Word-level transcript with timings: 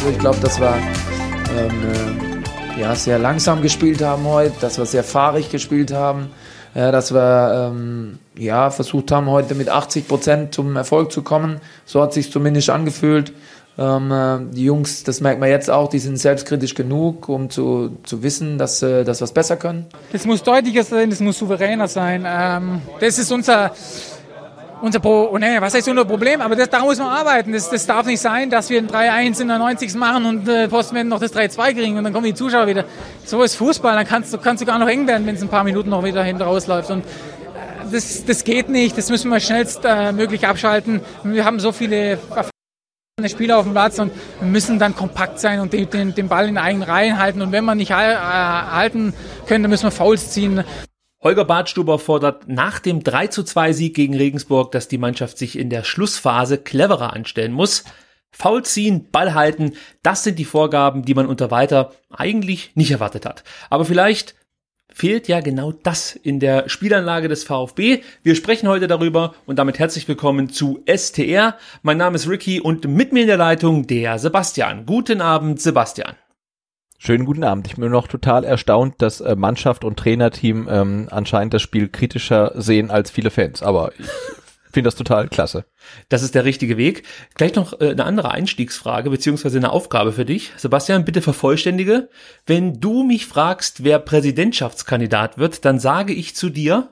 Also 0.00 0.12
ich 0.12 0.18
glaube, 0.18 0.38
dass 0.40 0.58
wir 0.58 0.74
ähm, 1.58 1.84
äh, 2.74 2.80
ja, 2.80 2.94
sehr 2.94 3.18
langsam 3.18 3.60
gespielt 3.60 4.00
haben 4.00 4.24
heute, 4.24 4.54
dass 4.58 4.78
wir 4.78 4.86
sehr 4.86 5.04
fahrig 5.04 5.50
gespielt 5.50 5.92
haben 5.92 6.30
äh, 6.72 6.90
dass 6.90 7.12
wir 7.12 7.70
ähm, 7.72 8.18
ja, 8.34 8.70
versucht 8.70 9.12
haben, 9.12 9.26
heute 9.26 9.54
mit 9.54 9.68
80 9.68 10.08
Prozent 10.08 10.54
zum 10.54 10.74
Erfolg 10.74 11.12
zu 11.12 11.22
kommen. 11.22 11.60
So 11.84 12.00
hat 12.00 12.14
sich 12.14 12.32
zumindest 12.32 12.70
angefühlt. 12.70 13.34
Ähm, 13.76 14.10
äh, 14.10 14.54
die 14.54 14.64
Jungs, 14.64 15.04
das 15.04 15.20
merkt 15.20 15.38
man 15.38 15.50
jetzt 15.50 15.68
auch, 15.68 15.90
die 15.90 15.98
sind 15.98 16.16
selbstkritisch 16.16 16.74
genug, 16.74 17.28
um 17.28 17.50
zu, 17.50 17.98
zu 18.04 18.22
wissen, 18.22 18.56
dass, 18.56 18.82
äh, 18.82 19.04
dass 19.04 19.20
wir 19.20 19.24
es 19.24 19.32
besser 19.32 19.56
können. 19.56 19.84
Das 20.12 20.24
muss 20.24 20.42
deutlicher 20.42 20.84
sein, 20.84 21.10
das 21.10 21.20
muss 21.20 21.38
souveräner 21.38 21.88
sein. 21.88 22.24
Ähm, 22.26 22.80
das 23.00 23.18
ist 23.18 23.30
unser 23.32 23.72
unser 24.82 25.00
Pro, 25.00 25.30
oh 25.32 25.38
nee, 25.38 25.60
was 25.60 25.74
heißt 25.74 25.88
unser 25.88 26.04
Problem, 26.04 26.40
aber 26.40 26.56
das, 26.56 26.70
da 26.70 26.80
muss 26.80 26.98
man 26.98 27.08
arbeiten. 27.08 27.52
Das, 27.52 27.70
das 27.70 27.86
darf 27.86 28.06
nicht 28.06 28.20
sein, 28.20 28.50
dass 28.50 28.70
wir 28.70 28.78
ein 28.78 28.88
3-1 28.88 29.42
in 29.42 29.48
der 29.48 29.58
90. 29.58 29.94
machen 29.94 30.24
und 30.24 30.48
äh, 30.48 30.68
Postman 30.68 31.08
noch 31.08 31.20
das 31.20 31.34
3-2 31.34 31.74
kriegen 31.74 31.98
und 31.98 32.04
dann 32.04 32.12
kommen 32.12 32.26
die 32.26 32.34
Zuschauer 32.34 32.66
wieder. 32.66 32.84
So 33.24 33.42
ist 33.42 33.56
Fußball, 33.56 33.94
dann 33.94 34.06
kannst 34.06 34.32
du 34.32 34.38
kannst 34.38 34.62
du 34.62 34.66
gar 34.66 34.78
noch 34.78 34.88
eng 34.88 35.06
werden, 35.06 35.26
wenn 35.26 35.34
es 35.34 35.42
ein 35.42 35.48
paar 35.48 35.64
Minuten 35.64 35.90
noch 35.90 36.04
wieder 36.04 36.22
hinten 36.22 36.42
rausläuft. 36.42 36.90
Und 36.90 37.00
äh, 37.00 37.90
das, 37.92 38.24
das 38.24 38.44
geht 38.44 38.68
nicht, 38.68 38.96
das 38.96 39.10
müssen 39.10 39.30
wir 39.30 39.40
schnellstmöglich 39.40 40.42
äh, 40.42 40.46
abschalten. 40.46 41.00
Wir 41.24 41.44
haben 41.44 41.60
so 41.60 41.72
viele 41.72 42.18
Spieler 43.28 43.58
auf 43.58 43.64
dem 43.64 43.72
Platz 43.72 43.98
und 43.98 44.12
müssen 44.40 44.78
dann 44.78 44.96
kompakt 44.96 45.38
sein 45.40 45.60
und 45.60 45.72
den, 45.72 45.90
den, 45.90 46.14
den 46.14 46.28
Ball 46.28 46.48
in 46.48 46.56
eigenen 46.56 46.88
Reihen 46.88 47.18
halten. 47.18 47.42
Und 47.42 47.52
wenn 47.52 47.64
wir 47.64 47.74
nicht 47.74 47.90
äh, 47.90 47.94
halten 47.94 49.12
können, 49.46 49.64
dann 49.64 49.70
müssen 49.70 49.84
wir 49.84 49.90
Fouls 49.90 50.30
ziehen. 50.30 50.64
Holger 51.22 51.44
Badstuber 51.44 51.98
fordert 51.98 52.48
nach 52.48 52.78
dem 52.78 53.04
3 53.04 53.26
zu 53.26 53.42
2 53.42 53.74
Sieg 53.74 53.94
gegen 53.94 54.16
Regensburg, 54.16 54.72
dass 54.72 54.88
die 54.88 54.96
Mannschaft 54.96 55.36
sich 55.36 55.58
in 55.58 55.68
der 55.68 55.84
Schlussphase 55.84 56.56
cleverer 56.56 57.12
anstellen 57.12 57.52
muss. 57.52 57.84
Foul 58.32 58.64
ziehen, 58.64 59.10
Ball 59.10 59.34
halten, 59.34 59.74
das 60.02 60.24
sind 60.24 60.38
die 60.38 60.46
Vorgaben, 60.46 61.04
die 61.04 61.14
man 61.14 61.26
unter 61.26 61.50
weiter 61.50 61.92
eigentlich 62.08 62.70
nicht 62.74 62.90
erwartet 62.90 63.26
hat. 63.26 63.44
Aber 63.68 63.84
vielleicht 63.84 64.34
fehlt 64.90 65.28
ja 65.28 65.40
genau 65.40 65.72
das 65.72 66.16
in 66.16 66.40
der 66.40 66.70
Spielanlage 66.70 67.28
des 67.28 67.44
VfB. 67.44 68.00
Wir 68.22 68.34
sprechen 68.34 68.68
heute 68.68 68.86
darüber 68.86 69.34
und 69.44 69.58
damit 69.58 69.78
herzlich 69.78 70.08
willkommen 70.08 70.48
zu 70.48 70.82
STR. 70.86 71.58
Mein 71.82 71.98
Name 71.98 72.16
ist 72.16 72.28
Ricky 72.28 72.60
und 72.60 72.88
mit 72.88 73.12
mir 73.12 73.22
in 73.22 73.26
der 73.26 73.36
Leitung 73.36 73.86
der 73.86 74.18
Sebastian. 74.18 74.86
Guten 74.86 75.20
Abend, 75.20 75.60
Sebastian. 75.60 76.14
Schönen 77.02 77.24
guten 77.24 77.44
Abend. 77.44 77.66
Ich 77.66 77.76
bin 77.76 77.90
noch 77.90 78.08
total 78.08 78.44
erstaunt, 78.44 78.96
dass 78.98 79.22
äh, 79.22 79.34
Mannschaft 79.34 79.84
und 79.84 79.98
Trainerteam 79.98 80.68
ähm, 80.70 81.08
anscheinend 81.10 81.54
das 81.54 81.62
Spiel 81.62 81.88
kritischer 81.88 82.52
sehen 82.56 82.90
als 82.90 83.10
viele 83.10 83.30
Fans. 83.30 83.62
Aber 83.62 83.92
ich 83.98 84.06
finde 84.70 84.88
das 84.88 84.96
total 84.96 85.28
klasse. 85.28 85.64
Das 86.10 86.22
ist 86.22 86.34
der 86.34 86.44
richtige 86.44 86.76
Weg. 86.76 87.04
Gleich 87.36 87.54
noch 87.54 87.80
äh, 87.80 87.92
eine 87.92 88.04
andere 88.04 88.32
Einstiegsfrage 88.32 89.08
beziehungsweise 89.08 89.56
eine 89.56 89.72
Aufgabe 89.72 90.12
für 90.12 90.26
dich. 90.26 90.52
Sebastian, 90.58 91.06
bitte 91.06 91.22
vervollständige. 91.22 92.10
Wenn 92.44 92.80
du 92.80 93.02
mich 93.02 93.24
fragst, 93.24 93.82
wer 93.82 93.98
Präsidentschaftskandidat 93.98 95.38
wird, 95.38 95.64
dann 95.64 95.78
sage 95.78 96.12
ich 96.12 96.36
zu 96.36 96.50
dir, 96.50 96.90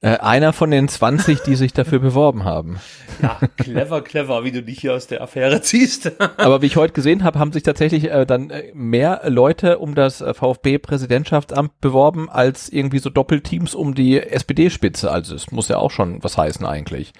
äh, 0.00 0.18
einer 0.18 0.52
von 0.52 0.70
den 0.70 0.86
20, 0.86 1.40
die 1.42 1.56
sich 1.56 1.72
dafür 1.72 1.98
beworben 1.98 2.44
haben. 2.44 2.78
Ja, 3.20 3.40
clever, 3.56 4.00
clever, 4.02 4.44
wie 4.44 4.52
du 4.52 4.62
dich 4.62 4.78
hier 4.80 4.94
aus 4.94 5.08
der 5.08 5.20
Affäre 5.22 5.60
ziehst. 5.60 6.12
Aber 6.36 6.62
wie 6.62 6.66
ich 6.66 6.76
heute 6.76 6.92
gesehen 6.92 7.24
habe, 7.24 7.40
haben 7.40 7.52
sich 7.52 7.64
tatsächlich 7.64 8.04
äh, 8.04 8.24
dann 8.24 8.50
äh, 8.50 8.70
mehr 8.74 9.22
Leute 9.26 9.78
um 9.78 9.96
das 9.96 10.20
äh, 10.20 10.34
VfB-Präsidentschaftsamt 10.34 11.80
beworben, 11.80 12.30
als 12.30 12.68
irgendwie 12.68 13.00
so 13.00 13.10
Doppelteams 13.10 13.74
um 13.74 13.96
die 13.96 14.20
SPD-Spitze. 14.20 15.10
Also 15.10 15.34
es 15.34 15.50
muss 15.50 15.66
ja 15.68 15.78
auch 15.78 15.90
schon 15.90 16.22
was 16.22 16.38
heißen 16.38 16.64
eigentlich. 16.64 17.12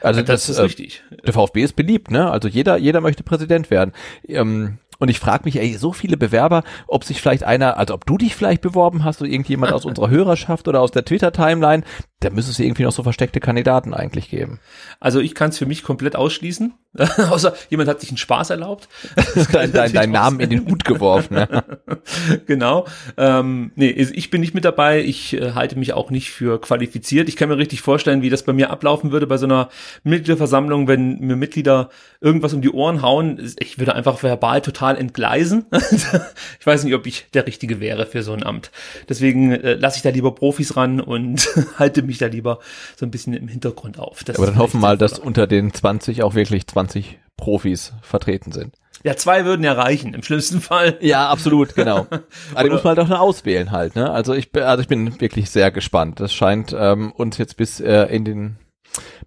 Also 0.00 0.20
das, 0.20 0.46
das 0.46 0.48
ist 0.50 0.58
äh, 0.58 0.62
richtig. 0.62 1.02
Der 1.26 1.32
VfB 1.32 1.62
ist 1.62 1.74
beliebt, 1.74 2.12
ne? 2.12 2.30
Also 2.30 2.46
jeder, 2.46 2.76
jeder 2.76 3.00
möchte 3.00 3.24
Präsident 3.24 3.70
werden. 3.70 3.92
Ähm, 4.28 4.78
und 5.00 5.08
ich 5.08 5.18
frage 5.18 5.44
mich, 5.44 5.58
ey, 5.58 5.74
so 5.78 5.92
viele 5.92 6.18
Bewerber, 6.18 6.62
ob 6.86 7.04
sich 7.04 7.22
vielleicht 7.22 7.42
einer, 7.42 7.78
also 7.78 7.94
ob 7.94 8.04
du 8.04 8.18
dich 8.18 8.36
vielleicht 8.36 8.60
beworben 8.60 9.02
hast 9.02 9.22
oder 9.22 9.30
irgendjemand 9.30 9.72
aus 9.72 9.86
unserer 9.86 10.10
Hörerschaft 10.10 10.68
oder 10.68 10.82
aus 10.82 10.90
der 10.90 11.06
Twitter-Timeline, 11.06 11.84
da 12.20 12.28
müsste 12.28 12.52
es 12.52 12.58
irgendwie 12.58 12.82
noch 12.82 12.92
so 12.92 13.02
versteckte 13.02 13.40
Kandidaten 13.40 13.94
eigentlich 13.94 14.28
geben. 14.28 14.60
Also 15.00 15.20
ich 15.20 15.34
kann 15.34 15.50
es 15.50 15.58
für 15.58 15.66
mich 15.66 15.82
komplett 15.82 16.16
ausschließen. 16.16 16.74
Außer 17.30 17.54
jemand 17.70 17.88
hat 17.88 18.00
sich 18.00 18.10
einen 18.10 18.18
Spaß 18.18 18.50
erlaubt. 18.50 18.88
dein, 19.52 19.72
dein, 19.72 19.92
dein 19.94 20.10
Namen 20.10 20.40
in 20.40 20.50
den 20.50 20.66
Hut 20.66 20.84
geworfen. 20.84 21.34
Ne? 21.34 21.64
genau. 22.46 22.86
Ähm, 23.16 23.72
nee, 23.76 23.88
ich 23.88 24.30
bin 24.30 24.40
nicht 24.40 24.54
mit 24.54 24.64
dabei. 24.64 25.02
Ich 25.02 25.34
äh, 25.34 25.52
halte 25.52 25.78
mich 25.78 25.94
auch 25.94 26.10
nicht 26.10 26.30
für 26.30 26.60
qualifiziert. 26.60 27.28
Ich 27.28 27.36
kann 27.36 27.48
mir 27.48 27.56
richtig 27.56 27.80
vorstellen, 27.80 28.22
wie 28.22 28.30
das 28.30 28.42
bei 28.42 28.52
mir 28.52 28.70
ablaufen 28.70 29.12
würde 29.12 29.26
bei 29.26 29.38
so 29.38 29.46
einer 29.46 29.70
Mitgliederversammlung, 30.02 30.88
wenn 30.88 31.20
mir 31.20 31.36
Mitglieder 31.36 31.88
irgendwas 32.20 32.52
um 32.52 32.60
die 32.60 32.70
Ohren 32.70 33.02
hauen. 33.02 33.54
Ich 33.60 33.78
würde 33.78 33.94
einfach 33.94 34.22
verbal 34.22 34.60
total 34.60 34.98
entgleisen. 34.98 35.66
ich 35.70 36.66
weiß 36.66 36.84
nicht, 36.84 36.94
ob 36.94 37.06
ich 37.06 37.26
der 37.32 37.46
Richtige 37.46 37.80
wäre 37.80 38.04
für 38.04 38.22
so 38.22 38.32
ein 38.32 38.44
Amt. 38.44 38.72
Deswegen 39.08 39.52
äh, 39.52 39.74
lasse 39.74 39.96
ich 39.96 40.02
da 40.02 40.10
lieber 40.10 40.34
Profis 40.34 40.76
ran 40.76 41.00
und 41.00 41.48
halte 41.78 42.02
mich 42.02 42.09
da 42.18 42.26
lieber 42.26 42.58
so 42.96 43.06
ein 43.06 43.10
bisschen 43.10 43.32
im 43.32 43.48
Hintergrund 43.48 43.98
auf. 43.98 44.22
Das 44.24 44.36
Aber 44.36 44.46
dann 44.46 44.58
hoffen 44.58 44.80
wir 44.80 44.88
mal, 44.88 44.98
dass 44.98 45.18
unter 45.18 45.46
den 45.46 45.72
20 45.72 46.22
auch 46.22 46.34
wirklich 46.34 46.66
20 46.66 46.90
20 46.90 47.18
Profis 47.36 47.92
vertreten 48.02 48.52
sind. 48.52 48.74
Ja, 49.02 49.16
zwei 49.16 49.46
würden 49.46 49.64
ja 49.64 49.72
reichen, 49.72 50.12
im 50.12 50.22
schlimmsten 50.22 50.60
Fall. 50.60 50.98
Ja, 51.00 51.30
absolut, 51.30 51.74
genau. 51.74 52.06
Aber 52.54 52.64
die 52.64 52.70
muss 52.70 52.84
man 52.84 52.96
halt 52.96 53.06
auch 53.06 53.08
noch 53.08 53.20
auswählen 53.20 53.70
halt, 53.70 53.96
ne? 53.96 54.10
Also 54.10 54.34
ich, 54.34 54.50
also 54.54 54.82
ich 54.82 54.88
bin 54.88 55.20
wirklich 55.20 55.48
sehr 55.48 55.70
gespannt. 55.70 56.20
Das 56.20 56.34
scheint 56.34 56.76
ähm, 56.78 57.12
uns 57.12 57.38
jetzt 57.38 57.56
bis 57.56 57.80
äh, 57.80 58.04
in 58.14 58.24
den 58.24 58.56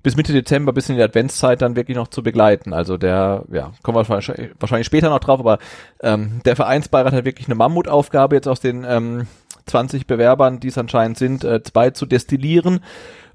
bis 0.04 0.18
Mitte 0.18 0.34
Dezember, 0.34 0.74
bis 0.74 0.90
in 0.90 0.98
die 0.98 1.02
Adventszeit 1.02 1.62
dann 1.62 1.76
wirklich 1.76 1.96
noch 1.96 2.10
zu 2.10 2.22
begleiten. 2.22 2.74
Also 2.74 2.98
der, 2.98 3.46
ja, 3.52 3.72
kommen 3.82 3.98
wir 3.98 4.08
wahrscheinlich, 4.08 4.52
wahrscheinlich 4.60 4.86
später 4.86 5.10
noch 5.10 5.20
drauf, 5.20 5.40
aber 5.40 5.58
ähm, 6.02 6.42
der 6.46 6.56
Vereinsbeirat 6.56 7.14
hat 7.14 7.26
wirklich 7.26 7.48
eine 7.48 7.56
Mammutaufgabe, 7.56 8.36
jetzt 8.36 8.48
aus 8.48 8.60
den 8.60 8.86
ähm, 8.88 9.28
20 9.66 10.08
Bewerbern, 10.08 10.60
die 10.60 10.68
es 10.70 10.78
anscheinend 10.78 11.18
sind, 11.18 11.44
äh, 11.44 11.64
zwei 11.64 11.92
zu 11.92 12.06
destillieren 12.06 12.82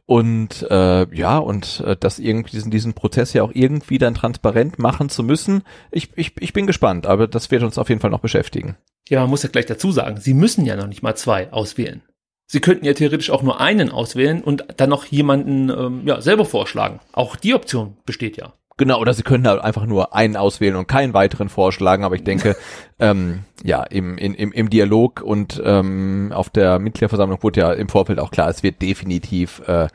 und 0.09 0.66
äh, 0.71 1.15
ja, 1.15 1.36
und 1.36 1.80
äh, 1.80 1.95
das 1.95 2.19
irgendwie 2.19 2.53
diesen, 2.53 2.71
diesen 2.71 2.95
Prozess 2.95 3.34
ja 3.34 3.42
auch 3.42 3.51
irgendwie 3.53 3.98
dann 3.98 4.15
transparent 4.15 4.78
machen 4.78 5.10
zu 5.10 5.22
müssen. 5.22 5.65
Ich, 5.91 6.09
ich, 6.16 6.33
ich 6.41 6.54
bin 6.54 6.66
gespannt, 6.66 7.07
aber 7.07 7.28
das 7.28 7.51
wird 7.51 7.63
uns 7.63 7.77
auf 7.77 7.91
jeden 7.91 8.01
Fall 8.01 8.10
noch 8.10 8.21
beschäftigen. 8.21 8.78
Ja, 9.07 9.21
man 9.21 9.28
muss 9.28 9.42
ja 9.42 9.51
gleich 9.51 9.66
dazu 9.66 9.92
sagen, 9.92 10.19
Sie 10.19 10.33
müssen 10.33 10.65
ja 10.65 10.77
noch 10.77 10.86
nicht 10.86 11.03
mal 11.03 11.15
zwei 11.15 11.53
auswählen. 11.53 12.01
Sie 12.47 12.60
könnten 12.60 12.86
ja 12.86 12.95
theoretisch 12.95 13.28
auch 13.28 13.42
nur 13.42 13.60
einen 13.60 13.91
auswählen 13.91 14.42
und 14.42 14.65
dann 14.78 14.89
noch 14.89 15.04
jemanden 15.04 15.69
ähm, 15.69 16.07
ja, 16.07 16.22
selber 16.22 16.47
vorschlagen. 16.47 17.01
Auch 17.13 17.36
die 17.36 17.53
Option 17.53 17.98
besteht 18.07 18.39
ja. 18.39 18.54
Genau, 18.78 19.01
oder 19.01 19.13
sie 19.13 19.25
können 19.25 19.47
halt 19.47 19.60
einfach 19.60 19.86
nur 19.86 20.15
einen 20.15 20.36
auswählen 20.36 20.77
und 20.77 20.86
keinen 20.86 21.13
weiteren 21.13 21.48
vorschlagen, 21.48 22.04
aber 22.04 22.15
ich 22.15 22.22
denke, 22.22 22.57
ähm, 23.01 23.41
ja, 23.65 23.83
im, 23.83 24.16
im, 24.16 24.53
im 24.53 24.71
Dialog 24.71 25.21
und 25.21 25.60
ähm, 25.65 26.30
auf 26.33 26.48
der 26.48 26.78
Mitgliederversammlung 26.78 27.42
wurde 27.42 27.60
ja 27.60 27.72
im 27.72 27.89
Vorfeld 27.89 28.21
auch 28.21 28.30
klar, 28.30 28.48
es 28.48 28.63
wird 28.63 28.80
definitiv 28.80 29.60
äh, 29.66 29.89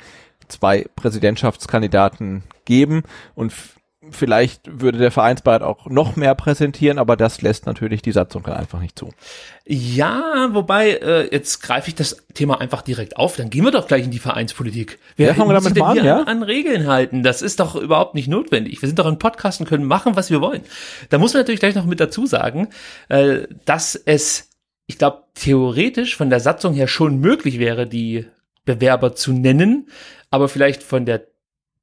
zwei 0.50 0.86
Präsidentschaftskandidaten 0.98 2.44
geben 2.66 3.04
und 3.36 3.54
Vielleicht 4.12 4.82
würde 4.82 4.98
der 4.98 5.12
Vereinsbeirat 5.12 5.62
auch 5.62 5.88
noch 5.88 6.16
mehr 6.16 6.36
präsentieren, 6.36 7.00
aber 7.00 7.16
das 7.16 7.42
lässt 7.42 7.66
natürlich 7.66 8.02
die 8.02 8.12
Satzung 8.12 8.44
dann 8.44 8.56
einfach 8.56 8.80
nicht 8.80 9.00
zu. 9.00 9.12
Ja, 9.66 10.50
wobei, 10.52 10.92
äh, 10.92 11.30
jetzt 11.32 11.62
greife 11.62 11.88
ich 11.88 11.96
das 11.96 12.18
Thema 12.34 12.60
einfach 12.60 12.82
direkt 12.82 13.18
auf, 13.18 13.38
dann 13.38 13.50
gehen 13.50 13.64
wir 13.64 13.72
doch 13.72 13.88
gleich 13.88 14.04
in 14.04 14.12
die 14.12 14.20
Vereinspolitik. 14.20 15.00
Wer 15.16 15.30
ja, 15.30 15.34
fangen 15.34 15.50
wir 15.50 15.54
damit 15.54 15.82
an, 15.82 16.04
ja? 16.04 16.20
An, 16.22 16.28
an 16.28 16.44
Regeln 16.44 16.88
halten? 16.88 17.24
Das 17.24 17.42
ist 17.42 17.60
doch 17.60 17.76
überhaupt 17.76 18.14
nicht 18.14 18.28
notwendig. 18.28 18.82
Wir 18.82 18.88
sind 18.88 19.00
doch 19.00 19.06
ein 19.06 19.20
Podcast 19.20 19.62
und 19.62 19.68
können 19.68 19.86
machen, 19.86 20.16
was 20.16 20.30
wir 20.30 20.42
wollen. 20.42 20.64
Da 21.10 21.18
muss 21.18 21.34
man 21.34 21.42
natürlich 21.42 21.62
gleich 21.62 21.76
noch 21.76 21.86
mit 21.86 22.00
dazu 22.00 22.26
sagen, 22.26 22.70
äh, 23.10 23.48
dass 23.66 23.96
es, 23.96 24.50
ich 24.86 24.98
glaube, 24.98 25.24
theoretisch 25.34 26.18
von 26.18 26.30
der 26.30 26.40
Satzung 26.42 26.74
her 26.74 26.88
schon 26.88 27.20
möglich 27.20 27.58
wäre, 27.60 27.88
die 27.88 28.26
Bewerber 28.66 29.16
zu 29.16 29.32
nennen, 29.32 29.90
aber 30.30 30.50
vielleicht 30.50 30.84
von 30.84 31.06
der 31.06 31.26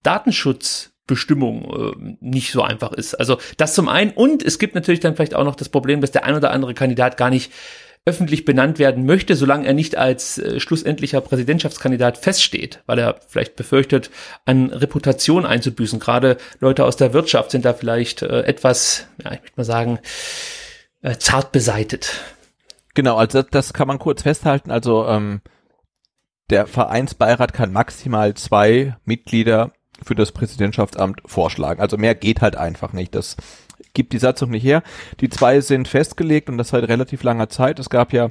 Datenschutz 0.02 0.89
Bestimmung 1.10 1.64
äh, 1.64 2.16
nicht 2.20 2.52
so 2.52 2.62
einfach 2.62 2.92
ist. 2.92 3.14
Also 3.14 3.38
das 3.56 3.74
zum 3.74 3.88
einen 3.88 4.12
und 4.12 4.42
es 4.42 4.58
gibt 4.58 4.76
natürlich 4.76 5.00
dann 5.00 5.16
vielleicht 5.16 5.34
auch 5.34 5.44
noch 5.44 5.56
das 5.56 5.68
Problem, 5.68 6.00
dass 6.00 6.12
der 6.12 6.24
ein 6.24 6.36
oder 6.36 6.52
andere 6.52 6.72
Kandidat 6.72 7.16
gar 7.16 7.30
nicht 7.30 7.50
öffentlich 8.06 8.46
benannt 8.46 8.78
werden 8.78 9.04
möchte, 9.04 9.36
solange 9.36 9.66
er 9.66 9.74
nicht 9.74 9.98
als 9.98 10.38
äh, 10.38 10.58
schlussendlicher 10.58 11.20
Präsidentschaftskandidat 11.20 12.16
feststeht, 12.16 12.82
weil 12.86 12.98
er 12.98 13.20
vielleicht 13.28 13.56
befürchtet, 13.56 14.10
an 14.46 14.70
Reputation 14.70 15.44
einzubüßen. 15.44 15.98
Gerade 16.00 16.38
Leute 16.60 16.84
aus 16.84 16.96
der 16.96 17.12
Wirtschaft 17.12 17.50
sind 17.50 17.64
da 17.64 17.74
vielleicht 17.74 18.22
äh, 18.22 18.42
etwas, 18.42 19.06
ja, 19.22 19.32
ich 19.32 19.40
möchte 19.40 19.56
mal 19.56 19.64
sagen, 19.64 19.98
äh, 21.02 21.16
zart 21.18 21.52
beseitet. 21.52 22.22
Genau, 22.94 23.16
also 23.16 23.42
das, 23.42 23.72
kann 23.72 23.88
man 23.88 23.98
kurz 23.98 24.22
festhalten. 24.22 24.70
Also 24.70 25.06
ähm, 25.06 25.42
der 26.48 26.66
Vereinsbeirat 26.66 27.52
kann 27.52 27.72
maximal 27.72 28.34
zwei 28.34 28.96
Mitglieder 29.04 29.72
für 30.04 30.14
das 30.14 30.32
Präsidentschaftsamt 30.32 31.22
vorschlagen. 31.26 31.80
Also 31.80 31.96
mehr 31.96 32.14
geht 32.14 32.40
halt 32.42 32.56
einfach 32.56 32.92
nicht. 32.92 33.14
Das 33.14 33.36
gibt 33.94 34.12
die 34.12 34.18
Satzung 34.18 34.50
nicht 34.50 34.64
her. 34.64 34.82
Die 35.20 35.28
zwei 35.28 35.60
sind 35.60 35.88
festgelegt 35.88 36.48
und 36.48 36.58
das 36.58 36.68
seit 36.68 36.88
relativ 36.88 37.22
langer 37.22 37.48
Zeit. 37.48 37.78
Es 37.78 37.90
gab 37.90 38.12
ja 38.12 38.30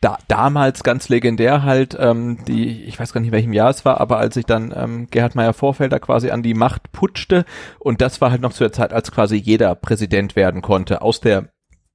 da, 0.00 0.18
damals 0.28 0.82
ganz 0.82 1.08
legendär 1.08 1.62
halt, 1.62 1.96
ähm, 1.98 2.44
die, 2.46 2.84
ich 2.84 3.00
weiß 3.00 3.12
gar 3.12 3.20
nicht, 3.20 3.28
in 3.28 3.32
welchem 3.32 3.54
Jahr 3.54 3.70
es 3.70 3.84
war, 3.86 4.00
aber 4.00 4.18
als 4.18 4.34
sich 4.34 4.44
dann 4.44 4.72
ähm, 4.76 5.06
Gerhard 5.10 5.34
Meyer 5.34 5.54
Vorfelder 5.54 5.98
quasi 5.98 6.30
an 6.30 6.42
die 6.42 6.52
Macht 6.52 6.92
putschte 6.92 7.46
und 7.78 8.02
das 8.02 8.20
war 8.20 8.30
halt 8.30 8.42
noch 8.42 8.52
zu 8.52 8.64
der 8.64 8.72
Zeit, 8.72 8.92
als 8.92 9.10
quasi 9.12 9.36
jeder 9.36 9.74
Präsident 9.74 10.36
werden 10.36 10.60
konnte, 10.60 11.00
aus 11.00 11.20
der 11.20 11.48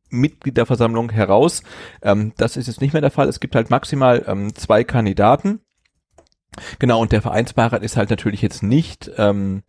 Mitgliederversammlung 0.09 1.11
heraus. 1.11 1.61
Ähm, 2.01 2.33
das 2.37 2.57
ist 2.57 2.65
jetzt 2.65 2.81
nicht 2.81 2.93
mehr 2.93 3.01
der 3.01 3.11
Fall. 3.11 3.27
Es 3.27 3.39
gibt 3.39 3.55
halt 3.55 3.69
maximal 3.69 4.23
ähm, 4.27 4.55
zwei 4.55 4.83
Kandidaten 4.83 5.61
Genau, 6.79 7.01
und 7.01 7.11
der 7.11 7.21
Vereinsbeirat 7.21 7.83
ist 7.83 7.97
halt 7.97 8.09
natürlich 8.09 8.41
jetzt 8.41 8.63
nicht 8.63 9.09
ähm, 9.17 9.63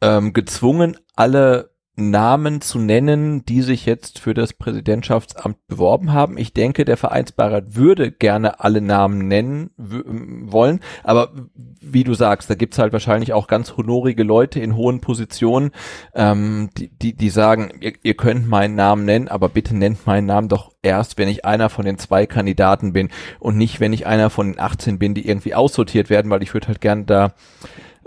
ähm, 0.00 0.32
gezwungen, 0.32 0.96
alle 1.14 1.69
Namen 2.00 2.60
zu 2.60 2.78
nennen, 2.78 3.44
die 3.44 3.62
sich 3.62 3.84
jetzt 3.84 4.18
für 4.18 4.32
das 4.32 4.54
Präsidentschaftsamt 4.54 5.66
beworben 5.68 6.12
haben. 6.12 6.38
Ich 6.38 6.54
denke, 6.54 6.84
der 6.84 6.96
Vereinsbeirat 6.96 7.76
würde 7.76 8.10
gerne 8.10 8.60
alle 8.60 8.80
Namen 8.80 9.28
nennen 9.28 9.70
wollen, 9.76 10.80
aber 11.04 11.32
wie 11.80 12.04
du 12.04 12.14
sagst, 12.14 12.48
da 12.48 12.54
gibt's 12.54 12.78
halt 12.78 12.92
wahrscheinlich 12.92 13.32
auch 13.32 13.46
ganz 13.46 13.76
honorige 13.76 14.22
Leute 14.22 14.60
in 14.60 14.76
hohen 14.76 15.00
Positionen, 15.00 15.70
ähm, 16.14 16.70
die, 16.76 16.88
die, 16.88 17.14
die 17.14 17.30
sagen, 17.30 17.70
ihr, 17.80 17.92
ihr 18.02 18.14
könnt 18.14 18.48
meinen 18.48 18.74
Namen 18.74 19.04
nennen, 19.04 19.28
aber 19.28 19.48
bitte 19.48 19.76
nennt 19.76 20.06
meinen 20.06 20.26
Namen 20.26 20.48
doch 20.48 20.72
erst, 20.82 21.18
wenn 21.18 21.28
ich 21.28 21.44
einer 21.44 21.68
von 21.68 21.84
den 21.84 21.98
zwei 21.98 22.26
Kandidaten 22.26 22.92
bin 22.92 23.10
und 23.38 23.56
nicht, 23.56 23.80
wenn 23.80 23.92
ich 23.92 24.06
einer 24.06 24.30
von 24.30 24.52
den 24.52 24.60
18 24.60 24.98
bin, 24.98 25.14
die 25.14 25.26
irgendwie 25.26 25.54
aussortiert 25.54 26.10
werden, 26.10 26.30
weil 26.30 26.42
ich 26.42 26.54
würde 26.54 26.68
halt 26.68 26.80
gerne 26.80 27.04
da 27.04 27.34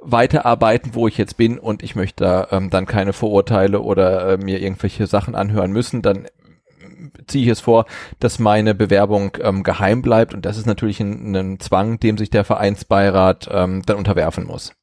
weiterarbeiten, 0.05 0.95
wo 0.95 1.07
ich 1.07 1.17
jetzt 1.17 1.37
bin 1.37 1.57
und 1.57 1.83
ich 1.83 1.95
möchte 1.95 2.23
da 2.23 2.47
ähm, 2.51 2.69
dann 2.69 2.85
keine 2.85 3.13
Vorurteile 3.13 3.81
oder 3.81 4.33
äh, 4.33 4.37
mir 4.37 4.61
irgendwelche 4.61 5.07
Sachen 5.07 5.35
anhören 5.35 5.71
müssen, 5.71 6.01
dann 6.01 6.27
ziehe 7.27 7.43
ich 7.43 7.49
es 7.49 7.59
vor, 7.59 7.85
dass 8.19 8.39
meine 8.39 8.75
Bewerbung 8.75 9.37
ähm, 9.41 9.63
geheim 9.63 10.01
bleibt 10.01 10.33
und 10.33 10.45
das 10.45 10.57
ist 10.57 10.65
natürlich 10.65 10.99
ein, 10.99 11.35
ein 11.35 11.59
Zwang, 11.59 11.99
dem 11.99 12.17
sich 12.17 12.29
der 12.29 12.43
Vereinsbeirat 12.43 13.49
ähm, 13.51 13.81
dann 13.85 13.97
unterwerfen 13.97 14.45
muss. 14.45 14.73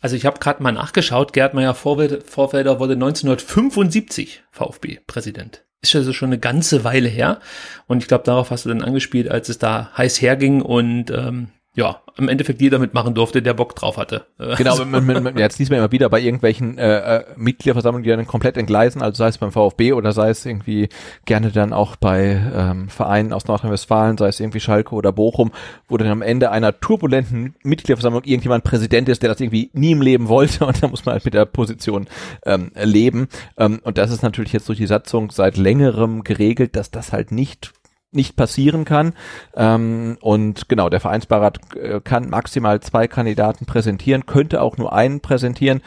Also 0.00 0.16
ich 0.16 0.24
habe 0.24 0.40
gerade 0.40 0.62
mal 0.62 0.72
nachgeschaut, 0.72 1.32
Gerd 1.32 1.54
Meyer 1.54 1.74
Vorfelder 1.74 2.80
wurde 2.80 2.94
1975 2.94 4.42
VfB-Präsident. 4.50 5.64
Ist 5.82 5.94
also 5.94 6.12
schon 6.12 6.30
eine 6.30 6.38
ganze 6.38 6.84
Weile 6.84 7.08
her 7.08 7.40
und 7.86 7.98
ich 8.02 8.08
glaube, 8.08 8.24
darauf 8.24 8.50
hast 8.50 8.64
du 8.64 8.68
dann 8.68 8.82
angespielt, 8.82 9.30
als 9.30 9.48
es 9.48 9.58
da 9.58 9.90
heiß 9.96 10.20
herging 10.20 10.62
und 10.62 11.10
ähm, 11.10 11.48
ja, 11.80 12.02
im 12.18 12.28
Endeffekt 12.28 12.60
jeder 12.60 12.78
mitmachen 12.78 13.14
durfte, 13.14 13.40
der 13.40 13.54
Bock 13.54 13.74
drauf 13.74 13.96
hatte. 13.96 14.26
Genau, 14.36 14.72
also. 14.72 14.84
man, 14.84 15.06
man, 15.06 15.22
man, 15.22 15.38
jetzt 15.38 15.58
liest 15.58 15.70
man 15.70 15.78
immer 15.78 15.90
wieder 15.90 16.10
bei 16.10 16.20
irgendwelchen 16.20 16.76
äh, 16.76 17.16
äh, 17.16 17.24
Mitgliederversammlungen, 17.36 18.04
die 18.04 18.10
dann 18.10 18.26
komplett 18.26 18.58
entgleisen, 18.58 19.00
also 19.00 19.16
sei 19.16 19.28
es 19.28 19.38
beim 19.38 19.50
VfB 19.50 19.94
oder 19.94 20.12
sei 20.12 20.28
es 20.28 20.44
irgendwie 20.44 20.90
gerne 21.24 21.50
dann 21.50 21.72
auch 21.72 21.96
bei 21.96 22.38
ähm, 22.54 22.90
Vereinen 22.90 23.32
aus 23.32 23.46
Nordrhein-Westfalen, 23.46 24.18
sei 24.18 24.28
es 24.28 24.40
irgendwie 24.40 24.60
Schalke 24.60 24.94
oder 24.94 25.10
Bochum, 25.10 25.52
wo 25.88 25.96
dann 25.96 26.08
am 26.08 26.20
Ende 26.20 26.50
einer 26.50 26.78
turbulenten 26.78 27.54
Mitgliederversammlung 27.62 28.24
irgendjemand 28.24 28.62
Präsident 28.62 29.08
ist, 29.08 29.22
der 29.22 29.30
das 29.30 29.40
irgendwie 29.40 29.70
nie 29.72 29.92
im 29.92 30.02
Leben 30.02 30.28
wollte 30.28 30.66
und 30.66 30.82
da 30.82 30.88
muss 30.88 31.06
man 31.06 31.14
halt 31.14 31.24
mit 31.24 31.32
der 31.32 31.46
Position 31.46 32.08
ähm, 32.44 32.72
leben. 32.74 33.28
Ähm, 33.56 33.80
und 33.84 33.96
das 33.96 34.10
ist 34.10 34.22
natürlich 34.22 34.52
jetzt 34.52 34.68
durch 34.68 34.78
die 34.78 34.86
Satzung 34.86 35.30
seit 35.30 35.56
längerem 35.56 36.24
geregelt, 36.24 36.76
dass 36.76 36.90
das 36.90 37.14
halt 37.14 37.32
nicht 37.32 37.72
nicht 38.12 38.36
passieren 38.36 38.84
kann. 38.84 39.14
Ähm, 39.54 40.18
und 40.20 40.68
genau, 40.68 40.88
der 40.88 41.00
Vereinsbeirat 41.00 41.74
äh, 41.76 42.00
kann 42.00 42.28
maximal 42.28 42.80
zwei 42.80 43.08
Kandidaten 43.08 43.66
präsentieren, 43.66 44.26
könnte 44.26 44.62
auch 44.62 44.76
nur 44.76 44.92
einen 44.92 45.20
präsentieren. 45.20 45.82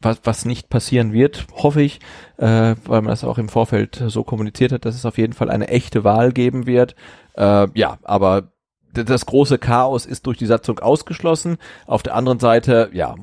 Was, 0.00 0.20
was 0.22 0.44
nicht 0.44 0.68
passieren 0.68 1.12
wird, 1.12 1.46
hoffe 1.52 1.82
ich, 1.82 1.98
äh, 2.36 2.76
weil 2.84 3.02
man 3.02 3.06
das 3.06 3.24
auch 3.24 3.38
im 3.38 3.48
Vorfeld 3.48 4.00
so 4.06 4.22
kommuniziert 4.22 4.70
hat, 4.70 4.84
dass 4.84 4.94
es 4.94 5.04
auf 5.04 5.18
jeden 5.18 5.32
Fall 5.32 5.50
eine 5.50 5.68
echte 5.68 6.04
Wahl 6.04 6.30
geben 6.30 6.66
wird. 6.66 6.94
Äh, 7.34 7.66
ja, 7.74 7.98
aber 8.04 8.52
das 8.92 9.26
große 9.26 9.58
Chaos 9.58 10.06
ist 10.06 10.26
durch 10.26 10.38
die 10.38 10.46
Satzung 10.46 10.78
ausgeschlossen. 10.78 11.58
Auf 11.86 12.04
der 12.04 12.14
anderen 12.14 12.38
Seite, 12.38 12.90
ja, 12.92 13.16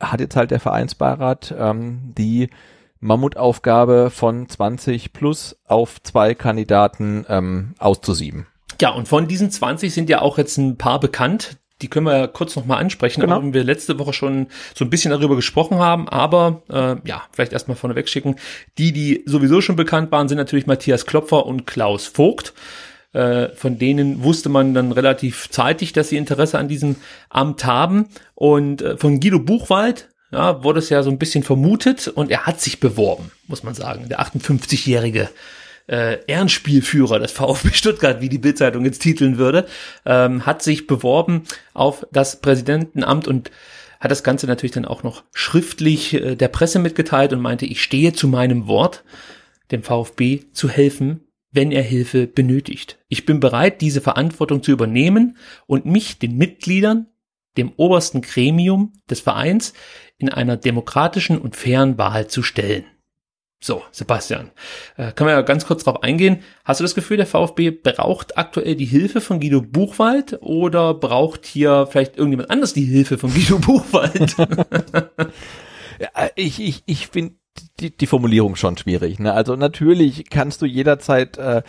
hat 0.00 0.20
jetzt 0.20 0.36
halt 0.36 0.50
der 0.50 0.60
Vereinsbeirat 0.60 1.54
ähm, 1.56 2.12
die 2.18 2.50
Mammutaufgabe 3.02 4.10
von 4.10 4.48
20 4.48 5.12
plus 5.12 5.56
auf 5.66 6.00
zwei 6.02 6.34
Kandidaten 6.34 7.26
ähm, 7.28 7.74
auszusieben. 7.78 8.46
Ja, 8.80 8.90
und 8.90 9.08
von 9.08 9.28
diesen 9.28 9.50
20 9.50 9.92
sind 9.92 10.08
ja 10.08 10.22
auch 10.22 10.38
jetzt 10.38 10.56
ein 10.56 10.78
paar 10.78 11.00
bekannt. 11.00 11.58
Die 11.82 11.88
können 11.88 12.06
wir 12.06 12.16
ja 12.16 12.26
kurz 12.28 12.54
nochmal 12.54 12.78
ansprechen, 12.78 13.20
genau. 13.20 13.38
auch 13.38 13.42
wenn 13.42 13.54
wir 13.54 13.64
letzte 13.64 13.98
Woche 13.98 14.12
schon 14.12 14.46
so 14.74 14.84
ein 14.84 14.90
bisschen 14.90 15.10
darüber 15.10 15.34
gesprochen 15.34 15.78
haben. 15.78 16.08
Aber 16.08 16.62
äh, 16.70 16.96
ja, 17.04 17.22
vielleicht 17.32 17.52
erstmal 17.52 17.76
vorneweg 17.76 18.08
schicken. 18.08 18.36
Die, 18.78 18.92
die 18.92 19.24
sowieso 19.26 19.60
schon 19.60 19.74
bekannt 19.74 20.12
waren, 20.12 20.28
sind 20.28 20.38
natürlich 20.38 20.66
Matthias 20.66 21.04
Klopfer 21.04 21.44
und 21.44 21.66
Klaus 21.66 22.06
Vogt. 22.06 22.54
Äh, 23.12 23.48
von 23.56 23.78
denen 23.78 24.22
wusste 24.22 24.48
man 24.48 24.74
dann 24.74 24.92
relativ 24.92 25.50
zeitig, 25.50 25.92
dass 25.92 26.08
sie 26.08 26.16
Interesse 26.16 26.58
an 26.58 26.68
diesem 26.68 26.96
Amt 27.30 27.64
haben. 27.64 28.06
Und 28.36 28.80
äh, 28.80 28.96
von 28.96 29.18
Guido 29.18 29.40
Buchwald 29.40 30.08
ja, 30.32 30.64
wurde 30.64 30.78
es 30.78 30.88
ja 30.88 31.02
so 31.02 31.10
ein 31.10 31.18
bisschen 31.18 31.44
vermutet 31.44 32.08
und 32.08 32.30
er 32.30 32.46
hat 32.46 32.60
sich 32.60 32.80
beworben, 32.80 33.30
muss 33.46 33.62
man 33.62 33.74
sagen. 33.74 34.08
Der 34.08 34.20
58-jährige 34.20 35.28
äh, 35.88 36.24
Ehrenspielführer 36.26 37.18
des 37.18 37.32
VfB 37.32 37.70
Stuttgart, 37.72 38.20
wie 38.20 38.28
die 38.28 38.38
Bildzeitung 38.38 38.84
jetzt 38.84 39.02
titeln 39.02 39.36
würde, 39.36 39.66
ähm, 40.06 40.46
hat 40.46 40.62
sich 40.62 40.86
beworben 40.86 41.42
auf 41.74 42.06
das 42.12 42.40
Präsidentenamt 42.40 43.28
und 43.28 43.50
hat 44.00 44.10
das 44.10 44.24
Ganze 44.24 44.46
natürlich 44.46 44.72
dann 44.72 44.86
auch 44.86 45.02
noch 45.02 45.22
schriftlich 45.32 46.14
äh, 46.14 46.34
der 46.34 46.48
Presse 46.48 46.78
mitgeteilt 46.78 47.32
und 47.32 47.40
meinte, 47.40 47.66
ich 47.66 47.82
stehe 47.82 48.14
zu 48.14 48.26
meinem 48.26 48.66
Wort, 48.66 49.04
dem 49.70 49.82
VfB 49.82 50.40
zu 50.52 50.68
helfen, 50.68 51.20
wenn 51.50 51.70
er 51.70 51.82
Hilfe 51.82 52.26
benötigt. 52.26 52.98
Ich 53.08 53.26
bin 53.26 53.38
bereit, 53.38 53.82
diese 53.82 54.00
Verantwortung 54.00 54.62
zu 54.62 54.72
übernehmen 54.72 55.36
und 55.66 55.84
mich 55.84 56.18
den 56.18 56.36
Mitgliedern, 56.38 57.06
dem 57.56 57.72
obersten 57.76 58.22
Gremium 58.22 58.94
des 59.10 59.20
Vereins, 59.20 59.74
in 60.18 60.28
einer 60.28 60.56
demokratischen 60.56 61.38
und 61.38 61.56
fairen 61.56 61.98
Wahl 61.98 62.28
zu 62.28 62.42
stellen. 62.42 62.84
So, 63.64 63.82
Sebastian, 63.92 64.50
äh, 64.96 65.12
können 65.12 65.28
wir 65.28 65.34
ja 65.34 65.42
ganz 65.42 65.66
kurz 65.66 65.84
drauf 65.84 66.02
eingehen. 66.02 66.42
Hast 66.64 66.80
du 66.80 66.84
das 66.84 66.96
Gefühl, 66.96 67.16
der 67.16 67.26
VfB 67.26 67.70
braucht 67.70 68.36
aktuell 68.36 68.74
die 68.74 68.86
Hilfe 68.86 69.20
von 69.20 69.38
Guido 69.38 69.62
Buchwald 69.62 70.38
oder 70.40 70.94
braucht 70.94 71.46
hier 71.46 71.86
vielleicht 71.88 72.16
irgendjemand 72.16 72.50
anders 72.50 72.72
die 72.72 72.84
Hilfe 72.84 73.18
von 73.18 73.32
Guido 73.32 73.60
Buchwald? 73.60 74.34
ja, 76.00 76.08
ich 76.34 76.60
ich, 76.60 76.82
ich 76.86 77.06
finde 77.06 77.36
die, 77.78 77.96
die 77.96 78.06
Formulierung 78.06 78.56
schon 78.56 78.76
schwierig. 78.76 79.20
Ne? 79.20 79.32
Also 79.32 79.54
natürlich 79.54 80.28
kannst 80.28 80.60
du 80.62 80.66
jederzeit 80.66 81.38
äh, 81.38 81.62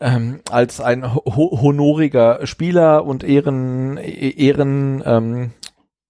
ähm, 0.00 0.40
als 0.50 0.80
ein 0.80 1.14
ho 1.14 1.58
honoriger 1.60 2.46
Spieler 2.46 3.04
und 3.04 3.22
Ehren, 3.22 3.96
Ehren 3.98 5.02
ähm, 5.04 5.50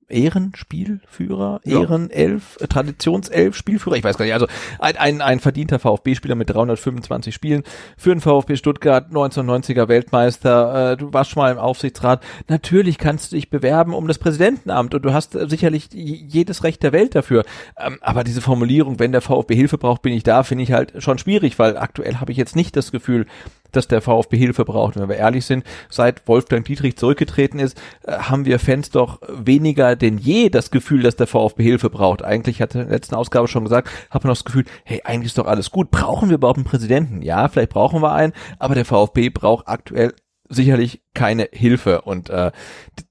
Ehrenspielführer, 0.08 1.60
ja. 1.64 1.80
Ehrenelf, 1.80 2.56
äh, 2.60 2.66
Traditionself 2.66 3.56
Spielführer, 3.56 3.96
ich 3.96 4.04
weiß 4.04 4.16
gar 4.16 4.24
nicht, 4.24 4.34
also 4.34 4.46
ein, 4.78 4.96
ein, 4.96 5.20
ein 5.20 5.40
verdienter 5.40 5.78
VfB-Spieler 5.78 6.34
mit 6.34 6.50
325 6.50 7.34
Spielen 7.34 7.62
für 7.96 8.10
den 8.10 8.20
VfB 8.20 8.56
Stuttgart, 8.56 9.10
1990er 9.10 9.88
Weltmeister, 9.88 10.92
äh, 10.92 10.96
du 10.96 11.12
warst 11.12 11.30
schon 11.30 11.42
mal 11.42 11.52
im 11.52 11.58
Aufsichtsrat, 11.58 12.22
natürlich 12.48 12.98
kannst 12.98 13.32
du 13.32 13.36
dich 13.36 13.50
bewerben 13.50 13.94
um 13.94 14.08
das 14.08 14.18
Präsidentenamt 14.18 14.94
und 14.94 15.04
du 15.04 15.12
hast 15.12 15.34
äh, 15.34 15.48
sicherlich 15.48 15.88
jedes 15.92 16.64
Recht 16.64 16.82
der 16.82 16.92
Welt 16.92 17.14
dafür, 17.14 17.44
ähm, 17.78 17.98
aber 18.00 18.24
diese 18.24 18.40
Formulierung, 18.40 18.98
wenn 18.98 19.12
der 19.12 19.20
VfB 19.20 19.54
Hilfe 19.54 19.78
braucht, 19.78 20.02
bin 20.02 20.12
ich 20.12 20.22
da, 20.22 20.42
finde 20.42 20.64
ich 20.64 20.72
halt 20.72 20.92
schon 21.02 21.18
schwierig, 21.18 21.58
weil 21.58 21.76
aktuell 21.76 22.16
habe 22.16 22.32
ich 22.32 22.38
jetzt 22.38 22.56
nicht 22.56 22.76
das 22.76 22.92
Gefühl, 22.92 23.26
dass 23.74 23.88
der 23.88 24.00
VfB 24.00 24.36
Hilfe 24.36 24.64
braucht. 24.64 24.96
Wenn 24.96 25.08
wir 25.08 25.16
ehrlich 25.16 25.44
sind, 25.44 25.64
seit 25.90 26.26
Wolfgang 26.28 26.64
Dietrich 26.64 26.96
zurückgetreten 26.96 27.58
ist, 27.58 27.80
äh, 28.04 28.12
haben 28.12 28.44
wir 28.44 28.58
Fans 28.58 28.90
doch 28.90 29.20
weniger 29.28 29.93
denn 29.96 30.18
je 30.18 30.48
das 30.48 30.70
Gefühl, 30.70 31.02
dass 31.02 31.16
der 31.16 31.26
VfB 31.26 31.62
Hilfe 31.62 31.90
braucht. 31.90 32.24
Eigentlich 32.24 32.60
hatte 32.60 32.80
in 32.80 32.86
der 32.86 32.94
letzten 32.94 33.14
Ausgabe 33.14 33.48
schon 33.48 33.64
gesagt, 33.64 33.88
habe 34.10 34.26
man 34.26 34.32
das 34.32 34.44
Gefühl, 34.44 34.64
hey, 34.84 35.02
eigentlich 35.04 35.26
ist 35.26 35.38
doch 35.38 35.46
alles 35.46 35.70
gut. 35.70 35.90
Brauchen 35.90 36.28
wir 36.28 36.36
überhaupt 36.36 36.58
einen 36.58 36.66
Präsidenten? 36.66 37.22
Ja, 37.22 37.48
vielleicht 37.48 37.70
brauchen 37.70 38.02
wir 38.02 38.12
einen, 38.12 38.32
aber 38.58 38.74
der 38.74 38.84
VfB 38.84 39.30
braucht 39.30 39.68
aktuell 39.68 40.14
sicherlich 40.48 41.02
keine 41.14 41.48
Hilfe. 41.52 42.02
Und 42.02 42.30
äh, 42.30 42.52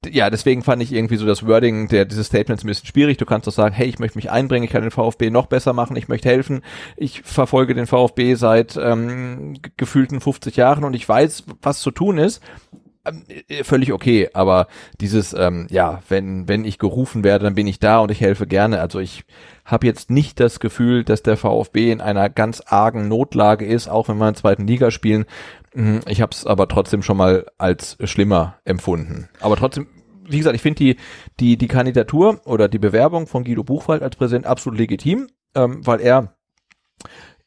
ja, 0.05 0.29
deswegen 0.29 0.63
fand 0.63 0.83
ich 0.83 0.93
irgendwie 0.93 1.17
so 1.17 1.25
das 1.25 1.45
Wording 1.45 1.87
der 1.87 2.05
dieses 2.05 2.27
Statements 2.27 2.63
ein 2.63 2.67
bisschen 2.67 2.87
schwierig. 2.87 3.17
Du 3.17 3.25
kannst 3.25 3.47
doch 3.47 3.53
sagen, 3.53 3.73
hey, 3.73 3.87
ich 3.87 3.99
möchte 3.99 4.17
mich 4.17 4.29
einbringen, 4.29 4.65
ich 4.65 4.71
kann 4.71 4.81
den 4.81 4.91
VfB 4.91 5.29
noch 5.29 5.47
besser 5.47 5.73
machen, 5.73 5.95
ich 5.95 6.07
möchte 6.07 6.29
helfen. 6.29 6.61
Ich 6.95 7.21
verfolge 7.23 7.73
den 7.73 7.87
VfB 7.87 8.35
seit 8.35 8.77
ähm, 8.77 9.57
gefühlten 9.77 10.21
50 10.21 10.55
Jahren 10.55 10.83
und 10.83 10.95
ich 10.95 11.07
weiß, 11.07 11.45
was 11.61 11.81
zu 11.81 11.91
tun 11.91 12.17
ist. 12.17 12.41
Ähm, 13.05 13.23
äh, 13.27 13.63
völlig 13.63 13.91
okay, 13.91 14.29
aber 14.33 14.67
dieses, 15.01 15.33
ähm, 15.33 15.67
ja, 15.69 16.01
wenn, 16.07 16.47
wenn 16.47 16.63
ich 16.63 16.79
gerufen 16.79 17.23
werde, 17.23 17.43
dann 17.43 17.55
bin 17.55 17.67
ich 17.67 17.79
da 17.79 17.99
und 17.99 18.11
ich 18.11 18.21
helfe 18.21 18.47
gerne. 18.47 18.79
Also 18.79 18.99
ich 18.99 19.25
habe 19.65 19.85
jetzt 19.87 20.09
nicht 20.09 20.39
das 20.39 20.59
Gefühl, 20.59 21.03
dass 21.03 21.21
der 21.21 21.35
VfB 21.35 21.91
in 21.91 22.01
einer 22.01 22.29
ganz 22.29 22.61
argen 22.61 23.07
Notlage 23.07 23.65
ist, 23.65 23.89
auch 23.89 24.07
wenn 24.07 24.17
wir 24.17 24.27
in 24.27 24.33
der 24.33 24.41
zweiten 24.41 24.67
Liga 24.67 24.89
spielen. 24.89 25.25
Mhm, 25.73 26.01
ich 26.07 26.21
habe 26.21 26.31
es 26.31 26.45
aber 26.45 26.67
trotzdem 26.67 27.01
schon 27.01 27.17
mal 27.17 27.45
als 27.57 27.97
schlimmer 28.05 28.59
empfunden. 28.63 29.27
Aber 29.41 29.57
trotzdem, 29.57 29.87
wie 30.25 30.37
gesagt, 30.37 30.55
ich 30.55 30.61
finde 30.61 30.77
die, 30.77 30.95
die, 31.39 31.57
die 31.57 31.67
Kandidatur 31.67 32.39
oder 32.45 32.69
die 32.69 32.79
Bewerbung 32.79 33.27
von 33.27 33.43
Guido 33.43 33.63
Buchwald 33.63 34.01
als 34.01 34.15
Präsident 34.15 34.45
absolut 34.45 34.79
legitim, 34.79 35.27
ähm, 35.55 35.85
weil 35.85 35.99
er 35.99 36.35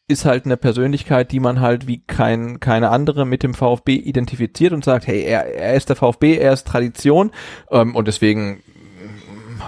ist 0.09 0.25
halt 0.25 0.45
eine 0.45 0.57
Persönlichkeit, 0.57 1.33
die 1.33 1.41
man 1.41 1.61
halt 1.61 1.87
wie 1.87 1.99
kein, 1.99 2.61
keine 2.61 2.91
andere 2.91 3.27
mit 3.27 3.43
dem 3.43 3.55
VfB 3.55 3.95
identifiziert 3.95 4.73
und 4.73 4.85
sagt, 4.85 5.07
hey, 5.07 5.23
er, 5.23 5.53
er 5.55 5.75
ist 5.75 5.89
der 5.89 5.97
VfB, 5.97 6.37
er 6.37 6.53
ist 6.53 6.67
Tradition. 6.67 7.33
Ähm, 7.71 7.97
und 7.97 8.07
deswegen 8.07 8.63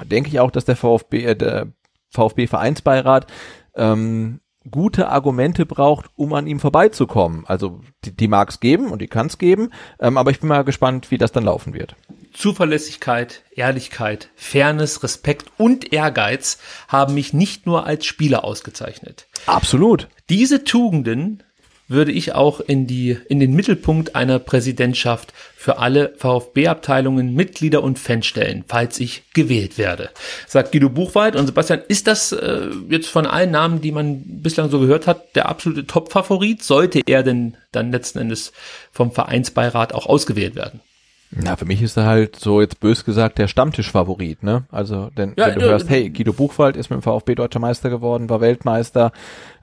denke 0.04 0.28
ich 0.28 0.38
auch, 0.38 0.50
dass 0.50 0.64
der 0.64 0.76
VfB, 0.76 1.24
äh, 1.24 1.36
der 1.36 1.68
VfB-Vereinsbeirat 2.10 3.26
ähm, 3.74 4.40
gute 4.70 5.08
Argumente 5.08 5.66
braucht, 5.66 6.06
um 6.16 6.32
an 6.34 6.46
ihm 6.46 6.60
vorbeizukommen. 6.60 7.44
Also 7.46 7.80
die, 8.04 8.14
die 8.14 8.28
mag 8.28 8.50
es 8.50 8.60
geben 8.60 8.90
und 8.90 9.00
die 9.00 9.08
kann 9.08 9.26
es 9.26 9.38
geben, 9.38 9.70
ähm, 10.00 10.16
aber 10.16 10.30
ich 10.30 10.40
bin 10.40 10.48
mal 10.48 10.64
gespannt, 10.64 11.10
wie 11.10 11.18
das 11.18 11.32
dann 11.32 11.44
laufen 11.44 11.74
wird. 11.74 11.96
Zuverlässigkeit, 12.32 13.42
Ehrlichkeit, 13.50 14.30
Fairness, 14.36 15.02
Respekt 15.02 15.50
und 15.56 15.92
Ehrgeiz 15.92 16.58
haben 16.86 17.14
mich 17.14 17.32
nicht 17.32 17.66
nur 17.66 17.86
als 17.86 18.06
Spieler 18.06 18.44
ausgezeichnet. 18.44 19.26
Absolut. 19.46 20.08
Diese 20.28 20.64
Tugenden 20.64 21.42
würde 21.88 22.12
ich 22.12 22.34
auch 22.34 22.60
in 22.60 22.86
die, 22.86 23.18
in 23.28 23.40
den 23.40 23.54
Mittelpunkt 23.54 24.14
einer 24.14 24.38
Präsidentschaft 24.38 25.32
für 25.56 25.78
alle 25.78 26.14
VfB-Abteilungen, 26.16 27.34
Mitglieder 27.34 27.82
und 27.82 27.98
Fans 27.98 28.26
stellen, 28.26 28.64
falls 28.68 29.00
ich 29.00 29.24
gewählt 29.32 29.78
werde. 29.78 30.10
Sagt 30.46 30.72
Guido 30.72 30.90
Buchwald 30.90 31.34
und 31.34 31.46
Sebastian, 31.46 31.80
ist 31.88 32.06
das 32.06 32.32
äh, 32.32 32.68
jetzt 32.90 33.08
von 33.08 33.26
allen 33.26 33.50
Namen, 33.50 33.80
die 33.80 33.92
man 33.92 34.22
bislang 34.42 34.70
so 34.70 34.78
gehört 34.78 35.06
hat, 35.06 35.34
der 35.34 35.48
absolute 35.48 35.86
Top-Favorit? 35.86 36.62
Sollte 36.62 37.00
er 37.06 37.22
denn 37.22 37.56
dann 37.72 37.90
letzten 37.90 38.18
Endes 38.18 38.52
vom 38.92 39.10
Vereinsbeirat 39.10 39.94
auch 39.94 40.06
ausgewählt 40.06 40.54
werden? 40.54 40.80
Na, 41.30 41.56
für 41.56 41.66
mich 41.66 41.82
ist 41.82 41.96
er 41.98 42.06
halt 42.06 42.36
so 42.36 42.62
jetzt 42.62 42.80
bös 42.80 43.04
gesagt 43.04 43.36
der 43.36 43.48
Stammtischfavorit, 43.48 44.42
ne? 44.42 44.64
Also, 44.70 45.10
denn 45.14 45.34
ja, 45.36 45.48
wenn 45.48 45.58
du 45.58 45.66
ja, 45.66 45.72
hörst, 45.72 45.90
hey, 45.90 46.08
Guido 46.08 46.32
Buchwald 46.32 46.74
ist 46.74 46.88
mit 46.88 47.00
dem 47.00 47.02
VfB 47.02 47.34
Deutscher 47.34 47.58
Meister 47.58 47.90
geworden, 47.90 48.30
war 48.30 48.40
Weltmeister, 48.40 49.12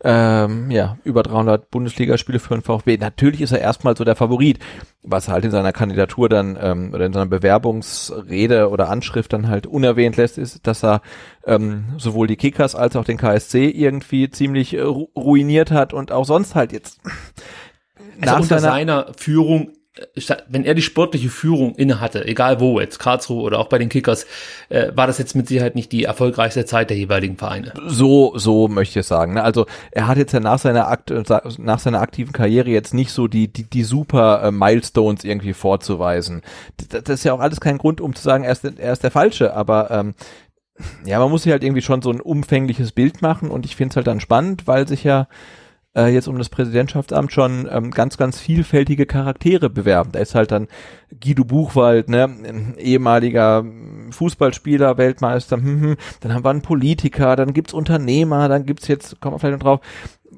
ähm, 0.03 0.69
ja, 0.69 0.99
über 1.03 1.23
300 1.23 1.71
Bundesligaspiele 1.71 2.37
für 2.37 2.53
den 2.53 2.61
VfB. 2.61 2.97
Natürlich 2.97 3.41
ist 3.41 3.51
er 3.51 3.61
erstmal 3.61 3.97
so 3.97 4.03
der 4.03 4.15
Favorit, 4.15 4.59
was 5.01 5.27
halt 5.27 5.43
in 5.43 5.49
seiner 5.49 5.73
Kandidatur 5.73 6.29
dann 6.29 6.55
ähm, 6.61 6.93
oder 6.93 7.07
in 7.07 7.13
seiner 7.13 7.25
Bewerbungsrede 7.25 8.69
oder 8.69 8.89
Anschrift 8.89 9.33
dann 9.33 9.47
halt 9.47 9.65
unerwähnt 9.65 10.17
lässt, 10.17 10.37
ist, 10.37 10.67
dass 10.67 10.83
er 10.83 11.01
ähm, 11.47 11.85
sowohl 11.97 12.27
die 12.27 12.37
Kickers 12.37 12.75
als 12.75 12.95
auch 12.95 13.05
den 13.05 13.17
KSC 13.17 13.69
irgendwie 13.69 14.29
ziemlich 14.29 14.75
äh, 14.75 14.81
ruiniert 14.81 15.71
hat 15.71 15.93
und 15.93 16.11
auch 16.11 16.25
sonst 16.25 16.53
halt 16.53 16.71
jetzt 16.71 16.99
also 18.21 18.33
nach 18.33 18.39
unter 18.41 18.59
seiner, 18.59 18.73
seiner 18.73 19.13
Führung 19.17 19.71
wenn 20.49 20.65
er 20.65 20.73
die 20.73 20.81
sportliche 20.81 21.29
Führung 21.29 21.75
inne 21.75 22.01
hatte, 22.01 22.25
egal 22.27 22.59
wo 22.59 22.79
jetzt, 22.79 22.99
Karlsruhe 22.99 23.41
oder 23.41 23.59
auch 23.59 23.69
bei 23.69 23.77
den 23.77 23.87
Kickers, 23.87 24.25
äh, 24.69 24.91
war 24.93 25.07
das 25.07 25.17
jetzt 25.17 25.35
mit 25.35 25.47
Sicherheit 25.47 25.75
nicht 25.75 25.91
die 25.91 26.03
erfolgreichste 26.03 26.65
Zeit 26.65 26.89
der 26.89 26.97
jeweiligen 26.97 27.37
Vereine. 27.37 27.73
So, 27.87 28.37
so 28.37 28.67
möchte 28.67 28.99
ich 28.99 29.05
sagen. 29.05 29.35
Ne? 29.35 29.43
Also 29.43 29.65
er 29.91 30.07
hat 30.07 30.17
jetzt 30.17 30.33
ja 30.33 30.41
nach 30.41 30.59
seiner 30.59 30.89
Akt, 30.89 31.13
nach 31.57 31.79
seiner 31.79 32.01
aktiven 32.01 32.33
Karriere 32.33 32.69
jetzt 32.69 32.93
nicht 32.93 33.11
so 33.11 33.27
die 33.27 33.47
die, 33.47 33.63
die 33.63 33.83
super 33.83 34.43
äh, 34.43 34.51
Milestones 34.51 35.23
irgendwie 35.23 35.53
vorzuweisen. 35.53 36.41
Das, 36.77 37.03
das, 37.03 37.19
ist 37.19 37.23
ja 37.23 37.33
auch 37.33 37.39
alles 37.39 37.61
kein 37.61 37.77
Grund, 37.77 38.01
um 38.01 38.15
zu 38.15 38.23
sagen, 38.23 38.43
er 38.43 38.51
ist, 38.51 38.65
er 38.65 38.93
ist 38.93 39.03
der 39.03 39.11
falsche. 39.11 39.53
Aber 39.53 39.91
ähm, 39.91 40.15
ja, 41.05 41.19
man 41.19 41.29
muss 41.29 41.43
sich 41.43 41.51
halt 41.51 41.63
irgendwie 41.63 41.81
schon 41.81 42.01
so 42.01 42.11
ein 42.11 42.21
umfängliches 42.21 42.91
Bild 42.91 43.21
machen 43.21 43.49
und 43.49 43.65
ich 43.65 43.75
finde 43.75 43.93
es 43.93 43.95
halt 43.95 44.07
dann 44.07 44.19
spannend, 44.19 44.67
weil 44.67 44.87
sich 44.87 45.03
ja 45.03 45.27
äh, 45.95 46.07
jetzt 46.07 46.27
um 46.27 46.37
das 46.37 46.49
Präsidentschaftsamt 46.49 47.31
schon 47.31 47.67
ähm, 47.71 47.91
ganz, 47.91 48.17
ganz 48.17 48.39
vielfältige 48.39 49.05
Charaktere 49.05 49.69
bewerben. 49.69 50.11
Da 50.11 50.19
ist 50.19 50.35
halt 50.35 50.51
dann 50.51 50.67
Guido 51.23 51.45
Buchwald, 51.45 52.09
ne, 52.09 52.75
ehemaliger 52.77 53.63
Fußballspieler, 54.11 54.97
Weltmeister, 54.97 55.57
hm, 55.57 55.81
hm. 55.81 55.95
dann 56.19 56.33
haben 56.33 56.43
wir 56.43 56.49
einen 56.49 56.61
Politiker, 56.61 57.35
dann 57.35 57.53
gibt's 57.53 57.73
Unternehmer, 57.73 58.49
dann 58.49 58.65
gibt's 58.65 58.87
jetzt, 58.87 59.19
kommen 59.21 59.35
wir 59.35 59.39
vielleicht 59.39 59.59
noch 59.59 59.65
drauf, 59.65 59.79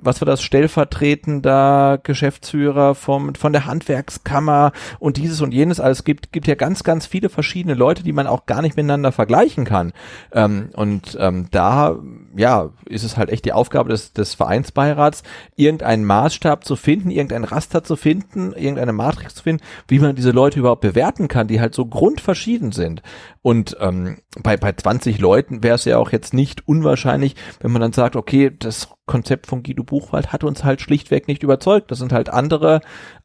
was 0.01 0.21
war 0.21 0.25
das, 0.25 0.41
stellvertretender 0.41 1.99
Geschäftsführer 2.03 2.95
vom, 2.95 3.35
von 3.35 3.53
der 3.53 3.65
Handwerkskammer 3.65 4.71
und 4.99 5.17
dieses 5.17 5.41
und 5.41 5.53
jenes 5.53 5.79
alles 5.79 6.03
gibt, 6.03 6.31
gibt 6.31 6.47
ja 6.47 6.55
ganz, 6.55 6.83
ganz 6.83 7.05
viele 7.05 7.29
verschiedene 7.29 7.73
Leute, 7.73 8.03
die 8.03 8.13
man 8.13 8.27
auch 8.27 8.45
gar 8.45 8.61
nicht 8.61 8.77
miteinander 8.77 9.11
vergleichen 9.11 9.65
kann. 9.65 9.93
Ähm, 10.31 10.69
und 10.73 11.17
ähm, 11.19 11.47
da, 11.51 11.97
ja, 12.37 12.69
ist 12.85 13.03
es 13.03 13.17
halt 13.17 13.29
echt 13.29 13.45
die 13.45 13.53
Aufgabe 13.53 13.89
des, 13.89 14.13
des 14.13 14.35
Vereinsbeirats, 14.35 15.23
irgendeinen 15.55 16.05
Maßstab 16.05 16.63
zu 16.63 16.75
finden, 16.75 17.09
irgendein 17.09 17.43
Raster 17.43 17.83
zu 17.83 17.95
finden, 17.95 18.53
irgendeine 18.53 18.93
Matrix 18.93 19.35
zu 19.35 19.43
finden, 19.43 19.63
wie 19.87 19.99
man 19.99 20.15
diese 20.15 20.31
Leute 20.31 20.59
überhaupt 20.59 20.81
bewerten 20.81 21.27
kann, 21.27 21.47
die 21.47 21.59
halt 21.59 21.73
so 21.73 21.85
grundverschieden 21.85 22.71
sind. 22.71 23.01
Und 23.41 23.77
ähm, 23.79 24.19
bei, 24.43 24.55
bei 24.55 24.71
20 24.71 25.19
Leuten 25.19 25.63
wäre 25.63 25.75
es 25.75 25.85
ja 25.85 25.97
auch 25.97 26.11
jetzt 26.11 26.33
nicht 26.33 26.67
unwahrscheinlich, 26.67 27.35
wenn 27.59 27.71
man 27.71 27.81
dann 27.81 27.93
sagt, 27.93 28.15
okay, 28.15 28.51
das 28.57 28.89
Konzept 29.05 29.47
von 29.47 29.63
Guido 29.63 29.83
Buchwald 29.83 30.31
hat 30.31 30.43
uns 30.43 30.63
halt 30.63 30.81
schlichtweg 30.81 31.27
nicht 31.27 31.43
überzeugt. 31.43 31.89
Das 31.89 31.97
sind 31.97 32.13
halt 32.13 32.29
andere, 32.29 32.81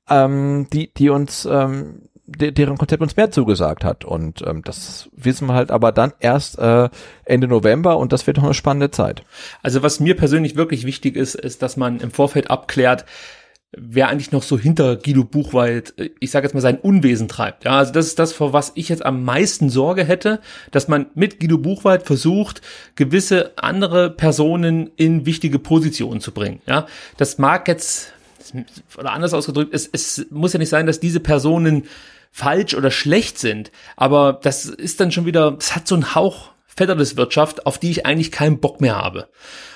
ähm, 0.08 0.68
die, 0.72 0.92
die 0.94 1.10
uns, 1.10 1.44
ähm, 1.44 2.08
de 2.38 2.50
deren 2.50 2.78
Konzept 2.78 3.02
uns 3.02 3.16
mehr 3.16 3.30
zugesagt 3.30 3.84
hat. 3.84 4.04
Und 4.04 4.42
ähm, 4.46 4.62
das 4.62 5.08
wissen 5.16 5.46
wir 5.46 5.54
halt 5.54 5.70
aber 5.70 5.92
dann 5.92 6.12
erst 6.20 6.58
äh, 6.58 6.88
Ende 7.24 7.48
November 7.48 7.98
und 7.98 8.12
das 8.12 8.26
wird 8.26 8.36
noch 8.36 8.44
eine 8.44 8.54
spannende 8.54 8.90
Zeit. 8.90 9.22
Also 9.62 9.82
was 9.82 10.00
mir 10.00 10.16
persönlich 10.16 10.56
wirklich 10.56 10.84
wichtig 10.84 11.16
ist, 11.16 11.34
ist, 11.34 11.62
dass 11.62 11.76
man 11.76 12.00
im 12.00 12.10
Vorfeld 12.10 12.50
abklärt, 12.50 13.04
wer 13.74 14.08
eigentlich 14.08 14.32
noch 14.32 14.42
so 14.42 14.58
hinter 14.58 14.96
Guido 14.96 15.24
Buchwald, 15.24 15.98
äh, 15.98 16.10
ich 16.20 16.30
sage 16.30 16.46
jetzt 16.46 16.54
mal, 16.54 16.60
sein 16.60 16.78
Unwesen 16.78 17.28
treibt. 17.28 17.64
Ja, 17.64 17.78
also 17.78 17.92
das 17.92 18.06
ist 18.06 18.18
das, 18.18 18.32
vor 18.32 18.52
was 18.52 18.72
ich 18.74 18.88
jetzt 18.88 19.04
am 19.04 19.24
meisten 19.24 19.70
Sorge 19.70 20.04
hätte, 20.04 20.40
dass 20.70 20.88
man 20.88 21.06
mit 21.14 21.40
Guido 21.40 21.58
Buchwald 21.58 22.02
versucht, 22.02 22.60
gewisse 22.94 23.52
andere 23.56 24.10
Personen 24.10 24.90
in 24.96 25.26
wichtige 25.26 25.58
Positionen 25.58 26.20
zu 26.20 26.32
bringen. 26.32 26.60
Ja, 26.66 26.86
das 27.16 27.38
mag 27.38 27.66
jetzt, 27.68 28.12
oder 28.98 29.12
anders 29.12 29.34
ausgedrückt, 29.34 29.74
es, 29.74 29.88
es 29.90 30.26
muss 30.30 30.52
ja 30.52 30.58
nicht 30.58 30.68
sein, 30.68 30.86
dass 30.86 31.00
diese 31.00 31.20
Personen 31.20 31.84
falsch 32.32 32.74
oder 32.74 32.90
schlecht 32.90 33.38
sind, 33.38 33.70
aber 33.96 34.40
das 34.42 34.64
ist 34.64 35.00
dann 35.00 35.12
schon 35.12 35.26
wieder, 35.26 35.52
das 35.52 35.76
hat 35.76 35.86
so 35.86 35.94
einen 35.94 36.14
Hauch 36.14 36.50
Wirtschaft, 37.16 37.66
auf 37.66 37.78
die 37.78 37.90
ich 37.90 38.06
eigentlich 38.06 38.32
keinen 38.32 38.58
Bock 38.58 38.80
mehr 38.80 38.96
habe. 38.96 39.28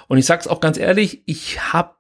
Und 0.09 0.19
ich 0.19 0.25
sag's 0.25 0.49
auch 0.49 0.61
ganz 0.61 0.79
ehrlich, 0.79 1.23
ich 1.27 1.73
habe 1.73 1.96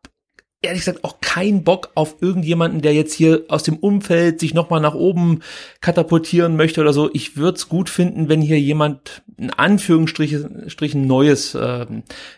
ehrlich 0.62 0.84
gesagt 0.84 1.04
auch 1.04 1.20
keinen 1.20 1.64
Bock 1.64 1.90
auf 1.94 2.16
irgendjemanden, 2.20 2.80
der 2.80 2.94
jetzt 2.94 3.12
hier 3.12 3.44
aus 3.48 3.62
dem 3.62 3.76
Umfeld 3.76 4.40
sich 4.40 4.54
nochmal 4.54 4.80
nach 4.80 4.94
oben 4.94 5.40
katapultieren 5.80 6.56
möchte 6.56 6.80
oder 6.80 6.92
so. 6.92 7.10
Ich 7.12 7.36
würde 7.36 7.56
es 7.56 7.68
gut 7.68 7.90
finden, 7.90 8.28
wenn 8.28 8.40
hier 8.40 8.58
jemand 8.58 9.22
in 9.36 9.50
Anführungsstrichen 9.50 11.06
neues, 11.06 11.54
äh, 11.54 11.86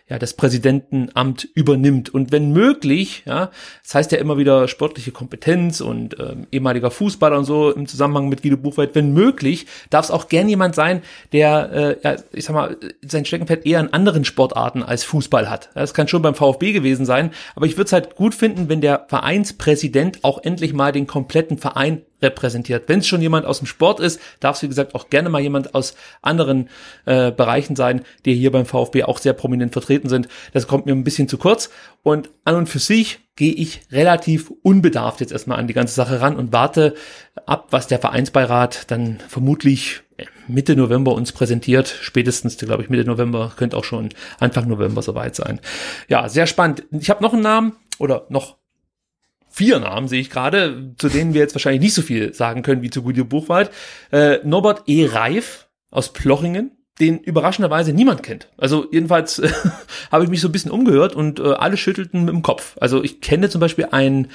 ja, 0.09 0.19
das 0.19 0.33
Präsidentenamt 0.33 1.47
übernimmt. 1.55 2.13
Und 2.13 2.33
wenn 2.33 2.51
möglich, 2.51 3.23
ja, 3.25 3.51
das 3.83 3.95
heißt 3.95 4.11
ja 4.11 4.17
immer 4.17 4.37
wieder 4.37 4.67
sportliche 4.67 5.11
Kompetenz 5.11 5.79
und 5.79 6.19
äh, 6.19 6.35
ehemaliger 6.51 6.91
Fußballer 6.91 7.37
und 7.37 7.45
so 7.45 7.71
im 7.71 7.87
Zusammenhang 7.87 8.27
mit 8.27 8.43
Guido 8.43 8.57
Buchwald, 8.57 8.95
wenn 8.95 9.13
möglich, 9.13 9.65
darf 9.89 10.05
es 10.05 10.11
auch 10.11 10.27
gern 10.27 10.49
jemand 10.49 10.75
sein, 10.75 11.01
der, 11.31 11.71
äh, 11.71 11.97
ja, 12.03 12.15
ich 12.33 12.43
sag 12.43 12.53
mal, 12.53 12.75
sein 13.01 13.23
Steckenpferd 13.23 13.65
eher 13.65 13.79
in 13.79 13.93
anderen 13.93 14.25
Sportarten 14.25 14.83
als 14.83 15.05
Fußball 15.05 15.49
hat. 15.49 15.69
Das 15.73 15.93
kann 15.93 16.09
schon 16.09 16.21
beim 16.21 16.35
VfB 16.35 16.73
gewesen 16.73 17.05
sein, 17.05 17.31
aber 17.55 17.65
ich 17.65 17.77
würde 17.77 17.85
es 17.85 17.93
halt 17.93 18.15
gut 18.19 18.35
finden, 18.35 18.67
wenn 18.67 18.81
der 18.81 19.05
Vereinspräsident 19.07 20.25
auch 20.25 20.43
endlich 20.43 20.73
mal 20.73 20.91
den 20.91 21.07
kompletten 21.07 21.57
Verein 21.57 22.01
repräsentiert. 22.21 22.89
Wenn 22.89 22.99
es 22.99 23.07
schon 23.07 23.21
jemand 23.21 23.45
aus 23.45 23.59
dem 23.59 23.65
Sport 23.65 24.01
ist, 24.01 24.19
darf 24.41 24.57
es 24.57 24.61
wie 24.61 24.67
gesagt 24.67 24.93
auch 24.93 25.09
gerne 25.09 25.29
mal 25.29 25.39
jemand 25.39 25.73
aus 25.73 25.95
anderen 26.21 26.67
äh, 27.05 27.31
Bereichen 27.31 27.77
sein, 27.77 28.01
die 28.25 28.35
hier 28.35 28.51
beim 28.51 28.65
VfB 28.65 29.03
auch 29.03 29.19
sehr 29.19 29.31
prominent 29.31 29.71
vertreten 29.71 30.09
sind. 30.09 30.27
Das 30.51 30.67
kommt 30.67 30.85
mir 30.85 30.91
ein 30.91 31.05
bisschen 31.05 31.29
zu 31.29 31.37
kurz. 31.37 31.69
Und 32.03 32.29
an 32.43 32.55
und 32.55 32.67
für 32.67 32.79
sich 32.79 33.19
gehe 33.37 33.53
ich 33.53 33.83
relativ 33.89 34.51
unbedarft 34.63 35.21
jetzt 35.21 35.31
erstmal 35.31 35.57
an 35.57 35.67
die 35.67 35.73
ganze 35.73 35.95
Sache 35.95 36.19
ran 36.19 36.35
und 36.35 36.51
warte 36.51 36.95
ab, 37.45 37.67
was 37.69 37.87
der 37.87 37.99
Vereinsbeirat 37.99 38.91
dann 38.91 39.19
vermutlich 39.29 40.01
Mitte 40.49 40.75
November 40.75 41.13
uns 41.13 41.31
präsentiert. 41.31 41.87
Spätestens, 42.01 42.57
glaube 42.57 42.83
ich, 42.83 42.89
Mitte 42.89 43.05
November, 43.05 43.53
könnte 43.55 43.77
auch 43.77 43.83
schon 43.83 44.09
Anfang 44.39 44.67
November 44.67 45.01
soweit 45.01 45.35
sein. 45.35 45.59
Ja, 46.07 46.27
sehr 46.27 46.47
spannend. 46.47 46.83
Ich 46.91 47.09
habe 47.09 47.23
noch 47.23 47.33
einen 47.33 47.43
Namen 47.43 47.73
oder 47.99 48.25
noch 48.29 48.57
vier 49.49 49.79
Namen 49.79 50.07
sehe 50.07 50.21
ich 50.21 50.29
gerade, 50.29 50.93
zu 50.97 51.09
denen 51.09 51.33
wir 51.33 51.41
jetzt 51.41 51.55
wahrscheinlich 51.55 51.81
nicht 51.81 51.93
so 51.93 52.01
viel 52.01 52.33
sagen 52.33 52.61
können 52.61 52.81
wie 52.81 52.89
zu 52.89 53.03
Guido 53.03 53.25
Buchwald. 53.25 53.71
Äh, 54.11 54.39
Norbert 54.43 54.83
E. 54.87 55.05
Reif 55.05 55.67
aus 55.91 56.13
Plochingen, 56.13 56.71
den 56.99 57.19
überraschenderweise 57.19 57.93
niemand 57.93 58.23
kennt. 58.23 58.49
Also 58.57 58.87
jedenfalls 58.91 59.39
äh, 59.39 59.49
habe 60.11 60.23
ich 60.23 60.29
mich 60.29 60.41
so 60.41 60.47
ein 60.47 60.51
bisschen 60.51 60.71
umgehört 60.71 61.15
und 61.15 61.39
äh, 61.39 61.53
alle 61.53 61.77
schüttelten 61.77 62.25
mit 62.25 62.33
dem 62.33 62.41
Kopf. 62.41 62.77
Also 62.79 63.03
ich 63.03 63.21
kenne 63.21 63.49
zum 63.49 63.61
Beispiel 63.61 63.87
einen 63.91 64.29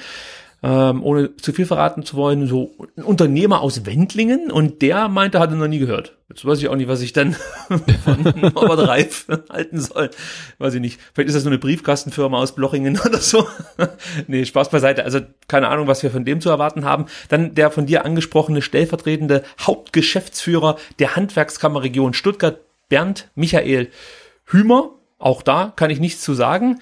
ähm, 0.65 1.03
ohne 1.03 1.37
zu 1.37 1.53
viel 1.53 1.67
verraten 1.67 2.03
zu 2.03 2.15
wollen, 2.15 2.47
so 2.47 2.71
ein 2.97 3.03
Unternehmer 3.03 3.61
aus 3.61 3.85
Wendlingen 3.85 4.51
und 4.51 4.81
der 4.81 5.09
meinte, 5.09 5.39
hatte 5.39 5.53
noch 5.53 5.67
nie 5.67 5.77
gehört. 5.77 6.17
Jetzt 6.27 6.43
weiß 6.43 6.57
ich 6.57 6.69
auch 6.69 6.75
nicht, 6.75 6.87
was 6.87 7.01
ich 7.01 7.13
dann 7.13 7.33
von 8.03 8.23
Norbert 8.41 8.87
Reif 8.87 9.27
halten 9.51 9.79
soll. 9.79 10.09
Weiß 10.57 10.73
ich 10.73 10.81
nicht. 10.81 10.99
Vielleicht 11.13 11.27
ist 11.27 11.35
das 11.35 11.43
nur 11.43 11.51
eine 11.51 11.59
Briefkastenfirma 11.59 12.39
aus 12.39 12.55
Blochingen 12.55 12.99
oder 13.05 13.19
so. 13.19 13.47
nee, 14.25 14.43
Spaß 14.43 14.71
beiseite. 14.71 15.03
Also 15.03 15.19
keine 15.47 15.67
Ahnung, 15.67 15.85
was 15.85 16.01
wir 16.01 16.09
von 16.09 16.25
dem 16.25 16.41
zu 16.41 16.49
erwarten 16.49 16.83
haben. 16.83 17.05
Dann 17.29 17.53
der 17.53 17.69
von 17.69 17.85
dir 17.85 18.03
angesprochene 18.03 18.63
stellvertretende 18.63 19.43
Hauptgeschäftsführer 19.61 20.77
der 20.97 21.15
Handwerkskammerregion 21.15 22.15
Stuttgart, 22.15 22.59
Bernd 22.89 23.29
Michael 23.35 23.89
Hümer. 24.45 24.95
Auch 25.19 25.43
da 25.43 25.73
kann 25.75 25.91
ich 25.91 25.99
nichts 25.99 26.21
zu 26.21 26.33
sagen 26.33 26.79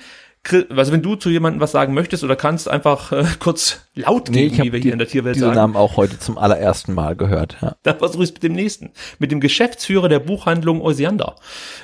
also 0.51 0.91
wenn 0.91 1.01
du 1.01 1.15
zu 1.15 1.29
jemandem 1.29 1.61
was 1.61 1.71
sagen 1.71 1.93
möchtest 1.93 2.23
oder 2.23 2.35
kannst, 2.35 2.69
einfach 2.69 3.11
äh, 3.11 3.23
kurz 3.39 3.81
laut 3.95 4.29
nee, 4.29 4.49
geben, 4.49 4.63
wie 4.63 4.73
wir 4.73 4.79
die, 4.79 4.83
hier 4.83 4.93
in 4.93 4.99
der 4.99 5.07
Tierwelt 5.07 5.35
diesen 5.35 5.47
sagen. 5.47 5.55
Namen 5.55 5.75
auch 5.75 5.95
heute 5.95 6.19
zum 6.19 6.37
allerersten 6.37 6.93
Mal 6.93 7.15
gehört. 7.15 7.57
Ja. 7.61 7.75
Dann 7.83 7.97
versuche 7.97 8.23
ich 8.23 8.29
es 8.29 8.33
mit 8.33 8.43
dem 8.43 8.53
nächsten. 8.53 8.91
Mit 9.19 9.31
dem 9.31 9.39
Geschäftsführer 9.39 10.09
der 10.09 10.19
Buchhandlung 10.19 10.81
Osiander, 10.81 11.35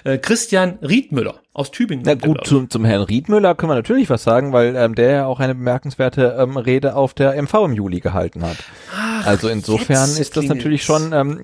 äh, 0.04 0.18
Christian 0.18 0.78
Riedmüller 0.82 1.36
aus 1.54 1.72
Tübingen. 1.72 2.04
Na 2.06 2.16
gut, 2.16 2.46
zum, 2.46 2.70
zum 2.70 2.84
Herrn 2.84 3.04
Riedmüller 3.04 3.56
können 3.56 3.72
wir 3.72 3.76
natürlich 3.76 4.10
was 4.10 4.24
sagen, 4.24 4.52
weil 4.52 4.76
ähm, 4.76 4.96
der 4.96 5.12
ja 5.12 5.26
auch 5.26 5.40
eine 5.40 5.56
bemerkenswerte 5.56 6.36
ähm, 6.38 6.58
Rede 6.58 6.96
auf 6.96 7.14
der 7.14 7.42
MV 7.42 7.54
im 7.66 7.74
Juli 7.74 8.02
gehalten 8.02 8.44
hat. 8.44 8.58
Ach, 8.94 9.26
also 9.26 9.48
insofern 9.48 10.10
ist 10.10 10.36
das 10.36 10.46
natürlich 10.46 10.84
schon... 10.84 11.14
Ähm, 11.14 11.44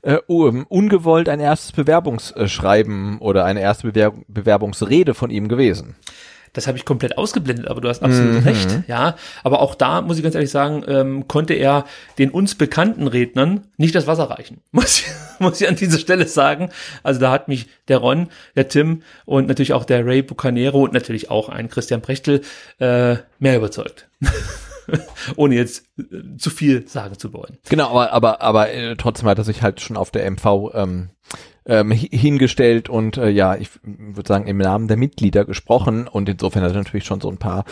äh, 0.00 0.18
ungewollt 0.26 1.28
ein 1.28 1.40
erstes 1.40 1.72
Bewerbungsschreiben 1.72 3.18
oder 3.18 3.44
eine 3.44 3.60
erste 3.60 3.88
Bewer 3.88 4.12
Bewerbungsrede 4.28 5.12
von 5.12 5.28
ihm 5.28 5.48
gewesen. 5.48 5.96
Das 6.52 6.66
habe 6.66 6.78
ich 6.78 6.84
komplett 6.84 7.18
ausgeblendet, 7.18 7.68
aber 7.68 7.80
du 7.80 7.88
hast 7.88 8.02
absolut 8.02 8.34
mhm. 8.34 8.42
recht. 8.42 8.68
Ja, 8.88 9.16
aber 9.42 9.60
auch 9.60 9.74
da 9.74 10.02
muss 10.02 10.16
ich 10.16 10.22
ganz 10.22 10.34
ehrlich 10.34 10.50
sagen, 10.50 10.84
ähm, 10.86 11.28
konnte 11.28 11.54
er 11.54 11.84
den 12.18 12.30
uns 12.30 12.54
bekannten 12.54 13.06
Rednern 13.06 13.66
nicht 13.76 13.94
das 13.94 14.06
Wasser 14.06 14.30
reichen. 14.30 14.60
Muss, 14.70 15.02
muss 15.38 15.60
ich 15.60 15.68
an 15.68 15.76
dieser 15.76 15.98
Stelle 15.98 16.26
sagen. 16.26 16.70
Also 17.02 17.20
da 17.20 17.30
hat 17.30 17.48
mich 17.48 17.66
der 17.88 17.98
Ron, 17.98 18.28
der 18.56 18.68
Tim 18.68 19.02
und 19.24 19.48
natürlich 19.48 19.72
auch 19.72 19.84
der 19.84 20.04
Ray 20.04 20.22
Bucanero 20.22 20.82
und 20.82 20.92
natürlich 20.92 21.30
auch 21.30 21.48
ein 21.48 21.68
Christian 21.68 22.00
Brechtel 22.00 22.42
äh, 22.78 23.16
mehr 23.38 23.56
überzeugt. 23.56 24.08
ohne 25.36 25.54
jetzt 25.54 25.86
äh, 25.98 26.36
zu 26.38 26.50
viel 26.50 26.88
sagen 26.88 27.18
zu 27.18 27.32
wollen. 27.32 27.58
Genau, 27.68 27.90
aber 27.90 28.12
aber 28.12 28.42
aber 28.42 28.70
äh, 28.72 28.96
trotzdem 28.96 29.28
hat 29.28 29.38
er 29.38 29.44
sich 29.44 29.62
halt 29.62 29.80
schon 29.80 29.96
auf 29.96 30.10
der 30.10 30.30
MV 30.30 30.70
ähm, 30.74 31.10
ähm, 31.68 31.92
hingestellt 31.92 32.88
und 32.88 33.18
äh, 33.18 33.28
ja, 33.28 33.54
ich 33.54 33.68
würde 33.82 34.26
sagen 34.26 34.46
im 34.46 34.56
Namen 34.56 34.88
der 34.88 34.96
Mitglieder 34.96 35.44
gesprochen 35.44 36.08
und 36.08 36.28
insofern 36.28 36.62
hat 36.62 36.72
er 36.72 36.78
natürlich 36.78 37.04
schon 37.04 37.20
so 37.20 37.30
ein 37.30 37.36
paar 37.36 37.64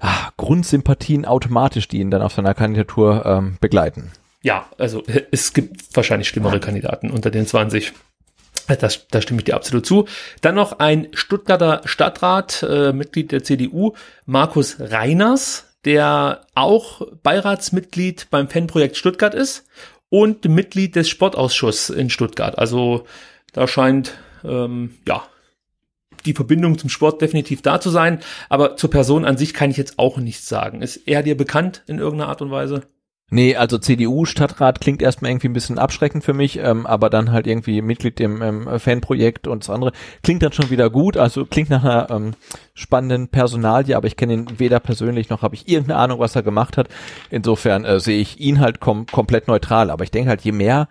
ah, 0.00 0.30
Grundsympathien 0.36 1.24
automatisch, 1.24 1.88
die 1.88 1.98
ihn 1.98 2.10
dann 2.10 2.22
auf 2.22 2.34
seiner 2.34 2.54
Kandidatur 2.54 3.24
ähm, 3.24 3.56
begleiten. 3.60 4.12
Ja, 4.42 4.66
also 4.78 5.02
es 5.32 5.52
gibt 5.52 5.96
wahrscheinlich 5.96 6.28
schlimmere 6.28 6.60
Kandidaten 6.60 7.10
unter 7.10 7.30
den 7.30 7.46
20. 7.46 7.92
Das, 8.66 9.08
da 9.08 9.22
stimme 9.22 9.40
ich 9.40 9.46
dir 9.46 9.56
absolut 9.56 9.86
zu. 9.86 10.06
Dann 10.42 10.54
noch 10.54 10.78
ein 10.78 11.08
Stuttgarter 11.14 11.80
Stadtrat, 11.86 12.62
äh, 12.62 12.92
Mitglied 12.92 13.32
der 13.32 13.42
CDU, 13.42 13.94
Markus 14.26 14.76
Reiners, 14.78 15.64
der 15.86 16.42
auch 16.54 17.00
Beiratsmitglied 17.22 18.28
beim 18.30 18.48
Fanprojekt 18.48 18.96
Stuttgart 18.96 19.34
ist 19.34 19.64
und 20.10 20.44
Mitglied 20.44 20.96
des 20.96 21.08
Sportausschusses 21.08 21.90
in 21.90 22.10
Stuttgart. 22.10 22.58
Also 22.58 23.06
da 23.52 23.66
scheint, 23.66 24.18
ähm, 24.44 24.94
ja, 25.06 25.22
die 26.26 26.34
Verbindung 26.34 26.78
zum 26.78 26.90
Sport 26.90 27.22
definitiv 27.22 27.62
da 27.62 27.80
zu 27.80 27.90
sein. 27.90 28.20
Aber 28.48 28.76
zur 28.76 28.90
Person 28.90 29.24
an 29.24 29.36
sich 29.36 29.54
kann 29.54 29.70
ich 29.70 29.76
jetzt 29.76 29.98
auch 29.98 30.18
nichts 30.18 30.48
sagen. 30.48 30.82
Ist 30.82 31.08
er 31.08 31.22
dir 31.22 31.36
bekannt 31.36 31.82
in 31.86 31.98
irgendeiner 31.98 32.30
Art 32.30 32.42
und 32.42 32.50
Weise? 32.50 32.82
Nee, 33.30 33.56
also 33.56 33.76
CDU-Stadtrat 33.76 34.80
klingt 34.80 35.02
erstmal 35.02 35.30
irgendwie 35.30 35.48
ein 35.48 35.52
bisschen 35.52 35.78
abschreckend 35.78 36.24
für 36.24 36.32
mich, 36.32 36.58
ähm, 36.60 36.86
aber 36.86 37.10
dann 37.10 37.30
halt 37.30 37.46
irgendwie 37.46 37.82
Mitglied 37.82 38.18
im 38.20 38.40
ähm, 38.40 38.80
Fanprojekt 38.80 39.46
und 39.46 39.64
das 39.64 39.70
andere 39.70 39.92
klingt 40.22 40.42
dann 40.42 40.52
schon 40.52 40.70
wieder 40.70 40.88
gut, 40.88 41.18
also 41.18 41.44
klingt 41.44 41.68
nach 41.68 41.84
einer 41.84 42.10
ähm, 42.10 42.30
spannenden 42.72 43.28
Personalie, 43.28 43.98
aber 43.98 44.06
ich 44.06 44.16
kenne 44.16 44.32
ihn 44.32 44.58
weder 44.58 44.80
persönlich 44.80 45.28
noch 45.28 45.42
habe 45.42 45.56
ich 45.56 45.68
irgendeine 45.68 46.00
Ahnung, 46.00 46.20
was 46.20 46.36
er 46.36 46.42
gemacht 46.42 46.78
hat. 46.78 46.88
Insofern 47.28 47.84
äh, 47.84 48.00
sehe 48.00 48.18
ich 48.18 48.40
ihn 48.40 48.60
halt 48.60 48.80
kom 48.80 49.04
komplett 49.04 49.46
neutral, 49.46 49.90
aber 49.90 50.04
ich 50.04 50.10
denke 50.10 50.30
halt, 50.30 50.40
je 50.40 50.52
mehr 50.52 50.88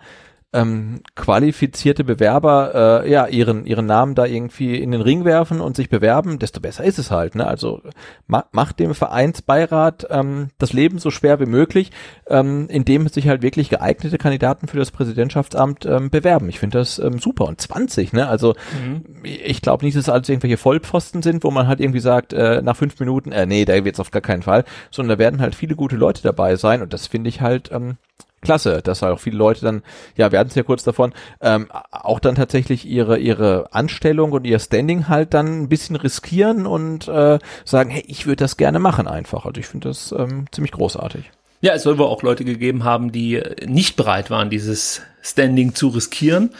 ähm, 0.54 1.02
qualifizierte 1.14 2.04
Bewerber 2.04 3.02
äh, 3.04 3.10
ja 3.10 3.26
ihren 3.26 3.66
ihren 3.66 3.84
Namen 3.84 4.14
da 4.14 4.24
irgendwie 4.24 4.76
in 4.76 4.92
den 4.92 5.02
Ring 5.02 5.26
werfen 5.26 5.60
und 5.60 5.76
sich 5.76 5.90
bewerben, 5.90 6.38
desto 6.38 6.60
besser 6.60 6.84
ist 6.84 6.98
es 6.98 7.10
halt. 7.10 7.34
Ne? 7.34 7.46
Also 7.46 7.82
ma 8.26 8.46
macht 8.52 8.80
dem 8.80 8.94
Vereinsbeirat 8.94 10.06
ähm, 10.08 10.48
das 10.56 10.72
Leben 10.72 10.98
so 10.98 11.10
schwer 11.10 11.38
wie 11.38 11.46
möglich, 11.46 11.90
ähm, 12.28 12.66
indem 12.70 13.08
sich 13.08 13.28
halt 13.28 13.42
wirklich 13.42 13.68
geeignete 13.68 14.16
Kandidaten 14.16 14.68
für 14.68 14.78
das 14.78 14.90
Präsidentschaftsamt 14.90 15.84
ähm, 15.84 16.08
bewerben. 16.08 16.48
Ich 16.48 16.58
finde 16.60 16.78
das 16.78 16.98
ähm, 16.98 17.18
super 17.18 17.44
und 17.44 17.60
20, 17.60 18.14
ne? 18.14 18.26
Also 18.26 18.54
mhm. 18.82 19.04
ich 19.22 19.60
glaube 19.60 19.84
nicht, 19.84 19.98
dass 19.98 20.04
es 20.04 20.08
alles 20.08 20.30
irgendwelche 20.30 20.56
Vollpfosten 20.56 21.22
sind, 21.22 21.44
wo 21.44 21.50
man 21.50 21.68
halt 21.68 21.80
irgendwie 21.80 22.00
sagt 22.00 22.32
äh, 22.32 22.62
nach 22.62 22.76
fünf 22.76 22.98
Minuten, 23.00 23.32
äh, 23.32 23.44
nee, 23.44 23.66
da 23.66 23.84
wird's 23.84 24.00
auf 24.00 24.10
gar 24.10 24.22
keinen 24.22 24.42
Fall, 24.42 24.64
sondern 24.90 25.18
da 25.18 25.22
werden 25.22 25.42
halt 25.42 25.54
viele 25.54 25.76
gute 25.76 25.96
Leute 25.96 26.22
dabei 26.22 26.56
sein 26.56 26.80
und 26.80 26.94
das 26.94 27.06
finde 27.06 27.28
ich 27.28 27.42
halt 27.42 27.70
ähm, 27.70 27.98
klasse, 28.40 28.80
dass 28.82 29.02
halt 29.02 29.14
auch 29.14 29.20
viele 29.20 29.36
Leute 29.36 29.62
dann, 29.62 29.82
ja, 30.16 30.32
wir 30.32 30.38
hatten 30.38 30.50
es 30.50 30.54
ja 30.54 30.62
kurz 30.62 30.84
davon, 30.84 31.12
ähm, 31.40 31.68
auch 31.90 32.20
dann 32.20 32.34
tatsächlich 32.34 32.86
ihre 32.86 33.18
ihre 33.18 33.72
Anstellung 33.72 34.32
und 34.32 34.46
ihr 34.46 34.58
Standing 34.58 35.08
halt 35.08 35.34
dann 35.34 35.62
ein 35.62 35.68
bisschen 35.68 35.96
riskieren 35.96 36.66
und 36.66 37.08
äh, 37.08 37.38
sagen, 37.64 37.90
hey, 37.90 38.04
ich 38.06 38.26
würde 38.26 38.44
das 38.44 38.56
gerne 38.56 38.78
machen 38.78 39.08
einfach. 39.08 39.44
Also 39.44 39.60
ich 39.60 39.66
finde 39.66 39.88
das 39.88 40.12
ähm, 40.12 40.46
ziemlich 40.52 40.72
großartig. 40.72 41.30
Ja, 41.60 41.72
es 41.74 41.82
soll 41.82 41.98
wohl 41.98 42.06
auch 42.06 42.22
Leute 42.22 42.44
gegeben 42.44 42.84
haben, 42.84 43.10
die 43.10 43.42
nicht 43.66 43.96
bereit 43.96 44.30
waren, 44.30 44.48
dieses 44.48 45.02
Standing 45.22 45.74
zu 45.74 45.88
riskieren. 45.88 46.50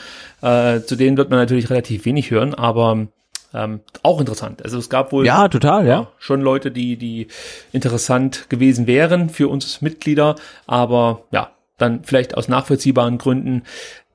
Äh, 0.43 0.81
zu 0.81 0.97
denen 0.97 1.17
wird 1.17 1.31
man 1.31 1.38
natürlich 1.38 1.71
relativ 1.71 2.05
wenig 2.05 2.31
hören, 2.33 2.55
aber 2.55 3.07
ähm, 3.55 3.81
auch 4.03 4.21
interessant. 4.21 4.62
Also 4.64 4.79
es 4.79 4.91
gab 4.91 5.12
wohl 5.12 5.25
ja 5.25 5.49
total 5.49 5.87
ja. 5.87 6.01
ja 6.01 6.12
schon 6.19 6.41
Leute, 6.41 6.71
die 6.71 6.97
die 6.97 7.29
interessant 7.73 8.51
gewesen 8.51 8.87
wären 8.87 9.31
für 9.31 9.49
uns 9.49 9.81
Mitglieder, 9.81 10.35
aber 10.67 11.23
ja 11.31 11.51
dann 11.79 12.05
vielleicht 12.05 12.37
aus 12.37 12.49
nachvollziehbaren 12.49 13.19
Gründen 13.19 13.62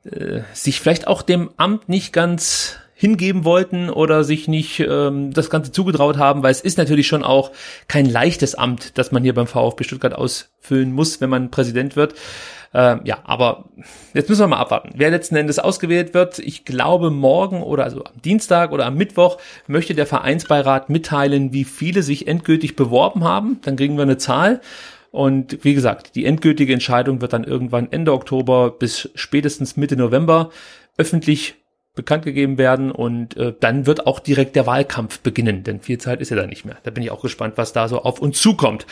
äh, 0.06 0.42
sich 0.54 0.80
vielleicht 0.80 1.08
auch 1.08 1.22
dem 1.22 1.50
Amt 1.58 1.90
nicht 1.90 2.14
ganz 2.14 2.78
hingeben 2.96 3.44
wollten 3.44 3.90
oder 3.90 4.24
sich 4.24 4.48
nicht 4.48 4.80
ähm, 4.80 5.34
das 5.34 5.50
Ganze 5.50 5.72
zugetraut 5.72 6.18
haben, 6.18 6.44
weil 6.44 6.52
es 6.52 6.62
ist 6.62 6.78
natürlich 6.78 7.08
schon 7.08 7.24
auch 7.24 7.52
kein 7.88 8.06
leichtes 8.06 8.56
Amt, 8.56 8.98
das 8.98 9.12
man 9.12 9.24
hier 9.24 9.34
beim 9.34 9.48
VfB 9.48 9.84
Stuttgart 9.84 10.14
ausfüllen 10.14 10.94
muss, 10.94 11.20
wenn 11.20 11.30
man 11.30 11.52
Präsident 11.52 11.96
wird. 11.96 12.14
Ähm, 12.74 13.02
ja, 13.04 13.20
aber 13.24 13.66
jetzt 14.14 14.30
müssen 14.30 14.42
wir 14.42 14.48
mal 14.48 14.58
abwarten, 14.58 14.92
wer 14.96 15.12
letzten 15.12 15.36
Endes 15.36 15.60
ausgewählt 15.60 16.14
wird. 16.14 16.40
Ich 16.40 16.66
glaube, 16.66 17.12
morgen 17.12 17.62
oder 17.62 17.84
also 17.84 18.04
am 18.04 18.22
Dienstag 18.24 18.72
oder 18.72 18.86
am 18.86 18.96
Mittwoch 18.96 19.38
möchte 19.68 19.94
der 19.94 20.08
Vereinsbeirat 20.08 20.90
mitteilen, 20.90 21.54
wie 21.54 21.66
viele 21.66 22.02
sich 22.02 22.28
endgültig 22.28 22.76
beworben 22.76 23.24
haben. 23.24 23.60
Dann 23.64 23.76
kriegen 23.76 23.96
wir 23.96 24.04
eine 24.04 24.18
Zahl. 24.18 24.62
Und 25.14 25.64
wie 25.64 25.76
gesagt, 25.76 26.16
die 26.16 26.26
endgültige 26.26 26.74
Entscheidung 26.74 27.22
wird 27.22 27.34
dann 27.34 27.44
irgendwann 27.44 27.92
Ende 27.92 28.14
Oktober 28.14 28.72
bis 28.72 29.12
spätestens 29.14 29.78
Mitte 29.78 29.96
November 29.96 30.50
öffentlich 30.98 31.54
bekannt 31.94 32.26
gegeben 32.26 32.58
werden 32.58 32.92
und 32.92 33.38
äh, 33.38 33.54
dann 33.60 33.86
wird 33.86 34.08
auch 34.08 34.20
direkt 34.20 34.56
der 34.56 34.66
Wahlkampf 34.66 35.20
beginnen, 35.20 35.64
denn 35.64 35.82
viel 35.82 36.00
Zeit 36.00 36.20
ist 36.20 36.32
ja 36.32 36.36
da 36.36 36.48
nicht 36.48 36.66
mehr. 36.66 36.78
Da 36.82 36.90
bin 36.90 37.04
ich 37.04 37.12
auch 37.12 37.22
gespannt, 37.22 37.54
was 37.58 37.74
da 37.74 37.88
so 37.88 38.02
auf 38.02 38.18
uns 38.18 38.42
zukommt. 38.42 38.88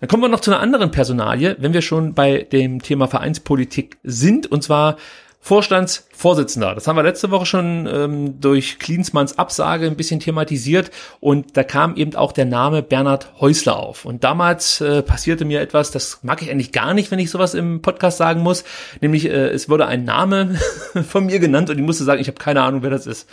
Dann 0.00 0.08
kommen 0.08 0.24
wir 0.24 0.28
noch 0.28 0.40
zu 0.40 0.50
einer 0.50 0.58
anderen 0.58 0.90
Personalie, 0.90 1.54
wenn 1.60 1.72
wir 1.72 1.82
schon 1.82 2.14
bei 2.14 2.48
dem 2.50 2.82
Thema 2.82 3.06
Vereinspolitik 3.06 3.98
sind, 4.02 4.50
und 4.50 4.64
zwar 4.64 4.96
Vorstandsvorsitzender. 5.42 6.74
Das 6.74 6.86
haben 6.86 6.96
wir 6.96 7.02
letzte 7.02 7.30
Woche 7.30 7.46
schon 7.46 7.88
ähm, 7.90 8.40
durch 8.40 8.78
Klinsmanns 8.78 9.38
Absage 9.38 9.86
ein 9.86 9.96
bisschen 9.96 10.20
thematisiert 10.20 10.90
und 11.18 11.56
da 11.56 11.64
kam 11.64 11.96
eben 11.96 12.14
auch 12.14 12.32
der 12.32 12.44
Name 12.44 12.82
Bernhard 12.82 13.40
Häusler 13.40 13.78
auf. 13.78 14.04
Und 14.04 14.22
damals 14.22 14.82
äh, 14.82 15.02
passierte 15.02 15.46
mir 15.46 15.62
etwas, 15.62 15.90
das 15.90 16.18
mag 16.22 16.42
ich 16.42 16.50
eigentlich 16.50 16.72
gar 16.72 16.92
nicht, 16.92 17.10
wenn 17.10 17.18
ich 17.18 17.30
sowas 17.30 17.54
im 17.54 17.80
Podcast 17.80 18.18
sagen 18.18 18.42
muss, 18.42 18.64
nämlich 19.00 19.24
äh, 19.24 19.48
es 19.48 19.70
wurde 19.70 19.86
ein 19.86 20.04
Name 20.04 20.58
von 21.08 21.24
mir 21.24 21.38
genannt 21.38 21.70
und 21.70 21.78
ich 21.78 21.84
musste 21.84 22.04
sagen, 22.04 22.20
ich 22.20 22.28
habe 22.28 22.38
keine 22.38 22.62
Ahnung, 22.62 22.82
wer 22.82 22.90
das 22.90 23.06
ist. 23.06 23.26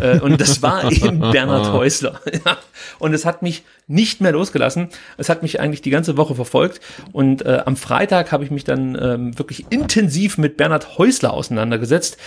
Äh, 0.00 0.20
und 0.20 0.40
das 0.40 0.62
war 0.62 0.90
eben 0.92 1.18
Bernhard 1.32 1.72
Häusler. 1.72 2.20
ja. 2.46 2.56
Und 3.00 3.14
es 3.14 3.24
hat 3.24 3.42
mich 3.42 3.64
nicht 3.88 4.20
mehr 4.20 4.32
losgelassen. 4.32 4.88
Es 5.16 5.28
hat 5.28 5.42
mich 5.42 5.60
eigentlich 5.60 5.82
die 5.82 5.90
ganze 5.90 6.16
Woche 6.16 6.34
verfolgt 6.34 6.80
und 7.12 7.44
äh, 7.44 7.62
am 7.66 7.76
Freitag 7.76 8.30
habe 8.30 8.44
ich 8.44 8.50
mich 8.50 8.64
dann 8.64 8.96
ähm, 9.00 9.38
wirklich 9.38 9.66
intensiv 9.70 10.38
mit 10.38 10.56
Bernhard 10.56 10.98
Häusler 10.98 11.32
auseinandergesetzt 11.32 12.18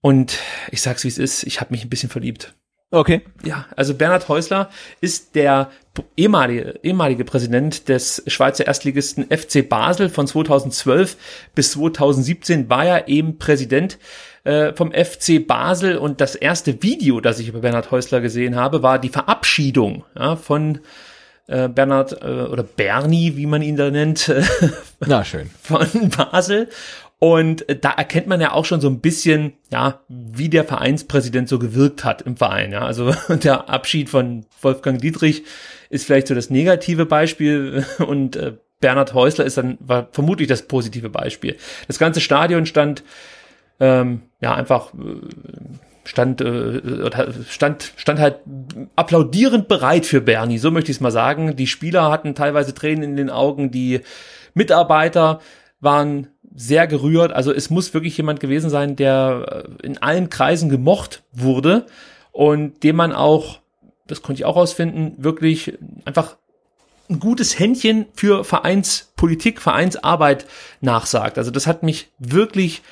und 0.00 0.38
ich 0.70 0.80
sag's 0.80 1.04
wie 1.04 1.08
es 1.08 1.18
ist, 1.18 1.42
ich 1.42 1.60
habe 1.60 1.72
mich 1.72 1.84
ein 1.84 1.90
bisschen 1.90 2.08
verliebt. 2.10 2.54
Okay. 2.94 3.22
Ja, 3.42 3.66
also 3.74 3.94
Bernhard 3.94 4.28
Häusler 4.28 4.68
ist 5.00 5.34
der 5.34 5.70
ehemalige, 6.14 6.78
ehemalige 6.82 7.24
Präsident 7.24 7.88
des 7.88 8.22
Schweizer 8.26 8.66
Erstligisten 8.66 9.28
FC 9.30 9.66
Basel 9.66 10.10
von 10.10 10.26
2012 10.26 11.16
bis 11.54 11.72
2017 11.72 12.68
war 12.68 12.84
er 12.84 13.08
eben 13.08 13.38
Präsident 13.38 13.98
äh, 14.44 14.72
vom 14.74 14.92
FC 14.92 15.46
Basel 15.46 15.96
und 15.96 16.20
das 16.20 16.34
erste 16.34 16.82
Video, 16.82 17.20
das 17.20 17.38
ich 17.38 17.48
über 17.48 17.60
Bernhard 17.60 17.90
Häusler 17.90 18.20
gesehen 18.20 18.56
habe, 18.56 18.82
war 18.82 18.98
die 18.98 19.08
Verabschiedung 19.08 20.04
ja, 20.18 20.36
von 20.36 20.80
äh, 21.46 21.68
Bernhard 21.68 22.22
äh, 22.22 22.42
oder 22.42 22.62
Bernie, 22.62 23.36
wie 23.36 23.46
man 23.46 23.62
ihn 23.62 23.76
da 23.76 23.90
nennt, 23.90 24.32
Na 25.00 25.24
schön. 25.24 25.50
von 25.62 25.86
Basel. 26.16 26.68
Und 27.22 27.64
da 27.82 27.92
erkennt 27.92 28.26
man 28.26 28.40
ja 28.40 28.50
auch 28.50 28.64
schon 28.64 28.80
so 28.80 28.88
ein 28.88 28.98
bisschen, 28.98 29.52
ja, 29.70 30.00
wie 30.08 30.48
der 30.48 30.64
Vereinspräsident 30.64 31.48
so 31.48 31.60
gewirkt 31.60 32.04
hat 32.04 32.22
im 32.22 32.36
Verein. 32.36 32.72
Ja. 32.72 32.80
Also 32.80 33.14
der 33.28 33.68
Abschied 33.68 34.10
von 34.10 34.44
Wolfgang 34.60 35.00
Dietrich 35.00 35.44
ist 35.88 36.04
vielleicht 36.04 36.26
so 36.26 36.34
das 36.34 36.50
negative 36.50 37.06
Beispiel 37.06 37.86
und 38.00 38.34
äh, 38.34 38.54
Bernhard 38.80 39.14
Häusler 39.14 39.44
ist 39.44 39.56
dann 39.56 39.78
war 39.78 40.08
vermutlich 40.10 40.48
das 40.48 40.62
positive 40.62 41.10
Beispiel. 41.10 41.56
Das 41.86 42.00
ganze 42.00 42.20
Stadion 42.20 42.66
stand 42.66 43.04
ähm, 43.82 44.22
ja 44.40 44.54
einfach 44.54 44.94
äh, 44.94 45.28
stand 46.04 46.40
äh, 46.40 46.80
stand 47.48 47.92
stand 47.96 48.20
halt 48.20 48.38
applaudierend 48.94 49.66
bereit 49.66 50.06
für 50.06 50.20
Bernie, 50.20 50.58
so 50.58 50.70
möchte 50.70 50.92
ich 50.92 50.98
es 50.98 51.00
mal 51.00 51.10
sagen. 51.10 51.56
Die 51.56 51.66
Spieler 51.66 52.10
hatten 52.10 52.34
teilweise 52.34 52.74
Tränen 52.74 53.02
in 53.02 53.16
den 53.16 53.30
Augen, 53.30 53.72
die 53.72 54.00
Mitarbeiter 54.54 55.40
waren 55.80 56.28
sehr 56.54 56.86
gerührt. 56.86 57.32
Also 57.32 57.52
es 57.52 57.70
muss 57.70 57.92
wirklich 57.92 58.16
jemand 58.16 58.38
gewesen 58.38 58.70
sein, 58.70 58.94
der 58.94 59.66
äh, 59.82 59.86
in 59.86 59.98
allen 59.98 60.30
Kreisen 60.30 60.70
gemocht 60.70 61.24
wurde 61.32 61.86
und 62.30 62.84
dem 62.84 62.96
man 62.96 63.12
auch, 63.12 63.60
das 64.06 64.22
konnte 64.22 64.40
ich 64.40 64.44
auch 64.44 64.56
rausfinden, 64.56 65.14
wirklich 65.18 65.76
einfach 66.04 66.36
ein 67.10 67.18
gutes 67.18 67.58
Händchen 67.58 68.06
für 68.14 68.44
Vereinspolitik, 68.44 69.60
Vereinsarbeit 69.60 70.46
nachsagt. 70.80 71.36
Also 71.36 71.50
das 71.50 71.66
hat 71.66 71.82
mich 71.82 72.10
wirklich 72.18 72.82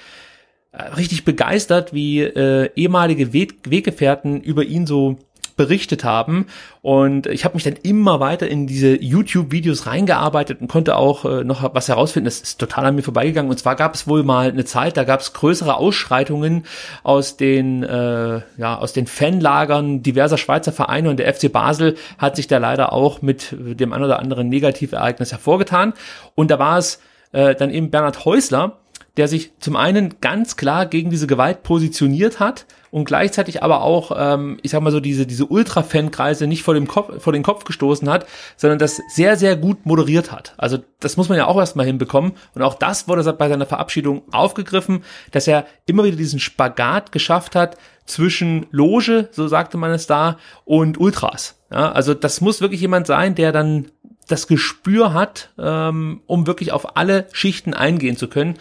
richtig 0.72 1.24
begeistert, 1.24 1.92
wie 1.92 2.20
äh, 2.20 2.70
ehemalige 2.76 3.32
We 3.32 3.48
Weggefährten 3.64 4.40
über 4.40 4.64
ihn 4.64 4.86
so 4.86 5.18
berichtet 5.60 6.04
haben. 6.04 6.46
Und 6.80 7.26
ich 7.26 7.44
habe 7.44 7.54
mich 7.54 7.64
dann 7.64 7.76
immer 7.82 8.18
weiter 8.18 8.48
in 8.48 8.66
diese 8.66 8.98
YouTube-Videos 8.98 9.86
reingearbeitet 9.86 10.62
und 10.62 10.68
konnte 10.68 10.96
auch 10.96 11.26
äh, 11.26 11.44
noch 11.44 11.74
was 11.74 11.88
herausfinden. 11.88 12.24
Das 12.24 12.40
ist 12.40 12.58
total 12.58 12.86
an 12.86 12.94
mir 12.94 13.02
vorbeigegangen. 13.02 13.50
Und 13.50 13.58
zwar 13.58 13.76
gab 13.76 13.94
es 13.94 14.08
wohl 14.08 14.22
mal 14.22 14.48
eine 14.48 14.64
Zeit, 14.64 14.96
da 14.96 15.04
gab 15.04 15.20
es 15.20 15.34
größere 15.34 15.76
Ausschreitungen 15.76 16.64
aus 17.02 17.36
den, 17.36 17.82
äh, 17.82 18.40
ja, 18.56 18.78
aus 18.78 18.94
den 18.94 19.06
Fanlagern 19.06 20.02
diverser 20.02 20.38
Schweizer 20.38 20.72
Vereine 20.72 21.10
und 21.10 21.18
der 21.18 21.30
FC 21.34 21.52
Basel 21.52 21.96
hat 22.16 22.36
sich 22.36 22.46
da 22.46 22.56
leider 22.56 22.94
auch 22.94 23.20
mit 23.20 23.54
dem 23.60 23.92
ein 23.92 24.02
oder 24.02 24.18
anderen 24.18 24.48
Negativereignis 24.48 25.30
hervorgetan. 25.32 25.92
Und 26.34 26.50
da 26.50 26.58
war 26.58 26.78
es 26.78 27.02
äh, 27.32 27.54
dann 27.54 27.70
eben 27.70 27.90
Bernhard 27.90 28.24
Häusler, 28.24 28.79
der 29.16 29.28
sich 29.28 29.52
zum 29.58 29.76
einen 29.76 30.20
ganz 30.20 30.56
klar 30.56 30.86
gegen 30.86 31.10
diese 31.10 31.26
Gewalt 31.26 31.62
positioniert 31.62 32.40
hat 32.40 32.66
und 32.90 33.04
gleichzeitig 33.04 33.62
aber 33.62 33.82
auch, 33.82 34.12
ähm, 34.16 34.58
ich 34.62 34.72
sag 34.72 34.82
mal 34.82 34.90
so, 34.90 35.00
diese, 35.00 35.26
diese 35.26 35.46
Ultra-Fan-Kreise 35.46 36.46
nicht 36.46 36.62
vor, 36.62 36.74
dem 36.74 36.88
Kopf, 36.88 37.22
vor 37.22 37.32
den 37.32 37.42
Kopf 37.42 37.64
gestoßen 37.64 38.08
hat, 38.10 38.26
sondern 38.56 38.78
das 38.78 39.00
sehr, 39.08 39.36
sehr 39.36 39.56
gut 39.56 39.86
moderiert 39.86 40.32
hat. 40.32 40.54
Also 40.56 40.78
das 40.98 41.16
muss 41.16 41.28
man 41.28 41.38
ja 41.38 41.46
auch 41.46 41.58
erstmal 41.58 41.86
hinbekommen. 41.86 42.32
Und 42.54 42.62
auch 42.62 42.74
das 42.74 43.08
wurde 43.08 43.32
bei 43.32 43.48
seiner 43.48 43.66
Verabschiedung 43.66 44.22
aufgegriffen, 44.32 45.04
dass 45.30 45.46
er 45.46 45.66
immer 45.86 46.04
wieder 46.04 46.16
diesen 46.16 46.40
Spagat 46.40 47.12
geschafft 47.12 47.54
hat 47.54 47.76
zwischen 48.06 48.66
Loge, 48.70 49.28
so 49.30 49.46
sagte 49.46 49.76
man 49.76 49.92
es 49.92 50.06
da, 50.06 50.38
und 50.64 50.98
Ultras. 50.98 51.56
Ja, 51.70 51.92
also 51.92 52.14
das 52.14 52.40
muss 52.40 52.60
wirklich 52.60 52.80
jemand 52.80 53.06
sein, 53.06 53.36
der 53.36 53.52
dann 53.52 53.86
das 54.26 54.46
Gespür 54.46 55.12
hat, 55.12 55.50
ähm, 55.58 56.22
um 56.26 56.46
wirklich 56.46 56.72
auf 56.72 56.96
alle 56.96 57.26
Schichten 57.32 57.74
eingehen 57.74 58.16
zu 58.16 58.28
können. 58.28 58.58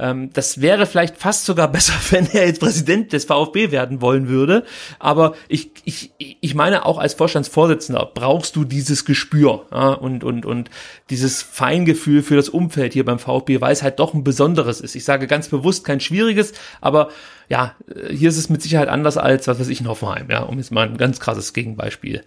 Ähm, 0.00 0.30
das 0.32 0.60
wäre 0.62 0.86
vielleicht 0.86 1.18
fast 1.18 1.44
sogar 1.44 1.68
besser, 1.68 1.92
wenn 2.10 2.26
er 2.32 2.46
jetzt 2.46 2.60
Präsident 2.60 3.12
des 3.12 3.26
VfB 3.26 3.70
werden 3.70 4.00
wollen 4.00 4.28
würde. 4.28 4.64
Aber 4.98 5.34
ich, 5.48 5.70
ich, 5.84 6.10
ich 6.18 6.54
meine, 6.54 6.86
auch 6.86 6.98
als 6.98 7.14
Vorstandsvorsitzender 7.14 8.10
brauchst 8.14 8.56
du 8.56 8.64
dieses 8.64 9.04
Gespür 9.04 9.66
ja, 9.70 9.90
und, 9.90 10.24
und, 10.24 10.46
und 10.46 10.70
dieses 11.10 11.42
Feingefühl 11.42 12.22
für 12.22 12.36
das 12.36 12.48
Umfeld 12.48 12.94
hier 12.94 13.04
beim 13.04 13.18
VfB, 13.18 13.60
weil 13.60 13.72
es 13.72 13.82
halt 13.82 13.98
doch 13.98 14.14
ein 14.14 14.24
besonderes 14.24 14.80
ist. 14.80 14.94
Ich 14.94 15.04
sage 15.04 15.26
ganz 15.26 15.48
bewusst 15.48 15.84
kein 15.84 16.00
schwieriges, 16.00 16.52
aber 16.80 17.10
ja, 17.48 17.74
hier 18.10 18.28
ist 18.28 18.38
es 18.38 18.48
mit 18.48 18.62
Sicherheit 18.62 18.88
anders 18.88 19.16
als, 19.18 19.48
was 19.48 19.58
weiß 19.58 19.68
ich, 19.68 19.80
in 19.80 19.88
Hoffenheim, 19.88 20.30
ja, 20.30 20.42
um 20.42 20.58
jetzt 20.58 20.70
mal 20.70 20.88
ein 20.88 20.96
ganz 20.96 21.20
krasses 21.20 21.52
Gegenbeispiel 21.52 22.22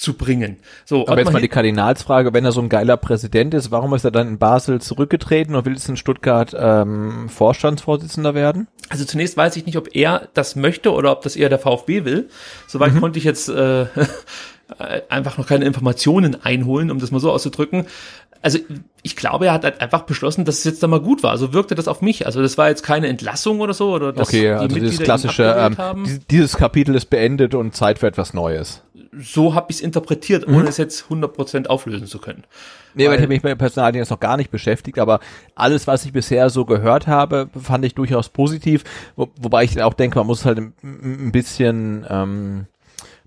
zu 0.00 0.14
bringen. 0.14 0.56
So, 0.86 1.06
Aber 1.06 1.20
jetzt 1.20 1.30
mal 1.30 1.42
die 1.42 1.48
Kardinalsfrage, 1.48 2.32
wenn 2.32 2.42
er 2.42 2.52
so 2.52 2.62
ein 2.62 2.70
geiler 2.70 2.96
Präsident 2.96 3.52
ist, 3.52 3.70
warum 3.70 3.92
ist 3.92 4.02
er 4.02 4.10
dann 4.10 4.28
in 4.28 4.38
Basel 4.38 4.80
zurückgetreten 4.80 5.54
und 5.54 5.66
will 5.66 5.74
jetzt 5.74 5.90
in 5.90 5.98
Stuttgart 5.98 6.56
ähm, 6.58 7.28
Vorstandsvorsitzender 7.28 8.34
werden? 8.34 8.66
Also 8.88 9.04
zunächst 9.04 9.36
weiß 9.36 9.56
ich 9.56 9.66
nicht, 9.66 9.76
ob 9.76 9.94
er 9.94 10.28
das 10.32 10.56
möchte 10.56 10.92
oder 10.92 11.12
ob 11.12 11.20
das 11.20 11.36
eher 11.36 11.50
der 11.50 11.58
VfB 11.58 12.06
will. 12.06 12.30
Soweit 12.66 12.94
mhm. 12.94 13.00
konnte 13.00 13.18
ich 13.18 13.26
jetzt 13.26 13.50
äh, 13.50 13.86
einfach 15.10 15.36
noch 15.36 15.46
keine 15.46 15.66
Informationen 15.66 16.42
einholen, 16.42 16.90
um 16.90 16.98
das 16.98 17.10
mal 17.10 17.20
so 17.20 17.30
auszudrücken. 17.30 17.84
Also 18.42 18.58
ich 19.02 19.16
glaube, 19.16 19.46
er 19.46 19.52
hat 19.52 19.64
halt 19.64 19.80
einfach 19.80 20.02
beschlossen, 20.02 20.44
dass 20.44 20.58
es 20.58 20.64
jetzt 20.64 20.82
da 20.82 20.86
mal 20.86 21.00
gut 21.00 21.22
war. 21.22 21.36
So 21.36 21.52
wirkte 21.52 21.74
das 21.74 21.88
auf 21.88 22.00
mich. 22.00 22.26
Also 22.26 22.40
das 22.40 22.56
war 22.56 22.68
jetzt 22.68 22.82
keine 22.82 23.08
Entlassung 23.08 23.60
oder 23.60 23.74
so. 23.74 23.92
Oder 23.92 24.12
dass 24.12 24.28
okay, 24.28 24.52
also 24.52 24.68
die 24.68 24.80
dieses 24.80 24.98
klassische, 24.98 25.72
ähm, 25.78 26.20
dieses 26.30 26.56
Kapitel 26.56 26.94
ist 26.94 27.06
beendet 27.06 27.54
und 27.54 27.74
Zeit 27.74 27.98
für 27.98 28.06
etwas 28.06 28.32
Neues 28.32 28.82
so 29.18 29.54
habe 29.54 29.66
ich 29.70 29.76
es 29.76 29.82
interpretiert, 29.82 30.46
ohne 30.46 30.62
mhm. 30.62 30.66
es 30.68 30.76
jetzt 30.76 31.06
100% 31.10 31.66
auflösen 31.66 32.06
zu 32.06 32.18
können. 32.18 32.44
Nee, 32.94 33.04
weil, 33.04 33.12
weil 33.12 33.22
ich 33.22 33.28
mich 33.28 33.42
mit 33.42 33.58
Personalien 33.58 34.02
jetzt 34.02 34.10
noch 34.10 34.20
gar 34.20 34.36
nicht 34.36 34.50
beschäftigt, 34.50 34.98
aber 34.98 35.20
alles, 35.54 35.86
was 35.86 36.04
ich 36.04 36.12
bisher 36.12 36.50
so 36.50 36.64
gehört 36.64 37.06
habe, 37.06 37.48
fand 37.60 37.84
ich 37.84 37.94
durchaus 37.94 38.28
positiv, 38.28 38.84
wo, 39.16 39.28
wobei 39.36 39.64
ich 39.64 39.80
auch 39.82 39.94
denke, 39.94 40.18
man 40.18 40.26
muss 40.26 40.44
halt 40.44 40.58
ein, 40.58 40.74
ein 40.82 41.32
bisschen 41.32 42.06
ähm, 42.08 42.66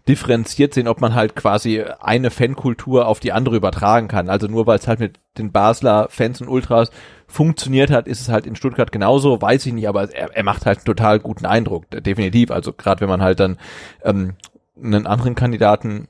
differenziert 0.07 0.73
sehen, 0.73 0.87
ob 0.87 0.99
man 0.99 1.15
halt 1.15 1.35
quasi 1.35 1.81
eine 1.99 2.29
Fankultur 2.29 3.07
auf 3.07 3.19
die 3.19 3.31
andere 3.31 3.55
übertragen 3.55 4.07
kann. 4.07 4.29
Also 4.29 4.47
nur 4.47 4.67
weil 4.67 4.77
es 4.77 4.87
halt 4.87 4.99
mit 4.99 5.19
den 5.37 5.51
Basler 5.51 6.07
Fans 6.09 6.41
und 6.41 6.49
Ultras 6.49 6.91
funktioniert 7.27 7.89
hat, 7.89 8.07
ist 8.07 8.21
es 8.21 8.29
halt 8.29 8.45
in 8.45 8.55
Stuttgart 8.55 8.91
genauso, 8.91 9.41
weiß 9.41 9.65
ich 9.65 9.73
nicht, 9.73 9.87
aber 9.87 10.13
er, 10.13 10.35
er 10.35 10.43
macht 10.43 10.65
halt 10.65 10.79
einen 10.79 10.85
total 10.85 11.19
guten 11.19 11.45
Eindruck, 11.45 11.89
definitiv. 11.89 12.51
Also 12.51 12.73
gerade 12.73 13.01
wenn 13.01 13.09
man 13.09 13.21
halt 13.21 13.39
dann 13.39 13.57
ähm, 14.03 14.35
einen 14.81 15.07
anderen 15.07 15.35
Kandidaten 15.35 16.09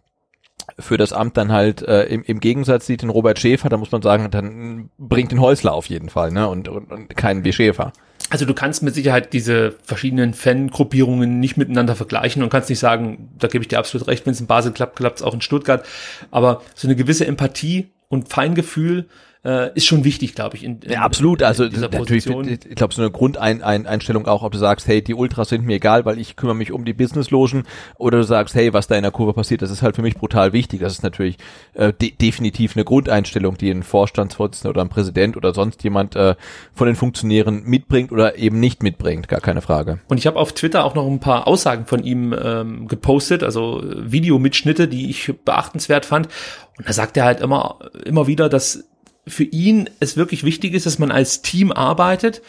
für 0.79 0.97
das 0.97 1.13
Amt 1.13 1.38
dann 1.38 1.51
halt 1.51 1.82
äh, 1.84 2.06
im, 2.06 2.23
im 2.23 2.39
Gegensatz 2.39 2.86
sieht 2.86 3.01
den 3.01 3.10
Robert 3.10 3.38
Schäfer, 3.38 3.69
da 3.69 3.77
muss 3.77 3.91
man 3.91 4.01
sagen, 4.01 4.32
dann 4.32 4.89
bringt 4.97 5.32
den 5.32 5.41
Häusler 5.41 5.73
auf 5.73 5.88
jeden 5.88 6.10
Fall, 6.10 6.32
ne? 6.32 6.47
Und, 6.47 6.67
und, 6.67 6.91
und 6.91 7.15
keinen 7.15 7.43
wie 7.43 7.53
Schäfer. 7.53 7.91
Also 8.29 8.45
du 8.45 8.53
kannst 8.53 8.83
mit 8.83 8.95
Sicherheit 8.95 9.33
diese 9.33 9.75
verschiedenen 9.83 10.33
Fangruppierungen 10.33 11.39
nicht 11.39 11.57
miteinander 11.57 11.95
vergleichen 11.95 12.41
und 12.43 12.49
kannst 12.49 12.69
nicht 12.69 12.79
sagen, 12.79 13.29
da 13.38 13.47
gebe 13.47 13.63
ich 13.63 13.67
dir 13.67 13.79
absolut 13.79 14.07
recht, 14.07 14.25
wenn 14.25 14.33
es 14.33 14.39
in 14.39 14.47
Basel 14.47 14.71
klappt, 14.71 14.95
klappt 14.95 15.19
es 15.19 15.23
auch 15.23 15.33
in 15.33 15.41
Stuttgart. 15.41 15.86
Aber 16.31 16.62
so 16.75 16.88
eine 16.88 16.95
gewisse 16.95 17.27
Empathie 17.27 17.91
und 18.09 18.29
Feingefühl 18.29 19.07
äh, 19.45 19.73
ist 19.75 19.86
schon 19.86 20.03
wichtig, 20.03 20.36
glaube 20.36 20.56
ich. 20.56 20.63
In, 20.63 20.79
in, 20.79 20.91
ja, 20.91 21.01
absolut. 21.01 21.43
Also 21.43 21.65
in 21.65 21.79
natürlich, 21.79 22.25
ich 22.27 22.75
glaube, 22.75 22.93
so 22.93 23.01
eine 23.01 23.12
Grundeinstellung 23.12 24.25
auch, 24.25 24.43
ob 24.43 24.53
du 24.53 24.58
sagst, 24.58 24.88
hey, 24.88 25.01
die 25.01 25.13
Ultras 25.13 25.49
sind 25.49 25.65
mir 25.65 25.75
egal, 25.75 26.06
weil 26.06 26.17
ich 26.17 26.36
kümmere 26.36 26.56
mich 26.56 26.71
um 26.71 26.86
die 26.86 26.93
Businesslogen, 26.93 27.63
oder 27.97 28.19
du 28.19 28.23
sagst, 28.23 28.56
hey, 28.56 28.73
was 28.73 28.88
da 28.88 28.95
in 28.95 29.03
der 29.03 29.12
Kurve 29.12 29.34
passiert, 29.34 29.62
das 29.62 29.71
ist 29.71 29.82
halt 29.82 29.95
für 29.95 30.01
mich 30.01 30.15
brutal 30.15 30.53
wichtig. 30.53 30.79
Das 30.79 30.93
ist 30.93 31.03
natürlich 31.03 31.38
äh, 31.73 31.91
de 31.91 32.12
definitiv 32.12 32.75
eine 32.75 32.86
Grundeinstellung, 32.86 33.58
die 33.58 33.69
ein 33.69 33.84
Vorstandsvorsitzender 33.84 34.69
oder 34.69 34.82
ein 34.82 34.89
Präsident 34.89 35.36
oder 35.36 35.53
sonst 35.53 35.84
jemand 35.84 36.15
äh, 36.15 36.36
von 36.73 36.88
den 36.88 36.95
Funktionären 36.95 37.63
mitbringt 37.65 38.12
oder 38.12 38.38
eben 38.38 38.60
nicht 38.60 38.82
mitbringt, 38.82 39.27
gar 39.27 39.41
keine 39.41 39.62
Frage. 39.62 39.99
Und 40.08 40.17
ich 40.17 40.27
habe 40.27 40.39
auf 40.39 40.53
Twitter 40.53 40.86
auch 40.86 40.95
noch 40.95 41.06
ein 41.06 41.19
paar 41.19 41.47
Aussagen 41.47 41.86
von 41.86 42.03
ihm 42.03 42.34
ähm, 42.34 42.88
gepostet, 42.88 43.43
also 43.43 43.84
Videomitschnitte, 43.84 44.88
die 44.88 45.10
ich 45.10 45.34
beachtenswert 45.43 46.06
fand. 46.06 46.29
Und 46.77 46.88
da 46.88 46.93
sagt 46.93 47.17
er 47.17 47.25
halt 47.25 47.41
immer, 47.41 47.79
immer 48.06 48.27
wieder, 48.27 48.49
dass 48.49 48.86
für 49.27 49.43
ihn 49.43 49.89
es 49.99 50.17
wirklich 50.17 50.43
wichtig 50.43 50.73
ist, 50.73 50.86
dass 50.86 50.99
man 50.99 51.12
als 51.12 51.41
Team 51.41 51.71
arbeitet, 51.71 52.41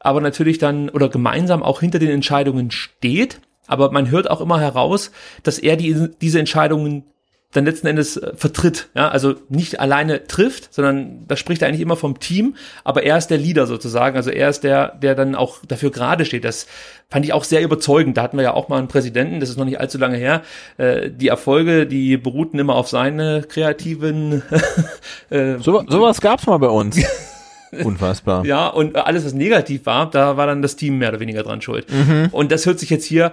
aber 0.00 0.20
natürlich 0.20 0.58
dann 0.58 0.88
oder 0.90 1.08
gemeinsam 1.08 1.62
auch 1.62 1.80
hinter 1.80 1.98
den 1.98 2.10
Entscheidungen 2.10 2.70
steht. 2.70 3.40
Aber 3.66 3.90
man 3.90 4.10
hört 4.10 4.30
auch 4.30 4.40
immer 4.40 4.60
heraus, 4.60 5.10
dass 5.42 5.58
er 5.58 5.76
die, 5.76 6.08
diese 6.20 6.38
Entscheidungen 6.38 7.04
dann 7.52 7.64
letzten 7.64 7.86
Endes 7.86 8.16
äh, 8.18 8.32
vertritt. 8.36 8.90
Ja, 8.94 9.08
also 9.08 9.34
nicht 9.48 9.80
alleine 9.80 10.26
trifft, 10.26 10.72
sondern 10.74 11.26
da 11.26 11.36
spricht 11.36 11.62
er 11.62 11.68
eigentlich 11.68 11.80
immer 11.80 11.96
vom 11.96 12.20
Team, 12.20 12.56
aber 12.84 13.04
er 13.04 13.16
ist 13.16 13.28
der 13.28 13.38
Leader 13.38 13.66
sozusagen. 13.66 14.16
Also 14.16 14.30
er 14.30 14.50
ist 14.50 14.64
der, 14.64 14.96
der 14.96 15.14
dann 15.14 15.34
auch 15.34 15.58
dafür 15.66 15.90
gerade 15.90 16.26
steht. 16.26 16.44
Das 16.44 16.66
fand 17.08 17.24
ich 17.24 17.32
auch 17.32 17.44
sehr 17.44 17.62
überzeugend. 17.62 18.16
Da 18.16 18.22
hatten 18.22 18.36
wir 18.36 18.44
ja 18.44 18.54
auch 18.54 18.68
mal 18.68 18.78
einen 18.78 18.88
Präsidenten, 18.88 19.40
das 19.40 19.48
ist 19.48 19.56
noch 19.56 19.64
nicht 19.64 19.80
allzu 19.80 19.96
lange 19.96 20.18
her. 20.18 20.42
Äh, 20.76 21.10
die 21.10 21.28
Erfolge, 21.28 21.86
die 21.86 22.18
beruhten 22.18 22.58
immer 22.58 22.74
auf 22.74 22.88
seine 22.88 23.42
kreativen. 23.48 24.42
äh, 25.30 25.56
so, 25.58 25.82
sowas 25.88 26.20
gab's 26.20 26.46
mal 26.46 26.58
bei 26.58 26.68
uns. 26.68 26.98
Unfassbar. 27.84 28.46
ja, 28.46 28.68
und 28.68 28.96
alles, 28.96 29.26
was 29.26 29.34
negativ 29.34 29.84
war, 29.84 30.10
da 30.10 30.38
war 30.38 30.46
dann 30.46 30.62
das 30.62 30.76
Team 30.76 30.98
mehr 30.98 31.10
oder 31.10 31.20
weniger 31.20 31.42
dran 31.42 31.60
schuld. 31.60 31.86
Mhm. 31.90 32.28
Und 32.32 32.50
das 32.50 32.64
hört 32.64 32.78
sich 32.78 32.88
jetzt 32.88 33.04
hier 33.04 33.32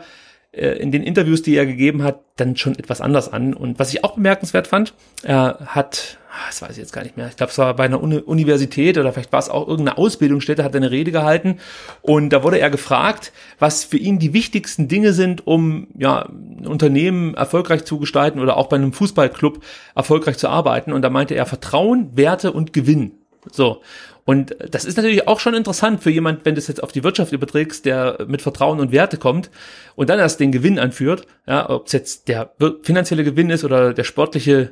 in 0.55 0.91
den 0.91 1.03
Interviews, 1.03 1.41
die 1.41 1.55
er 1.55 1.65
gegeben 1.65 2.03
hat, 2.03 2.21
dann 2.37 2.55
schon 2.55 2.77
etwas 2.79 3.01
anders 3.01 3.31
an. 3.31 3.53
Und 3.53 3.77
was 3.77 3.93
ich 3.93 4.03
auch 4.03 4.15
bemerkenswert 4.15 4.67
fand, 4.67 4.93
er 5.23 5.59
hat, 5.65 6.17
ah, 6.31 6.47
das 6.47 6.61
weiß 6.61 6.71
ich 6.71 6.77
jetzt 6.77 6.93
gar 6.93 7.03
nicht 7.03 7.17
mehr, 7.17 7.27
ich 7.27 7.35
glaube, 7.35 7.51
es 7.51 7.57
war 7.57 7.75
bei 7.75 7.83
einer 7.83 8.01
Uni 8.01 8.19
Universität 8.19 8.97
oder 8.97 9.11
vielleicht 9.11 9.33
war 9.33 9.39
es 9.39 9.49
auch 9.49 9.67
irgendeine 9.67 9.97
Ausbildungsstätte, 9.97 10.63
hat 10.63 10.73
er 10.73 10.77
eine 10.77 10.91
Rede 10.91 11.11
gehalten 11.11 11.59
und 12.01 12.29
da 12.29 12.43
wurde 12.43 12.59
er 12.59 12.69
gefragt, 12.69 13.33
was 13.59 13.83
für 13.83 13.97
ihn 13.97 14.17
die 14.17 14.33
wichtigsten 14.33 14.87
Dinge 14.87 15.11
sind, 15.11 15.45
um 15.45 15.87
ja, 15.97 16.29
ein 16.29 16.67
Unternehmen 16.67 17.33
erfolgreich 17.33 17.83
zu 17.83 17.99
gestalten 17.99 18.39
oder 18.39 18.55
auch 18.55 18.67
bei 18.67 18.77
einem 18.77 18.93
Fußballclub 18.93 19.61
erfolgreich 19.93 20.37
zu 20.37 20.47
arbeiten. 20.47 20.93
Und 20.93 21.01
da 21.01 21.09
meinte 21.09 21.35
er 21.35 21.45
Vertrauen, 21.45 22.15
Werte 22.15 22.51
und 22.53 22.71
Gewinn. 22.71 23.11
So. 23.51 23.81
Und 24.25 24.55
das 24.71 24.85
ist 24.85 24.97
natürlich 24.97 25.27
auch 25.27 25.39
schon 25.39 25.53
interessant 25.53 26.01
für 26.01 26.09
jemand, 26.09 26.45
wenn 26.45 26.55
du 26.55 26.59
es 26.59 26.67
jetzt 26.67 26.81
auf 26.81 26.91
die 26.91 27.03
Wirtschaft 27.03 27.31
überträgst, 27.31 27.85
der 27.85 28.25
mit 28.27 28.41
Vertrauen 28.41 28.79
und 28.79 28.91
Werte 28.91 29.17
kommt 29.17 29.51
und 29.95 30.09
dann 30.09 30.17
erst 30.17 30.39
den 30.39 30.51
Gewinn 30.51 30.79
anführt, 30.79 31.27
ja, 31.47 31.69
ob 31.69 31.85
es 31.85 31.93
jetzt 31.93 32.27
der 32.27 32.51
finanzielle 32.81 33.23
Gewinn 33.23 33.51
ist 33.51 33.63
oder 33.63 33.93
der 33.93 34.03
sportliche 34.03 34.71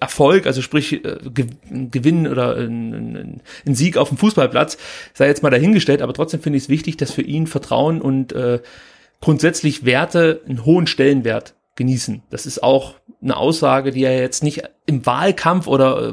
Erfolg, 0.00 0.46
also 0.46 0.62
sprich 0.62 1.04
äh, 1.04 1.18
Gewinn 1.32 2.28
oder 2.28 2.56
ein, 2.56 3.40
ein, 3.66 3.74
Sieg 3.74 3.96
auf 3.96 4.10
dem 4.10 4.18
Fußballplatz, 4.18 4.78
sei 5.12 5.26
jetzt 5.26 5.42
mal 5.42 5.50
dahingestellt, 5.50 6.02
aber 6.02 6.12
trotzdem 6.12 6.40
finde 6.40 6.58
ich 6.58 6.64
es 6.64 6.68
wichtig, 6.68 6.96
dass 6.96 7.10
für 7.10 7.22
ihn 7.22 7.46
Vertrauen 7.46 8.00
und 8.00 8.32
äh, 8.32 8.60
grundsätzlich 9.20 9.84
Werte 9.84 10.42
einen 10.46 10.64
hohen 10.64 10.86
Stellenwert 10.86 11.54
genießen. 11.76 12.22
Das 12.30 12.46
ist 12.46 12.62
auch 12.62 12.94
eine 13.22 13.36
Aussage, 13.36 13.90
die 13.90 14.04
er 14.04 14.20
jetzt 14.20 14.44
nicht 14.44 14.62
im 14.86 15.06
Wahlkampf 15.06 15.66
oder 15.66 16.10
äh, 16.10 16.12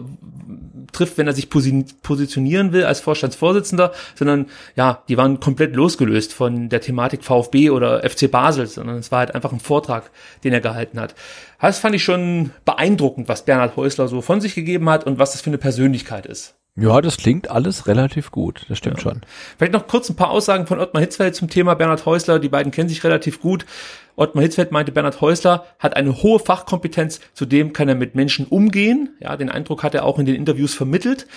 trifft, 0.91 1.17
wenn 1.17 1.27
er 1.27 1.33
sich 1.33 1.49
positionieren 1.49 2.73
will 2.73 2.85
als 2.85 2.99
Vorstandsvorsitzender, 2.99 3.91
sondern 4.15 4.47
ja, 4.75 5.03
die 5.07 5.17
waren 5.17 5.39
komplett 5.39 5.75
losgelöst 5.75 6.33
von 6.33 6.69
der 6.69 6.81
Thematik 6.81 7.23
VfB 7.23 7.69
oder 7.69 8.07
FC 8.09 8.29
Basel, 8.29 8.67
sondern 8.67 8.97
es 8.97 9.11
war 9.11 9.19
halt 9.19 9.35
einfach 9.35 9.51
ein 9.51 9.59
Vortrag, 9.59 10.11
den 10.43 10.53
er 10.53 10.61
gehalten 10.61 10.99
hat. 10.99 11.15
Das 11.59 11.79
fand 11.79 11.95
ich 11.95 12.03
schon 12.03 12.51
beeindruckend, 12.65 13.29
was 13.29 13.45
Bernhard 13.45 13.75
Häusler 13.75 14.07
so 14.07 14.21
von 14.21 14.41
sich 14.41 14.55
gegeben 14.55 14.89
hat 14.89 15.05
und 15.05 15.19
was 15.19 15.33
das 15.33 15.41
für 15.41 15.49
eine 15.49 15.57
Persönlichkeit 15.57 16.25
ist. 16.25 16.55
Ja, 16.77 17.01
das 17.01 17.17
klingt 17.17 17.51
alles 17.51 17.87
relativ 17.87 18.31
gut, 18.31 18.65
das 18.69 18.77
stimmt 18.77 18.97
ja. 18.97 19.01
schon. 19.01 19.21
Vielleicht 19.57 19.73
noch 19.73 19.87
kurz 19.87 20.09
ein 20.09 20.15
paar 20.15 20.29
Aussagen 20.29 20.67
von 20.67 20.79
Ottmar 20.79 21.01
Hitzfeld 21.01 21.35
zum 21.35 21.49
Thema 21.49 21.73
Bernhard 21.73 22.05
Häusler. 22.05 22.39
Die 22.39 22.47
beiden 22.47 22.71
kennen 22.71 22.87
sich 22.87 23.03
relativ 23.03 23.41
gut. 23.41 23.65
Ottmar 24.15 24.43
Hitzfeld 24.43 24.71
meinte, 24.71 24.91
Bernhard 24.91 25.21
Häusler 25.21 25.65
hat 25.79 25.95
eine 25.95 26.21
hohe 26.23 26.39
Fachkompetenz, 26.39 27.21
zudem 27.33 27.73
kann 27.73 27.89
er 27.89 27.95
mit 27.95 28.15
Menschen 28.15 28.45
umgehen. 28.45 29.15
Ja, 29.19 29.37
den 29.37 29.49
Eindruck 29.49 29.83
hat 29.83 29.95
er 29.95 30.05
auch 30.05 30.19
in 30.19 30.25
den 30.25 30.35
Interviews 30.35 30.73
vermittelt. 30.73 31.27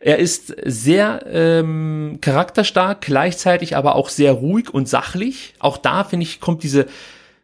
Er 0.00 0.18
ist 0.18 0.54
sehr 0.64 1.24
ähm, 1.26 2.18
charakterstark, 2.20 3.00
gleichzeitig 3.00 3.76
aber 3.76 3.96
auch 3.96 4.08
sehr 4.08 4.32
ruhig 4.32 4.72
und 4.72 4.88
sachlich. 4.88 5.54
Auch 5.58 5.76
da, 5.76 6.04
finde 6.04 6.24
ich, 6.24 6.40
kommt 6.40 6.62
diese 6.62 6.86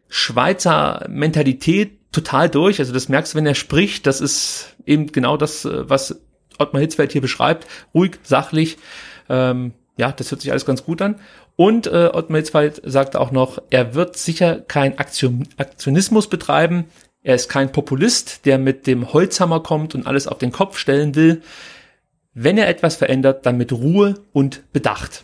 Schweizer 0.07 1.05
Mentalität 1.09 1.97
total 2.11 2.49
durch. 2.49 2.79
Also 2.79 2.93
das 2.93 3.09
merkst 3.09 3.33
du, 3.33 3.37
wenn 3.37 3.45
er 3.45 3.55
spricht. 3.55 4.07
Das 4.07 4.21
ist 4.21 4.75
eben 4.85 5.11
genau 5.11 5.35
das, 5.35 5.65
äh, 5.65 5.89
was 5.89 6.21
Ottmar 6.57 6.81
Hitzfeld 6.81 7.11
hier 7.11 7.21
beschreibt. 7.21 7.67
Ruhig, 7.93 8.19
sachlich. 8.23 8.77
Ähm, 9.29 9.73
ja, 9.97 10.11
das 10.11 10.31
hört 10.31 10.41
sich 10.41 10.51
alles 10.51 10.65
ganz 10.65 10.83
gut 10.83 11.01
an. 11.01 11.19
Und 11.55 11.87
äh, 11.87 12.09
Ottmar 12.11 12.39
Hitzfeld 12.39 12.81
sagte 12.83 13.19
auch 13.19 13.31
noch, 13.31 13.59
er 13.69 13.95
wird 13.95 14.17
sicher 14.17 14.59
kein 14.59 14.97
Aktion, 14.99 15.47
Aktionismus 15.57 16.27
betreiben. 16.27 16.85
Er 17.23 17.35
ist 17.35 17.49
kein 17.49 17.71
Populist, 17.71 18.45
der 18.45 18.57
mit 18.57 18.87
dem 18.87 19.13
Holzhammer 19.13 19.61
kommt 19.61 19.95
und 19.95 20.05
alles 20.05 20.27
auf 20.27 20.37
den 20.37 20.51
Kopf 20.51 20.77
stellen 20.77 21.15
will. 21.15 21.41
Wenn 22.33 22.57
er 22.57 22.67
etwas 22.67 22.97
verändert, 22.97 23.45
dann 23.45 23.57
mit 23.57 23.71
Ruhe 23.71 24.15
und 24.33 24.71
Bedacht. 24.73 25.23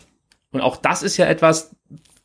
Und 0.52 0.62
auch 0.62 0.76
das 0.76 1.02
ist 1.02 1.18
ja 1.18 1.26
etwas, 1.26 1.70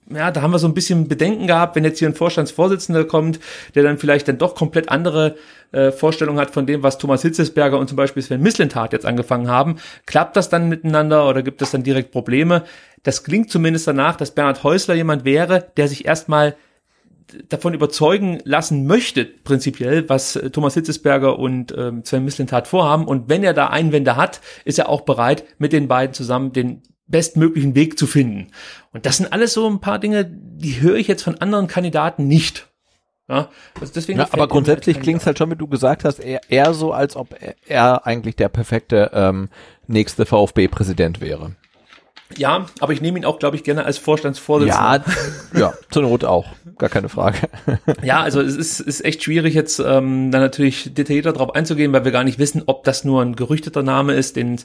ja, 0.09 0.31
da 0.31 0.41
haben 0.41 0.51
wir 0.51 0.59
so 0.59 0.67
ein 0.67 0.73
bisschen 0.73 1.07
Bedenken 1.07 1.47
gehabt, 1.47 1.75
wenn 1.75 1.83
jetzt 1.83 1.99
hier 1.99 2.07
ein 2.07 2.15
Vorstandsvorsitzender 2.15 3.05
kommt, 3.05 3.39
der 3.75 3.83
dann 3.83 3.97
vielleicht 3.97 4.27
dann 4.27 4.37
doch 4.37 4.55
komplett 4.55 4.89
andere 4.89 5.35
äh, 5.71 5.91
Vorstellungen 5.91 6.39
hat 6.39 6.51
von 6.51 6.65
dem, 6.65 6.83
was 6.83 6.97
Thomas 6.97 7.21
Hitzesberger 7.21 7.77
und 7.77 7.87
zum 7.87 7.97
Beispiel 7.97 8.23
Sven 8.23 8.41
Mislintat 8.41 8.93
jetzt 8.93 9.05
angefangen 9.05 9.49
haben. 9.49 9.77
Klappt 10.05 10.37
das 10.37 10.49
dann 10.49 10.69
miteinander 10.69 11.27
oder 11.27 11.43
gibt 11.43 11.61
es 11.61 11.71
dann 11.71 11.83
direkt 11.83 12.11
Probleme? 12.11 12.63
Das 13.07 13.23
klingt 13.23 13.49
zumindest 13.49 13.87
danach, 13.87 14.17
dass 14.17 14.31
Bernhard 14.31 14.63
Häusler 14.63 14.93
jemand 14.93 15.23
wäre, 15.23 15.71
der 15.77 15.87
sich 15.87 16.03
erstmal 16.03 16.57
davon 17.47 17.73
überzeugen 17.73 18.39
lassen 18.43 18.85
möchte, 18.85 19.23
prinzipiell, 19.23 20.09
was 20.09 20.35
äh, 20.35 20.49
Thomas 20.49 20.73
Hitzesberger 20.73 21.39
und 21.39 21.73
ähm, 21.77 22.03
Sven 22.03 22.25
Mislintat 22.25 22.67
vorhaben. 22.67 23.07
Und 23.07 23.29
wenn 23.29 23.45
er 23.45 23.53
da 23.53 23.67
Einwände 23.67 24.17
hat, 24.17 24.41
ist 24.65 24.77
er 24.77 24.89
auch 24.89 25.01
bereit, 25.01 25.45
mit 25.57 25.71
den 25.71 25.87
beiden 25.87 26.13
zusammen 26.13 26.51
den 26.51 26.83
bestmöglichen 27.05 27.75
Weg 27.75 27.97
zu 27.97 28.07
finden. 28.07 28.51
Und 28.91 29.05
das 29.05 29.15
sind 29.15 29.31
alles 29.31 29.53
so 29.53 29.69
ein 29.69 29.79
paar 29.79 29.99
Dinge, 29.99 30.25
die 30.29 30.81
höre 30.81 30.97
ich 30.97 31.07
jetzt 31.07 31.23
von 31.23 31.37
anderen 31.37 31.67
Kandidaten 31.67 32.27
nicht. 32.27 32.67
Ja, 33.29 33.47
also 33.79 33.93
deswegen 33.95 34.19
ja, 34.19 34.27
aber 34.31 34.49
grundsätzlich 34.49 34.99
klingt 34.99 35.21
es 35.21 35.25
halt 35.25 35.37
schon, 35.37 35.49
wie 35.49 35.55
du 35.55 35.67
gesagt 35.67 36.03
hast, 36.03 36.19
eher, 36.19 36.41
eher 36.49 36.73
so, 36.73 36.91
als 36.91 37.15
ob 37.15 37.41
er, 37.41 37.55
er 37.65 38.05
eigentlich 38.05 38.35
der 38.35 38.49
perfekte 38.49 39.11
ähm, 39.13 39.47
nächste 39.87 40.25
VfB-Präsident 40.25 41.21
wäre. 41.21 41.55
Ja, 42.35 42.65
aber 42.79 42.91
ich 42.91 43.01
nehme 43.01 43.17
ihn 43.17 43.25
auch, 43.25 43.39
glaube 43.39 43.55
ich, 43.55 43.63
gerne 43.63 43.85
als 43.85 43.97
Vorstandsvorsitzender. 43.97 45.03
Ja, 45.53 45.59
ja, 45.59 45.73
zur 45.89 46.03
Not 46.03 46.25
auch, 46.25 46.45
gar 46.77 46.89
keine 46.89 47.07
Frage. 47.07 47.37
ja, 48.03 48.21
also 48.21 48.41
es 48.41 48.55
ist, 48.55 48.81
ist 48.81 49.05
echt 49.05 49.23
schwierig 49.23 49.53
jetzt 49.53 49.79
ähm, 49.79 50.29
da 50.31 50.39
natürlich 50.39 50.93
detaillierter 50.93 51.31
drauf 51.31 51.55
einzugehen, 51.55 51.93
weil 51.93 52.03
wir 52.03 52.11
gar 52.11 52.25
nicht 52.25 52.37
wissen, 52.37 52.63
ob 52.65 52.83
das 52.83 53.05
nur 53.05 53.21
ein 53.21 53.35
gerüchteter 53.35 53.81
Name 53.81 54.13
ist, 54.13 54.35
den, 54.35 54.59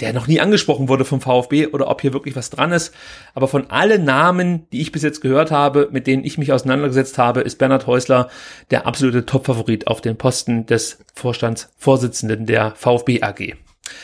der 0.00 0.12
noch 0.12 0.28
nie 0.28 0.40
angesprochen 0.40 0.88
wurde 0.88 1.04
vom 1.04 1.20
VfB 1.20 1.66
oder 1.66 1.88
ob 1.88 2.00
hier 2.02 2.12
wirklich 2.12 2.36
was 2.36 2.50
dran 2.50 2.70
ist. 2.70 2.94
Aber 3.34 3.48
von 3.48 3.68
allen 3.70 4.04
Namen, 4.04 4.66
die 4.70 4.80
ich 4.80 4.92
bis 4.92 5.02
jetzt 5.02 5.20
gehört 5.20 5.50
habe, 5.50 5.88
mit 5.90 6.06
denen 6.06 6.24
ich 6.24 6.38
mich 6.38 6.52
auseinandergesetzt 6.52 7.18
habe, 7.18 7.40
ist 7.40 7.58
Bernhard 7.58 7.86
Häusler 7.88 8.28
der 8.70 8.86
absolute 8.86 9.26
Topfavorit 9.26 9.88
auf 9.88 10.00
den 10.00 10.16
Posten 10.16 10.66
des 10.66 10.98
Vorstandsvorsitzenden 11.14 12.46
der 12.46 12.74
VfB 12.76 13.22
AG. 13.22 13.56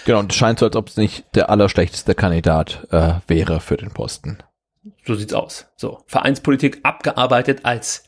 Genau, 0.05 0.21
und 0.21 0.33
es 0.33 0.39
scheint 0.39 0.59
so, 0.59 0.67
als 0.67 0.77
ob 0.77 0.89
es 0.89 0.97
nicht 0.97 1.25
der 1.35 1.51
allerschlechteste 1.51 2.15
Kandidat 2.15 2.87
äh, 2.91 3.15
wäre 3.27 3.61
für 3.61 3.77
den 3.77 3.91
Posten. 3.91 4.39
So 5.07 5.15
sieht's 5.15 5.33
aus. 5.33 5.67
So, 5.77 6.03
Vereinspolitik 6.07 6.81
abgearbeitet 6.83 7.61
als 7.65 8.04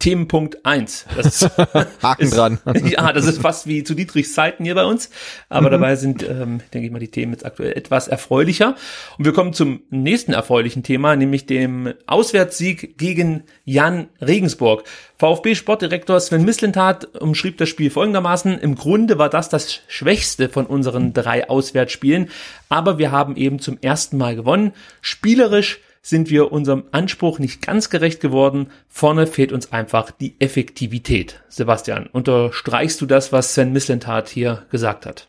Themenpunkt 0.00 0.64
1. 0.64 1.06
Haken 2.02 2.22
ist, 2.22 2.36
dran. 2.36 2.60
ja, 2.84 3.12
das 3.12 3.26
ist 3.26 3.42
fast 3.42 3.66
wie 3.66 3.82
zu 3.82 3.94
Dietrichs 3.94 4.32
Zeiten 4.32 4.64
hier 4.64 4.76
bei 4.76 4.84
uns. 4.84 5.10
Aber 5.48 5.66
mhm. 5.66 5.72
dabei 5.72 5.96
sind, 5.96 6.22
ähm, 6.22 6.60
denke 6.72 6.86
ich 6.86 6.92
mal, 6.92 7.00
die 7.00 7.10
Themen 7.10 7.32
jetzt 7.32 7.44
aktuell 7.44 7.72
etwas 7.72 8.06
erfreulicher. 8.06 8.76
Und 9.18 9.24
wir 9.24 9.32
kommen 9.32 9.52
zum 9.52 9.80
nächsten 9.90 10.34
erfreulichen 10.34 10.84
Thema, 10.84 11.16
nämlich 11.16 11.46
dem 11.46 11.94
Auswärtssieg 12.06 12.96
gegen 12.96 13.42
Jan 13.64 14.08
Regensburg. 14.20 14.84
VfB-Sportdirektor 15.18 16.20
Sven 16.20 16.44
Mislintat 16.44 17.16
umschrieb 17.16 17.58
das 17.58 17.68
Spiel 17.68 17.90
folgendermaßen. 17.90 18.56
Im 18.56 18.76
Grunde 18.76 19.18
war 19.18 19.28
das 19.28 19.48
das 19.48 19.80
schwächste 19.88 20.48
von 20.48 20.66
unseren 20.66 21.12
drei 21.12 21.50
Auswärtsspielen, 21.50 22.30
aber 22.68 22.98
wir 22.98 23.10
haben 23.10 23.34
eben 23.34 23.58
zum 23.58 23.78
ersten 23.80 24.16
Mal 24.16 24.36
gewonnen. 24.36 24.74
Spielerisch 25.00 25.80
sind 26.02 26.30
wir 26.30 26.52
unserem 26.52 26.84
Anspruch 26.92 27.38
nicht 27.38 27.62
ganz 27.62 27.90
gerecht 27.90 28.20
geworden. 28.20 28.70
Vorne 28.88 29.26
fehlt 29.26 29.52
uns 29.52 29.72
einfach 29.72 30.10
die 30.10 30.34
Effektivität. 30.40 31.42
Sebastian, 31.48 32.06
unterstreichst 32.06 33.00
du 33.00 33.06
das, 33.06 33.32
was 33.32 33.54
Sven 33.54 33.72
Mislintat 33.72 34.28
hier 34.28 34.66
gesagt 34.70 35.06
hat? 35.06 35.28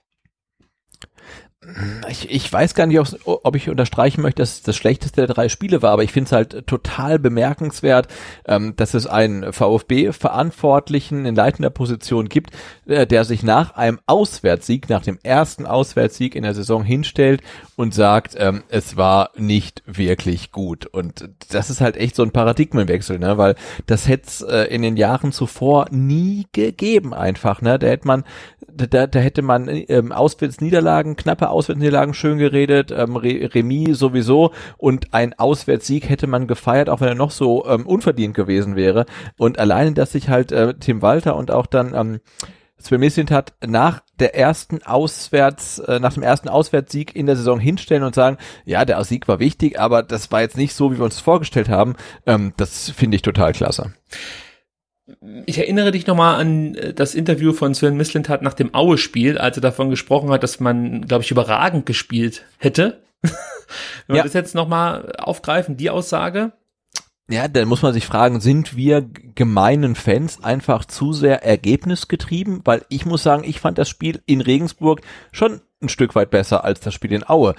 Ich, 2.10 2.30
ich 2.32 2.52
weiß 2.52 2.74
gar 2.74 2.88
nicht, 2.88 3.00
ob 3.26 3.56
ich 3.56 3.70
unterstreichen 3.70 4.22
möchte, 4.22 4.42
dass 4.42 4.56
es 4.56 4.62
das 4.62 4.76
schlechteste 4.76 5.22
der 5.22 5.34
drei 5.34 5.50
Spiele 5.50 5.82
war, 5.82 5.92
aber 5.92 6.04
ich 6.04 6.12
finde 6.12 6.28
es 6.28 6.32
halt 6.32 6.68
total 6.68 7.20
bemerkenswert, 7.20 8.08
ähm, 8.46 8.76
dass 8.76 8.94
es 8.94 9.08
einen 9.08 9.54
VfB-Verantwortlichen 9.54 11.26
in 11.26 11.36
leitender 11.36 11.70
Position 11.70 12.30
gibt, 12.30 12.52
äh, 12.88 13.06
der 13.06 13.26
sich 13.26 13.44
nach 13.44 13.76
einem 13.76 14.00
Auswärtssieg, 14.06 14.90
nach 14.90 15.04
dem 15.04 15.20
ersten 15.24 15.66
Auswärtssieg 15.66 16.36
in 16.36 16.44
der 16.44 16.54
Saison 16.54 16.84
hinstellt 16.84 17.42
und 17.76 17.94
sagt, 17.94 18.36
ähm, 18.38 18.64
es 18.70 18.98
war 18.98 19.32
nicht 19.36 19.84
wirklich 19.86 20.52
gut. 20.52 20.86
Und 20.86 21.30
das 21.50 21.70
ist 21.70 21.82
halt 21.82 21.98
echt 21.98 22.16
so 22.16 22.24
ein 22.24 22.32
Paradigmenwechsel, 22.32 23.20
ne? 23.20 23.38
weil 23.38 23.56
das 23.86 24.08
hätte 24.08 24.28
es 24.28 24.42
äh, 24.42 24.64
in 24.66 24.82
den 24.82 24.98
Jahren 24.98 25.32
zuvor 25.32 25.88
nie 25.92 26.48
gegeben 26.52 27.14
einfach. 27.14 27.62
Ne? 27.62 27.80
Da 27.80 27.88
hätte 27.88 28.08
man, 28.08 28.24
da, 28.68 29.08
da 29.08 29.20
hätte 29.20 29.42
man 29.42 29.68
ähm, 29.68 30.12
Auswärtsniederlagen, 30.12 31.16
knappe 31.16 31.50
Auswärtsniederlagen 31.50 31.59
schön 32.14 32.38
geredet, 32.38 32.92
ähm, 32.92 33.16
Re 33.16 33.50
sowieso 33.94 34.52
und 34.78 35.14
ein 35.14 35.38
Auswärtssieg 35.38 36.10
hätte 36.10 36.28
man 36.28 36.48
gefeiert, 36.48 36.90
auch 36.90 37.02
wenn 37.02 37.10
er 37.10 37.16
noch 37.16 37.32
so 37.32 37.66
ähm, 37.68 37.86
unverdient 37.86 38.34
gewesen 38.34 38.76
wäre. 38.76 39.06
Und 39.38 39.60
alleine, 39.60 39.94
dass 39.94 40.12
sich 40.12 40.30
halt 40.30 40.52
äh, 40.52 40.74
Tim 40.76 41.02
Walter 41.02 41.36
und 41.36 41.52
auch 41.52 41.66
dann 41.66 41.94
ähm, 41.94 42.20
Sven 42.82 43.02
hat 43.30 43.54
nach 43.66 44.02
der 44.20 44.36
ersten 44.36 44.84
Auswärts, 44.84 45.80
äh, 45.80 46.00
nach 46.00 46.14
dem 46.14 46.24
ersten 46.24 46.48
Auswärtssieg 46.48 47.16
in 47.16 47.26
der 47.26 47.36
Saison 47.36 47.60
hinstellen 47.60 48.04
und 48.04 48.16
sagen, 48.16 48.38
ja, 48.66 48.86
der 48.86 49.04
Sieg 49.04 49.28
war 49.28 49.40
wichtig, 49.40 49.80
aber 49.80 50.02
das 50.02 50.32
war 50.32 50.42
jetzt 50.42 50.58
nicht 50.58 50.74
so, 50.74 50.92
wie 50.92 50.98
wir 50.98 51.06
uns 51.06 51.20
vorgestellt 51.20 51.70
haben. 51.70 51.96
Ähm, 52.26 52.54
das 52.58 52.90
finde 52.90 53.16
ich 53.16 53.22
total 53.22 53.52
klasse. 53.52 53.94
Ich 55.46 55.58
erinnere 55.58 55.92
dich 55.92 56.08
nochmal 56.08 56.40
an 56.40 56.76
äh, 56.76 56.94
das 56.94 57.16
Interview 57.16 57.54
von 57.54 57.74
Sven 57.74 57.98
Mislintat 57.98 58.42
nach 58.42 58.54
dem 58.54 58.74
Aue-Spiel, 58.74 59.38
als 59.38 59.58
er 59.58 59.62
davon 59.62 59.90
gesprochen 59.90 60.30
hat, 60.30 60.44
dass 60.44 60.60
man, 60.60 61.06
glaube 61.08 61.24
ich, 61.24 61.32
überragend 61.32 61.86
gespielt 61.86 62.46
hätte. 62.58 63.02
Wenn 63.22 64.16
wir 64.16 64.18
ja. 64.18 64.24
das 64.24 64.34
jetzt 64.34 64.56
nochmal 64.56 65.14
aufgreifen, 65.18 65.78
die 65.78 65.90
Aussage. 65.90 66.54
Ja, 67.30 67.48
dann 67.48 67.68
muss 67.68 67.84
man 67.84 67.94
sich 67.94 68.08
fragen, 68.08 68.40
sind 68.40 68.76
wir 68.76 69.08
gemeinen 69.36 69.94
Fans 69.96 70.44
einfach 70.44 70.86
zu 70.86 71.14
sehr 71.14 71.44
ergebnisgetrieben? 71.44 72.62
Weil 72.66 72.84
ich 72.90 73.06
muss 73.06 73.22
sagen, 73.22 73.44
ich 73.44 73.60
fand 73.60 73.78
das 73.78 73.88
Spiel 73.88 74.22
in 74.26 74.42
Regensburg 74.42 75.02
schon 75.32 75.62
ein 75.82 75.90
Stück 75.90 76.16
weit 76.16 76.32
besser 76.32 76.64
als 76.64 76.80
das 76.80 76.94
Spiel 76.94 77.14
in 77.14 77.28
Aue. 77.28 77.54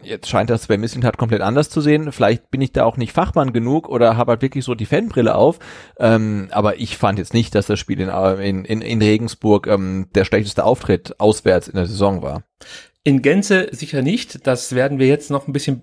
Jetzt 0.00 0.28
scheint 0.28 0.48
das 0.48 0.68
bei 0.68 0.78
Missing 0.78 1.04
hat 1.04 1.18
komplett 1.18 1.40
anders 1.40 1.70
zu 1.70 1.80
sehen. 1.80 2.12
Vielleicht 2.12 2.50
bin 2.50 2.60
ich 2.60 2.72
da 2.72 2.84
auch 2.84 2.96
nicht 2.96 3.12
Fachmann 3.12 3.52
genug 3.52 3.88
oder 3.88 4.16
habe 4.16 4.32
halt 4.32 4.42
wirklich 4.42 4.64
so 4.64 4.76
die 4.76 4.86
Fanbrille 4.86 5.34
auf. 5.34 5.58
Ähm, 5.98 6.48
aber 6.52 6.78
ich 6.78 6.96
fand 6.96 7.18
jetzt 7.18 7.34
nicht, 7.34 7.54
dass 7.54 7.66
das 7.66 7.80
Spiel 7.80 8.00
in, 8.00 8.08
in, 8.08 8.64
in, 8.64 8.80
in 8.80 9.02
Regensburg 9.02 9.66
ähm, 9.66 10.08
der 10.14 10.24
schlechteste 10.24 10.64
Auftritt 10.64 11.18
auswärts 11.18 11.66
in 11.66 11.74
der 11.74 11.86
Saison 11.86 12.22
war. 12.22 12.44
In 13.02 13.22
Gänze 13.22 13.68
sicher 13.72 14.02
nicht. 14.02 14.46
Das 14.46 14.74
werden 14.74 15.00
wir 15.00 15.08
jetzt 15.08 15.30
noch 15.30 15.48
ein 15.48 15.52
bisschen 15.52 15.82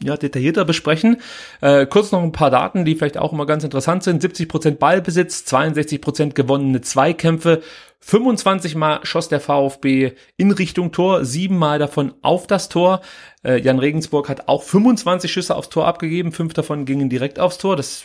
ja, 0.00 0.16
detaillierter 0.16 0.64
besprechen. 0.64 1.18
Äh, 1.60 1.86
kurz 1.86 2.10
noch 2.10 2.22
ein 2.22 2.32
paar 2.32 2.50
Daten, 2.50 2.84
die 2.84 2.96
vielleicht 2.96 3.18
auch 3.18 3.32
immer 3.32 3.46
ganz 3.46 3.62
interessant 3.62 4.02
sind. 4.02 4.24
70% 4.24 4.72
Ballbesitz, 4.72 5.44
62% 5.46 6.32
gewonnene 6.32 6.80
Zweikämpfe, 6.80 7.62
25 8.04 8.74
Mal 8.74 9.00
schoss 9.04 9.28
der 9.28 9.40
VfB 9.40 10.12
in 10.36 10.50
Richtung 10.50 10.90
Tor, 10.90 11.24
sieben 11.24 11.56
Mal 11.56 11.78
davon 11.78 12.14
auf 12.20 12.48
das 12.48 12.68
Tor. 12.68 13.00
Äh, 13.44 13.60
Jan 13.60 13.78
Regensburg 13.78 14.28
hat 14.28 14.48
auch 14.48 14.64
25 14.64 15.32
Schüsse 15.32 15.54
aufs 15.54 15.68
Tor 15.68 15.86
abgegeben, 15.86 16.32
fünf 16.32 16.52
davon 16.52 16.84
gingen 16.84 17.08
direkt 17.08 17.38
aufs 17.38 17.58
Tor. 17.58 17.76
Das 17.76 18.04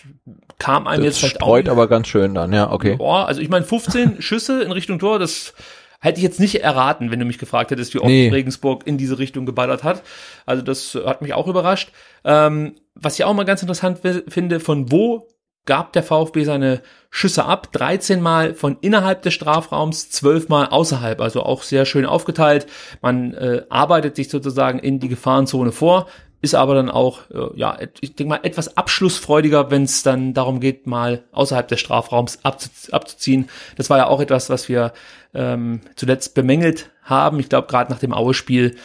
kam 0.59 0.85
einem 0.85 1.03
das 1.03 1.13
jetzt 1.13 1.19
vielleicht 1.19 1.41
auch. 1.41 1.47
Streut 1.47 1.69
aber 1.69 1.87
ganz 1.87 2.07
schön 2.07 2.35
dann, 2.35 2.53
ja, 2.53 2.71
okay. 2.71 2.95
Boah, 2.95 3.27
also 3.27 3.41
ich 3.41 3.49
meine 3.49 3.65
15 3.65 4.21
Schüsse 4.21 4.61
in 4.61 4.71
Richtung 4.71 4.99
Tor, 4.99 5.17
das 5.17 5.53
Hätte 5.99 6.17
ich 6.19 6.23
jetzt 6.23 6.39
nicht 6.39 6.61
erraten, 6.61 7.09
wenn 7.09 7.19
du 7.19 7.25
mich 7.25 7.39
gefragt 7.39 7.71
hättest, 7.71 7.95
wie 7.95 7.99
oft 7.99 8.07
nee. 8.07 8.29
Regensburg 8.29 8.85
in 8.85 8.99
diese 8.99 9.17
Richtung 9.17 9.47
geballert 9.47 9.83
hat. 9.83 10.03
Also 10.45 10.61
das 10.61 10.93
hat 10.93 11.23
mich 11.23 11.33
auch 11.33 11.47
überrascht. 11.47 11.91
Ähm, 12.23 12.75
was 12.93 13.15
ich 13.15 13.25
auch 13.25 13.33
mal 13.33 13.45
ganz 13.45 13.63
interessant 13.63 13.99
finde, 14.27 14.59
von 14.59 14.91
wo 14.91 15.27
gab 15.67 15.93
der 15.93 16.01
VfB 16.01 16.43
seine 16.43 16.81
Schüsse 17.11 17.45
ab? 17.45 17.71
13 17.71 18.19
Mal 18.19 18.55
von 18.55 18.77
innerhalb 18.81 19.21
des 19.21 19.35
Strafraums, 19.35 20.09
12 20.09 20.49
Mal 20.49 20.65
außerhalb. 20.67 21.21
Also 21.21 21.43
auch 21.43 21.61
sehr 21.61 21.85
schön 21.85 22.07
aufgeteilt. 22.07 22.65
Man 23.01 23.35
äh, 23.35 23.61
arbeitet 23.69 24.15
sich 24.15 24.29
sozusagen 24.29 24.79
in 24.79 24.99
die 24.99 25.09
Gefahrenzone 25.09 25.71
vor 25.71 26.07
ist 26.39 26.55
aber 26.55 26.75
dann 26.75 26.89
auch, 26.89 27.29
äh, 27.31 27.49
ja, 27.55 27.77
ich 27.99 28.15
denke 28.15 28.29
mal, 28.29 28.39
etwas 28.43 28.77
abschlussfreudiger, 28.77 29.71
wenn 29.71 29.83
es 29.83 30.03
dann 30.03 30.33
darum 30.33 30.59
geht, 30.59 30.85
mal 30.85 31.23
außerhalb 31.31 31.67
des 31.67 31.79
Strafraums 31.79 32.45
abzu 32.45 32.69
abzuziehen. 32.91 33.49
Das 33.75 33.89
war 33.89 33.97
ja 33.97 34.07
auch 34.07 34.21
etwas, 34.21 34.49
was 34.49 34.69
wir 34.69 34.93
ähm, 35.33 35.81
zuletzt 35.95 36.35
bemängelt 36.35 36.91
haben. 37.01 37.39
Ich 37.39 37.49
glaube, 37.49 37.67
gerade 37.67 37.91
nach 37.91 37.99
dem 37.99 38.13
Aue-Spiel 38.13 38.75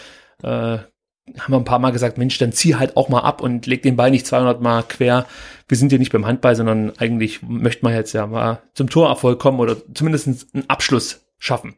äh, 0.43 0.79
haben 1.39 1.53
wir 1.53 1.59
ein 1.59 1.65
paar 1.65 1.79
Mal 1.79 1.93
gesagt, 1.93 2.19
Mensch, 2.19 2.39
dann 2.39 2.53
zieh 2.53 2.77
halt 2.77 2.97
auch 2.97 3.09
mal 3.09 3.21
ab 3.21 3.41
und 3.41 3.67
leg 3.67 3.83
den 3.83 3.97
Ball 3.97 4.11
nicht 4.11 4.27
200 4.27 4.61
Mal 4.61 4.83
quer. 4.83 5.27
Wir 5.69 5.77
sind 5.77 5.91
hier 5.91 5.99
nicht 5.99 6.13
beim 6.13 6.27
Handball, 6.27 6.57
sondern 6.57 6.93
eigentlich 6.99 7.43
möchte 7.43 7.85
man 7.85 7.95
jetzt 7.95 8.13
ja 8.13 8.27
mal 8.27 8.61
zum 8.75 8.91
Torerfolg 8.91 9.39
kommen 9.39 9.61
oder 9.61 9.77
zumindest 9.95 10.29
einen 10.55 10.69
Abschluss 10.69 11.21
schaffen. 11.39 11.75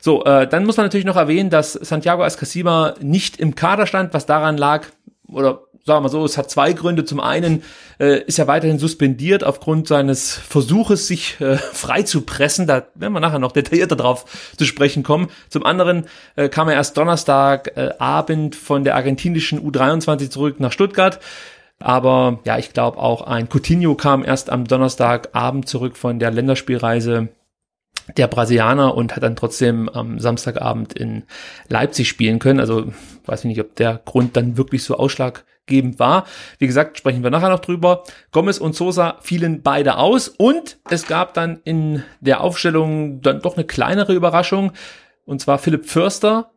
So, 0.00 0.24
äh, 0.24 0.46
dann 0.46 0.64
muss 0.66 0.76
man 0.76 0.86
natürlich 0.86 1.06
noch 1.06 1.16
erwähnen, 1.16 1.50
dass 1.50 1.72
Santiago 1.72 2.22
Ascasima 2.22 2.94
nicht 3.00 3.38
im 3.38 3.54
Kader 3.54 3.86
stand, 3.86 4.14
was 4.14 4.26
daran 4.26 4.56
lag, 4.56 4.86
oder 5.28 5.62
sagen 5.86 5.98
wir 5.98 6.00
mal 6.02 6.08
so, 6.08 6.24
es 6.24 6.36
hat 6.36 6.50
zwei 6.50 6.72
Gründe. 6.72 7.04
Zum 7.04 7.20
einen 7.20 7.62
äh, 8.00 8.20
ist 8.22 8.40
er 8.40 8.48
weiterhin 8.48 8.78
suspendiert 8.78 9.44
aufgrund 9.44 9.86
seines 9.86 10.32
Versuches, 10.34 11.06
sich 11.06 11.40
äh, 11.40 11.56
frei 11.72 12.02
zu 12.02 12.22
pressen. 12.22 12.66
Da 12.66 12.86
werden 12.94 13.12
wir 13.12 13.20
nachher 13.20 13.38
noch 13.38 13.52
detaillierter 13.52 13.96
drauf 13.96 14.24
zu 14.58 14.64
sprechen 14.64 15.04
kommen. 15.04 15.28
Zum 15.48 15.64
anderen 15.64 16.06
äh, 16.34 16.48
kam 16.48 16.68
er 16.68 16.74
erst 16.74 16.96
Donnerstagabend 16.96 18.54
äh, 18.54 18.58
von 18.58 18.82
der 18.82 18.96
argentinischen 18.96 19.60
U23 19.60 20.28
zurück 20.28 20.58
nach 20.58 20.72
Stuttgart. 20.72 21.20
Aber 21.78 22.40
ja, 22.44 22.58
ich 22.58 22.72
glaube 22.72 22.98
auch 22.98 23.22
ein 23.22 23.48
Coutinho 23.48 23.94
kam 23.94 24.24
erst 24.24 24.50
am 24.50 24.66
Donnerstagabend 24.66 25.68
zurück 25.68 25.96
von 25.96 26.18
der 26.18 26.30
Länderspielreise 26.30 27.28
der 28.16 28.28
Brasilianer 28.28 28.94
und 28.94 29.16
hat 29.16 29.22
dann 29.22 29.36
trotzdem 29.36 29.88
am 29.88 30.18
Samstagabend 30.18 30.92
in 30.92 31.24
Leipzig 31.68 32.08
spielen 32.08 32.38
können. 32.38 32.60
Also 32.60 32.92
weiß 33.26 33.40
ich 33.40 33.46
nicht, 33.46 33.60
ob 33.60 33.74
der 33.76 34.00
Grund 34.04 34.36
dann 34.36 34.56
wirklich 34.56 34.84
so 34.84 34.96
ausschlaggebend 34.96 35.98
war. 35.98 36.26
Wie 36.58 36.66
gesagt, 36.66 36.98
sprechen 36.98 37.22
wir 37.22 37.30
nachher 37.30 37.50
noch 37.50 37.60
drüber. 37.60 38.04
Gomez 38.30 38.58
und 38.58 38.74
Sosa 38.74 39.18
fielen 39.22 39.62
beide 39.62 39.98
aus 39.98 40.28
und 40.28 40.78
es 40.88 41.06
gab 41.06 41.34
dann 41.34 41.60
in 41.64 42.02
der 42.20 42.42
Aufstellung 42.42 43.20
dann 43.22 43.40
doch 43.40 43.56
eine 43.56 43.64
kleinere 43.64 44.14
Überraschung. 44.14 44.72
Und 45.24 45.40
zwar 45.40 45.58
Philipp 45.58 45.86
Förster 45.86 46.50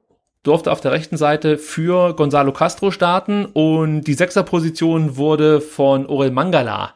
durfte 0.43 0.71
auf 0.71 0.81
der 0.81 0.91
rechten 0.91 1.17
Seite 1.17 1.57
für 1.57 2.15
Gonzalo 2.15 2.53
Castro 2.53 2.91
starten 2.91 3.45
und 3.45 4.03
die 4.03 4.13
Sechserposition 4.13 5.17
wurde 5.17 5.59
von 5.59 6.05
Orel 6.05 6.31
Mangala 6.31 6.93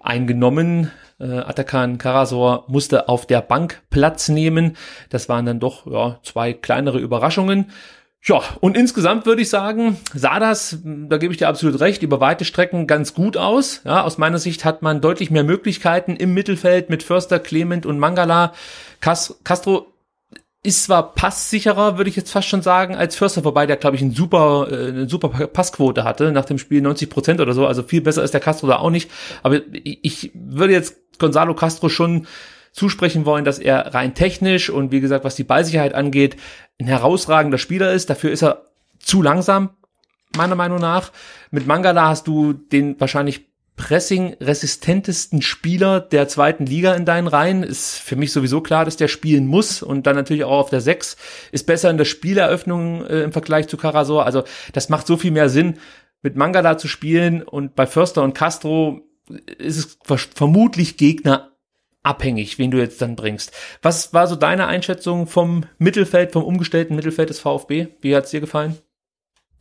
eingenommen. 0.00 0.90
Äh, 1.20 1.38
Atakan 1.38 1.98
Karasor 1.98 2.64
musste 2.68 3.08
auf 3.08 3.26
der 3.26 3.40
Bank 3.40 3.82
Platz 3.90 4.28
nehmen. 4.28 4.76
Das 5.10 5.28
waren 5.28 5.46
dann 5.46 5.60
doch 5.60 5.86
ja, 5.86 6.18
zwei 6.22 6.52
kleinere 6.52 6.98
Überraschungen. 6.98 7.70
Ja, 8.22 8.42
und 8.60 8.76
insgesamt 8.76 9.26
würde 9.26 9.42
ich 9.42 9.48
sagen, 9.48 9.96
sah 10.12 10.40
das, 10.40 10.78
da 10.82 11.18
gebe 11.18 11.32
ich 11.32 11.38
dir 11.38 11.48
absolut 11.48 11.80
recht, 11.80 12.02
über 12.02 12.20
weite 12.20 12.44
Strecken 12.44 12.86
ganz 12.86 13.14
gut 13.14 13.36
aus. 13.36 13.80
Ja, 13.84 14.02
aus 14.02 14.18
meiner 14.18 14.38
Sicht 14.38 14.64
hat 14.64 14.82
man 14.82 15.00
deutlich 15.00 15.30
mehr 15.30 15.44
Möglichkeiten 15.44 16.16
im 16.16 16.34
Mittelfeld 16.34 16.90
mit 16.90 17.02
Förster, 17.02 17.38
Clement 17.38 17.86
und 17.86 17.98
Mangala. 17.98 18.52
Cas 19.00 19.38
Castro 19.44 19.86
ist 20.64 20.84
zwar 20.84 21.14
passsicherer, 21.14 21.96
würde 21.96 22.10
ich 22.10 22.16
jetzt 22.16 22.32
fast 22.32 22.48
schon 22.48 22.62
sagen, 22.62 22.96
als 22.96 23.14
Förster, 23.14 23.44
wobei 23.44 23.66
der, 23.66 23.76
glaube 23.76 23.96
ich, 23.96 24.02
ein 24.02 24.10
super, 24.10 24.68
äh, 24.70 24.88
eine 24.88 25.08
super 25.08 25.28
Passquote 25.28 26.02
hatte, 26.02 26.32
nach 26.32 26.44
dem 26.44 26.58
Spiel 26.58 26.82
90 26.82 27.08
Prozent 27.08 27.40
oder 27.40 27.54
so, 27.54 27.66
also 27.66 27.84
viel 27.84 28.00
besser 28.00 28.24
ist 28.24 28.34
der 28.34 28.40
Castro 28.40 28.66
da 28.66 28.78
auch 28.78 28.90
nicht. 28.90 29.10
Aber 29.44 29.60
ich 29.84 30.32
würde 30.34 30.72
jetzt 30.72 30.96
Gonzalo 31.18 31.54
Castro 31.54 31.88
schon 31.88 32.26
zusprechen 32.72 33.24
wollen, 33.26 33.44
dass 33.44 33.58
er 33.58 33.94
rein 33.94 34.14
technisch 34.14 34.70
und 34.70 34.92
wie 34.92 35.00
gesagt, 35.00 35.24
was 35.24 35.34
die 35.34 35.44
Ballsicherheit 35.44 35.94
angeht, 35.94 36.36
ein 36.80 36.86
herausragender 36.86 37.58
Spieler 37.58 37.92
ist. 37.92 38.10
Dafür 38.10 38.30
ist 38.30 38.42
er 38.42 38.66
zu 38.98 39.22
langsam, 39.22 39.70
meiner 40.36 40.54
Meinung 40.54 40.78
nach. 40.78 41.12
Mit 41.50 41.66
Mangala 41.66 42.08
hast 42.08 42.26
du 42.26 42.52
den 42.52 43.00
wahrscheinlich 43.00 43.48
pressing-resistentesten 43.76 45.40
Spieler 45.40 46.00
der 46.00 46.28
zweiten 46.28 46.66
Liga 46.66 46.94
in 46.94 47.04
deinen 47.04 47.28
Reihen. 47.28 47.62
Ist 47.62 47.96
für 47.96 48.16
mich 48.16 48.32
sowieso 48.32 48.60
klar, 48.60 48.84
dass 48.84 48.96
der 48.96 49.08
spielen 49.08 49.46
muss 49.46 49.82
und 49.82 50.06
dann 50.06 50.16
natürlich 50.16 50.44
auch 50.44 50.58
auf 50.58 50.70
der 50.70 50.80
6 50.80 51.16
ist 51.52 51.66
besser 51.66 51.88
in 51.88 51.96
der 51.96 52.04
Spieleröffnung 52.04 53.06
äh, 53.06 53.22
im 53.22 53.32
Vergleich 53.32 53.68
zu 53.68 53.76
Karasor. 53.76 54.26
Also 54.26 54.44
das 54.72 54.88
macht 54.88 55.06
so 55.06 55.16
viel 55.16 55.30
mehr 55.30 55.48
Sinn, 55.48 55.78
mit 56.22 56.36
Mangala 56.36 56.76
zu 56.76 56.88
spielen 56.88 57.42
und 57.42 57.76
bei 57.76 57.86
Förster 57.86 58.22
und 58.22 58.34
Castro 58.34 59.07
ist 59.58 59.76
es 59.76 59.98
vermutlich 60.34 60.96
Gegner 60.96 61.52
abhängig, 62.02 62.58
wen 62.58 62.70
du 62.70 62.78
jetzt 62.78 63.02
dann 63.02 63.16
bringst. 63.16 63.52
Was 63.82 64.14
war 64.14 64.26
so 64.26 64.36
deine 64.36 64.66
Einschätzung 64.66 65.26
vom 65.26 65.64
Mittelfeld, 65.78 66.32
vom 66.32 66.44
umgestellten 66.44 66.96
Mittelfeld 66.96 67.30
des 67.30 67.40
VfB? 67.40 67.88
Wie 68.00 68.16
hat's 68.16 68.30
dir 68.30 68.40
gefallen? 68.40 68.78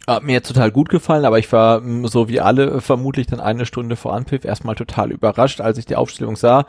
Hat 0.08 0.24
mir 0.24 0.42
total 0.42 0.72
gut 0.72 0.88
gefallen, 0.88 1.26
aber 1.26 1.38
ich 1.38 1.52
war 1.52 1.82
so 2.08 2.30
wie 2.30 2.40
alle 2.40 2.80
vermutlich 2.80 3.28
dann 3.28 3.42
eine 3.42 3.66
Stunde 3.66 3.98
vor 3.98 4.14
Anpfiff 4.14 4.46
erstmal 4.46 4.76
total 4.76 5.12
überrascht, 5.12 5.60
als 5.60 5.78
ich 5.78 5.86
die 5.86 5.98
Aufstellung 5.98 6.38
sah 6.38 6.66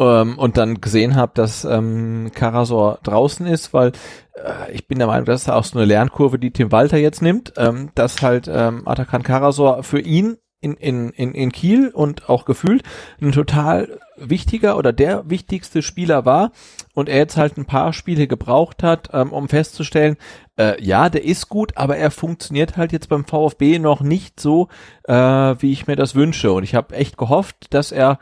ähm, 0.00 0.36
und 0.36 0.56
dann 0.56 0.80
gesehen 0.80 1.14
habe, 1.14 1.30
dass 1.36 1.64
ähm, 1.64 2.32
Karasor 2.34 2.98
draußen 3.04 3.46
ist, 3.46 3.72
weil 3.72 3.92
äh, 4.34 4.72
ich 4.72 4.88
bin 4.88 4.98
der 4.98 5.06
Meinung, 5.06 5.24
das 5.24 5.42
ist 5.42 5.48
auch 5.48 5.62
so 5.62 5.78
eine 5.78 5.86
Lernkurve, 5.86 6.40
die 6.40 6.50
Tim 6.50 6.72
Walter 6.72 6.96
jetzt 6.96 7.22
nimmt, 7.22 7.52
ähm, 7.58 7.90
dass 7.94 8.22
halt 8.22 8.50
ähm, 8.52 8.88
Atakan 8.88 9.22
Karasor 9.22 9.84
für 9.84 10.00
ihn 10.00 10.38
in, 10.60 10.74
in, 10.74 11.10
in, 11.10 11.32
in 11.32 11.52
Kiel 11.52 11.88
und 11.88 12.28
auch 12.28 12.44
gefühlt 12.44 12.82
ein 13.20 13.32
total 13.32 13.98
wichtiger 14.16 14.76
oder 14.76 14.92
der 14.92 15.28
wichtigste 15.28 15.82
Spieler 15.82 16.24
war 16.26 16.52
und 16.94 17.08
er 17.08 17.16
jetzt 17.16 17.36
halt 17.36 17.56
ein 17.56 17.64
paar 17.64 17.92
Spiele 17.92 18.26
gebraucht 18.26 18.82
hat, 18.82 19.08
ähm, 19.12 19.32
um 19.32 19.48
festzustellen, 19.48 20.16
äh, 20.58 20.82
ja, 20.82 21.08
der 21.08 21.24
ist 21.24 21.48
gut, 21.48 21.76
aber 21.76 21.96
er 21.96 22.10
funktioniert 22.10 22.76
halt 22.76 22.92
jetzt 22.92 23.08
beim 23.08 23.24
VfB 23.24 23.78
noch 23.78 24.02
nicht 24.02 24.38
so, 24.38 24.68
äh, 25.04 25.14
wie 25.14 25.72
ich 25.72 25.86
mir 25.86 25.96
das 25.96 26.14
wünsche. 26.14 26.52
Und 26.52 26.64
ich 26.64 26.74
habe 26.74 26.94
echt 26.94 27.16
gehofft, 27.16 27.72
dass 27.72 27.92
er 27.92 28.18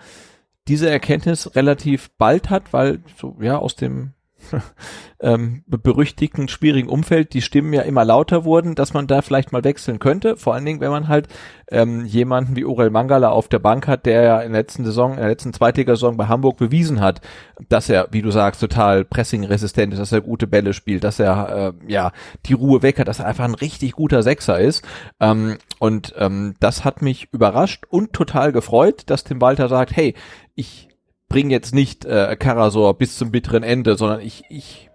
diese 0.68 0.88
Erkenntnis 0.88 1.56
relativ 1.56 2.10
bald 2.18 2.50
hat, 2.50 2.72
weil 2.72 3.00
so 3.16 3.36
ja 3.40 3.58
aus 3.58 3.74
dem 3.74 4.12
ähm, 5.20 5.64
berüchtigten, 5.66 6.48
schwierigen 6.48 6.88
Umfeld 6.88 7.34
die 7.34 7.42
Stimmen 7.42 7.72
ja 7.72 7.82
immer 7.82 8.04
lauter 8.04 8.44
wurden, 8.44 8.74
dass 8.74 8.94
man 8.94 9.06
da 9.06 9.22
vielleicht 9.22 9.52
mal 9.52 9.64
wechseln 9.64 9.98
könnte. 9.98 10.36
Vor 10.36 10.54
allen 10.54 10.64
Dingen, 10.64 10.80
wenn 10.80 10.90
man 10.90 11.08
halt 11.08 11.28
ähm, 11.70 12.04
jemanden 12.04 12.56
wie 12.56 12.64
Orel 12.64 12.90
Mangala 12.90 13.30
auf 13.30 13.48
der 13.48 13.58
Bank 13.58 13.86
hat, 13.86 14.06
der 14.06 14.22
ja 14.22 14.40
in 14.40 14.52
der 14.52 14.62
letzten 14.62 14.84
Saison, 14.84 15.12
in 15.12 15.18
der 15.18 15.28
letzten 15.28 15.52
Zweitligasaison 15.52 16.16
bei 16.16 16.26
Hamburg 16.26 16.56
bewiesen 16.56 17.00
hat, 17.00 17.20
dass 17.68 17.88
er, 17.88 18.08
wie 18.10 18.22
du 18.22 18.30
sagst, 18.30 18.60
total 18.60 19.04
pressingresistent 19.04 19.92
ist, 19.92 19.98
dass 19.98 20.12
er 20.12 20.20
gute 20.20 20.46
Bälle 20.46 20.72
spielt, 20.72 21.04
dass 21.04 21.18
er 21.18 21.74
äh, 21.86 21.92
ja 21.92 22.12
die 22.46 22.54
Ruhe 22.54 22.82
weg 22.82 22.98
hat, 22.98 23.08
dass 23.08 23.18
er 23.18 23.26
einfach 23.26 23.44
ein 23.44 23.54
richtig 23.54 23.92
guter 23.92 24.22
Sechser 24.22 24.58
ist. 24.58 24.84
Ähm, 25.20 25.58
und 25.78 26.14
ähm, 26.16 26.54
das 26.60 26.84
hat 26.84 27.02
mich 27.02 27.28
überrascht 27.32 27.84
und 27.88 28.12
total 28.12 28.52
gefreut, 28.52 29.02
dass 29.06 29.24
Tim 29.24 29.40
Walter 29.40 29.68
sagt, 29.68 29.94
hey, 29.94 30.14
ich 30.54 30.87
bring 31.28 31.50
jetzt 31.50 31.74
nicht 31.74 32.04
äh, 32.04 32.36
Karasor 32.38 32.94
bis 32.96 33.16
zum 33.18 33.30
bitteren 33.30 33.62
Ende, 33.62 33.96
sondern 33.96 34.20
ich, 34.20 34.44
ich 34.48 34.90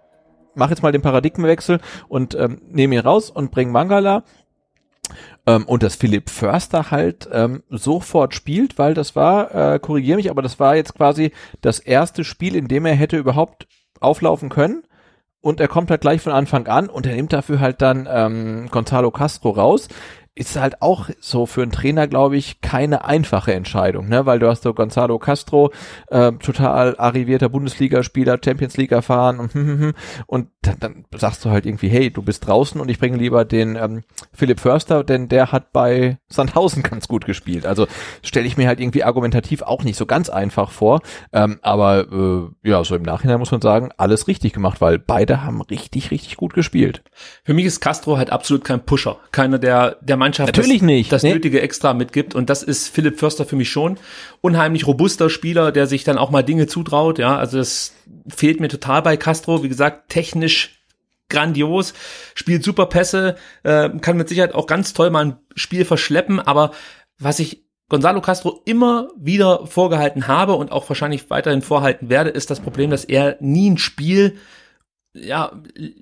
mache 0.54 0.70
jetzt 0.70 0.82
mal 0.82 0.92
den 0.92 1.02
Paradigmenwechsel 1.02 1.80
und 2.08 2.34
ähm, 2.34 2.60
nehme 2.70 2.96
ihn 2.96 3.00
raus 3.00 3.30
und 3.30 3.50
bring 3.50 3.70
Mangala. 3.70 4.24
Ähm, 5.46 5.66
und 5.66 5.82
dass 5.82 5.96
Philipp 5.96 6.30
Förster 6.30 6.90
halt 6.90 7.28
ähm, 7.30 7.62
sofort 7.68 8.34
spielt, 8.34 8.78
weil 8.78 8.94
das 8.94 9.14
war, 9.14 9.74
äh, 9.74 9.78
korrigiere 9.78 10.16
mich, 10.16 10.30
aber 10.30 10.40
das 10.40 10.58
war 10.58 10.76
jetzt 10.76 10.94
quasi 10.94 11.32
das 11.60 11.78
erste 11.78 12.24
Spiel, 12.24 12.56
in 12.56 12.68
dem 12.68 12.86
er 12.86 12.94
hätte 12.94 13.18
überhaupt 13.18 13.66
auflaufen 14.00 14.48
können. 14.48 14.84
Und 15.42 15.60
er 15.60 15.68
kommt 15.68 15.90
halt 15.90 16.00
gleich 16.00 16.22
von 16.22 16.32
Anfang 16.32 16.66
an 16.68 16.88
und 16.88 17.04
er 17.04 17.14
nimmt 17.14 17.34
dafür 17.34 17.60
halt 17.60 17.82
dann 17.82 18.08
ähm, 18.10 18.68
Gonzalo 18.70 19.10
Castro 19.10 19.50
raus 19.50 19.88
ist 20.36 20.56
halt 20.56 20.82
auch 20.82 21.10
so 21.20 21.46
für 21.46 21.62
einen 21.62 21.70
Trainer, 21.70 22.08
glaube 22.08 22.36
ich, 22.36 22.60
keine 22.60 23.04
einfache 23.04 23.54
Entscheidung, 23.54 24.08
ne? 24.08 24.26
Weil 24.26 24.40
du 24.40 24.48
hast 24.48 24.64
so 24.64 24.74
Gonzalo 24.74 25.18
Castro, 25.18 25.70
äh, 26.08 26.32
total 26.32 26.96
arrivierter 26.98 27.48
Bundesligaspieler, 27.48 28.38
Champions 28.44 28.76
League 28.76 28.90
erfahren 28.90 29.38
und, 29.38 29.54
hm, 29.54 29.66
hm, 29.66 29.80
hm, 29.80 29.92
und 30.26 30.48
dann, 30.62 30.76
dann 30.80 31.04
sagst 31.14 31.44
du 31.44 31.50
halt 31.50 31.66
irgendwie, 31.66 31.88
hey, 31.88 32.10
du 32.10 32.22
bist 32.22 32.46
draußen 32.46 32.80
und 32.80 32.88
ich 32.88 32.98
bringe 32.98 33.16
lieber 33.16 33.44
den 33.44 33.76
ähm, 33.76 34.02
Philipp 34.32 34.58
Förster, 34.58 35.04
denn 35.04 35.28
der 35.28 35.52
hat 35.52 35.72
bei 35.72 36.18
Sandhausen 36.28 36.82
ganz 36.90 37.06
gut 37.06 37.26
gespielt. 37.26 37.64
Also 37.64 37.86
stelle 38.22 38.46
ich 38.46 38.56
mir 38.56 38.66
halt 38.66 38.80
irgendwie 38.80 39.04
argumentativ 39.04 39.62
auch 39.62 39.84
nicht 39.84 39.96
so 39.96 40.06
ganz 40.06 40.30
einfach 40.30 40.72
vor. 40.72 41.00
Ähm, 41.32 41.58
aber 41.62 42.08
äh, 42.10 42.68
ja, 42.68 42.82
so 42.82 42.96
im 42.96 43.02
Nachhinein 43.02 43.38
muss 43.38 43.52
man 43.52 43.60
sagen, 43.60 43.90
alles 43.98 44.26
richtig 44.26 44.52
gemacht, 44.52 44.80
weil 44.80 44.98
beide 44.98 45.44
haben 45.44 45.60
richtig, 45.62 46.10
richtig 46.10 46.36
gut 46.36 46.54
gespielt. 46.54 47.04
Für 47.44 47.54
mich 47.54 47.66
ist 47.66 47.80
Castro 47.80 48.16
halt 48.16 48.30
absolut 48.30 48.64
kein 48.64 48.84
Pusher. 48.84 49.18
Keiner, 49.30 49.58
der, 49.58 49.96
der 50.00 50.16
Mannschaft 50.24 50.46
Natürlich 50.48 50.80
das, 50.80 50.86
nicht. 50.86 51.12
das 51.12 51.22
nee. 51.22 51.34
nötige 51.34 51.60
Extra 51.60 51.92
mitgibt. 51.92 52.34
Und 52.34 52.48
das 52.48 52.62
ist 52.62 52.88
Philipp 52.88 53.18
Förster 53.18 53.44
für 53.44 53.56
mich 53.56 53.68
schon. 53.68 53.98
Unheimlich 54.40 54.86
robuster 54.86 55.28
Spieler, 55.28 55.70
der 55.70 55.86
sich 55.86 56.04
dann 56.04 56.16
auch 56.16 56.30
mal 56.30 56.42
Dinge 56.42 56.66
zutraut. 56.66 57.18
Ja, 57.18 57.36
also 57.36 57.58
das 57.58 57.94
fehlt 58.28 58.60
mir 58.60 58.68
total 58.68 59.02
bei 59.02 59.16
Castro. 59.16 59.62
Wie 59.62 59.68
gesagt, 59.68 60.08
technisch 60.08 60.80
grandios, 61.28 61.94
spielt 62.34 62.64
super 62.64 62.86
Pässe, 62.86 63.36
äh, 63.62 63.90
kann 64.00 64.16
mit 64.16 64.28
Sicherheit 64.28 64.54
auch 64.54 64.66
ganz 64.66 64.92
toll 64.92 65.10
mal 65.10 65.24
ein 65.24 65.36
Spiel 65.54 65.84
verschleppen. 65.84 66.40
Aber 66.40 66.72
was 67.18 67.38
ich 67.38 67.64
Gonzalo 67.88 68.20
Castro 68.22 68.62
immer 68.64 69.08
wieder 69.16 69.66
vorgehalten 69.66 70.26
habe 70.26 70.54
und 70.54 70.72
auch 70.72 70.88
wahrscheinlich 70.88 71.28
weiterhin 71.28 71.62
vorhalten 71.62 72.08
werde, 72.08 72.30
ist 72.30 72.50
das 72.50 72.60
Problem, 72.60 72.90
dass 72.90 73.04
er 73.04 73.36
nie 73.40 73.70
ein 73.70 73.78
Spiel 73.78 74.36
ja, 75.14 75.52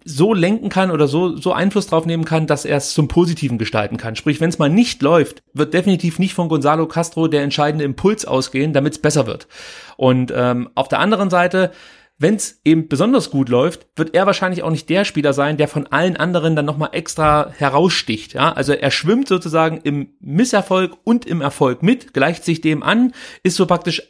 so 0.05 0.33
lenken 0.33 0.71
kann 0.71 0.91
oder 0.91 1.07
so, 1.07 1.37
so 1.37 1.53
Einfluss 1.53 1.87
drauf 1.87 2.07
nehmen 2.07 2.25
kann, 2.25 2.47
dass 2.47 2.65
er 2.65 2.79
es 2.79 2.95
zum 2.95 3.09
Positiven 3.09 3.59
gestalten 3.59 3.99
kann. 3.99 4.17
Sprich, 4.17 4.41
wenn 4.41 4.49
es 4.49 4.59
mal 4.59 4.71
nicht 4.71 5.03
läuft, 5.03 5.43
wird 5.53 5.75
definitiv 5.75 6.19
nicht 6.19 6.33
von 6.35 6.49
Gonzalo 6.49 6.87
Castro 6.89 7.29
der 7.29 7.43
entscheidende 7.43 7.85
Impuls 7.85 8.25
ausgehen, 8.25 8.73
damit 8.73 8.95
es 8.95 8.99
besser 8.99 9.27
wird. 9.27 9.49
Und 9.99 10.33
ähm, 10.35 10.71
auf 10.75 10.89
der 10.89 11.01
anderen 11.01 11.29
Seite, 11.29 11.73
wenn 12.19 12.37
es 12.37 12.61
eben 12.65 12.89
besonders 12.89 13.31
gut 13.31 13.51
läuft, 13.51 13.87
wird 13.97 14.15
er 14.15 14.25
wahrscheinlich 14.27 14.63
auch 14.63 14.71
nicht 14.71 14.89
der 14.89 15.05
Spieler 15.05 15.35
sein, 15.35 15.59
der 15.59 15.69
von 15.69 15.87
allen 15.89 16.17
anderen 16.17 16.57
dann 16.57 16.65
nochmal 16.65 16.91
extra 16.93 17.53
heraussticht. 17.57 18.33
Ja? 18.33 18.53
Also 18.53 18.73
er 18.73 18.91
schwimmt 18.91 19.29
sozusagen 19.29 19.79
im 19.83 20.15
Misserfolg 20.21 20.97
und 21.05 21.27
im 21.27 21.43
Erfolg 21.43 21.83
mit, 21.83 22.15
gleicht 22.15 22.45
sich 22.45 22.63
dem 22.63 22.83
an, 22.83 23.13
ist 23.43 23.57
so 23.57 23.67
praktisch 23.67 24.09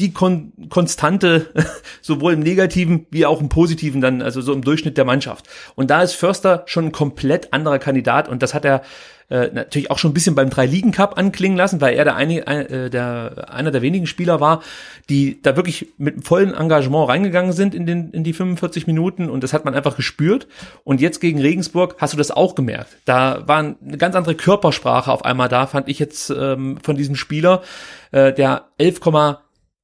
die 0.00 0.12
Kon 0.12 0.52
Konstante, 0.68 1.48
sowohl 2.02 2.32
im 2.32 2.40
Negativen 2.40 3.06
wie 3.10 3.26
auch 3.26 3.40
im 3.40 3.48
Positiven 3.48 4.00
dann, 4.00 4.22
also 4.22 4.40
so 4.40 4.52
im 4.52 4.62
Durchschnitt 4.62 4.96
der 4.96 5.04
Mannschaft. 5.04 5.48
Und 5.74 5.90
da 5.90 6.02
ist 6.02 6.14
Förster 6.14 6.64
schon 6.66 6.86
ein 6.86 6.92
komplett 6.92 7.52
anderer 7.52 7.78
Kandidat 7.78 8.28
und 8.28 8.42
das 8.42 8.54
hat 8.54 8.64
er 8.64 8.82
äh, 9.30 9.48
natürlich 9.52 9.92
auch 9.92 9.98
schon 9.98 10.10
ein 10.10 10.14
bisschen 10.14 10.34
beim 10.34 10.50
Drei-Ligen-Cup 10.50 11.16
anklingen 11.16 11.56
lassen, 11.56 11.80
weil 11.80 11.94
er 11.94 12.04
der, 12.04 12.16
eine, 12.16 12.46
äh, 12.46 12.90
der 12.90 13.46
einer 13.48 13.70
der 13.70 13.80
wenigen 13.80 14.08
Spieler 14.08 14.40
war, 14.40 14.62
die 15.08 15.40
da 15.40 15.54
wirklich 15.54 15.92
mit 15.98 16.26
vollem 16.26 16.52
Engagement 16.52 17.08
reingegangen 17.08 17.52
sind 17.52 17.74
in, 17.74 17.86
den, 17.86 18.10
in 18.10 18.24
die 18.24 18.32
45 18.32 18.88
Minuten 18.88 19.30
und 19.30 19.44
das 19.44 19.52
hat 19.52 19.64
man 19.64 19.74
einfach 19.74 19.94
gespürt. 19.94 20.48
Und 20.82 21.00
jetzt 21.00 21.20
gegen 21.20 21.40
Regensburg 21.40 21.94
hast 21.98 22.12
du 22.12 22.16
das 22.16 22.32
auch 22.32 22.56
gemerkt. 22.56 22.96
Da 23.04 23.46
war 23.46 23.58
eine 23.58 23.98
ganz 23.98 24.16
andere 24.16 24.34
Körpersprache 24.34 25.12
auf 25.12 25.24
einmal 25.24 25.48
da, 25.48 25.68
fand 25.68 25.88
ich 25.88 26.00
jetzt 26.00 26.30
ähm, 26.30 26.78
von 26.82 26.96
diesem 26.96 27.14
Spieler, 27.14 27.62
äh, 28.10 28.32
der 28.32 28.64
11, 28.78 29.00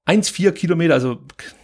1,4 0.06 0.52
Kilometer, 0.52 0.94
also 0.94 1.18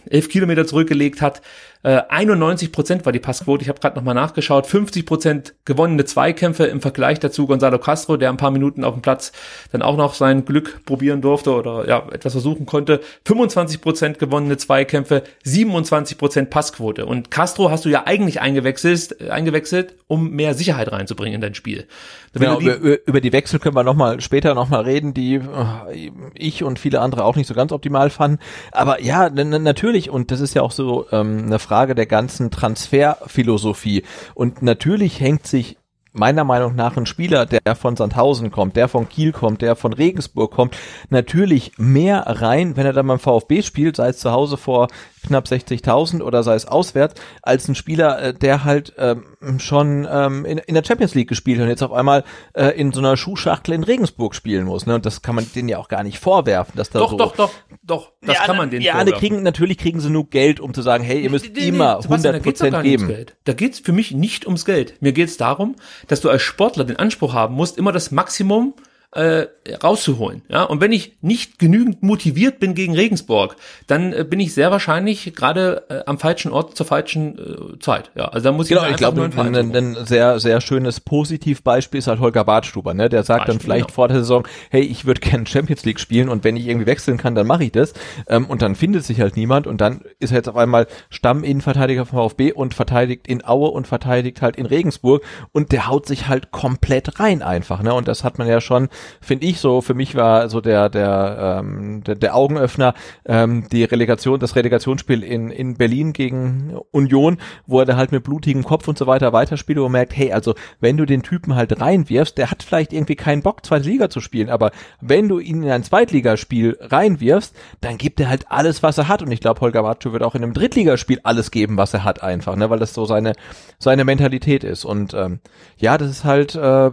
11 0.09 0.29
Kilometer 0.29 0.67
zurückgelegt 0.67 1.21
hat. 1.21 1.41
Äh, 1.83 2.01
91 2.07 2.71
Prozent 2.71 3.05
war 3.05 3.11
die 3.11 3.19
Passquote. 3.19 3.61
Ich 3.61 3.67
habe 3.67 3.79
gerade 3.79 3.97
nochmal 3.97 4.15
nachgeschaut. 4.15 4.65
50 4.65 5.05
Prozent 5.05 5.53
gewonnene 5.65 6.05
Zweikämpfe 6.05 6.63
im 6.63 6.79
Vergleich 6.79 7.19
dazu 7.19 7.45
Gonzalo 7.45 7.77
Castro, 7.77 8.15
der 8.15 8.29
ein 8.29 8.37
paar 8.37 8.51
Minuten 8.51 8.85
auf 8.85 8.93
dem 8.93 9.01
Platz 9.01 9.33
dann 9.73 9.81
auch 9.81 9.97
noch 9.97 10.13
sein 10.13 10.45
Glück 10.45 10.85
probieren 10.85 11.21
durfte 11.21 11.51
oder 11.51 11.87
ja 11.87 12.07
etwas 12.11 12.33
versuchen 12.33 12.65
konnte. 12.65 13.01
25 13.25 13.81
Prozent 13.81 14.17
gewonnene 14.19 14.55
Zweikämpfe, 14.55 15.23
27 15.43 16.17
Prozent 16.17 16.49
Passquote. 16.49 17.05
Und 17.05 17.31
Castro 17.31 17.69
hast 17.69 17.83
du 17.83 17.89
ja 17.89 18.03
eigentlich 18.05 18.39
eingewechselt, 18.39 19.29
eingewechselt, 19.29 19.95
um 20.07 20.31
mehr 20.31 20.53
Sicherheit 20.53 20.89
reinzubringen 20.89 21.35
in 21.35 21.41
dein 21.41 21.53
Spiel. 21.53 21.87
Genau, 22.33 22.59
die, 22.59 22.67
über, 22.67 22.97
über, 23.05 23.21
die 23.21 23.33
Wechsel 23.33 23.59
können 23.59 23.75
wir 23.75 23.83
noch 23.83 23.93
mal 23.93 24.21
später 24.21 24.55
noch 24.55 24.69
mal 24.69 24.81
reden, 24.81 25.13
die 25.13 25.35
äh, 25.35 26.11
ich 26.33 26.63
und 26.63 26.79
viele 26.79 27.01
andere 27.01 27.25
auch 27.25 27.35
nicht 27.35 27.47
so 27.47 27.53
ganz 27.53 27.71
optimal 27.71 28.09
fanden. 28.09 28.39
Aber 28.71 29.01
ja, 29.01 29.29
natürlich 29.29 30.09
und 30.09 30.31
das 30.31 30.39
ist 30.39 30.55
ja 30.55 30.61
auch 30.61 30.71
so 30.71 31.05
ähm, 31.11 31.43
eine 31.45 31.59
Frage 31.59 31.72
der 31.95 32.05
ganzen 32.05 32.51
Transferphilosophie. 32.51 34.03
Und 34.33 34.61
natürlich 34.61 35.19
hängt 35.19 35.47
sich 35.47 35.77
meiner 36.13 36.43
Meinung 36.43 36.75
nach 36.75 36.95
ein 36.95 37.05
Spieler, 37.05 37.45
der 37.45 37.75
von 37.75 37.95
Sandhausen 37.95 38.51
kommt, 38.51 38.75
der 38.75 38.87
von 38.87 39.09
Kiel 39.09 39.31
kommt, 39.31 39.61
der 39.61 39.75
von 39.75 39.93
Regensburg 39.93 40.51
kommt, 40.51 40.77
natürlich 41.09 41.73
mehr 41.77 42.23
rein, 42.27 42.77
wenn 42.77 42.85
er 42.85 42.93
dann 42.93 43.07
beim 43.07 43.19
VfB 43.19 43.63
spielt, 43.63 43.95
sei 43.95 44.09
es 44.09 44.19
zu 44.19 44.31
Hause 44.31 44.57
vor 44.57 44.87
knapp 45.27 45.45
60.000 45.45 46.21
oder 46.21 46.43
sei 46.43 46.55
es 46.55 46.65
auswärts, 46.65 47.19
als 47.41 47.67
ein 47.67 47.75
Spieler, 47.75 48.21
äh, 48.21 48.33
der 48.33 48.63
halt 48.63 48.93
ähm, 48.97 49.25
schon 49.59 50.07
ähm, 50.09 50.45
in, 50.45 50.57
in 50.59 50.75
der 50.75 50.83
Champions 50.83 51.15
League 51.15 51.29
gespielt 51.29 51.59
hat 51.59 51.63
und 51.63 51.69
jetzt 51.69 51.83
auf 51.83 51.93
einmal 51.93 52.23
äh, 52.53 52.69
in 52.69 52.91
so 52.91 52.99
einer 52.99 53.17
Schuhschachtel 53.17 53.73
in 53.73 53.83
Regensburg 53.83 54.35
spielen 54.35 54.65
muss. 54.65 54.85
Ne? 54.85 54.95
Und 54.95 55.05
das 55.05 55.21
kann 55.21 55.35
man 55.35 55.45
denen 55.55 55.69
ja 55.69 55.77
auch 55.77 55.87
gar 55.87 56.03
nicht 56.03 56.19
vorwerfen, 56.19 56.73
dass 56.75 56.89
da 56.89 56.99
doch, 56.99 57.11
so... 57.11 57.17
Doch, 57.17 57.35
doch, 57.35 57.51
doch, 57.83 58.11
das 58.21 58.37
ja, 58.37 58.45
kann 58.45 58.57
man 58.57 58.69
denen 58.69 58.81
Ja, 58.81 58.93
vorwerfen. 58.93 59.13
die 59.13 59.19
kriegen, 59.19 59.43
natürlich 59.43 59.77
kriegen 59.77 59.99
sie 59.99 60.09
nur 60.09 60.29
Geld, 60.29 60.59
um 60.59 60.73
zu 60.73 60.81
sagen, 60.81 61.03
hey, 61.03 61.21
ihr 61.21 61.29
müsst 61.29 61.45
nee, 61.45 61.61
nee, 61.61 61.67
immer 61.67 61.99
nee, 61.99 62.05
100 62.05 62.43
Prozent 62.43 62.83
geben. 62.83 63.07
Geld. 63.07 63.35
Da 63.45 63.53
geht's 63.53 63.79
für 63.79 63.91
mich 63.91 64.11
nicht 64.11 64.45
ums 64.45 64.65
Geld. 64.65 65.01
Mir 65.01 65.13
geht's 65.13 65.37
darum, 65.37 65.75
dass 66.07 66.21
du 66.21 66.29
als 66.29 66.41
Sportler 66.41 66.85
den 66.85 66.97
Anspruch 66.97 67.33
haben 67.33 67.55
musst, 67.55 67.77
immer 67.77 67.91
das 67.91 68.11
Maximum 68.11 68.73
äh, 69.15 69.47
rauszuholen. 69.83 70.41
Ja, 70.49 70.63
und 70.63 70.81
wenn 70.81 70.91
ich 70.91 71.17
nicht 71.21 71.59
genügend 71.59 72.03
motiviert 72.03 72.59
bin 72.59 72.73
gegen 72.73 72.95
Regensburg, 72.95 73.55
dann 73.87 74.11
äh, 74.11 74.25
bin 74.27 74.39
ich 74.39 74.53
sehr 74.53 74.71
wahrscheinlich 74.71 75.33
gerade 75.35 75.83
äh, 75.89 75.99
am 76.05 76.17
falschen 76.17 76.51
Ort 76.51 76.75
zur 76.75 76.85
falschen 76.85 77.37
äh, 77.37 77.79
Zeit. 77.79 78.11
Ja, 78.15 78.25
also 78.25 78.45
da 78.45 78.51
muss 78.51 78.67
genau, 78.67 78.83
ich 78.85 78.91
ich 78.91 78.97
glaube, 78.97 79.23
ein, 79.23 79.55
ein, 79.55 79.75
ein, 79.75 80.05
sehr 80.05 80.39
sehr 80.39 80.61
schönes 80.61 80.99
Positivbeispiel 80.99 81.99
ist 81.99 82.07
halt 82.07 82.19
Holger 82.19 82.43
Badstuber, 82.43 82.93
ne? 82.93 83.07
Der 83.07 83.23
sagt 83.23 83.41
Beispiel, 83.41 83.53
dann 83.53 83.61
vielleicht 83.61 83.87
genau. 83.87 83.93
vor 83.95 84.07
der 84.07 84.17
Saison, 84.17 84.47
hey, 84.71 84.81
ich 84.81 85.05
würde 85.05 85.21
gerne 85.21 85.45
Champions 85.45 85.85
League 85.85 85.99
spielen 85.99 86.29
und 86.29 86.43
wenn 86.43 86.57
ich 86.57 86.67
irgendwie 86.67 86.87
wechseln 86.87 87.17
kann, 87.17 87.35
dann 87.35 87.47
mache 87.47 87.65
ich 87.65 87.71
das. 87.71 87.93
Ähm, 88.27 88.45
und 88.47 88.61
dann 88.61 88.75
findet 88.75 89.05
sich 89.05 89.21
halt 89.21 89.37
niemand 89.37 89.67
und 89.67 89.79
dann 89.79 90.01
ist 90.19 90.31
er 90.31 90.37
jetzt 90.37 90.49
auf 90.49 90.55
einmal 90.55 90.87
Stamminnenverteidiger 91.09 92.05
vom 92.05 92.17
VfB 92.17 92.51
und 92.51 92.73
verteidigt 92.73 93.27
in 93.27 93.45
Aue 93.45 93.69
und 93.69 93.87
verteidigt 93.87 94.41
halt 94.41 94.55
in 94.55 94.65
Regensburg 94.65 95.23
und 95.51 95.71
der 95.71 95.87
haut 95.87 96.07
sich 96.07 96.27
halt 96.27 96.51
komplett 96.51 97.19
rein 97.19 97.43
einfach, 97.43 97.83
ne? 97.83 97.93
Und 97.93 98.07
das 98.07 98.23
hat 98.23 98.39
man 98.39 98.47
ja 98.47 98.59
schon 98.59 98.89
finde 99.21 99.45
ich 99.45 99.59
so, 99.59 99.81
für 99.81 99.93
mich 99.93 100.15
war 100.15 100.49
so 100.49 100.61
der, 100.61 100.89
der, 100.89 101.59
ähm, 101.59 102.03
der, 102.03 102.15
der 102.15 102.35
Augenöffner 102.35 102.93
ähm, 103.25 103.67
die 103.71 103.83
Relegation, 103.83 104.39
das 104.39 104.55
Relegationsspiel 104.55 105.23
in, 105.23 105.49
in 105.49 105.75
Berlin 105.75 106.13
gegen 106.13 106.77
Union, 106.91 107.37
wo 107.65 107.79
er 107.79 107.85
da 107.85 107.95
halt 107.95 108.11
mit 108.11 108.23
blutigem 108.23 108.63
Kopf 108.63 108.87
und 108.87 108.97
so 108.97 109.07
weiter 109.07 109.33
weiterspielt 109.33 109.79
und 109.79 109.91
merkt, 109.91 110.15
hey, 110.15 110.31
also 110.31 110.55
wenn 110.79 110.97
du 110.97 111.05
den 111.05 111.23
Typen 111.23 111.55
halt 111.55 111.79
reinwirfst, 111.79 112.37
der 112.37 112.51
hat 112.51 112.63
vielleicht 112.63 112.93
irgendwie 112.93 113.15
keinen 113.15 113.41
Bock, 113.41 113.65
zweite 113.65 113.89
Liga 113.89 114.09
zu 114.09 114.19
spielen, 114.19 114.49
aber 114.49 114.71
wenn 115.01 115.27
du 115.27 115.39
ihn 115.39 115.63
in 115.63 115.69
ein 115.69 115.83
Zweitligaspiel 115.83 116.77
reinwirfst, 116.79 117.55
dann 117.81 117.97
gibt 117.97 118.19
er 118.19 118.29
halt 118.29 118.51
alles, 118.51 118.83
was 118.83 118.97
er 118.97 119.07
hat. 119.07 119.21
Und 119.21 119.31
ich 119.31 119.41
glaube, 119.41 119.61
Holger 119.61 119.83
Bartschuh 119.83 120.11
wird 120.11 120.23
auch 120.23 120.35
in 120.35 120.43
einem 120.43 120.53
Drittligaspiel 120.53 121.19
alles 121.23 121.51
geben, 121.51 121.77
was 121.77 121.93
er 121.93 122.03
hat 122.03 122.23
einfach, 122.23 122.55
ne, 122.55 122.69
weil 122.69 122.79
das 122.79 122.93
so 122.93 123.05
seine, 123.05 123.33
seine 123.79 124.05
Mentalität 124.05 124.63
ist. 124.63 124.85
Und 124.85 125.13
ähm, 125.13 125.39
ja, 125.77 125.97
das 125.97 126.09
ist 126.09 126.23
halt 126.23 126.55
äh, 126.55 126.91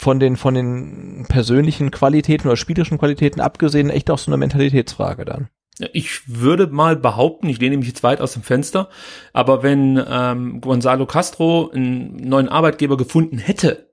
von 0.00 0.18
den, 0.18 0.36
von 0.36 0.54
den 0.54 1.26
persönlichen 1.28 1.90
Qualitäten 1.90 2.48
oder 2.48 2.56
spielerischen 2.56 2.96
Qualitäten 2.96 3.40
abgesehen 3.40 3.90
echt 3.90 4.10
auch 4.10 4.16
so 4.16 4.30
eine 4.30 4.38
Mentalitätsfrage 4.38 5.26
dann. 5.26 5.48
Ich 5.92 6.22
würde 6.26 6.68
mal 6.68 6.96
behaupten, 6.96 7.48
ich 7.48 7.60
lehne 7.60 7.76
mich 7.76 7.88
jetzt 7.88 8.02
weit 8.02 8.22
aus 8.22 8.32
dem 8.32 8.42
Fenster, 8.42 8.88
aber 9.34 9.62
wenn 9.62 10.02
ähm, 10.08 10.62
Gonzalo 10.62 11.04
Castro 11.04 11.70
einen 11.74 12.16
neuen 12.16 12.48
Arbeitgeber 12.48 12.96
gefunden 12.96 13.36
hätte, 13.36 13.89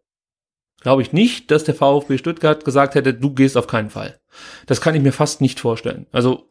glaube 0.88 1.02
ich 1.02 1.12
nicht, 1.12 1.52
dass 1.52 1.66
der 1.66 1.76
VfB 1.76 2.18
Stuttgart 2.18 2.64
gesagt 2.64 2.96
hätte, 2.96 3.14
du 3.14 3.34
gehst 3.34 3.58
auf 3.58 3.68
keinen 3.68 3.90
Fall. 3.90 4.22
Das 4.68 4.80
kann 4.80 4.96
ich 4.96 5.02
mir 5.02 5.12
fast 5.12 5.42
nicht 5.42 5.60
vorstellen. 5.60 6.06
Also 6.14 6.48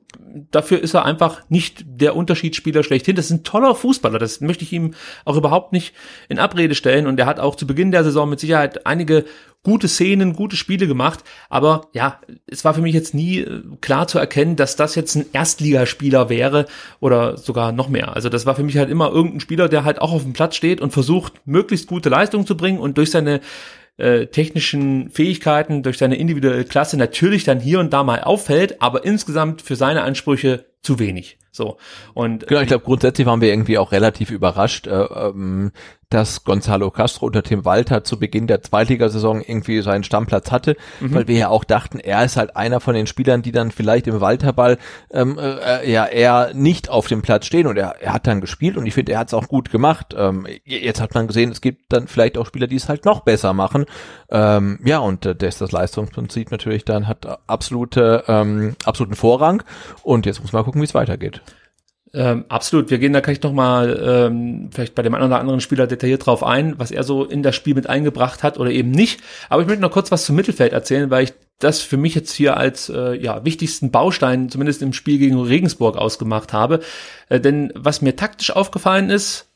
dafür 0.51 0.78
ist 0.78 0.93
er 0.93 1.07
einfach 1.07 1.49
nicht 1.49 1.87
der 1.87 2.14
Unterschiedsspieler 2.14 2.82
schlechthin. 2.82 3.16
Das 3.16 3.24
ist 3.24 3.30
ein 3.30 3.45
toller 3.45 3.74
Fußballer. 3.74 4.18
Das 4.18 4.43
möchte 4.43 4.62
ich 4.62 4.74
ihm 4.74 4.93
auch 5.24 5.37
überhaupt 5.37 5.72
nicht 5.72 5.95
in 6.28 6.39
Abrede 6.39 6.74
stellen. 6.74 7.07
Und 7.07 7.18
er 7.18 7.24
hat 7.24 7.41
auch 7.41 7.55
zu 7.55 7.66
Beginn 7.66 7.93
der 7.93 8.05
Saison 8.05 8.28
mit 8.28 8.39
Sicherheit 8.39 8.84
einige 8.84 9.24
gute 9.62 9.89
Szenen, 9.89 10.34
gute 10.34 10.57
Spiele 10.57 10.87
gemacht. 10.87 11.24
Aber 11.49 11.89
ja, 11.95 12.20
es 12.47 12.62
war 12.62 12.74
für 12.74 12.82
mich 12.82 12.93
jetzt 12.95 13.14
nie 13.14 13.39
äh, 13.39 13.62
klar 13.80 14.07
zu 14.07 14.18
erkennen, 14.18 14.57
dass 14.57 14.76
das 14.76 14.97
jetzt 14.97 15.14
ein 15.14 15.24
Erstligaspieler 15.32 16.28
wäre 16.28 16.66
oder 17.01 17.39
sogar 17.39 17.72
noch 17.72 17.89
mehr. 17.89 18.14
Also 18.14 18.28
das 18.28 18.45
war 18.45 18.55
für 18.55 18.64
mich 18.64 18.76
halt 18.76 18.91
immer 18.91 19.11
irgendein 19.11 19.41
Spieler, 19.41 19.70
der 19.70 19.84
halt 19.84 20.03
auch 20.03 20.12
auf 20.12 20.24
dem 20.24 20.34
Platz 20.34 20.57
steht 20.57 20.82
und 20.82 20.93
versucht, 20.93 21.32
möglichst 21.47 21.87
gute 21.87 22.11
Leistung 22.11 22.47
zu 22.47 22.55
bringen 22.55 22.78
und 22.78 22.99
durch 22.99 23.11
seine 23.11 23.41
äh, 23.99 24.26
technischen 24.26 25.11
Fähigkeiten, 25.11 25.82
durch 25.82 25.99
seine 25.99 26.16
individuelle 26.16 26.64
Klasse 26.64 26.97
natürlich 26.97 27.44
dann 27.44 27.61
hier 27.61 27.80
und 27.80 27.92
da 27.92 28.05
mal 28.05 28.22
auffällt, 28.22 28.82
aber 28.82 29.05
insgesamt 29.05 29.62
für 29.62 29.76
seine 29.76 30.03
Ansprüche 30.03 30.66
zu 30.82 30.99
wenig. 30.99 31.38
So 31.51 31.78
und 32.12 32.47
genau, 32.47 32.61
ich 32.61 32.68
glaube 32.68 32.84
grundsätzlich 32.84 33.26
waren 33.26 33.40
wir 33.40 33.49
irgendwie 33.49 33.78
auch 33.78 33.92
relativ 33.92 34.30
überrascht, 34.30 34.86
äh, 34.86 35.05
ähm, 35.05 35.72
dass 36.11 36.44
Gonzalo 36.44 36.90
Castro 36.90 37.26
unter 37.26 37.42
Tim 37.42 37.64
Walter 37.64 38.04
zu 38.04 38.18
Beginn 38.18 38.46
der 38.46 38.62
Zweitligasaison 38.62 39.40
irgendwie 39.40 39.80
seinen 39.82 40.04
Stammplatz 40.04 40.52
hatte, 40.52 40.76
mhm. 41.00 41.14
weil 41.14 41.28
wir 41.28 41.36
ja 41.36 41.48
auch 41.48 41.64
dachten, 41.64 41.98
er 41.98 42.24
ist 42.24 42.36
halt 42.36 42.57
einer 42.57 42.80
von 42.80 42.94
den 42.94 43.09
Spielern, 43.09 43.42
die 43.42 43.50
dann 43.50 43.72
vielleicht 43.72 44.07
im 44.07 44.20
Walterball 44.20 44.78
ähm, 45.11 45.38
äh, 45.38 45.90
ja 45.90 46.07
eher 46.07 46.52
nicht 46.54 46.88
auf 46.88 47.09
dem 47.09 47.22
Platz 47.22 47.46
stehen 47.46 47.66
und 47.66 47.76
er, 47.76 48.00
er 48.00 48.12
hat 48.12 48.26
dann 48.26 48.40
gespielt 48.40 48.76
und 48.76 48.86
ich 48.86 48.94
finde, 48.94 49.12
er 49.12 49.18
hat 49.18 49.28
es 49.28 49.34
auch 49.34 49.48
gut 49.48 49.70
gemacht. 49.70 50.14
Ähm, 50.16 50.46
jetzt 50.64 51.00
hat 51.00 51.14
man 51.14 51.26
gesehen, 51.26 51.50
es 51.50 51.61
gibt 51.61 51.92
dann 51.92 52.07
vielleicht 52.07 52.38
auch 52.38 52.46
Spieler, 52.46 52.68
die 52.68 52.76
es 52.76 52.88
halt 52.88 53.04
noch 53.04 53.20
besser 53.20 53.52
machen. 53.52 53.86
Ähm, 54.30 54.78
ja, 54.84 54.98
und 54.98 55.26
äh, 55.26 55.34
das, 55.34 55.59
das 55.59 55.72
Leistungsprinzip 55.72 56.52
natürlich 56.52 56.84
dann 56.84 57.09
hat 57.09 57.26
absolute, 57.48 58.24
ähm, 58.28 58.76
absoluten 58.84 59.16
Vorrang 59.16 59.64
und 60.02 60.24
jetzt 60.26 60.40
muss 60.40 60.52
man 60.52 60.64
gucken, 60.64 60.80
wie 60.80 60.86
es 60.86 60.94
weitergeht. 60.94 61.42
Ähm, 62.16 62.46
absolut. 62.48 62.88
Wir 62.88 62.96
gehen 62.96 63.12
da 63.12 63.20
gleich 63.20 63.42
nochmal 63.42 64.02
ähm, 64.02 64.70
vielleicht 64.72 64.94
bei 64.94 65.02
dem 65.02 65.14
einen 65.14 65.26
oder 65.26 65.38
anderen 65.38 65.60
Spieler 65.60 65.86
detailliert 65.86 66.24
drauf 66.24 66.42
ein, 66.42 66.78
was 66.78 66.90
er 66.90 67.04
so 67.04 67.24
in 67.24 67.42
das 67.42 67.54
Spiel 67.54 67.74
mit 67.74 67.90
eingebracht 67.90 68.42
hat 68.42 68.58
oder 68.58 68.70
eben 68.70 68.90
nicht. 68.90 69.20
Aber 69.50 69.60
ich 69.60 69.68
möchte 69.68 69.82
noch 69.82 69.90
kurz 69.90 70.10
was 70.10 70.24
zum 70.24 70.34
Mittelfeld 70.34 70.72
erzählen, 70.72 71.10
weil 71.10 71.24
ich 71.24 71.34
das 71.58 71.82
für 71.82 71.98
mich 71.98 72.14
jetzt 72.14 72.32
hier 72.32 72.56
als 72.56 72.88
äh, 72.88 73.14
ja, 73.16 73.44
wichtigsten 73.44 73.90
Baustein 73.90 74.48
zumindest 74.48 74.80
im 74.80 74.94
Spiel 74.94 75.18
gegen 75.18 75.38
Regensburg 75.38 75.98
ausgemacht 75.98 76.54
habe. 76.54 76.80
Äh, 77.28 77.38
denn 77.38 77.70
was 77.74 78.00
mir 78.00 78.16
taktisch 78.16 78.50
aufgefallen 78.50 79.10
ist, 79.10 79.52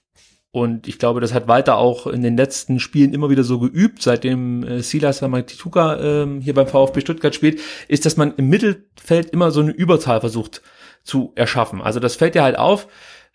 und 0.53 0.87
ich 0.87 0.99
glaube, 0.99 1.21
das 1.21 1.33
hat 1.33 1.49
weiter 1.49 1.79
auch 1.79 2.09
in 2.09 2.23
den 2.23 2.37
letzten 2.37 2.79
Spielen 2.81 3.15
immer 3.15 3.31
wieder 3.31 3.45
so 3.45 3.59
geübt, 3.59 4.03
seitdem 4.03 4.65
äh, 4.65 4.83
Silas 4.83 5.23
Ramatituka 5.23 6.25
äh, 6.25 6.41
hier 6.43 6.55
beim 6.55 6.67
VfB 6.67 7.01
Stuttgart 7.01 7.35
spielt, 7.35 7.61
ist, 7.89 8.05
dass 8.05 8.19
man 8.19 8.35
im 8.37 8.49
Mittelfeld 8.49 9.31
immer 9.31 9.51
so 9.51 9.61
eine 9.61 9.71
Überzahl 9.71 10.21
versucht 10.21 10.61
zu 11.03 11.33
erschaffen. 11.35 11.81
Also 11.81 12.01
das 12.01 12.17
fällt 12.17 12.35
dir 12.35 12.43
halt 12.43 12.59
auf. 12.59 12.87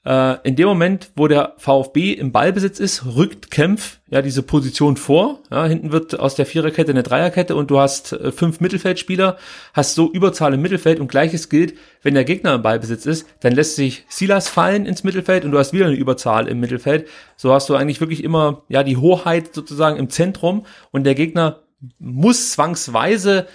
Äh, 0.06 0.38
in 0.48 0.56
dem 0.56 0.68
Moment, 0.68 1.10
wo 1.16 1.28
der 1.28 1.56
VfB 1.58 2.14
im 2.14 2.32
Ballbesitz 2.32 2.80
ist, 2.80 3.06
rückt 3.06 3.50
Kempf 3.50 3.98
ja 4.08 4.22
diese 4.22 4.44
Position 4.44 4.98
vor. 4.98 5.40
Ja, 5.50 5.66
hinten 5.66 5.92
wird 5.92 6.20
aus 6.20 6.36
der 6.36 6.46
Viererkette 6.46 6.92
eine 6.92 7.02
Dreierkette 7.02 7.56
und 7.56 7.72
du 7.72 7.80
hast 7.80 8.14
äh, 8.14 8.32
fünf 8.32 8.60
Mittelfeldspieler, 8.60 9.38
hast 9.74 9.96
so 9.96 10.12
Überzahl 10.12 10.54
im 10.54 10.62
Mittelfeld 10.62 11.00
und 11.00 11.08
gleiches 11.08 11.50
gilt, 11.50 11.74
wenn 12.04 12.14
der 12.14 12.24
Gegner 12.24 12.54
im 12.54 12.62
Ballbesitz 12.62 13.08
ist, 13.08 13.28
dann 13.40 13.54
lässt 13.54 13.76
sich 13.76 14.06
Silas 14.08 14.48
fallen 14.48 14.86
ins 14.86 15.04
Mittelfeld 15.04 15.44
und 15.44 15.52
du 15.52 15.58
hast 15.58 15.74
wieder 15.74 15.88
eine 15.88 15.96
Überzahl 15.96 16.48
im 16.48 16.60
Mittelfeld. 16.60 17.08
So 17.36 17.52
hast 17.52 17.68
du 17.70 17.76
eigentlich 17.76 18.00
wirklich 18.00 18.24
immer 18.24 18.62
ja 18.70 18.84
die 18.84 18.98
Hoheit 18.98 19.56
sozusagen 19.56 19.98
im 19.98 20.12
Zentrum 20.12 20.68
und 20.92 21.04
der 21.04 21.16
Gegner 21.16 21.62
muss 22.00 22.52
zwangsweise 22.52 23.48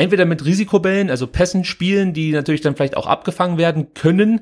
entweder 0.00 0.24
mit 0.24 0.44
Risikobällen, 0.44 1.10
also 1.10 1.26
Pässen 1.26 1.64
spielen, 1.64 2.14
die 2.14 2.32
natürlich 2.32 2.62
dann 2.62 2.74
vielleicht 2.74 2.96
auch 2.96 3.06
abgefangen 3.06 3.58
werden 3.58 3.92
können. 3.94 4.40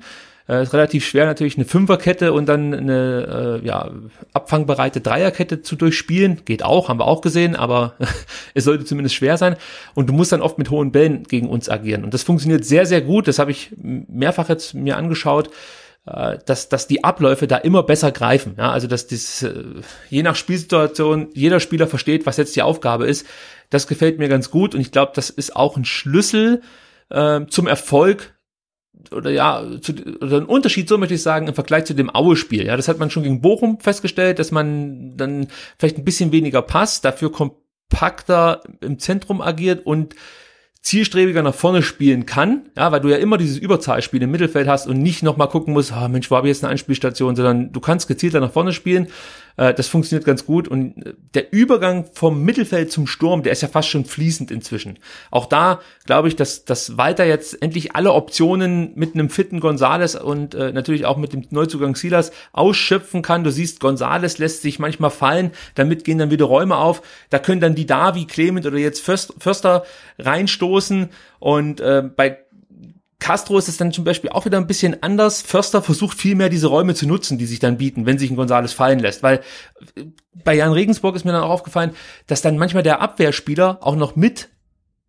Äh, 0.49 0.63
ist 0.63 0.73
relativ 0.73 1.05
schwer 1.05 1.27
natürlich 1.27 1.57
eine 1.57 1.67
Fünferkette 1.67 2.33
und 2.33 2.49
dann 2.49 2.73
eine 2.73 3.61
äh, 3.63 3.67
ja, 3.67 3.91
abfangbereite 4.33 5.01
Dreierkette 5.01 5.61
zu 5.61 5.75
durchspielen. 5.75 6.43
Geht 6.45 6.63
auch, 6.63 6.89
haben 6.89 7.01
wir 7.01 7.07
auch 7.07 7.21
gesehen, 7.21 7.57
aber 7.57 7.95
es 8.55 8.65
sollte 8.65 8.85
zumindest 8.85 9.17
schwer 9.17 9.37
sein. 9.37 9.57
Und 9.95 10.09
du 10.09 10.13
musst 10.13 10.31
dann 10.31 10.43
oft 10.43 10.59
mit 10.59 10.71
hohen 10.71 10.93
Bällen 10.93 11.25
gegen 11.25 11.49
uns 11.49 11.69
agieren. 11.69 12.05
Und 12.05 12.15
das 12.15 12.23
funktioniert 12.23 12.65
sehr, 12.65 12.87
sehr 12.87 13.01
gut. 13.01 13.27
Das 13.27 13.41
habe 13.41 13.51
ich 13.51 13.73
mehrfach 13.79 14.49
jetzt 14.49 14.75
mir 14.75 14.97
angeschaut 14.97 15.51
äh, 16.07 16.39
dass, 16.47 16.69
dass 16.69 16.87
die 16.87 17.05
Abläufe 17.05 17.47
da 17.47 17.57
immer 17.59 17.83
besser 17.83 18.13
greifen. 18.13 18.55
Ja, 18.57 18.71
also 18.71 18.87
dass 18.87 19.07
das, 19.09 19.43
äh, 19.43 19.53
je 20.09 20.23
nach 20.23 20.37
Spielsituation 20.37 21.29
jeder 21.35 21.61
Spieler 21.61 21.87
versteht, 21.87 22.25
was 22.25 22.37
jetzt 22.39 22.57
die 22.57 22.63
Aufgabe 22.63 23.07
ist. 23.07 23.27
Das 23.71 23.87
gefällt 23.87 24.19
mir 24.19 24.29
ganz 24.29 24.51
gut 24.51 24.75
und 24.75 24.81
ich 24.81 24.93
glaube, 24.93 25.12
das 25.14 25.31
ist 25.31 25.55
auch 25.55 25.77
ein 25.77 25.85
Schlüssel 25.85 26.62
äh, 27.11 27.47
zum 27.47 27.66
Erfolg 27.66 28.35
oder 29.12 29.31
ja, 29.31 29.64
zu, 29.81 29.93
oder 30.21 30.39
ein 30.39 30.47
Unterschied, 30.47 30.89
so 30.89 30.99
möchte 30.99 31.14
ich 31.14 31.23
sagen, 31.23 31.47
im 31.47 31.55
Vergleich 31.55 31.85
zu 31.85 31.95
dem 31.95 32.14
Aue-Spiel. 32.14 32.66
Ja, 32.66 32.77
das 32.77 32.89
hat 32.89 32.99
man 32.99 33.11
schon 33.11 33.23
gegen 33.23 33.41
Bochum 33.41 33.79
festgestellt, 33.81 34.39
dass 34.39 34.51
man 34.51 35.16
dann 35.16 35.49
vielleicht 35.79 35.99
ein 35.99 36.05
bisschen 36.05 36.33
weniger 36.33 36.62
passt, 36.62 37.05
dafür 37.05 37.31
kompakter 37.31 38.62
im 38.81 38.99
Zentrum 38.99 39.41
agiert 39.41 39.87
und 39.87 40.14
zielstrebiger 40.81 41.43
nach 41.43 41.55
vorne 41.55 41.83
spielen 41.83 42.25
kann, 42.25 42.71
ja, 42.77 42.91
weil 42.93 43.01
du 43.01 43.09
ja 43.09 43.16
immer 43.16 43.37
dieses 43.37 43.59
Überzahlspiel 43.59 44.23
im 44.23 44.31
Mittelfeld 44.31 44.69
hast 44.69 44.87
und 44.87 44.99
nicht 44.99 45.23
nochmal 45.23 45.49
gucken 45.49 45.75
musst, 45.75 45.93
ah, 45.93 46.09
Mensch, 46.09 46.31
wo 46.31 46.37
habe 46.37 46.49
ich 46.49 46.55
jetzt 46.55 46.64
eine 46.64 46.71
Anspielstation, 46.71 47.37
sondern 47.37 47.73
du 47.73 47.81
kannst 47.81 48.09
gezielter 48.09 48.41
nach 48.41 48.53
vorne 48.53 48.73
spielen 48.73 49.09
äh, 49.59 49.75
das 49.75 49.89
funktioniert 49.89 50.25
ganz 50.25 50.47
gut. 50.47 50.69
Und 50.69 51.05
äh, 51.05 51.15
der 51.35 51.53
Übergang 51.53 52.07
vom 52.15 52.43
Mittelfeld 52.43 52.91
zum 52.91 53.07
Sturm, 53.07 53.43
der 53.43 53.53
ist 53.53 53.61
ja 53.61 53.69
fast 53.69 53.89
schon 53.89 54.07
fließend 54.07 54.51
inzwischen. 54.51 54.99
Auch 55.31 55.47
da 55.47 55.81
glaube 56.07 56.29
ich, 56.29 56.37
dass, 56.37 56.65
dass 56.65 56.97
Walter 56.97 57.27
jetzt 57.27 57.61
endlich 57.61 57.95
alle 57.95 58.13
Optionen 58.13 58.93
mit 58.95 59.15
einem 59.15 59.29
fitten 59.29 59.61
Gonzales 59.61 60.15
und 60.15 60.55
äh, 60.55 60.73
natürlich 60.73 61.05
auch 61.05 61.19
mit 61.19 61.33
dem 61.33 61.45
Neuzugang 61.51 61.97
Silas 61.97 62.33
ausschöpfen 62.53 63.21
kann. 63.21 63.45
Du 63.45 63.51
siehst, 63.51 63.81
Gonzales 63.81 64.39
lässt 64.39 64.63
sich 64.63 64.79
manchmal 64.79 65.11
fallen, 65.11 65.51
damit 65.75 66.05
gehen 66.05 66.19
dann 66.19 66.31
wieder 66.31 66.47
Räume 66.47 66.77
auf. 66.77 67.03
Da 67.31 67.39
können 67.39 67.61
dann 67.61 67.75
die 67.75 67.87
Davi, 67.87 68.25
Clement 68.25 68.65
oder 68.65 68.79
jetzt 68.79 69.05
Förster 69.05 69.85
reinstoßen. 70.19 71.11
Und 71.41 71.81
äh, 71.81 72.03
bei 72.17 72.39
Castro 73.21 73.59
ist 73.59 73.69
es 73.69 73.77
dann 73.77 73.93
zum 73.93 74.05
Beispiel 74.05 74.31
auch 74.31 74.45
wieder 74.45 74.59
ein 74.59 74.66
bisschen 74.66 75.03
anders. 75.03 75.43
Förster 75.43 75.83
versucht 75.83 76.16
viel 76.16 76.37
mehr 76.37 76.49
diese 76.49 76.69
Räume 76.69 76.95
zu 76.95 77.07
nutzen, 77.07 77.37
die 77.37 77.47
sich 77.47 77.59
dann 77.59 77.79
bieten, 77.79 78.07
wenn 78.07 78.19
sich 78.19 78.31
ein 78.31 78.37
Gonzales 78.37 78.73
fallen 78.73 79.01
lässt. 79.01 79.23
Weil 79.23 79.41
äh, 79.97 80.05
bei 80.45 80.55
Jan 80.55 80.73
Regensburg 80.73 81.16
ist 81.16 81.25
mir 81.25 81.33
dann 81.33 81.43
auch 81.43 81.51
aufgefallen, 81.51 81.93
dass 82.27 82.43
dann 82.43 82.59
manchmal 82.59 82.85
der 82.85 83.01
Abwehrspieler 83.01 83.79
auch 83.81 83.97
noch 83.97 84.14
mit 84.14 84.49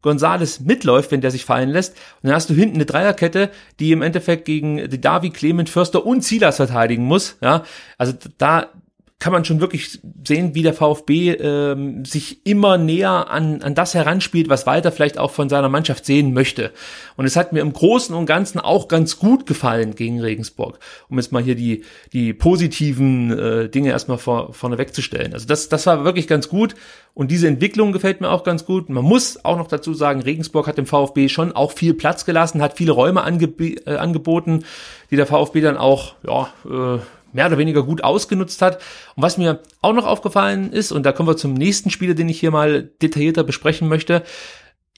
Gonzales 0.01 0.61
mitläuft, 0.61 1.11
wenn 1.11 1.21
der 1.21 1.31
sich 1.31 1.45
fallen 1.45 1.69
lässt. 1.69 1.91
Und 2.21 2.29
dann 2.29 2.33
hast 2.33 2.49
du 2.49 2.53
hinten 2.53 2.75
eine 2.75 2.85
Dreierkette, 2.85 3.51
die 3.79 3.91
im 3.91 4.01
Endeffekt 4.01 4.45
gegen 4.45 4.89
Davi, 5.01 5.29
Clement, 5.29 5.69
Förster 5.69 6.05
und 6.05 6.23
Silas 6.23 6.55
verteidigen 6.55 7.03
muss. 7.03 7.37
Ja, 7.41 7.63
also 7.97 8.13
da 8.37 8.71
kann 9.19 9.33
man 9.33 9.43
schon 9.43 9.59
wirklich 9.59 9.99
sehen, 10.25 10.55
wie 10.55 10.63
der 10.63 10.73
VfB 10.73 11.31
ähm, 11.33 12.05
sich 12.05 12.45
immer 12.45 12.77
näher 12.77 13.29
an, 13.29 13.61
an 13.61 13.75
das 13.75 13.93
heranspielt, 13.93 14.47
was 14.47 14.65
Walter 14.65 14.93
vielleicht 14.93 15.17
auch 15.17 15.31
von 15.31 15.49
seiner 15.49 15.67
Mannschaft 15.67 16.05
sehen 16.05 16.33
möchte. 16.33 16.71
Und 17.17 17.25
es 17.25 17.35
hat 17.35 17.51
mir 17.51 17.59
im 17.59 17.73
Großen 17.73 18.15
und 18.15 18.25
Ganzen 18.25 18.59
auch 18.59 18.87
ganz 18.87 19.19
gut 19.19 19.45
gefallen 19.45 19.93
gegen 19.95 20.21
Regensburg, 20.21 20.79
um 21.09 21.17
jetzt 21.17 21.33
mal 21.33 21.43
hier 21.43 21.55
die, 21.55 21.83
die 22.13 22.33
positiven 22.33 23.37
äh, 23.37 23.69
Dinge 23.69 23.89
erstmal 23.89 24.19
vor, 24.19 24.53
vorne 24.53 24.77
wegzustellen. 24.77 25.33
Also 25.33 25.45
das, 25.47 25.67
das 25.67 25.85
war 25.85 26.05
wirklich 26.05 26.27
ganz 26.29 26.47
gut 26.47 26.75
und 27.13 27.29
diese 27.29 27.49
Entwicklung 27.49 27.91
gefällt 27.91 28.21
mir 28.21 28.29
auch 28.29 28.45
ganz 28.45 28.63
gut. 28.63 28.87
Man 28.87 29.03
muss 29.03 29.43
auch 29.43 29.57
noch 29.57 29.67
dazu 29.67 29.93
sagen, 29.93 30.21
Regensburg 30.21 30.65
hat 30.67 30.77
dem 30.77 30.85
VfB 30.85 31.27
schon 31.27 31.51
auch 31.51 31.73
viel 31.73 31.93
Platz 31.93 32.23
gelassen, 32.23 32.61
hat 32.61 32.77
viele 32.77 32.93
Räume 32.93 33.23
angeb 33.23 33.59
äh, 33.59 33.97
angeboten, 33.97 34.63
die 35.11 35.17
der 35.17 35.25
VfB 35.25 35.59
dann 35.59 35.75
auch, 35.75 36.13
ja, 36.25 36.53
äh, 36.65 36.99
mehr 37.33 37.47
oder 37.47 37.57
weniger 37.57 37.83
gut 37.83 38.03
ausgenutzt 38.03 38.61
hat. 38.61 38.77
Und 39.15 39.23
was 39.23 39.37
mir 39.37 39.59
auch 39.81 39.93
noch 39.93 40.05
aufgefallen 40.05 40.71
ist, 40.71 40.91
und 40.91 41.03
da 41.03 41.11
kommen 41.11 41.29
wir 41.29 41.37
zum 41.37 41.53
nächsten 41.53 41.89
Spieler, 41.89 42.13
den 42.13 42.29
ich 42.29 42.39
hier 42.39 42.51
mal 42.51 42.83
detaillierter 43.01 43.43
besprechen 43.43 43.87
möchte. 43.87 44.23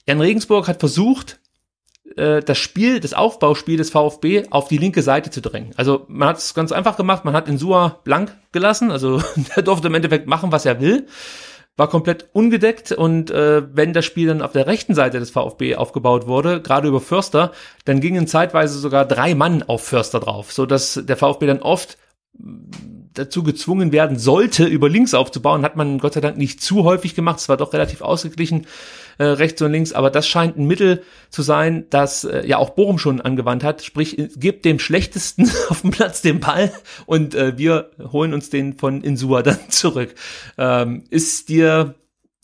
Jan 0.06 0.20
Regensburg 0.20 0.68
hat 0.68 0.80
versucht, 0.80 1.40
äh, 2.16 2.42
das 2.42 2.58
Spiel, 2.58 3.00
das 3.00 3.14
Aufbauspiel 3.14 3.76
des 3.76 3.90
VfB 3.90 4.44
auf 4.50 4.68
die 4.68 4.78
linke 4.78 5.02
Seite 5.02 5.30
zu 5.30 5.40
drängen. 5.40 5.72
Also 5.76 6.06
man 6.08 6.28
hat 6.28 6.38
es 6.38 6.54
ganz 6.54 6.72
einfach 6.72 6.96
gemacht, 6.96 7.24
man 7.24 7.34
hat 7.34 7.48
Insua 7.48 8.00
blank 8.04 8.36
gelassen, 8.52 8.90
also 8.90 9.22
der 9.56 9.62
durfte 9.62 9.88
im 9.88 9.94
Endeffekt 9.94 10.26
machen, 10.26 10.52
was 10.52 10.66
er 10.66 10.80
will, 10.80 11.06
war 11.76 11.88
komplett 11.88 12.28
ungedeckt 12.32 12.92
und 12.92 13.30
äh, 13.30 13.62
wenn 13.74 13.92
das 13.92 14.04
Spiel 14.04 14.28
dann 14.28 14.42
auf 14.42 14.52
der 14.52 14.66
rechten 14.66 14.94
Seite 14.94 15.20
des 15.20 15.30
VfB 15.30 15.76
aufgebaut 15.76 16.26
wurde, 16.26 16.60
gerade 16.60 16.88
über 16.88 17.00
Förster, 17.00 17.52
dann 17.84 18.00
gingen 18.00 18.26
zeitweise 18.26 18.78
sogar 18.78 19.06
drei 19.06 19.34
Mann 19.34 19.62
auf 19.62 19.82
Förster 19.82 20.20
drauf, 20.20 20.52
so 20.52 20.66
dass 20.66 21.00
der 21.02 21.16
VfB 21.16 21.46
dann 21.46 21.62
oft 21.62 21.96
dazu 23.14 23.42
gezwungen 23.42 23.92
werden 23.92 24.18
sollte, 24.18 24.64
über 24.64 24.88
links 24.88 25.14
aufzubauen, 25.14 25.62
hat 25.62 25.76
man 25.76 25.98
Gott 25.98 26.14
sei 26.14 26.20
Dank 26.20 26.38
nicht 26.38 26.62
zu 26.62 26.84
häufig 26.84 27.14
gemacht. 27.14 27.38
Es 27.38 27.48
war 27.48 27.56
doch 27.56 27.72
relativ 27.72 28.00
ausgeglichen, 28.00 28.66
äh, 29.18 29.24
rechts 29.24 29.60
und 29.60 29.72
links, 29.72 29.92
aber 29.92 30.10
das 30.10 30.26
scheint 30.26 30.56
ein 30.56 30.66
Mittel 30.66 31.02
zu 31.30 31.42
sein, 31.42 31.86
das 31.90 32.24
äh, 32.24 32.46
ja 32.46 32.56
auch 32.56 32.70
Bochum 32.70 32.98
schon 32.98 33.20
angewandt 33.20 33.64
hat. 33.64 33.82
Sprich, 33.82 34.16
gibt 34.36 34.64
dem 34.64 34.78
Schlechtesten 34.78 35.50
auf 35.68 35.82
dem 35.82 35.90
Platz 35.90 36.22
den 36.22 36.40
Ball 36.40 36.72
und 37.06 37.34
äh, 37.34 37.58
wir 37.58 37.90
holen 38.12 38.32
uns 38.32 38.50
den 38.50 38.78
von 38.78 39.02
Insua 39.02 39.42
dann 39.42 39.58
zurück. 39.68 40.14
Ähm, 40.56 41.04
ist 41.10 41.48
dir 41.48 41.94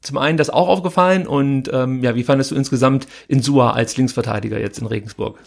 zum 0.01 0.19
einen 0.19 0.39
das 0.39 0.51
auch 0.51 0.69
aufgefallen 0.69 1.27
und 1.27 1.71
ähm, 1.73 2.05
ja, 2.05 2.15
wie 2.15 2.25
fandest 2.25 2.51
du 2.51 2.55
insgesamt 2.55 3.09
Insua 3.27 3.73
als 3.73 3.97
Linksverteidiger 3.97 4.61
jetzt 4.61 4.79
in 4.79 4.87
Regensburg? 4.87 5.39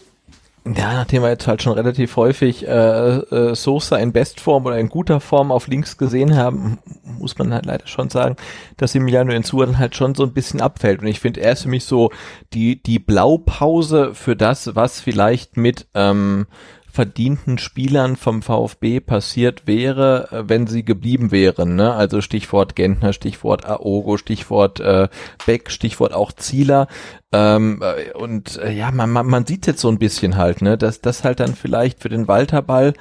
Ja, 0.64 0.94
nachdem 0.94 1.22
wir 1.22 1.28
jetzt 1.28 1.48
halt 1.48 1.60
schon 1.60 1.72
relativ 1.72 2.14
häufig 2.14 2.68
äh, 2.68 2.70
äh, 2.70 3.54
Sosa 3.56 3.96
in 3.96 4.12
Bestform 4.12 4.64
oder 4.64 4.78
in 4.78 4.88
guter 4.88 5.18
Form 5.18 5.50
auf 5.50 5.66
links 5.66 5.98
gesehen 5.98 6.36
haben, 6.36 6.78
muss 7.18 7.36
man 7.36 7.52
halt 7.52 7.66
leider 7.66 7.88
schon 7.88 8.10
sagen, 8.10 8.36
dass 8.76 8.94
Emiliano 8.94 9.32
Insua 9.32 9.66
dann 9.66 9.78
halt 9.78 9.96
schon 9.96 10.14
so 10.14 10.22
ein 10.22 10.32
bisschen 10.32 10.60
abfällt. 10.60 11.00
Und 11.00 11.08
ich 11.08 11.18
finde, 11.18 11.40
er 11.40 11.52
ist 11.52 11.62
für 11.62 11.68
mich 11.68 11.84
so 11.84 12.12
die, 12.52 12.80
die 12.80 13.00
Blaupause 13.00 14.14
für 14.14 14.36
das, 14.36 14.76
was 14.76 15.00
vielleicht 15.00 15.56
mit 15.56 15.88
ähm, 15.94 16.46
verdienten 16.92 17.56
Spielern 17.56 18.16
vom 18.16 18.42
VfB 18.42 19.00
passiert 19.00 19.66
wäre, 19.66 20.28
äh, 20.30 20.48
wenn 20.48 20.66
sie 20.66 20.84
geblieben 20.84 21.32
wären. 21.32 21.74
Ne? 21.74 21.92
Also 21.94 22.20
Stichwort 22.20 22.76
Gentner, 22.76 23.14
Stichwort 23.14 23.64
Aogo, 23.64 24.18
Stichwort 24.18 24.78
äh, 24.80 25.08
Beck, 25.46 25.70
Stichwort 25.70 26.12
auch 26.12 26.32
Zieler. 26.32 26.88
Ähm, 27.32 27.82
äh, 27.82 28.12
und 28.12 28.58
äh, 28.58 28.72
ja, 28.72 28.90
man, 28.90 29.10
man, 29.10 29.26
man 29.26 29.46
sieht 29.46 29.66
jetzt 29.66 29.80
so 29.80 29.88
ein 29.88 29.98
bisschen 29.98 30.36
halt, 30.36 30.60
ne, 30.60 30.76
dass 30.76 31.00
das 31.00 31.24
halt 31.24 31.40
dann 31.40 31.54
vielleicht 31.54 32.00
für 32.00 32.10
den 32.10 32.28
Walterball 32.28 32.92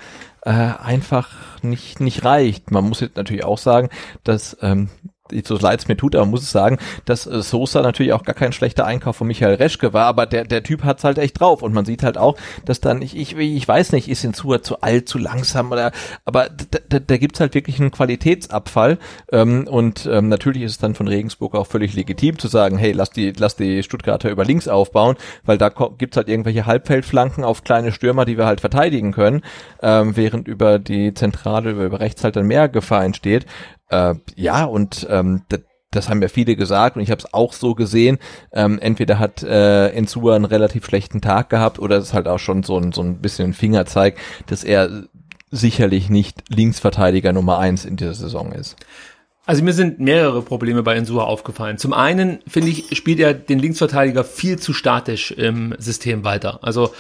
äh, 0.43 0.49
einfach 0.49 1.29
nicht 1.61 1.99
nicht 1.99 2.23
reicht. 2.23 2.71
Man 2.71 2.85
muss 2.85 3.01
jetzt 3.01 3.17
natürlich 3.17 3.43
auch 3.43 3.57
sagen, 3.57 3.89
dass 4.23 4.57
ähm, 4.61 4.89
so 5.45 5.57
leid 5.57 5.79
es 5.79 5.88
mir 5.88 5.97
tut, 5.97 6.15
aber 6.15 6.25
muss 6.25 6.43
es 6.43 6.51
sagen, 6.51 6.77
dass 7.05 7.25
äh, 7.27 7.41
Sosa 7.41 7.82
natürlich 7.82 8.13
auch 8.13 8.23
gar 8.23 8.36
kein 8.36 8.53
schlechter 8.53 8.86
Einkauf 8.86 9.15
von 9.17 9.27
Michael 9.27 9.55
Reschke 9.55 9.93
war, 9.93 10.05
aber 10.05 10.25
der, 10.25 10.45
der 10.45 10.63
Typ 10.63 10.84
hat's 10.84 11.03
halt 11.03 11.17
echt 11.17 11.39
drauf 11.39 11.61
und 11.61 11.73
man 11.73 11.86
sieht 11.86 12.03
halt 12.03 12.17
auch, 12.17 12.38
dass 12.65 12.82
dann, 12.82 13.01
ich, 13.01 13.17
ich, 13.17 13.38
ich 13.38 13.67
weiß 13.67 13.91
nicht, 13.93 14.09
ist 14.09 14.23
Insua 14.23 14.61
zu 14.61 14.82
alt, 14.82 15.07
zu 15.07 15.17
langsam 15.17 15.71
oder, 15.71 15.91
aber 16.25 16.49
da, 16.49 16.79
da, 16.89 16.99
da 16.99 17.17
gibt's 17.17 17.39
halt 17.39 17.53
wirklich 17.53 17.79
einen 17.79 17.91
Qualitätsabfall 17.91 18.97
ähm, 19.32 19.67
und 19.67 20.07
ähm, 20.11 20.29
natürlich 20.29 20.63
ist 20.63 20.71
es 20.71 20.77
dann 20.77 20.95
von 20.95 21.07
Regensburg 21.07 21.55
auch 21.55 21.67
völlig 21.67 21.93
legitim 21.93 22.38
zu 22.38 22.47
sagen, 22.47 22.77
hey, 22.77 22.91
lass 22.91 23.11
die, 23.11 23.34
lass 23.38 23.55
die 23.55 23.84
Stuttgarter 23.84 24.29
über 24.29 24.45
links 24.45 24.67
aufbauen, 24.67 25.15
weil 25.43 25.57
da 25.57 25.69
gibt's 25.69 26.17
halt 26.17 26.29
irgendwelche 26.29 26.65
Halbfeldflanken 26.65 27.43
auf 27.43 27.63
kleine 27.63 27.91
Stürmer, 27.91 28.25
die 28.25 28.38
wir 28.38 28.45
halt 28.45 28.61
verteidigen 28.61 29.11
können, 29.11 29.41
ähm, 29.82 30.15
während 30.15 30.47
über 30.47 30.79
die 30.79 31.13
Zentrale, 31.13 31.71
über, 31.71 31.86
über 31.86 31.99
rechts 31.99 32.23
halt 32.23 32.36
dann 32.36 32.47
mehr 32.47 32.69
Gefahr 32.69 33.03
entsteht. 33.03 33.45
Äh, 33.91 34.15
ja, 34.35 34.63
und 34.63 35.05
ähm, 35.09 35.43
das 35.91 36.09
haben 36.09 36.21
ja 36.21 36.29
viele 36.29 36.55
gesagt 36.55 36.95
und 36.95 37.03
ich 37.03 37.11
habe 37.11 37.19
es 37.19 37.33
auch 37.33 37.53
so 37.53 37.75
gesehen. 37.75 38.17
Ähm, 38.53 38.79
entweder 38.79 39.19
hat 39.19 39.43
äh, 39.43 39.89
Ensua 39.89 40.35
einen 40.35 40.45
relativ 40.45 40.85
schlechten 40.85 41.21
Tag 41.21 41.49
gehabt 41.49 41.79
oder 41.79 41.97
es 41.97 42.05
ist 42.05 42.13
halt 42.13 42.27
auch 42.27 42.39
schon 42.39 42.63
so 42.63 42.77
ein, 42.77 42.93
so 42.93 43.01
ein 43.01 43.19
bisschen 43.19 43.51
ein 43.51 43.53
Fingerzeig, 43.53 44.17
dass 44.47 44.63
er 44.63 45.03
sicherlich 45.51 46.09
nicht 46.09 46.43
Linksverteidiger 46.47 47.33
Nummer 47.33 47.59
eins 47.59 47.83
in 47.83 47.97
dieser 47.97 48.13
Saison 48.13 48.53
ist. 48.53 48.77
Also 49.45 49.63
mir 49.63 49.73
sind 49.73 49.99
mehrere 49.99 50.43
Probleme 50.43 50.81
bei 50.81 50.95
Ensua 50.95 51.23
aufgefallen. 51.23 51.77
Zum 51.77 51.93
einen 51.93 52.39
finde 52.47 52.69
ich, 52.69 52.95
spielt 52.95 53.19
er 53.19 53.33
den 53.33 53.59
Linksverteidiger 53.59 54.23
viel 54.23 54.57
zu 54.57 54.71
statisch 54.71 55.31
im 55.31 55.75
System 55.77 56.23
weiter. 56.23 56.59
Also 56.61 56.93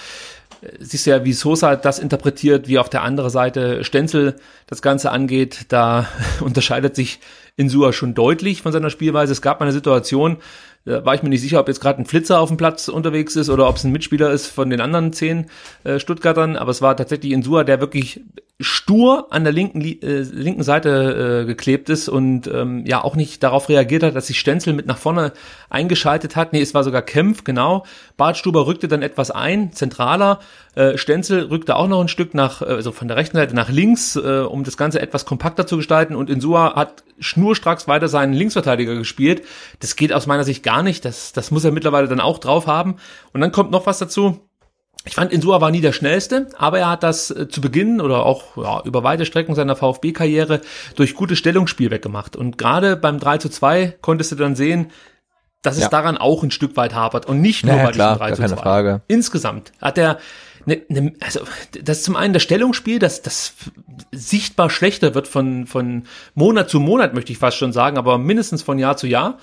siehst 0.79 1.05
du 1.05 1.11
ja, 1.11 1.25
wie 1.25 1.33
Sosa 1.33 1.75
das 1.75 1.99
interpretiert, 1.99 2.67
wie 2.67 2.79
auf 2.79 2.89
der 2.89 3.03
anderen 3.03 3.29
Seite 3.29 3.83
Stenzel 3.83 4.35
das 4.67 4.81
Ganze 4.81 5.11
angeht. 5.11 5.65
Da 5.69 6.07
unterscheidet 6.41 6.95
sich 6.95 7.19
Insua 7.57 7.93
schon 7.93 8.13
deutlich 8.13 8.61
von 8.61 8.71
seiner 8.71 8.89
Spielweise. 8.89 9.31
Es 9.31 9.41
gab 9.41 9.59
mal 9.59 9.65
eine 9.65 9.73
Situation, 9.73 10.37
da 10.85 11.05
war 11.05 11.13
ich 11.13 11.21
mir 11.21 11.29
nicht 11.29 11.41
sicher, 11.41 11.59
ob 11.59 11.67
jetzt 11.67 11.79
gerade 11.79 12.01
ein 12.01 12.05
Flitzer 12.05 12.39
auf 12.39 12.49
dem 12.49 12.57
Platz 12.57 12.87
unterwegs 12.87 13.35
ist 13.35 13.49
oder 13.49 13.67
ob 13.69 13.75
es 13.75 13.83
ein 13.83 13.91
Mitspieler 13.91 14.31
ist 14.31 14.47
von 14.47 14.69
den 14.69 14.81
anderen 14.81 15.13
zehn 15.13 15.45
äh, 15.83 15.99
Stuttgartern. 15.99 16.55
Aber 16.55 16.71
es 16.71 16.81
war 16.81 16.97
tatsächlich 16.97 17.31
Insua, 17.33 17.63
der 17.63 17.79
wirklich 17.79 18.21
stur 18.59 19.27
an 19.31 19.43
der 19.43 19.53
linken, 19.53 19.81
äh, 19.81 20.21
linken 20.21 20.63
Seite 20.63 21.41
äh, 21.43 21.45
geklebt 21.45 21.89
ist 21.89 22.09
und 22.09 22.47
ähm, 22.47 22.85
ja 22.85 23.03
auch 23.03 23.15
nicht 23.15 23.43
darauf 23.43 23.69
reagiert 23.69 24.03
hat, 24.03 24.15
dass 24.15 24.27
sich 24.27 24.39
Stenzel 24.39 24.73
mit 24.73 24.87
nach 24.87 24.97
vorne 24.97 25.33
eingeschaltet 25.69 26.35
hat. 26.35 26.53
Nee, 26.53 26.61
es 26.61 26.73
war 26.73 26.83
sogar 26.83 27.01
Kempf, 27.03 27.43
genau. 27.43 27.85
Bartstuber 28.17 28.65
rückte 28.65 28.87
dann 28.87 29.03
etwas 29.03 29.29
ein, 29.29 29.73
zentraler. 29.73 30.39
Äh, 30.73 30.97
Stenzel 30.97 31.47
rückte 31.47 31.75
auch 31.75 31.87
noch 31.87 31.99
ein 31.99 32.07
Stück 32.07 32.33
nach, 32.33 32.61
äh, 32.61 32.65
also 32.65 32.91
von 32.91 33.07
der 33.07 33.17
rechten 33.17 33.35
Seite 33.35 33.53
nach 33.55 33.69
links, 33.69 34.15
äh, 34.15 34.39
um 34.39 34.63
das 34.63 34.77
Ganze 34.77 35.01
etwas 35.01 35.25
kompakter 35.25 35.67
zu 35.67 35.77
gestalten. 35.77 36.15
Und 36.15 36.29
Insua 36.29 36.75
hat 36.75 37.03
schnurstracks 37.19 37.87
weiter 37.87 38.07
seinen 38.07 38.33
Linksverteidiger 38.33 38.95
gespielt. 38.95 39.43
Das 39.79 39.95
geht 39.95 40.13
aus 40.13 40.27
meiner 40.27 40.45
Sicht 40.45 40.63
gar 40.63 40.81
nicht. 40.81 41.03
Das, 41.03 41.33
das 41.33 41.51
muss 41.51 41.65
er 41.65 41.71
mittlerweile 41.71 42.07
dann 42.07 42.21
auch 42.21 42.37
drauf 42.37 42.67
haben. 42.67 42.95
Und 43.33 43.41
dann 43.41 43.51
kommt 43.51 43.71
noch 43.71 43.85
was 43.85 43.99
dazu. 43.99 44.39
Ich 45.03 45.15
fand, 45.15 45.33
Insua 45.33 45.59
war 45.61 45.71
nie 45.71 45.81
der 45.81 45.93
schnellste, 45.93 46.47
aber 46.57 46.79
er 46.79 46.89
hat 46.89 47.03
das 47.03 47.31
äh, 47.31 47.49
zu 47.49 47.59
Beginn 47.59 47.99
oder 47.99 48.25
auch 48.25 48.55
ja, 48.55 48.81
über 48.85 49.03
weite 49.03 49.25
Strecken 49.25 49.55
seiner 49.55 49.75
VfB-Karriere 49.75 50.61
durch 50.95 51.15
gutes 51.15 51.39
Stellungsspiel 51.39 51.89
weggemacht. 51.89 52.35
Und 52.35 52.57
gerade 52.57 52.95
beim 52.95 53.19
3 53.19 53.39
zu 53.39 53.49
2 53.49 53.97
konntest 54.01 54.31
du 54.31 54.35
dann 54.35 54.55
sehen, 54.55 54.91
dass 55.63 55.75
es 55.75 55.83
ja. 55.83 55.89
daran 55.89 56.17
auch 56.17 56.43
ein 56.43 56.51
Stück 56.51 56.77
weit 56.77 56.93
hapert 56.93 57.25
und 57.25 57.41
nicht 57.41 57.65
nur 57.65 57.75
naja, 57.75 57.87
bei 57.87 57.91
klar, 57.91 58.13
diesem 58.13 58.35
3 58.35 58.47
zu 58.47 58.55
2. 58.55 58.61
Frage. 58.61 59.01
Insgesamt 59.07 59.71
hat 59.81 59.97
er 59.97 60.17
ne, 60.65 60.81
ne, 60.89 61.13
also 61.19 61.41
das 61.83 61.99
ist 61.99 62.03
zum 62.03 62.15
einen 62.15 62.33
das 62.33 62.43
Stellungsspiel, 62.43 62.99
das, 62.99 63.21
das 63.21 63.53
sichtbar 64.11 64.69
schlechter 64.69 65.15
wird 65.15 65.27
von, 65.27 65.67
von 65.67 66.03
Monat 66.35 66.69
zu 66.69 66.79
Monat, 66.79 67.13
möchte 67.13 67.31
ich 67.31 67.37
fast 67.37 67.57
schon 67.57 67.73
sagen, 67.73 67.97
aber 67.97 68.17
mindestens 68.17 68.61
von 68.61 68.79
Jahr 68.79 68.97
zu 68.97 69.07
Jahr. 69.07 69.37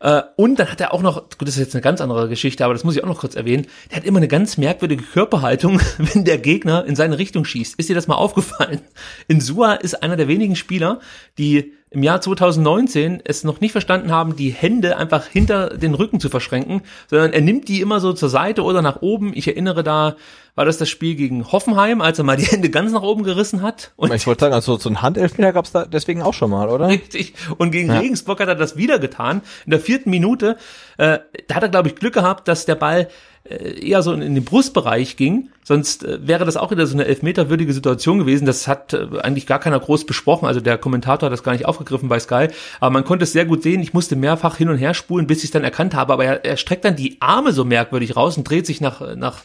Äh, 0.00 0.22
und 0.36 0.58
dann 0.58 0.70
hat 0.70 0.80
er 0.80 0.92
auch 0.92 1.02
noch, 1.02 1.28
gut, 1.30 1.48
das 1.48 1.56
ist 1.56 1.60
jetzt 1.60 1.74
eine 1.74 1.82
ganz 1.82 2.00
andere 2.00 2.28
Geschichte, 2.28 2.64
aber 2.64 2.74
das 2.74 2.84
muss 2.84 2.96
ich 2.96 3.02
auch 3.02 3.08
noch 3.08 3.20
kurz 3.20 3.34
erwähnen, 3.34 3.66
der 3.90 3.96
hat 3.98 4.04
immer 4.04 4.18
eine 4.18 4.28
ganz 4.28 4.58
merkwürdige 4.58 5.02
Körperhaltung, 5.02 5.80
wenn 5.98 6.24
der 6.24 6.38
Gegner 6.38 6.84
in 6.84 6.96
seine 6.96 7.18
Richtung 7.18 7.44
schießt. 7.44 7.78
Ist 7.78 7.88
dir 7.88 7.94
das 7.94 8.06
mal 8.06 8.16
aufgefallen? 8.16 8.80
Insua 9.28 9.74
ist 9.74 10.02
einer 10.02 10.16
der 10.16 10.28
wenigen 10.28 10.56
Spieler, 10.56 11.00
die 11.38 11.72
im 11.94 12.02
Jahr 12.02 12.20
2019 12.20 13.22
es 13.24 13.44
noch 13.44 13.60
nicht 13.60 13.70
verstanden 13.70 14.10
haben, 14.10 14.34
die 14.34 14.50
Hände 14.50 14.96
einfach 14.96 15.26
hinter 15.26 15.70
den 15.70 15.94
Rücken 15.94 16.18
zu 16.18 16.28
verschränken, 16.28 16.82
sondern 17.08 17.32
er 17.32 17.40
nimmt 17.40 17.68
die 17.68 17.80
immer 17.80 18.00
so 18.00 18.12
zur 18.12 18.28
Seite 18.28 18.64
oder 18.64 18.82
nach 18.82 19.00
oben. 19.00 19.32
Ich 19.34 19.46
erinnere 19.46 19.84
da, 19.84 20.16
war 20.56 20.64
das 20.64 20.76
das 20.76 20.88
Spiel 20.88 21.14
gegen 21.14 21.52
Hoffenheim, 21.52 22.00
als 22.00 22.18
er 22.18 22.24
mal 22.24 22.36
die 22.36 22.46
Hände 22.46 22.68
ganz 22.68 22.90
nach 22.90 23.02
oben 23.02 23.22
gerissen 23.22 23.62
hat. 23.62 23.92
Und 23.94 24.12
ich 24.12 24.26
wollte 24.26 24.40
sagen, 24.40 24.54
also 24.54 24.76
so 24.76 24.88
ein 24.88 25.02
Handelfmeter 25.02 25.52
gab 25.52 25.66
es 25.66 25.72
da 25.72 25.84
deswegen 25.84 26.20
auch 26.20 26.34
schon 26.34 26.50
mal, 26.50 26.68
oder? 26.68 26.88
Richtig. 26.88 27.34
Und 27.58 27.70
gegen 27.70 27.88
ja. 27.88 28.00
Regensburg 28.00 28.40
hat 28.40 28.48
er 28.48 28.56
das 28.56 28.76
wieder 28.76 28.98
getan. 28.98 29.42
In 29.64 29.70
der 29.70 29.80
vierten 29.80 30.10
Minute, 30.10 30.56
äh, 30.98 31.20
da 31.46 31.54
hat 31.54 31.62
er, 31.62 31.68
glaube 31.68 31.88
ich, 31.88 31.94
Glück 31.94 32.14
gehabt, 32.14 32.48
dass 32.48 32.66
der 32.66 32.74
Ball 32.74 33.08
eher 33.44 34.02
so 34.02 34.12
in 34.12 34.34
den 34.34 34.44
Brustbereich 34.44 35.16
ging. 35.16 35.50
Sonst 35.62 36.02
äh, 36.04 36.26
wäre 36.26 36.44
das 36.46 36.56
auch 36.56 36.70
wieder 36.70 36.86
so 36.86 36.94
eine 36.94 37.04
elfmeterwürdige 37.04 37.72
Situation 37.72 38.18
gewesen. 38.18 38.46
Das 38.46 38.66
hat 38.66 38.94
äh, 38.94 39.06
eigentlich 39.20 39.46
gar 39.46 39.58
keiner 39.58 39.78
groß 39.78 40.06
besprochen. 40.06 40.46
Also 40.46 40.60
der 40.60 40.78
Kommentator 40.78 41.26
hat 41.26 41.32
das 41.32 41.42
gar 41.42 41.52
nicht 41.52 41.66
aufgegriffen 41.66 42.08
bei 42.08 42.18
Sky. 42.18 42.48
Aber 42.80 42.90
man 42.90 43.04
konnte 43.04 43.24
es 43.24 43.32
sehr 43.32 43.44
gut 43.44 43.62
sehen. 43.62 43.82
Ich 43.82 43.92
musste 43.92 44.16
mehrfach 44.16 44.56
hin 44.56 44.70
und 44.70 44.78
her 44.78 44.94
spulen, 44.94 45.26
bis 45.26 45.38
ich 45.38 45.44
es 45.44 45.50
dann 45.50 45.64
erkannt 45.64 45.94
habe. 45.94 46.12
Aber 46.12 46.24
er, 46.24 46.44
er 46.44 46.56
streckt 46.56 46.84
dann 46.86 46.96
die 46.96 47.20
Arme 47.20 47.52
so 47.52 47.64
merkwürdig 47.64 48.16
raus 48.16 48.38
und 48.38 48.48
dreht 48.48 48.66
sich 48.66 48.80
nach, 48.80 49.14
nach 49.14 49.42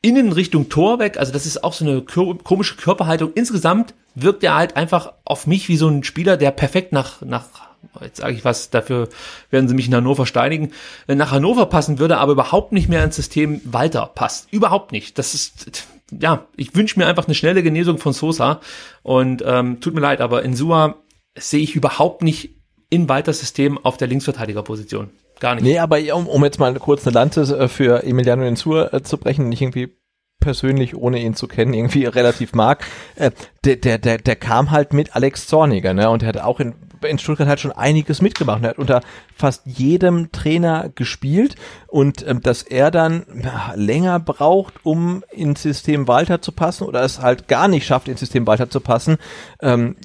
innen 0.00 0.32
Richtung 0.32 0.70
Tor 0.70 0.98
weg. 0.98 1.18
Also 1.18 1.32
das 1.32 1.44
ist 1.44 1.62
auch 1.62 1.74
so 1.74 1.84
eine 1.84 2.02
komische 2.02 2.76
Körperhaltung. 2.76 3.32
Insgesamt 3.34 3.94
wirkt 4.14 4.42
er 4.42 4.56
halt 4.56 4.76
einfach 4.76 5.12
auf 5.24 5.46
mich 5.46 5.68
wie 5.68 5.76
so 5.76 5.88
ein 5.88 6.02
Spieler, 6.02 6.38
der 6.38 6.50
perfekt 6.50 6.92
nach, 6.92 7.20
nach 7.22 7.71
jetzt 8.00 8.18
sage 8.18 8.34
ich 8.34 8.44
was, 8.44 8.70
dafür 8.70 9.08
werden 9.50 9.68
sie 9.68 9.74
mich 9.74 9.88
in 9.88 9.94
Hannover 9.94 10.26
steinigen, 10.26 10.72
nach 11.06 11.30
Hannover 11.30 11.66
passen 11.66 11.98
würde, 11.98 12.18
aber 12.18 12.32
überhaupt 12.32 12.72
nicht 12.72 12.88
mehr 12.88 13.04
ins 13.04 13.16
System 13.16 13.60
Walter 13.64 14.06
passt. 14.06 14.52
Überhaupt 14.52 14.92
nicht. 14.92 15.18
Das 15.18 15.34
ist, 15.34 15.86
ja, 16.20 16.46
ich 16.56 16.74
wünsche 16.74 16.98
mir 16.98 17.06
einfach 17.06 17.26
eine 17.26 17.34
schnelle 17.34 17.62
Genesung 17.62 17.98
von 17.98 18.12
Sosa 18.12 18.60
und 19.02 19.42
ähm, 19.46 19.80
tut 19.80 19.94
mir 19.94 20.00
leid, 20.00 20.20
aber 20.20 20.42
in 20.42 20.54
Sua 20.54 20.96
sehe 21.36 21.62
ich 21.62 21.76
überhaupt 21.76 22.22
nicht 22.22 22.56
in 22.90 23.08
Walters 23.08 23.40
System 23.40 23.78
auf 23.78 23.96
der 23.96 24.08
Linksverteidigerposition. 24.08 25.10
Gar 25.40 25.56
nicht. 25.56 25.64
Nee, 25.64 25.78
aber 25.78 25.98
um, 26.14 26.26
um 26.26 26.44
jetzt 26.44 26.60
mal 26.60 26.74
kurz 26.74 27.06
eine 27.06 27.14
Lanze 27.14 27.42
äh, 27.58 27.68
für 27.68 28.04
Emiliano 28.04 28.44
Insua 28.44 28.92
äh, 28.92 29.02
zu 29.02 29.16
brechen, 29.18 29.48
nicht 29.48 29.62
irgendwie 29.62 29.96
persönlich, 30.40 30.94
ohne 30.94 31.20
ihn 31.20 31.34
zu 31.34 31.48
kennen, 31.48 31.72
irgendwie 31.72 32.04
relativ 32.04 32.52
mag, 32.52 32.84
äh, 33.16 33.30
der, 33.64 33.76
der, 33.76 33.98
der, 33.98 34.18
der 34.18 34.36
kam 34.36 34.70
halt 34.70 34.92
mit 34.92 35.16
Alex 35.16 35.46
Zorniger, 35.46 35.94
ne? 35.94 36.10
Und 36.10 36.22
er 36.22 36.28
hat 36.28 36.38
auch 36.38 36.60
in, 36.60 36.74
in 37.08 37.18
Stuttgart 37.18 37.48
halt 37.48 37.60
schon 37.60 37.72
einiges 37.72 38.22
mitgemacht. 38.22 38.62
Er 38.62 38.70
hat 38.70 38.78
unter 38.78 39.00
fast 39.36 39.62
jedem 39.66 40.32
Trainer 40.32 40.90
gespielt 40.94 41.56
und 41.86 42.26
ähm, 42.26 42.40
dass 42.40 42.62
er 42.62 42.90
dann 42.90 43.24
ja, 43.42 43.72
länger 43.74 44.20
braucht, 44.20 44.74
um 44.84 45.24
ins 45.30 45.62
System 45.62 46.08
Walter 46.08 46.42
zu 46.42 46.52
passen 46.52 46.84
oder 46.84 47.02
es 47.02 47.20
halt 47.20 47.48
gar 47.48 47.68
nicht 47.68 47.86
schafft, 47.86 48.08
ins 48.08 48.20
System 48.20 48.46
Walter 48.46 48.70
zu 48.70 48.80
passen, 48.80 49.16
ähm, 49.60 49.96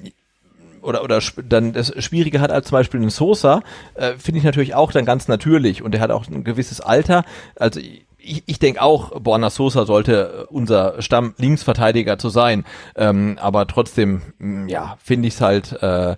oder 0.80 1.02
oder 1.02 1.20
dann 1.48 1.72
das 1.72 1.92
Schwierige 2.02 2.40
hat 2.40 2.50
als 2.50 2.68
zum 2.68 2.76
Beispiel 2.76 3.00
ein 3.00 3.10
Sosa, 3.10 3.62
äh, 3.94 4.12
finde 4.12 4.38
ich 4.38 4.44
natürlich 4.44 4.74
auch 4.74 4.92
dann 4.92 5.04
ganz 5.04 5.28
natürlich 5.28 5.82
und 5.82 5.94
er 5.94 6.00
hat 6.00 6.10
auch 6.10 6.26
ein 6.28 6.44
gewisses 6.44 6.80
Alter. 6.80 7.24
Also 7.56 7.80
ich, 8.28 8.42
ich 8.46 8.58
denke 8.58 8.82
auch, 8.82 9.20
Borna 9.20 9.50
Sosa 9.50 9.86
sollte 9.86 10.46
unser 10.50 11.00
Stamm-Linksverteidiger 11.00 12.18
zu 12.18 12.28
sein. 12.28 12.64
Ähm, 12.96 13.38
aber 13.40 13.66
trotzdem, 13.66 14.22
ja, 14.68 14.96
finde 15.02 15.28
ich 15.28 15.34
es 15.34 15.40
halt, 15.40 15.72
äh, 15.82 16.16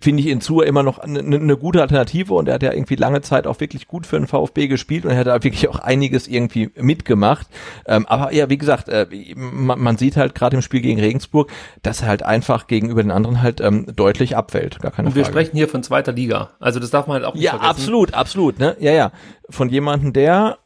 finde 0.00 0.22
ich 0.22 0.28
in 0.28 0.40
Zur 0.40 0.66
immer 0.66 0.82
noch 0.82 0.98
eine 0.98 1.22
ne 1.22 1.56
gute 1.56 1.80
Alternative 1.80 2.34
und 2.34 2.48
er 2.48 2.54
hat 2.54 2.62
ja 2.62 2.72
irgendwie 2.72 2.96
lange 2.96 3.20
Zeit 3.20 3.46
auch 3.46 3.60
wirklich 3.60 3.86
gut 3.86 4.06
für 4.06 4.16
den 4.18 4.26
VfB 4.26 4.66
gespielt 4.66 5.04
und 5.04 5.12
er 5.12 5.18
hat 5.18 5.26
da 5.26 5.42
wirklich 5.44 5.68
auch 5.68 5.78
einiges 5.78 6.26
irgendwie 6.26 6.70
mitgemacht. 6.76 7.46
Ähm, 7.86 8.06
aber 8.06 8.32
ja, 8.32 8.50
wie 8.50 8.58
gesagt, 8.58 8.88
äh, 8.88 9.06
man, 9.36 9.78
man, 9.80 9.96
sieht 9.96 10.16
halt 10.16 10.34
gerade 10.34 10.56
im 10.56 10.62
Spiel 10.62 10.80
gegen 10.80 11.00
Regensburg, 11.00 11.50
dass 11.82 12.02
er 12.02 12.08
halt 12.08 12.22
einfach 12.24 12.66
gegenüber 12.66 13.02
den 13.02 13.12
anderen 13.12 13.42
halt 13.42 13.60
ähm, 13.60 13.86
deutlich 13.94 14.36
abfällt. 14.36 14.80
Gar 14.80 14.90
keine 14.90 15.08
und 15.08 15.14
wir 15.14 15.24
Frage. 15.24 15.34
sprechen 15.34 15.56
hier 15.56 15.68
von 15.68 15.82
zweiter 15.82 16.12
Liga. 16.12 16.50
Also 16.58 16.80
das 16.80 16.90
darf 16.90 17.06
man 17.06 17.14
halt 17.14 17.24
auch 17.24 17.34
nicht 17.34 17.44
ja, 17.44 17.50
vergessen. 17.52 17.66
Ja, 17.66 17.70
absolut, 17.70 18.14
absolut. 18.14 18.58
Ne? 18.58 18.76
Ja, 18.80 18.92
ja. 18.92 19.12
Von 19.48 19.68
jemandem, 19.68 20.12
der 20.12 20.58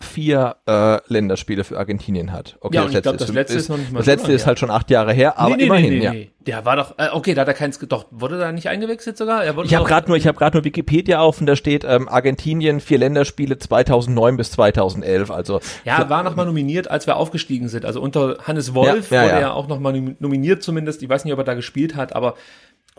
vier 0.00 0.56
äh, 0.66 0.98
Länderspiele 1.06 1.64
für 1.64 1.78
Argentinien 1.78 2.32
hat. 2.32 2.56
Okay, 2.60 2.76
ja, 2.76 2.84
das, 2.84 2.92
letzte, 2.92 3.02
glaub, 3.02 3.18
das 3.18 3.32
letzte 3.32 3.56
ist, 3.56 3.62
ist, 3.62 3.68
noch 3.68 3.76
nicht 3.78 3.92
mal 3.92 3.98
Das 3.98 4.06
letzte 4.06 4.32
ist 4.32 4.46
halt 4.46 4.58
schon 4.58 4.70
acht 4.70 4.90
Jahre 4.90 5.12
her, 5.12 5.38
aber 5.38 5.50
nee, 5.50 5.56
nee, 5.56 5.64
immerhin, 5.64 5.98
nee, 5.98 6.04
ja. 6.04 6.12
Der 6.46 6.64
war 6.64 6.76
doch, 6.76 6.98
äh, 6.98 7.08
okay, 7.12 7.34
da 7.34 7.42
hat 7.42 7.48
er 7.48 7.54
keins, 7.54 7.78
doch, 7.78 8.06
wurde 8.10 8.38
da 8.38 8.50
nicht 8.50 8.68
eingewechselt 8.68 9.18
sogar? 9.18 9.44
Ich 9.62 9.74
habe 9.74 9.84
gerade 9.84 10.08
nur, 10.08 10.16
ich 10.16 10.26
habe 10.26 10.38
gerade 10.38 10.56
nur 10.56 10.64
Wikipedia 10.64 11.20
auf 11.20 11.38
und 11.38 11.46
da 11.46 11.54
steht 11.54 11.84
ähm, 11.84 12.08
Argentinien 12.08 12.80
vier 12.80 12.96
Länderspiele 12.98 13.58
2009 13.58 14.38
bis 14.38 14.52
2011. 14.52 15.30
Also 15.30 15.60
ja, 15.84 15.98
er 15.98 16.08
war 16.08 16.22
noch 16.22 16.36
mal 16.36 16.46
nominiert, 16.46 16.90
als 16.90 17.06
wir 17.06 17.16
aufgestiegen 17.16 17.68
sind. 17.68 17.84
Also 17.84 18.00
unter 18.00 18.38
Hannes 18.44 18.74
Wolf 18.74 19.10
ja, 19.10 19.22
ja, 19.22 19.28
wurde 19.28 19.40
er 19.42 19.54
auch 19.54 19.68
noch 19.68 19.80
mal 19.80 19.92
nominiert 20.18 20.62
zumindest. 20.62 21.02
Ich 21.02 21.10
weiß 21.10 21.24
nicht, 21.24 21.34
ob 21.34 21.40
er 21.40 21.44
da 21.44 21.54
gespielt 21.54 21.94
hat, 21.94 22.16
aber 22.16 22.36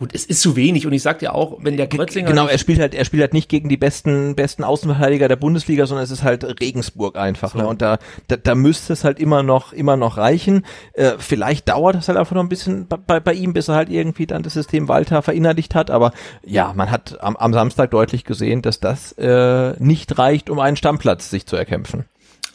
Gut, 0.02 0.16
es 0.16 0.26
ist 0.26 0.42
zu 0.42 0.56
wenig 0.56 0.88
und 0.88 0.94
ich 0.94 1.04
sag 1.04 1.20
dir 1.20 1.36
auch, 1.36 1.60
wenn 1.62 1.78
der 1.78 1.86
Grötzinger 1.86 2.28
genau, 2.28 2.48
er 2.48 2.58
spielt 2.58 2.80
halt, 2.80 2.96
er 2.96 3.06
spielt 3.06 3.22
halt 3.22 3.36
nicht 3.36 3.50
gegen 3.50 3.70
die 3.70 3.78
besten 3.78 4.36
besten 4.36 4.64
Außenverteidiger 4.64 5.28
der 5.28 5.36
Bundesliga, 5.36 5.86
sondern 5.86 6.04
es 6.04 6.10
ist 6.10 6.24
halt 6.24 6.44
Regensburg 6.60 7.18
einfach. 7.18 7.52
So. 7.52 7.60
Ne? 7.60 7.68
Und 7.68 7.84
da, 7.84 8.00
da 8.28 8.38
da 8.38 8.56
müsste 8.56 8.94
es 8.94 9.04
halt 9.04 9.20
immer 9.20 9.44
noch 9.44 9.74
immer 9.74 9.98
noch 9.98 10.18
reichen. 10.18 10.66
Äh, 10.94 11.12
vielleicht 11.20 11.70
dauert 11.70 11.98
das 11.98 12.08
halt 12.08 12.18
einfach 12.18 12.34
noch 12.34 12.42
ein 12.42 12.50
bisschen 12.50 12.88
bei, 12.88 13.20
bei 13.20 13.34
ihm, 13.36 13.54
bis 13.54 13.68
er 13.68 13.76
halt 13.76 13.90
irgendwie 13.92 14.26
dann 14.26 14.42
das 14.42 14.56
System 14.56 14.88
Walter 14.88 15.22
verinnerlicht 15.22 15.76
hat. 15.76 15.92
Aber 15.92 16.14
ja, 16.44 16.74
man 16.76 16.90
hat 16.90 17.22
am, 17.22 17.36
am 17.36 17.54
Samstag 17.54 17.92
deutlich 17.92 18.24
gesehen, 18.24 18.64
dass 18.64 18.80
das 18.80 19.12
äh, 19.20 19.74
nicht 19.78 20.18
reicht, 20.18 20.50
um 20.50 20.58
einen 20.58 20.78
Stammplatz 20.78 21.30
sich 21.30 21.46
zu 21.46 21.56
erkämpfen. 21.56 22.06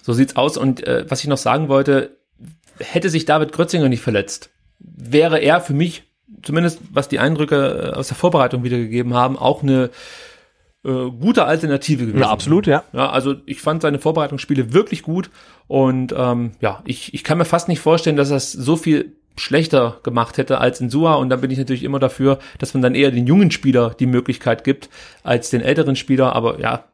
So 0.03 0.15
sieht's 0.15 0.35
aus. 0.35 0.57
Und 0.57 0.85
äh, 0.85 1.05
was 1.09 1.21
ich 1.21 1.29
noch 1.29 1.39
sagen 1.39 1.69
wollte, 1.69 2.17
hätte 2.81 3.09
sich 3.09 3.25
David 3.25 3.53
Grötzinger 3.53 3.89
nicht 3.89 4.03
verletzt, 4.03 4.51
wäre 4.81 5.39
er 5.39 5.61
für 5.61 5.75
mich 5.75 6.06
zumindest 6.43 6.81
was 6.93 7.09
die 7.09 7.19
Eindrücke 7.19 7.93
äh, 7.93 7.97
aus 7.97 8.09
der 8.09 8.17
Vorbereitung 8.17 8.65
wiedergegeben 8.65 9.15
haben, 9.15 9.39
auch 9.39 9.63
eine 9.63 9.91
äh, 10.85 11.11
gute 11.11 11.45
Alternative 11.45 12.07
gewesen. 12.07 12.21
Ja, 12.21 12.31
absolut, 12.31 12.67
ja. 12.67 12.85
Ja, 12.93 13.11
also 13.11 13.35
ich 13.47 13.61
fand 13.61 13.83
seine 13.83 13.99
Vorbereitungsspiele 13.99 14.73
wirklich 14.73 15.03
gut 15.03 15.31
und 15.67 16.15
ähm, 16.17 16.53
ja, 16.61 16.83
ich, 16.85 17.15
ich 17.15 17.25
kann 17.25 17.39
mir 17.39 17.45
fast 17.45 17.69
nicht 17.69 17.81
vorstellen, 17.81 18.17
dass 18.17 18.31
er 18.31 18.37
es 18.37 18.53
so 18.53 18.77
viel 18.77 19.17
schlechter 19.39 19.99
gemacht 20.03 20.39
hätte 20.39 20.59
als 20.59 20.81
in 20.81 20.89
Sua 20.89 21.15
und 21.15 21.29
da 21.29 21.37
bin 21.37 21.51
ich 21.51 21.59
natürlich 21.59 21.85
immer 21.85 21.99
dafür, 21.99 22.39
dass 22.59 22.73
man 22.73 22.83
dann 22.83 22.95
eher 22.95 23.11
den 23.11 23.27
jungen 23.27 23.51
Spieler 23.51 23.95
die 23.99 24.07
Möglichkeit 24.07 24.65
gibt 24.65 24.89
als 25.23 25.51
den 25.51 25.61
älteren 25.61 25.97
Spieler, 25.97 26.35
aber 26.35 26.61
ja, 26.61 26.85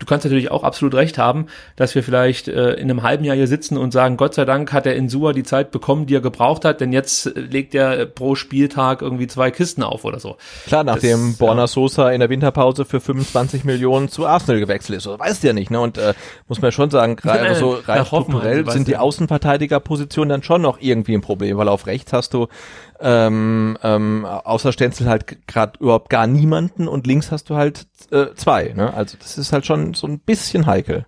du 0.00 0.06
kannst 0.06 0.24
natürlich 0.24 0.50
auch 0.50 0.64
absolut 0.64 0.94
recht 0.94 1.18
haben, 1.18 1.46
dass 1.76 1.94
wir 1.94 2.02
vielleicht 2.02 2.48
äh, 2.48 2.72
in 2.72 2.90
einem 2.90 3.02
halben 3.02 3.24
Jahr 3.24 3.36
hier 3.36 3.46
sitzen 3.46 3.76
und 3.76 3.92
sagen, 3.92 4.16
Gott 4.16 4.34
sei 4.34 4.44
Dank 4.44 4.72
hat 4.72 4.86
der 4.86 4.96
Insua 4.96 5.32
die 5.32 5.44
Zeit 5.44 5.70
bekommen, 5.70 6.06
die 6.06 6.14
er 6.16 6.20
gebraucht 6.20 6.64
hat, 6.64 6.80
denn 6.80 6.92
jetzt 6.92 7.26
äh, 7.26 7.40
legt 7.40 7.74
er 7.74 8.06
pro 8.06 8.34
Spieltag 8.34 9.02
irgendwie 9.02 9.28
zwei 9.28 9.50
Kisten 9.50 9.82
auf 9.82 10.04
oder 10.04 10.18
so. 10.18 10.36
Klar, 10.66 10.82
nachdem 10.82 11.30
das, 11.30 11.38
Borna. 11.38 11.66
Sosa 11.66 12.10
in 12.10 12.20
der 12.20 12.30
Winterpause 12.30 12.84
für 12.84 13.00
25 13.00 13.64
Millionen 13.64 14.08
zu 14.08 14.26
Arsenal 14.26 14.58
gewechselt 14.58 14.98
ist, 14.98 15.06
oder 15.06 15.20
weißt 15.20 15.42
du 15.42 15.48
ja 15.48 15.52
nicht, 15.52 15.70
ne? 15.70 15.80
Und 15.80 15.98
äh, 15.98 16.14
muss 16.48 16.60
man 16.60 16.72
schon 16.72 16.90
sagen, 16.90 17.16
gerade 17.16 17.54
so 17.56 17.78
rein 17.86 18.04
strukturell 18.04 18.68
sind 18.70 18.88
die 18.88 18.96
Außenverteidigerpositionen 18.96 20.30
dann 20.30 20.42
schon 20.42 20.62
noch 20.62 20.80
irgendwie 20.80 21.14
ein 21.14 21.20
Problem, 21.20 21.58
weil 21.58 21.68
auf 21.68 21.86
rechts 21.86 22.12
hast 22.12 22.34
du 22.34 22.48
ähm, 23.00 23.78
ähm, 23.82 24.24
außer 24.24 24.72
Stenzel 24.72 25.08
halt 25.08 25.46
gerade 25.46 25.78
überhaupt 25.80 26.10
gar 26.10 26.26
niemanden 26.26 26.88
und 26.88 27.06
links 27.06 27.30
hast 27.30 27.50
du 27.50 27.56
halt 27.56 27.86
äh, 28.10 28.26
zwei. 28.34 28.72
Ne? 28.76 28.92
Also 28.94 29.16
das 29.18 29.38
ist 29.38 29.52
halt 29.52 29.66
schon 29.66 29.94
so 29.94 30.06
ein 30.06 30.18
bisschen 30.18 30.66
heikel. 30.66 31.06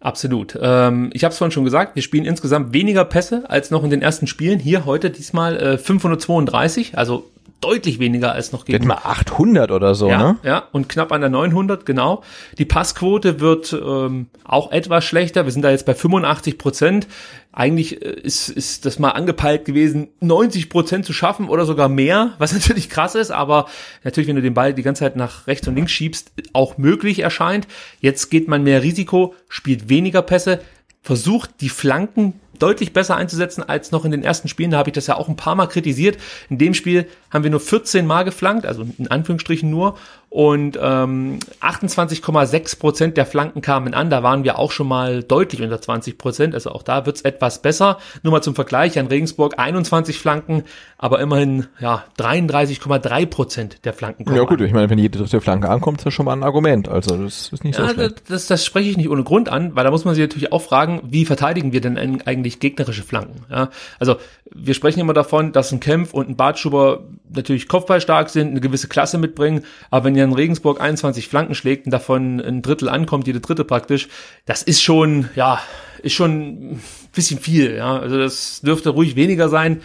Absolut. 0.00 0.56
Ähm, 0.60 1.10
ich 1.12 1.24
habe 1.24 1.32
es 1.32 1.38
vorhin 1.38 1.50
schon 1.50 1.64
gesagt, 1.64 1.96
wir 1.96 2.02
spielen 2.02 2.24
insgesamt 2.24 2.72
weniger 2.72 3.04
Pässe 3.04 3.44
als 3.48 3.70
noch 3.70 3.82
in 3.82 3.90
den 3.90 4.02
ersten 4.02 4.26
Spielen. 4.28 4.60
Hier 4.60 4.84
heute 4.84 5.10
diesmal 5.10 5.56
äh, 5.56 5.78
532, 5.78 6.96
also 6.96 7.28
deutlich 7.60 7.98
weniger 7.98 8.32
als 8.32 8.52
noch 8.52 8.64
gegen. 8.64 8.86
mal 8.86 9.00
800 9.02 9.70
oder 9.70 9.94
so, 9.94 10.08
ja, 10.08 10.18
ne? 10.18 10.36
Ja, 10.42 10.68
und 10.72 10.88
knapp 10.88 11.10
an 11.12 11.20
der 11.20 11.30
900, 11.30 11.84
genau. 11.84 12.22
Die 12.56 12.64
Passquote 12.64 13.40
wird 13.40 13.72
ähm, 13.72 14.26
auch 14.44 14.70
etwas 14.70 15.04
schlechter. 15.04 15.44
Wir 15.44 15.52
sind 15.52 15.62
da 15.62 15.70
jetzt 15.70 15.84
bei 15.84 15.94
85 15.94 16.56
Prozent. 16.58 17.08
Eigentlich 17.52 18.00
äh, 18.00 18.10
ist, 18.10 18.48
ist 18.48 18.86
das 18.86 18.98
mal 18.98 19.10
angepeilt 19.10 19.64
gewesen, 19.64 20.08
90 20.20 20.70
Prozent 20.70 21.04
zu 21.04 21.12
schaffen 21.12 21.48
oder 21.48 21.64
sogar 21.64 21.88
mehr, 21.88 22.34
was 22.38 22.52
natürlich 22.54 22.88
krass 22.88 23.14
ist, 23.14 23.30
aber 23.30 23.66
natürlich, 24.04 24.28
wenn 24.28 24.36
du 24.36 24.42
den 24.42 24.54
Ball 24.54 24.72
die 24.72 24.82
ganze 24.82 25.00
Zeit 25.00 25.16
nach 25.16 25.46
rechts 25.46 25.66
und 25.66 25.74
links 25.74 25.92
schiebst, 25.92 26.32
auch 26.52 26.78
möglich 26.78 27.20
erscheint. 27.20 27.66
Jetzt 28.00 28.30
geht 28.30 28.46
man 28.46 28.62
mehr 28.62 28.82
Risiko, 28.82 29.34
spielt 29.48 29.88
weniger 29.88 30.22
Pässe, 30.22 30.60
versucht 31.02 31.60
die 31.60 31.70
Flanken 31.70 32.34
deutlich 32.58 32.92
besser 32.92 33.16
einzusetzen 33.16 33.62
als 33.62 33.92
noch 33.92 34.04
in 34.04 34.10
den 34.10 34.22
ersten 34.22 34.48
Spielen. 34.48 34.70
Da 34.70 34.78
habe 34.78 34.90
ich 34.90 34.94
das 34.94 35.06
ja 35.06 35.16
auch 35.16 35.28
ein 35.28 35.36
paar 35.36 35.54
Mal 35.54 35.66
kritisiert. 35.66 36.18
In 36.48 36.58
dem 36.58 36.74
Spiel 36.74 37.06
haben 37.30 37.44
wir 37.44 37.50
nur 37.50 37.60
14 37.60 38.06
Mal 38.06 38.24
geflankt, 38.24 38.66
also 38.66 38.86
in 38.98 39.08
Anführungsstrichen 39.08 39.68
nur. 39.68 39.96
Und 40.30 40.78
ähm, 40.80 41.38
28,6 41.62 42.78
Prozent 42.78 43.16
der 43.16 43.24
Flanken 43.24 43.62
kamen 43.62 43.94
an. 43.94 44.10
Da 44.10 44.22
waren 44.22 44.44
wir 44.44 44.58
auch 44.58 44.72
schon 44.72 44.86
mal 44.86 45.22
deutlich 45.22 45.62
unter 45.62 45.80
20 45.80 46.18
Prozent. 46.18 46.54
Also 46.54 46.70
auch 46.70 46.82
da 46.82 47.06
wird's 47.06 47.22
etwas 47.22 47.62
besser. 47.62 47.98
Nur 48.22 48.32
mal 48.32 48.42
zum 48.42 48.54
Vergleich, 48.54 48.98
an 48.98 49.06
Regensburg 49.06 49.54
21 49.58 50.18
Flanken, 50.18 50.64
aber 50.98 51.20
immerhin 51.20 51.66
ja 51.80 52.04
33,3 52.18 53.26
Prozent 53.26 53.84
der 53.86 53.94
Flanken 53.94 54.26
kommen 54.26 54.36
Ja 54.36 54.44
gut, 54.44 54.60
an. 54.60 54.66
ich 54.66 54.72
meine, 54.74 54.90
wenn 54.90 54.98
jede 54.98 55.18
dritte 55.18 55.40
Flanke 55.40 55.70
ankommt, 55.70 55.98
ist 56.00 56.04
das 56.06 56.12
schon 56.12 56.26
mal 56.26 56.34
ein 56.34 56.42
Argument. 56.42 56.88
Also 56.88 57.16
das 57.16 57.50
ist 57.50 57.64
nicht 57.64 57.76
so 57.76 57.84
ja, 57.84 57.90
schlecht. 57.90 58.22
Das, 58.28 58.46
das 58.48 58.66
spreche 58.66 58.90
ich 58.90 58.98
nicht 58.98 59.08
ohne 59.08 59.24
Grund 59.24 59.48
an, 59.48 59.76
weil 59.76 59.84
da 59.84 59.90
muss 59.90 60.04
man 60.04 60.14
sich 60.14 60.22
natürlich 60.22 60.52
auch 60.52 60.62
fragen, 60.62 61.00
wie 61.04 61.24
verteidigen 61.24 61.72
wir 61.72 61.80
denn 61.80 61.96
eigentlich 61.96 62.60
gegnerische 62.60 63.02
Flanken? 63.02 63.46
Ja? 63.50 63.70
Also 63.98 64.16
wir 64.54 64.74
sprechen 64.74 65.00
immer 65.00 65.14
davon, 65.14 65.52
dass 65.52 65.72
ein 65.72 65.80
Kempf 65.80 66.12
und 66.12 66.28
ein 66.28 66.36
Bartschuber 66.36 67.04
natürlich 67.34 67.68
kopfballstark 67.68 68.30
sind, 68.30 68.50
eine 68.50 68.60
gewisse 68.60 68.88
Klasse 68.88 69.18
mitbringen, 69.18 69.64
aber 69.90 70.06
wenn 70.06 70.16
in 70.16 70.32
Regensburg 70.32 70.80
21 70.80 71.28
Flanken 71.28 71.54
schlägt 71.54 71.86
und 71.86 71.92
davon 71.92 72.40
ein 72.40 72.62
Drittel 72.62 72.88
ankommt, 72.88 73.26
jede 73.26 73.40
dritte 73.40 73.64
praktisch, 73.64 74.08
das 74.46 74.62
ist 74.62 74.82
schon, 74.82 75.28
ja, 75.34 75.60
ist 76.02 76.14
schon 76.14 76.72
ein 76.72 76.82
bisschen 77.12 77.38
viel, 77.38 77.76
ja, 77.76 77.98
also 77.98 78.18
das 78.18 78.60
dürfte 78.60 78.90
ruhig 78.90 79.16
weniger 79.16 79.48
sein, 79.48 79.80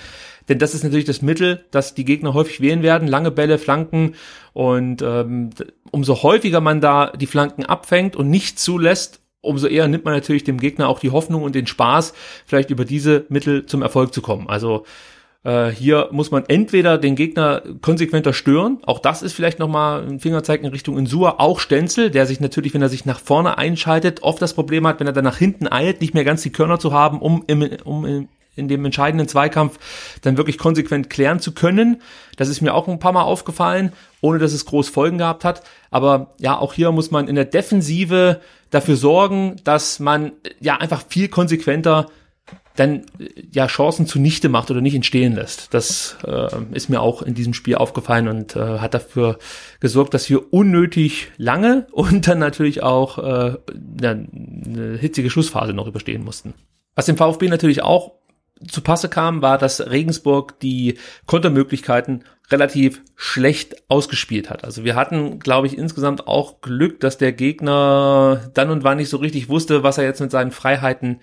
denn 0.49 0.59
das 0.59 0.73
ist 0.73 0.83
natürlich 0.83 1.05
das 1.05 1.21
Mittel, 1.21 1.63
das 1.71 1.93
die 1.93 2.05
Gegner 2.05 2.33
häufig 2.33 2.61
wählen 2.61 2.83
werden, 2.83 3.07
lange 3.07 3.31
Bälle, 3.31 3.57
Flanken. 3.57 4.15
Und 4.51 5.01
ähm, 5.01 5.51
umso 5.91 6.21
häufiger 6.23 6.61
man 6.61 6.81
da 6.81 7.11
die 7.11 7.27
Flanken 7.27 7.65
abfängt 7.65 8.15
und 8.15 8.29
nicht 8.29 8.59
zulässt, 8.59 9.21
umso 9.41 9.67
eher 9.67 9.87
nimmt 9.87 10.05
man 10.05 10.13
natürlich 10.13 10.43
dem 10.43 10.59
Gegner 10.59 10.87
auch 10.87 10.99
die 10.99 11.11
Hoffnung 11.11 11.43
und 11.43 11.55
den 11.55 11.67
Spaß, 11.67 12.13
vielleicht 12.45 12.69
über 12.69 12.85
diese 12.85 13.25
Mittel 13.29 13.65
zum 13.65 13.81
Erfolg 13.81 14.13
zu 14.13 14.21
kommen. 14.21 14.49
Also 14.49 14.85
Äh, 15.43 15.69
hier 15.69 16.09
muss 16.11 16.31
man 16.31 16.45
entweder 16.47 16.97
den 16.97 17.15
Gegner 17.15 17.61
konsequenter 17.81 18.33
stören, 18.33 18.79
auch 18.85 18.99
das 18.99 19.21
ist 19.21 19.33
vielleicht 19.33 19.59
nochmal 19.59 20.03
ein 20.07 20.19
Fingerzeig 20.19 20.63
in 20.63 20.69
Richtung 20.69 20.97
Insua, 20.97 21.35
auch 21.39 21.59
Stenzel, 21.59 22.09
der 22.09 22.25
sich 22.25 22.39
natürlich, 22.39 22.73
wenn 22.73 22.81
er 22.81 22.89
sich 22.89 23.05
nach 23.05 23.19
vorne 23.19 23.57
einschaltet, 23.57 24.23
oft 24.23 24.41
das 24.41 24.53
Problem 24.53 24.87
hat, 24.87 24.99
wenn 24.99 25.07
er 25.07 25.13
dann 25.13 25.25
nach 25.25 25.37
hinten 25.37 25.67
eilt, 25.67 26.01
nicht 26.01 26.13
mehr 26.13 26.23
ganz 26.23 26.43
die 26.43 26.51
Körner 26.51 26.79
zu 26.79 26.93
haben, 26.93 27.19
um, 27.19 27.43
im, 27.47 27.67
um 27.83 28.05
in, 28.05 28.29
in 28.55 28.67
dem 28.69 28.85
entscheidenden 28.85 29.27
Zweikampf 29.27 29.79
dann 30.21 30.37
wirklich 30.37 30.57
konsequent 30.57 31.09
klären 31.09 31.39
zu 31.39 31.53
können. 31.53 32.01
Das 32.37 32.47
ist 32.47 32.61
mir 32.61 32.73
auch 32.73 32.87
ein 32.87 32.99
paar 32.99 33.11
Mal 33.11 33.23
aufgefallen, 33.23 33.91
ohne 34.21 34.39
dass 34.39 34.53
es 34.53 34.65
groß 34.65 34.89
Folgen 34.89 35.17
gehabt 35.17 35.43
hat. 35.43 35.63
Aber 35.91 36.31
ja, 36.37 36.57
auch 36.57 36.73
hier 36.73 36.91
muss 36.91 37.11
man 37.11 37.27
in 37.27 37.35
der 37.35 37.45
Defensive 37.45 38.39
dafür 38.69 38.95
sorgen, 38.95 39.57
dass 39.63 39.99
man 39.99 40.31
ja 40.59 40.77
einfach 40.77 41.03
viel 41.09 41.27
konsequenter 41.27 42.07
dann 42.75 43.05
ja 43.51 43.67
Chancen 43.67 44.07
zunichte 44.07 44.49
macht 44.49 44.71
oder 44.71 44.81
nicht 44.81 44.95
entstehen 44.95 45.35
lässt. 45.35 45.73
Das 45.73 46.17
äh, 46.25 46.47
ist 46.71 46.89
mir 46.89 47.01
auch 47.01 47.21
in 47.21 47.35
diesem 47.35 47.53
Spiel 47.53 47.75
aufgefallen 47.75 48.27
und 48.27 48.55
äh, 48.55 48.79
hat 48.79 48.93
dafür 48.93 49.37
gesorgt, 49.79 50.13
dass 50.13 50.29
wir 50.29 50.53
unnötig 50.53 51.31
lange 51.37 51.87
und 51.91 52.27
dann 52.27 52.39
natürlich 52.39 52.83
auch 52.83 53.17
äh, 53.19 53.57
eine 54.01 54.97
hitzige 54.99 55.29
Schussphase 55.29 55.73
noch 55.73 55.87
überstehen 55.87 56.23
mussten. 56.23 56.53
Was 56.95 57.05
dem 57.05 57.17
VfB 57.17 57.47
natürlich 57.49 57.81
auch 57.81 58.13
zu 58.67 58.81
Passe 58.81 59.09
kam, 59.09 59.41
war, 59.41 59.57
dass 59.57 59.81
Regensburg 59.89 60.59
die 60.59 60.97
Kontermöglichkeiten 61.25 62.23
relativ 62.51 63.01
schlecht 63.15 63.89
ausgespielt 63.89 64.49
hat. 64.49 64.63
Also 64.63 64.83
wir 64.83 64.95
hatten, 64.95 65.39
glaube 65.39 65.67
ich, 65.67 65.77
insgesamt 65.77 66.27
auch 66.27 66.61
Glück, 66.61 66.99
dass 66.99 67.17
der 67.17 67.33
Gegner 67.33 68.49
dann 68.53 68.69
und 68.69 68.83
wann 68.83 68.97
nicht 68.97 69.09
so 69.09 69.17
richtig 69.17 69.49
wusste, 69.49 69.83
was 69.83 69.97
er 69.97 70.03
jetzt 70.03 70.21
mit 70.21 70.31
seinen 70.31 70.51
Freiheiten 70.51 71.19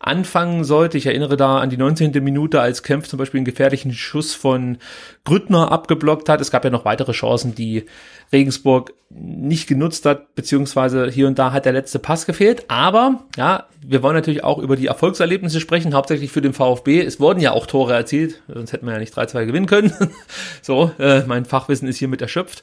anfangen 0.00 0.64
sollte. 0.64 0.96
Ich 0.96 1.04
erinnere 1.04 1.36
da 1.36 1.58
an 1.58 1.68
die 1.68 1.76
19. 1.76 2.12
Minute, 2.24 2.60
als 2.60 2.82
Kempf 2.82 3.06
zum 3.06 3.18
Beispiel 3.18 3.38
einen 3.38 3.44
gefährlichen 3.44 3.92
Schuss 3.92 4.34
von 4.34 4.78
Grüttner 5.24 5.70
abgeblockt 5.70 6.30
hat. 6.30 6.40
Es 6.40 6.50
gab 6.50 6.64
ja 6.64 6.70
noch 6.70 6.86
weitere 6.86 7.12
Chancen, 7.12 7.54
die 7.54 7.84
Regensburg 8.32 8.94
nicht 9.10 9.68
genutzt 9.68 10.06
hat, 10.06 10.34
beziehungsweise 10.34 11.10
hier 11.10 11.26
und 11.26 11.38
da 11.38 11.52
hat 11.52 11.66
der 11.66 11.72
letzte 11.72 11.98
Pass 11.98 12.24
gefehlt. 12.24 12.64
Aber 12.68 13.24
ja, 13.36 13.66
wir 13.84 14.02
wollen 14.02 14.14
natürlich 14.14 14.42
auch 14.42 14.56
über 14.56 14.76
die 14.76 14.86
Erfolgserlebnisse 14.86 15.60
sprechen, 15.60 15.92
hauptsächlich 15.92 16.32
für 16.32 16.40
den 16.40 16.54
VfB. 16.54 17.02
Es 17.02 17.20
wurden 17.20 17.40
ja 17.40 17.52
auch 17.52 17.66
Tore 17.66 17.92
erzielt, 17.92 18.40
sonst 18.48 18.72
hätten 18.72 18.86
wir 18.86 18.94
ja 18.94 19.00
nicht 19.00 19.14
3-2 19.14 19.44
gewinnen 19.44 19.66
können. 19.66 19.92
so, 20.62 20.92
äh, 20.98 21.24
mein 21.26 21.44
Fachwissen 21.44 21.88
ist 21.88 21.98
hiermit 21.98 22.22
erschöpft. 22.22 22.62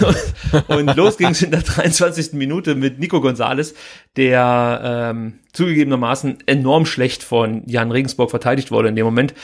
und 0.68 0.96
los 0.96 1.18
ging 1.18 1.30
es 1.30 1.42
in 1.42 1.50
der 1.50 1.62
23. 1.62 2.32
Minute 2.32 2.76
mit 2.76 2.98
Nico 2.98 3.20
Gonzales, 3.20 3.74
der 4.16 4.80
ähm, 5.12 5.40
zugegebenermaßen 5.52 6.38
enorm 6.46 6.86
schlecht 6.86 7.22
von 7.22 7.62
Jan 7.66 7.90
Regensburg 7.90 8.30
verteidigt 8.30 8.70
wurde 8.70 8.88
in 8.88 8.96
dem 8.96 9.04
Moment. 9.04 9.34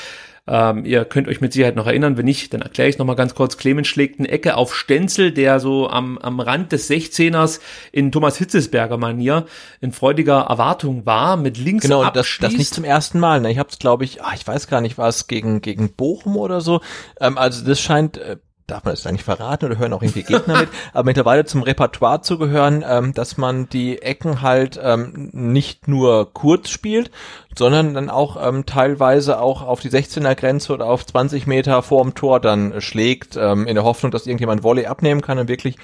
Ähm, 0.51 0.87
ihr 0.87 1.05
könnt 1.05 1.29
euch 1.29 1.43
mit 1.43 1.53
Sicherheit 1.53 1.77
noch 1.77 1.87
erinnern, 1.87 2.17
wenn 2.17 2.25
nicht, 2.25 2.55
dann 2.55 2.63
erkläre 2.63 2.89
ich 2.89 2.95
es 2.95 2.99
nochmal 2.99 3.17
ganz 3.17 3.35
kurz. 3.35 3.59
Clemens 3.59 3.87
schlägt 3.87 4.19
eine 4.19 4.29
Ecke 4.29 4.57
auf 4.57 4.75
Stenzel, 4.75 5.31
der 5.31 5.61
so 5.61 5.91
am, 5.91 6.17
am 6.17 6.41
Rand 6.41 6.73
des 6.73 6.89
16ers 6.89 7.61
in 7.93 8.11
Thomas 8.11 8.39
Hitzesberger 8.39 8.97
Manier 8.97 9.45
in 9.83 9.93
freudiger 9.93 10.47
Erwartung 10.49 11.05
war, 11.05 11.37
mit 11.37 11.59
links 11.59 11.83
Genau, 11.83 12.03
und 12.07 12.17
das, 12.17 12.39
das 12.41 12.55
nicht 12.55 12.73
zum 12.73 12.85
ersten 12.85 13.21
Mal. 13.21 13.43
Ne? 13.43 13.53
Ich 13.53 13.59
habe 13.59 13.69
es, 13.69 13.79
glaube 13.79 14.05
ich, 14.05 14.23
ach, 14.23 14.35
ich 14.35 14.47
weiß 14.47 14.69
gar 14.69 14.81
nicht, 14.81 14.97
war 14.97 15.09
es 15.09 15.27
gegen, 15.27 15.61
gegen 15.61 15.93
Bochum 15.93 16.39
oder 16.39 16.63
so. 16.63 16.81
Ähm, 17.21 17.37
also 17.37 17.65
das 17.65 17.81
scheint... 17.81 18.17
Äh, 18.17 18.37
darf 18.69 18.85
man 18.85 18.93
das 18.93 19.07
eigentlich 19.07 19.25
verraten 19.25 19.67
oder 19.67 19.79
hören 19.79 19.93
auch 19.93 20.03
irgendwie 20.03 20.23
Gegner 20.23 20.61
mit, 20.61 20.69
aber 20.93 21.05
mittlerweile 21.05 21.45
zum 21.45 21.63
Repertoire 21.63 22.21
zu 22.23 22.39
gehören, 22.39 22.85
ähm, 22.89 23.15
dass 23.15 23.37
man 23.37 23.69
die 23.69 24.01
Ecken 24.01 24.43
halt 24.43 24.79
ähm, 24.81 25.31
nicht 25.33 25.89
nur 25.89 26.33
kurz 26.33 26.69
spielt, 26.71 27.11
sondern 27.57 27.95
dann 27.95 28.11
auch 28.11 28.37
ähm, 28.41 28.67
teilweise 28.67 29.41
auch 29.41 29.63
auf 29.63 29.81
die 29.81 29.91
16er 29.91 30.35
Grenze 30.35 30.73
oder 30.73 30.87
auf 30.87 31.05
20 31.05 31.47
Meter 31.47 31.83
vorm 31.83 32.15
Tor 32.15 32.39
dann 32.41 32.81
schlägt, 32.81 33.37
ähm, 33.37 33.67
in 33.67 33.75
der 33.75 33.85
Hoffnung, 33.85 34.13
dass 34.13 34.27
irgendjemand 34.27 34.63
Volley 34.63 34.87
abnehmen 34.87 35.23
kann 35.23 35.39
und 35.39 35.49
wirklich 35.49 35.77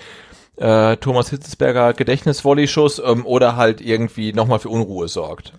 äh, 0.57 0.97
Thomas 0.99 1.31
Hitzesberger 1.31 1.95
Gedächtnis-Volley-Schuss 1.95 3.03
ähm, 3.05 3.27
oder 3.27 3.57
halt 3.57 3.81
irgendwie 3.81 4.33
nochmal 4.33 4.61
für 4.61 4.69
Unruhe 4.69 5.09
sorgt 5.09 5.53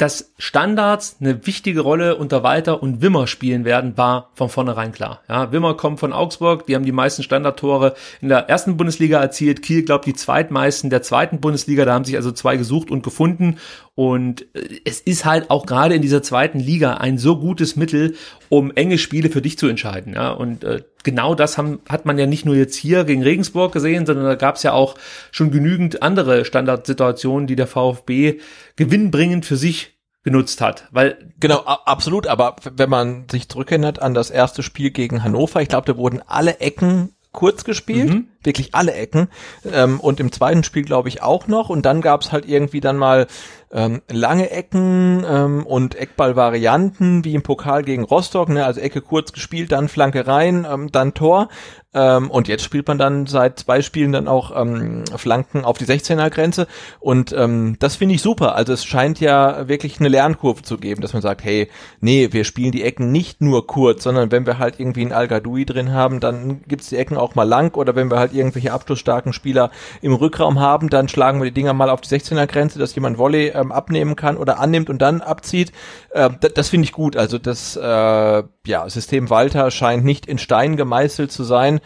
dass 0.00 0.32
Standards 0.38 1.18
eine 1.20 1.46
wichtige 1.46 1.80
Rolle 1.80 2.16
unter 2.16 2.42
Walter 2.42 2.82
und 2.82 3.02
Wimmer 3.02 3.26
spielen 3.26 3.66
werden, 3.66 3.98
war 3.98 4.30
von 4.32 4.48
vornherein 4.48 4.92
klar. 4.92 5.20
Ja, 5.28 5.52
Wimmer 5.52 5.74
kommt 5.74 6.00
von 6.00 6.14
Augsburg, 6.14 6.64
die 6.64 6.74
haben 6.74 6.86
die 6.86 6.92
meisten 6.92 7.22
Standardtore 7.22 7.94
in 8.22 8.30
der 8.30 8.48
ersten 8.48 8.78
Bundesliga 8.78 9.20
erzielt. 9.20 9.60
Kiel 9.60 9.84
glaubt 9.84 10.06
die 10.06 10.14
zweitmeisten 10.14 10.88
der 10.88 11.02
zweiten 11.02 11.40
Bundesliga. 11.40 11.84
Da 11.84 11.92
haben 11.92 12.06
sich 12.06 12.16
also 12.16 12.32
zwei 12.32 12.56
gesucht 12.56 12.90
und 12.90 13.02
gefunden. 13.02 13.58
Und 14.00 14.46
äh, 14.56 14.80
es 14.86 14.98
ist 15.02 15.26
halt 15.26 15.50
auch 15.50 15.66
gerade 15.66 15.94
in 15.94 16.00
dieser 16.00 16.22
zweiten 16.22 16.58
Liga 16.58 16.94
ein 16.94 17.18
so 17.18 17.36
gutes 17.38 17.76
Mittel, 17.76 18.14
um 18.48 18.74
enge 18.74 18.96
Spiele 18.96 19.28
für 19.28 19.42
dich 19.42 19.58
zu 19.58 19.66
entscheiden. 19.66 20.14
Ja, 20.14 20.30
und 20.30 20.64
äh, 20.64 20.80
genau 21.04 21.34
das 21.34 21.58
haben, 21.58 21.80
hat 21.86 22.06
man 22.06 22.16
ja 22.16 22.24
nicht 22.24 22.46
nur 22.46 22.56
jetzt 22.56 22.76
hier 22.76 23.04
gegen 23.04 23.22
Regensburg 23.22 23.72
gesehen, 23.74 24.06
sondern 24.06 24.24
da 24.24 24.36
gab 24.36 24.56
es 24.56 24.62
ja 24.62 24.72
auch 24.72 24.94
schon 25.30 25.50
genügend 25.50 26.02
andere 26.02 26.46
Standardsituationen, 26.46 27.46
die 27.46 27.56
der 27.56 27.66
VfB 27.66 28.40
gewinnbringend 28.76 29.44
für 29.44 29.56
sich 29.56 29.98
genutzt 30.22 30.62
hat, 30.62 30.88
weil 30.92 31.18
genau 31.38 31.58
absolut, 31.58 32.26
aber 32.26 32.56
wenn 32.74 32.88
man 32.88 33.26
sich 33.30 33.50
zurückerinnert 33.50 34.00
an 34.00 34.14
das 34.14 34.30
erste 34.30 34.62
Spiel 34.62 34.92
gegen 34.92 35.22
Hannover, 35.24 35.60
ich 35.60 35.68
glaube, 35.68 35.92
da 35.92 35.98
wurden 35.98 36.22
alle 36.26 36.60
Ecken 36.60 37.10
kurz 37.32 37.64
gespielt, 37.64 38.08
mhm. 38.08 38.28
Wirklich 38.42 38.74
alle 38.74 38.92
Ecken 38.92 39.28
ähm, 39.70 40.00
und 40.00 40.20
im 40.20 40.32
zweiten 40.32 40.64
Spiel 40.64 40.84
glaube 40.84 41.08
ich 41.08 41.22
auch 41.22 41.46
noch 41.46 41.68
und 41.68 41.84
dann 41.84 42.00
gab 42.00 42.22
es 42.22 42.32
halt 42.32 42.48
irgendwie 42.48 42.80
dann 42.80 42.96
mal 42.96 43.26
ähm, 43.72 44.02
lange 44.10 44.50
Ecken 44.50 45.24
ähm, 45.28 45.64
und 45.64 45.94
Eckballvarianten 45.94 47.24
wie 47.24 47.34
im 47.34 47.42
Pokal 47.42 47.84
gegen 47.84 48.04
Rostock, 48.04 48.48
ne? 48.48 48.64
also 48.64 48.80
Ecke 48.80 49.00
kurz 49.00 49.32
gespielt, 49.32 49.72
dann 49.72 49.88
Flanke 49.88 50.26
rein, 50.26 50.66
ähm, 50.68 50.90
dann 50.90 51.14
Tor 51.14 51.48
ähm, 51.92 52.30
und 52.30 52.46
jetzt 52.46 52.62
spielt 52.62 52.86
man 52.86 52.98
dann 52.98 53.26
seit 53.26 53.58
zwei 53.58 53.82
Spielen 53.82 54.12
dann 54.12 54.28
auch 54.28 54.52
ähm, 54.54 55.04
Flanken 55.16 55.64
auf 55.64 55.76
die 55.76 55.86
16er 55.86 56.30
Grenze. 56.30 56.68
Und 57.00 57.32
ähm, 57.32 57.76
das 57.80 57.96
finde 57.96 58.14
ich 58.14 58.22
super. 58.22 58.54
Also 58.54 58.72
es 58.72 58.84
scheint 58.84 59.18
ja 59.18 59.66
wirklich 59.66 59.98
eine 59.98 60.08
Lernkurve 60.08 60.62
zu 60.62 60.78
geben, 60.78 61.00
dass 61.00 61.14
man 61.14 61.22
sagt, 61.22 61.42
hey, 61.42 61.68
nee, 62.00 62.28
wir 62.30 62.44
spielen 62.44 62.70
die 62.70 62.84
Ecken 62.84 63.10
nicht 63.10 63.40
nur 63.40 63.66
kurz, 63.66 64.04
sondern 64.04 64.30
wenn 64.30 64.46
wir 64.46 64.58
halt 64.58 64.78
irgendwie 64.78 65.02
einen 65.02 65.12
al 65.12 65.26
drin 65.28 65.92
haben, 65.92 66.20
dann 66.20 66.62
gibt's 66.68 66.90
die 66.90 66.96
Ecken 66.96 67.16
auch 67.16 67.34
mal 67.34 67.44
lang. 67.44 67.76
Oder 67.76 67.96
wenn 67.96 68.10
wir 68.10 68.18
halt 68.18 68.29
irgendwelche 68.32 68.72
abschlussstarken 68.72 69.32
Spieler 69.32 69.70
im 70.02 70.14
Rückraum 70.14 70.60
haben, 70.60 70.90
dann 70.90 71.08
schlagen 71.08 71.40
wir 71.40 71.46
die 71.46 71.54
Dinger 71.54 71.72
mal 71.72 71.90
auf 71.90 72.00
die 72.00 72.08
16er 72.08 72.46
Grenze, 72.46 72.78
dass 72.78 72.94
jemand 72.94 73.18
Volley 73.18 73.48
ähm, 73.48 73.72
abnehmen 73.72 74.16
kann 74.16 74.36
oder 74.36 74.58
annimmt 74.58 74.90
und 74.90 75.00
dann 75.00 75.20
abzieht. 75.20 75.72
Äh, 76.10 76.30
das, 76.40 76.54
das 76.54 76.68
finde 76.68 76.84
ich 76.84 76.92
gut. 76.92 77.16
Also 77.16 77.38
das 77.38 77.76
äh, 77.76 78.42
ja, 78.66 78.88
System 78.88 79.30
Walter 79.30 79.70
scheint 79.70 80.04
nicht 80.04 80.26
in 80.26 80.38
Stein 80.38 80.76
gemeißelt 80.76 81.32
zu 81.32 81.44
sein, 81.44 81.80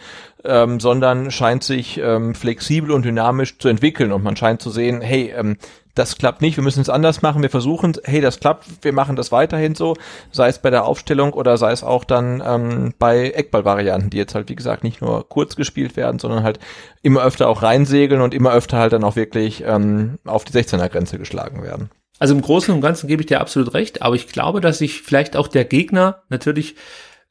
ähm, 0.47 0.79
sondern 0.79 1.31
scheint 1.31 1.63
sich 1.63 1.97
ähm, 1.97 2.35
flexibel 2.35 2.91
und 2.91 3.05
dynamisch 3.05 3.57
zu 3.57 3.67
entwickeln 3.67 4.11
und 4.11 4.23
man 4.23 4.35
scheint 4.35 4.61
zu 4.61 4.69
sehen, 4.69 5.01
hey, 5.01 5.33
ähm, 5.35 5.57
das 5.95 6.17
klappt 6.17 6.41
nicht, 6.41 6.57
wir 6.57 6.63
müssen 6.63 6.81
es 6.81 6.89
anders 6.89 7.21
machen, 7.21 7.41
wir 7.41 7.49
versuchen, 7.49 7.93
hey, 8.03 8.19
das 8.19 8.39
klappt, 8.39 8.65
wir 8.81 8.91
machen 8.91 9.15
das 9.15 9.31
weiterhin 9.31 9.75
so, 9.75 9.95
sei 10.31 10.49
es 10.49 10.59
bei 10.59 10.69
der 10.69 10.85
Aufstellung 10.85 11.33
oder 11.33 11.57
sei 11.57 11.71
es 11.71 11.83
auch 11.83 12.03
dann 12.03 12.43
ähm, 12.45 12.93
bei 12.99 13.31
Eckballvarianten, 13.31 14.09
die 14.09 14.17
jetzt 14.17 14.35
halt, 14.35 14.49
wie 14.49 14.55
gesagt, 14.55 14.83
nicht 14.83 15.01
nur 15.01 15.27
kurz 15.27 15.55
gespielt 15.55 15.95
werden, 15.95 16.19
sondern 16.19 16.43
halt 16.43 16.59
immer 17.01 17.23
öfter 17.23 17.47
auch 17.47 17.63
reinsegeln 17.63 18.21
und 18.21 18.33
immer 18.33 18.51
öfter 18.51 18.77
halt 18.77 18.91
dann 18.91 19.05
auch 19.05 19.15
wirklich 19.15 19.63
ähm, 19.65 20.19
auf 20.25 20.43
die 20.43 20.53
16er 20.53 20.89
Grenze 20.89 21.17
geschlagen 21.17 21.63
werden. 21.63 21.89
Also 22.19 22.33
im 22.33 22.41
Großen 22.41 22.73
und 22.73 22.81
Ganzen 22.81 23.07
gebe 23.07 23.21
ich 23.21 23.27
dir 23.27 23.41
absolut 23.41 23.73
recht, 23.73 24.01
aber 24.01 24.15
ich 24.15 24.27
glaube, 24.27 24.61
dass 24.61 24.77
sich 24.77 25.01
vielleicht 25.01 25.35
auch 25.35 25.47
der 25.47 25.65
Gegner 25.65 26.23
natürlich 26.29 26.75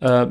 äh, 0.04 0.26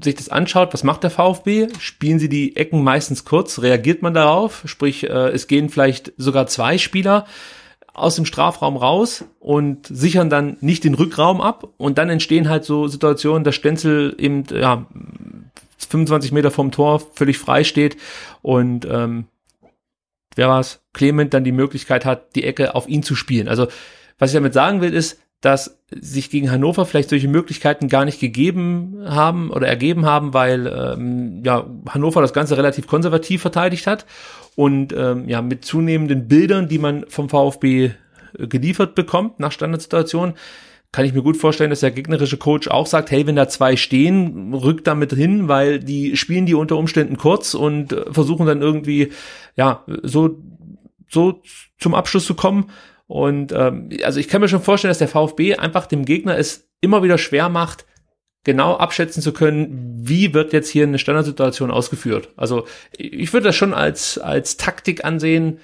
sich 0.00 0.14
das 0.14 0.28
anschaut, 0.28 0.72
was 0.72 0.84
macht 0.84 1.02
der 1.02 1.10
VfB? 1.10 1.66
Spielen 1.80 2.20
sie 2.20 2.28
die 2.28 2.54
Ecken 2.54 2.84
meistens 2.84 3.24
kurz? 3.24 3.60
Reagiert 3.60 4.00
man 4.00 4.14
darauf? 4.14 4.62
Sprich, 4.66 5.10
äh, 5.10 5.30
es 5.30 5.48
gehen 5.48 5.70
vielleicht 5.70 6.12
sogar 6.16 6.46
zwei 6.46 6.78
Spieler 6.78 7.26
aus 7.92 8.14
dem 8.14 8.24
Strafraum 8.24 8.76
raus 8.76 9.24
und 9.40 9.88
sichern 9.88 10.30
dann 10.30 10.56
nicht 10.60 10.84
den 10.84 10.94
Rückraum 10.94 11.40
ab 11.40 11.66
und 11.78 11.98
dann 11.98 12.10
entstehen 12.10 12.48
halt 12.48 12.64
so 12.64 12.86
Situationen, 12.86 13.42
dass 13.42 13.56
Stenzel 13.56 14.14
eben 14.18 14.44
ja 14.52 14.86
25 15.78 16.30
Meter 16.30 16.52
vom 16.52 16.70
Tor 16.70 17.00
völlig 17.00 17.38
frei 17.38 17.64
steht 17.64 17.96
und 18.40 18.86
ähm, 18.88 19.24
wer 20.36 20.48
war's, 20.48 20.80
Clement 20.92 21.34
dann 21.34 21.42
die 21.42 21.50
Möglichkeit 21.50 22.04
hat, 22.04 22.36
die 22.36 22.44
Ecke 22.44 22.76
auf 22.76 22.88
ihn 22.88 23.02
zu 23.02 23.16
spielen. 23.16 23.48
Also 23.48 23.66
was 24.16 24.30
ich 24.30 24.34
damit 24.34 24.54
sagen 24.54 24.80
will, 24.80 24.94
ist, 24.94 25.20
dass 25.40 25.78
sich 25.90 26.30
gegen 26.30 26.50
Hannover 26.50 26.84
vielleicht 26.84 27.10
solche 27.10 27.28
Möglichkeiten 27.28 27.88
gar 27.88 28.04
nicht 28.04 28.20
gegeben 28.20 28.98
haben 29.04 29.50
oder 29.50 29.68
ergeben 29.68 30.04
haben, 30.04 30.34
weil 30.34 30.66
ähm, 30.66 31.42
ja 31.44 31.66
Hannover 31.88 32.20
das 32.20 32.32
Ganze 32.32 32.56
relativ 32.56 32.86
konservativ 32.86 33.42
verteidigt 33.42 33.86
hat 33.86 34.04
und 34.56 34.92
ähm, 34.92 35.28
ja 35.28 35.40
mit 35.40 35.64
zunehmenden 35.64 36.26
Bildern, 36.28 36.68
die 36.68 36.78
man 36.78 37.04
vom 37.08 37.28
VfB 37.28 37.92
geliefert 38.34 38.94
bekommt 38.94 39.40
nach 39.40 39.52
Standardsituationen, 39.52 40.34
kann 40.90 41.04
ich 41.04 41.12
mir 41.12 41.22
gut 41.22 41.36
vorstellen, 41.36 41.70
dass 41.70 41.80
der 41.80 41.90
gegnerische 41.90 42.38
Coach 42.38 42.68
auch 42.68 42.86
sagt, 42.86 43.10
hey, 43.10 43.26
wenn 43.26 43.36
da 43.36 43.48
zwei 43.48 43.76
stehen, 43.76 44.54
rückt 44.54 44.86
damit 44.86 45.12
hin, 45.12 45.46
weil 45.46 45.80
die 45.80 46.16
spielen 46.16 46.46
die 46.46 46.54
unter 46.54 46.76
Umständen 46.76 47.18
kurz 47.18 47.54
und 47.54 47.92
äh, 47.92 48.10
versuchen 48.10 48.46
dann 48.46 48.62
irgendwie, 48.62 49.12
ja, 49.54 49.84
so, 50.02 50.38
so 51.10 51.42
zum 51.78 51.94
Abschluss 51.94 52.24
zu 52.24 52.34
kommen. 52.34 52.70
Und 53.08 53.52
ähm, 53.52 53.88
also 54.04 54.20
ich 54.20 54.28
kann 54.28 54.40
mir 54.40 54.48
schon 54.48 54.62
vorstellen, 54.62 54.90
dass 54.90 54.98
der 54.98 55.08
VfB 55.08 55.56
einfach 55.56 55.86
dem 55.86 56.04
Gegner 56.04 56.38
es 56.38 56.68
immer 56.80 57.02
wieder 57.02 57.18
schwer 57.18 57.48
macht, 57.48 57.86
genau 58.44 58.76
abschätzen 58.76 59.22
zu 59.22 59.32
können, 59.32 59.96
wie 59.98 60.34
wird 60.34 60.52
jetzt 60.52 60.68
hier 60.68 60.84
eine 60.84 60.98
Standardsituation 60.98 61.70
ausgeführt. 61.70 62.28
Also 62.36 62.66
ich 62.96 63.32
würde 63.32 63.46
das 63.46 63.56
schon 63.56 63.74
als, 63.74 64.18
als 64.18 64.58
Taktik 64.58 65.04
ansehen, 65.04 65.58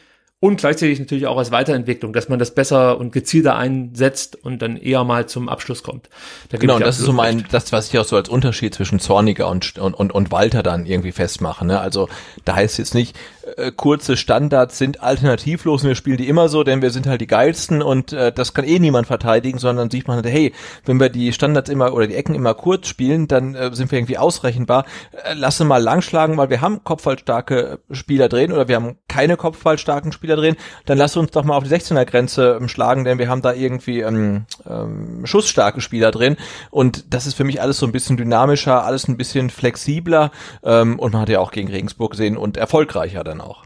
und 0.45 0.59
gleichzeitig 0.59 0.99
natürlich 0.99 1.27
auch 1.27 1.39
als 1.39 1.53
Weiterentwicklung, 1.53 2.13
dass 2.13 2.29
man 2.29 2.39
das 2.39 2.51
besser 2.51 2.99
und 2.99 3.15
gezielter 3.15 3.57
einsetzt 3.57 4.37
und 4.45 4.61
dann 4.61 4.77
eher 4.77 5.03
mal 5.03 5.25
zum 5.25 5.49
Abschluss 5.49 5.83
kommt. 5.83 6.11
Da 6.51 6.59
genau, 6.59 6.79
das 6.79 6.99
ist 6.99 7.07
so 7.07 7.15
mein, 7.15 7.39
recht. 7.39 7.55
das, 7.55 7.73
was 7.73 7.89
ich 7.89 7.99
auch 7.99 8.05
so 8.05 8.15
als 8.17 8.29
Unterschied 8.29 8.75
zwischen 8.75 9.01
Zorniger 9.01 9.49
und, 9.49 9.79
und, 9.79 9.95
und, 9.95 10.13
und 10.13 10.33
Walter 10.33 10.63
dann 10.63 10.85
irgendwie 10.85 11.13
festmache. 11.13 11.65
Ne? 11.65 11.81
Also 11.81 12.11
da 12.45 12.57
heißt 12.57 12.77
jetzt 12.77 12.95
nicht, 12.95 13.17
äh, 13.57 13.73
kurze 13.73 14.17
Standards 14.17 14.79
sind 14.79 15.03
alternativlos 15.03 15.83
und 15.83 15.89
wir 15.89 15.95
spielen 15.95 16.17
die 16.17 16.29
immer 16.29 16.49
so, 16.49 16.63
denn 16.63 16.83
wir 16.83 16.91
sind 16.91 17.07
halt 17.07 17.21
die 17.21 17.27
geilsten 17.27 17.83
und 17.83 18.13
äh, 18.13 18.33
das 18.33 18.55
kann 18.55 18.67
eh 18.67 18.79
niemand 18.79 19.07
verteidigen, 19.07 19.59
sondern 19.59 19.91
sieht 19.91 20.09
man 20.09 20.17
halt, 20.17 20.27
hey, 20.27 20.53
wenn 20.85 21.01
wir 21.01 21.09
die 21.09 21.33
Standards 21.33 21.71
immer 21.71 21.93
oder 21.93 22.07
die 22.07 22.15
Ecken 22.15 22.35
immer 22.35 22.55
kurz 22.55 22.89
spielen, 22.89 23.29
dann 23.29 23.55
äh, 23.55 23.75
sind 23.75 23.91
wir 23.91 23.99
irgendwie 23.99 24.19
ausrechenbar. 24.19 24.85
Äh, 25.25 25.35
lasse 25.35 25.65
mal 25.65 25.83
langschlagen, 25.83 26.37
weil 26.37 26.51
wir 26.51 26.61
haben 26.61 26.85
kopfballstarke 26.85 27.81
Spieler 27.91 28.29
drin 28.29 28.53
oder 28.53 28.69
wir 28.69 28.77
haben 28.77 28.99
keine 29.09 29.37
kopfballstarken 29.37 30.13
Spieler 30.13 30.34
Spieler 30.35 30.37
drehen, 30.37 30.57
dann 30.87 30.99
lass 30.99 31.17
uns 31.17 31.31
doch 31.31 31.45
mal 31.45 31.57
auf 31.57 31.65
die 31.65 31.71
16er 31.71 32.05
Grenze 32.05 32.59
ähm, 32.61 32.69
schlagen, 32.69 33.05
denn 33.05 33.19
wir 33.19 33.29
haben 33.29 33.43
da 33.43 33.53
irgendwie 33.53 34.01
ähm, 34.01 34.47
ähm, 34.69 35.27
schussstarke 35.27 35.81
Spieler 35.81 36.11
drin 36.11 36.37
und 36.71 37.13
das 37.13 37.27
ist 37.27 37.35
für 37.35 37.45
mich 37.45 37.61
alles 37.61 37.79
so 37.79 37.87
ein 37.87 37.93
bisschen 37.93 38.17
dynamischer, 38.17 38.85
alles 38.85 39.09
ein 39.09 39.17
bisschen 39.17 39.51
flexibler 39.51 40.31
ähm, 40.63 40.99
und 40.99 41.13
man 41.13 41.23
hat 41.23 41.29
ja 41.29 41.41
auch 41.41 41.53
gegen 41.53 41.69
Regensburg 41.71 42.13
gesehen 42.13 42.37
und 42.37 42.57
erfolgreicher 42.57 43.25
dann 43.25 43.41
auch. 43.41 43.65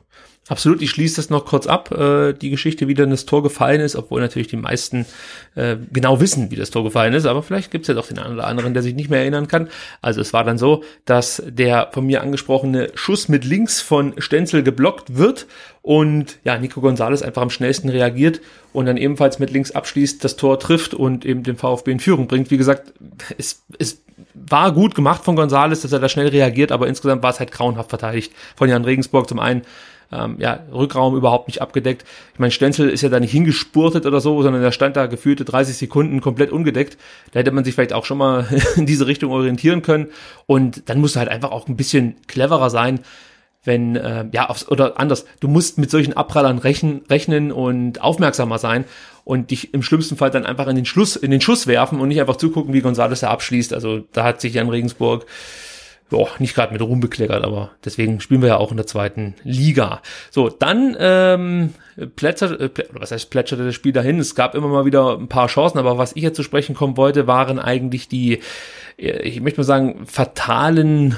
Absolut, 0.49 0.81
ich 0.81 0.91
schließe 0.91 1.17
das 1.17 1.29
noch 1.29 1.45
kurz 1.45 1.67
ab, 1.67 1.93
äh, 1.93 2.33
die 2.33 2.49
Geschichte, 2.49 2.89
wie 2.89 2.95
dann 2.95 3.11
das 3.11 3.27
Tor 3.27 3.43
gefallen 3.43 3.83
ist, 3.83 3.97
obwohl 3.97 4.21
natürlich 4.21 4.49
die 4.49 4.57
meisten 4.57 5.05
äh, 5.55 5.77
genau 5.93 6.21
wissen, 6.21 6.51
wie 6.51 6.57
das 6.57 6.71
Tor 6.71 6.85
gefallen 6.85 7.13
ist, 7.13 7.27
aber 7.27 7.43
vielleicht 7.43 7.71
gibt 7.71 7.83
es 7.83 7.89
ja 7.89 7.95
doch 7.95 8.07
den 8.07 8.19
einen 8.19 8.35
oder 8.35 8.47
anderen, 8.47 8.73
der 8.73 8.83
sich 8.83 8.95
nicht 8.95 9.11
mehr 9.11 9.21
erinnern 9.21 9.47
kann. 9.47 9.69
Also 10.01 10.23
es 10.23 10.33
war 10.33 10.45
dann 10.45 10.57
so, 10.57 10.83
dass 11.05 11.43
der 11.47 11.91
von 11.93 12.07
mir 12.07 12.23
angesprochene 12.23 12.91
Schuss 12.95 13.29
mit 13.29 13.45
links 13.45 13.81
von 13.83 14.15
Stenzel 14.19 14.63
geblockt 14.63 15.17
wird 15.17 15.47
und 15.83 16.39
ja, 16.45 16.59
Nico 16.59 16.81
Gonzalez 16.81 17.23
einfach 17.23 17.43
am 17.43 17.51
schnellsten 17.51 17.91
reagiert 17.91 18.41
und 18.73 18.87
dann 18.87 18.97
ebenfalls 18.97 19.39
mit 19.39 19.51
links 19.51 19.73
abschließt, 19.73 20.25
das 20.25 20.37
Tor 20.37 20.59
trifft 20.59 20.95
und 20.95 21.27
eben 21.27 21.43
den 21.43 21.57
VfB 21.57 21.93
in 21.93 22.01
Führung 22.01 22.27
bringt. 22.27 22.51
Wie 22.51 22.57
gesagt, 22.57 22.95
es, 23.37 23.63
es 23.79 24.01
war 24.35 24.73
gut 24.73 24.95
gemacht 24.95 25.25
von 25.25 25.37
Gonzalez, 25.37 25.83
dass 25.83 25.93
er 25.93 25.99
da 25.99 26.09
schnell 26.09 26.29
reagiert, 26.29 26.73
aber 26.73 26.87
insgesamt 26.89 27.23
war 27.23 27.31
es 27.31 27.39
halt 27.39 27.53
grauenhaft 27.53 27.91
verteidigt 27.91 28.33
von 28.57 28.69
Jan 28.69 28.85
Regensburg 28.85 29.29
zum 29.29 29.39
einen 29.39 29.63
ähm, 30.11 30.37
ja, 30.39 30.61
Rückraum 30.73 31.17
überhaupt 31.17 31.49
nicht 31.49 31.61
abgedeckt. 31.61 32.05
Ich 32.33 32.39
meine, 32.39 32.51
Stenzel 32.51 32.89
ist 32.89 33.03
ja 33.03 33.09
da 33.09 33.21
nicht 33.21 33.33
hingespurtet 33.33 34.07
oder 34.07 34.21
so, 34.21 34.43
sondern 34.43 34.63
der 34.63 34.73
stand 34.73 34.97
da 34.97 35.07
gefühlte 35.07 35.45
30 35.45 35.77
Sekunden 35.77 36.21
komplett 36.21 36.51
ungedeckt. 36.51 36.97
Da 37.33 37.41
hätte 37.41 37.51
man 37.51 37.65
sich 37.65 37.75
vielleicht 37.75 37.93
auch 37.93 38.05
schon 38.05 38.19
mal 38.19 38.47
in 38.77 38.87
diese 38.87 39.07
Richtung 39.07 39.31
orientieren 39.33 39.83
können. 39.83 40.09
Und 40.47 40.89
dann 40.89 41.01
musst 41.01 41.17
du 41.17 41.21
halt 41.21 41.29
einfach 41.29 41.51
auch 41.51 41.69
ein 41.69 41.77
bisschen 41.77 42.17
cleverer 42.27 42.71
sein, 42.71 43.01
wenn, 43.65 43.97
äh, 43.97 44.27
ja, 44.33 44.49
aufs, 44.49 44.69
oder 44.69 44.99
anders, 44.99 45.27
du 45.41 45.49
musst 45.49 45.79
mit 45.79 45.91
solchen 45.91 46.15
Abprallern 46.15 46.59
rechnen, 46.59 47.03
rechnen 47.11 47.53
und 47.53 48.01
aufmerksamer 48.01 48.59
sein 48.59 48.85
und 49.25 49.51
dich 49.51 49.75
im 49.75 49.83
schlimmsten 49.83 50.17
Fall 50.17 50.31
dann 50.31 50.47
einfach 50.47 50.69
in 50.69 50.77
den 50.77 50.87
Schluss, 50.87 51.17
in 51.17 51.31
den 51.31 51.43
Schuss 51.43 51.67
werfen 51.67 52.01
und 52.01 52.09
nicht 52.09 52.21
einfach 52.21 52.37
zugucken, 52.37 52.73
wie 52.73 52.81
González 52.81 53.21
da 53.21 53.31
abschließt. 53.31 53.75
Also 53.75 54.05
da 54.13 54.25
hat 54.25 54.41
sich 54.41 54.55
Jan 54.55 54.71
Regensburg 54.71 55.27
boah, 56.11 56.29
nicht 56.39 56.55
gerade 56.55 56.73
mit 56.73 56.83
Ruhm 56.83 57.01
bekleckert, 57.01 57.45
aber 57.45 57.71
deswegen 57.85 58.21
spielen 58.21 58.43
wir 58.43 58.49
ja 58.49 58.57
auch 58.57 58.71
in 58.71 58.77
der 58.77 58.87
zweiten 58.87 59.35
Liga. 59.43 60.01
So, 60.31 60.49
dann 60.49 60.97
ähm, 60.99 61.75
plätschert, 62.17 62.61
äh, 62.61 62.83
oder 62.91 63.01
was 63.01 63.11
heißt 63.11 63.31
plätscherte 63.31 63.65
das 63.65 63.75
Spiel 63.75 63.93
dahin? 63.93 64.19
Es 64.19 64.35
gab 64.35 64.55
immer 64.55 64.69
mal 64.69 64.85
wieder 64.85 65.19
ein 65.19 65.29
paar 65.29 65.49
Chancen, 65.49 65.79
aber 65.79 65.99
was 65.99 66.17
ich 66.17 66.23
jetzt 66.23 66.37
zu 66.37 66.43
sprechen 66.43 66.75
kommen 66.75 66.97
wollte, 66.97 67.27
waren 67.27 67.59
eigentlich 67.59 68.09
die, 68.09 68.41
äh, 68.99 69.23
ich 69.23 69.41
möchte 69.41 69.61
mal 69.61 69.65
sagen, 69.65 70.07
fatalen 70.07 71.17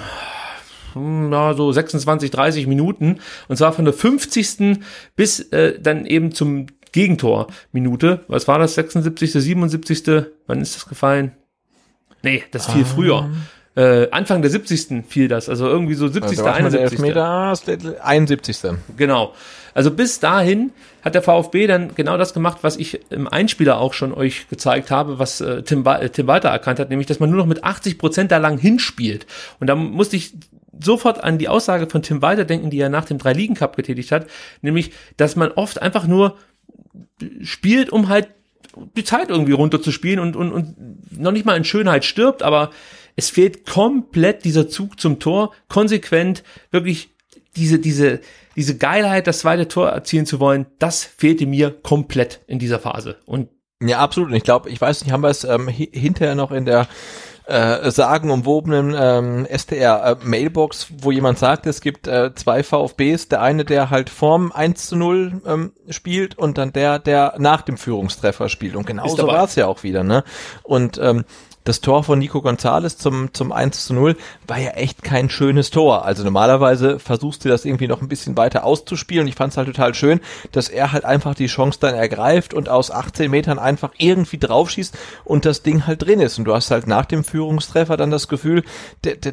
ja, 0.96 1.54
so 1.54 1.70
26, 1.70 2.32
30 2.32 2.66
Minuten. 2.66 3.20
Und 3.46 3.56
zwar 3.56 3.72
von 3.72 3.84
der 3.84 3.94
50. 3.94 4.80
bis 5.14 5.38
äh, 5.52 5.78
dann 5.80 6.04
eben 6.04 6.32
zum 6.32 6.66
Gegentor 6.90 7.46
Minute. 7.70 8.24
Was 8.26 8.48
war 8.48 8.58
das? 8.58 8.74
76., 8.74 9.32
77. 9.32 10.26
Wann 10.48 10.60
ist 10.60 10.74
das 10.74 10.86
gefallen? 10.86 11.32
Nee, 12.22 12.42
das 12.50 12.70
viel 12.70 12.82
ah. 12.82 12.86
früher 12.86 13.30
äh, 13.76 14.10
Anfang 14.10 14.42
der 14.42 14.50
70. 14.50 15.04
fiel 15.06 15.28
das, 15.28 15.48
also 15.48 15.66
irgendwie 15.66 15.94
so 15.94 16.08
70. 16.08 16.38
Also 16.38 16.44
71. 16.44 16.98
Meter, 16.98 17.54
71. 18.02 18.58
Genau. 18.96 19.34
Also 19.74 19.90
bis 19.92 20.18
dahin 20.18 20.72
hat 21.02 21.14
der 21.14 21.22
VfB 21.22 21.66
dann 21.66 21.94
genau 21.94 22.18
das 22.18 22.34
gemacht, 22.34 22.58
was 22.62 22.76
ich 22.76 23.00
im 23.10 23.28
Einspieler 23.28 23.78
auch 23.78 23.94
schon 23.94 24.12
euch 24.12 24.48
gezeigt 24.48 24.90
habe, 24.90 25.18
was 25.18 25.40
äh, 25.40 25.62
Tim, 25.62 25.86
äh, 25.86 26.08
Tim 26.08 26.26
Walter 26.26 26.48
erkannt 26.48 26.78
hat, 26.78 26.90
nämlich, 26.90 27.06
dass 27.06 27.20
man 27.20 27.30
nur 27.30 27.38
noch 27.38 27.46
mit 27.46 27.62
80 27.64 27.98
Prozent 27.98 28.32
da 28.32 28.38
lang 28.38 28.58
hinspielt. 28.58 29.26
Und 29.60 29.68
da 29.68 29.76
musste 29.76 30.16
ich 30.16 30.34
sofort 30.82 31.22
an 31.22 31.38
die 31.38 31.48
Aussage 31.48 31.86
von 31.88 32.02
Tim 32.02 32.22
Walter 32.22 32.44
denken, 32.44 32.70
die 32.70 32.80
er 32.80 32.88
nach 32.88 33.04
dem 33.04 33.18
Drei-Ligen-Cup 33.18 33.76
getätigt 33.76 34.12
hat, 34.12 34.26
nämlich, 34.62 34.92
dass 35.16 35.36
man 35.36 35.52
oft 35.52 35.80
einfach 35.80 36.06
nur 36.06 36.36
spielt, 37.42 37.90
um 37.90 38.08
halt 38.08 38.28
die 38.96 39.04
Zeit 39.04 39.30
irgendwie 39.30 39.52
runterzuspielen 39.52 40.20
und, 40.20 40.36
und, 40.36 40.52
und 40.52 41.20
noch 41.20 41.32
nicht 41.32 41.44
mal 41.44 41.56
in 41.56 41.64
Schönheit 41.64 42.04
stirbt, 42.04 42.42
aber 42.42 42.70
es 43.16 43.30
fehlt 43.30 43.66
komplett 43.66 44.44
dieser 44.44 44.68
Zug 44.68 45.00
zum 45.00 45.18
Tor, 45.18 45.52
konsequent, 45.68 46.42
wirklich 46.70 47.10
diese, 47.56 47.78
diese, 47.78 48.20
diese 48.56 48.76
Geilheit, 48.76 49.26
das 49.26 49.40
zweite 49.40 49.68
Tor 49.68 49.88
erzielen 49.90 50.26
zu 50.26 50.40
wollen, 50.40 50.66
das 50.78 51.04
fehlte 51.04 51.46
mir 51.46 51.70
komplett 51.70 52.40
in 52.46 52.58
dieser 52.58 52.78
Phase. 52.78 53.16
Und 53.26 53.48
ja, 53.82 53.98
absolut. 53.98 54.30
Und 54.30 54.36
ich 54.36 54.44
glaube, 54.44 54.68
ich 54.68 54.80
weiß 54.80 55.02
nicht, 55.02 55.12
haben 55.12 55.22
wir 55.22 55.30
es 55.30 55.44
ähm, 55.44 55.68
hinterher 55.68 56.34
noch 56.34 56.52
in 56.52 56.66
der 56.66 56.86
äh, 57.46 57.90
sagenumwobenen 57.90 58.94
ähm, 58.96 59.46
STR-Mailbox, 59.50 60.84
äh, 60.84 60.94
wo 61.00 61.10
jemand 61.10 61.38
sagt, 61.38 61.66
es 61.66 61.80
gibt 61.80 62.06
äh, 62.06 62.32
zwei 62.34 62.62
VfBs, 62.62 63.28
der 63.28 63.42
eine, 63.42 63.64
der 63.64 63.90
halt 63.90 64.08
vorm 64.10 64.52
1 64.52 64.88
zu 64.88 64.96
0 64.96 65.42
ähm, 65.46 65.72
spielt 65.88 66.38
und 66.38 66.58
dann 66.58 66.72
der, 66.72 66.98
der 66.98 67.34
nach 67.38 67.62
dem 67.62 67.76
Führungstreffer 67.76 68.48
spielt. 68.48 68.76
Und 68.76 68.86
genau 68.86 69.08
so 69.08 69.26
war 69.26 69.44
es 69.44 69.56
ja 69.56 69.66
auch 69.66 69.82
wieder, 69.82 70.04
ne? 70.04 70.22
Und 70.62 70.98
ähm, 70.98 71.24
das 71.70 71.80
Tor 71.80 72.02
von 72.02 72.18
Nico 72.18 72.42
Gonzalez 72.42 72.96
zum, 72.98 73.32
zum 73.32 73.52
1 73.52 73.86
zu 73.86 73.94
0 73.94 74.16
war 74.48 74.58
ja 74.58 74.70
echt 74.70 75.04
kein 75.04 75.30
schönes 75.30 75.70
Tor. 75.70 76.04
Also 76.04 76.24
normalerweise 76.24 76.98
versuchst 76.98 77.44
du 77.44 77.48
das 77.48 77.64
irgendwie 77.64 77.86
noch 77.86 78.02
ein 78.02 78.08
bisschen 78.08 78.36
weiter 78.36 78.64
auszuspielen. 78.64 79.28
Ich 79.28 79.36
fand 79.36 79.52
es 79.52 79.56
halt 79.56 79.68
total 79.68 79.94
schön, 79.94 80.20
dass 80.50 80.68
er 80.68 80.90
halt 80.90 81.04
einfach 81.04 81.36
die 81.36 81.46
Chance 81.46 81.78
dann 81.80 81.94
ergreift 81.94 82.54
und 82.54 82.68
aus 82.68 82.90
18 82.90 83.30
Metern 83.30 83.60
einfach 83.60 83.92
irgendwie 83.98 84.38
draufschießt 84.38 84.98
und 85.24 85.44
das 85.44 85.62
Ding 85.62 85.86
halt 85.86 86.02
drin 86.04 86.18
ist. 86.18 86.40
Und 86.40 86.46
du 86.46 86.54
hast 86.54 86.72
halt 86.72 86.88
nach 86.88 87.04
dem 87.04 87.22
Führungstreffer 87.22 87.96
dann 87.96 88.10
das 88.10 88.26
Gefühl, 88.26 88.64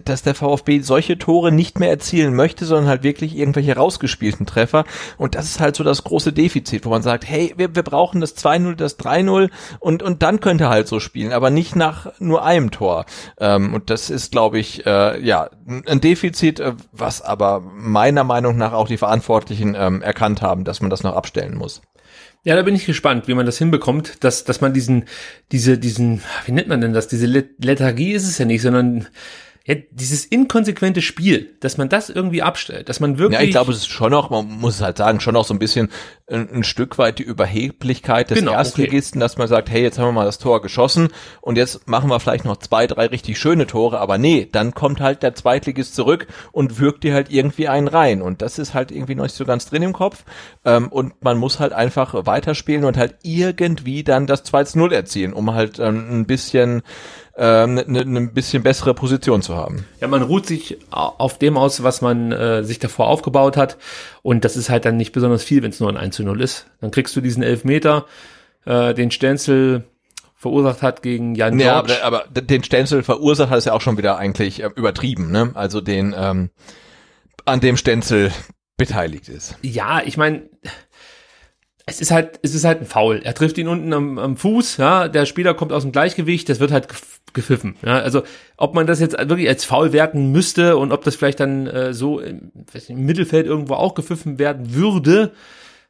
dass 0.06 0.22
der 0.22 0.36
VfB 0.36 0.82
solche 0.82 1.18
Tore 1.18 1.52
nicht 1.52 1.80
mehr 1.80 1.90
erzielen 1.90 2.36
möchte, 2.36 2.66
sondern 2.66 2.88
halt 2.88 3.02
wirklich 3.02 3.36
irgendwelche 3.36 3.76
rausgespielten 3.76 4.46
Treffer. 4.46 4.86
Und 5.18 5.34
das 5.34 5.46
ist 5.46 5.60
halt 5.60 5.76
so 5.76 5.84
das 5.84 6.04
große 6.04 6.34
Defizit, 6.34 6.86
wo 6.86 6.92
man 6.92 7.02
sagt, 7.02 7.28
hey, 7.28 7.56
wir, 7.58 7.74
wir 7.76 7.82
brauchen 7.82 8.22
das 8.22 8.38
2-0, 8.38 8.76
das 8.76 9.00
3-0 9.00 9.50
und, 9.80 10.04
und 10.04 10.22
dann 10.22 10.40
könnte 10.40 10.70
halt 10.70 10.88
so 10.88 11.00
spielen, 11.00 11.34
aber 11.34 11.50
nicht 11.50 11.76
nach 11.76 12.12
nur 12.28 12.44
einem 12.44 12.72
Tor. 12.72 13.06
Ähm, 13.40 13.74
und 13.74 13.90
das 13.90 14.10
ist, 14.10 14.32
glaube 14.32 14.60
ich, 14.60 14.86
äh, 14.86 15.20
ja, 15.24 15.50
ein 15.88 16.02
Defizit, 16.02 16.60
äh, 16.60 16.74
was 16.92 17.22
aber 17.22 17.62
meiner 17.62 18.24
Meinung 18.24 18.58
nach 18.58 18.74
auch 18.74 18.88
die 18.88 18.98
Verantwortlichen 18.98 19.76
ähm, 19.78 20.02
erkannt 20.02 20.42
haben, 20.42 20.64
dass 20.64 20.82
man 20.82 20.90
das 20.90 21.04
noch 21.04 21.16
abstellen 21.16 21.56
muss. 21.56 21.82
Ja, 22.44 22.56
da 22.56 22.62
bin 22.62 22.76
ich 22.76 22.86
gespannt, 22.86 23.28
wie 23.28 23.34
man 23.34 23.46
das 23.46 23.58
hinbekommt, 23.58 24.24
dass, 24.24 24.46
dass 24.46 24.62
man 24.62 24.74
diesen, 24.74 25.06
diese, 25.52 25.78
diesen, 25.78 26.22
wie 26.46 26.54
nennt 26.54 26.70
man 26.70 26.80
denn 26.80 26.94
das? 26.94 27.08
Diese 27.08 27.26
Lethargie 27.26 28.14
ist 28.14 28.28
es 28.28 28.38
ja 28.38 28.46
nicht, 28.46 28.62
sondern 28.62 29.08
ja, 29.68 29.76
dieses 29.92 30.24
inkonsequente 30.24 31.02
Spiel, 31.02 31.58
dass 31.60 31.78
man 31.78 31.90
das 31.90 32.10
irgendwie 32.10 32.42
abstellt, 32.42 32.88
dass 32.88 33.02
man 33.02 33.18
wirklich. 33.18 33.38
Ja, 33.38 33.46
ich 33.46 33.52
glaube, 33.52 33.74
es 33.74 33.80
ist 33.80 33.90
schon 33.90 34.14
auch, 34.14 34.30
man 34.30 34.48
muss 34.48 34.82
halt 34.82 34.98
sagen, 34.98 35.20
schon 35.20 35.36
auch 35.36 35.44
so 35.44 35.54
ein 35.54 35.60
bisschen 35.60 35.90
ein, 36.26 36.50
ein 36.50 36.64
Stück 36.64 36.98
weit 36.98 37.20
die 37.20 37.24
Überheblichkeit 37.24 38.30
des 38.30 38.40
genau, 38.40 38.54
Erstligisten, 38.54 39.20
okay. 39.20 39.26
dass 39.26 39.38
man 39.38 39.50
sagt, 39.50 39.70
hey, 39.70 39.82
jetzt 39.82 40.00
haben 40.00 40.08
wir 40.08 40.14
mal 40.14 40.26
das 40.26 40.38
Tor 40.38 40.62
geschossen 40.62 41.10
und 41.42 41.58
jetzt 41.58 41.86
machen 41.86 42.10
wir 42.10 42.22
vielleicht 42.22 42.46
noch 42.46 42.56
zwei, 42.56 42.88
drei 42.88 43.08
richtig 43.08 43.38
schöne 43.38 43.68
Tore, 43.68 44.00
aber 44.00 44.18
nee, 44.18 44.48
dann 44.50 44.74
kommt 44.74 45.02
halt 45.02 45.22
der 45.22 45.36
Zweitligist 45.36 45.96
zurück 45.96 46.28
und 46.54 46.80
wirkt 46.80 47.04
dir 47.04 47.14
halt 47.14 47.30
irgendwie 47.30 47.68
einen 47.68 47.90
rein 47.90 48.22
und 48.22 48.42
das 48.42 48.60
ist 48.60 48.74
halt 48.74 48.92
irgendwie 48.92 49.16
noch 49.16 49.24
nicht 49.24 49.36
so 49.36 49.44
ganz 49.44 49.66
drin 49.66 49.84
im 49.84 49.92
Kopf 49.92 50.24
ähm, 50.64 50.88
und 50.88 51.22
man 51.22 51.38
muss 51.38 51.60
halt 51.60 51.74
einfach 51.74 52.26
weiterspielen 52.26 52.86
und 52.86 52.96
halt 52.96 53.16
irgendwie 53.24 54.06
dann 54.06 54.28
das 54.28 54.46
2-0 54.46 54.94
erzielen, 54.94 55.34
um 55.34 55.54
halt 55.54 55.78
ähm, 55.80 56.22
ein 56.22 56.26
bisschen 56.26 56.84
eine 57.38 57.82
ähm, 57.82 57.92
ne, 57.92 58.06
ne 58.06 58.22
bisschen 58.28 58.64
bessere 58.64 58.94
Position 58.94 59.42
zu 59.42 59.56
haben. 59.56 59.86
Ja, 60.02 60.08
man 60.08 60.24
ruht 60.24 60.48
sich 60.48 60.78
auf 60.90 61.38
dem 61.38 61.56
aus, 61.56 61.84
was 61.84 62.02
man 62.02 62.32
äh, 62.32 62.64
sich 62.64 62.80
davor 62.80 63.08
aufgebaut 63.08 63.58
hat. 63.58 63.78
Und 64.24 64.44
das 64.44 64.58
ist 64.58 64.70
halt 64.70 64.86
dann 64.86 64.98
nicht 64.98 65.12
besonders 65.12 65.44
viel, 65.44 65.62
wenn 65.62 65.70
es 65.70 65.80
nur 65.80 65.90
ein 65.90 65.98
1 65.98 66.16
zu 66.16 66.24
0 66.24 66.42
ist. 66.42 66.68
Dann 66.82 66.92
kriegst 66.92 67.16
du 67.16 67.22
diesen 67.22 67.44
Elfmeter, 67.44 68.06
äh, 68.66 68.94
den 68.96 69.12
Stenzel 69.12 69.84
verursacht 70.36 70.82
hat 70.82 71.02
gegen 71.02 71.36
Jan 71.36 71.60
ja, 71.60 71.76
aber, 71.76 72.04
aber 72.04 72.26
den 72.30 72.64
Stenzel 72.64 73.04
verursacht 73.04 73.50
hat 73.50 73.60
es 73.60 73.66
ja 73.66 73.74
auch 73.74 73.82
schon 73.82 73.98
wieder 73.98 74.18
eigentlich 74.18 74.64
äh, 74.64 74.70
übertrieben, 74.76 75.32
ne? 75.32 75.52
Also 75.54 75.82
den, 75.82 76.16
ähm, 76.18 76.50
an 77.46 77.60
dem 77.60 77.78
Stenzel 77.78 78.32
beteiligt 78.78 79.30
ist. 79.30 79.58
Ja, 79.62 80.02
ich 80.04 80.18
meine, 80.18 80.50
es 81.90 82.02
ist 82.02 82.12
halt, 82.12 82.40
es 82.44 82.54
ist 82.54 82.66
halt 82.66 82.82
ein 82.82 82.86
Foul. 82.86 83.22
Er 83.24 83.34
trifft 83.34 83.58
ihn 83.58 83.70
unten 83.70 83.94
am, 83.94 84.20
am 84.20 84.36
Fuß, 84.36 84.78
ja, 84.78 85.08
der 85.08 85.26
Spieler 85.26 85.54
kommt 85.54 85.72
aus 85.72 85.84
dem 85.84 85.94
Gleichgewicht, 85.94 86.50
das 86.50 86.60
wird 86.60 86.72
halt 86.72 86.90
gepfiffen. 87.34 87.78
Ja, 87.84 88.00
also 88.00 88.24
ob 88.58 88.76
man 88.76 88.86
das 88.86 89.00
jetzt 89.00 89.18
wirklich 89.18 89.48
als 89.48 89.64
Foul 89.64 89.94
werten 89.94 90.32
müsste 90.34 90.76
und 90.76 90.92
ob 90.92 91.06
das 91.06 91.16
vielleicht 91.16 91.40
dann 91.40 91.66
äh, 91.66 91.94
so 91.94 92.20
im, 92.20 92.52
im 92.90 93.06
Mittelfeld 93.06 93.46
irgendwo 93.48 93.76
auch 93.76 93.96
gepfiffen 93.96 94.38
werden 94.38 94.76
würde, 94.76 95.32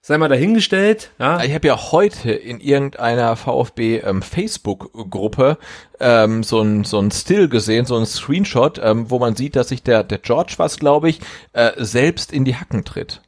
sei 0.01 0.19
mal 0.19 0.29
dahingestellt. 0.29 1.09
Ja. 1.17 1.43
Ich 1.43 1.53
habe 1.55 1.67
ja 1.67 1.91
heute 1.91 2.31
in 2.31 2.59
irgendeiner 2.59 3.35
VfB 3.35 3.97
ähm, 3.97 4.21
Facebook-Gruppe 4.21 5.57
ähm, 5.99 6.43
so 6.43 6.61
ein 6.61 6.83
so 6.83 6.99
ein 6.99 7.09
Still 7.09 7.49
gesehen, 7.49 7.85
so 7.87 7.97
ein 7.97 8.05
Screenshot, 8.05 8.79
ähm, 8.83 9.09
wo 9.09 9.17
man 9.17 9.35
sieht, 9.35 9.55
dass 9.55 9.69
sich 9.69 9.81
der 9.81 10.03
der 10.03 10.19
George 10.19 10.53
was, 10.57 10.77
glaube 10.77 11.09
ich, 11.09 11.21
äh, 11.53 11.71
selbst 11.77 12.31
in 12.31 12.45
die 12.45 12.55
Hacken 12.55 12.85
tritt. 12.85 13.21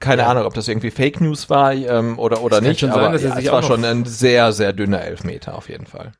Keine 0.00 0.22
ja. 0.22 0.28
Ahnung, 0.28 0.44
ob 0.44 0.54
das 0.54 0.68
irgendwie 0.68 0.90
Fake 0.90 1.20
News 1.20 1.50
war 1.50 1.72
ähm, 1.72 2.18
oder 2.18 2.42
oder 2.42 2.60
das 2.60 2.68
nicht, 2.68 2.84
aber 2.84 3.18
sein, 3.18 3.30
ja, 3.32 3.38
es 3.38 3.52
war 3.52 3.62
schon 3.62 3.84
ein 3.84 4.04
sehr 4.04 4.52
sehr 4.52 4.72
dünner 4.72 5.02
Elfmeter 5.02 5.56
auf 5.56 5.68
jeden 5.68 5.86
Fall 5.86 6.12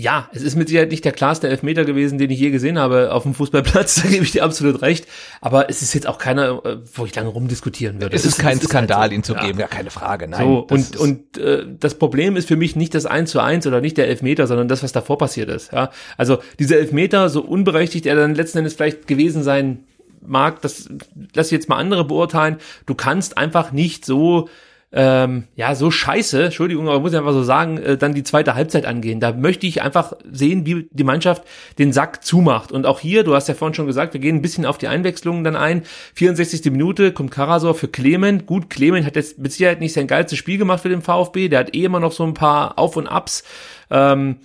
ja, 0.00 0.28
es 0.32 0.42
ist 0.42 0.54
mit 0.54 0.68
Sicherheit 0.68 0.90
nicht 0.90 1.04
der 1.04 1.12
klarste 1.12 1.48
Elfmeter 1.48 1.84
gewesen, 1.84 2.18
den 2.18 2.30
ich 2.30 2.38
je 2.38 2.50
gesehen 2.50 2.78
habe 2.78 3.12
auf 3.12 3.24
dem 3.24 3.34
Fußballplatz, 3.34 3.96
da 4.02 4.08
gebe 4.08 4.22
ich 4.22 4.30
dir 4.30 4.44
absolut 4.44 4.80
recht. 4.80 5.06
Aber 5.40 5.68
es 5.70 5.82
ist 5.82 5.92
jetzt 5.92 6.06
auch 6.06 6.18
keiner, 6.18 6.64
äh, 6.64 6.76
wo 6.94 7.04
ich 7.04 7.14
lange 7.16 7.30
rumdiskutieren 7.30 8.00
würde. 8.00 8.14
Es 8.14 8.24
ist, 8.24 8.38
kein 8.38 8.58
es 8.58 8.62
ist 8.62 8.70
Skandal, 8.70 8.98
halt 8.98 9.10
so. 9.10 9.14
ihn 9.16 9.22
zu 9.24 9.34
ja. 9.34 9.44
geben, 9.44 9.58
ja, 9.58 9.66
keine 9.66 9.90
Frage. 9.90 10.28
Nein, 10.28 10.40
so, 10.40 10.66
und 10.70 10.96
und 10.96 11.38
äh, 11.38 11.64
das 11.80 11.96
Problem 11.96 12.36
ist 12.36 12.46
für 12.46 12.56
mich 12.56 12.76
nicht 12.76 12.94
das 12.94 13.06
1 13.06 13.30
zu 13.30 13.40
1 13.40 13.66
oder 13.66 13.80
nicht 13.80 13.96
der 13.96 14.06
Elfmeter, 14.06 14.46
sondern 14.46 14.68
das, 14.68 14.84
was 14.84 14.92
davor 14.92 15.18
passiert 15.18 15.48
ist. 15.48 15.72
Ja? 15.72 15.90
Also 16.16 16.38
dieser 16.58 16.78
Elfmeter, 16.78 17.28
so 17.28 17.42
unberechtigt 17.42 18.06
er 18.06 18.14
dann 18.14 18.34
letzten 18.36 18.58
Endes 18.58 18.74
vielleicht 18.74 19.08
gewesen 19.08 19.42
sein 19.42 19.84
mag, 20.26 20.60
das 20.62 20.88
lass 21.34 21.50
jetzt 21.50 21.68
mal 21.68 21.76
andere 21.76 22.04
beurteilen. 22.04 22.58
Du 22.86 22.94
kannst 22.94 23.38
einfach 23.38 23.72
nicht 23.72 24.04
so 24.04 24.48
ähm, 24.90 25.44
ja, 25.54 25.74
so 25.74 25.90
scheiße, 25.90 26.44
Entschuldigung, 26.44 26.88
aber 26.88 27.00
muss 27.00 27.12
ich 27.12 27.18
einfach 27.18 27.32
so 27.32 27.42
sagen, 27.42 27.76
äh, 27.76 27.98
dann 27.98 28.14
die 28.14 28.22
zweite 28.22 28.54
Halbzeit 28.54 28.86
angehen. 28.86 29.20
Da 29.20 29.32
möchte 29.32 29.66
ich 29.66 29.82
einfach 29.82 30.14
sehen, 30.30 30.64
wie 30.64 30.88
die 30.90 31.04
Mannschaft 31.04 31.42
den 31.78 31.92
Sack 31.92 32.24
zumacht. 32.24 32.72
Und 32.72 32.86
auch 32.86 32.98
hier, 32.98 33.22
du 33.22 33.34
hast 33.34 33.48
ja 33.48 33.54
vorhin 33.54 33.74
schon 33.74 33.86
gesagt, 33.86 34.14
wir 34.14 34.20
gehen 34.20 34.36
ein 34.36 34.42
bisschen 34.42 34.64
auf 34.64 34.78
die 34.78 34.88
Einwechslungen 34.88 35.44
dann 35.44 35.56
ein. 35.56 35.82
64. 36.14 36.72
Minute 36.72 37.12
kommt 37.12 37.30
Karasor 37.30 37.74
für 37.74 37.88
Clement. 37.88 38.46
Gut, 38.46 38.70
Clement 38.70 39.04
hat 39.04 39.16
jetzt 39.16 39.38
mit 39.38 39.52
Sicherheit 39.52 39.80
nicht 39.80 39.92
sein 39.92 40.06
geilstes 40.06 40.38
Spiel 40.38 40.56
gemacht 40.56 40.80
für 40.80 40.88
den 40.88 41.02
VfB. 41.02 41.48
Der 41.48 41.60
hat 41.60 41.74
eh 41.74 41.84
immer 41.84 42.00
noch 42.00 42.12
so 42.12 42.24
ein 42.24 42.34
paar 42.34 42.78
Auf 42.78 42.96
und 42.96 43.08
Abs. 43.08 43.44
Ähm, 43.90 44.36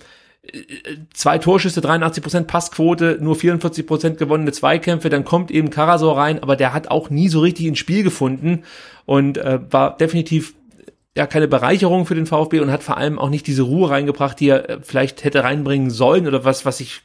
zwei 1.12 1.38
Torschüsse, 1.38 1.80
83% 1.80 2.44
Passquote, 2.44 3.18
nur 3.20 3.36
44% 3.36 4.16
gewonnene 4.16 4.52
Zweikämpfe, 4.52 5.08
dann 5.08 5.24
kommt 5.24 5.50
eben 5.50 5.70
Karasor 5.70 6.16
rein, 6.16 6.42
aber 6.42 6.56
der 6.56 6.72
hat 6.72 6.88
auch 6.88 7.10
nie 7.10 7.28
so 7.28 7.40
richtig 7.40 7.66
ins 7.66 7.78
Spiel 7.78 8.02
gefunden 8.02 8.64
und 9.06 9.38
äh, 9.38 9.60
war 9.70 9.96
definitiv 9.96 10.54
ja 11.16 11.26
keine 11.26 11.48
Bereicherung 11.48 12.06
für 12.06 12.14
den 12.14 12.26
VfB 12.26 12.60
und 12.60 12.70
hat 12.70 12.82
vor 12.82 12.96
allem 12.96 13.18
auch 13.18 13.30
nicht 13.30 13.46
diese 13.46 13.62
Ruhe 13.62 13.90
reingebracht, 13.90 14.38
die 14.40 14.48
er 14.48 14.68
äh, 14.68 14.78
vielleicht 14.82 15.24
hätte 15.24 15.44
reinbringen 15.44 15.90
sollen 15.90 16.26
oder 16.26 16.44
was, 16.44 16.64
was 16.64 16.78
sich 16.78 17.02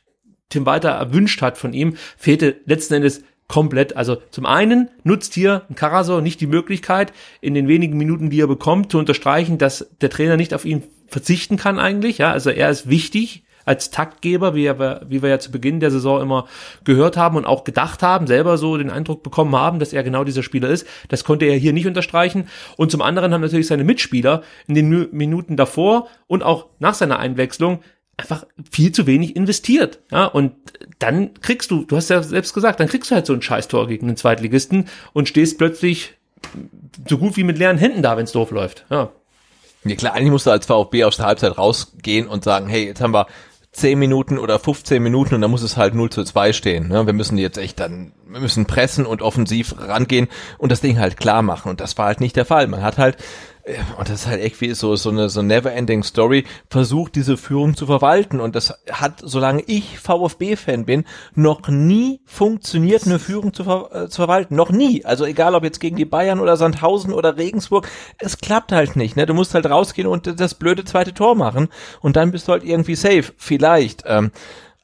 Tim 0.49 0.65
Walter 0.65 0.89
erwünscht 0.89 1.41
hat 1.41 1.57
von 1.57 1.73
ihm, 1.73 1.95
fehlte 2.17 2.55
letzten 2.65 2.95
Endes 2.95 3.23
komplett. 3.47 3.95
Also 3.95 4.17
zum 4.31 4.45
einen 4.45 4.89
nutzt 5.03 5.33
hier 5.33 5.63
Karasor 5.75 6.21
nicht 6.21 6.41
die 6.41 6.47
Möglichkeit, 6.47 7.13
in 7.39 7.53
den 7.53 7.67
wenigen 7.67 7.97
Minuten, 7.97 8.29
die 8.29 8.41
er 8.41 8.47
bekommt, 8.47 8.91
zu 8.91 8.97
unterstreichen, 8.97 9.57
dass 9.57 9.89
der 10.01 10.09
Trainer 10.09 10.37
nicht 10.37 10.53
auf 10.53 10.65
ihn 10.65 10.83
verzichten 11.09 11.57
kann 11.57 11.79
eigentlich. 11.79 12.19
Ja, 12.19 12.31
also 12.31 12.49
er 12.49 12.69
ist 12.69 12.89
wichtig 12.89 13.43
als 13.65 13.91
Taktgeber, 13.91 14.55
wie 14.55 14.63
wir, 14.63 15.01
wie 15.07 15.21
wir 15.21 15.29
ja 15.29 15.39
zu 15.39 15.51
Beginn 15.51 15.79
der 15.79 15.91
Saison 15.91 16.21
immer 16.21 16.47
gehört 16.85 17.17
haben 17.17 17.37
und 17.37 17.45
auch 17.45 17.63
gedacht 17.63 18.01
haben, 18.01 18.25
selber 18.25 18.57
so 18.57 18.77
den 18.77 18.89
Eindruck 18.89 19.21
bekommen 19.21 19.55
haben, 19.55 19.77
dass 19.77 19.93
er 19.93 20.03
genau 20.03 20.23
dieser 20.23 20.41
Spieler 20.41 20.69
ist. 20.69 20.87
Das 21.09 21.23
konnte 21.23 21.45
er 21.45 21.55
hier 21.55 21.71
nicht 21.71 21.85
unterstreichen. 21.85 22.47
Und 22.77 22.89
zum 22.89 23.03
anderen 23.03 23.31
haben 23.31 23.41
natürlich 23.41 23.67
seine 23.67 23.83
Mitspieler 23.83 24.41
in 24.67 24.73
den 24.73 25.09
Minuten 25.11 25.55
davor 25.55 26.07
und 26.25 26.41
auch 26.41 26.65
nach 26.79 26.95
seiner 26.95 27.19
Einwechslung 27.19 27.81
einfach 28.17 28.45
viel 28.71 28.91
zu 28.91 29.05
wenig 29.05 29.35
investiert. 29.35 29.99
Ja, 30.11 30.25
und 30.25 30.53
dann 30.97 31.35
kriegst 31.35 31.71
du, 31.71 31.85
du 31.85 31.95
hast 31.95 32.09
ja 32.09 32.21
selbst 32.23 32.53
gesagt, 32.53 32.79
dann 32.79 32.87
kriegst 32.87 33.11
du 33.11 33.15
halt 33.15 33.25
so 33.25 33.33
ein 33.33 33.41
Scheißtor 33.41 33.87
gegen 33.87 34.07
den 34.07 34.17
Zweitligisten 34.17 34.87
und 35.13 35.29
stehst 35.29 35.57
plötzlich 35.57 36.15
so 37.07 37.17
gut 37.17 37.37
wie 37.37 37.43
mit 37.43 37.57
leeren 37.57 37.77
Händen 37.77 38.01
da, 38.01 38.17
wenn 38.17 38.25
es 38.25 38.31
doof 38.31 38.51
läuft. 38.51 38.85
Ja. 38.89 39.11
Ja 39.85 39.95
klar, 39.95 40.13
eigentlich 40.13 40.31
musst 40.31 40.45
du 40.45 40.51
als 40.51 40.65
VfB 40.65 41.05
aus 41.05 41.17
der 41.17 41.25
Halbzeit 41.25 41.57
rausgehen 41.57 42.27
und 42.27 42.43
sagen, 42.43 42.67
hey, 42.67 42.85
jetzt 42.85 43.01
haben 43.01 43.13
wir 43.13 43.27
10 43.71 43.99
Minuten 43.99 44.37
oder 44.37 44.59
15 44.59 45.01
Minuten 45.01 45.35
und 45.35 45.41
dann 45.41 45.51
muss 45.51 45.61
es 45.61 45.77
halt 45.77 45.93
0 45.93 46.09
zu 46.09 46.23
2 46.23 46.53
stehen. 46.53 46.87
Ne? 46.87 47.05
Wir 47.05 47.13
müssen 47.13 47.37
jetzt 47.37 47.57
echt 47.57 47.79
dann, 47.79 48.11
wir 48.27 48.41
müssen 48.41 48.65
pressen 48.65 49.05
und 49.05 49.21
offensiv 49.21 49.75
rangehen 49.77 50.27
und 50.57 50.71
das 50.71 50.81
Ding 50.81 50.99
halt 50.99 51.17
klar 51.17 51.43
machen. 51.43 51.69
Und 51.69 51.79
das 51.79 51.97
war 51.97 52.07
halt 52.07 52.19
nicht 52.19 52.35
der 52.35 52.45
Fall. 52.45 52.67
Man 52.67 52.83
hat 52.83 52.97
halt 52.97 53.17
und 53.97 54.09
das 54.09 54.21
ist 54.21 54.27
halt 54.27 54.43
irgendwie 54.43 54.73
so, 54.73 54.95
so 54.95 55.09
eine 55.09 55.29
so 55.29 55.41
never-ending 55.41 56.03
Story, 56.03 56.45
versucht 56.69 57.15
diese 57.15 57.37
Führung 57.37 57.75
zu 57.75 57.85
verwalten. 57.85 58.39
Und 58.39 58.55
das 58.55 58.73
hat, 58.91 59.21
solange 59.23 59.63
ich 59.67 59.99
VfB-Fan 59.99 60.85
bin, 60.85 61.05
noch 61.35 61.67
nie 61.67 62.21
funktioniert, 62.25 63.05
eine 63.05 63.19
Führung 63.19 63.53
zu, 63.53 63.63
ver 63.63 63.89
äh, 63.91 64.09
zu 64.09 64.17
verwalten. 64.17 64.55
Noch 64.55 64.71
nie. 64.71 65.05
Also 65.05 65.25
egal, 65.25 65.55
ob 65.55 65.63
jetzt 65.63 65.79
gegen 65.79 65.95
die 65.95 66.05
Bayern 66.05 66.39
oder 66.39 66.57
Sandhausen 66.57 67.13
oder 67.13 67.37
Regensburg, 67.37 67.87
es 68.17 68.37
klappt 68.37 68.71
halt 68.71 68.95
nicht. 68.95 69.15
Ne? 69.15 69.25
Du 69.25 69.33
musst 69.33 69.53
halt 69.53 69.69
rausgehen 69.69 70.07
und 70.07 70.39
das 70.39 70.55
blöde 70.55 70.83
zweite 70.83 71.13
Tor 71.13 71.35
machen. 71.35 71.69
Und 72.01 72.15
dann 72.15 72.31
bist 72.31 72.47
du 72.47 72.53
halt 72.53 72.63
irgendwie 72.63 72.95
safe. 72.95 73.33
Vielleicht. 73.37 74.03
Ähm, 74.05 74.31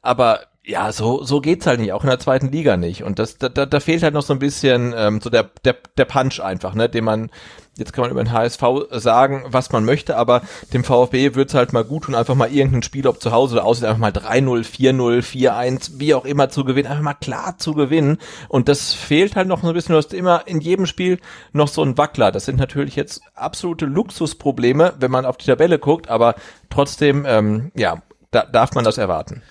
aber 0.02 0.40
ja, 0.66 0.90
so, 0.90 1.22
so 1.22 1.40
geht's 1.40 1.64
halt 1.66 1.78
nicht, 1.78 1.92
auch 1.92 2.02
in 2.02 2.10
der 2.10 2.18
zweiten 2.18 2.50
Liga 2.50 2.76
nicht. 2.76 3.04
Und 3.04 3.20
das, 3.20 3.38
da, 3.38 3.48
da 3.48 3.80
fehlt 3.80 4.02
halt 4.02 4.14
noch 4.14 4.22
so 4.22 4.32
ein 4.32 4.40
bisschen 4.40 4.92
ähm, 4.96 5.20
so 5.20 5.30
der, 5.30 5.48
der, 5.64 5.76
der 5.96 6.04
Punch 6.06 6.40
einfach, 6.40 6.74
ne, 6.74 6.88
den 6.88 7.04
man, 7.04 7.30
jetzt 7.78 7.92
kann 7.92 8.02
man 8.02 8.10
über 8.10 8.24
den 8.24 8.32
HSV 8.32 8.62
sagen, 8.90 9.44
was 9.46 9.70
man 9.70 9.84
möchte, 9.84 10.16
aber 10.16 10.42
dem 10.72 10.82
VfB 10.82 11.36
wird's 11.36 11.54
halt 11.54 11.72
mal 11.72 11.84
gut 11.84 12.04
tun, 12.04 12.16
einfach 12.16 12.34
mal 12.34 12.50
irgendein 12.50 12.82
Spiel, 12.82 13.06
ob 13.06 13.22
zu 13.22 13.30
Hause 13.30 13.54
oder 13.54 13.64
aussieht, 13.64 13.84
einfach 13.84 14.00
mal 14.00 14.10
3-0, 14.10 14.64
4-0, 14.64 15.22
4-1, 15.22 15.90
wie 16.00 16.14
auch 16.14 16.24
immer 16.24 16.48
zu 16.48 16.64
gewinnen, 16.64 16.88
einfach 16.88 17.04
mal 17.04 17.14
klar 17.14 17.58
zu 17.58 17.72
gewinnen. 17.74 18.18
Und 18.48 18.68
das 18.68 18.92
fehlt 18.92 19.36
halt 19.36 19.46
noch 19.46 19.62
so 19.62 19.68
ein 19.68 19.74
bisschen, 19.74 19.92
du 19.92 19.98
hast 19.98 20.12
immer 20.12 20.48
in 20.48 20.60
jedem 20.60 20.86
Spiel 20.86 21.20
noch 21.52 21.68
so 21.68 21.80
ein 21.84 21.96
Wackler. 21.96 22.32
Das 22.32 22.44
sind 22.44 22.58
natürlich 22.58 22.96
jetzt 22.96 23.22
absolute 23.36 23.86
Luxusprobleme, 23.86 24.94
wenn 24.98 25.12
man 25.12 25.26
auf 25.26 25.36
die 25.36 25.46
Tabelle 25.46 25.78
guckt, 25.78 26.08
aber 26.08 26.34
trotzdem, 26.70 27.24
ähm, 27.24 27.70
ja, 27.76 28.02
da 28.32 28.44
darf 28.44 28.74
man 28.74 28.82
das 28.82 28.98
erwarten. 28.98 29.42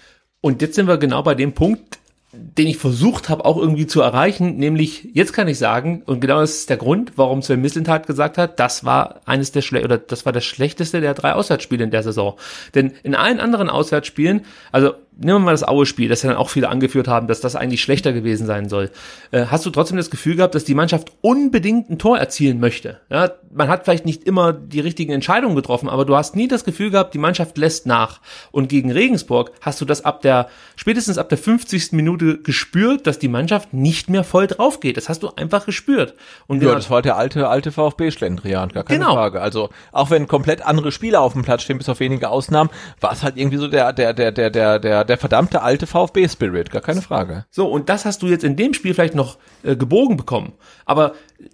Und 0.46 0.62
jetzt 0.62 0.76
sind 0.76 0.88
wir 0.88 1.00
genau 1.00 1.24
bei 1.24 1.34
dem 1.34 1.54
Punkt, 1.54 1.98
den 2.32 2.68
ich 2.68 2.78
versucht 2.78 3.30
habe 3.30 3.46
auch 3.46 3.58
irgendwie 3.58 3.88
zu 3.88 4.02
erreichen, 4.02 4.58
nämlich 4.58 5.10
jetzt 5.12 5.34
kann 5.34 5.48
ich 5.48 5.58
sagen, 5.58 6.04
und 6.06 6.20
genau 6.20 6.40
das 6.40 6.52
ist 6.52 6.70
der 6.70 6.78
Grund, 6.78 7.14
warum 7.16 7.42
Sven 7.42 7.62
Mislintat 7.62 8.06
gesagt 8.06 8.38
hat, 8.38 8.60
das 8.60 8.86
war 8.86 9.22
eines 9.26 9.54
der 9.54 9.64
schle 9.64 9.84
oder 9.84 9.98
das 9.98 10.24
war 10.24 10.34
das 10.34 10.46
schlechteste 10.46 11.02
der 11.02 11.16
drei 11.16 11.34
Auswärtsspiele 11.34 11.84
in 11.84 11.90
der 11.90 12.04
Saison. 12.04 12.36
Denn 12.76 12.94
in 13.02 13.16
allen 13.16 13.40
anderen 13.40 13.72
Auswärtsspielen, 13.72 14.46
also 14.72 14.94
nehmen 15.18 15.40
wir 15.40 15.46
mal 15.46 15.52
das 15.52 15.68
Aue-Spiel, 15.68 16.10
das 16.10 16.24
ja 16.24 16.30
dann 16.30 16.38
auch 16.38 16.50
viele 16.50 16.70
angeführt 16.70 17.08
haben, 17.08 17.28
dass 17.28 17.42
das 17.42 17.56
eigentlich 17.56 17.82
schlechter 17.82 18.14
gewesen 18.14 18.46
sein 18.46 18.70
soll. 18.70 18.92
Äh, 19.32 19.46
hast 19.46 19.66
du 19.66 19.70
trotzdem 19.70 19.98
das 19.98 20.10
Gefühl 20.10 20.36
gehabt, 20.36 20.56
dass 20.56 20.64
die 20.64 20.76
Mannschaft 20.76 21.12
unbedingt 21.22 21.90
ein 21.90 22.00
Tor 22.00 22.18
erzielen 22.18 22.60
möchte? 22.60 23.00
Ja, 23.10 23.32
man 23.54 23.70
hat 23.70 23.86
vielleicht 23.86 24.06
nicht 24.06 24.24
immer 24.26 24.52
die 24.52 24.82
richtigen 24.82 25.14
Entscheidungen 25.14 25.56
getroffen, 25.56 25.90
aber 25.90 26.06
du 26.06 26.16
hast 26.16 26.36
nie 26.36 26.48
das 26.48 26.66
Gefühl 26.66 26.92
gehabt, 26.92 27.14
die 27.14 27.18
Mannschaft 27.18 27.58
lässt 27.58 27.86
nach. 27.86 28.20
Und 28.52 28.68
gegen 28.68 28.92
Regensburg 28.92 29.52
hast 29.62 29.80
du 29.80 29.86
das 29.86 30.04
ab 30.04 30.22
der, 30.22 30.50
spätestens 30.76 31.18
ab 31.18 31.30
der 31.30 31.38
50. 31.38 31.94
Minute 31.94 32.40
gespürt, 32.42 33.08
dass 33.08 33.18
die 33.18 33.30
Mannschaft 33.30 33.74
nicht 33.74 34.10
mehr 34.10 34.24
voll 34.24 34.48
drauf 34.48 34.80
geht. 34.82 34.98
Das 34.98 35.08
hast 35.08 35.24
du 35.24 35.30
einfach 35.36 35.66
gespürt. 35.66 36.16
Und 36.48 36.62
ja, 36.62 36.76
das 36.76 36.90
war 36.90 37.02
der 37.02 37.16
alte, 37.16 37.48
alte 37.48 37.72
VfB-Schlendrian, 37.72 38.70
gar 38.70 38.84
keine 38.84 39.00
genau. 39.00 39.14
Frage. 39.14 39.42
Also, 39.42 39.70
auch 39.92 40.10
wenn 40.10 40.28
komplett 40.28 40.66
andere 40.66 40.92
Spieler 40.92 41.22
auf 41.22 41.34
dem 41.34 41.44
Platz 41.44 41.64
stehen, 41.64 41.78
bis 41.78 41.88
auf 41.88 42.00
wenige 42.02 42.30
Ausnahmen, 42.30 42.70
war 43.00 43.14
es 43.14 43.24
halt 43.24 43.38
irgendwie 43.38 43.58
so 43.58 43.68
der, 43.68 43.94
der, 43.94 44.14
der, 44.14 44.32
der, 44.32 44.50
der, 44.50 44.80
der, 44.80 45.05
der 45.06 45.18
verdammte 45.18 45.62
alte 45.62 45.88
VfB-Spirit, 45.88 46.72
gar 46.72 46.82
keine 46.82 47.02
Frage. 47.02 47.46
So, 47.52 47.68
und 47.68 47.90
das 47.90 48.06
hast 48.06 48.22
du 48.22 48.28
jetzt 48.28 48.44
in 48.44 48.56
dem 48.56 48.74
Spiel 48.74 48.94
vielleicht 48.94 49.16
noch 49.16 49.38
äh, 49.64 49.76
gebogen 49.76 50.18
bekommen. 50.18 50.54
Aber 50.86 51.14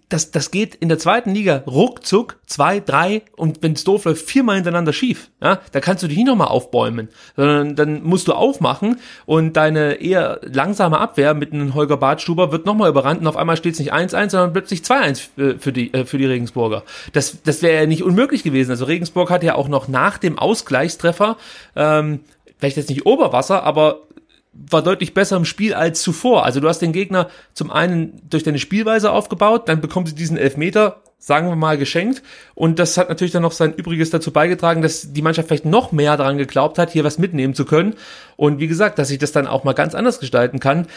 das, 0.09 0.31
das 0.31 0.51
geht 0.51 0.75
in 0.75 0.89
der 0.89 0.99
zweiten 0.99 1.31
Liga 1.31 1.63
ruckzuck, 1.65 2.37
zwei, 2.45 2.79
drei 2.79 3.23
und 3.35 3.63
wenn 3.63 3.73
es 3.73 3.83
doof 3.83 4.05
läuft, 4.05 4.29
viermal 4.29 4.55
hintereinander 4.55 4.93
schief. 4.93 5.29
Ja, 5.41 5.59
da 5.71 5.79
kannst 5.79 6.03
du 6.03 6.07
dich 6.07 6.17
nicht 6.17 6.27
nochmal 6.27 6.49
aufbäumen, 6.49 7.09
sondern 7.35 7.75
dann 7.75 8.03
musst 8.03 8.27
du 8.27 8.33
aufmachen 8.33 8.99
und 9.25 9.57
deine 9.57 9.93
eher 9.95 10.39
langsame 10.43 10.99
Abwehr 10.99 11.33
mit 11.33 11.53
einem 11.53 11.73
Holger 11.73 11.97
Badstuber 11.97 12.51
wird 12.51 12.65
nochmal 12.65 12.89
überrannt 12.89 13.21
und 13.21 13.27
auf 13.27 13.37
einmal 13.37 13.57
steht 13.57 13.73
es 13.73 13.79
nicht 13.79 13.93
1-1, 13.93 14.31
sondern 14.31 14.53
plötzlich 14.53 14.81
2-1 14.81 15.57
für 15.59 15.73
die, 15.73 15.93
äh, 15.93 16.05
für 16.05 16.17
die 16.17 16.25
Regensburger. 16.25 16.83
Das, 17.13 17.41
das 17.43 17.61
wäre 17.61 17.81
ja 17.81 17.85
nicht 17.87 18.03
unmöglich 18.03 18.43
gewesen. 18.43 18.71
Also 18.71 18.85
Regensburg 18.85 19.29
hat 19.29 19.43
ja 19.43 19.55
auch 19.55 19.67
noch 19.67 19.87
nach 19.87 20.17
dem 20.17 20.37
Ausgleichstreffer 20.37 21.37
ähm, 21.75 22.19
vielleicht 22.61 22.77
jetzt 22.77 22.89
nicht 22.89 23.05
Oberwasser, 23.05 23.63
aber 23.63 24.03
war 24.53 24.83
deutlich 24.83 25.13
besser 25.13 25.37
im 25.37 25.45
Spiel 25.45 25.73
als 25.73 26.01
zuvor. 26.01 26.45
Also 26.45 26.59
du 26.59 26.67
hast 26.67 26.79
den 26.79 26.91
Gegner 26.91 27.29
zum 27.53 27.71
einen 27.71 28.21
durch 28.29 28.43
deine 28.43 28.59
Spielweise 28.59 29.11
aufgebaut, 29.11 29.67
dann 29.67 29.81
bekommt 29.81 30.09
sie 30.09 30.15
diesen 30.15 30.37
Elfmeter, 30.37 31.01
sagen 31.17 31.47
wir 31.47 31.55
mal, 31.55 31.77
geschenkt. 31.77 32.21
Und 32.53 32.77
das 32.77 32.97
hat 32.97 33.09
natürlich 33.09 33.31
dann 33.31 33.41
noch 33.41 33.53
sein 33.53 33.73
Übriges 33.73 34.09
dazu 34.11 34.31
beigetragen, 34.31 34.81
dass 34.81 35.13
die 35.13 35.21
Mannschaft 35.21 35.47
vielleicht 35.47 35.65
noch 35.65 35.91
mehr 35.91 36.17
daran 36.17 36.37
geglaubt 36.37 36.77
hat, 36.77 36.91
hier 36.91 37.03
was 37.03 37.17
mitnehmen 37.17 37.55
zu 37.55 37.65
können. 37.65 37.95
Und 38.35 38.59
wie 38.59 38.67
gesagt, 38.67 38.99
dass 38.99 39.09
ich 39.09 39.17
das 39.17 39.31
dann 39.31 39.47
auch 39.47 39.63
mal 39.63 39.73
ganz 39.73 39.95
anders 39.95 40.19
gestalten 40.19 40.59
kann, 40.59 40.87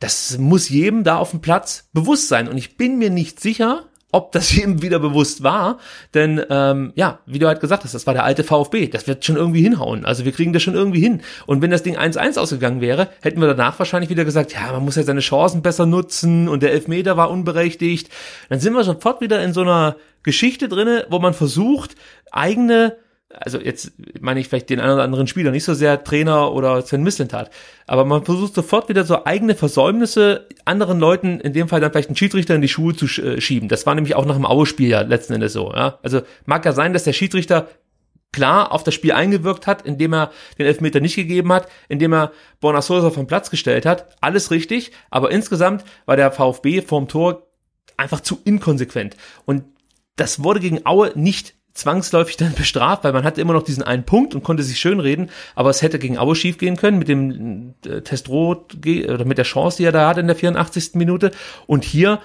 das 0.00 0.38
muss 0.38 0.68
jedem 0.68 1.02
da 1.02 1.16
auf 1.16 1.30
dem 1.30 1.40
Platz 1.40 1.88
bewusst 1.92 2.28
sein. 2.28 2.46
Und 2.46 2.56
ich 2.56 2.76
bin 2.76 2.98
mir 2.98 3.10
nicht 3.10 3.40
sicher, 3.40 3.87
ob 4.10 4.32
das 4.32 4.54
ihm 4.56 4.82
wieder 4.82 4.98
bewusst 4.98 5.42
war. 5.42 5.78
Denn 6.14 6.40
ähm, 6.50 6.92
ja, 6.94 7.20
wie 7.26 7.38
du 7.38 7.46
halt 7.46 7.60
gesagt 7.60 7.84
hast, 7.84 7.94
das 7.94 8.06
war 8.06 8.14
der 8.14 8.24
alte 8.24 8.44
VfB. 8.44 8.88
Das 8.88 9.06
wird 9.06 9.24
schon 9.24 9.36
irgendwie 9.36 9.62
hinhauen. 9.62 10.04
Also 10.04 10.24
wir 10.24 10.32
kriegen 10.32 10.52
das 10.52 10.62
schon 10.62 10.74
irgendwie 10.74 11.00
hin. 11.00 11.22
Und 11.46 11.62
wenn 11.62 11.70
das 11.70 11.82
Ding 11.82 11.96
1-1 11.96 12.38
ausgegangen 12.38 12.80
wäre, 12.80 13.08
hätten 13.20 13.40
wir 13.40 13.48
danach 13.48 13.78
wahrscheinlich 13.78 14.10
wieder 14.10 14.24
gesagt, 14.24 14.52
ja, 14.52 14.72
man 14.72 14.84
muss 14.84 14.96
ja 14.96 15.02
seine 15.02 15.20
Chancen 15.20 15.62
besser 15.62 15.86
nutzen 15.86 16.48
und 16.48 16.62
der 16.62 16.72
Elfmeter 16.72 17.16
war 17.16 17.30
unberechtigt. 17.30 18.08
Dann 18.48 18.60
sind 18.60 18.74
wir 18.74 18.84
sofort 18.84 19.20
wieder 19.20 19.42
in 19.42 19.52
so 19.52 19.62
einer 19.62 19.96
Geschichte 20.22 20.68
drinne, 20.68 21.06
wo 21.10 21.18
man 21.18 21.34
versucht, 21.34 21.94
eigene 22.30 22.96
also 23.30 23.58
jetzt 23.58 23.92
meine 24.20 24.40
ich 24.40 24.48
vielleicht 24.48 24.70
den 24.70 24.80
einen 24.80 24.94
oder 24.94 25.02
anderen 25.02 25.26
Spieler, 25.26 25.50
nicht 25.50 25.64
so 25.64 25.74
sehr 25.74 26.02
Trainer 26.02 26.52
oder 26.52 26.80
Sven 26.82 27.02
Mislintat, 27.02 27.50
aber 27.86 28.04
man 28.04 28.24
versucht 28.24 28.54
sofort 28.54 28.88
wieder 28.88 29.04
so 29.04 29.24
eigene 29.24 29.54
Versäumnisse 29.54 30.46
anderen 30.64 30.98
Leuten, 30.98 31.40
in 31.40 31.52
dem 31.52 31.68
Fall 31.68 31.80
dann 31.80 31.92
vielleicht 31.92 32.08
einen 32.08 32.16
Schiedsrichter 32.16 32.54
in 32.54 32.62
die 32.62 32.68
Schuhe 32.68 32.94
zu 32.94 33.06
äh, 33.22 33.40
schieben. 33.40 33.68
Das 33.68 33.84
war 33.86 33.94
nämlich 33.94 34.14
auch 34.14 34.24
nach 34.24 34.36
dem 34.36 34.46
Aue-Spiel 34.46 34.88
ja 34.88 35.02
letzten 35.02 35.34
Endes 35.34 35.52
so. 35.52 35.72
Ja? 35.72 35.98
Also 36.02 36.22
mag 36.46 36.64
ja 36.64 36.72
sein, 36.72 36.92
dass 36.92 37.04
der 37.04 37.12
Schiedsrichter 37.12 37.68
klar 38.32 38.72
auf 38.72 38.84
das 38.84 38.94
Spiel 38.94 39.12
eingewirkt 39.12 39.66
hat, 39.66 39.82
indem 39.82 40.14
er 40.14 40.30
den 40.58 40.66
Elfmeter 40.66 41.00
nicht 41.00 41.16
gegeben 41.16 41.52
hat, 41.52 41.68
indem 41.88 42.12
er 42.12 42.32
Bonasosa 42.60 43.10
vom 43.10 43.26
Platz 43.26 43.50
gestellt 43.50 43.86
hat. 43.86 44.16
Alles 44.20 44.50
richtig, 44.50 44.92
aber 45.10 45.30
insgesamt 45.30 45.84
war 46.06 46.16
der 46.16 46.30
VfB 46.30 46.82
vorm 46.82 47.08
Tor 47.08 47.46
einfach 47.96 48.20
zu 48.20 48.38
inkonsequent. 48.44 49.16
Und 49.44 49.64
das 50.16 50.42
wurde 50.42 50.60
gegen 50.60 50.84
Aue 50.84 51.12
nicht 51.14 51.57
zwangsläufig 51.78 52.36
dann 52.36 52.54
bestraft, 52.54 53.04
weil 53.04 53.12
man 53.12 53.24
hatte 53.24 53.40
immer 53.40 53.52
noch 53.52 53.62
diesen 53.62 53.82
einen 53.82 54.04
Punkt 54.04 54.34
und 54.34 54.42
konnte 54.42 54.62
sich 54.62 54.78
schön 54.78 55.00
reden, 55.00 55.30
aber 55.54 55.70
es 55.70 55.82
hätte 55.82 55.98
gegen 55.98 56.18
Aue 56.18 56.34
schief 56.34 56.58
gehen 56.58 56.76
können 56.76 56.98
mit 56.98 57.08
dem 57.08 57.74
äh, 57.86 58.00
Testrot 58.00 58.76
oder 58.86 59.24
mit 59.24 59.38
der 59.38 59.44
Chance, 59.44 59.78
die 59.78 59.84
er 59.84 59.92
da 59.92 60.08
hat 60.08 60.18
in 60.18 60.26
der 60.26 60.36
84. 60.36 60.94
Minute 60.94 61.30
und 61.66 61.84
hier 61.84 62.20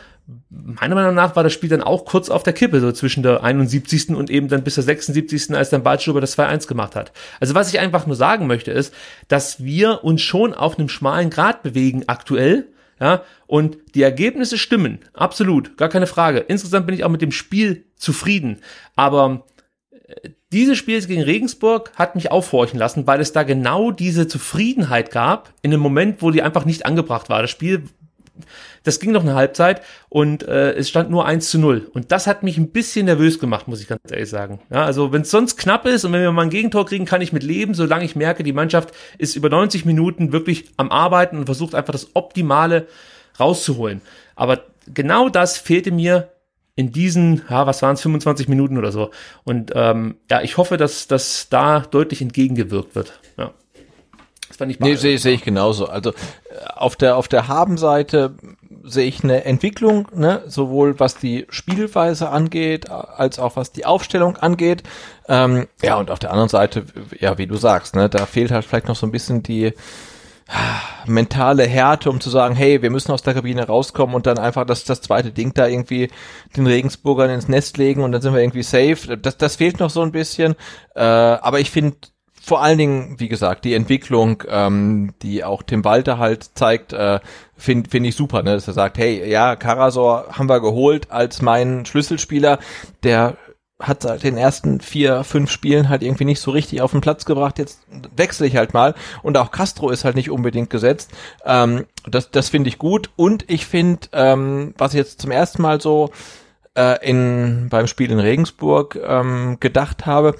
meiner 0.49 0.95
Meinung 0.95 1.15
nach 1.15 1.35
war 1.35 1.43
das 1.43 1.51
Spiel 1.51 1.69
dann 1.69 1.83
auch 1.83 2.05
kurz 2.05 2.29
auf 2.29 2.43
der 2.43 2.53
Kippe, 2.53 2.79
so 2.79 2.91
zwischen 2.93 3.23
der 3.23 3.43
71. 3.43 4.09
und 4.11 4.29
eben 4.29 4.47
dann 4.47 4.63
bis 4.63 4.75
der 4.75 4.83
76. 4.83 5.53
als 5.53 5.69
dann 5.69 5.83
Baldstuber 5.83 6.21
das 6.21 6.37
2-1 6.37 6.67
gemacht 6.67 6.95
hat. 6.95 7.11
Also 7.41 7.55
was 7.55 7.73
ich 7.73 7.79
einfach 7.79 8.07
nur 8.07 8.15
sagen 8.15 8.47
möchte 8.47 8.71
ist, 8.71 8.93
dass 9.27 9.63
wir 9.63 10.03
uns 10.05 10.21
schon 10.21 10.53
auf 10.53 10.79
einem 10.79 10.87
schmalen 10.87 11.29
Grad 11.29 11.61
bewegen 11.61 12.03
aktuell, 12.07 12.67
ja, 13.03 13.23
und 13.47 13.77
die 13.95 14.01
Ergebnisse 14.01 14.57
stimmen, 14.57 14.99
absolut, 15.13 15.77
gar 15.77 15.89
keine 15.89 16.07
Frage. 16.07 16.39
Insgesamt 16.39 16.85
bin 16.85 16.95
ich 16.95 17.03
auch 17.03 17.09
mit 17.09 17.21
dem 17.21 17.33
Spiel 17.33 17.85
zufrieden, 17.97 18.59
aber 18.95 19.45
äh, 20.07 20.29
dieses 20.53 20.77
Spiel 20.77 21.05
gegen 21.05 21.21
Regensburg 21.23 21.91
hat 21.95 22.15
mich 22.15 22.31
aufhorchen 22.31 22.79
lassen, 22.79 23.05
weil 23.07 23.19
es 23.19 23.33
da 23.33 23.43
genau 23.43 23.91
diese 23.91 24.27
Zufriedenheit 24.27 25.11
gab, 25.11 25.53
in 25.63 25.73
einem 25.73 25.81
Moment, 25.81 26.21
wo 26.21 26.31
die 26.31 26.43
einfach 26.43 26.63
nicht 26.63 26.85
angebracht 26.85 27.27
war. 27.27 27.41
Das 27.41 27.51
Spiel 27.51 27.89
das 28.83 28.99
ging 28.99 29.11
noch 29.11 29.21
eine 29.21 29.35
Halbzeit 29.35 29.81
und 30.09 30.43
äh, 30.43 30.73
es 30.73 30.89
stand 30.89 31.09
nur 31.09 31.25
1 31.25 31.49
zu 31.49 31.57
0. 31.57 31.89
Und 31.93 32.11
das 32.11 32.27
hat 32.27 32.43
mich 32.43 32.57
ein 32.57 32.71
bisschen 32.71 33.05
nervös 33.05 33.39
gemacht, 33.39 33.67
muss 33.67 33.81
ich 33.81 33.87
ganz 33.87 34.01
ehrlich 34.11 34.29
sagen. 34.29 34.59
Ja, 34.69 34.83
also 34.83 35.11
wenn 35.11 35.21
es 35.21 35.31
sonst 35.31 35.57
knapp 35.57 35.85
ist 35.85 36.03
und 36.05 36.11
wenn 36.13 36.21
wir 36.21 36.31
mal 36.31 36.43
ein 36.43 36.49
Gegentor 36.49 36.85
kriegen, 36.85 37.05
kann 37.05 37.21
ich 37.21 37.33
mit 37.33 37.43
leben, 37.43 37.73
solange 37.73 38.05
ich 38.05 38.15
merke, 38.15 38.43
die 38.43 38.53
Mannschaft 38.53 38.93
ist 39.17 39.35
über 39.35 39.49
90 39.49 39.85
Minuten 39.85 40.31
wirklich 40.31 40.65
am 40.77 40.91
Arbeiten 40.91 41.37
und 41.37 41.45
versucht 41.45 41.75
einfach 41.75 41.93
das 41.93 42.15
Optimale 42.15 42.87
rauszuholen. 43.39 44.01
Aber 44.35 44.61
genau 44.93 45.29
das 45.29 45.57
fehlte 45.57 45.91
mir 45.91 46.29
in 46.75 46.91
diesen, 46.91 47.43
ja, 47.49 47.67
was 47.67 47.81
waren 47.81 47.93
es, 47.93 48.01
25 48.01 48.47
Minuten 48.47 48.77
oder 48.77 48.91
so. 48.91 49.11
Und 49.43 49.71
ähm, 49.75 50.15
ja, 50.29 50.41
ich 50.41 50.57
hoffe, 50.57 50.77
dass 50.77 51.07
dass 51.07 51.47
da 51.49 51.81
deutlich 51.81 52.21
entgegengewirkt 52.21 52.95
wird. 52.95 53.19
Ja. 53.37 53.53
Das 54.47 54.57
fand 54.57 54.71
ich 54.71 54.79
nee, 54.79 54.95
sehe 54.95 55.17
seh 55.17 55.31
ich 55.31 55.43
genauso. 55.43 55.87
Also 55.87 56.11
äh, 56.11 56.13
auf 56.75 56.95
der 56.95 57.17
auf 57.17 57.27
der 57.27 57.47
Habenseite 57.47 58.35
sehe 58.83 59.05
ich 59.05 59.23
eine 59.23 59.45
Entwicklung, 59.45 60.07
ne, 60.13 60.43
sowohl 60.47 60.99
was 60.99 61.15
die 61.15 61.45
Spielweise 61.49 62.29
angeht, 62.29 62.89
als 62.89 63.39
auch 63.39 63.55
was 63.55 63.71
die 63.71 63.85
Aufstellung 63.85 64.37
angeht. 64.37 64.83
Ähm, 65.27 65.67
ja, 65.81 65.95
und 65.97 66.11
auf 66.11 66.19
der 66.19 66.31
anderen 66.31 66.49
Seite, 66.49 66.85
ja, 67.19 67.37
wie 67.37 67.47
du 67.47 67.55
sagst, 67.55 67.95
ne, 67.95 68.09
da 68.09 68.25
fehlt 68.25 68.51
halt 68.51 68.65
vielleicht 68.65 68.87
noch 68.87 68.95
so 68.95 69.07
ein 69.07 69.11
bisschen 69.11 69.41
die 69.43 69.73
mentale 71.07 71.65
Härte, 71.65 72.09
um 72.09 72.19
zu 72.19 72.29
sagen, 72.29 72.55
hey, 72.55 72.81
wir 72.81 72.89
müssen 72.89 73.11
aus 73.11 73.23
der 73.23 73.33
Kabine 73.33 73.65
rauskommen 73.65 74.15
und 74.15 74.27
dann 74.27 74.37
einfach 74.37 74.65
das, 74.65 74.83
das 74.83 75.01
zweite 75.01 75.31
Ding 75.31 75.53
da 75.53 75.67
irgendwie 75.67 76.09
den 76.55 76.67
Regensburgern 76.67 77.29
ins 77.29 77.47
Nest 77.47 77.77
legen 77.77 78.03
und 78.03 78.11
dann 78.11 78.21
sind 78.21 78.33
wir 78.33 78.41
irgendwie 78.41 78.63
safe. 78.63 79.17
Das, 79.17 79.37
das 79.37 79.55
fehlt 79.55 79.79
noch 79.79 79.89
so 79.89 80.01
ein 80.01 80.11
bisschen. 80.11 80.55
Äh, 80.95 81.01
aber 81.01 81.59
ich 81.59 81.71
finde 81.71 81.95
vor 82.41 82.61
allen 82.61 82.77
Dingen, 82.77 83.15
wie 83.19 83.29
gesagt, 83.29 83.63
die 83.63 83.73
Entwicklung, 83.73 84.43
ähm, 84.49 85.13
die 85.21 85.45
auch 85.45 85.63
Tim 85.63 85.85
Walter 85.85 86.17
halt 86.17 86.51
zeigt, 86.55 86.91
äh, 86.91 87.21
finde 87.63 87.89
find 87.89 88.05
ich 88.05 88.15
super, 88.15 88.43
ne? 88.43 88.53
dass 88.53 88.67
er 88.67 88.73
sagt, 88.73 88.97
hey, 88.97 89.27
ja, 89.29 89.55
Karasor 89.55 90.27
haben 90.31 90.49
wir 90.49 90.59
geholt 90.59 91.11
als 91.11 91.41
meinen 91.41 91.85
Schlüsselspieler, 91.85 92.59
der 93.03 93.37
hat 93.79 94.03
seit 94.03 94.23
den 94.23 94.37
ersten 94.37 94.79
vier, 94.79 95.23
fünf 95.23 95.51
Spielen 95.51 95.89
halt 95.89 96.03
irgendwie 96.03 96.25
nicht 96.25 96.39
so 96.39 96.51
richtig 96.51 96.81
auf 96.81 96.91
den 96.91 97.01
Platz 97.01 97.25
gebracht. 97.25 97.59
Jetzt 97.59 97.81
wechsle 98.15 98.47
ich 98.47 98.55
halt 98.55 98.73
mal. 98.73 98.95
Und 99.23 99.37
auch 99.37 99.51
Castro 99.51 99.89
ist 99.89 100.05
halt 100.05 100.15
nicht 100.15 100.29
unbedingt 100.29 100.69
gesetzt. 100.69 101.11
Ähm, 101.43 101.85
das 102.07 102.31
das 102.31 102.49
finde 102.49 102.69
ich 102.69 102.77
gut. 102.77 103.09
Und 103.15 103.49
ich 103.49 103.65
finde, 103.65 104.07
ähm, 104.13 104.73
was 104.77 104.93
jetzt 104.93 105.21
zum 105.21 105.31
ersten 105.31 105.61
Mal 105.61 105.81
so 105.81 106.11
äh, 106.77 107.05
in 107.07 107.67
beim 107.69 107.87
Spiel 107.87 108.11
in 108.11 108.19
Regensburg 108.19 108.97
ähm, 109.05 109.57
gedacht 109.59 110.05
habe, 110.05 110.35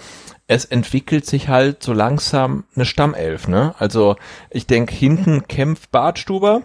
es 0.48 0.66
entwickelt 0.66 1.26
sich 1.26 1.50
halt 1.50 1.84
so 1.84 1.94
langsam 1.94 2.66
eine 2.76 2.86
Stammelf, 2.86 3.48
ne? 3.48 3.76
Also 3.78 4.16
ich 4.52 4.68
denke, 4.68 4.94
hinten 4.94 5.48
kämpft 5.48 5.92
Bartstuber, 5.92 6.64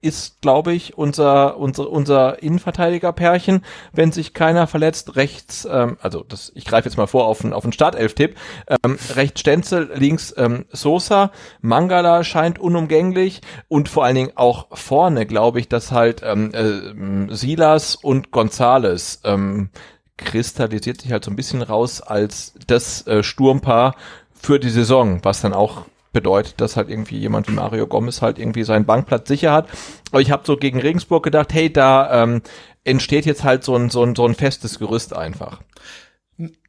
ist, 0.00 0.40
glaube 0.42 0.72
ich, 0.72 0.96
unser, 0.96 1.56
unser, 1.56 1.90
unser 1.90 2.40
Innenverteidiger-Pärchen, 2.40 3.64
wenn 3.92 4.12
sich 4.12 4.32
keiner 4.32 4.68
verletzt. 4.68 5.16
Rechts, 5.16 5.66
ähm, 5.70 5.96
also 6.00 6.22
das, 6.22 6.52
ich 6.54 6.64
greife 6.64 6.88
jetzt 6.88 6.96
mal 6.96 7.08
vor 7.08 7.26
auf 7.26 7.42
einen, 7.42 7.52
auf 7.52 7.64
einen 7.64 7.72
Startelf-Tipp. 7.72 8.36
Ähm, 8.84 8.96
rechts 9.14 9.40
Stenzel, 9.40 9.90
links 9.94 10.32
ähm, 10.36 10.66
Sosa, 10.70 11.32
Mangala 11.60 12.22
scheint 12.22 12.60
unumgänglich 12.60 13.40
und 13.66 13.88
vor 13.88 14.04
allen 14.04 14.14
Dingen 14.14 14.32
auch 14.36 14.68
vorne, 14.72 15.26
glaube 15.26 15.58
ich, 15.58 15.68
dass 15.68 15.90
halt 15.90 16.22
ähm, 16.24 16.52
äh, 16.54 17.34
Silas 17.34 17.96
und 17.96 18.30
Gonzales 18.30 19.20
ähm, 19.24 19.70
kristallisiert 20.16 21.00
sich 21.00 21.10
halt 21.10 21.24
so 21.24 21.30
ein 21.30 21.36
bisschen 21.36 21.62
raus 21.62 22.00
als 22.00 22.54
das 22.68 23.04
äh, 23.06 23.24
Sturmpaar 23.24 23.96
für 24.32 24.60
die 24.60 24.70
Saison, 24.70 25.24
was 25.24 25.40
dann 25.40 25.54
auch 25.54 25.86
bedeutet, 26.12 26.60
dass 26.60 26.76
halt 26.76 26.88
irgendwie 26.88 27.18
jemand 27.18 27.48
wie 27.48 27.52
Mario 27.52 27.86
Gomez 27.86 28.22
halt 28.22 28.38
irgendwie 28.38 28.64
seinen 28.64 28.86
Bankplatz 28.86 29.28
sicher 29.28 29.52
hat. 29.52 29.68
Aber 30.10 30.20
ich 30.20 30.30
habe 30.30 30.42
so 30.46 30.56
gegen 30.56 30.80
Regensburg 30.80 31.22
gedacht, 31.22 31.52
hey, 31.52 31.72
da 31.72 32.22
ähm, 32.22 32.42
entsteht 32.84 33.26
jetzt 33.26 33.44
halt 33.44 33.64
so 33.64 33.76
ein, 33.76 33.90
so, 33.90 34.02
ein, 34.02 34.14
so 34.14 34.26
ein 34.26 34.34
festes 34.34 34.78
Gerüst 34.78 35.14
einfach. 35.14 35.60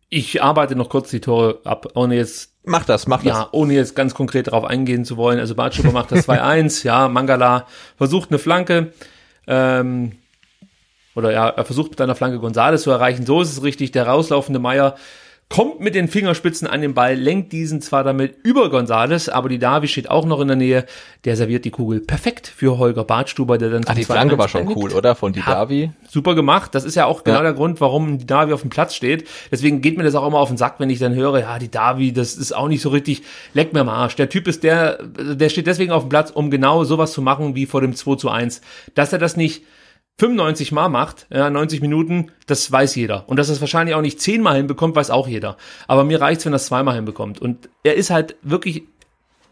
Ich 0.10 0.42
arbeite 0.42 0.76
noch 0.76 0.90
kurz 0.90 1.10
die 1.10 1.22
Tore 1.22 1.60
ab, 1.64 1.92
ohne 1.94 2.16
jetzt. 2.16 2.54
Mach 2.64 2.84
das, 2.84 3.08
mach 3.08 3.24
das. 3.24 3.38
Ja, 3.38 3.50
ohne 3.52 3.74
jetzt 3.74 3.96
ganz 3.96 4.14
konkret 4.14 4.48
darauf 4.48 4.66
eingehen 4.66 5.06
zu 5.06 5.18
wollen. 5.18 5.40
Also 5.40 5.56
Bartschuber 5.56 5.92
macht 5.92 6.12
das 6.12 6.28
2-1, 6.28 6.86
ja, 6.86 7.08
Mangala 7.08 7.66
versucht 7.98 8.30
eine 8.30 8.40
Flanke. 8.40 8.92
Ähm, 9.48 10.14
oder 11.16 11.32
ja, 11.32 11.50
er 11.50 11.66
versucht 11.66 11.92
mit 11.92 12.02
einer 12.02 12.16
Flanke 12.16 12.40
Gonzales 12.40 12.84
zu 12.84 12.92
erreichen. 12.92 13.26
So 13.26 13.42
ist 13.42 13.52
es 13.52 13.64
richtig. 13.64 13.92
Der 13.92 14.08
rauslaufende 14.08 14.60
Meier 14.60 14.96
kommt 15.50 15.80
mit 15.80 15.96
den 15.96 16.08
Fingerspitzen 16.08 16.68
an 16.68 16.82
den 16.82 16.94
Ball, 16.94 17.16
lenkt 17.16 17.52
diesen 17.52 17.82
zwar 17.82 18.04
damit 18.04 18.36
über 18.44 18.70
Gonzales, 18.70 19.30
aber 19.30 19.50
die 19.50 19.58
Davi 19.58 19.88
steht 19.88 20.10
auch 20.10 20.26
noch 20.26 20.40
in 20.42 20.48
der 20.48 20.56
Nähe. 20.58 20.86
Der 21.26 21.36
serviert 21.36 21.66
die 21.66 21.72
Kugel 21.72 22.02
perfekt 22.02 22.48
für 22.48 22.78
Holger 22.78 23.04
Bartstuber, 23.04 23.58
der 23.58 23.72
dann 23.72 23.84
Ach, 23.88 23.96
die 23.96 24.06
Flanke 24.06 24.38
war 24.38 24.48
schon 24.48 24.68
cool, 24.68 24.94
oder? 24.94 25.16
Von 25.16 25.34
die 25.34 25.42
Davi. 25.42 25.92
Super 26.08 26.36
gemacht. 26.36 26.76
Das 26.76 26.86
ist 26.86 26.94
ja 26.94 27.06
auch 27.06 27.24
genau 27.24 27.40
ja. 27.40 27.44
der 27.44 27.54
Grund, 27.54 27.82
warum 27.82 28.20
die 28.20 28.28
Davi 28.28 28.54
auf 28.54 28.62
dem 28.62 28.70
Platz 28.70 28.94
steht. 28.94 29.28
Deswegen 29.52 29.82
geht 29.82 29.98
mir 29.98 30.04
das 30.04 30.14
auch 30.14 30.28
immer 30.28 30.38
auf 30.38 30.50
den 30.50 30.58
Sack, 30.58 30.76
wenn 30.78 30.92
ich 30.92 31.00
dann 31.00 31.16
höre, 31.16 31.40
ja, 31.40 31.58
die 31.58 31.72
Davi, 31.72 32.14
das 32.14 32.36
ist 32.36 32.56
auch 32.56 32.68
nicht 32.68 32.82
so 32.82 32.90
richtig, 32.90 33.24
leck 33.56 33.74
mir 33.74 33.82
am 33.82 33.90
Arsch. 33.90 34.16
Der 34.16 34.30
Typ 34.30 34.48
ist 34.48 34.64
der, 34.64 35.04
der 35.04 35.50
steht 35.50 35.66
deswegen 35.66 35.92
auf 35.92 36.04
dem 36.04 36.10
Platz, 36.10 36.30
um 36.30 36.52
genau 36.52 36.84
sowas 36.84 37.12
zu 37.12 37.24
machen 37.24 37.56
wie 37.56 37.66
vor 37.66 37.82
dem 37.82 37.96
2 37.96 38.16
zu 38.18 38.30
1. 38.30 38.62
Dass 38.94 39.14
er 39.14 39.20
das 39.20 39.36
nicht 39.36 39.64
95 40.20 40.74
Mal 40.74 40.90
macht, 40.90 41.28
ja, 41.32 41.50
90 41.50 41.82
Minuten, 41.82 42.32
das 42.46 42.70
weiß 42.70 42.96
jeder. 42.96 43.24
Und 43.28 43.38
dass 43.40 43.48
er 43.48 43.54
es 43.54 43.62
wahrscheinlich 43.62 43.96
auch 43.96 44.02
nicht 44.02 44.20
zehnmal 44.20 44.58
hinbekommt, 44.58 44.96
weiß 44.96 45.12
auch 45.12 45.30
jeder. 45.30 45.56
Aber 45.88 46.04
mir 46.04 46.20
reicht's, 46.20 46.46
wenn 46.46 46.52
er 46.52 46.58
es 46.58 46.66
zweimal 46.66 46.96
hinbekommt. 46.96 47.40
Und 47.40 47.70
er 47.84 47.96
ist 47.96 48.10
halt 48.10 48.36
wirklich 48.42 48.84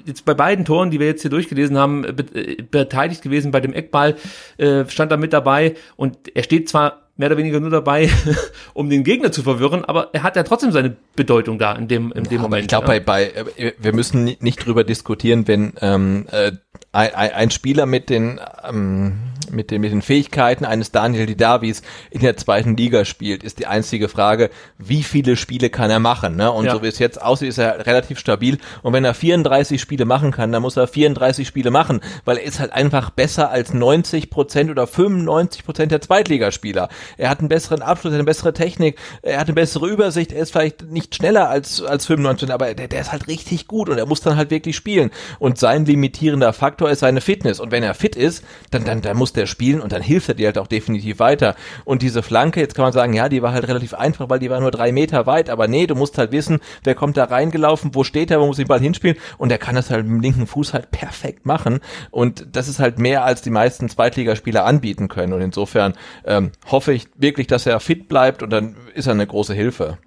jetzt 0.06 0.26
bei 0.26 0.34
beiden 0.34 0.66
Toren, 0.66 0.92
die 0.92 1.00
wir 1.00 1.08
jetzt 1.08 1.22
hier 1.22 1.32
durchgelesen 1.32 1.78
haben, 1.78 2.04
äh, 2.04 2.58
beteiligt 2.70 3.22
gewesen 3.22 3.52
bei 3.52 3.62
dem 3.62 3.74
Eckball, 3.74 4.18
äh, 4.58 4.84
stand 4.90 5.12
er 5.12 5.18
mit 5.18 5.32
dabei 5.32 5.76
und 5.96 6.18
er 6.36 6.44
steht 6.44 6.68
zwar 6.68 7.07
mehr 7.18 7.28
oder 7.28 7.38
weniger 7.38 7.60
nur 7.60 7.70
dabei, 7.70 8.10
um 8.74 8.90
den 8.90 9.04
Gegner 9.04 9.32
zu 9.32 9.44
verwirren, 9.44 9.84
aber 9.86 10.10
er 10.14 10.24
hat 10.24 10.36
ja 10.36 10.44
trotzdem 10.44 10.72
seine 10.72 10.96
Bedeutung 11.16 11.60
da 11.60 11.74
in 11.74 11.88
dem, 11.88 12.12
in 12.14 12.24
dem 12.24 12.34
ja, 12.34 12.42
Moment. 12.42 12.62
Ich 12.64 12.68
glaube, 12.68 12.94
ja. 12.94 13.00
bei, 13.00 13.00
bei, 13.00 13.24
äh, 13.58 13.74
wir 13.78 13.94
müssen 13.94 14.36
nicht 14.40 14.66
drüber 14.66 14.84
diskutieren, 14.84 15.48
wenn 15.48 15.74
ähm, 15.82 16.28
äh, 16.32 16.52
ein, 16.92 17.14
ein 17.14 17.52
Spieler 17.52 17.86
mit 17.86 18.10
den 18.10 18.40
ähm, 18.68 19.20
mit 19.50 19.72
den 19.72 19.82
mit 19.82 19.92
den 19.92 20.02
Fähigkeiten 20.02 20.66
eines 20.66 20.92
Daniel 20.92 21.26
Didavis 21.26 21.82
in 22.12 22.22
der 22.22 22.38
zweiten 22.38 22.76
Liga 22.76 23.06
spielt, 23.06 23.44
ist 23.44 23.60
die 23.60 23.68
einzige 23.68 24.10
Frage, 24.10 24.50
wie 24.78 25.04
viele 25.04 25.38
Spiele 25.38 25.70
kann 25.70 25.90
er 25.90 26.00
machen, 26.00 26.36
ne? 26.36 26.52
Und 26.52 26.66
ja. 26.66 26.74
so 26.74 26.84
wie 26.84 26.88
es 26.88 27.00
jetzt 27.00 27.22
aussieht, 27.22 27.50
ist 27.50 27.58
er 27.58 27.86
relativ 27.86 28.20
stabil 28.20 28.58
und 28.84 28.94
wenn 28.94 29.06
er 29.06 29.14
34 29.14 29.80
Spiele 29.80 30.06
machen 30.06 30.32
kann, 30.32 30.52
dann 30.52 30.62
muss 30.62 30.78
er 30.78 30.88
34 30.88 31.48
Spiele 31.48 31.72
machen, 31.72 32.02
weil 32.26 32.38
er 32.38 32.44
ist 32.44 32.60
halt 32.60 32.74
einfach 32.74 33.10
besser 33.10 33.50
als 33.50 33.74
90 33.74 34.30
Prozent 34.30 34.70
oder 34.70 34.86
95 34.88 35.66
Prozent 35.66 35.92
der 35.92 36.02
Zweitligaspieler. 36.02 36.90
Er 37.18 37.30
hat 37.30 37.40
einen 37.40 37.50
besseren 37.50 37.82
Abschluss, 37.82 38.12
er 38.12 38.16
hat 38.16 38.20
eine 38.20 38.26
bessere 38.26 38.54
Technik, 38.54 38.98
er 39.22 39.40
hat 39.40 39.48
eine 39.48 39.56
bessere 39.56 39.88
Übersicht, 39.88 40.32
er 40.32 40.42
ist 40.42 40.52
vielleicht 40.52 40.84
nicht 40.84 41.16
schneller 41.16 41.50
als, 41.50 41.82
als 41.82 42.06
95, 42.06 42.52
aber 42.52 42.74
der, 42.74 42.88
der 42.88 43.02
ist 43.02 43.12
halt 43.12 43.28
richtig 43.28 43.68
gut 43.68 43.90
und 43.90 43.98
er 43.98 44.06
muss 44.06 44.22
dann 44.22 44.36
halt 44.36 44.50
wirklich 44.50 44.76
spielen. 44.76 45.12
Und 45.40 45.58
sein 45.58 45.86
limitierender 45.86 46.54
Faktor 46.54 46.90
ist 46.90 47.00
seine 47.00 47.22
Fitness. 47.22 47.60
Und 47.60 47.72
wenn 47.72 47.84
er 47.84 47.94
fit 47.94 48.16
ist, 48.16 48.44
dann, 48.72 48.86
dann, 48.86 49.02
dann 49.02 49.18
muss 49.18 49.34
der 49.34 49.46
spielen 49.46 49.82
und 49.82 49.92
dann 49.92 50.02
hilft 50.02 50.30
er 50.30 50.36
dir 50.36 50.48
halt 50.48 50.58
auch 50.58 50.68
definitiv 50.68 51.20
weiter. 51.20 51.56
Und 51.86 52.02
diese 52.02 52.24
Flanke, 52.24 52.60
jetzt 52.60 52.76
kann 52.76 52.84
man 52.84 52.94
sagen, 52.94 53.14
ja, 53.14 53.30
die 53.30 53.42
war 53.42 53.54
halt 53.54 53.68
relativ 53.68 53.94
einfach, 53.94 54.30
weil 54.30 54.40
die 54.40 54.50
war 54.50 54.60
nur 54.60 54.72
drei 54.72 54.92
Meter 54.92 55.26
weit, 55.26 55.50
aber 55.50 55.68
nee, 55.68 55.88
du 55.88 55.96
musst 55.96 56.18
halt 56.18 56.32
wissen, 56.32 56.60
wer 56.84 56.96
kommt 56.96 57.18
da 57.18 57.26
reingelaufen, 57.26 57.94
wo 57.94 58.04
steht 58.04 58.32
er, 58.32 58.40
wo 58.40 58.48
muss 58.48 58.60
ich 58.60 58.68
den 58.68 58.82
hinspielen 58.82 59.18
und 59.38 59.52
er 59.52 59.58
kann 59.58 59.76
das 59.76 59.90
halt 59.90 60.06
mit 60.06 60.14
dem 60.14 60.22
linken 60.22 60.48
Fuß 60.48 60.74
halt 60.74 60.92
perfekt 60.92 61.46
machen 61.46 61.80
und 62.12 62.48
das 62.52 62.68
ist 62.68 62.80
halt 62.80 63.00
mehr, 63.00 63.24
als 63.24 63.42
die 63.42 63.50
meisten 63.50 63.90
Zweitligaspieler 63.90 64.66
anbieten 64.66 65.08
können 65.08 65.34
und 65.34 65.42
insofern 65.42 65.94
ähm, 66.26 66.52
hoffe 66.70 66.94
ich 66.94 66.97
wirklich, 67.16 67.48
dass 67.48 67.66
er 67.66 67.80
fit 67.80 68.08
bleibt 68.08 68.44
und 68.44 68.50
dann 68.50 68.76
ist 68.94 69.08
er 69.08 69.14
eine 69.14 69.28
große 69.28 69.54
Hilfe. 69.54 69.98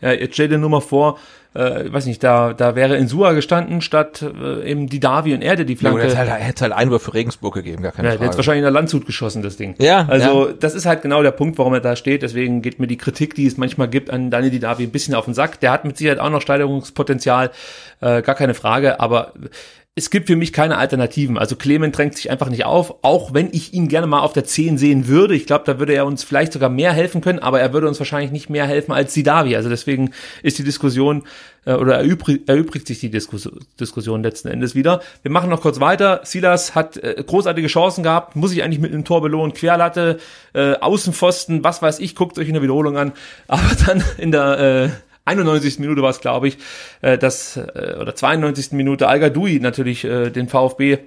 Ja, 0.00 0.12
jetzt 0.12 0.34
stell 0.34 0.48
dir 0.48 0.58
nur 0.58 0.70
mal 0.70 0.80
vor, 0.80 1.18
äh, 1.52 1.92
weiß 1.92 2.06
nicht, 2.06 2.22
da, 2.22 2.52
da 2.52 2.76
wäre 2.76 2.96
Insua 2.96 3.32
gestanden, 3.32 3.80
statt 3.80 4.22
äh, 4.22 4.70
eben 4.70 4.88
die 4.88 5.00
Davi 5.00 5.34
und 5.34 5.42
Erde 5.42 5.64
die 5.64 5.74
Flanke. 5.74 6.06
Ja, 6.06 6.22
er 6.22 6.34
hätte 6.36 6.62
halt 6.62 6.72
Einwurf 6.72 7.02
für 7.02 7.14
Regensburg 7.14 7.54
gegeben, 7.54 7.82
gar 7.82 7.90
keine 7.90 8.08
ja, 8.08 8.14
Frage. 8.14 8.26
Hätte 8.26 8.36
wahrscheinlich 8.36 8.60
in 8.60 8.64
der 8.64 8.70
Landshut 8.70 9.04
geschossen, 9.04 9.42
das 9.42 9.56
Ding. 9.56 9.74
Ja. 9.78 10.06
Also, 10.08 10.48
ja. 10.48 10.54
das 10.58 10.74
ist 10.74 10.86
halt 10.86 11.02
genau 11.02 11.22
der 11.22 11.32
Punkt, 11.32 11.58
warum 11.58 11.74
er 11.74 11.80
da 11.80 11.96
steht. 11.96 12.22
Deswegen 12.22 12.62
geht 12.62 12.78
mir 12.78 12.86
die 12.86 12.96
Kritik, 12.96 13.34
die 13.34 13.46
es 13.46 13.56
manchmal 13.56 13.88
gibt, 13.88 14.10
an 14.10 14.30
Dani 14.30 14.50
Didavi 14.50 14.84
ein 14.84 14.92
bisschen 14.92 15.14
auf 15.14 15.24
den 15.24 15.34
Sack. 15.34 15.58
Der 15.58 15.72
hat 15.72 15.84
mit 15.84 15.96
Sicherheit 15.96 16.20
auch 16.20 16.30
noch 16.30 16.40
Steigerungspotenzial, 16.40 17.50
äh, 18.00 18.22
gar 18.22 18.36
keine 18.36 18.54
Frage, 18.54 19.00
aber 19.00 19.32
es 19.96 20.10
gibt 20.10 20.28
für 20.28 20.36
mich 20.36 20.52
keine 20.52 20.78
Alternativen. 20.78 21.36
Also 21.36 21.56
Clement 21.56 21.96
drängt 21.96 22.16
sich 22.16 22.30
einfach 22.30 22.48
nicht 22.48 22.64
auf, 22.64 23.02
auch 23.02 23.34
wenn 23.34 23.48
ich 23.52 23.74
ihn 23.74 23.88
gerne 23.88 24.06
mal 24.06 24.20
auf 24.20 24.32
der 24.32 24.44
10 24.44 24.78
sehen 24.78 25.08
würde. 25.08 25.34
Ich 25.34 25.46
glaube, 25.46 25.64
da 25.66 25.80
würde 25.80 25.94
er 25.94 26.06
uns 26.06 26.22
vielleicht 26.22 26.52
sogar 26.52 26.70
mehr 26.70 26.92
helfen 26.92 27.20
können, 27.20 27.40
aber 27.40 27.60
er 27.60 27.72
würde 27.72 27.88
uns 27.88 27.98
wahrscheinlich 27.98 28.30
nicht 28.30 28.48
mehr 28.48 28.66
helfen 28.66 28.92
als 28.92 29.14
Sidavi. 29.14 29.56
Also 29.56 29.68
deswegen 29.68 30.12
ist 30.44 30.58
die 30.58 30.64
Diskussion 30.64 31.24
äh, 31.66 31.74
oder 31.74 31.96
erübrigt, 31.96 32.48
erübrigt 32.48 32.86
sich 32.86 33.00
die 33.00 33.10
Diskus 33.10 33.50
Diskussion 33.80 34.22
letzten 34.22 34.48
Endes 34.48 34.76
wieder. 34.76 35.02
Wir 35.22 35.32
machen 35.32 35.50
noch 35.50 35.60
kurz 35.60 35.80
weiter. 35.80 36.20
Silas 36.22 36.76
hat 36.76 36.96
äh, 36.96 37.22
großartige 37.26 37.66
Chancen 37.66 38.04
gehabt, 38.04 38.36
muss 38.36 38.52
ich 38.52 38.62
eigentlich 38.62 38.80
mit 38.80 38.92
einem 38.92 39.04
Tor 39.04 39.20
belohnen. 39.20 39.54
Querlatte, 39.54 40.18
äh, 40.54 40.74
Außenpfosten, 40.74 41.64
was 41.64 41.82
weiß 41.82 41.98
ich, 41.98 42.14
guckt 42.14 42.38
euch 42.38 42.46
in 42.46 42.54
der 42.54 42.62
Wiederholung 42.62 42.96
an. 42.96 43.12
Aber 43.48 43.62
dann 43.86 44.04
in 44.18 44.30
der 44.30 44.58
äh, 44.58 45.09
91. 45.30 45.78
Minute 45.78 46.02
war 46.02 46.10
es, 46.10 46.20
glaube 46.20 46.48
ich, 46.48 46.58
äh, 47.02 47.18
das, 47.18 47.56
äh, 47.56 47.96
oder 48.00 48.14
92. 48.14 48.72
Minute 48.72 49.08
al 49.08 49.20
natürlich 49.60 50.04
äh, 50.04 50.30
den 50.30 50.48
VfB 50.48 50.98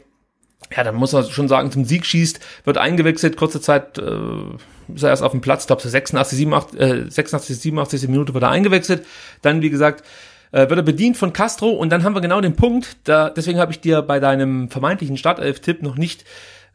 ja, 0.76 0.84
dann 0.84 0.96
muss 0.96 1.12
man 1.12 1.26
schon 1.26 1.48
sagen, 1.48 1.72
zum 1.72 1.86
Sieg 1.86 2.06
schießt, 2.06 2.40
wird 2.64 2.78
eingewechselt, 2.78 3.38
kurze 3.38 3.62
Zeit 3.62 3.98
äh, 3.98 4.94
ist 4.94 5.04
er 5.04 5.10
erst 5.10 5.24
auf 5.24 5.32
dem 5.32 5.42
Platz, 5.42 5.68
glaube 5.68 5.82
86, 5.82 6.38
87, 6.38 6.80
äh, 6.80 7.10
86, 7.10 7.60
87. 7.60 8.08
Minute 8.10 8.34
wird 8.34 8.44
er 8.44 8.50
eingewechselt, 8.50 9.06
dann 9.42 9.62
wie 9.62 9.70
gesagt 9.70 10.04
äh, 10.52 10.70
wird 10.70 10.80
er 10.80 10.84
bedient 10.84 11.18
von 11.18 11.34
Castro 11.34 11.70
und 11.70 11.90
dann 11.90 12.04
haben 12.04 12.16
wir 12.16 12.22
genau 12.22 12.42
den 12.42 12.56
Punkt, 12.56 12.98
da, 13.04 13.30
deswegen 13.30 13.60
habe 13.60 13.72
ich 13.72 13.82
dir 13.82 14.02
bei 14.02 14.20
deinem 14.20 14.70
vermeintlichen 14.70 15.18
Startelf-Tipp 15.18 15.82
noch 15.82 15.96
nicht 15.96 16.24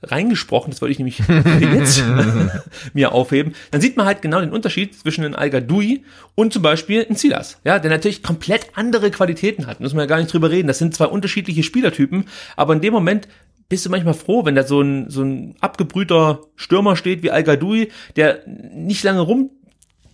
reingesprochen, 0.02 0.70
das 0.70 0.80
wollte 0.80 0.92
ich 0.92 0.98
nämlich 0.98 1.18
jetzt 1.74 2.02
mir 2.94 3.12
aufheben, 3.12 3.54
dann 3.70 3.80
sieht 3.80 3.96
man 3.96 4.06
halt 4.06 4.22
genau 4.22 4.40
den 4.40 4.52
Unterschied 4.52 4.98
zwischen 4.98 5.24
einem 5.24 5.34
al 5.34 5.66
und 6.34 6.52
zum 6.52 6.62
Beispiel 6.62 7.04
einem 7.04 7.16
Silas, 7.16 7.58
ja, 7.64 7.78
der 7.78 7.90
natürlich 7.90 8.22
komplett 8.22 8.68
andere 8.74 9.10
Qualitäten 9.10 9.66
hat, 9.66 9.80
muss 9.80 9.94
man 9.94 10.02
ja 10.02 10.06
gar 10.06 10.18
nicht 10.18 10.32
drüber 10.32 10.50
reden, 10.50 10.68
das 10.68 10.78
sind 10.78 10.94
zwei 10.94 11.06
unterschiedliche 11.06 11.62
Spielertypen, 11.62 12.24
aber 12.56 12.74
in 12.74 12.80
dem 12.80 12.92
Moment 12.92 13.28
bist 13.68 13.84
du 13.84 13.90
manchmal 13.90 14.14
froh, 14.14 14.44
wenn 14.44 14.54
da 14.54 14.62
so 14.62 14.80
ein, 14.80 15.10
so 15.10 15.22
ein 15.22 15.56
abgebrühter 15.60 16.40
Stürmer 16.56 16.96
steht 16.96 17.22
wie 17.22 17.30
al 17.30 17.44
der 18.16 18.40
nicht 18.46 19.02
lange 19.02 19.20
rum 19.20 19.50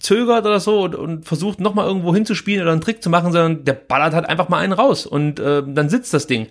zögert 0.01 0.45
oder 0.45 0.61
so 0.61 0.83
und, 0.83 0.95
und 0.95 1.25
versucht 1.25 1.61
nochmal 1.61 1.87
irgendwo 1.87 2.15
hinzuspielen 2.15 2.63
oder 2.63 2.73
einen 2.73 2.81
Trick 2.81 3.03
zu 3.03 3.11
machen, 3.11 3.33
sondern 3.33 3.65
der 3.65 3.75
ballert 3.75 4.13
halt 4.13 4.29
einfach 4.29 4.49
mal 4.49 4.59
einen 4.59 4.73
raus 4.73 5.07
und 5.07 5.41
äh, 5.41 5.63
dann 5.67 5.89
sitzt 5.89 6.13
das 6.13 6.27
Ding. 6.27 6.49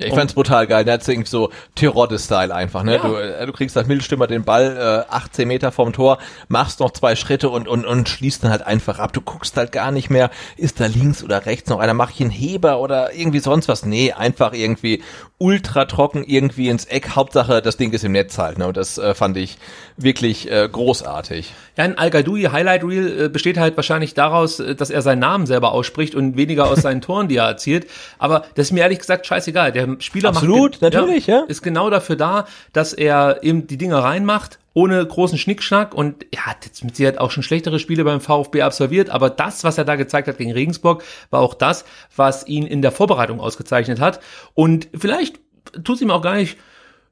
Ja, 0.00 0.08
ich 0.08 0.14
fand's 0.14 0.34
brutal 0.34 0.66
geil. 0.66 0.84
Der 0.84 0.94
hat 0.94 1.08
irgendwie 1.08 1.28
so 1.28 1.50
Terodde-Style 1.74 2.54
einfach, 2.54 2.82
ne? 2.82 2.96
Ja. 2.96 3.02
Du, 3.02 3.16
äh, 3.16 3.46
du 3.46 3.52
kriegst 3.52 3.76
als 3.76 3.88
Mittelstürmer 3.88 4.26
den 4.26 4.44
Ball 4.44 5.04
äh, 5.08 5.12
18 5.12 5.46
Meter 5.48 5.72
vom 5.72 5.92
Tor, 5.92 6.18
machst 6.48 6.80
noch 6.80 6.90
zwei 6.92 7.16
Schritte 7.16 7.50
und, 7.50 7.68
und, 7.68 7.84
und 7.84 8.08
schließt 8.08 8.44
dann 8.44 8.50
halt 8.50 8.62
einfach 8.62 8.98
ab. 8.98 9.12
Du 9.12 9.20
guckst 9.20 9.56
halt 9.56 9.72
gar 9.72 9.90
nicht 9.90 10.10
mehr, 10.10 10.30
ist 10.56 10.80
da 10.80 10.86
links 10.86 11.22
oder 11.22 11.46
rechts 11.46 11.70
noch 11.70 11.78
einer, 11.78 11.94
mach 11.94 12.10
ich 12.10 12.20
einen 12.20 12.30
Heber 12.30 12.80
oder 12.80 13.14
irgendwie 13.14 13.40
sonst 13.40 13.68
was. 13.68 13.84
Nee, 13.84 14.12
einfach 14.12 14.52
irgendwie 14.52 15.02
ultra 15.38 15.84
trocken 15.84 16.24
irgendwie 16.24 16.68
ins 16.68 16.84
Eck. 16.84 17.16
Hauptsache, 17.16 17.62
das 17.62 17.76
Ding 17.76 17.92
ist 17.92 18.04
im 18.04 18.12
Netz 18.12 18.38
halt, 18.38 18.58
ne? 18.58 18.66
Und 18.66 18.76
das 18.76 18.98
äh, 18.98 19.14
fand 19.14 19.36
ich 19.36 19.58
wirklich 19.98 20.50
äh, 20.50 20.68
großartig. 20.70 21.52
Ja, 21.76 21.84
ein 21.84 21.98
al 21.98 22.10
Highlight 22.12 22.84
Reel 22.84 23.24
äh, 23.24 23.28
besteht 23.28 23.58
halt 23.58 23.76
wahrscheinlich 23.76 24.14
daraus, 24.14 24.60
äh, 24.60 24.74
dass 24.74 24.90
er 24.90 25.02
seinen 25.02 25.18
Namen 25.18 25.46
selber 25.46 25.72
ausspricht 25.72 26.14
und 26.14 26.36
weniger 26.36 26.70
aus 26.70 26.82
seinen 26.82 27.00
Toren, 27.02 27.28
die 27.28 27.36
er 27.36 27.46
erzielt. 27.46 27.86
Aber 28.18 28.44
das 28.54 28.68
ist 28.68 28.72
mir 28.72 28.80
ehrlich 28.80 29.00
gesagt 29.00 29.26
scheißegal. 29.26 29.72
Der 29.72 29.96
Spieler 29.98 30.30
Absolut, 30.30 30.72
macht, 30.72 30.82
natürlich, 30.82 31.26
ja, 31.26 31.40
ja. 31.40 31.44
Ist 31.44 31.62
genau 31.62 31.90
dafür 31.90 32.16
da, 32.16 32.46
dass 32.72 32.92
er 32.92 33.42
eben 33.42 33.66
die 33.66 33.76
Dinger 33.76 33.98
reinmacht 33.98 34.58
ohne 34.74 35.04
großen 35.04 35.38
Schnickschnack 35.38 35.92
und 35.92 36.24
er 36.30 36.46
hat 36.46 36.64
jetzt 36.64 36.84
mit 36.84 36.94
Sicherheit 36.94 37.18
auch 37.18 37.32
schon 37.32 37.42
schlechtere 37.42 37.80
Spiele 37.80 38.04
beim 38.04 38.20
VfB 38.20 38.62
absolviert, 38.62 39.10
aber 39.10 39.28
das, 39.28 39.64
was 39.64 39.76
er 39.76 39.84
da 39.84 39.96
gezeigt 39.96 40.28
hat 40.28 40.38
gegen 40.38 40.52
Regensburg, 40.52 41.02
war 41.30 41.40
auch 41.40 41.54
das, 41.54 41.84
was 42.14 42.46
ihn 42.46 42.64
in 42.64 42.80
der 42.80 42.92
Vorbereitung 42.92 43.40
ausgezeichnet 43.40 43.98
hat 43.98 44.20
und 44.54 44.86
vielleicht 44.96 45.40
tut 45.82 45.96
es 45.96 46.02
ihm 46.02 46.12
auch 46.12 46.22
gar 46.22 46.36
nicht 46.36 46.58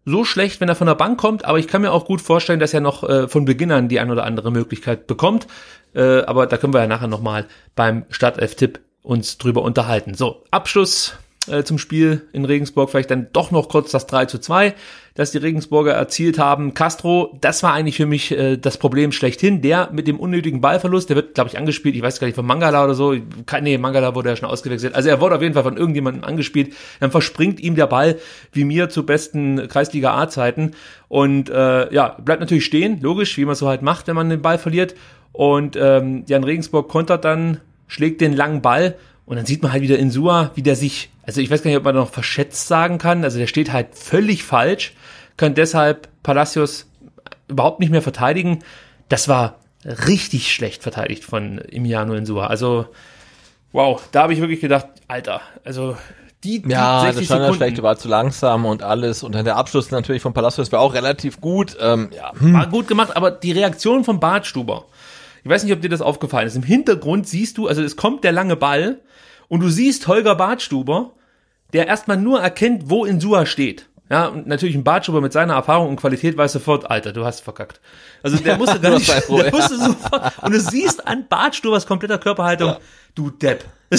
so 0.07 0.25
schlecht, 0.25 0.61
wenn 0.61 0.69
er 0.69 0.77
von 0.77 0.87
der 0.87 0.95
Bank 0.95 1.19
kommt, 1.19 1.45
aber 1.45 1.59
ich 1.59 1.67
kann 1.67 1.83
mir 1.83 1.93
auch 1.93 2.07
gut 2.07 2.23
vorstellen, 2.23 2.61
dass 2.61 2.73
er 2.73 2.81
noch 2.81 3.03
äh, 3.03 3.29
von 3.29 3.45
Beginn 3.45 3.73
an 3.73 3.89
die 3.89 4.01
ein 4.01 4.11
oder 4.11 4.25
andere 4.25 4.53
Möglichkeit 4.53 5.07
bekommt. 5.07 5.47
Äh, 5.95 6.23
aber 6.23 6.47
da 6.47 6.57
können 6.57 6.73
wir 6.73 6.81
ja 6.81 6.87
nachher 6.87 7.09
nochmal 7.09 7.47
beim 7.75 8.05
Startelf-Tipp 8.09 8.81
uns 9.03 9.37
drüber 9.37 9.63
unterhalten. 9.63 10.15
So, 10.15 10.45
Abschluss 10.51 11.17
äh, 11.49 11.65
zum 11.65 11.79
Spiel 11.79 12.23
in 12.33 12.45
Regensburg, 12.45 12.91
vielleicht 12.91 13.11
dann 13.11 13.29
doch 13.33 13.51
noch 13.51 13.69
kurz 13.69 13.91
das 13.91 14.07
3 14.07 14.27
zu 14.27 14.39
2, 14.39 14.75
das 15.15 15.31
die 15.31 15.39
Regensburger 15.39 15.93
erzielt 15.93 16.39
haben. 16.39 16.75
Castro, 16.75 17.37
das 17.41 17.63
war 17.63 17.73
eigentlich 17.73 17.97
für 17.97 18.07
mich 18.07 18.33
äh, 18.33 18.57
das 18.57 18.77
Problem 18.77 19.13
schlechthin. 19.13 19.63
Der 19.63 19.89
mit 19.93 20.07
dem 20.07 20.21
unnötigen 20.21 20.61
Ballverlust, 20.61 21.09
der 21.09 21.17
wird, 21.17 21.35
glaube 21.35 21.49
ich, 21.49 21.59
angespielt, 21.59 21.97
ich 21.97 22.03
weiß 22.03 22.21
gar 22.21 22.27
nicht, 22.27 22.37
von 22.37 22.47
Mangala 22.47 22.85
oder 22.85 22.95
so. 22.95 23.15
Nee, 23.61 23.79
Mangala 23.79 24.15
wurde 24.15 24.29
ja 24.29 24.37
schon 24.37 24.49
ausgewechselt. 24.49 24.95
Also 24.95 25.09
er 25.09 25.21
wurde 25.21 25.37
auf 25.37 25.43
jeden 25.43 25.55
Fall 25.55 25.63
von 25.63 25.77
irgendjemandem 25.77 26.25
angespielt. 26.25 26.75
Dann 27.01 27.11
verspringt 27.11 27.61
ihm 27.61 27.77
der 27.77 27.87
Ball, 27.87 28.19
wie 28.53 28.65
mir 28.65 28.89
zu 28.89 29.07
besten 29.07 29.69
Kreisliga 29.69 30.15
A-Zeiten. 30.15 30.73
Und 31.09 31.49
äh, 31.49 31.93
ja, 31.93 32.17
bleibt 32.23 32.41
natürlich 32.41 32.67
stehen, 32.67 33.01
logisch, 33.01 33.37
wie 33.39 33.45
man 33.45 33.55
so 33.55 33.69
halt 33.69 33.83
macht, 33.83 34.07
wenn 34.07 34.17
man 34.17 34.29
den 34.29 34.43
Ball 34.43 34.59
verliert. 34.59 34.95
Und 35.33 35.77
ähm, 35.77 36.25
Jan 36.27 36.45
Regensburg 36.45 36.89
kontert 36.89 37.25
dann, 37.25 37.61
schlägt 37.89 38.21
den 38.21 38.35
langen 38.35 38.63
Ball 38.63 38.97
und 39.27 39.37
dann 39.37 39.45
sieht 39.45 39.63
man 39.63 39.73
halt 39.73 39.83
wieder 39.83 39.99
Insua, 39.99 40.53
wie 40.55 40.63
der 40.63 40.77
sich, 40.77 41.11
also 41.25 41.41
ich 41.41 41.51
weiß 41.51 41.63
gar 41.63 41.71
nicht, 41.71 41.79
ob 41.79 41.85
man 41.85 41.97
noch 41.97 42.11
verschätzt 42.11 42.69
sagen 42.69 42.99
kann, 42.99 43.25
also 43.25 43.39
der 43.39 43.49
steht 43.49 43.73
halt 43.73 43.95
völlig 43.95 44.45
falsch, 44.45 44.95
kann 45.37 45.55
deshalb 45.55 46.09
Palacios 46.23 46.87
überhaupt 47.49 47.81
nicht 47.81 47.91
mehr 47.91 48.03
verteidigen. 48.03 48.61
Das 49.09 49.29
war 49.29 49.59
richtig 49.85 50.55
schlecht 50.55 50.83
verteidigt 50.83 51.25
von 51.25 51.59
Emiliano 51.59 52.15
Insua. 52.15 52.47
Also, 52.47 52.87
wow, 53.73 54.01
da 54.13 54.23
habe 54.23 54.33
ich 54.33 54.41
wirklich 54.41 54.61
gedacht, 54.61 54.87
Alter, 55.09 55.41
also 55.65 55.97
die, 56.45 56.63
die 56.63 56.71
ja, 56.71 57.01
60 57.01 57.29
das 57.29 57.39
Sekunden. 57.39 57.83
war 57.83 57.97
zu 57.97 58.09
langsam 58.09 58.65
und 58.65 58.83
alles. 58.83 59.23
Und 59.23 59.35
dann 59.35 59.45
der 59.45 59.57
Abschluss 59.57 59.91
natürlich 59.91 60.23
von 60.23 60.33
Palacios 60.33 60.71
war 60.71 60.81
auch 60.81 60.95
relativ 60.95 61.41
gut. 61.41 61.77
Ähm, 61.81 62.11
ja. 62.15 62.33
Hm. 62.39 62.55
War 62.55 62.69
gut 62.69 62.87
gemacht, 62.87 63.17
aber 63.17 63.33
die 63.33 63.53
Reaktion 63.53 64.05
von 64.05 64.21
Bartstuber, 64.21 64.85
ich 65.43 65.51
weiß 65.51 65.65
nicht, 65.65 65.73
ob 65.73 65.81
dir 65.81 65.89
das 65.89 66.03
aufgefallen 66.03 66.47
ist. 66.47 66.57
Im 66.57 66.63
Hintergrund 66.63 67.29
siehst 67.29 67.59
du, 67.59 67.67
also 67.67 67.83
es 67.83 67.97
kommt 67.97 68.25
der 68.25 68.33
lange 68.33 68.57
Ball 68.57 69.01
und 69.49 69.61
du 69.61 69.69
siehst 69.69 70.07
Holger 70.07 70.35
Bartstuber, 70.35 71.13
der 71.73 71.87
erstmal 71.87 72.17
nur 72.17 72.41
erkennt, 72.41 72.91
wo 72.91 73.05
Insua 73.05 73.47
steht. 73.47 73.89
Ja, 74.09 74.27
und 74.27 74.47
natürlich 74.47 74.77
ein 74.77 74.85
Bartschuber 74.85 75.21
mit 75.21 75.33
seiner 75.33 75.55
Erfahrung 75.55 75.89
und 75.89 75.97
Qualität 75.97 76.37
weiß 76.37 76.53
sofort, 76.53 76.89
Alter, 76.89 77.13
du 77.13 77.25
hast 77.25 77.41
verkackt. 77.41 77.81
Also 78.23 78.37
der 78.37 78.57
musste 78.57 78.79
gar 78.81 78.91
nicht, 78.91 79.09
der 79.09 79.51
musste 79.51 79.77
sofort, 79.77 80.33
und 80.43 80.55
du 80.55 80.61
siehst 80.61 81.07
an 81.09 81.27
Bartstubers 81.29 81.87
kompletter 81.87 82.19
Körperhaltung, 82.19 82.69
ja. 82.69 82.79
Du 83.17 83.31
Depp. 83.31 83.65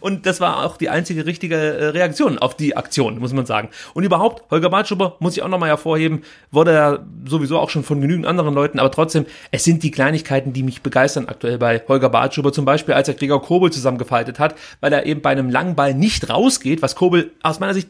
Und 0.00 0.26
das 0.26 0.40
war 0.40 0.64
auch 0.64 0.76
die 0.76 0.90
einzige 0.90 1.24
richtige 1.24 1.56
äh, 1.56 1.86
Reaktion 1.86 2.38
auf 2.38 2.54
die 2.54 2.76
Aktion, 2.76 3.18
muss 3.18 3.32
man 3.32 3.46
sagen. 3.46 3.70
Und 3.94 4.04
überhaupt, 4.04 4.50
Holger 4.50 4.68
Bartschuber, 4.68 5.16
muss 5.20 5.36
ich 5.36 5.42
auch 5.42 5.48
nochmal 5.48 5.70
hervorheben, 5.70 6.22
wurde 6.50 6.74
ja 6.74 6.98
sowieso 7.24 7.58
auch 7.58 7.70
schon 7.70 7.82
von 7.82 8.00
genügend 8.00 8.26
anderen 8.26 8.54
Leuten, 8.54 8.78
aber 8.78 8.90
trotzdem, 8.90 9.24
es 9.50 9.64
sind 9.64 9.82
die 9.82 9.90
Kleinigkeiten, 9.90 10.52
die 10.52 10.62
mich 10.62 10.82
begeistern 10.82 11.28
aktuell 11.28 11.58
bei 11.58 11.82
Holger 11.88 12.10
Bartschuber, 12.10 12.52
zum 12.52 12.66
Beispiel 12.66 12.94
als 12.94 13.08
er 13.08 13.14
Gregor 13.14 13.42
Kobel 13.42 13.72
zusammengefaltet 13.72 14.38
hat, 14.38 14.54
weil 14.80 14.92
er 14.92 15.06
eben 15.06 15.22
bei 15.22 15.30
einem 15.30 15.50
langen 15.50 15.76
Ball 15.76 15.94
nicht 15.94 16.28
rausgeht, 16.28 16.82
was 16.82 16.94
Kobel 16.94 17.32
aus 17.42 17.58
meiner 17.58 17.74
Sicht 17.74 17.88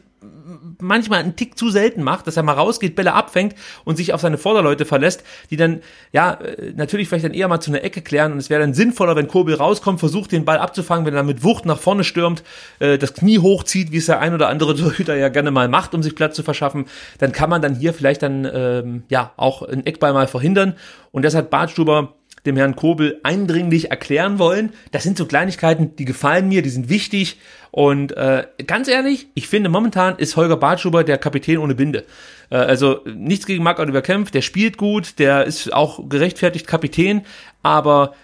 manchmal 0.79 1.19
einen 1.19 1.35
Tick 1.35 1.57
zu 1.57 1.69
selten 1.69 2.03
macht, 2.03 2.27
dass 2.27 2.37
er 2.37 2.43
mal 2.43 2.53
rausgeht, 2.53 2.95
Bälle 2.95 3.13
abfängt 3.13 3.55
und 3.83 3.97
sich 3.97 4.13
auf 4.13 4.21
seine 4.21 4.37
Vorderleute 4.37 4.85
verlässt, 4.85 5.23
die 5.49 5.57
dann, 5.57 5.81
ja, 6.11 6.33
äh, 6.33 6.73
natürlich 6.75 7.09
vielleicht 7.09 7.25
dann 7.25 7.33
eher 7.33 7.47
mal 7.47 7.59
zu 7.59 7.71
einer 7.71 7.83
Ecke 7.83 8.01
klären 8.01 8.33
und 8.33 8.37
es 8.37 8.49
wäre 8.49 8.61
dann 8.61 8.73
sinnvoller, 8.73 9.15
wenn 9.15 9.27
Kobel 9.27 9.55
rauskommt, 9.55 9.99
versucht 9.99 10.31
den 10.31 10.45
Ball 10.47 10.57
abzufangen, 10.57 11.05
wenn 11.05 11.13
er 11.13 11.21
mit 11.21 11.43
Wucht 11.43 11.67
nach 11.67 11.77
vorne 11.77 12.03
stürmt, 12.03 12.43
äh, 12.79 12.97
das 12.97 13.13
Knie 13.13 13.37
hochzieht, 13.37 13.91
wie 13.91 13.97
es 13.97 14.07
der 14.07 14.19
ein 14.19 14.33
oder 14.33 14.49
andere 14.49 14.75
Torhüter 14.79 15.15
ja 15.15 15.29
gerne 15.29 15.51
mal 15.51 15.67
macht, 15.67 15.93
um 15.93 16.01
sich 16.01 16.15
Platz 16.15 16.35
zu 16.35 16.41
verschaffen, 16.41 16.85
dann 17.19 17.31
kann 17.31 17.51
man 17.51 17.61
dann 17.61 17.75
hier 17.75 17.93
vielleicht 17.93 18.23
dann 18.23 18.49
ähm, 18.51 19.03
ja 19.09 19.33
auch 19.37 19.61
einen 19.61 19.85
Eckball 19.85 20.13
mal 20.13 20.27
verhindern. 20.27 20.73
Und 21.11 21.23
das 21.23 21.35
Bartstuber 21.49 22.15
dem 22.47 22.57
Herrn 22.57 22.75
Kobel 22.75 23.19
eindringlich 23.23 23.91
erklären 23.91 24.39
wollen. 24.39 24.71
Das 24.91 25.03
sind 25.03 25.17
so 25.17 25.25
Kleinigkeiten, 25.25 25.95
die 25.95 26.05
gefallen 26.05 26.47
mir, 26.47 26.63
die 26.63 26.69
sind 26.69 26.89
wichtig. 26.89 27.39
Und 27.71 28.15
äh, 28.17 28.47
ganz 28.65 28.87
ehrlich, 28.87 29.27
ich 29.35 29.47
finde 29.47 29.69
momentan 29.69 30.17
ist 30.17 30.35
Holger 30.35 30.57
Bartschuber 30.57 31.03
der 31.03 31.17
Kapitän 31.17 31.59
ohne 31.59 31.75
Binde. 31.75 32.05
Äh, 32.49 32.55
also 32.55 33.01
nichts 33.05 33.45
gegen 33.45 33.63
Marc 33.63 33.79
Oliver 33.79 34.01
Kempf, 34.01 34.31
der 34.31 34.41
spielt 34.41 34.77
gut, 34.77 35.19
der 35.19 35.45
ist 35.45 35.71
auch 35.73 36.09
gerechtfertigt 36.09 36.65
Kapitän, 36.65 37.23
aber 37.61 38.15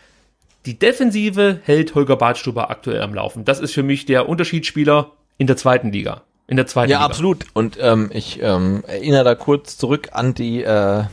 die 0.65 0.79
Defensive 0.79 1.59
hält 1.63 1.95
Holger 1.95 2.15
Bartstuber 2.15 2.69
aktuell 2.69 3.01
am 3.01 3.13
Laufen. 3.13 3.45
Das 3.45 3.59
ist 3.59 3.73
für 3.73 3.83
mich 3.83 4.05
der 4.05 4.29
Unterschiedsspieler 4.29 5.11
in 5.37 5.47
der 5.47 5.57
zweiten 5.57 5.91
Liga. 5.91 6.23
In 6.47 6.57
der 6.57 6.67
zweiten 6.67 6.91
ja, 6.91 6.99
Liga. 6.99 7.05
absolut. 7.05 7.45
Und 7.53 7.77
ähm, 7.81 8.09
ich 8.13 8.41
ähm, 8.41 8.83
erinnere 8.87 9.23
da 9.23 9.35
kurz 9.35 9.77
zurück 9.77 10.09
an 10.11 10.33
die 10.33 10.63
äh, 10.63 11.03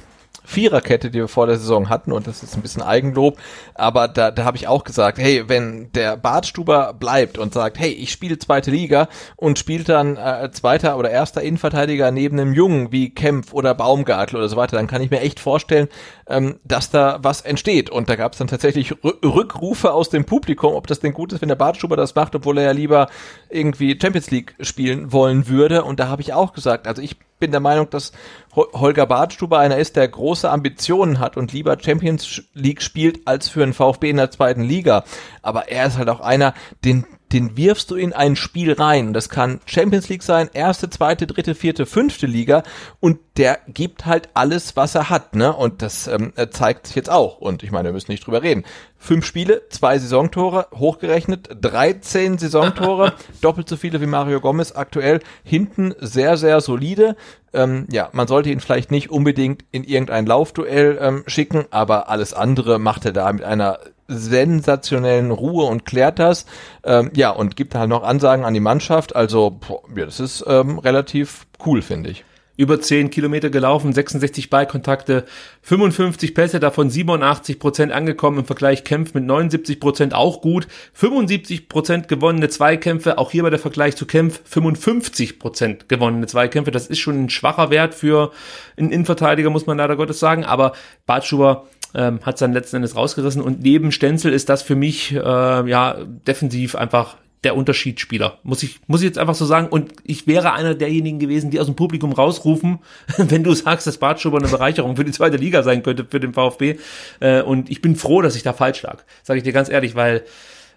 Viererkette, 0.50 1.10
die 1.10 1.18
wir 1.18 1.28
vor 1.28 1.46
der 1.46 1.56
Saison 1.56 1.88
hatten, 1.88 2.10
und 2.12 2.26
das 2.26 2.42
ist 2.42 2.56
ein 2.56 2.62
bisschen 2.62 2.82
Eigenlob, 2.82 3.38
aber 3.74 4.08
da, 4.08 4.32
da 4.32 4.44
habe 4.44 4.56
ich 4.56 4.66
auch 4.66 4.82
gesagt, 4.82 5.18
hey, 5.18 5.48
wenn 5.48 5.92
der 5.92 6.16
Bartstuber 6.16 6.92
bleibt 6.92 7.38
und 7.38 7.54
sagt, 7.54 7.78
hey, 7.78 7.92
ich 7.92 8.10
spiele 8.10 8.36
zweite 8.38 8.72
Liga 8.72 9.08
und 9.36 9.58
spielt 9.58 9.88
dann 9.88 10.16
äh, 10.16 10.50
zweiter 10.50 10.98
oder 10.98 11.10
erster 11.10 11.40
Innenverteidiger 11.40 12.10
neben 12.10 12.40
einem 12.40 12.52
Jungen 12.52 12.90
wie 12.90 13.10
Kempf 13.10 13.52
oder 13.52 13.74
Baumgartel 13.74 14.36
oder 14.36 14.48
so 14.48 14.56
weiter, 14.56 14.76
dann 14.76 14.88
kann 14.88 15.02
ich 15.02 15.10
mir 15.10 15.20
echt 15.20 15.38
vorstellen, 15.38 15.88
ähm, 16.30 16.60
dass 16.64 16.90
da 16.90 17.18
was 17.22 17.42
entsteht. 17.42 17.90
Und 17.90 18.08
da 18.08 18.16
gab 18.16 18.32
es 18.32 18.38
dann 18.38 18.48
tatsächlich 18.48 18.92
R 19.02 19.14
Rückrufe 19.22 19.92
aus 19.92 20.08
dem 20.08 20.24
Publikum, 20.24 20.74
ob 20.74 20.86
das 20.86 21.00
denn 21.00 21.12
gut 21.12 21.32
ist, 21.32 21.40
wenn 21.40 21.48
der 21.48 21.56
Bartstuber 21.56 21.96
das 21.96 22.14
macht, 22.14 22.34
obwohl 22.34 22.58
er 22.58 22.64
ja 22.64 22.70
lieber 22.72 23.08
irgendwie 23.50 23.98
Champions 24.00 24.30
League 24.30 24.54
spielen 24.60 25.12
wollen 25.12 25.48
würde. 25.48 25.84
Und 25.84 26.00
da 26.00 26.08
habe 26.08 26.22
ich 26.22 26.32
auch 26.32 26.52
gesagt, 26.52 26.86
also 26.86 27.02
ich 27.02 27.16
bin 27.38 27.50
der 27.50 27.60
Meinung, 27.60 27.90
dass 27.90 28.12
Holger 28.54 29.06
Badstuber 29.06 29.58
einer 29.58 29.78
ist, 29.78 29.96
der 29.96 30.06
große 30.06 30.48
Ambitionen 30.48 31.18
hat 31.18 31.36
und 31.36 31.52
lieber 31.52 31.76
Champions 31.80 32.42
League 32.54 32.82
spielt 32.82 33.26
als 33.26 33.48
für 33.48 33.62
einen 33.62 33.72
VfB 33.72 34.10
in 34.10 34.16
der 34.16 34.30
zweiten 34.30 34.62
Liga. 34.62 35.04
Aber 35.42 35.68
er 35.68 35.86
ist 35.86 35.98
halt 35.98 36.10
auch 36.10 36.20
einer, 36.20 36.54
den 36.84 37.06
den 37.32 37.56
wirfst 37.56 37.90
du 37.90 37.96
in 37.96 38.12
ein 38.12 38.36
Spiel 38.36 38.72
rein. 38.72 39.12
Das 39.12 39.28
kann 39.28 39.60
Champions 39.66 40.08
League 40.08 40.22
sein, 40.22 40.50
erste, 40.52 40.90
zweite, 40.90 41.26
dritte, 41.26 41.54
vierte, 41.54 41.86
fünfte 41.86 42.26
Liga 42.26 42.62
und 42.98 43.18
der 43.36 43.60
gibt 43.68 44.06
halt 44.06 44.28
alles, 44.34 44.76
was 44.76 44.94
er 44.94 45.08
hat, 45.10 45.34
ne? 45.34 45.54
Und 45.54 45.82
das 45.82 46.08
ähm, 46.08 46.32
zeigt 46.50 46.86
sich 46.86 46.96
jetzt 46.96 47.10
auch. 47.10 47.38
Und 47.38 47.62
ich 47.62 47.70
meine, 47.70 47.88
wir 47.88 47.92
müssen 47.92 48.10
nicht 48.10 48.26
drüber 48.26 48.42
reden. 48.42 48.64
Fünf 48.98 49.24
Spiele, 49.24 49.62
zwei 49.70 49.98
Saisontore, 49.98 50.66
hochgerechnet, 50.74 51.48
13 51.60 52.36
Saisontore, 52.36 53.14
doppelt 53.40 53.68
so 53.68 53.76
viele 53.76 54.00
wie 54.00 54.06
Mario 54.06 54.40
Gomez 54.40 54.72
aktuell, 54.72 55.20
hinten 55.42 55.94
sehr, 56.00 56.36
sehr 56.36 56.60
solide. 56.60 57.16
Ähm, 57.52 57.86
ja, 57.90 58.10
man 58.12 58.26
sollte 58.26 58.50
ihn 58.50 58.60
vielleicht 58.60 58.90
nicht 58.90 59.10
unbedingt 59.10 59.64
in 59.70 59.84
irgendein 59.84 60.26
Laufduell 60.26 60.98
ähm, 61.00 61.24
schicken, 61.26 61.64
aber 61.70 62.08
alles 62.08 62.34
andere 62.34 62.78
macht 62.78 63.06
er 63.06 63.12
da 63.12 63.32
mit 63.32 63.44
einer 63.44 63.78
sensationellen 64.10 65.30
Ruhe 65.30 65.64
und 65.64 65.86
klärt 65.86 66.18
das. 66.18 66.46
Ähm, 66.84 67.10
ja, 67.14 67.30
und 67.30 67.56
gibt 67.56 67.74
halt 67.74 67.88
noch 67.88 68.02
Ansagen 68.02 68.44
an 68.44 68.54
die 68.54 68.60
Mannschaft. 68.60 69.14
Also, 69.14 69.50
boah, 69.50 69.82
ja, 69.96 70.04
das 70.04 70.20
ist 70.20 70.44
ähm, 70.46 70.78
relativ 70.78 71.46
cool, 71.64 71.82
finde 71.82 72.10
ich 72.10 72.24
über 72.60 72.78
10 72.78 73.08
Kilometer 73.08 73.48
gelaufen, 73.48 73.94
66 73.94 74.50
Ballkontakte, 74.50 75.24
55 75.62 76.34
Pässe, 76.34 76.60
davon 76.60 76.90
87 76.90 77.58
Prozent 77.58 77.90
angekommen, 77.90 78.40
im 78.40 78.44
Vergleich 78.44 78.84
Kämpf 78.84 79.14
mit 79.14 79.24
79 79.24 79.80
Prozent 79.80 80.12
auch 80.12 80.42
gut, 80.42 80.68
75 80.92 81.70
Prozent 81.70 82.08
gewonnene 82.08 82.50
Zweikämpfe, 82.50 83.16
auch 83.16 83.30
hier 83.30 83.44
bei 83.44 83.48
der 83.48 83.58
Vergleich 83.58 83.96
zu 83.96 84.04
Kämpf 84.04 84.42
55 84.44 85.38
Prozent 85.38 85.88
gewonnene 85.88 86.26
Zweikämpfe, 86.26 86.70
das 86.70 86.86
ist 86.86 86.98
schon 86.98 87.24
ein 87.24 87.30
schwacher 87.30 87.70
Wert 87.70 87.94
für 87.94 88.30
einen 88.76 88.90
Innenverteidiger, 88.90 89.48
muss 89.48 89.64
man 89.64 89.78
leider 89.78 89.96
Gottes 89.96 90.20
sagen, 90.20 90.44
aber 90.44 90.72
Bartschuber 91.06 91.66
ähm, 91.94 92.20
hat 92.22 92.34
es 92.34 92.40
dann 92.40 92.52
letzten 92.52 92.76
Endes 92.76 92.96
rausgerissen 92.96 93.42
und 93.42 93.62
neben 93.62 93.92
Stenzel 93.92 94.32
ist 94.32 94.48
das 94.48 94.62
für 94.62 94.76
mich 94.76 95.12
äh, 95.12 95.18
ja 95.18 95.96
defensiv 96.26 96.74
einfach 96.74 97.16
der 97.44 97.56
Unterschiedsspieler. 97.56 98.38
Muss 98.42 98.62
ich, 98.62 98.80
muss 98.86 99.00
ich 99.00 99.06
jetzt 99.06 99.18
einfach 99.18 99.34
so 99.34 99.46
sagen. 99.46 99.68
Und 99.68 99.92
ich 100.04 100.26
wäre 100.26 100.52
einer 100.52 100.74
derjenigen 100.74 101.18
gewesen, 101.18 101.50
die 101.50 101.58
aus 101.58 101.66
dem 101.66 101.74
Publikum 101.74 102.12
rausrufen, 102.12 102.80
wenn 103.16 103.44
du 103.44 103.54
sagst, 103.54 103.86
dass 103.86 103.98
Bartschuber 103.98 104.38
eine 104.38 104.48
Bereicherung 104.48 104.96
für 104.96 105.04
die 105.04 105.12
zweite 105.12 105.38
Liga 105.38 105.62
sein 105.62 105.82
könnte, 105.82 106.06
für 106.08 106.20
den 106.20 106.34
VfB. 106.34 106.76
Äh, 107.20 107.42
und 107.42 107.70
ich 107.70 107.80
bin 107.80 107.96
froh, 107.96 108.20
dass 108.20 108.36
ich 108.36 108.42
da 108.42 108.52
falsch 108.52 108.82
lag. 108.82 109.02
Sage 109.22 109.38
ich 109.38 109.44
dir 109.44 109.52
ganz 109.52 109.70
ehrlich, 109.70 109.94
weil 109.94 110.22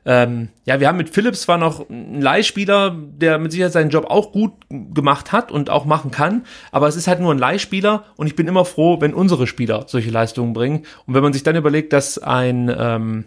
ähm, 0.05 0.49
ja, 0.65 0.79
wir 0.79 0.87
haben 0.87 0.97
mit 0.97 1.09
Philips 1.09 1.41
zwar 1.41 1.57
noch 1.57 1.89
einen 1.89 2.21
Leihspieler, 2.21 2.95
der 2.95 3.39
mit 3.39 3.51
Sicherheit 3.51 3.71
seinen 3.71 3.89
Job 3.89 4.05
auch 4.09 4.31
gut 4.31 4.51
gemacht 4.69 5.31
hat 5.31 5.51
und 5.51 5.69
auch 5.69 5.85
machen 5.85 6.11
kann, 6.11 6.45
aber 6.71 6.87
es 6.87 6.95
ist 6.95 7.07
halt 7.07 7.21
nur 7.21 7.33
ein 7.33 7.39
Leihspieler 7.39 8.05
und 8.17 8.27
ich 8.27 8.35
bin 8.35 8.47
immer 8.47 8.65
froh, 8.65 8.99
wenn 8.99 9.13
unsere 9.13 9.47
Spieler 9.47 9.85
solche 9.87 10.09
Leistungen 10.09 10.53
bringen. 10.53 10.85
Und 11.05 11.13
wenn 11.13 11.23
man 11.23 11.33
sich 11.33 11.43
dann 11.43 11.55
überlegt, 11.55 11.93
dass 11.93 12.17
ein, 12.17 12.73
ähm, 12.77 13.25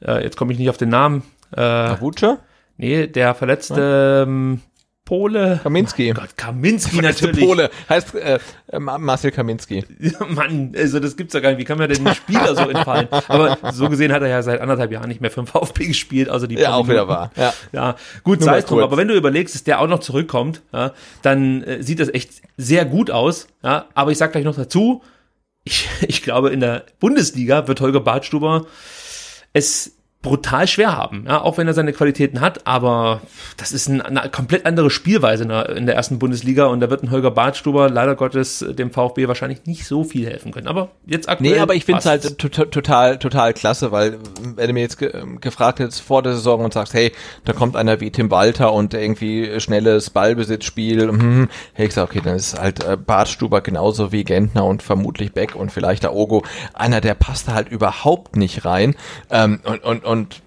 äh, 0.00 0.22
jetzt 0.22 0.36
komme 0.36 0.52
ich 0.52 0.58
nicht 0.58 0.70
auf 0.70 0.78
den 0.78 0.88
Namen, 0.88 1.22
äh, 1.54 1.60
Avucha? 1.60 2.38
Nee, 2.78 3.06
der 3.06 3.34
verletzte 3.34 4.24
ähm, 4.26 4.60
Pole. 5.06 5.60
Kaminski. 5.62 6.10
Oh 6.10 6.20
Gott, 6.20 6.36
Kaminski 6.36 6.96
natürlich. 7.00 7.46
Pole 7.46 7.70
heißt 7.88 8.14
äh, 8.16 8.38
Marcel 8.78 9.30
Kaminski. 9.30 9.84
Mann, 10.28 10.74
also 10.76 11.00
das 11.00 11.16
gibt's 11.16 11.32
ja 11.32 11.40
gar 11.40 11.50
nicht. 11.50 11.58
Wie 11.58 11.64
kann 11.64 11.78
man 11.78 11.88
denn 11.88 12.04
den 12.04 12.14
Spieler 12.14 12.54
so 12.54 12.68
entfallen? 12.68 13.08
Aber 13.28 13.56
so 13.72 13.88
gesehen 13.88 14.12
hat 14.12 14.20
er 14.22 14.28
ja 14.28 14.42
seit 14.42 14.60
anderthalb 14.60 14.90
Jahren 14.90 15.08
nicht 15.08 15.20
mehr 15.20 15.30
für 15.30 15.42
den 15.42 15.46
VfB 15.46 15.86
gespielt, 15.86 16.28
also 16.28 16.46
die 16.46 16.56
Ja, 16.56 16.74
auch 16.74 16.88
wieder 16.88 17.08
wahr. 17.08 17.30
Ja, 17.36 17.54
ja 17.72 17.96
gut, 18.24 18.42
sei 18.42 18.58
es 18.58 18.66
drum. 18.66 18.80
Aber 18.80 18.96
wenn 18.96 19.08
du 19.08 19.14
überlegst, 19.14 19.54
dass 19.54 19.64
der 19.64 19.80
auch 19.80 19.86
noch 19.86 20.00
zurückkommt, 20.00 20.60
ja, 20.72 20.92
dann 21.22 21.62
äh, 21.62 21.82
sieht 21.82 22.00
das 22.00 22.08
echt 22.08 22.30
sehr 22.56 22.84
gut 22.84 23.10
aus. 23.10 23.46
Ja, 23.62 23.86
aber 23.94 24.10
ich 24.10 24.18
sag 24.18 24.32
gleich 24.32 24.44
noch 24.44 24.56
dazu, 24.56 25.02
ich, 25.62 25.88
ich 26.06 26.22
glaube, 26.22 26.50
in 26.50 26.60
der 26.60 26.84
Bundesliga 26.98 27.68
wird 27.68 27.80
Holger 27.80 28.00
Badstuber 28.00 28.66
es 29.56 29.95
brutal 30.26 30.66
schwer 30.66 30.96
haben, 30.96 31.24
ja, 31.28 31.40
auch 31.40 31.56
wenn 31.56 31.68
er 31.68 31.74
seine 31.74 31.92
Qualitäten 31.92 32.40
hat, 32.40 32.66
aber 32.66 33.20
das 33.58 33.70
ist 33.70 33.88
ein, 33.88 34.00
eine 34.00 34.28
komplett 34.28 34.66
andere 34.66 34.90
Spielweise 34.90 35.44
in 35.44 35.50
der, 35.50 35.68
in 35.76 35.86
der, 35.86 35.94
ersten 35.94 36.18
Bundesliga 36.18 36.66
und 36.66 36.80
da 36.80 36.90
wird 36.90 37.04
ein 37.04 37.12
Holger 37.12 37.30
Bartstuber 37.30 37.88
leider 37.88 38.16
Gottes 38.16 38.64
dem 38.68 38.90
VfB 38.90 39.28
wahrscheinlich 39.28 39.66
nicht 39.66 39.86
so 39.86 40.02
viel 40.02 40.26
helfen 40.26 40.50
können. 40.50 40.66
Aber 40.66 40.90
jetzt 41.06 41.28
aktuell. 41.28 41.52
Nee, 41.52 41.58
aber 41.60 41.76
ich 41.76 41.84
finde 41.84 42.00
es 42.00 42.06
halt 42.06 42.38
total, 42.38 43.20
total 43.20 43.54
klasse, 43.54 43.92
weil 43.92 44.18
wenn 44.56 44.66
du 44.66 44.72
mir 44.72 44.80
jetzt 44.80 44.98
ge 44.98 45.12
gefragt 45.40 45.78
hättest 45.78 46.00
vor 46.00 46.22
der 46.24 46.32
Saison 46.32 46.64
und 46.64 46.74
sagst, 46.74 46.92
hey, 46.92 47.12
da 47.44 47.52
kommt 47.52 47.76
einer 47.76 48.00
wie 48.00 48.10
Tim 48.10 48.32
Walter 48.32 48.72
und 48.72 48.94
irgendwie 48.94 49.60
schnelles 49.60 50.10
Ballbesitzspiel, 50.10 51.08
hm, 51.08 51.48
hey, 51.72 51.86
ich 51.86 51.94
sag, 51.94 52.10
okay, 52.10 52.20
dann 52.22 52.34
ist 52.34 52.58
halt 52.58 52.82
äh, 52.82 52.96
Bartstuber 52.96 53.60
genauso 53.60 54.10
wie 54.10 54.24
Gentner 54.24 54.64
und 54.64 54.82
vermutlich 54.82 55.32
Beck 55.32 55.54
und 55.54 55.70
vielleicht 55.70 56.02
der 56.02 56.14
Ogo 56.14 56.42
einer, 56.74 57.00
der 57.00 57.14
passt 57.14 57.48
halt 57.48 57.68
überhaupt 57.68 58.34
nicht 58.34 58.64
rein 58.64 58.96
ähm, 59.30 59.60
und, 59.64 59.84
und, 59.84 60.04
und 60.04 60.15
und 60.16 60.42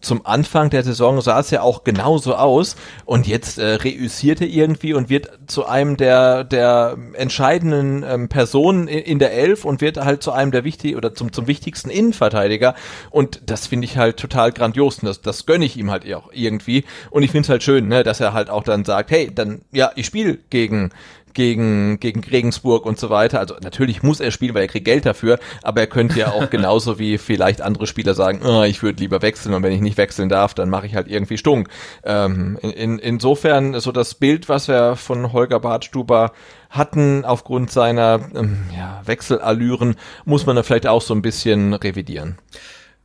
zum 0.00 0.24
Anfang 0.24 0.70
der 0.70 0.84
Saison 0.84 1.20
sah 1.20 1.40
es 1.40 1.50
ja 1.50 1.62
auch 1.62 1.82
genauso 1.82 2.36
aus. 2.36 2.76
Und 3.04 3.26
jetzt 3.26 3.58
äh, 3.58 3.74
reüssiert 3.74 4.40
er 4.40 4.46
irgendwie 4.46 4.94
und 4.94 5.10
wird 5.10 5.30
zu 5.46 5.66
einem 5.66 5.96
der 5.96 6.44
der 6.44 6.96
entscheidenden 7.14 8.04
ähm, 8.06 8.28
Personen 8.28 8.86
in, 8.86 9.18
der 9.18 9.32
Elf 9.32 9.64
und 9.64 9.80
wird 9.80 9.96
halt 9.96 10.22
zu 10.22 10.30
einem 10.30 10.52
der 10.52 10.62
wichtig 10.62 10.96
oder 10.96 11.14
zum 11.14 11.32
zum 11.32 11.48
wichtigsten 11.48 11.90
Innenverteidiger. 11.90 12.74
Und 13.10 13.42
das 13.46 13.66
finde 13.66 13.86
ich 13.86 13.96
halt 13.96 14.16
total 14.16 14.52
grandios. 14.52 15.00
Und 15.00 15.06
das 15.06 15.22
das 15.22 15.44
gönne 15.44 15.64
ich 15.64 15.76
ihm 15.76 15.90
halt 15.90 16.10
auch 16.14 16.30
irgendwie. 16.32 16.84
Und 17.10 17.24
ich 17.24 17.32
finde 17.32 17.46
es 17.46 17.48
halt 17.48 17.64
schön, 17.64 17.88
ne, 17.88 18.04
dass 18.04 18.20
er 18.20 18.32
halt 18.32 18.48
auch 18.48 18.62
dann 18.62 18.84
sagt, 18.84 19.10
hey, 19.10 19.34
dann 19.34 19.62
ja, 19.72 19.90
ich 19.96 20.06
spiele 20.06 20.38
gegen 20.50 20.90
gegen, 21.36 22.00
gegen 22.00 22.24
Regensburg 22.24 22.86
und 22.86 22.98
so 22.98 23.10
weiter. 23.10 23.38
Also 23.38 23.56
natürlich 23.62 24.02
muss 24.02 24.20
er 24.20 24.30
spielen, 24.30 24.54
weil 24.54 24.62
er 24.62 24.68
kriegt 24.68 24.86
Geld 24.86 25.06
dafür, 25.06 25.38
aber 25.62 25.82
er 25.82 25.86
könnte 25.86 26.18
ja 26.18 26.32
auch 26.32 26.50
genauso 26.50 26.98
wie 26.98 27.18
vielleicht 27.18 27.60
andere 27.60 27.86
Spieler 27.86 28.14
sagen, 28.14 28.40
oh, 28.44 28.62
ich 28.62 28.82
würde 28.82 29.00
lieber 29.00 29.22
wechseln 29.22 29.54
und 29.54 29.62
wenn 29.62 29.72
ich 29.72 29.82
nicht 29.82 29.98
wechseln 29.98 30.28
darf, 30.30 30.54
dann 30.54 30.70
mache 30.70 30.86
ich 30.86 30.96
halt 30.96 31.08
irgendwie 31.08 31.36
stunk. 31.36 31.68
Ähm, 32.04 32.58
in, 32.62 32.70
in, 32.70 32.98
insofern 32.98 33.78
so 33.78 33.92
das 33.92 34.14
Bild, 34.14 34.48
was 34.48 34.66
wir 34.66 34.96
von 34.96 35.32
Holger 35.32 35.60
Bartstuber 35.60 36.32
hatten 36.70 37.24
aufgrund 37.24 37.70
seiner 37.70 38.20
ähm, 38.34 38.56
ja, 38.74 39.02
Wechselallüren, 39.04 39.96
muss 40.24 40.46
man 40.46 40.56
da 40.56 40.62
vielleicht 40.62 40.86
auch 40.86 41.02
so 41.02 41.14
ein 41.14 41.22
bisschen 41.22 41.74
revidieren. 41.74 42.38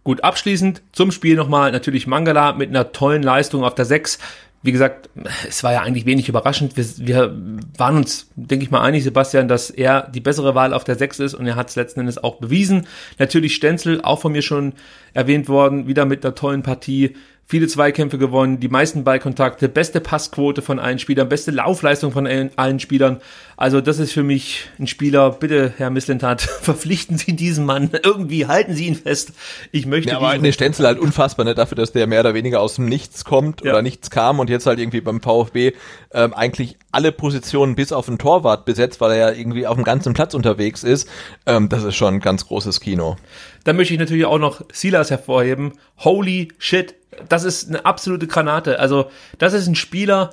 Gut, 0.04 0.24
abschließend 0.24 0.82
zum 0.94 1.12
Spiel 1.12 1.36
nochmal 1.36 1.72
natürlich 1.72 2.08
Mangala 2.08 2.54
mit 2.54 2.70
einer 2.70 2.92
tollen 2.92 3.22
Leistung 3.22 3.64
auf 3.64 3.76
der 3.76 3.86
6 3.86 4.18
wie 4.64 4.72
gesagt, 4.72 5.10
es 5.48 5.64
war 5.64 5.74
ja 5.74 5.82
eigentlich 5.82 6.06
wenig 6.06 6.30
überraschend. 6.30 6.78
Wir, 6.78 6.86
wir 6.98 7.36
waren 7.78 7.98
uns, 7.98 8.30
denke 8.36 8.64
ich 8.64 8.72
mal, 8.72 8.82
einig, 8.82 9.04
Sebastian, 9.04 9.48
dass 9.48 9.72
er 9.72 10.08
die 10.14 10.20
bessere 10.20 10.54
Wahl 10.54 10.74
auf 10.74 10.84
der 10.84 10.96
6 10.96 11.20
ist 11.20 11.34
und 11.34 11.48
er 11.48 11.56
hat 11.56 11.70
es 11.70 11.76
letzten 11.76 12.02
Endes 12.02 12.24
auch 12.24 12.36
bewiesen. 12.36 12.86
Natürlich 13.18 13.56
Stenzel, 13.56 14.02
auch 14.02 14.22
von 14.22 14.32
mir 14.32 14.44
schon 14.44 14.74
erwähnt 15.14 15.50
worden, 15.50 15.88
wieder 15.88 16.06
mit 16.06 16.24
einer 16.24 16.36
tollen 16.36 16.62
Partie. 16.62 17.16
Viele 17.52 17.68
Zweikämpfe 17.68 18.18
gewonnen, 18.18 18.62
die 18.62 18.70
meisten 18.70 19.04
Ballkontakte, 19.04 19.68
beste 19.68 20.00
Passquote 20.00 20.62
von 20.62 20.80
allen 20.80 21.00
Spielern, 21.00 21.28
beste 21.28 21.52
Laufleistung 21.52 22.14
von 22.14 22.26
allen 22.26 22.80
Spielern. 22.80 23.20
Also 23.58 23.82
das 23.82 24.00
ist 24.00 24.14
für 24.14 24.24
mich 24.24 24.70
ein 24.80 24.88
Spieler, 24.88 25.32
bitte 25.32 25.74
Herr 25.76 25.90
Misslintat, 25.90 26.42
verpflichten 26.62 27.18
Sie 27.18 27.36
diesen 27.36 27.66
Mann, 27.66 27.90
irgendwie 28.04 28.48
halten 28.48 28.74
Sie 28.74 28.88
ihn 28.88 28.96
fest. 28.96 29.34
Ich 29.74 29.86
möchte 29.86 30.12
ja, 30.12 30.18
aber 30.18 30.30
eine 30.30 30.54
Stenzel 30.54 30.88
halt 30.88 30.98
unfassbar, 30.98 31.46
ne, 31.46 31.54
dafür, 31.54 31.76
dass 31.76 31.92
der 31.92 32.08
mehr 32.08 32.22
oder 32.22 32.34
weniger 32.34 32.62
aus 32.62 32.76
dem 32.76 32.86
Nichts 32.86 33.26
kommt 33.26 33.62
Ja. 33.66 33.74
oder 33.74 33.82
nichts 33.82 34.10
kam 34.10 34.40
und 34.40 34.50
jetzt 34.50 34.66
halt 34.66 34.80
irgendwie 34.80 35.02
beim 35.02 35.22
VfB 35.22 35.74
ähm, 36.14 36.34
eigentlich 36.34 36.78
alle 36.94 37.12
Positionen 37.12 37.76
bis 37.76 37.92
auf 37.92 38.06
den 38.06 38.18
Torwart 38.18 38.64
besetzt, 38.64 39.02
weil 39.02 39.12
er 39.12 39.18
ja 39.18 39.38
irgendwie 39.38 39.68
auf 39.68 39.76
dem 39.76 39.84
ganzen 39.84 40.14
Platz 40.14 40.34
unterwegs 40.34 40.84
ist. 40.84 41.10
Ähm, 41.46 41.68
das 41.68 41.84
ist 41.84 41.96
schon 41.96 42.16
ein 42.16 42.20
ganz 42.22 42.48
großes 42.48 42.80
Kino. 42.80 43.18
Dann 43.64 43.76
möchte 43.76 43.94
ich 43.94 44.00
natürlich 44.00 44.26
auch 44.26 44.40
noch 44.40 44.62
Silas 44.72 45.12
hervorheben. 45.12 45.74
Holy 46.00 46.50
shit, 46.58 46.96
das 47.30 47.44
ist 47.44 47.70
eine 47.70 47.86
absolute 47.86 48.28
Granate. 48.28 48.80
Also, 48.80 49.12
das 49.38 49.54
ist 49.54 49.68
ein 49.68 49.76
Spieler. 49.76 50.32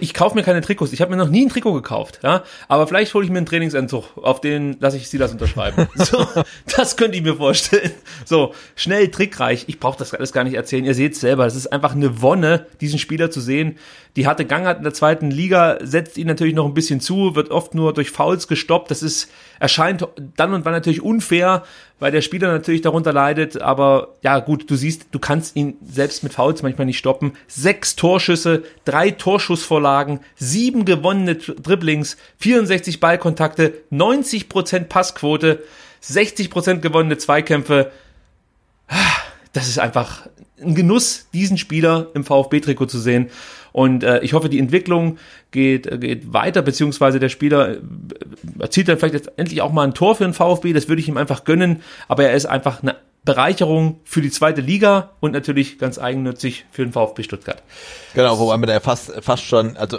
Ich 0.00 0.12
kaufe 0.12 0.34
mir 0.34 0.42
keine 0.42 0.60
Trikots. 0.60 0.92
Ich 0.92 1.00
habe 1.00 1.10
mir 1.10 1.16
noch 1.16 1.30
nie 1.30 1.46
ein 1.46 1.48
Trikot 1.48 1.72
gekauft, 1.72 2.20
ja. 2.22 2.44
Aber 2.68 2.86
vielleicht 2.86 3.14
hole 3.14 3.24
ich 3.24 3.30
mir 3.30 3.38
einen 3.38 3.46
Trainingsentzug, 3.46 4.18
auf 4.18 4.42
den 4.42 4.76
lasse 4.80 4.98
ich 4.98 5.08
Silas 5.08 5.32
unterschreiben. 5.32 5.88
So, 5.96 6.26
das 6.76 6.96
könnte 6.96 7.16
ich 7.16 7.22
mir 7.22 7.36
vorstellen. 7.36 7.92
So, 8.26 8.54
schnell, 8.76 9.08
trickreich. 9.08 9.64
Ich 9.68 9.80
brauche 9.80 9.98
das 9.98 10.12
alles 10.12 10.32
gar 10.32 10.44
nicht 10.44 10.54
erzählen. 10.54 10.84
Ihr 10.84 10.94
seht 10.94 11.16
selber. 11.16 11.46
Es 11.46 11.54
ist 11.54 11.72
einfach 11.72 11.92
eine 11.92 12.20
Wonne, 12.20 12.66
diesen 12.82 12.98
Spieler 12.98 13.30
zu 13.30 13.40
sehen. 13.40 13.78
Die 14.16 14.26
harte 14.26 14.44
Gangart 14.44 14.76
in 14.76 14.84
der 14.84 14.92
zweiten 14.92 15.30
Liga 15.30 15.78
setzt 15.80 16.18
ihn 16.18 16.26
natürlich 16.26 16.54
noch 16.54 16.66
ein 16.66 16.74
bisschen 16.74 17.00
zu, 17.00 17.34
wird 17.34 17.50
oft 17.50 17.74
nur 17.74 17.94
durch 17.94 18.10
Fouls 18.10 18.46
gestoppt. 18.46 18.90
Das 18.90 19.02
ist, 19.02 19.30
erscheint 19.58 20.06
dann 20.36 20.52
und 20.52 20.66
wann 20.66 20.74
natürlich 20.74 21.00
unfair, 21.00 21.62
weil 21.98 22.12
der 22.12 22.20
Spieler 22.20 22.52
natürlich 22.52 22.82
darunter 22.82 23.14
leidet. 23.14 23.62
Aber 23.62 24.16
ja, 24.22 24.38
gut, 24.40 24.70
du 24.70 24.76
siehst, 24.76 25.06
du 25.12 25.18
kannst 25.18 25.56
ihn 25.56 25.78
selbst 25.82 26.22
mit 26.22 26.34
Fouls 26.34 26.62
manchmal 26.62 26.86
nicht 26.86 26.98
stoppen. 26.98 27.32
Sechs 27.46 27.96
Torschüsse, 27.96 28.64
drei 28.84 29.12
Torschussvorlagen, 29.12 30.20
sieben 30.36 30.84
gewonnene 30.84 31.36
Dr- 31.36 31.56
Dribblings, 31.56 32.18
64 32.36 33.00
Ballkontakte, 33.00 33.72
90% 33.90 34.84
Passquote, 34.84 35.62
60% 36.04 36.80
gewonnene 36.80 37.16
Zweikämpfe. 37.16 37.90
Das 39.54 39.68
ist 39.68 39.78
einfach 39.78 40.26
ein 40.60 40.74
Genuss, 40.74 41.28
diesen 41.32 41.58
Spieler 41.58 42.08
im 42.14 42.24
VfB-Trikot 42.24 42.86
zu 42.86 42.98
sehen. 42.98 43.30
Und 43.72 44.04
äh, 44.04 44.20
ich 44.20 44.34
hoffe, 44.34 44.48
die 44.48 44.58
Entwicklung 44.58 45.18
geht, 45.50 45.86
äh, 45.86 45.98
geht 45.98 46.32
weiter, 46.32 46.62
beziehungsweise 46.62 47.18
der 47.18 47.28
Spieler 47.28 47.76
äh, 47.76 47.78
erzielt 48.60 48.88
dann 48.88 48.98
vielleicht 48.98 49.14
jetzt 49.14 49.32
endlich 49.36 49.62
auch 49.62 49.72
mal 49.72 49.84
ein 49.84 49.94
Tor 49.94 50.14
für 50.14 50.24
den 50.24 50.34
VfB. 50.34 50.72
Das 50.72 50.88
würde 50.88 51.00
ich 51.00 51.08
ihm 51.08 51.16
einfach 51.16 51.44
gönnen. 51.44 51.82
Aber 52.08 52.24
er 52.24 52.34
ist 52.34 52.46
einfach 52.46 52.82
eine 52.82 52.96
Bereicherung 53.24 54.00
für 54.04 54.20
die 54.20 54.30
zweite 54.30 54.60
Liga 54.60 55.10
und 55.20 55.32
natürlich 55.32 55.78
ganz 55.78 55.98
eigennützig 55.98 56.66
für 56.70 56.82
den 56.84 56.92
VfB 56.92 57.22
Stuttgart. 57.22 57.62
Genau, 58.14 58.38
wobei 58.38 58.56
man 58.56 58.68
da 58.68 58.80
fast, 58.80 59.12
fast 59.22 59.44
schon, 59.44 59.76
also 59.76 59.98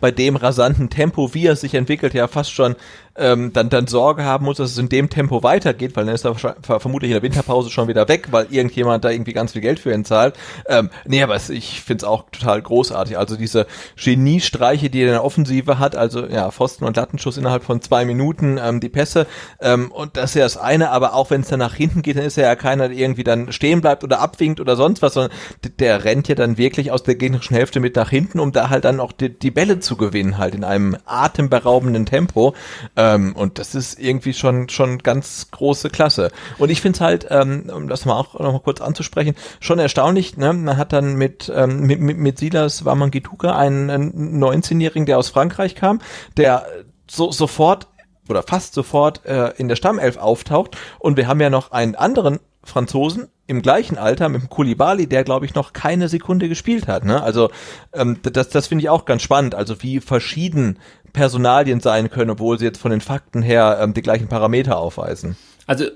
bei 0.00 0.10
dem 0.10 0.36
rasanten 0.36 0.90
Tempo, 0.90 1.32
wie 1.32 1.46
er 1.46 1.56
sich 1.56 1.74
entwickelt, 1.74 2.12
ja 2.12 2.28
fast 2.28 2.52
schon 2.52 2.76
ähm, 3.16 3.52
dann, 3.52 3.70
dann 3.70 3.86
Sorge 3.86 4.24
haben 4.24 4.44
muss, 4.44 4.56
dass 4.56 4.72
es 4.72 4.78
in 4.78 4.88
dem 4.88 5.08
Tempo 5.08 5.42
weitergeht, 5.42 5.96
weil 5.96 6.06
dann 6.06 6.14
ist 6.14 6.24
er 6.24 6.34
vermutlich 6.34 7.10
in 7.10 7.14
der 7.14 7.22
Winterpause 7.22 7.70
schon 7.70 7.88
wieder 7.88 8.08
weg, 8.08 8.28
weil 8.30 8.46
irgendjemand 8.50 9.04
da 9.04 9.10
irgendwie 9.10 9.32
ganz 9.32 9.52
viel 9.52 9.60
Geld 9.60 9.78
für 9.78 9.92
ihn 9.92 10.04
zahlt. 10.04 10.34
Ähm, 10.66 10.90
nee, 11.04 11.22
aber 11.22 11.34
es, 11.34 11.50
ich 11.50 11.80
finde 11.82 12.02
es 12.02 12.04
auch 12.04 12.24
total 12.30 12.60
großartig. 12.60 13.16
Also 13.16 13.36
diese 13.36 13.66
Geniestreiche, 13.96 14.90
die 14.90 15.00
er 15.00 15.06
in 15.06 15.12
der 15.12 15.24
Offensive 15.24 15.78
hat, 15.78 15.96
also 15.96 16.26
ja, 16.26 16.50
Pfosten 16.50 16.84
und 16.84 16.96
Lattenschuss 16.96 17.36
innerhalb 17.36 17.64
von 17.64 17.80
zwei 17.80 18.04
Minuten, 18.04 18.58
ähm, 18.62 18.80
die 18.80 18.88
Pässe 18.88 19.26
ähm, 19.60 19.90
und 19.92 20.16
das 20.16 20.30
ist 20.30 20.36
ja 20.36 20.44
das 20.44 20.56
eine, 20.56 20.90
aber 20.90 21.14
auch 21.14 21.30
wenn 21.30 21.42
es 21.42 21.48
dann 21.48 21.60
nach 21.60 21.74
hinten 21.74 22.02
geht, 22.02 22.16
dann 22.16 22.24
ist 22.24 22.36
er 22.36 22.44
ja 22.44 22.56
keiner, 22.56 22.88
der 22.88 22.98
irgendwie 22.98 23.24
dann 23.24 23.52
stehen 23.52 23.80
bleibt 23.80 24.02
oder 24.02 24.20
abwinkt 24.20 24.60
oder 24.60 24.76
sonst 24.76 25.02
was, 25.02 25.14
sondern 25.14 25.32
der 25.78 26.04
rennt 26.04 26.28
ja 26.28 26.34
dann 26.34 26.58
wirklich 26.58 26.90
aus 26.90 27.02
der 27.02 27.14
gegnerischen 27.14 27.56
Hälfte 27.56 27.80
mit 27.80 27.96
nach 27.96 28.10
hinten, 28.10 28.40
um 28.40 28.52
da 28.52 28.70
halt 28.70 28.84
dann 28.84 29.00
auch 29.00 29.12
die, 29.12 29.30
die 29.30 29.50
Bälle 29.50 29.78
zu 29.78 29.96
gewinnen, 29.96 30.38
halt 30.38 30.54
in 30.54 30.64
einem 30.64 30.96
atemberaubenden 31.06 32.06
Tempo. 32.06 32.54
Ähm, 32.96 33.03
und 33.12 33.58
das 33.58 33.74
ist 33.74 33.98
irgendwie 33.98 34.32
schon 34.32 34.68
schon 34.68 34.98
ganz 34.98 35.48
große 35.50 35.90
Klasse. 35.90 36.30
Und 36.58 36.70
ich 36.70 36.80
finde 36.80 36.96
es 36.96 37.00
halt, 37.00 37.26
ähm, 37.30 37.70
um 37.74 37.88
das 37.88 38.04
mal 38.04 38.14
auch 38.14 38.38
noch 38.38 38.52
mal 38.52 38.60
kurz 38.60 38.80
anzusprechen, 38.80 39.34
schon 39.60 39.78
erstaunlich. 39.78 40.36
Ne? 40.36 40.52
Man 40.52 40.76
hat 40.76 40.92
dann 40.92 41.14
mit 41.14 41.52
ähm, 41.54 41.80
mit, 41.80 42.00
mit, 42.00 42.18
mit 42.18 42.38
Silas 42.38 42.84
Wamangituka 42.84 43.56
einen, 43.56 43.90
einen 43.90 44.42
19-Jährigen, 44.42 45.06
der 45.06 45.18
aus 45.18 45.30
Frankreich 45.30 45.74
kam, 45.74 46.00
der 46.36 46.66
so 47.08 47.30
sofort 47.30 47.88
oder 48.28 48.42
fast 48.42 48.74
sofort 48.74 49.24
äh, 49.26 49.50
in 49.56 49.68
der 49.68 49.76
Stammelf 49.76 50.16
auftaucht. 50.16 50.76
Und 50.98 51.16
wir 51.16 51.28
haben 51.28 51.40
ja 51.40 51.50
noch 51.50 51.72
einen 51.72 51.94
anderen 51.94 52.40
Franzosen 52.62 53.28
im 53.46 53.60
gleichen 53.60 53.98
Alter 53.98 54.28
mit 54.28 54.40
dem 54.40 54.48
Koulibaly, 54.48 55.06
der 55.06 55.24
glaube 55.24 55.44
ich 55.44 55.54
noch 55.54 55.72
keine 55.72 56.08
Sekunde 56.08 56.48
gespielt 56.48 56.88
hat. 56.88 57.04
Ne? 57.04 57.22
Also 57.22 57.50
ähm, 57.92 58.18
das, 58.22 58.48
das 58.48 58.66
finde 58.68 58.82
ich 58.82 58.88
auch 58.88 59.04
ganz 59.04 59.22
spannend. 59.22 59.54
Also 59.54 59.82
wie 59.82 60.00
verschieden 60.00 60.78
Personalien 61.14 61.80
sein 61.80 62.10
können, 62.10 62.30
obwohl 62.30 62.58
sie 62.58 62.66
jetzt 62.66 62.80
von 62.80 62.90
den 62.90 63.00
Fakten 63.00 63.40
her 63.40 63.78
ähm, 63.80 63.94
die 63.94 64.02
gleichen 64.02 64.28
Parameter 64.28 64.76
aufweisen. 64.76 65.36
Also 65.66 65.86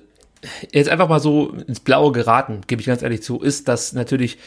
jetzt 0.72 0.88
einfach 0.88 1.08
mal 1.08 1.20
so 1.20 1.50
ins 1.66 1.80
Blaue 1.80 2.12
geraten, 2.12 2.62
gebe 2.66 2.80
ich 2.80 2.86
ganz 2.86 3.02
ehrlich 3.02 3.22
zu, 3.22 3.40
ist, 3.40 3.68
dass 3.68 3.92
natürlich 3.92 4.38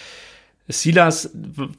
Silas 0.68 1.32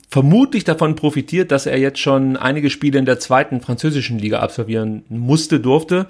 vermutlich 0.08 0.64
davon 0.64 0.94
profitiert, 0.94 1.50
dass 1.50 1.66
er 1.66 1.78
jetzt 1.78 1.98
schon 1.98 2.36
einige 2.36 2.70
Spiele 2.70 2.98
in 2.98 3.06
der 3.06 3.18
zweiten 3.18 3.60
französischen 3.60 4.18
Liga 4.18 4.40
absolvieren 4.40 5.04
musste, 5.08 5.58
durfte 5.58 6.06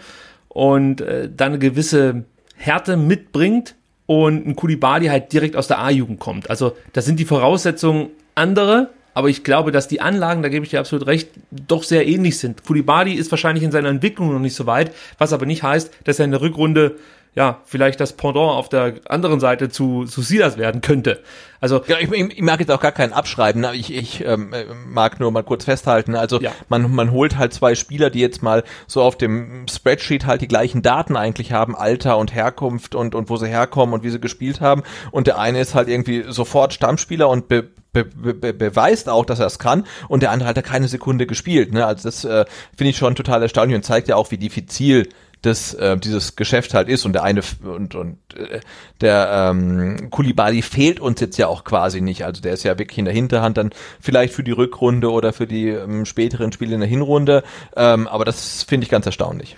und 0.48 1.00
äh, 1.00 1.30
dann 1.34 1.52
eine 1.52 1.58
gewisse 1.58 2.24
Härte 2.56 2.96
mitbringt 2.96 3.76
und 4.06 4.46
ein 4.46 4.56
Kulibali 4.56 5.06
halt 5.06 5.32
direkt 5.32 5.56
aus 5.56 5.68
der 5.68 5.78
A-Jugend 5.78 6.18
kommt. 6.18 6.50
Also 6.50 6.76
da 6.92 7.00
sind 7.00 7.20
die 7.20 7.24
Voraussetzungen 7.24 8.08
andere, 8.34 8.90
aber 9.14 9.28
ich 9.28 9.44
glaube, 9.44 9.72
dass 9.72 9.88
die 9.88 10.00
Anlagen, 10.00 10.42
da 10.42 10.48
gebe 10.48 10.64
ich 10.64 10.70
dir 10.70 10.80
absolut 10.80 11.06
recht, 11.06 11.28
doch 11.50 11.82
sehr 11.82 12.06
ähnlich 12.06 12.38
sind. 12.38 12.64
Kulibali 12.64 13.14
ist 13.14 13.30
wahrscheinlich 13.30 13.64
in 13.64 13.72
seiner 13.72 13.88
Entwicklung 13.88 14.32
noch 14.32 14.40
nicht 14.40 14.54
so 14.54 14.66
weit, 14.66 14.92
was 15.18 15.32
aber 15.32 15.46
nicht 15.46 15.62
heißt, 15.62 15.92
dass 16.04 16.18
er 16.18 16.24
in 16.24 16.30
der 16.30 16.40
Rückrunde 16.40 16.96
ja, 17.34 17.60
vielleicht 17.64 17.98
das 17.98 18.12
Pendant 18.12 18.50
auf 18.50 18.68
der 18.68 18.94
anderen 19.08 19.40
Seite 19.40 19.70
zu, 19.70 20.04
zu 20.04 20.20
Silas 20.20 20.58
werden 20.58 20.82
könnte. 20.82 21.22
Also, 21.60 21.80
Ja, 21.86 21.96
ich, 21.98 22.10
ich, 22.10 22.36
ich 22.38 22.42
mag 22.42 22.60
jetzt 22.60 22.70
auch 22.70 22.80
gar 22.80 22.92
keinen 22.92 23.12
abschreiben. 23.14 23.62
Ne? 23.62 23.74
Ich, 23.74 23.94
ich 23.94 24.22
ähm, 24.24 24.52
äh, 24.52 24.64
mag 24.86 25.18
nur 25.18 25.30
mal 25.30 25.42
kurz 25.42 25.64
festhalten. 25.64 26.14
Also 26.14 26.40
Ja. 26.40 26.50
man, 26.68 26.94
man 26.94 27.10
holt 27.10 27.38
halt 27.38 27.54
zwei 27.54 27.74
Spieler, 27.74 28.10
die 28.10 28.20
jetzt 28.20 28.42
mal 28.42 28.64
so 28.86 29.00
auf 29.00 29.16
dem 29.16 29.66
Spreadsheet 29.70 30.26
halt 30.26 30.42
die 30.42 30.48
gleichen 30.48 30.82
Daten 30.82 31.16
eigentlich 31.16 31.52
haben, 31.52 31.74
Alter 31.74 32.18
und 32.18 32.34
Herkunft 32.34 32.94
und, 32.94 33.14
und 33.14 33.30
wo 33.30 33.36
sie 33.36 33.48
herkommen 33.48 33.94
und 33.94 34.02
wie 34.02 34.10
sie 34.10 34.20
gespielt 34.20 34.60
haben. 34.60 34.82
Und 35.10 35.26
der 35.26 35.38
eine 35.38 35.60
ist 35.60 35.74
halt 35.74 35.88
irgendwie 35.88 36.24
sofort 36.28 36.74
Stammspieler 36.74 37.28
und 37.30 37.48
be, 37.48 37.62
be, 37.92 38.04
be, 38.04 38.52
beweist 38.52 39.08
auch, 39.08 39.24
dass 39.24 39.38
er 39.38 39.46
es 39.46 39.58
kann. 39.58 39.86
Und 40.08 40.22
der 40.22 40.32
andere 40.32 40.48
hat 40.50 40.56
da 40.58 40.62
keine 40.62 40.88
Sekunde 40.88 41.26
gespielt. 41.26 41.72
Ne? 41.72 41.86
Also 41.86 42.08
das 42.08 42.24
äh, 42.26 42.44
finde 42.76 42.90
ich 42.90 42.96
schon 42.98 43.14
total 43.14 43.40
erstaunlich 43.40 43.76
und 43.76 43.84
zeigt 43.84 44.08
ja 44.08 44.16
auch, 44.16 44.30
wie 44.30 44.36
diffizil 44.38 45.08
das 45.42 45.74
äh, 45.74 45.96
dieses 45.96 46.36
Geschäft 46.36 46.72
halt 46.72 46.88
ist 46.88 47.04
und 47.04 47.12
der 47.12 47.24
eine 47.24 47.42
und 47.64 47.94
und 47.94 48.18
äh, 48.36 48.60
der 49.00 49.50
ähm, 49.50 50.08
Kulibali 50.10 50.62
fehlt 50.62 51.00
uns 51.00 51.20
jetzt 51.20 51.36
ja 51.36 51.48
auch 51.48 51.64
quasi 51.64 52.00
nicht 52.00 52.24
also 52.24 52.40
der 52.40 52.52
ist 52.52 52.62
ja 52.62 52.78
wirklich 52.78 52.98
in 52.98 53.04
der 53.04 53.14
Hinterhand 53.14 53.56
dann 53.56 53.70
vielleicht 54.00 54.32
für 54.34 54.44
die 54.44 54.52
Rückrunde 54.52 55.10
oder 55.10 55.32
für 55.32 55.46
die 55.46 55.68
ähm, 55.68 56.04
späteren 56.06 56.52
Spiele 56.52 56.74
in 56.74 56.80
der 56.80 56.88
Hinrunde 56.88 57.42
ähm, 57.76 58.06
aber 58.06 58.24
das 58.24 58.62
finde 58.62 58.84
ich 58.84 58.90
ganz 58.90 59.04
erstaunlich 59.04 59.56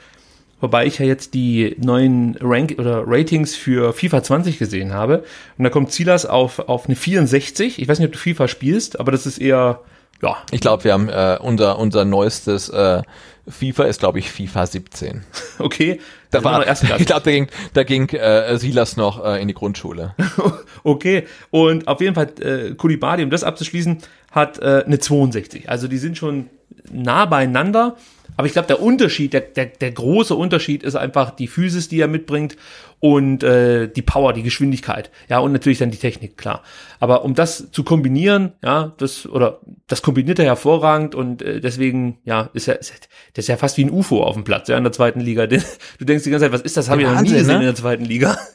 wobei 0.65 0.87
ich 0.87 0.99
ja 0.99 1.05
jetzt 1.05 1.35
die 1.35 1.77
neuen 1.79 2.37
Rank 2.41 2.77
oder 2.79 3.05
Ratings 3.07 3.55
für 3.55 3.93
FIFA 3.93 4.23
20 4.23 4.59
gesehen 4.59 4.95
habe. 4.95 5.23
Und 5.59 5.65
da 5.65 5.69
kommt 5.69 5.93
Silas 5.93 6.25
auf, 6.25 6.59
auf 6.59 6.87
eine 6.87 6.97
64. 6.97 7.83
Ich 7.83 7.87
weiß 7.87 7.99
nicht, 7.99 8.07
ob 8.07 8.13
du 8.13 8.19
FIFA 8.19 8.49
spielst, 8.49 8.99
aber 8.99 9.13
das 9.13 9.27
ist 9.27 9.37
eher, 9.37 9.81
ja, 10.23 10.37
ich 10.51 10.63
glaube 10.63 10.85
wir 10.85 10.95
haben 10.95 11.11
äh, 11.11 11.37
unser 11.39 11.79
unser 11.79 12.07
neuestes 12.07 12.71
äh, 12.71 13.03
FIFA 13.49 13.85
ist 13.85 14.01
glaube 14.01 14.19
ich 14.19 14.31
FIFA 14.31 14.67
17 14.67 15.23
okay. 15.59 16.01
da 16.31 16.43
war 16.45 16.59
noch 16.59 16.67
Erstklasse. 16.67 17.01
ich 17.01 17.07
glaube 17.07 17.23
da 17.25 17.31
ging 17.31 17.49
da 17.73 17.83
ging 17.85 18.09
äh, 18.09 18.57
Silas 18.59 18.97
noch 18.97 19.25
äh, 19.25 19.41
in 19.41 19.49
die 19.49 19.55
Grundschule 19.55 20.15
Okay, 20.85 21.25
und 21.51 21.89
auf 21.89 22.03
jeden 22.03 22.15
Fall 22.15 22.29
äh, 22.41 22.75
Kulibali, 22.75 23.25
um 23.25 23.31
das 23.31 23.43
abzuschließen, 23.43 23.99
hat 24.31 24.59
äh, 24.59 24.85
eine 24.87 24.99
62. 24.99 25.71
Also 25.71 25.89
die 25.89 25.97
sind 25.97 26.19
schon 26.19 26.51
nah 26.93 27.25
beieinander. 27.25 27.97
Aber 28.37 28.47
ich 28.47 28.53
glaube, 28.53 28.69
der 28.69 28.83
Unterschied, 28.83 29.33
der, 29.33 29.41
der, 29.41 29.67
der 29.67 29.93
große 29.93 30.35
Unterschied 30.35 30.83
ist 30.83 30.97
einfach 30.97 31.31
die 31.31 31.47
Physis, 31.47 31.89
die 31.89 32.01
er 32.01 32.09
mitbringt 32.09 32.57
und 33.05 33.43
äh, 33.43 33.87
die 33.87 34.01
Power, 34.01 34.33
die 34.33 34.43
Geschwindigkeit. 34.43 35.11
Ja, 35.29 35.39
und 35.41 35.53
natürlich 35.53 35.77
dann 35.77 35.91
die 35.91 35.99
Technik, 35.99 36.39
klar. 36.39 36.63
Aber 37.01 37.23
um 37.23 37.35
das 37.35 37.71
zu 37.71 37.85
kombinieren, 37.85 38.53
ja, 38.65 38.95
das, 38.97 39.27
oder 39.27 39.61
das 39.89 40.01
kombiniert 40.01 40.39
er 40.39 40.47
hervorragend 40.47 41.15
und 41.15 41.43
äh, 41.43 41.61
deswegen, 41.61 42.17
ja, 42.25 42.49
ist 42.55 42.67
er, 42.67 42.81
ist, 42.81 42.93
er- 42.93 42.97
das 43.35 43.45
ist 43.45 43.49
ja 43.49 43.59
fast 43.59 43.77
wie 43.77 43.85
ein 43.85 43.91
UFO 43.91 44.23
auf 44.23 44.33
dem 44.37 44.45
Platz, 44.45 44.69
ja, 44.69 44.79
in 44.79 44.85
der 44.85 44.93
zweiten 44.93 45.21
Liga. 45.21 45.47
Du 45.99 46.07
denkst 46.07 46.25
die 46.25 46.31
ganze 46.31 46.47
Zeit, 46.47 46.53
was 46.53 46.63
ist 46.63 46.79
das? 46.79 46.89
Habe 46.89 47.03
ich 47.03 47.09
noch 47.09 47.21
nie 47.21 47.29
gesehen 47.29 47.47
ne? 47.47 47.55
in 47.57 47.61
der 47.63 47.75
zweiten 47.75 48.07
Liga. 48.07 48.39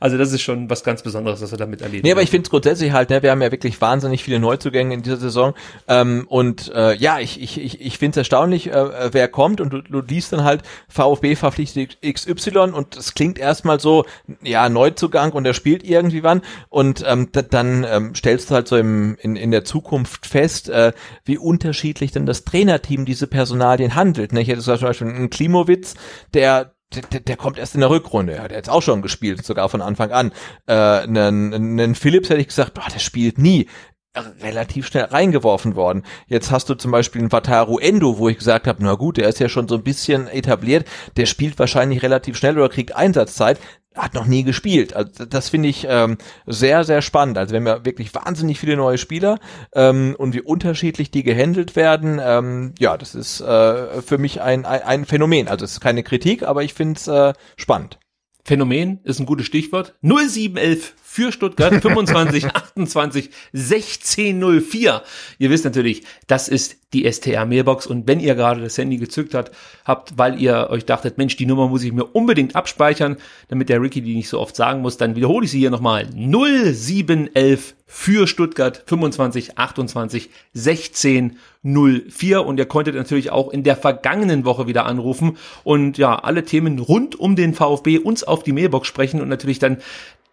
Also 0.00 0.18
das 0.18 0.32
ist 0.32 0.42
schon 0.42 0.68
was 0.68 0.82
ganz 0.82 1.02
Besonderes, 1.02 1.40
was 1.40 1.52
er 1.52 1.58
damit 1.58 1.80
erlebt. 1.80 2.02
Nee, 2.04 2.10
aber 2.12 2.22
ich 2.22 2.30
finde 2.30 2.44
es 2.46 2.50
grundsätzlich 2.50 2.90
halt, 2.92 3.10
ne, 3.10 3.22
wir 3.22 3.30
haben 3.30 3.40
ja 3.40 3.52
wirklich 3.52 3.80
wahnsinnig 3.80 4.24
viele 4.24 4.40
Neuzugänge 4.40 4.92
in 4.94 5.02
dieser 5.02 5.16
Saison. 5.16 5.54
Ähm, 5.86 6.26
und 6.28 6.72
äh, 6.74 6.96
ja, 6.96 7.20
ich, 7.20 7.40
ich, 7.40 7.60
ich, 7.60 7.80
ich 7.80 7.98
finde 7.98 8.10
es 8.12 8.16
erstaunlich, 8.18 8.66
äh, 8.72 9.12
wer 9.12 9.28
kommt 9.28 9.60
und 9.60 9.72
du, 9.72 9.80
du 9.80 10.00
liest 10.00 10.32
dann 10.32 10.42
halt 10.42 10.62
VfB 10.88 11.36
verpflichtet 11.36 11.98
XY 12.02 12.58
und 12.72 12.96
es 12.96 13.14
klingt 13.14 13.38
erstmal 13.38 13.61
erstmal 13.62 13.80
so, 13.80 14.04
ja, 14.42 14.68
Neuzugang 14.68 15.32
und 15.32 15.46
er 15.46 15.54
spielt 15.54 15.84
irgendwie 15.84 16.24
wann 16.24 16.42
und 16.68 17.04
ähm, 17.06 17.28
dann 17.32 17.86
ähm, 17.88 18.14
stellst 18.14 18.50
du 18.50 18.54
halt 18.54 18.66
so 18.66 18.76
im, 18.76 19.16
in, 19.20 19.36
in 19.36 19.52
der 19.52 19.64
Zukunft 19.64 20.26
fest, 20.26 20.68
äh, 20.68 20.92
wie 21.24 21.38
unterschiedlich 21.38 22.10
denn 22.10 22.26
das 22.26 22.44
Trainerteam 22.44 23.04
diese 23.04 23.28
Personalien 23.28 23.94
handelt. 23.94 24.32
Ne? 24.32 24.42
Ich 24.42 24.48
hätte 24.48 24.60
zum 24.60 24.80
Beispiel 24.80 25.08
einen 25.08 25.30
Klimowitz, 25.30 25.94
der 26.34 26.74
der, 27.10 27.20
der 27.20 27.36
kommt 27.36 27.56
erst 27.56 27.74
in 27.74 27.80
der 27.80 27.88
Rückrunde. 27.88 28.34
Er 28.34 28.42
hat 28.42 28.52
jetzt 28.52 28.68
auch 28.68 28.82
schon 28.82 29.00
gespielt, 29.00 29.42
sogar 29.46 29.70
von 29.70 29.80
Anfang 29.80 30.10
an. 30.10 30.30
Äh, 30.66 30.74
einen, 30.74 31.54
einen 31.54 31.94
Phillips 31.94 32.28
hätte 32.28 32.42
ich 32.42 32.48
gesagt, 32.48 32.74
boah, 32.74 32.84
der 32.92 32.98
spielt 32.98 33.38
nie 33.38 33.66
relativ 34.14 34.86
schnell 34.86 35.04
reingeworfen 35.04 35.74
worden. 35.74 36.02
Jetzt 36.26 36.50
hast 36.50 36.68
du 36.68 36.74
zum 36.74 36.90
Beispiel 36.90 37.22
einen 37.22 37.32
Wataru 37.32 37.78
Endo, 37.78 38.18
wo 38.18 38.28
ich 38.28 38.38
gesagt 38.38 38.66
habe, 38.66 38.82
na 38.82 38.94
gut, 38.94 39.16
der 39.16 39.28
ist 39.28 39.40
ja 39.40 39.48
schon 39.48 39.68
so 39.68 39.76
ein 39.76 39.82
bisschen 39.82 40.28
etabliert, 40.28 40.86
der 41.16 41.26
spielt 41.26 41.58
wahrscheinlich 41.58 42.02
relativ 42.02 42.36
schnell 42.36 42.58
oder 42.58 42.68
kriegt 42.68 42.94
Einsatzzeit, 42.94 43.58
hat 43.94 44.14
noch 44.14 44.26
nie 44.26 44.42
gespielt. 44.42 44.94
Also 44.94 45.24
das 45.24 45.48
finde 45.48 45.68
ich 45.68 45.86
ähm, 45.88 46.18
sehr, 46.46 46.84
sehr 46.84 47.02
spannend. 47.02 47.38
Also 47.38 47.54
wenn 47.54 47.64
wir 47.64 47.84
wirklich 47.84 48.14
wahnsinnig 48.14 48.58
viele 48.58 48.76
neue 48.76 48.98
Spieler 48.98 49.38
ähm, 49.74 50.14
und 50.18 50.34
wie 50.34 50.40
unterschiedlich 50.40 51.10
die 51.10 51.22
gehandelt 51.22 51.76
werden, 51.76 52.20
ähm, 52.22 52.74
ja, 52.78 52.96
das 52.96 53.14
ist 53.14 53.40
äh, 53.40 54.02
für 54.02 54.18
mich 54.18 54.40
ein, 54.40 54.64
ein, 54.64 54.82
ein 54.82 55.04
Phänomen. 55.04 55.48
Also 55.48 55.64
es 55.64 55.72
ist 55.72 55.80
keine 55.80 56.02
Kritik, 56.02 56.42
aber 56.42 56.62
ich 56.62 56.74
finde 56.74 56.98
es 56.98 57.08
äh, 57.08 57.32
spannend. 57.56 57.98
Phänomen 58.44 59.00
ist 59.04 59.20
ein 59.20 59.26
gutes 59.26 59.46
Stichwort. 59.46 59.94
0711 60.02 60.94
für 61.12 61.30
Stuttgart 61.30 61.74
25 61.82 62.46
28 62.46 63.28
16 63.52 64.62
04. 64.62 65.02
Ihr 65.38 65.50
wisst 65.50 65.66
natürlich, 65.66 66.04
das 66.26 66.48
ist 66.48 66.76
die 66.94 67.10
STR 67.10 67.44
Mailbox 67.44 67.86
und 67.86 68.08
wenn 68.08 68.18
ihr 68.18 68.34
gerade 68.34 68.62
das 68.62 68.78
Handy 68.78 68.96
gezückt 68.96 69.34
habt, 69.34 69.52
habt, 69.84 70.16
weil 70.16 70.40
ihr 70.40 70.68
euch 70.70 70.86
dachtet, 70.86 71.18
Mensch, 71.18 71.36
die 71.36 71.44
Nummer 71.44 71.68
muss 71.68 71.82
ich 71.82 71.92
mir 71.92 72.04
unbedingt 72.04 72.56
abspeichern, 72.56 73.18
damit 73.48 73.68
der 73.68 73.82
Ricky 73.82 74.00
die 74.00 74.14
nicht 74.14 74.30
so 74.30 74.40
oft 74.40 74.56
sagen 74.56 74.80
muss, 74.80 74.96
dann 74.96 75.14
wiederhole 75.14 75.44
ich 75.44 75.50
sie 75.50 75.58
hier 75.58 75.70
nochmal. 75.70 76.08
0711 76.14 77.74
für 77.86 78.26
Stuttgart 78.26 78.82
25 78.86 79.58
28 79.58 80.30
16 80.54 81.36
04 81.62 82.46
und 82.46 82.58
ihr 82.58 82.64
konntet 82.64 82.94
natürlich 82.94 83.30
auch 83.30 83.50
in 83.50 83.64
der 83.64 83.76
vergangenen 83.76 84.46
Woche 84.46 84.66
wieder 84.66 84.86
anrufen 84.86 85.36
und 85.62 85.98
ja, 85.98 86.18
alle 86.18 86.44
Themen 86.44 86.78
rund 86.78 87.20
um 87.20 87.36
den 87.36 87.52
VfB 87.52 87.98
uns 87.98 88.24
auf 88.24 88.42
die 88.42 88.52
Mailbox 88.52 88.88
sprechen 88.88 89.20
und 89.20 89.28
natürlich 89.28 89.58
dann 89.58 89.76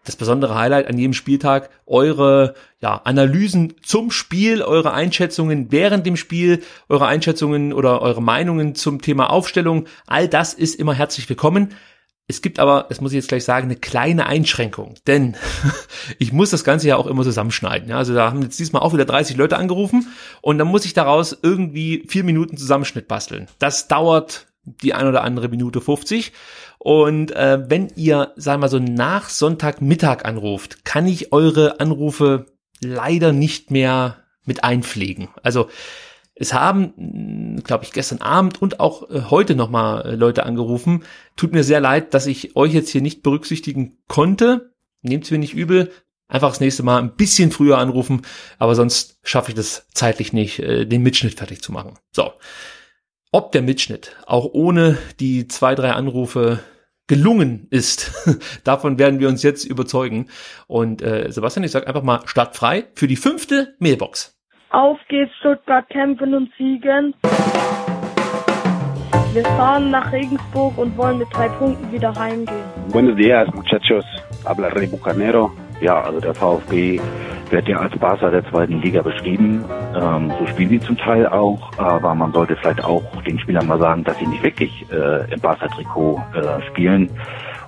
das 0.06 0.16
besondere 0.16 0.56
Highlight 0.56 0.88
an 0.88 0.98
jedem 0.98 1.14
Spieltag, 1.14 1.70
eure 1.86 2.56
ja, 2.80 3.02
Analysen 3.04 3.76
zum 3.84 4.12
Spiel, 4.12 4.62
eure 4.62 4.94
Einschätzungen 4.94 5.72
während 5.72 6.06
dem 6.06 6.16
Spiel, 6.16 6.64
eure 6.88 7.08
Einschätzungen 7.08 7.74
oder 7.74 8.02
eure 8.02 8.22
Meinungen 8.22 8.76
zum 8.76 9.02
Thema 9.02 9.30
Aufstellung, 9.30 9.86
all 10.08 10.28
das 10.28 10.54
ist 10.54 10.76
immer 10.76 10.94
herzlich 10.94 11.28
willkommen. 11.30 11.74
Es 12.28 12.44
gibt 12.44 12.60
aber, 12.60 12.86
das 12.90 13.02
muss 13.02 13.12
ich 13.12 13.16
jetzt 13.16 13.30
gleich 13.30 13.44
sagen, 13.44 13.66
eine 13.66 13.76
kleine 13.76 14.28
Einschränkung, 14.28 14.94
denn 15.08 15.36
ich 16.20 16.32
muss 16.32 16.52
das 16.52 16.64
Ganze 16.64 16.88
ja 16.88 16.96
auch 16.96 17.08
immer 17.08 17.24
zusammenschneiden. 17.24 17.90
Ja, 17.90 17.98
also 17.98 18.14
da 18.14 18.30
haben 18.30 18.44
jetzt 18.44 18.60
diesmal 18.60 18.84
auch 18.84 18.94
wieder 18.94 19.06
30 19.06 19.36
Leute 19.36 19.58
angerufen 19.58 20.08
und 20.42 20.60
dann 20.60 20.68
muss 20.68 20.86
ich 20.86 20.94
daraus 20.94 21.38
irgendwie 21.42 22.04
vier 22.08 22.24
Minuten 22.24 22.56
Zusammenschnitt 22.56 23.08
basteln. 23.08 23.48
Das 23.58 23.88
dauert 23.88 24.46
die 24.64 24.94
ein 24.94 25.08
oder 25.08 25.24
andere 25.24 25.50
Minute 25.50 25.82
50 25.82 26.32
und 26.80 27.31
äh, 27.31 27.69
wenn 27.69 27.89
ihr, 27.95 28.34
sagen 28.38 28.61
wir 28.61 28.65
mal 28.65 28.69
so, 28.69 28.80
nach 28.80 29.30
Sonntagmittag 29.30 30.23
anruft, 30.26 30.85
kann 30.85 31.07
ich 31.07 31.34
eure 31.34 31.80
Anrufe 31.81 32.45
leider 32.81 33.34
nicht 33.34 33.69
mehr 33.69 34.23
mit 34.45 34.64
einpflegen. 34.64 35.27
Also 35.43 35.69
es 36.35 36.53
haben, 36.53 37.61
glaube 37.65 37.84
ich, 37.84 37.91
gestern 37.91 38.22
Abend 38.22 38.61
und 38.61 38.80
auch 38.80 39.10
äh, 39.10 39.23
heute 39.30 39.56
nochmal 39.56 40.06
äh, 40.06 40.15
Leute 40.15 40.45
angerufen. 40.45 41.03
Tut 41.35 41.51
mir 41.51 41.65
sehr 41.65 41.81
leid, 41.81 42.14
dass 42.14 42.27
ich 42.27 42.56
euch 42.56 42.73
jetzt 42.73 42.89
hier 42.89 43.01
nicht 43.01 43.23
berücksichtigen 43.23 43.97
konnte. 44.07 44.73
Nehmt 45.01 45.26
es 45.26 45.31
mir 45.31 45.38
nicht 45.38 45.53
übel. 45.53 45.91
Einfach 46.30 46.49
das 46.49 46.61
nächste 46.61 46.84
Mal 46.84 47.01
ein 47.01 47.15
bisschen 47.15 47.51
früher 47.51 47.77
anrufen, 47.77 48.22
aber 48.57 48.76
sonst 48.76 49.19
schaffe 49.23 49.49
ich 49.49 49.56
das 49.56 49.88
zeitlich 49.93 50.31
nicht, 50.31 50.60
äh, 50.60 50.85
den 50.85 51.03
Mitschnitt 51.03 51.34
fertig 51.34 51.61
zu 51.61 51.73
machen. 51.73 51.97
So. 52.11 52.31
Ob 53.31 53.51
der 53.51 53.61
Mitschnitt 53.61 54.15
auch 54.26 54.49
ohne 54.53 54.97
die 55.19 55.47
zwei, 55.47 55.76
drei 55.76 55.91
Anrufe 55.91 56.61
gelungen 57.06 57.68
ist, 57.69 58.11
davon 58.64 58.97
werden 58.97 59.19
wir 59.19 59.27
uns 59.27 59.43
jetzt 59.43 59.65
überzeugen. 59.65 60.30
Und 60.65 61.03
äh, 61.03 61.31
Sebastian, 61.31 61.64
ich 61.64 61.69
sage 61.69 61.85
einfach 61.85 62.01
mal 62.01 62.22
startfrei 62.26 62.85
für 62.95 63.06
die 63.06 63.15
fünfte 63.15 63.76
Mailbox. 63.77 64.35
Auf 64.72 64.97
geht's, 65.10 65.31
Stuttgart 65.41 65.88
kämpfen 65.89 66.34
und 66.34 66.51
siegen. 66.57 67.14
Wir 69.34 69.43
fahren 69.43 69.91
nach 69.91 70.11
Regensburg 70.11 70.76
und 70.80 70.97
wollen 70.97 71.19
mit 71.19 71.27
drei 71.31 71.49
Punkten 71.49 71.91
wieder 71.91 72.15
heimgehen. 72.15 72.64
Buenos 72.91 73.15
días, 73.15 73.47
muchachos. 73.53 74.06
Habla 74.43 74.69
Rey 74.69 74.88
Bucanero. 74.88 75.51
Ja, 75.81 76.01
also 76.01 76.19
der 76.19 76.34
VfB 76.34 76.99
wird 77.49 77.68
ja 77.68 77.77
als 77.77 77.97
Barca 77.97 78.30
der 78.30 78.45
zweiten 78.49 78.81
Liga 78.81 79.01
beschrieben. 79.01 79.64
Ähm, 79.95 80.31
so 80.38 80.45
spielen 80.47 80.69
sie 80.69 80.80
zum 80.80 80.97
Teil 80.97 81.27
auch, 81.27 81.72
aber 81.77 82.14
man 82.14 82.31
sollte 82.31 82.56
vielleicht 82.56 82.84
auch 82.84 83.03
den 83.23 83.39
Spielern 83.39 83.68
mal 83.68 83.80
sagen, 83.80 84.03
dass 84.03 84.18
sie 84.19 84.27
nicht 84.27 84.43
wirklich 84.43 84.85
äh, 84.91 85.31
im 85.31 85.39
Barca-Trikot 85.39 86.22
äh, 86.35 86.61
spielen 86.68 87.10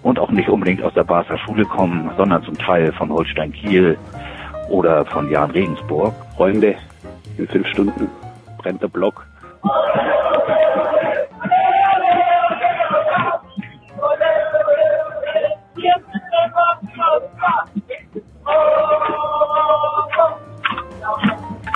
und 0.03 0.19
auch 0.19 0.29
nicht 0.29 0.49
unbedingt 0.49 0.83
aus 0.83 0.93
der 0.93 1.03
Barca-Schule 1.03 1.65
kommen, 1.65 2.11
sondern 2.17 2.43
zum 2.43 2.57
Teil 2.57 2.91
von 2.93 3.11
Holstein 3.11 3.53
Kiel 3.53 3.97
oder 4.69 5.05
von 5.05 5.29
Jan 5.29 5.51
Regensburg. 5.51 6.13
Freunde, 6.35 6.75
in 7.37 7.47
fünf 7.47 7.67
Stunden 7.67 8.09
brennt 8.57 8.81
der 8.81 8.87
Block. 8.87 9.25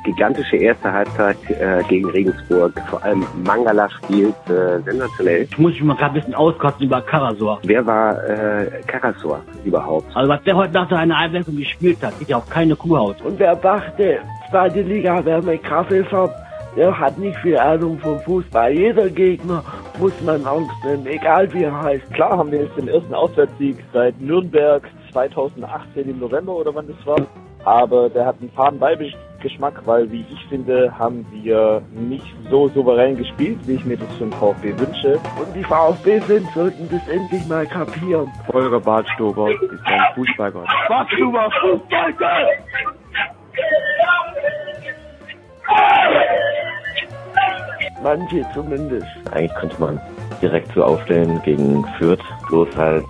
Gigantische 0.06 0.58
erste 0.58 0.92
Halbzeit 0.92 1.38
äh, 1.50 1.84
gegen 1.90 2.10
Regensburg. 2.10 2.74
Vor 2.90 3.04
allem 3.04 3.26
Mangala 3.44 3.90
spielt 3.90 4.36
äh, 4.50 4.80
sensationell. 4.84 5.44
Ich 5.44 5.58
muss 5.58 5.74
mich 5.74 5.84
mal 5.84 5.96
gerade 5.96 6.12
ein 6.12 6.14
bisschen 6.14 6.36
auskotzen 6.36 6.86
über 6.86 7.02
Karasor. 7.02 7.60
Wer 7.64 7.86
war 7.86 8.24
äh, 8.24 8.82
Karasor 8.88 9.42
überhaupt? 9.66 10.16
Also 10.16 10.30
was 10.30 10.42
der 10.44 10.56
heute 10.56 10.74
nach 10.74 10.90
seiner 10.90 11.18
Einwechslung 11.18 11.58
gespielt 11.58 11.98
hat, 12.02 12.18
geht 12.20 12.30
ja 12.30 12.38
auf 12.38 12.50
keine 12.50 12.76
Kuhhaut. 12.76 13.22
Und 13.22 13.40
wer 13.40 13.56
dachte, 13.56 14.20
zweite 14.50 14.82
Liga 14.82 15.24
wäre 15.26 15.42
mit 15.42 15.64
Kaffeefahrt, 15.64 16.32
der 16.78 16.98
hat 16.98 17.18
nicht 17.18 17.38
viel 17.40 17.58
Ahnung 17.58 17.98
vom 18.00 18.20
Fußball. 18.20 18.72
Jeder 18.72 19.10
Gegner 19.10 19.64
muss 19.98 20.14
man 20.26 20.46
Angst 20.46 20.76
nehmen, 20.86 21.08
egal 21.08 21.52
wie 21.54 21.64
er 21.64 21.82
heißt. 21.82 22.14
Klar 22.14 22.38
haben 22.38 22.52
wir 22.52 22.64
jetzt 22.64 22.78
den 22.78 22.90
ersten 22.90 23.14
Auswärtssieg 23.14 23.78
seit 23.94 24.20
Nürnberg 24.20 24.84
2018 25.16 26.10
im 26.10 26.20
November 26.20 26.54
oder 26.54 26.76
wann 26.76 26.88
das 26.88 27.06
war. 27.06 27.26
Aber 27.64 28.10
der 28.10 28.26
hat 28.26 28.36
einen 28.42 28.52
faden 28.52 28.80
Beigeschmack, 28.80 29.82
weil 29.86 30.12
wie 30.12 30.26
ich 30.30 30.46
finde, 30.50 30.94
haben 31.00 31.26
wir 31.32 31.82
nicht 31.92 32.36
so 32.52 32.68
souverän 32.70 33.18
gespielt, 33.18 33.58
wie 33.66 33.76
ich 33.76 33.86
mir 33.86 33.98
das 33.98 34.14
vom 34.20 34.32
VfB 34.34 34.78
wünsche. 34.78 35.18
Und 35.40 35.56
die 35.56 35.64
VfB-Fans 35.64 36.54
sollten 36.54 36.90
das 36.92 37.08
endlich 37.08 37.48
mal 37.48 37.66
kapieren. 37.66 38.32
Holger 38.52 38.80
Bartstuber 38.80 39.50
ist 39.50 39.62
ein 39.86 40.02
Fußballgott. 40.16 40.68
Bartstuber, 40.90 41.50
Fußballgott! 41.62 42.30
Manche 48.04 48.46
zumindest. 48.54 49.08
Eigentlich 49.32 49.56
könnte 49.56 49.76
man 49.80 50.00
direkt 50.46 50.72
so 50.74 50.84
aufstellen 50.84 51.42
gegen 51.44 51.84
Fürth, 51.98 52.24
bloß 52.50 52.70
halt 52.78 53.04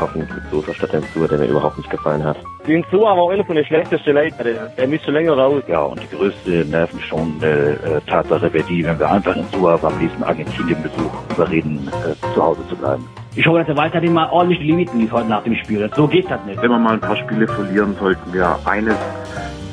hoffentlich 0.00 0.30
mit 0.34 0.42
Sosa 0.50 0.74
statt 0.74 0.92
dem 0.92 1.04
Zuhr, 1.12 1.28
der 1.28 1.38
mir 1.38 1.46
überhaupt 1.46 1.78
nicht 1.78 1.90
gefallen 1.90 2.24
hat. 2.24 2.36
Den 2.66 2.84
Zuhr 2.90 3.02
war 3.02 3.12
auch 3.12 3.30
einer 3.30 3.44
von 3.44 3.56
den 3.56 3.64
schlechtesten 3.64 4.14
Leuten, 4.14 4.42
der, 4.42 4.66
der 4.76 4.88
müsste 4.88 5.10
länger 5.12 5.36
raus. 5.36 5.62
Ja, 5.68 5.82
und 5.82 6.02
die 6.02 6.16
größte 6.16 6.64
nervenschonende 6.64 7.78
äh, 7.84 8.10
Tatsache 8.10 8.52
wäre 8.52 8.64
die, 8.64 8.84
wenn 8.84 8.98
wir 8.98 9.10
einfach 9.10 9.36
in 9.36 9.48
Zuhr 9.52 9.78
beim 9.78 9.96
nächsten 9.98 10.22
Argentinien-Besuch 10.24 11.12
überreden, 11.30 11.88
äh, 11.88 12.34
zu 12.34 12.42
Hause 12.42 12.60
zu 12.68 12.76
bleiben. 12.76 13.06
Ich 13.34 13.46
hoffe, 13.46 13.60
dass 13.60 13.68
er 13.68 13.76
weiterhin 13.76 14.12
mal 14.12 14.28
ordentlich 14.30 14.58
die 14.58 14.66
Limiten 14.66 14.98
liest 14.98 15.12
heute 15.12 15.28
nach 15.28 15.44
dem 15.44 15.54
Spiel. 15.54 15.88
So 15.96 16.06
geht 16.06 16.30
das 16.30 16.44
nicht. 16.44 16.60
Wenn 16.60 16.70
wir 16.70 16.78
mal 16.78 16.94
ein 16.94 17.00
paar 17.00 17.16
Spiele 17.16 17.46
verlieren, 17.46 17.96
sollten 17.98 18.32
wir 18.32 18.58
eines 18.64 18.96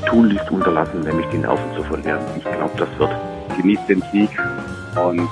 tunlichst 0.05 0.49
unterlassen, 0.49 1.01
nämlich 1.01 1.25
die 1.27 1.39
Nerven 1.39 1.75
zu 1.75 1.83
verlieren. 1.83 2.21
Ich 2.37 2.43
glaube, 2.43 2.71
das 2.77 2.87
wird. 2.97 3.11
Genießt 3.57 3.89
den 3.89 4.01
Sieg 4.13 4.29
und 4.95 5.27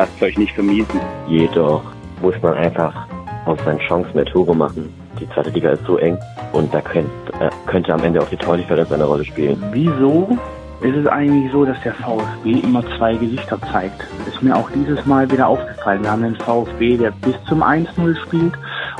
lasst 0.00 0.16
es 0.16 0.22
euch 0.22 0.38
nicht 0.38 0.54
vermiesen. 0.54 0.98
Jedoch 1.28 1.82
muss 2.22 2.34
man 2.40 2.54
einfach 2.54 3.06
aus 3.44 3.58
seinen 3.66 3.80
Chancen 3.80 4.14
mehr 4.14 4.24
Tore 4.24 4.56
machen. 4.56 4.90
Die 5.20 5.28
zweite 5.28 5.50
Liga 5.50 5.72
ist 5.72 5.84
so 5.84 5.98
eng 5.98 6.16
und 6.52 6.72
da 6.72 6.80
könnt, 6.80 7.10
äh, 7.38 7.50
könnte 7.66 7.92
am 7.92 8.02
Ende 8.02 8.22
auch 8.22 8.28
die 8.30 8.36
Tordifferenz 8.36 8.90
eine 8.90 9.04
Rolle 9.04 9.26
spielen. 9.26 9.62
Wieso 9.72 10.38
ist 10.80 10.96
es 10.96 11.06
eigentlich 11.06 11.52
so, 11.52 11.66
dass 11.66 11.78
der 11.82 11.92
VfB 11.92 12.60
immer 12.62 12.82
zwei 12.96 13.14
Gesichter 13.14 13.60
zeigt? 13.70 14.00
Ist 14.26 14.42
mir 14.42 14.56
auch 14.56 14.70
dieses 14.70 15.04
Mal 15.04 15.30
wieder 15.30 15.46
aufgefallen. 15.46 16.02
Wir 16.02 16.10
haben 16.10 16.22
den 16.22 16.36
VfB, 16.36 16.96
der 16.96 17.10
bis 17.10 17.34
zum 17.46 17.62
1-0 17.62 18.16
spielt 18.22 18.54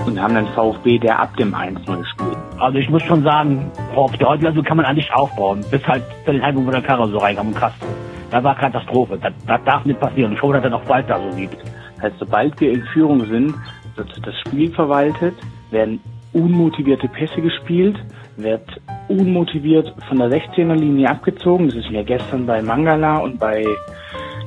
und 0.05 0.17
wir 0.17 0.23
haben 0.23 0.35
den 0.35 0.49
VfB, 0.49 0.99
der 0.99 1.19
ab 1.19 1.35
dem 1.39 1.55
1-0 1.55 2.05
spielt. 2.05 2.37
Also 2.59 2.77
ich 2.77 2.91
muss 2.91 3.03
schon 3.05 3.23
sagen, 3.23 3.73
auf 3.97 4.15
der 4.19 4.53
so 4.53 4.63
kann 4.63 4.77
man 4.77 4.85
eigentlich 4.85 5.11
aufbauen. 5.15 5.65
Bis 5.71 5.83
halt 5.87 6.03
zu 6.27 6.33
den 6.33 6.43
Halbungen, 6.43 6.69
wo 6.69 6.73
der 6.73 6.83
Karre 6.83 7.09
so 7.09 7.17
reinkam 7.17 7.49
und 7.49 7.57
Castro. 7.57 7.87
Da 8.31 8.43
war 8.43 8.55
Katastrophe. 8.55 9.19
Das, 9.21 9.33
das 9.47 9.61
darf 9.65 9.85
nicht 9.85 10.01
passieren. 10.01 10.33
Ich 10.33 10.43
hoffe, 10.43 10.55
dass 10.55 10.65
er 10.65 10.71
noch 10.71 10.89
weiter 10.89 11.19
so 11.21 11.31
sieht. 11.33 11.51
Das 11.97 12.05
heißt, 12.05 12.19
sobald 12.19 12.61
wir 12.61 12.73
in 12.73 12.83
Führung 12.93 13.25
sind, 13.27 13.55
wird 13.97 14.27
das 14.27 14.35
Spiel 14.41 14.73
verwaltet, 14.73 15.35
werden 15.71 16.01
unmotivierte 16.33 17.09
Pässe 17.09 17.41
gespielt, 17.41 17.99
wird 18.37 18.81
unmotiviert 19.09 19.93
von 20.09 20.19
der 20.19 20.29
16er 20.29 20.75
Linie 20.75 21.11
abgezogen. 21.11 21.67
Das 21.67 21.77
ist 21.77 21.91
mir 21.91 22.05
gestern 22.05 22.47
bei 22.47 22.63
Mangala 22.63 23.19
und 23.19 23.39
bei 23.39 23.65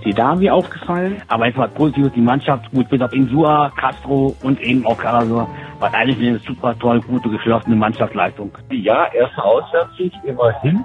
die 0.06 0.14
Davi 0.14 0.50
aufgefallen. 0.50 1.22
Aber 1.28 1.48
jetzt 1.48 1.58
mal 1.58 1.68
positiv 1.68 2.12
die 2.14 2.22
Mannschaft, 2.22 2.72
gut 2.72 2.90
bis 2.90 3.02
auf 3.02 3.14
Insua, 3.14 3.72
Castro 3.76 4.36
und 4.44 4.60
eben 4.62 4.86
auch 4.86 4.98
Carasor, 4.98 5.48
war 5.80 5.94
eigentlich 5.94 6.28
eine 6.28 6.40
super 6.40 6.78
toll, 6.80 7.02
gute, 7.02 7.30
geschlossene 7.30 7.76
Mannschaftsleistung. 7.76 8.52
Ja, 8.72 9.08
erster 9.14 9.44
Auswärtssieg 9.44 10.14
immerhin, 10.26 10.84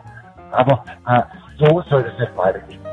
aber 0.50 0.84
äh, 1.06 1.22
so 1.58 1.82
soll 1.88 2.04
es 2.12 2.18
nicht 2.18 2.36
weitergehen. 2.36 2.87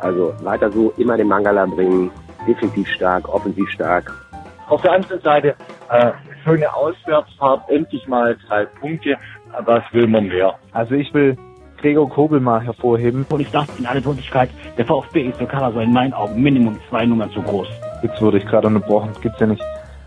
Also 0.00 0.34
weiter 0.42 0.70
so, 0.70 0.92
immer 0.96 1.16
den 1.16 1.28
Mangala 1.28 1.66
bringen, 1.66 2.10
defensiv 2.46 2.88
stark, 2.88 3.28
offensiv 3.28 3.68
stark. 3.70 4.12
Auf 4.68 4.82
der 4.82 4.92
anderen 4.92 5.20
Seite, 5.20 5.54
äh, 5.90 6.12
schöne 6.44 6.72
Auswärtsfahrt, 6.72 7.68
endlich 7.68 8.06
mal 8.06 8.36
drei 8.46 8.66
Punkte, 8.66 9.16
was 9.64 9.82
will 9.92 10.06
man 10.06 10.28
mehr? 10.28 10.54
Also 10.72 10.94
ich 10.94 11.12
will 11.14 11.36
Gregor 11.78 12.08
Kobel 12.08 12.40
mal 12.40 12.60
hervorheben. 12.60 13.24
Und 13.30 13.40
ich 13.40 13.50
dachte 13.50 13.72
in 13.78 13.86
aller 13.86 14.00
Deutlichkeit, 14.00 14.50
der 14.76 14.84
VfB 14.84 15.28
ist 15.28 15.38
für 15.38 15.46
Karasor 15.46 15.82
in 15.82 15.92
meinen 15.92 16.12
Augen 16.12 16.42
Minimum 16.42 16.78
zwei 16.88 17.06
Nummern 17.06 17.30
zu 17.30 17.40
groß. 17.40 17.68
Jetzt 18.02 18.20
wurde 18.20 18.38
ich 18.38 18.46
gerade 18.46 18.66
unterbrochen, 18.66 19.10
gibt's 19.22 19.40
ja 19.40 19.46
nicht. 19.46 19.62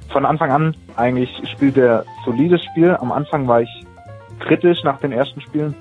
Von 0.09 0.25
Anfang 0.25 0.51
an 0.51 0.75
eigentlich 0.97 1.29
spielt 1.49 1.77
er 1.77 2.03
solides 2.25 2.63
Spiel. 2.65 2.95
Am 2.99 3.11
Anfang 3.11 3.47
war 3.47 3.61
ich 3.61 3.85
kritisch 4.39 4.83
nach 4.83 4.99
den 4.99 5.13
ersten 5.13 5.39
Spielen, 5.41 5.73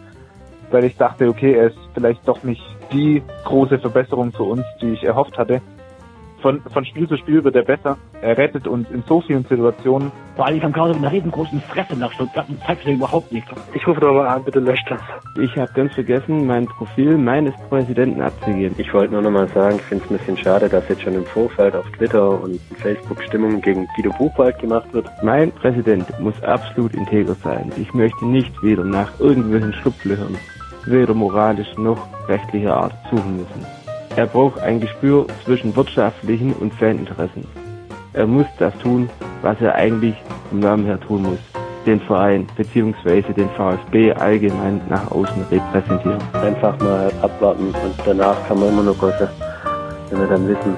weil 0.71 0.85
ich 0.85 0.97
dachte, 0.97 1.29
okay, 1.29 1.55
er 1.55 1.69
ist 1.69 1.79
vielleicht 1.95 2.27
doch 2.29 2.43
nicht 2.45 2.63
die 2.93 3.23
große 3.45 3.79
Verbesserung 3.79 4.33
für 4.33 4.43
uns, 4.45 4.65
die 4.81 4.93
ich 4.93 5.05
erhofft 5.05 5.39
hatte 5.39 5.61
von, 6.41 6.61
von 6.73 6.85
Spiel 6.85 7.09
zu 7.09 7.17
Spiel 7.17 7.45
wird 7.45 7.57
er 7.57 7.63
besser. 7.63 7.97
Er 8.23 8.37
rettet 8.37 8.67
uns 8.67 8.91
in 8.91 9.03
so 9.07 9.21
vielen 9.21 9.45
Situationen. 9.45 10.11
Vor 10.37 10.47
allem 10.47 10.61
kam 10.61 10.73
Kauser 10.73 10.95
mit 10.95 11.03
einer 11.03 11.13
riesengroßen 11.13 11.61
Fresse 11.61 11.97
nach 11.97 12.13
Stuttgart 12.13 12.49
und 12.49 12.61
zeigt 12.63 12.85
sich 12.85 12.95
überhaupt 12.95 13.33
nicht. 13.33 13.47
Ich 13.75 13.87
rufe 13.87 14.01
doch 14.01 14.15
mal 14.15 14.27
an, 14.27 14.45
bitte 14.45 14.61
löscht 14.61 14.91
das. 14.91 15.01
Ich 15.41 15.57
habe 15.57 15.71
ganz 15.75 15.95
vergessen, 15.95 16.47
mein 16.47 16.67
Profil 16.67 17.19
meines 17.19 17.55
Präsidenten 17.69 18.23
abzugeben. 18.23 18.75
Ich 18.79 18.93
wollte 18.93 19.13
nur 19.13 19.23
noch 19.23 19.31
mal 19.31 19.49
sagen, 19.49 19.77
ich 19.77 19.83
finde 19.83 20.05
es 20.05 20.11
ein 20.11 20.19
bisschen 20.19 20.37
schade, 20.39 20.69
dass 20.69 20.89
jetzt 20.89 21.03
schon 21.03 21.15
im 21.15 21.25
Vorfeld 21.27 21.75
auf 21.75 21.91
Twitter 21.93 22.43
und 22.43 22.61
Facebook 22.79 23.23
Stimmung 23.23 23.61
gegen 23.61 23.87
Guido 23.97 24.11
Buchwald 24.17 24.59
gemacht 24.59 24.93
wird. 24.93 25.09
Mein 25.23 25.53
Präsident 25.53 26.07
muss 26.21 26.41
absolut 26.43 26.95
integer 26.95 27.35
sein. 27.35 27.71
Ich 27.77 27.93
möchte 27.93 28.27
nicht 28.27 28.63
wieder 28.63 28.85
nach 28.85 29.19
irgendwelchen 29.21 29.73
Schlupflöchern, 29.75 30.37
weder 30.87 31.15
moralisch 31.15 31.77
noch 31.77 32.07
rechtlicher 32.31 32.77
Art, 32.77 32.95
suchen 33.11 33.37
müssen. 33.37 33.67
Er 34.17 34.27
braucht 34.27 34.61
ein 34.61 34.81
Gespür 34.81 35.27
zwischen 35.45 35.75
wirtschaftlichen 35.77 36.53
und 36.55 36.73
Faninteressen. 36.75 37.45
Er 38.13 38.27
muss 38.27 38.47
das 38.59 38.77
tun, 38.79 39.09
was 39.43 39.61
er 39.61 39.75
eigentlich 39.75 40.15
vom 40.49 40.61
Namen 40.61 40.85
her 40.85 40.99
tun 40.99 41.23
muss. 41.23 41.39
Den 41.87 42.01
Verein 42.01 42.47
bzw. 42.57 43.23
den 43.33 43.49
VfB 43.51 44.13
allgemein 44.13 44.81
nach 44.89 45.11
außen 45.11 45.45
repräsentieren. 45.51 46.19
Einfach 46.35 46.79
mal 46.81 47.11
abwarten 47.23 47.69
und 47.69 47.95
danach 48.05 48.37
kann 48.47 48.59
man 48.61 48.69
immer 48.69 48.83
noch 48.83 48.99
goschen, 48.99 49.29
wenn 50.11 50.21
wir 50.21 50.27
dann 50.27 50.49
wissen, 50.49 50.77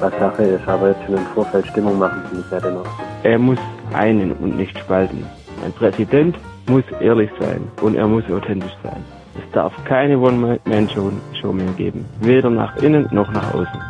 was 0.00 0.12
Sache 0.18 0.42
ist. 0.42 0.66
Aber 0.66 0.88
jetzt 0.88 1.04
schon 1.04 1.16
im 1.16 1.26
Vorfeld 1.34 1.66
Stimmung 1.68 1.98
machen, 1.98 2.22
finde 2.28 2.44
ich 2.44 2.52
ja 2.52 2.60
dennoch. 2.60 2.86
Er 3.22 3.38
muss 3.38 3.58
einen 3.92 4.32
und 4.32 4.56
nicht 4.56 4.76
spalten. 4.78 5.24
Ein 5.64 5.72
Präsident 5.72 6.36
muss 6.68 6.84
ehrlich 7.00 7.30
sein 7.38 7.68
und 7.82 7.94
er 7.94 8.08
muss 8.08 8.24
authentisch 8.30 8.76
sein. 8.82 9.04
Es 9.34 9.52
darf 9.52 9.72
keine 9.84 10.18
One-Man-Show 10.18 11.52
mehr 11.52 11.72
geben. 11.72 12.04
Weder 12.20 12.50
nach 12.50 12.76
innen 12.76 13.08
noch 13.12 13.30
nach 13.32 13.54
außen. 13.54 13.80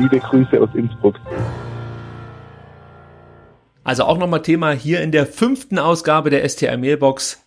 Liebe 0.00 0.18
Grüße 0.18 0.60
aus 0.60 0.70
Innsbruck. 0.74 1.16
Also 3.84 4.04
auch 4.04 4.18
nochmal 4.18 4.42
Thema 4.42 4.72
hier 4.72 5.00
in 5.00 5.12
der 5.12 5.26
fünften 5.26 5.78
Ausgabe 5.78 6.30
der 6.30 6.46
STR 6.48 6.76
Mailbox. 6.76 7.44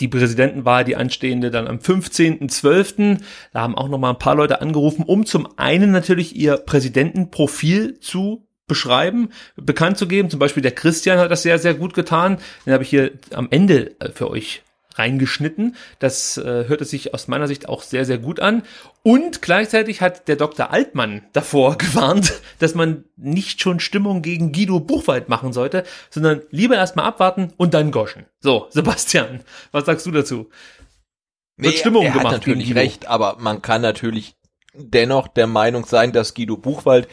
Die 0.00 0.08
Präsidentenwahl, 0.08 0.84
die 0.84 0.96
anstehende 0.96 1.50
dann 1.50 1.66
am 1.66 1.78
15.12. 1.78 3.18
Da 3.52 3.60
haben 3.60 3.76
auch 3.76 3.88
nochmal 3.88 4.12
ein 4.12 4.18
paar 4.18 4.36
Leute 4.36 4.60
angerufen, 4.60 5.04
um 5.04 5.26
zum 5.26 5.48
einen 5.56 5.90
natürlich 5.90 6.36
ihr 6.36 6.56
Präsidentenprofil 6.56 7.98
zu 7.98 8.46
beschreiben, 8.68 9.30
bekannt 9.56 9.98
zu 9.98 10.06
geben. 10.06 10.30
Zum 10.30 10.38
Beispiel 10.38 10.62
der 10.62 10.72
Christian 10.72 11.18
hat 11.18 11.30
das 11.30 11.42
sehr, 11.42 11.58
sehr 11.58 11.74
gut 11.74 11.94
getan. 11.94 12.38
Den 12.64 12.74
habe 12.74 12.84
ich 12.84 12.90
hier 12.90 13.12
am 13.34 13.48
Ende 13.50 14.00
äh, 14.00 14.10
für 14.10 14.30
euch 14.30 14.62
reingeschnitten. 14.98 15.76
Das 15.98 16.36
äh, 16.36 16.64
hörte 16.68 16.84
sich 16.84 17.14
aus 17.14 17.28
meiner 17.28 17.46
Sicht 17.48 17.68
auch 17.68 17.82
sehr, 17.82 18.04
sehr 18.04 18.18
gut 18.18 18.40
an. 18.40 18.62
Und 19.02 19.42
gleichzeitig 19.42 20.00
hat 20.00 20.28
der 20.28 20.36
Dr. 20.36 20.70
Altmann 20.70 21.22
davor 21.32 21.78
gewarnt, 21.78 22.34
dass 22.58 22.74
man 22.74 23.04
nicht 23.16 23.60
schon 23.60 23.80
Stimmung 23.80 24.22
gegen 24.22 24.52
Guido 24.52 24.80
Buchwald 24.80 25.28
machen 25.28 25.52
sollte, 25.52 25.84
sondern 26.10 26.42
lieber 26.50 26.76
erstmal 26.76 27.06
abwarten 27.06 27.52
und 27.56 27.74
dann 27.74 27.90
goschen. 27.90 28.26
So, 28.40 28.66
Sebastian, 28.70 29.40
was 29.72 29.86
sagst 29.86 30.06
du 30.06 30.10
dazu? 30.10 30.50
Wird 31.56 31.74
nee, 31.74 31.78
Stimmung 31.78 32.04
er 32.04 32.12
gemacht. 32.12 32.26
Hat 32.26 32.32
natürlich 32.32 32.74
recht, 32.74 33.06
aber 33.06 33.36
man 33.40 33.62
kann 33.62 33.82
natürlich 33.82 34.36
dennoch 34.74 35.28
der 35.28 35.46
Meinung 35.46 35.84
sein, 35.84 36.12
dass 36.12 36.34
Guido 36.34 36.56
Buchwald 36.56 37.08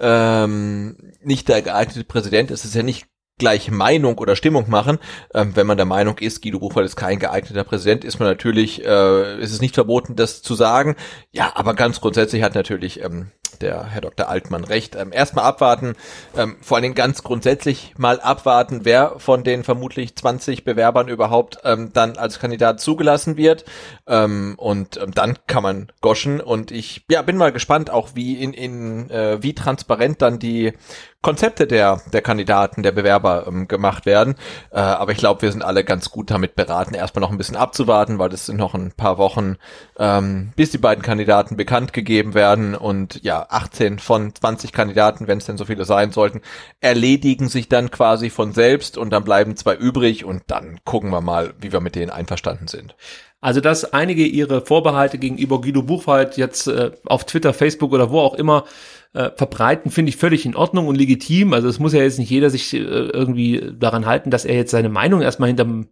ähm, 0.00 0.96
nicht 1.22 1.48
der 1.48 1.62
geeignete 1.62 2.04
Präsident 2.04 2.50
ist. 2.50 2.60
Es 2.60 2.70
ist 2.70 2.74
ja 2.74 2.82
nicht 2.82 3.06
gleich 3.38 3.70
Meinung 3.70 4.18
oder 4.18 4.36
Stimmung 4.36 4.68
machen. 4.68 4.98
Ähm, 5.34 5.54
wenn 5.54 5.66
man 5.66 5.76
der 5.76 5.86
Meinung 5.86 6.18
ist, 6.18 6.42
Guido 6.42 6.58
Buchwald 6.58 6.86
ist 6.86 6.96
kein 6.96 7.18
geeigneter 7.18 7.64
Präsident, 7.64 8.04
ist 8.04 8.18
man 8.18 8.28
natürlich, 8.28 8.84
äh, 8.84 9.40
ist 9.40 9.52
es 9.52 9.60
nicht 9.60 9.74
verboten, 9.74 10.16
das 10.16 10.42
zu 10.42 10.54
sagen. 10.54 10.96
Ja, 11.32 11.52
aber 11.54 11.74
ganz 11.74 12.00
grundsätzlich 12.00 12.42
hat 12.42 12.54
natürlich 12.54 13.02
ähm, 13.02 13.30
der 13.60 13.84
Herr 13.86 14.00
Dr. 14.00 14.28
Altmann 14.28 14.64
recht. 14.64 14.94
Ähm, 14.94 15.12
erstmal 15.12 15.44
abwarten, 15.44 15.94
ähm, 16.36 16.56
vor 16.60 16.76
allen 16.76 16.82
Dingen 16.82 16.94
ganz 16.94 17.22
grundsätzlich 17.22 17.94
mal 17.96 18.20
abwarten, 18.20 18.80
wer 18.84 19.14
von 19.18 19.44
den 19.44 19.64
vermutlich 19.64 20.16
20 20.16 20.64
Bewerbern 20.64 21.08
überhaupt 21.08 21.58
ähm, 21.64 21.90
dann 21.92 22.16
als 22.16 22.38
Kandidat 22.38 22.80
zugelassen 22.80 23.36
wird. 23.36 23.64
Ähm, 24.06 24.54
und 24.56 24.96
ähm, 24.98 25.12
dann 25.12 25.38
kann 25.46 25.62
man 25.62 25.92
goschen. 26.00 26.40
Und 26.40 26.70
ich 26.70 27.04
ja, 27.10 27.22
bin 27.22 27.36
mal 27.36 27.52
gespannt, 27.52 27.90
auch 27.90 28.10
wie 28.14 28.34
in, 28.42 28.52
in 28.52 29.10
äh, 29.10 29.42
wie 29.42 29.54
transparent 29.54 30.22
dann 30.22 30.38
die 30.38 30.72
Konzepte 31.20 31.66
der, 31.66 32.00
der 32.12 32.22
Kandidaten, 32.22 32.84
der 32.84 32.92
Bewerber 32.92 33.46
ähm, 33.48 33.66
gemacht 33.66 34.06
werden. 34.06 34.36
Äh, 34.70 34.78
aber 34.78 35.10
ich 35.10 35.18
glaube, 35.18 35.42
wir 35.42 35.50
sind 35.50 35.64
alle 35.64 35.82
ganz 35.82 36.10
gut 36.10 36.30
damit 36.30 36.54
beraten, 36.54 36.94
erstmal 36.94 37.22
noch 37.22 37.32
ein 37.32 37.38
bisschen 37.38 37.56
abzuwarten, 37.56 38.20
weil 38.20 38.32
es 38.32 38.46
sind 38.46 38.56
noch 38.56 38.74
ein 38.74 38.92
paar 38.92 39.18
Wochen, 39.18 39.56
ähm, 39.98 40.52
bis 40.54 40.70
die 40.70 40.78
beiden 40.78 41.02
Kandidaten 41.02 41.56
bekannt 41.56 41.92
gegeben 41.92 42.34
werden. 42.34 42.76
Und 42.76 43.22
ja, 43.24 43.46
18 43.48 43.98
von 43.98 44.32
20 44.32 44.72
Kandidaten, 44.72 45.26
wenn 45.26 45.38
es 45.38 45.46
denn 45.46 45.58
so 45.58 45.64
viele 45.64 45.84
sein 45.84 46.12
sollten, 46.12 46.40
erledigen 46.80 47.48
sich 47.48 47.68
dann 47.68 47.90
quasi 47.90 48.30
von 48.30 48.52
selbst 48.52 48.96
und 48.96 49.10
dann 49.10 49.24
bleiben 49.24 49.56
zwei 49.56 49.74
übrig 49.74 50.24
und 50.24 50.44
dann 50.46 50.78
gucken 50.84 51.10
wir 51.10 51.20
mal, 51.20 51.52
wie 51.58 51.72
wir 51.72 51.80
mit 51.80 51.96
denen 51.96 52.10
einverstanden 52.10 52.68
sind. 52.68 52.94
Also, 53.40 53.60
dass 53.60 53.92
einige 53.92 54.24
ihre 54.24 54.66
Vorbehalte 54.66 55.16
gegenüber 55.16 55.60
Guido 55.60 55.82
Buchwald 55.82 56.36
jetzt 56.36 56.66
äh, 56.66 56.90
auf 57.06 57.24
Twitter, 57.24 57.54
Facebook 57.54 57.92
oder 57.92 58.10
wo 58.10 58.20
auch 58.20 58.34
immer 58.34 58.64
äh, 59.14 59.30
verbreiten, 59.36 59.90
finde 59.90 60.10
ich 60.10 60.16
völlig 60.16 60.44
in 60.44 60.56
Ordnung 60.56 60.86
und 60.86 60.96
legitim. 60.96 61.52
Also 61.52 61.68
es 61.68 61.78
muss 61.78 61.92
ja 61.92 62.02
jetzt 62.02 62.18
nicht 62.18 62.30
jeder 62.30 62.50
sich 62.50 62.74
äh, 62.74 62.78
irgendwie 62.78 63.72
daran 63.78 64.06
halten, 64.06 64.30
dass 64.30 64.44
er 64.44 64.56
jetzt 64.56 64.70
seine 64.70 64.88
Meinung 64.88 65.22
erstmal 65.22 65.48
hinterm 65.48 65.88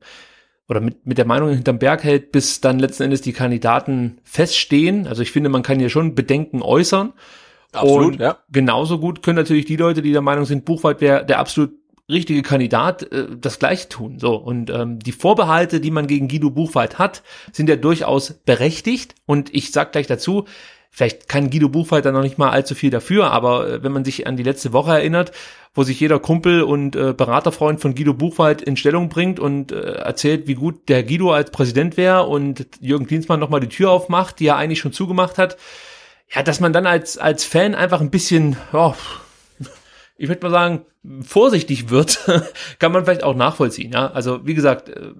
oder 0.69 0.81
mit, 0.81 1.07
mit 1.07 1.17
der 1.17 1.27
Meinung 1.27 1.51
hinterm 1.51 1.79
Berg 1.79 2.03
hält, 2.03 2.33
bis 2.33 2.61
dann 2.61 2.79
letzten 2.79 3.05
Endes 3.05 3.21
die 3.21 3.33
Kandidaten 3.33 4.19
feststehen. 4.25 5.07
Also 5.07 5.23
ich 5.23 5.31
finde, 5.31 5.49
man 5.49 5.63
kann 5.63 5.79
hier 5.79 5.91
schon 5.91 6.15
Bedenken 6.15 6.61
äußern. 6.61 7.13
Absolut, 7.73 8.15
und 8.15 8.21
ja. 8.21 8.39
genauso 8.51 8.99
gut 8.99 9.23
können 9.23 9.37
natürlich 9.37 9.67
die 9.67 9.77
Leute, 9.77 10.03
die 10.03 10.13
der 10.13 10.23
Meinung 10.23 10.45
sind, 10.45 10.65
Buchwald 10.65 11.01
wäre 11.01 11.25
der 11.25 11.39
absolut 11.39 11.73
richtige 12.09 12.43
Kandidat, 12.43 13.11
äh, 13.13 13.27
das 13.39 13.59
gleiche 13.59 13.89
tun. 13.89 14.19
So 14.19 14.37
und 14.37 14.71
ähm, 14.71 14.99
die 14.99 15.13
Vorbehalte, 15.13 15.81
die 15.81 15.91
man 15.91 16.07
gegen 16.07 16.29
Guido 16.29 16.51
Buchwald 16.51 16.99
hat, 16.99 17.23
sind 17.53 17.69
ja 17.69 17.77
durchaus 17.77 18.35
berechtigt. 18.45 19.15
Und 19.27 19.55
ich 19.55 19.73
sag 19.73 19.93
gleich 19.93 20.07
dazu, 20.07 20.47
Vielleicht 20.97 21.29
kann 21.29 21.51
Guido 21.51 21.69
Buchwald 21.69 22.07
da 22.07 22.11
noch 22.11 22.23
nicht 22.23 22.39
mal 22.39 22.49
allzu 22.49 22.75
viel 22.75 22.89
dafür, 22.89 23.31
aber 23.31 23.69
äh, 23.69 23.83
wenn 23.83 23.93
man 23.93 24.03
sich 24.03 24.27
an 24.27 24.39
die 24.39 24.43
letzte 24.43 24.73
Woche 24.73 24.93
erinnert, 24.93 25.31
wo 25.75 25.83
sich 25.83 26.01
jeder 26.01 26.19
Kumpel 26.19 26.63
und 26.63 26.97
äh, 26.97 27.13
Beraterfreund 27.13 27.83
von 27.83 27.95
Guido 27.95 28.15
Buchwald 28.15 28.63
in 28.63 28.79
Stellung 28.79 29.11
bringt 29.11 29.39
und 29.39 29.73
äh, 29.73 29.97
erzählt, 29.97 30.47
wie 30.47 30.55
gut 30.55 30.89
der 30.89 31.05
Guido 31.05 31.35
als 31.35 31.51
Präsident 31.51 31.99
wäre 31.99 32.23
und 32.23 32.67
Jürgen 32.81 33.07
Klinsmann 33.07 33.39
nochmal 33.39 33.61
die 33.61 33.69
Tür 33.69 33.91
aufmacht, 33.91 34.41
die 34.41 34.47
er 34.47 34.57
eigentlich 34.57 34.79
schon 34.79 34.95
zugemacht 34.95 35.37
hat, 35.37 35.59
ja, 36.35 36.43
dass 36.43 36.61
man 36.61 36.73
dann 36.73 36.87
als, 36.87 37.19
als 37.19 37.45
Fan 37.45 37.75
einfach 37.75 38.01
ein 38.01 38.11
bisschen, 38.11 38.57
ja, 38.73 38.95
ich 40.19 40.29
würde 40.29 40.47
mal 40.47 40.51
sagen, 40.51 40.87
vorsichtig 41.23 41.91
wird, 41.91 42.19
kann 42.79 42.93
man 42.93 43.05
vielleicht 43.05 43.23
auch 43.23 43.37
nachvollziehen. 43.37 43.93
Ja, 43.93 44.11
also 44.11 44.47
wie 44.47 44.55
gesagt, 44.55 44.89
äh, 44.89 45.13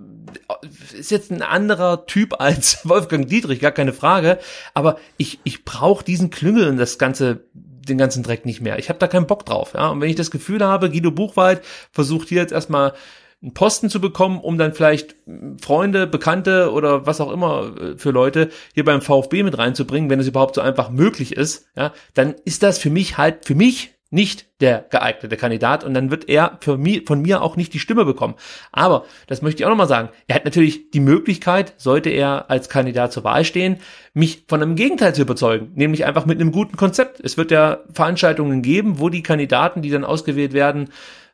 ist 0.99 1.11
jetzt 1.11 1.31
ein 1.31 1.43
anderer 1.43 2.07
Typ 2.07 2.41
als 2.41 2.81
Wolfgang 2.89 3.29
Dietrich, 3.29 3.61
gar 3.61 3.73
keine 3.73 3.93
Frage. 3.93 4.39
Aber 4.75 4.99
ich 5.17 5.41
ich 5.45 5.65
brauche 5.65 6.05
diesen 6.05 6.31
Klüngel 6.31 6.69
und 6.69 6.77
das 6.77 6.99
ganze 6.99 7.45
den 7.55 7.99
ganzen 7.99 8.23
Dreck 8.23 8.45
nicht 8.47 8.61
mehr. 8.61 8.79
Ich 8.79 8.89
habe 8.89 8.99
da 8.99 9.07
keinen 9.07 9.27
Bock 9.27 9.47
drauf. 9.47 9.75
Ja, 9.75 9.89
und 9.91 10.01
wenn 10.01 10.11
ich 10.11 10.17
das 10.17 10.31
Gefühl 10.31 10.65
habe, 10.65 10.91
Guido 10.91 11.11
Buchwald 11.11 11.63
versucht 11.93 12.29
hier 12.29 12.41
jetzt 12.41 12.53
erstmal 12.53 12.95
einen 13.43 13.55
Posten 13.55 13.91
zu 13.91 14.01
bekommen, 14.01 14.41
um 14.41 14.59
dann 14.59 14.73
vielleicht 14.73 15.15
Freunde, 15.61 16.07
Bekannte 16.07 16.73
oder 16.73 17.07
was 17.07 17.21
auch 17.21 17.31
immer 17.31 17.73
äh, 17.79 17.99
für 17.99 18.11
Leute 18.11 18.51
hier 18.75 18.85
beim 18.85 19.03
VfB 19.03 19.43
mit 19.43 19.59
reinzubringen, 19.59 20.11
wenn 20.11 20.21
es 20.21 20.27
überhaupt 20.27 20.55
so 20.55 20.63
einfach 20.63 20.91
möglich 20.91 21.37
ist, 21.37 21.69
ja, 21.77 21.93
dann 22.15 22.35
ist 22.45 22.63
das 22.63 22.79
für 22.79 22.91
mich 22.91 23.19
halt, 23.19 23.45
für 23.45 23.55
mich 23.55 23.96
nicht 24.17 24.47
der 24.61 24.87
geeignete 24.91 25.37
Kandidat 25.37 25.85
und 25.85 25.95
dann 25.95 26.11
wird 26.11 26.29
er 26.29 26.59
für 26.61 26.77
mi 26.79 27.03
von 27.07 27.21
mir 27.21 27.43
auch 27.43 27.57
nicht 27.57 27.75
die 27.75 27.79
Stimme 27.79 28.05
bekommen. 28.05 28.35
Aber, 28.73 29.05
das 29.27 29.43
möchte 29.43 29.61
ich 29.61 29.67
auch 29.67 29.71
nochmal 29.71 29.87
sagen, 29.87 30.09
er 30.27 30.37
hat 30.37 30.47
natürlich 30.47 30.91
die 30.91 31.01
Möglichkeit, 31.01 31.75
sollte 31.77 32.11
er 32.11 32.51
als 32.51 32.69
Kandidat 32.69 33.13
zur 33.13 33.23
Wahl 33.25 33.45
stehen, 33.45 33.77
mich 34.15 34.45
von 34.49 34.63
einem 34.63 34.75
Gegenteil 34.75 35.15
zu 35.15 35.23
überzeugen, 35.23 35.73
nämlich 35.75 36.07
einfach 36.07 36.25
mit 36.27 36.41
einem 36.41 36.51
guten 36.51 36.77
Konzept. 36.77 37.21
Es 37.21 37.37
wird 37.37 37.51
ja 37.51 37.81
Veranstaltungen 37.93 38.63
geben, 38.63 38.99
wo 38.99 39.11
die 39.11 39.23
Kandidaten, 39.23 39.83
die 39.83 39.91
dann 39.91 40.05
ausgewählt 40.05 40.55
werden, 40.55 40.89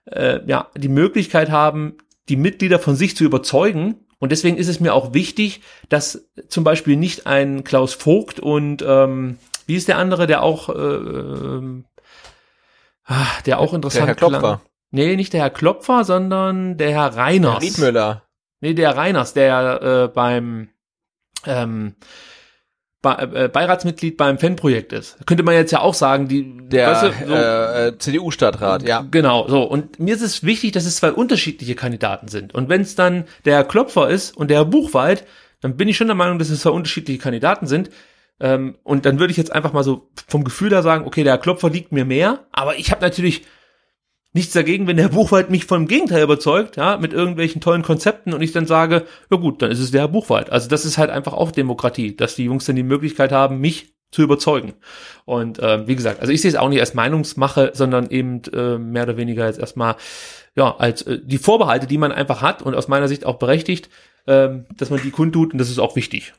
äh, 0.06 0.40
ja, 0.46 0.68
die 0.76 0.88
Möglichkeit 0.88 1.50
haben, 1.50 1.94
die 2.28 2.36
Mitglieder 2.36 2.80
von 2.80 2.96
sich 2.96 3.16
zu 3.16 3.24
überzeugen. 3.24 4.06
Und 4.18 4.32
deswegen 4.32 4.56
ist 4.56 4.68
es 4.68 4.80
mir 4.80 4.94
auch 4.94 5.14
wichtig, 5.14 5.62
dass 5.88 6.28
zum 6.48 6.64
Beispiel 6.64 6.96
nicht 6.96 7.26
ein 7.26 7.64
Klaus 7.64 7.94
Vogt 7.94 8.40
und 8.40 8.84
ähm, 8.86 9.38
wie 9.66 9.76
ist 9.76 9.88
der 9.88 9.98
andere, 9.98 10.26
der 10.26 10.42
auch 10.42 10.68
äh, 10.68 11.82
ah, 13.04 13.26
der 13.46 13.58
auch 13.58 13.74
interessant 13.74 14.02
Der 14.02 14.06
Herr 14.08 14.14
Klopfer. 14.14 14.38
klang. 14.40 14.60
Nee, 14.90 15.16
nicht 15.16 15.32
der 15.32 15.40
Herr 15.42 15.50
Klopfer, 15.50 16.04
sondern 16.04 16.76
der 16.76 16.90
Herr 16.90 17.16
Reiners. 17.16 17.54
Herr 17.54 17.62
Riedmüller. 17.62 18.22
Nee, 18.60 18.74
der 18.74 18.96
Reiners, 18.96 19.32
der 19.34 19.82
äh, 19.82 20.08
beim 20.08 20.68
ähm, 21.46 21.94
Be 23.00 23.18
äh, 23.34 23.48
Beiratsmitglied 23.48 24.16
beim 24.16 24.38
Fanprojekt 24.38 24.92
ist. 24.92 25.16
Könnte 25.26 25.42
man 25.42 25.54
jetzt 25.54 25.72
ja 25.72 25.80
auch 25.80 25.94
sagen, 25.94 26.28
die 26.28 26.68
Der 26.68 26.88
weißt 26.90 27.02
du, 27.02 27.26
so- 27.26 27.34
äh, 27.34 27.88
äh, 27.88 27.98
CDU-Stadtrat, 27.98 28.84
ja. 28.84 29.04
Genau, 29.10 29.48
so. 29.48 29.62
Und 29.64 29.98
mir 29.98 30.14
ist 30.14 30.22
es 30.22 30.44
wichtig, 30.44 30.70
dass 30.72 30.84
es 30.86 30.96
zwei 30.96 31.10
unterschiedliche 31.10 31.74
Kandidaten 31.74 32.28
sind. 32.28 32.54
Und 32.54 32.68
wenn 32.68 32.82
es 32.82 32.94
dann 32.94 33.24
der 33.44 33.56
Herr 33.56 33.64
Klopfer 33.64 34.08
ist 34.08 34.36
und 34.36 34.48
der 34.48 34.58
Herr 34.58 34.64
Buchwald, 34.66 35.24
dann 35.60 35.76
bin 35.76 35.88
ich 35.88 35.96
schon 35.96 36.06
der 36.06 36.14
Meinung, 36.14 36.38
dass 36.38 36.50
es 36.50 36.60
zwei 36.60 36.70
unterschiedliche 36.70 37.18
Kandidaten 37.18 37.66
sind. 37.66 37.90
Ähm, 38.40 38.76
und 38.82 39.06
dann 39.06 39.18
würde 39.18 39.30
ich 39.30 39.36
jetzt 39.36 39.52
einfach 39.52 39.72
mal 39.72 39.84
so 39.84 40.10
vom 40.28 40.44
Gefühl 40.44 40.70
da 40.70 40.82
sagen, 40.82 41.06
okay, 41.06 41.24
der 41.24 41.38
Klopfer 41.38 41.70
liegt 41.70 41.92
mir 41.92 42.04
mehr, 42.04 42.46
aber 42.52 42.78
ich 42.78 42.90
habe 42.90 43.02
natürlich 43.02 43.42
nichts 44.32 44.52
dagegen, 44.52 44.86
wenn 44.86 44.96
der 44.96 45.08
Buchwald 45.08 45.50
mich 45.50 45.66
vom 45.66 45.86
Gegenteil 45.86 46.22
überzeugt, 46.22 46.76
ja, 46.76 46.96
mit 46.96 47.12
irgendwelchen 47.12 47.60
tollen 47.60 47.82
Konzepten 47.82 48.32
und 48.32 48.42
ich 48.42 48.52
dann 48.52 48.66
sage, 48.66 49.06
ja 49.30 49.36
gut, 49.36 49.60
dann 49.60 49.70
ist 49.70 49.78
es 49.78 49.90
der 49.90 50.08
Buchwald. 50.08 50.50
Also 50.50 50.68
das 50.68 50.84
ist 50.84 50.98
halt 50.98 51.10
einfach 51.10 51.34
auch 51.34 51.50
Demokratie, 51.50 52.16
dass 52.16 52.34
die 52.34 52.44
Jungs 52.44 52.64
dann 52.64 52.76
die 52.76 52.82
Möglichkeit 52.82 53.32
haben, 53.32 53.60
mich 53.60 53.94
zu 54.10 54.22
überzeugen. 54.22 54.74
Und 55.24 55.58
ähm, 55.62 55.86
wie 55.86 55.96
gesagt, 55.96 56.20
also 56.20 56.32
ich 56.32 56.40
sehe 56.40 56.50
es 56.50 56.56
auch 56.56 56.68
nicht 56.68 56.80
als 56.80 56.94
Meinungsmache, 56.94 57.72
sondern 57.74 58.10
eben 58.10 58.42
äh, 58.52 58.78
mehr 58.78 59.04
oder 59.04 59.16
weniger 59.16 59.46
jetzt 59.46 59.58
erstmal 59.58 59.96
ja 60.54 60.76
als 60.76 61.02
äh, 61.02 61.18
die 61.22 61.38
Vorbehalte, 61.38 61.86
die 61.86 61.98
man 61.98 62.12
einfach 62.12 62.42
hat 62.42 62.62
und 62.62 62.74
aus 62.74 62.88
meiner 62.88 63.08
Sicht 63.08 63.24
auch 63.24 63.38
berechtigt, 63.38 63.88
ähm, 64.26 64.66
dass 64.76 64.90
man 64.90 65.00
die 65.02 65.10
kundtut 65.10 65.52
und 65.52 65.58
das 65.58 65.70
ist 65.70 65.78
auch 65.78 65.96
wichtig. 65.96 66.34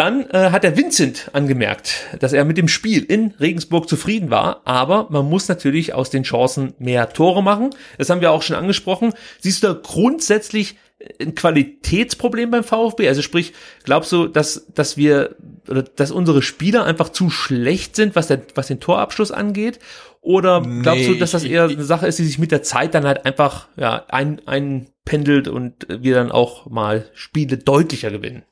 Dann 0.00 0.30
äh, 0.30 0.50
hat 0.50 0.64
der 0.64 0.78
Vincent 0.78 1.28
angemerkt, 1.34 2.06
dass 2.20 2.32
er 2.32 2.46
mit 2.46 2.56
dem 2.56 2.68
Spiel 2.68 3.02
in 3.04 3.34
Regensburg 3.38 3.86
zufrieden 3.86 4.30
war, 4.30 4.62
aber 4.64 5.08
man 5.10 5.28
muss 5.28 5.46
natürlich 5.46 5.92
aus 5.92 6.08
den 6.08 6.22
Chancen 6.22 6.72
mehr 6.78 7.12
Tore 7.12 7.42
machen. 7.42 7.68
Das 7.98 8.08
haben 8.08 8.22
wir 8.22 8.30
auch 8.30 8.40
schon 8.40 8.56
angesprochen. 8.56 9.12
Siehst 9.40 9.62
du 9.62 9.66
da 9.66 9.78
grundsätzlich 9.82 10.76
ein 11.20 11.34
Qualitätsproblem 11.34 12.50
beim 12.50 12.64
VfB? 12.64 13.08
Also 13.08 13.20
sprich, 13.20 13.52
glaubst 13.84 14.10
du, 14.10 14.26
dass, 14.26 14.64
dass 14.74 14.96
wir, 14.96 15.36
oder 15.68 15.82
dass 15.82 16.10
unsere 16.12 16.40
Spieler 16.40 16.84
einfach 16.84 17.10
zu 17.10 17.28
schlecht 17.28 17.94
sind, 17.94 18.16
was, 18.16 18.28
der, 18.28 18.40
was 18.54 18.68
den 18.68 18.80
Torabschluss 18.80 19.30
angeht? 19.32 19.80
Oder 20.22 20.62
glaubst 20.62 21.08
du, 21.08 21.12
Nee, 21.12 21.18
dass 21.18 21.32
das 21.32 21.44
ich- 21.44 21.50
eher 21.50 21.64
eine 21.64 21.84
Sache 21.84 22.06
ist, 22.06 22.18
die 22.18 22.24
sich 22.24 22.38
mit 22.38 22.52
der 22.52 22.62
Zeit 22.62 22.94
dann 22.94 23.04
halt 23.04 23.26
einfach 23.26 23.68
ja, 23.76 24.06
ein, 24.08 24.40
einpendelt 24.46 25.46
und 25.46 25.86
wir 25.90 26.14
dann 26.14 26.32
auch 26.32 26.70
mal 26.70 27.04
Spiele 27.12 27.58
deutlicher 27.58 28.10
gewinnen? 28.10 28.44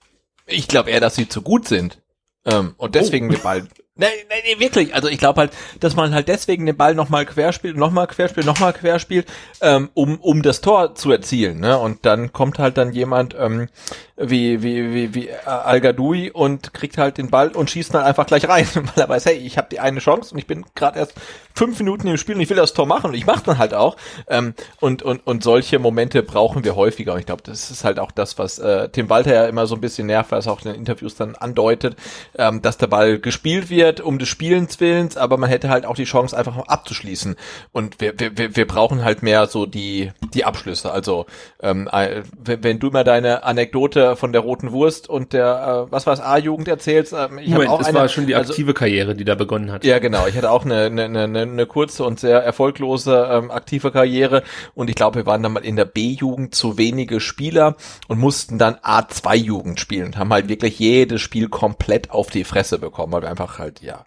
Ich 0.48 0.66
glaube 0.68 0.90
eher, 0.90 1.00
dass 1.00 1.14
sie 1.14 1.28
zu 1.28 1.42
gut 1.42 1.68
sind. 1.68 2.02
Ähm, 2.44 2.74
und 2.78 2.94
deswegen 2.94 3.28
Oh. 3.28 3.32
den 3.32 3.42
Ball. 3.42 3.68
Nein, 4.00 4.10
nein, 4.28 4.38
nee, 4.44 4.60
wirklich. 4.60 4.94
Also 4.94 5.08
ich 5.08 5.18
glaube 5.18 5.40
halt, 5.40 5.52
dass 5.80 5.96
man 5.96 6.14
halt 6.14 6.28
deswegen 6.28 6.66
den 6.66 6.76
Ball 6.76 6.94
nochmal 6.94 7.26
querspielt, 7.26 7.76
nochmal 7.76 8.06
querspielt, 8.06 8.46
nochmal 8.46 8.72
querspielt, 8.72 9.26
ähm, 9.60 9.90
um, 9.92 10.20
um 10.20 10.42
das 10.42 10.60
Tor 10.60 10.94
zu 10.94 11.10
erzielen. 11.10 11.58
Ne? 11.58 11.76
Und 11.76 12.06
dann 12.06 12.32
kommt 12.32 12.60
halt 12.60 12.78
dann 12.78 12.92
jemand 12.92 13.34
ähm, 13.36 13.68
wie, 14.16 14.62
wie, 14.62 14.94
wie, 14.94 15.14
wie 15.14 15.30
Al 15.44 15.80
Gadoui 15.80 16.30
und 16.30 16.72
kriegt 16.74 16.96
halt 16.96 17.18
den 17.18 17.28
Ball 17.28 17.48
und 17.48 17.70
schießt 17.70 17.92
dann 17.92 18.04
einfach 18.04 18.26
gleich 18.26 18.48
rein, 18.48 18.68
weil 18.74 18.84
er 18.94 19.08
weiß, 19.08 19.26
hey, 19.26 19.36
ich 19.36 19.58
habe 19.58 19.68
die 19.68 19.80
eine 19.80 19.98
Chance 19.98 20.32
und 20.32 20.38
ich 20.38 20.46
bin 20.46 20.64
gerade 20.76 21.00
erst 21.00 21.14
fünf 21.54 21.78
Minuten 21.80 22.06
im 22.06 22.16
Spiel 22.18 22.36
und 22.36 22.40
ich 22.40 22.50
will 22.50 22.56
das 22.56 22.74
Tor 22.74 22.86
machen 22.86 23.10
und 23.10 23.14
ich 23.14 23.26
mache 23.26 23.42
dann 23.46 23.58
halt 23.58 23.74
auch. 23.74 23.96
Ähm, 24.28 24.54
und, 24.78 25.02
und, 25.02 25.26
und 25.26 25.42
solche 25.42 25.80
Momente 25.80 26.22
brauchen 26.22 26.62
wir 26.62 26.76
häufiger. 26.76 27.14
Und 27.14 27.18
ich 27.18 27.26
glaube, 27.26 27.42
das 27.44 27.72
ist 27.72 27.82
halt 27.82 27.98
auch 27.98 28.12
das, 28.12 28.38
was 28.38 28.60
äh, 28.60 28.88
Tim 28.90 29.10
Walter 29.10 29.34
ja 29.34 29.46
immer 29.46 29.66
so 29.66 29.74
ein 29.74 29.80
bisschen 29.80 30.06
nervt, 30.06 30.30
was 30.30 30.46
er 30.46 30.52
auch 30.52 30.64
in 30.64 30.70
den 30.70 30.76
Interviews 30.76 31.16
dann 31.16 31.34
andeutet, 31.34 31.96
ähm, 32.36 32.62
dass 32.62 32.78
der 32.78 32.86
Ball 32.86 33.18
gespielt 33.18 33.70
wird 33.70 33.87
um 34.00 34.18
des 34.18 34.28
Spielens 34.28 34.80
willens, 34.80 35.16
aber 35.16 35.36
man 35.36 35.48
hätte 35.48 35.68
halt 35.68 35.86
auch 35.86 35.94
die 35.94 36.04
Chance, 36.04 36.36
einfach 36.36 36.58
abzuschließen. 36.58 37.36
Und 37.72 38.00
wir, 38.00 38.14
wir, 38.18 38.56
wir 38.56 38.66
brauchen 38.66 39.04
halt 39.04 39.22
mehr 39.22 39.46
so 39.46 39.66
die, 39.66 40.12
die 40.34 40.44
Abschlüsse. 40.44 40.90
Also 40.92 41.26
ähm, 41.60 41.88
äh, 41.90 42.22
wenn, 42.44 42.78
du 42.78 42.90
mal 42.90 43.04
deine 43.04 43.44
Anekdote 43.44 44.16
von 44.16 44.32
der 44.32 44.42
roten 44.42 44.72
Wurst 44.72 45.08
und 45.08 45.32
der, 45.32 45.86
äh, 45.88 45.92
was 45.92 46.06
war 46.06 46.14
es, 46.14 46.20
A-Jugend 46.20 46.68
erzählst, 46.68 47.12
ähm, 47.12 47.38
ich 47.38 47.48
Moment, 47.48 47.70
auch 47.70 47.80
es 47.80 47.88
eine, 47.88 47.98
war 47.98 48.08
schon 48.08 48.26
die 48.26 48.34
also- 48.34 48.52
aktive 48.52 48.74
Karriere, 48.74 49.14
die 49.14 49.24
da 49.24 49.34
begonnen 49.34 49.72
hat. 49.72 49.84
ja, 49.84 49.98
genau. 49.98 50.26
Ich 50.26 50.36
hatte 50.36 50.50
auch 50.50 50.64
eine, 50.64 50.84
eine, 50.84 51.04
eine, 51.04 51.42
eine 51.42 51.66
kurze 51.66 52.04
und 52.04 52.20
sehr 52.20 52.42
erfolglose 52.42 53.28
ähm, 53.30 53.50
aktive 53.50 53.90
Karriere 53.90 54.42
und 54.74 54.90
ich 54.90 54.96
glaube, 54.96 55.16
wir 55.16 55.26
waren 55.26 55.42
dann 55.42 55.52
mal 55.52 55.64
in 55.64 55.76
der 55.76 55.84
B-Jugend 55.84 56.54
zu 56.54 56.78
wenige 56.78 57.20
Spieler 57.20 57.76
und 58.08 58.18
mussten 58.18 58.58
dann 58.58 58.74
A2-Jugend 58.76 59.80
spielen 59.80 60.06
und 60.06 60.16
haben 60.18 60.32
halt 60.32 60.48
wirklich 60.48 60.78
jedes 60.78 61.20
Spiel 61.20 61.48
komplett 61.48 62.10
auf 62.10 62.30
die 62.30 62.44
Fresse 62.44 62.78
bekommen, 62.78 63.12
weil 63.12 63.22
wir 63.22 63.30
einfach 63.30 63.58
halt, 63.58 63.77
ja, 63.82 64.04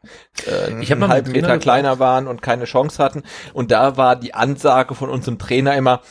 äh, 0.48 0.82
Ich 0.82 0.90
mal 0.90 1.06
einen 1.06 1.14
halben 1.14 1.32
Meter 1.32 1.58
kleiner 1.58 2.00
waren 2.00 2.28
und 2.28 2.42
keine 2.42 2.66
Chance 2.66 3.04
hatten. 3.04 3.24
Und 3.54 3.72
da 3.72 3.98
war 3.98 4.16
die 4.16 4.34
Ansage 4.34 4.96
von 4.96 5.10
unserem 5.10 5.40
Trainer 5.40 5.76
immer, 5.76 6.02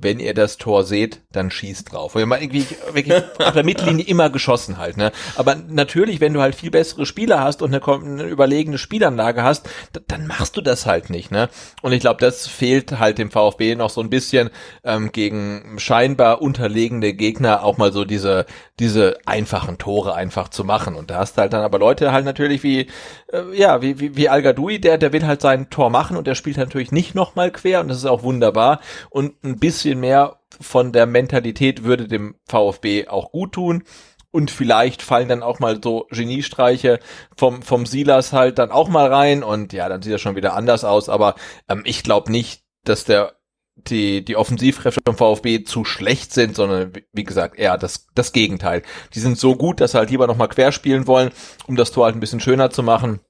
wenn 0.00 0.20
ihr 0.20 0.34
das 0.34 0.56
Tor 0.56 0.84
seht, 0.84 1.20
dann 1.32 1.50
schießt 1.50 1.92
drauf. 1.92 2.14
Und 2.14 2.22
haben 2.22 2.32
irgendwie 2.32 2.66
wirklich 2.92 3.22
auf 3.38 3.52
der 3.52 3.64
Mittellinie 3.64 4.04
immer 4.06 4.30
geschossen 4.30 4.78
halt, 4.78 4.96
ne? 4.96 5.12
Aber 5.36 5.54
natürlich, 5.54 6.20
wenn 6.20 6.32
du 6.32 6.40
halt 6.40 6.54
viel 6.54 6.70
bessere 6.70 7.06
Spieler 7.06 7.40
hast 7.40 7.62
und 7.62 7.74
eine, 7.74 7.84
eine 7.84 8.24
überlegene 8.24 8.78
Spielanlage 8.78 9.42
hast, 9.42 9.68
dann 10.06 10.26
machst 10.26 10.56
du 10.56 10.60
das 10.60 10.86
halt 10.86 11.10
nicht, 11.10 11.30
ne? 11.30 11.48
Und 11.82 11.92
ich 11.92 12.00
glaube, 12.00 12.20
das 12.20 12.46
fehlt 12.46 12.98
halt 12.98 13.18
dem 13.18 13.30
VfB 13.30 13.74
noch 13.74 13.90
so 13.90 14.00
ein 14.00 14.10
bisschen 14.10 14.50
ähm, 14.84 15.12
gegen 15.12 15.78
scheinbar 15.78 16.42
unterlegene 16.42 17.14
Gegner 17.14 17.64
auch 17.64 17.78
mal 17.78 17.92
so 17.92 18.04
diese 18.04 18.46
diese 18.78 19.18
einfachen 19.26 19.78
Tore 19.78 20.14
einfach 20.14 20.48
zu 20.48 20.62
machen. 20.64 20.94
Und 20.94 21.10
da 21.10 21.18
hast 21.18 21.36
du 21.36 21.40
halt 21.42 21.52
dann 21.52 21.62
aber 21.62 21.78
Leute 21.78 22.12
halt 22.12 22.24
natürlich 22.24 22.62
wie 22.62 22.86
äh, 23.32 23.42
ja 23.54 23.82
wie 23.82 23.98
wie, 23.98 24.16
wie 24.16 24.28
Al 24.28 24.42
Gadoui, 24.42 24.78
der 24.78 24.98
der 24.98 25.12
will 25.12 25.26
halt 25.26 25.40
sein 25.40 25.70
Tor 25.70 25.90
machen 25.90 26.16
und 26.16 26.26
der 26.26 26.34
spielt 26.34 26.56
natürlich 26.58 26.92
nicht 26.92 27.14
noch 27.14 27.34
mal 27.34 27.50
quer 27.50 27.80
und 27.80 27.88
das 27.88 27.98
ist 27.98 28.06
auch 28.06 28.22
wunderbar 28.22 28.80
und 29.10 29.42
ein 29.44 29.58
bisschen 29.58 29.87
mehr 29.96 30.40
von 30.60 30.92
der 30.92 31.06
Mentalität 31.06 31.84
würde 31.84 32.08
dem 32.08 32.36
VfB 32.48 33.08
auch 33.08 33.30
gut 33.32 33.52
tun. 33.52 33.84
Und 34.30 34.50
vielleicht 34.50 35.00
fallen 35.02 35.28
dann 35.28 35.42
auch 35.42 35.58
mal 35.58 35.80
so 35.82 36.06
Geniestreiche 36.10 37.00
vom, 37.36 37.62
vom 37.62 37.86
Silas 37.86 38.32
halt 38.34 38.58
dann 38.58 38.70
auch 38.70 38.88
mal 38.88 39.12
rein 39.12 39.42
und 39.42 39.72
ja, 39.72 39.88
dann 39.88 40.02
sieht 40.02 40.12
das 40.12 40.20
schon 40.20 40.36
wieder 40.36 40.54
anders 40.54 40.84
aus. 40.84 41.08
Aber 41.08 41.34
ähm, 41.68 41.82
ich 41.84 42.02
glaube 42.02 42.30
nicht, 42.30 42.62
dass 42.84 43.04
der 43.04 43.34
die, 43.76 44.24
die 44.24 44.36
Offensivkräfte 44.36 45.00
vom 45.06 45.16
VfB 45.16 45.62
zu 45.64 45.84
schlecht 45.84 46.34
sind, 46.34 46.56
sondern 46.56 46.94
wie- 46.96 47.04
wie 47.12 47.24
gesagt, 47.24 47.58
eher 47.58 47.78
das, 47.78 48.06
das 48.14 48.32
Gegenteil. 48.32 48.82
Die 49.14 49.20
sind 49.20 49.38
so 49.38 49.54
gut, 49.56 49.80
dass 49.80 49.92
sie 49.92 49.98
halt 49.98 50.10
lieber 50.10 50.26
nochmal 50.26 50.48
querspielen 50.48 51.06
wollen, 51.06 51.30
um 51.66 51.76
das 51.76 51.92
Tor 51.92 52.04
halt 52.06 52.16
ein 52.16 52.20
bisschen 52.20 52.40
schöner 52.40 52.70
zu 52.70 52.82
machen. 52.82 53.20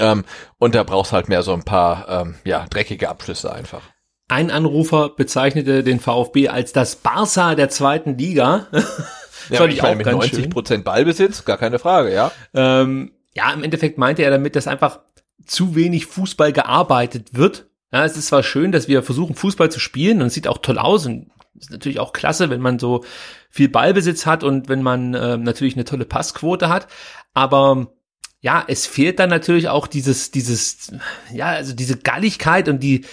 Ähm, 0.00 0.24
und 0.58 0.74
da 0.74 0.82
brauchst 0.82 1.12
halt 1.12 1.28
mehr 1.28 1.42
so 1.42 1.54
ein 1.54 1.62
paar 1.62 2.06
ähm, 2.08 2.34
ja, 2.44 2.66
dreckige 2.68 3.08
Abschlüsse 3.08 3.52
einfach. 3.52 3.82
Ein 4.28 4.50
Anrufer 4.50 5.08
bezeichnete 5.08 5.82
den 5.82 6.00
VfB 6.00 6.48
als 6.48 6.72
das 6.72 6.96
Barca 6.96 7.54
der 7.54 7.70
zweiten 7.70 8.16
Liga. 8.16 8.66
Ja, 9.50 9.64
ich 9.64 9.80
meine, 9.80 9.96
mit 9.96 10.06
90 10.06 10.50
Prozent 10.50 10.84
Ballbesitz, 10.84 11.46
gar 11.46 11.56
keine 11.56 11.78
Frage, 11.78 12.12
ja. 12.12 12.32
Ähm, 12.52 13.12
ja, 13.34 13.50
im 13.52 13.64
Endeffekt 13.64 13.96
meinte 13.96 14.22
er 14.22 14.30
damit, 14.30 14.56
dass 14.56 14.66
einfach 14.66 15.00
zu 15.46 15.74
wenig 15.74 16.04
Fußball 16.04 16.52
gearbeitet 16.52 17.30
wird. 17.32 17.66
Ja, 17.90 18.04
es 18.04 18.18
ist 18.18 18.26
zwar 18.26 18.42
schön, 18.42 18.72
dass 18.72 18.88
wir 18.88 19.02
versuchen, 19.02 19.34
Fußball 19.34 19.70
zu 19.70 19.80
spielen 19.80 20.20
und 20.20 20.26
es 20.26 20.34
sieht 20.34 20.48
auch 20.48 20.58
toll 20.58 20.78
aus 20.78 21.06
und 21.06 21.30
ist 21.58 21.70
natürlich 21.70 21.98
auch 21.98 22.12
klasse, 22.12 22.50
wenn 22.50 22.60
man 22.60 22.78
so 22.78 23.04
viel 23.48 23.68
Ballbesitz 23.68 24.26
hat 24.26 24.44
und 24.44 24.68
wenn 24.68 24.82
man 24.82 25.14
ähm, 25.14 25.44
natürlich 25.44 25.74
eine 25.74 25.84
tolle 25.84 26.04
Passquote 26.04 26.68
hat, 26.68 26.86
aber 27.32 27.88
ja, 28.40 28.64
es 28.68 28.86
fehlt 28.86 29.18
dann 29.18 29.30
natürlich 29.30 29.68
auch 29.68 29.86
dieses, 29.86 30.30
dieses, 30.30 30.92
ja, 31.32 31.46
also 31.46 31.74
diese 31.74 31.96
Galligkeit 31.96 32.68
und 32.68 32.82
die, 32.82 33.04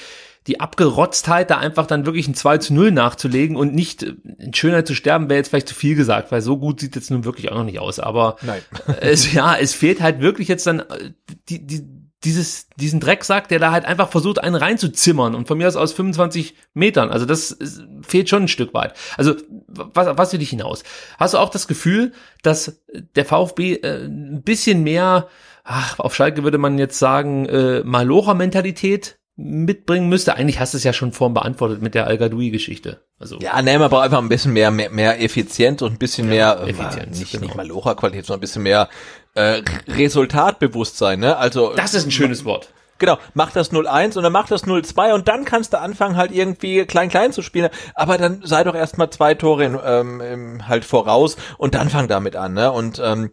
die 0.48 0.60
Abgerotztheit, 0.60 1.50
da 1.50 1.58
einfach 1.58 1.88
dann 1.88 2.06
wirklich 2.06 2.28
ein 2.28 2.36
2 2.36 2.60
zu 2.60 2.74
0 2.74 2.92
nachzulegen 2.92 3.56
und 3.56 3.74
nicht 3.74 4.04
äh, 4.04 4.14
in 4.38 4.54
Schönheit 4.54 4.88
zu 4.88 4.96
sterben, 4.96 5.30
wäre 5.30 5.38
jetzt 5.38 5.50
vielleicht 5.50 5.70
zu 5.70 5.76
viel 5.76 5.96
gesagt, 5.96 6.32
weil 6.32 6.42
so 6.42 6.58
gut 6.58 6.80
sieht 6.80 6.96
jetzt 6.96 7.12
nun 7.12 7.26
wirklich 7.26 7.52
auch 7.52 7.58
noch 7.58 7.64
nicht 7.64 7.80
aus. 7.80 8.00
Aber 8.00 8.38
Nein. 8.42 8.62
es, 9.02 9.34
ja, 9.34 9.56
es 9.56 9.74
fehlt 9.74 10.02
halt 10.02 10.20
wirklich 10.20 10.48
jetzt 10.48 10.68
dann 10.68 10.82
äh, 10.82 11.12
die, 11.50 11.66
die, 11.66 11.84
dieses, 12.24 12.70
diesen 12.76 13.00
Drecksack, 13.00 13.48
der 13.48 13.60
da 13.60 13.72
halt 13.72 13.86
einfach 13.86 14.10
versucht, 14.10 14.40
einen 14.40 14.56
reinzuzimmern 14.56 15.36
und 15.36 15.48
von 15.48 15.58
mir 15.58 15.68
aus 15.68 15.76
aus 15.76 15.94
25 15.94 16.56
Metern. 16.74 17.10
Also 17.10 17.26
das 17.26 17.52
ist, 17.52 17.84
fehlt 18.02 18.30
schon 18.30 18.44
ein 18.44 18.48
Stück 18.48 18.74
weit. 18.74 18.94
Also 19.18 19.36
was, 19.68 20.18
was 20.18 20.34
will 20.34 20.42
ich 20.42 20.50
hinaus? 20.50 20.84
Hast 21.18 21.34
du 21.34 21.38
auch 21.38 21.50
das 21.50 21.68
Gefühl, 21.68 22.14
dass 22.42 22.82
der 23.16 23.26
VfB 23.26 23.76
äh, 23.76 24.06
ein 24.06 24.44
bisschen 24.44 24.84
mehr 24.84 25.28
ach, 25.66 26.00
auf 26.00 26.16
Schalke 26.16 26.44
würde 26.44 26.60
man 26.60 26.78
jetzt 26.78 27.00
sagen, 27.00 27.48
äh, 27.48 27.84
Malocher-Mentalität 27.84 29.18
mitbringen 29.38 30.08
müsste. 30.08 30.36
Eigentlich 30.36 30.60
hast 30.60 30.74
du 30.74 30.78
es 30.78 30.84
ja 30.84 30.94
schon 30.94 31.12
vorhin 31.12 31.34
beantwortet 31.34 31.82
mit 31.82 31.94
der 31.94 32.08
Al-Gadoui-Geschichte. 32.08 33.02
Also 33.20 33.38
Ja, 33.40 33.62
nee, 33.62 33.78
man 33.78 33.90
braucht 33.90 34.06
einfach 34.06 34.20
ein 34.20 34.30
bisschen 34.30 34.54
mehr, 34.54 34.72
mehr, 34.72 34.90
mehr 34.90 35.22
Effizienz 35.22 35.82
und 35.82 35.94
ein 35.94 35.98
bisschen 35.98 36.30
mehr, 36.30 36.62
äh, 36.62 36.70
Effizienz, 36.70 37.20
nicht, 37.20 37.32
genau. 37.32 37.46
nicht 37.46 37.56
mal 37.56 37.68
Locherqualität, 37.68 38.26
sondern 38.26 38.40
ein 38.40 38.42
bisschen 38.42 38.64
mehr 38.64 38.90
äh, 39.34 39.62
Resultatbewusstsein, 39.90 41.20
ne? 41.20 41.36
Also 41.38 41.74
das 41.76 41.94
ist 41.94 42.06
ein 42.06 42.12
schönes 42.12 42.46
Wort. 42.46 42.70
Genau, 42.98 43.18
mach 43.34 43.52
das 43.52 43.74
0-1 43.74 44.16
und 44.16 44.24
dann 44.24 44.32
mach 44.32 44.48
das 44.48 44.64
0-2 44.64 45.14
und 45.14 45.28
dann 45.28 45.44
kannst 45.44 45.74
du 45.74 45.80
anfangen 45.80 46.16
halt 46.16 46.32
irgendwie 46.32 46.86
klein-klein 46.86 47.34
zu 47.34 47.42
spielen, 47.42 47.70
aber 47.94 48.18
dann 48.18 48.42
sei 48.46 48.64
doch 48.64 48.74
erstmal 48.74 49.10
zwei 49.10 49.34
Tore 49.34 49.66
in, 49.66 49.78
ähm, 49.84 50.68
halt 50.70 50.86
voraus 50.86 51.36
und 51.58 51.76
dann 51.76 51.90
fang 51.90 52.08
damit 52.08 52.38
an, 52.38 52.54
ne? 52.54 52.72
Und 52.72 53.02
ähm, 53.04 53.32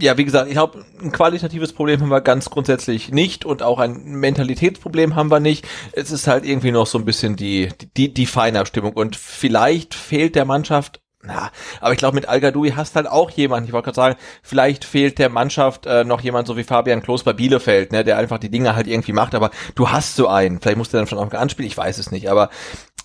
ja, 0.00 0.16
wie 0.16 0.24
gesagt, 0.24 0.48
ich 0.48 0.54
glaube, 0.54 0.84
ein 1.00 1.12
qualitatives 1.12 1.72
Problem 1.72 2.00
haben 2.00 2.08
wir 2.08 2.20
ganz 2.20 2.50
grundsätzlich 2.50 3.10
nicht 3.10 3.44
und 3.44 3.62
auch 3.62 3.78
ein 3.78 4.04
Mentalitätsproblem 4.04 5.16
haben 5.16 5.30
wir 5.30 5.40
nicht. 5.40 5.66
Es 5.92 6.10
ist 6.10 6.26
halt 6.26 6.44
irgendwie 6.44 6.72
noch 6.72 6.86
so 6.86 6.98
ein 6.98 7.04
bisschen 7.04 7.36
die, 7.36 7.68
die, 7.96 8.12
die 8.12 8.26
Feinabstimmung 8.26 8.92
und 8.92 9.16
vielleicht 9.16 9.94
fehlt 9.94 10.34
der 10.34 10.44
Mannschaft 10.44 11.00
na, 11.20 11.50
aber 11.80 11.92
ich 11.92 11.98
glaube, 11.98 12.14
mit 12.14 12.28
al 12.28 12.40
hast 12.76 12.94
halt 12.94 13.08
auch 13.08 13.30
jemanden, 13.30 13.66
ich 13.66 13.72
wollte 13.72 13.86
gerade 13.86 13.96
sagen, 13.96 14.16
vielleicht 14.42 14.84
fehlt 14.84 15.18
der 15.18 15.28
Mannschaft 15.28 15.84
äh, 15.84 16.04
noch 16.04 16.20
jemand 16.20 16.46
so 16.46 16.56
wie 16.56 16.62
Fabian 16.62 17.02
Klos 17.02 17.24
bei 17.24 17.32
Bielefeld, 17.32 17.90
ne, 17.90 18.04
der 18.04 18.18
einfach 18.18 18.38
die 18.38 18.50
Dinge 18.50 18.76
halt 18.76 18.86
irgendwie 18.86 19.12
macht, 19.12 19.34
aber 19.34 19.50
du 19.74 19.90
hast 19.90 20.14
so 20.14 20.28
einen, 20.28 20.60
vielleicht 20.60 20.78
musst 20.78 20.92
du 20.94 20.96
dann 20.96 21.08
schon 21.08 21.18
auch 21.18 21.30
anspielen, 21.32 21.68
ich 21.68 21.76
weiß 21.76 21.98
es 21.98 22.12
nicht, 22.12 22.30
aber 22.30 22.50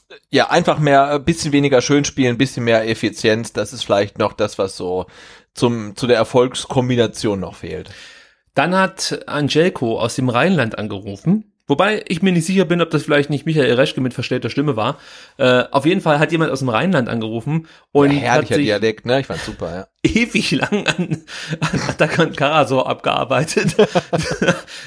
äh, 0.09 0.15
ja, 0.29 0.51
einfach 0.51 0.77
mehr, 0.77 1.07
ein 1.07 1.25
bisschen 1.25 1.53
weniger 1.53 1.81
schön 1.81 2.05
spielen, 2.05 2.37
bisschen 2.37 2.65
mehr 2.65 2.87
Effizienz, 2.87 3.51
das 3.51 3.73
ist 3.73 3.83
vielleicht 3.83 4.19
noch 4.19 4.33
das, 4.33 4.59
was 4.59 4.77
so 4.77 5.07
zum, 5.53 5.95
zu 5.95 6.07
der 6.07 6.17
Erfolgskombination 6.17 7.39
noch 7.39 7.55
fehlt. 7.55 7.89
Dann 8.55 8.75
hat 8.75 9.23
Angelko 9.27 9.99
aus 9.99 10.15
dem 10.15 10.29
Rheinland 10.29 10.77
angerufen. 10.77 11.53
Wobei 11.65 12.03
ich 12.07 12.21
mir 12.21 12.33
nicht 12.33 12.45
sicher 12.45 12.65
bin, 12.65 12.81
ob 12.81 12.89
das 12.89 13.03
vielleicht 13.03 13.29
nicht 13.29 13.45
Michael 13.45 13.73
Reschke 13.73 14.01
mit 14.01 14.13
verstellter 14.13 14.49
Stimme 14.49 14.75
war. 14.75 14.99
Äh, 15.37 15.63
auf 15.71 15.85
jeden 15.85 16.01
Fall 16.01 16.19
hat 16.19 16.31
jemand 16.31 16.51
aus 16.51 16.59
dem 16.59 16.69
Rheinland 16.69 17.07
angerufen 17.07 17.67
und 17.91 18.11
ja, 18.11 18.17
hat 18.17 18.23
herrlicher 18.23 18.55
sich 18.55 18.65
Dialekt, 18.65 19.05
ne? 19.05 19.21
Ich 19.21 19.27
fand's 19.27 19.45
super, 19.45 19.73
ja. 19.73 19.87
Ewig 20.03 20.51
lang 20.51 20.85
an, 20.85 21.23
an 21.59 21.81
Atakan 21.87 22.35
Karasor 22.35 22.89
abgearbeitet. 22.89 23.75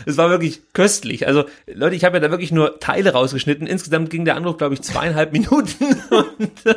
Es 0.04 0.16
war 0.18 0.30
wirklich 0.30 0.60
köstlich. 0.72 1.26
Also 1.26 1.44
Leute, 1.66 1.96
ich 1.96 2.04
habe 2.04 2.16
ja 2.16 2.20
da 2.20 2.30
wirklich 2.30 2.52
nur 2.52 2.78
Teile 2.78 3.12
rausgeschnitten. 3.12 3.66
Insgesamt 3.66 4.10
ging 4.10 4.24
der 4.24 4.36
Anruf, 4.36 4.56
glaube 4.56 4.74
ich, 4.74 4.82
zweieinhalb 4.82 5.32
Minuten. 5.32 5.84
Und 6.10 6.66
äh, 6.66 6.74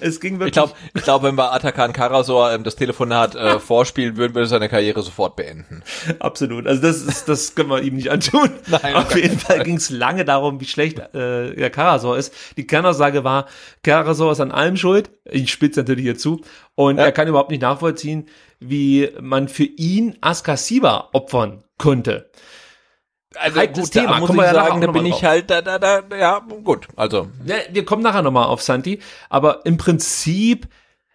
es 0.00 0.20
ging 0.20 0.38
wirklich. 0.38 0.48
Ich 0.48 0.52
glaube, 0.52 0.72
ich 0.94 1.02
glaub, 1.02 1.22
wenn 1.22 1.34
wir 1.34 1.52
Atakan 1.52 1.92
Karasor 1.92 2.52
ähm, 2.52 2.64
das 2.64 2.76
Telefonat 2.76 3.34
äh, 3.34 3.58
vorspielen 3.60 4.16
würden, 4.16 4.34
würde 4.34 4.46
seine 4.46 4.68
Karriere 4.68 5.02
sofort 5.02 5.36
beenden. 5.36 5.82
Absolut. 6.18 6.66
Also 6.66 6.82
das 6.82 7.02
ist, 7.02 7.28
das 7.28 7.54
können 7.54 7.68
wir 7.68 7.82
ihm 7.82 7.96
nicht 7.96 8.10
antun. 8.10 8.50
Nein, 8.68 8.94
Auf 8.94 9.06
auf 9.06 9.16
jeden 9.16 9.38
Fall 9.38 9.62
ging 9.62 9.76
es 9.76 9.90
lange 9.90 10.24
darum, 10.24 10.60
wie 10.60 10.66
schlecht 10.66 10.98
äh, 10.98 11.54
der 11.54 11.70
Karasor 11.70 12.16
ist. 12.16 12.32
Die 12.56 12.66
Kernaussage 12.66 13.24
war, 13.24 13.46
Karasor 13.82 14.32
ist 14.32 14.40
an 14.40 14.52
allem 14.52 14.76
schuld. 14.76 15.10
Ich 15.24 15.50
spitze 15.50 15.80
natürlich 15.80 16.04
hier 16.04 16.18
zu. 16.18 16.42
Und 16.76 16.98
er 16.98 17.10
kann 17.10 17.26
überhaupt 17.26 17.50
nicht 17.50 17.62
nachvollziehen, 17.62 18.28
wie 18.60 19.10
man 19.20 19.48
für 19.48 19.64
ihn 19.64 20.16
Askasiba 20.20 21.08
opfern 21.12 21.64
konnte. 21.78 22.30
Also 23.34 23.58
Heikles 23.58 23.86
gut, 23.86 23.96
da 23.96 24.00
Thema. 24.02 24.18
muss 24.20 24.26
Kommen 24.28 24.40
ich 24.40 24.44
ja 24.46 24.54
sagen, 24.54 24.80
da 24.82 24.90
bin 24.92 25.06
ich 25.06 25.24
halt, 25.24 25.50
da, 25.50 25.62
da, 25.62 25.78
da, 25.78 26.02
ja, 26.16 26.38
gut, 26.38 26.88
also. 26.96 27.28
Ja, 27.44 27.56
wir 27.70 27.84
kommen 27.84 28.02
nachher 28.02 28.22
nochmal 28.22 28.46
auf 28.46 28.62
Santi, 28.62 29.00
aber 29.28 29.64
im 29.64 29.78
Prinzip 29.78 30.68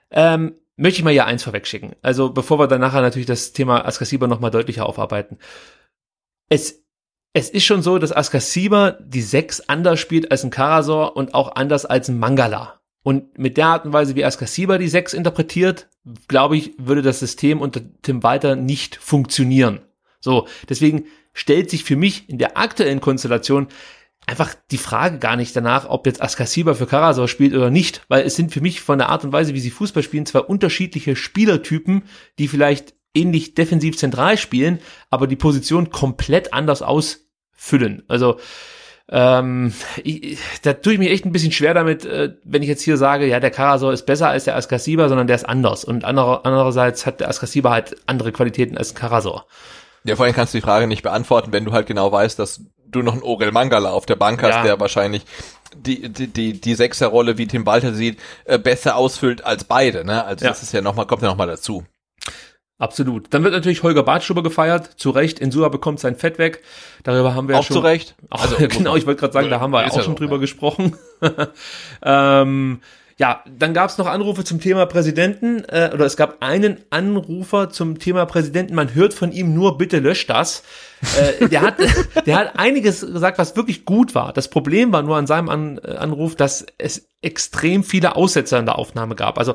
ähm, 0.09 0.55
möchte 0.77 0.99
ich 0.99 1.03
mal 1.03 1.11
ja 1.11 1.25
eins 1.25 1.43
vorwegschicken. 1.43 1.95
Also 2.01 2.31
bevor 2.31 2.59
wir 2.59 2.67
dann 2.67 2.81
nachher 2.81 3.01
natürlich 3.01 3.27
das 3.27 3.53
Thema 3.53 3.85
Askasiba 3.85 4.27
nochmal 4.27 4.51
deutlicher 4.51 4.87
aufarbeiten. 4.87 5.37
Es, 6.49 6.83
es 7.33 7.49
ist 7.49 7.65
schon 7.65 7.81
so, 7.81 7.99
dass 7.99 8.11
Askasiba 8.11 8.97
die 8.99 9.21
Sechs 9.21 9.61
anders 9.61 9.99
spielt 9.99 10.31
als 10.31 10.43
ein 10.43 10.49
Karasor 10.49 11.15
und 11.15 11.33
auch 11.33 11.55
anders 11.55 11.85
als 11.85 12.09
ein 12.09 12.19
Mangala. 12.19 12.80
Und 13.03 13.37
mit 13.37 13.57
der 13.57 13.67
Art 13.67 13.85
und 13.85 13.93
Weise, 13.93 14.15
wie 14.15 14.25
Askasiba 14.25 14.77
die 14.77 14.87
Sechs 14.87 15.13
interpretiert, 15.13 15.89
glaube 16.27 16.57
ich, 16.57 16.73
würde 16.77 17.01
das 17.01 17.19
System 17.19 17.61
unter 17.61 17.81
Tim 18.01 18.23
Walter 18.23 18.55
nicht 18.55 18.95
funktionieren. 18.95 19.81
So, 20.19 20.47
deswegen 20.69 21.05
stellt 21.33 21.69
sich 21.69 21.83
für 21.83 21.95
mich 21.95 22.29
in 22.29 22.37
der 22.37 22.57
aktuellen 22.57 23.01
Konstellation 23.01 23.67
einfach 24.27 24.53
die 24.69 24.77
Frage 24.77 25.17
gar 25.17 25.35
nicht 25.35 25.55
danach, 25.55 25.89
ob 25.89 26.05
jetzt 26.05 26.21
Askasiba 26.21 26.75
für 26.75 26.85
Karasor 26.85 27.27
spielt 27.27 27.55
oder 27.55 27.71
nicht, 27.71 28.01
weil 28.07 28.23
es 28.23 28.35
sind 28.35 28.51
für 28.51 28.61
mich 28.61 28.81
von 28.81 28.99
der 28.99 29.09
Art 29.09 29.23
und 29.23 29.33
Weise, 29.33 29.53
wie 29.53 29.59
sie 29.59 29.71
Fußball 29.71 30.03
spielen, 30.03 30.25
zwei 30.25 30.39
unterschiedliche 30.39 31.15
Spielertypen, 31.15 32.03
die 32.37 32.47
vielleicht 32.47 32.93
ähnlich 33.13 33.55
defensiv 33.55 33.97
zentral 33.97 34.37
spielen, 34.37 34.79
aber 35.09 35.27
die 35.27 35.35
Position 35.35 35.89
komplett 35.89 36.53
anders 36.53 36.81
ausfüllen. 36.81 38.03
Also 38.07 38.39
ähm, 39.11 39.73
ich, 40.03 40.39
da 40.61 40.73
tue 40.73 40.93
ich 40.93 40.99
mir 40.99 41.09
echt 41.11 41.25
ein 41.25 41.31
bisschen 41.31 41.51
schwer 41.51 41.73
damit, 41.73 42.05
äh, 42.05 42.33
wenn 42.43 42.61
ich 42.63 42.69
jetzt 42.69 42.81
hier 42.81 42.97
sage, 42.97 43.27
ja, 43.27 43.39
der 43.39 43.51
Karasor 43.51 43.91
ist 43.91 44.05
besser 44.05 44.29
als 44.29 44.45
der 44.45 44.55
Askasiba, 44.55 45.09
sondern 45.09 45.27
der 45.27 45.35
ist 45.35 45.47
anders. 45.47 45.83
Und 45.83 46.05
andere, 46.05 46.45
andererseits 46.45 47.05
hat 47.05 47.19
der 47.19 47.29
Askasiba 47.29 47.71
halt 47.71 47.97
andere 48.05 48.31
Qualitäten 48.31 48.77
als 48.77 48.91
ein 48.93 48.95
Karasor. 48.95 49.45
Ja, 50.03 50.15
vorhin 50.15 50.33
kannst 50.33 50.53
du 50.53 50.57
die 50.57 50.63
Frage 50.63 50.87
nicht 50.87 51.03
beantworten, 51.03 51.51
wenn 51.51 51.65
du 51.65 51.73
halt 51.73 51.85
genau 51.87 52.11
weißt, 52.11 52.39
dass 52.39 52.61
du 52.87 53.01
noch 53.03 53.13
einen 53.13 53.21
Orel 53.23 53.51
Mangala 53.51 53.91
auf 53.91 54.05
der 54.05 54.15
Bank 54.15 54.41
hast, 54.41 54.55
Ja. 54.55 54.63
der 54.63 54.79
wahrscheinlich 54.79 55.23
die, 55.75 56.09
die, 56.09 56.27
die, 56.27 56.59
die 56.59 56.75
Sechserrolle, 56.75 57.37
wie 57.37 57.47
Tim 57.47 57.65
Walter 57.65 57.93
sieht, 57.93 58.19
äh, 58.45 58.57
besser 58.57 58.95
ausfüllt 58.95 59.45
als 59.45 59.63
beide, 59.63 60.03
ne? 60.03 60.25
Also 60.25 60.45
Ja. 60.45 60.51
das 60.51 60.63
ist 60.63 60.73
ja 60.73 60.81
nochmal, 60.81 61.05
kommt 61.07 61.21
ja 61.21 61.29
nochmal 61.29 61.47
dazu. 61.47 61.83
Absolut. 62.81 63.27
Dann 63.29 63.43
wird 63.43 63.53
natürlich 63.53 63.83
Holger 63.83 64.01
Badstuber 64.01 64.41
gefeiert. 64.41 64.89
Zu 64.95 65.11
Recht. 65.11 65.37
Insua 65.37 65.69
bekommt 65.69 65.99
sein 65.99 66.15
Fett 66.15 66.39
weg. 66.39 66.63
Darüber 67.03 67.35
haben 67.35 67.47
wir 67.47 67.53
ja 67.53 67.59
Auch 67.59 67.63
schon. 67.63 67.75
zu 67.75 67.81
Recht? 67.81 68.15
Auch, 68.31 68.41
Also, 68.41 68.55
genau, 68.57 68.95
ich 68.95 69.05
wollte 69.05 69.19
gerade 69.19 69.33
sagen, 69.33 69.51
da 69.51 69.59
haben 69.59 69.71
wir 69.71 69.85
auch 69.85 69.95
ja 69.95 70.01
schon 70.01 70.15
drüber 70.15 70.37
ja. 70.37 70.41
gesprochen. 70.41 70.97
ähm, 72.03 72.81
ja, 73.21 73.43
dann 73.55 73.75
gab 73.75 73.91
es 73.91 73.99
noch 73.99 74.07
Anrufe 74.07 74.43
zum 74.43 74.59
Thema 74.59 74.87
Präsidenten, 74.87 75.63
äh, 75.65 75.91
oder 75.93 76.05
es 76.05 76.17
gab 76.17 76.41
einen 76.41 76.77
Anrufer 76.89 77.69
zum 77.69 77.99
Thema 77.99 78.25
Präsidenten. 78.25 78.73
Man 78.73 78.95
hört 78.95 79.13
von 79.13 79.31
ihm 79.31 79.53
nur, 79.53 79.77
bitte 79.77 79.99
löscht 79.99 80.31
das. 80.31 80.63
äh, 81.19 81.47
der, 81.47 81.61
hat, 81.61 81.75
der 82.25 82.35
hat 82.35 82.57
einiges 82.57 83.01
gesagt, 83.01 83.37
was 83.37 83.55
wirklich 83.55 83.85
gut 83.85 84.15
war. 84.15 84.33
Das 84.33 84.49
Problem 84.49 84.91
war 84.91 85.03
nur 85.03 85.17
an 85.17 85.27
seinem 85.27 85.49
An 85.49 85.79
äh, 85.83 85.97
Anruf, 85.97 86.35
dass 86.35 86.65
es 86.79 87.11
extrem 87.21 87.83
viele 87.83 88.15
Aussetzer 88.15 88.57
in 88.57 88.65
der 88.65 88.79
Aufnahme 88.79 89.13
gab. 89.13 89.37
Also 89.37 89.53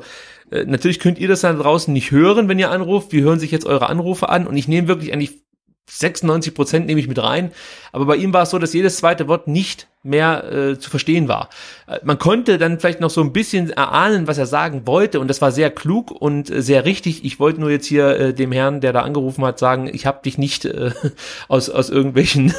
äh, 0.49 0.63
natürlich 0.63 0.99
könnt 0.99 1.19
ihr 1.19 1.27
das 1.27 1.41
da 1.41 1.51
draußen 1.51 1.93
nicht 1.93 2.11
hören, 2.11 2.47
wenn 2.47 2.59
ihr 2.59 2.71
anruft. 2.71 3.11
Wir 3.11 3.23
hören 3.23 3.39
sich 3.39 3.51
jetzt 3.51 3.65
eure 3.65 3.89
Anrufe 3.89 4.29
an 4.29 4.47
und 4.47 4.55
ich 4.55 4.69
nehme 4.69 4.87
wirklich 4.87 5.11
eigentlich 5.11 5.41
96 5.89 6.53
Prozent 6.53 6.85
nehme 6.85 6.99
ich 6.99 7.07
mit 7.07 7.21
rein. 7.21 7.51
Aber 7.91 8.05
bei 8.05 8.15
ihm 8.17 8.33
war 8.33 8.43
es 8.43 8.49
so, 8.49 8.59
dass 8.59 8.73
jedes 8.73 8.97
zweite 8.97 9.27
Wort 9.27 9.47
nicht 9.47 9.87
mehr 10.03 10.51
äh, 10.51 10.79
zu 10.79 10.89
verstehen 10.89 11.27
war. 11.27 11.49
Äh, 11.87 11.99
man 12.03 12.19
konnte 12.19 12.57
dann 12.57 12.79
vielleicht 12.79 12.99
noch 12.99 13.09
so 13.09 13.21
ein 13.21 13.33
bisschen 13.33 13.69
erahnen, 13.71 14.27
was 14.27 14.37
er 14.37 14.45
sagen 14.45 14.85
wollte. 14.85 15.19
Und 15.19 15.27
das 15.27 15.41
war 15.41 15.51
sehr 15.51 15.69
klug 15.69 16.11
und 16.11 16.49
äh, 16.49 16.61
sehr 16.61 16.85
richtig. 16.85 17.23
Ich 17.25 17.39
wollte 17.39 17.59
nur 17.61 17.71
jetzt 17.71 17.87
hier 17.87 18.19
äh, 18.19 18.33
dem 18.33 18.51
Herrn, 18.51 18.81
der 18.81 18.93
da 18.93 19.01
angerufen 19.01 19.43
hat, 19.45 19.59
sagen, 19.59 19.89
ich 19.91 20.05
habe 20.05 20.21
dich 20.23 20.37
nicht 20.37 20.65
äh, 20.65 20.91
aus, 21.47 21.69
aus 21.69 21.89
irgendwelchen 21.89 22.53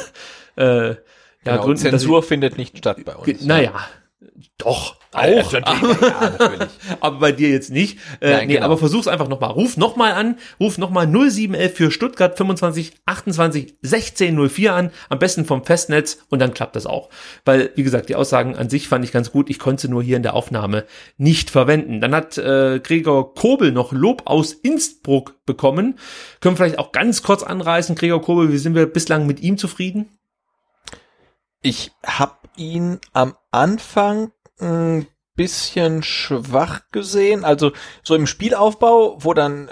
äh, 0.55 0.95
ja, 1.45 1.53
Genau, 1.53 1.63
Gründen. 1.63 1.81
Zensur 1.81 2.21
findet 2.21 2.57
nicht 2.57 2.77
statt 2.77 2.97
bei 3.05 3.15
uns. 3.15 3.45
Naja, 3.45 3.73
doch, 4.57 4.95
Ja, 5.13 5.19
auch. 5.21 5.53
ja, 5.53 5.59
natürlich. 6.39 6.67
aber 6.99 7.19
bei 7.19 7.31
dir 7.31 7.49
jetzt 7.49 7.71
nicht. 7.71 7.97
Äh, 8.19 8.31
Nein, 8.31 8.47
nee, 8.47 8.53
genau. 8.55 8.65
aber 8.65 8.77
versuch's 8.77 9.07
einfach 9.07 9.27
nochmal. 9.27 9.51
Ruf 9.51 9.77
nochmal 9.77 10.11
an. 10.13 10.37
Ruf 10.59 10.77
nochmal 10.77 11.07
0711 11.07 11.73
für 11.75 11.91
Stuttgart 11.91 12.37
25 12.37 12.93
28 13.05 13.75
16 13.81 14.49
04 14.49 14.73
an. 14.73 14.91
Am 15.09 15.19
besten 15.19 15.45
vom 15.45 15.63
Festnetz 15.63 16.19
und 16.29 16.39
dann 16.39 16.53
klappt 16.53 16.75
das 16.75 16.85
auch. 16.85 17.09
Weil, 17.45 17.71
wie 17.75 17.83
gesagt, 17.83 18.09
die 18.09 18.15
Aussagen 18.15 18.55
an 18.55 18.69
sich 18.69 18.87
fand 18.87 19.03
ich 19.05 19.11
ganz 19.11 19.31
gut. 19.31 19.49
Ich 19.49 19.59
konnte 19.59 19.83
sie 19.83 19.89
nur 19.89 20.03
hier 20.03 20.17
in 20.17 20.23
der 20.23 20.33
Aufnahme 20.33 20.85
nicht 21.17 21.49
verwenden. 21.49 22.01
Dann 22.01 22.13
hat 22.15 22.37
äh, 22.37 22.79
Gregor 22.83 23.33
Kobel 23.33 23.71
noch 23.71 23.91
Lob 23.91 24.23
aus 24.25 24.53
Innsbruck 24.53 25.35
bekommen. 25.45 25.97
Können 26.41 26.53
wir 26.53 26.57
vielleicht 26.65 26.79
auch 26.79 26.91
ganz 26.91 27.23
kurz 27.23 27.43
anreißen. 27.43 27.95
Gregor 27.95 28.21
Kobel, 28.21 28.51
wie 28.51 28.57
sind 28.57 28.75
wir 28.75 28.85
bislang 28.85 29.25
mit 29.25 29.39
ihm 29.41 29.57
zufrieden? 29.57 30.07
Ich 31.61 31.91
habe 32.05 32.35
ihn 32.55 32.99
am 33.13 33.35
Anfang 33.51 34.31
ein 34.59 35.07
bisschen 35.39 36.03
schwach 36.03 36.81
gesehen, 36.91 37.45
also 37.45 37.71
so 38.03 38.13
im 38.13 38.27
Spielaufbau, 38.27 39.23
wo 39.23 39.33
dann, 39.33 39.69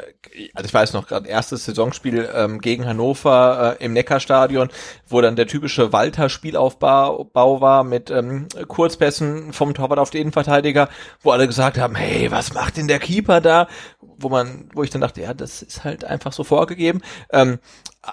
also 0.54 0.66
ich 0.66 0.74
weiß 0.74 0.94
noch 0.94 1.08
gerade 1.08 1.28
erstes 1.28 1.66
Saisonspiel 1.66 2.30
ähm, 2.34 2.60
gegen 2.62 2.86
Hannover 2.86 3.76
äh, 3.78 3.84
im 3.84 3.92
Neckarstadion, 3.92 4.70
wo 5.08 5.20
dann 5.20 5.36
der 5.36 5.46
typische 5.48 5.92
Walter-Spielaufbau 5.92 7.26
Bau 7.26 7.60
war 7.60 7.84
mit 7.84 8.10
ähm, 8.10 8.48
Kurzpässen 8.70 9.52
vom 9.52 9.74
Torwart 9.74 10.00
auf 10.00 10.10
den 10.10 10.22
Innenverteidiger, 10.22 10.88
wo 11.22 11.32
alle 11.32 11.48
gesagt 11.48 11.78
haben, 11.78 11.96
hey, 11.96 12.32
was 12.32 12.54
macht 12.54 12.78
denn 12.78 12.88
der 12.88 13.00
Keeper 13.00 13.42
da? 13.42 13.68
Wo 14.00 14.30
man, 14.30 14.70
wo 14.74 14.84
ich 14.84 14.90
dann 14.90 15.02
dachte, 15.02 15.22
ja, 15.22 15.34
das 15.34 15.62
ist 15.62 15.84
halt 15.84 16.06
einfach 16.06 16.32
so 16.32 16.46
vorgegeben. 16.46 17.02
Ähm, 17.30 17.60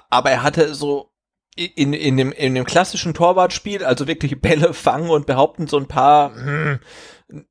aber 0.09 0.29
er 0.29 0.43
hatte 0.43 0.75
so 0.75 1.14
in, 1.55 1.93
in, 1.93 2.17
dem, 2.17 2.31
in 2.33 2.53
dem 2.53 2.65
klassischen 2.65 3.13
Torwartspiel, 3.13 3.83
also 3.83 4.07
wirklich 4.07 4.39
Bälle 4.41 4.73
fangen 4.73 5.09
und 5.09 5.25
behaupten 5.25 5.67
so 5.67 5.77
ein 5.77 5.87
paar 5.87 6.35
hm, 6.35 6.79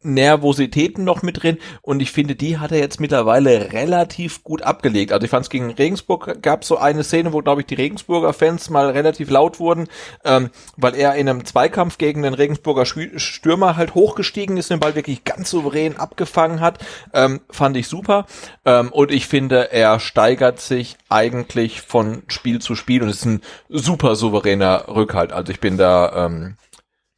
Nervositäten 0.02 1.02
noch 1.02 1.22
mit 1.22 1.42
drin 1.42 1.59
und 1.82 2.01
ich 2.01 2.12
finde, 2.12 2.36
die 2.36 2.59
hat 2.59 2.70
er 2.70 2.78
jetzt 2.78 3.01
mittlerweile 3.01 3.72
relativ 3.72 4.44
gut 4.44 4.62
abgelegt. 4.62 5.12
Also 5.12 5.24
ich 5.24 5.30
fand 5.30 5.44
es 5.44 5.51
gegen 5.51 5.72
Regensburg 5.72 6.42
gab 6.42 6.64
so 6.64 6.78
eine 6.78 7.02
Szene, 7.02 7.32
wo 7.32 7.40
glaube 7.40 7.62
ich 7.62 7.66
die 7.66 7.74
Regensburger 7.74 8.32
Fans 8.32 8.70
mal 8.70 8.90
relativ 8.90 9.30
laut 9.30 9.59
wurden, 9.59 9.88
ähm, 10.24 10.51
weil 10.76 10.94
er 10.94 11.16
in 11.16 11.28
einem 11.28 11.44
Zweikampf 11.44 11.98
gegen 11.98 12.22
den 12.22 12.34
Regensburger 12.34 12.86
Stürmer 12.86 13.76
halt 13.76 13.94
hochgestiegen 13.94 14.56
ist, 14.56 14.70
den 14.70 14.78
Ball 14.78 14.94
wirklich 14.94 15.24
ganz 15.24 15.51
souverän 15.51 15.96
abgefangen 15.96 16.60
hat. 16.60 16.78
Ähm, 17.12 17.40
fand 17.51 17.76
ich 17.76 17.88
super 17.88 18.26
ähm, 18.64 18.92
und 18.92 19.10
ich 19.10 19.26
finde, 19.26 19.72
er 19.72 19.98
steigert 19.98 20.60
sich 20.60 20.96
eigentlich 21.09 21.80
von 21.80 22.22
Spiel 22.28 22.60
zu 22.60 22.76
Spiel 22.76 23.02
und 23.02 23.09
ist 23.09 23.24
ein 23.24 23.42
super 23.68 24.14
souveräner 24.14 24.84
Rückhalt. 24.86 25.32
Also 25.32 25.51
ich 25.51 25.59
bin 25.59 25.76
da 25.76 26.26
ähm, 26.26 26.56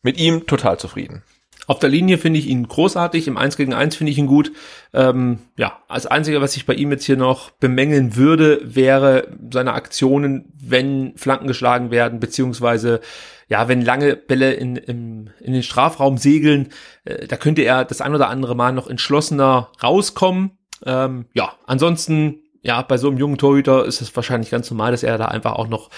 mit 0.03 0.19
ihm 0.19 0.47
total 0.47 0.79
zufrieden. 0.79 1.23
Auf 1.67 1.81
der 1.81 1.91
Linie 1.91 2.19
finde 2.19 2.39
ich 2.39 2.47
ihn 2.47 2.67
großartig, 2.67 3.27
im 3.27 3.37
1 3.37 3.57
gegen 3.57 3.75
1 3.75 3.97
finde 3.97 4.13
ich 4.13 4.19
ihn 4.19 4.27
gut. 4.27 4.53
Ähm, 4.93 5.41
ja, 5.57 5.79
als 5.89 6.07
Einzige, 6.07 6.41
was 6.41 6.57
ich 6.57 6.65
bei 6.65 6.75
ihm 6.75 6.91
jetzt 6.93 7.05
hier 7.05 7.17
noch 7.17 7.51
bemängeln 7.51 8.17
würde, 8.17 8.61
wäre 8.63 9.29
seine 9.53 9.75
Aktionen, 9.75 10.53
wenn 10.61 11.17
Flanken 11.17 11.49
geschlagen 11.49 11.91
werden, 11.91 12.21
beziehungsweise 12.21 13.01
ja, 13.49 13.69
wenn 13.69 13.81
lange 13.81 14.17
Bälle 14.17 14.55
in, 14.55 14.77
in, 14.77 15.31
in 15.41 15.53
den 15.53 15.63
Strafraum 15.63 16.19
segeln, 16.19 16.69
äh, 17.05 17.27
da 17.27 17.37
könnte 17.37 17.63
er 17.63 17.85
das 17.85 18.01
ein 18.01 18.15
oder 18.15 18.29
andere 18.29 18.55
Mal 18.55 18.73
noch 18.73 18.89
entschlossener 18.89 19.71
rauskommen. 19.83 20.59
Ähm, 20.85 21.27
ja, 21.33 21.53
ansonsten 21.67 22.43
ja, 22.67 22.83
bei 22.83 22.99
so 22.99 23.09
einem 23.09 23.17
jungen 23.17 23.39
Torhüter 23.39 23.85
ist 23.85 24.01
es 24.01 24.15
wahrscheinlich 24.17 24.51
ganz 24.51 24.69
normal, 24.71 24.91
dass 24.91 25.05
er 25.05 25.19
da 25.19 25.27
einfach 25.27 25.53
auch 25.53 25.69
noch 25.69 25.89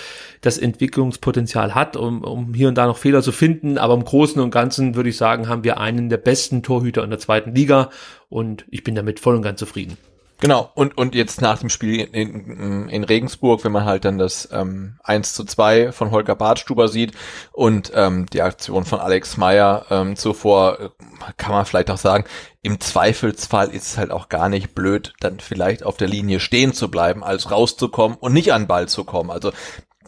das 0.42 0.58
Entwicklungspotenzial 0.58 1.74
hat, 1.74 1.96
um, 1.96 2.22
um 2.22 2.52
hier 2.52 2.68
und 2.68 2.74
da 2.76 2.86
noch 2.86 2.98
Fehler 2.98 3.22
zu 3.22 3.32
finden. 3.32 3.78
Aber 3.78 3.94
im 3.94 4.04
Großen 4.04 4.40
und 4.40 4.50
Ganzen 4.50 4.94
würde 4.94 5.08
ich 5.08 5.16
sagen, 5.16 5.48
haben 5.48 5.64
wir 5.64 5.80
einen 5.80 6.10
der 6.10 6.18
besten 6.18 6.62
Torhüter 6.62 7.02
in 7.02 7.10
der 7.10 7.18
zweiten 7.18 7.54
Liga 7.54 7.88
und 8.28 8.66
ich 8.70 8.84
bin 8.84 8.94
damit 8.94 9.18
voll 9.18 9.34
und 9.34 9.42
ganz 9.42 9.58
zufrieden. 9.58 9.96
Genau, 10.40 10.70
und, 10.74 10.96
und 10.96 11.16
jetzt 11.16 11.40
nach 11.40 11.58
dem 11.58 11.68
Spiel 11.68 12.00
in, 12.12 12.88
in 12.88 13.02
Regensburg, 13.02 13.64
wenn 13.64 13.72
man 13.72 13.84
halt 13.84 14.04
dann 14.04 14.18
das 14.18 14.48
ähm, 14.52 14.98
1 15.02 15.34
zu 15.34 15.44
2 15.44 15.90
von 15.90 16.12
Holger 16.12 16.36
Bartstuber 16.36 16.86
sieht 16.86 17.12
und 17.50 17.90
ähm, 17.92 18.26
die 18.32 18.42
Aktion 18.42 18.84
von 18.84 19.00
Alex 19.00 19.36
Meyer 19.36 19.86
ähm, 19.90 20.14
zuvor, 20.14 20.78
äh, 20.78 20.88
kann 21.36 21.50
man 21.50 21.66
vielleicht 21.66 21.90
auch 21.90 21.98
sagen, 21.98 22.24
im 22.62 22.78
Zweifelsfall 22.78 23.70
ist 23.70 23.86
es 23.86 23.98
halt 23.98 24.12
auch 24.12 24.28
gar 24.28 24.48
nicht 24.48 24.76
blöd, 24.76 25.14
dann 25.18 25.40
vielleicht 25.40 25.82
auf 25.82 25.96
der 25.96 26.08
Linie 26.08 26.38
stehen 26.38 26.72
zu 26.72 26.88
bleiben, 26.88 27.24
als 27.24 27.50
rauszukommen 27.50 28.16
und 28.16 28.32
nicht 28.32 28.52
an 28.52 28.68
Ball 28.68 28.86
zu 28.86 29.02
kommen. 29.02 29.30
Also 29.30 29.50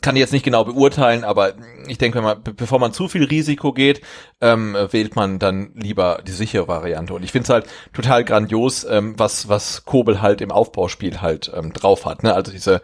kann 0.01 0.17
ich 0.17 0.21
jetzt 0.21 0.33
nicht 0.33 0.45
genau 0.45 0.65
beurteilen, 0.65 1.25
aber 1.25 1.55
ich 1.87 1.99
denke, 1.99 2.19
wenn 2.19 2.25
man, 2.25 2.43
bevor 2.43 2.79
man 2.79 2.93
zu 2.93 3.09
viel 3.09 3.25
Risiko 3.25 3.73
geht, 3.73 4.01
ähm, 4.41 4.77
wählt 4.91 5.17
man 5.17 5.39
dann 5.39 5.73
lieber 5.75 6.23
die 6.27 6.33
sichere 6.33 6.69
Variante. 6.69 7.15
Und 7.15 7.23
ich 7.23 7.33
finde 7.33 7.45
es 7.45 7.51
halt 7.51 7.67
total 7.93 8.25
grandios, 8.25 8.85
ähm, 8.85 9.15
was, 9.19 9.49
was 9.49 9.85
Kobel 9.85 10.23
halt 10.23 10.41
im 10.41 10.51
Aufbauspiel 10.51 11.21
halt 11.21 11.51
ähm, 11.55 11.73
drauf 11.73 12.07
hat. 12.07 12.23
Ne? 12.23 12.35
Also 12.35 12.53
diese 12.53 12.81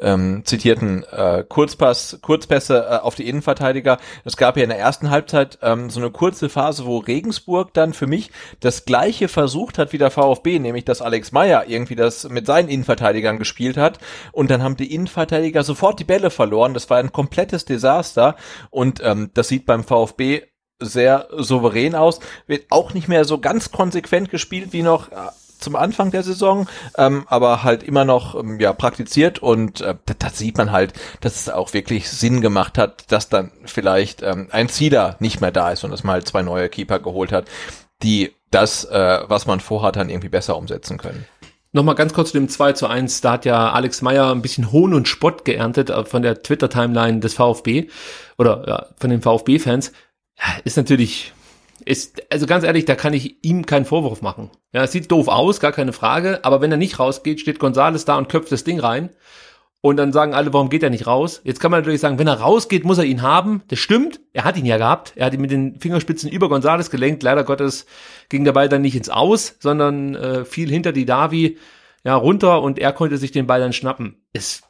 ähm, 0.00 0.42
zitierten 0.44 1.04
äh, 1.04 1.44
Kurzpass, 1.48 2.18
Kurzpässe 2.20 2.86
äh, 2.88 2.96
auf 2.98 3.14
die 3.14 3.28
Innenverteidiger. 3.28 3.98
Es 4.24 4.36
gab 4.36 4.56
ja 4.56 4.64
in 4.64 4.70
der 4.70 4.78
ersten 4.78 5.10
Halbzeit 5.10 5.58
ähm, 5.62 5.90
so 5.90 6.00
eine 6.00 6.10
kurze 6.10 6.48
Phase, 6.48 6.84
wo 6.84 6.98
Regensburg 6.98 7.72
dann 7.74 7.94
für 7.94 8.06
mich 8.06 8.30
das 8.60 8.84
gleiche 8.84 9.28
versucht 9.28 9.78
hat 9.78 9.92
wie 9.92 9.98
der 9.98 10.10
VfB, 10.10 10.58
nämlich 10.58 10.84
dass 10.84 11.02
Alex 11.02 11.32
Meyer 11.32 11.66
irgendwie 11.68 11.94
das 11.94 12.28
mit 12.28 12.46
seinen 12.46 12.68
Innenverteidigern 12.68 13.38
gespielt 13.38 13.76
hat 13.76 13.98
und 14.32 14.50
dann 14.50 14.62
haben 14.62 14.76
die 14.76 14.92
Innenverteidiger 14.92 15.62
sofort 15.62 16.00
die 16.00 16.04
Bälle 16.04 16.30
verloren. 16.30 16.74
Das 16.74 16.90
war 16.90 16.98
ein 16.98 17.12
komplettes 17.12 17.64
Desaster 17.64 18.36
und 18.70 19.00
ähm, 19.02 19.30
das 19.34 19.48
sieht 19.48 19.66
beim 19.66 19.84
VfB 19.84 20.42
sehr 20.80 21.28
souverän 21.36 21.94
aus, 21.94 22.20
wird 22.46 22.66
auch 22.70 22.94
nicht 22.94 23.08
mehr 23.08 23.24
so 23.24 23.38
ganz 23.38 23.70
konsequent 23.70 24.30
gespielt 24.30 24.72
wie 24.72 24.82
noch 24.82 25.12
äh, 25.12 25.14
zum 25.64 25.74
Anfang 25.76 26.10
der 26.10 26.22
Saison, 26.22 26.68
ähm, 26.96 27.24
aber 27.26 27.64
halt 27.64 27.82
immer 27.82 28.04
noch 28.04 28.38
ähm, 28.38 28.60
ja 28.60 28.72
praktiziert 28.72 29.40
und 29.40 29.80
äh, 29.80 29.96
da, 30.18 30.30
sieht 30.30 30.58
man 30.58 30.70
halt, 30.70 30.92
dass 31.20 31.36
es 31.36 31.48
auch 31.48 31.72
wirklich 31.72 32.08
Sinn 32.08 32.40
gemacht 32.40 32.78
hat, 32.78 33.10
dass 33.10 33.28
dann 33.28 33.50
vielleicht 33.64 34.22
ähm, 34.22 34.48
ein 34.52 34.68
Zieler 34.68 35.16
nicht 35.18 35.40
mehr 35.40 35.50
da 35.50 35.70
ist 35.70 35.82
und 35.84 35.90
dass 35.90 36.04
man 36.04 36.14
halt 36.14 36.28
zwei 36.28 36.42
neue 36.42 36.68
Keeper 36.68 37.00
geholt 37.00 37.32
hat, 37.32 37.46
die 38.02 38.32
das, 38.50 38.84
äh, 38.84 39.20
was 39.26 39.46
man 39.46 39.58
vorhat, 39.58 39.96
dann 39.96 40.10
irgendwie 40.10 40.28
besser 40.28 40.56
umsetzen 40.56 40.98
können. 40.98 41.26
Nochmal 41.72 41.96
ganz 41.96 42.14
kurz 42.14 42.30
zu 42.30 42.38
dem 42.38 42.48
2 42.48 42.74
zu 42.74 42.86
1. 42.86 43.20
Da 43.20 43.32
hat 43.32 43.44
ja 43.44 43.72
Alex 43.72 44.00
Meyer 44.00 44.30
ein 44.30 44.42
bisschen 44.42 44.70
Hohn 44.70 44.94
und 44.94 45.08
Spott 45.08 45.44
geerntet 45.44 45.90
äh, 45.90 46.04
von 46.04 46.22
der 46.22 46.40
Twitter-Timeline 46.40 47.18
des 47.18 47.34
VfB 47.34 47.88
oder 48.38 48.64
ja, 48.68 48.86
von 48.96 49.10
den 49.10 49.22
VfB-Fans. 49.22 49.90
Ja, 50.38 50.44
ist 50.62 50.76
natürlich 50.76 51.32
ist, 51.84 52.22
also 52.32 52.46
ganz 52.46 52.64
ehrlich, 52.64 52.84
da 52.84 52.94
kann 52.94 53.12
ich 53.12 53.36
ihm 53.42 53.66
keinen 53.66 53.84
Vorwurf 53.84 54.22
machen. 54.22 54.50
Ja, 54.72 54.84
es 54.84 54.92
sieht 54.92 55.10
doof 55.10 55.28
aus, 55.28 55.60
gar 55.60 55.72
keine 55.72 55.92
Frage, 55.92 56.44
aber 56.44 56.60
wenn 56.60 56.70
er 56.70 56.76
nicht 56.76 56.98
rausgeht, 56.98 57.40
steht 57.40 57.58
Gonzales 57.58 58.04
da 58.04 58.16
und 58.16 58.28
köpft 58.28 58.52
das 58.52 58.64
Ding 58.64 58.80
rein. 58.80 59.10
Und 59.80 59.98
dann 59.98 60.14
sagen 60.14 60.32
alle, 60.32 60.50
warum 60.54 60.70
geht 60.70 60.82
er 60.82 60.88
nicht 60.88 61.06
raus? 61.06 61.42
Jetzt 61.44 61.60
kann 61.60 61.70
man 61.70 61.80
natürlich 61.80 62.00
sagen, 62.00 62.18
wenn 62.18 62.26
er 62.26 62.40
rausgeht, 62.40 62.86
muss 62.86 62.96
er 62.96 63.04
ihn 63.04 63.20
haben. 63.20 63.62
Das 63.68 63.78
stimmt. 63.78 64.18
Er 64.32 64.44
hat 64.44 64.56
ihn 64.56 64.64
ja 64.64 64.78
gehabt. 64.78 65.12
Er 65.14 65.26
hat 65.26 65.34
ihn 65.34 65.42
mit 65.42 65.50
den 65.50 65.78
Fingerspitzen 65.78 66.30
über 66.30 66.48
Gonzales 66.48 66.88
gelenkt. 66.88 67.22
Leider 67.22 67.44
Gottes 67.44 67.84
ging 68.30 68.44
der 68.44 68.52
Ball 68.52 68.70
dann 68.70 68.80
nicht 68.80 68.96
ins 68.96 69.10
Aus, 69.10 69.56
sondern 69.60 70.14
äh, 70.14 70.46
fiel 70.46 70.70
hinter 70.70 70.92
die 70.92 71.04
Davi 71.04 71.58
ja, 72.02 72.14
runter 72.16 72.62
und 72.62 72.78
er 72.78 72.94
konnte 72.94 73.18
sich 73.18 73.30
den 73.30 73.46
Ball 73.46 73.60
dann 73.60 73.74
schnappen. 73.74 74.22
Es 74.32 74.62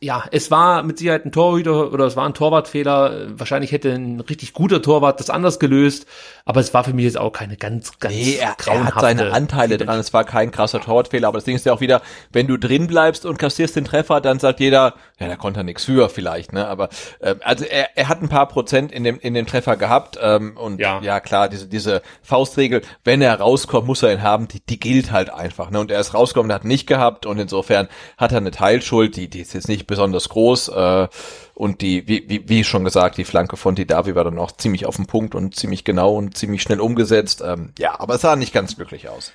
ja, 0.00 0.24
es 0.32 0.50
war 0.50 0.82
mit 0.82 0.98
Sicherheit 0.98 1.24
ein 1.24 1.32
Torhüter 1.32 1.92
oder 1.92 2.06
es 2.06 2.16
war 2.16 2.26
ein 2.26 2.34
Torwartfehler. 2.34 3.38
Wahrscheinlich 3.38 3.70
hätte 3.70 3.92
ein 3.92 4.20
richtig 4.20 4.52
guter 4.52 4.82
Torwart 4.82 5.20
das 5.20 5.30
anders 5.30 5.60
gelöst, 5.60 6.06
aber 6.44 6.60
es 6.60 6.74
war 6.74 6.82
für 6.82 6.92
mich 6.92 7.04
jetzt 7.04 7.18
auch 7.18 7.30
keine 7.30 7.56
ganz, 7.56 7.98
ganz 8.00 8.14
nee, 8.14 8.36
er, 8.36 8.56
er 8.66 8.84
hat 8.84 9.00
seine 9.00 9.32
Anteile 9.32 9.74
Fehler. 9.74 9.86
dran. 9.86 10.00
Es 10.00 10.12
war 10.12 10.24
kein 10.24 10.50
krasser 10.50 10.80
Torwartfehler, 10.80 11.28
aber 11.28 11.38
das 11.38 11.44
Ding 11.44 11.54
ist 11.54 11.64
ja 11.64 11.72
auch 11.72 11.80
wieder, 11.80 12.02
wenn 12.32 12.48
du 12.48 12.56
drin 12.56 12.88
bleibst 12.88 13.24
und 13.24 13.38
kassierst 13.38 13.76
den 13.76 13.84
Treffer, 13.84 14.20
dann 14.20 14.40
sagt 14.40 14.58
jeder, 14.58 14.94
ja, 15.20 15.28
da 15.28 15.36
konnte 15.36 15.60
er 15.60 15.64
nichts 15.64 15.84
für 15.84 16.08
vielleicht, 16.08 16.52
ne? 16.52 16.66
Aber 16.66 16.88
äh, 17.20 17.36
also 17.42 17.64
er, 17.64 17.96
er 17.96 18.08
hat 18.08 18.20
ein 18.20 18.28
paar 18.28 18.48
Prozent 18.48 18.90
in 18.90 19.04
dem 19.04 19.18
in 19.20 19.34
dem 19.34 19.46
Treffer 19.46 19.76
gehabt 19.76 20.18
ähm, 20.20 20.56
und 20.56 20.80
ja. 20.80 21.00
ja 21.02 21.20
klar, 21.20 21.48
diese 21.48 21.68
diese 21.68 22.02
Faustregel, 22.22 22.82
wenn 23.04 23.22
er 23.22 23.38
rauskommt, 23.38 23.86
muss 23.86 24.02
er 24.02 24.12
ihn 24.12 24.22
haben, 24.22 24.48
die, 24.48 24.60
die 24.60 24.80
gilt 24.80 25.12
halt 25.12 25.30
einfach, 25.30 25.70
ne? 25.70 25.78
Und 25.78 25.92
er 25.92 26.00
ist 26.00 26.14
rausgekommen, 26.14 26.52
hat 26.52 26.64
nicht 26.64 26.86
gehabt 26.86 27.26
und 27.26 27.38
insofern 27.38 27.88
hat 28.16 28.32
er 28.32 28.38
eine 28.38 28.50
Teilschuld, 28.50 29.14
die 29.16 29.27
die 29.28 29.40
ist 29.40 29.54
jetzt 29.54 29.68
nicht 29.68 29.86
besonders 29.86 30.28
groß 30.28 30.68
äh, 30.68 31.08
und 31.54 31.80
die, 31.80 32.06
wie, 32.08 32.24
wie, 32.28 32.48
wie 32.48 32.64
schon 32.64 32.84
gesagt, 32.84 33.18
die 33.18 33.24
Flanke 33.24 33.56
von 33.56 33.74
Didavi 33.74 34.14
war 34.14 34.24
dann 34.24 34.38
auch 34.38 34.52
ziemlich 34.52 34.86
auf 34.86 34.96
den 34.96 35.06
Punkt 35.06 35.34
und 35.34 35.54
ziemlich 35.54 35.84
genau 35.84 36.14
und 36.14 36.36
ziemlich 36.36 36.62
schnell 36.62 36.80
umgesetzt. 36.80 37.42
Ähm, 37.44 37.72
ja, 37.78 37.98
aber 37.98 38.14
es 38.14 38.22
sah 38.22 38.36
nicht 38.36 38.52
ganz 38.52 38.76
glücklich 38.76 39.08
aus. 39.08 39.32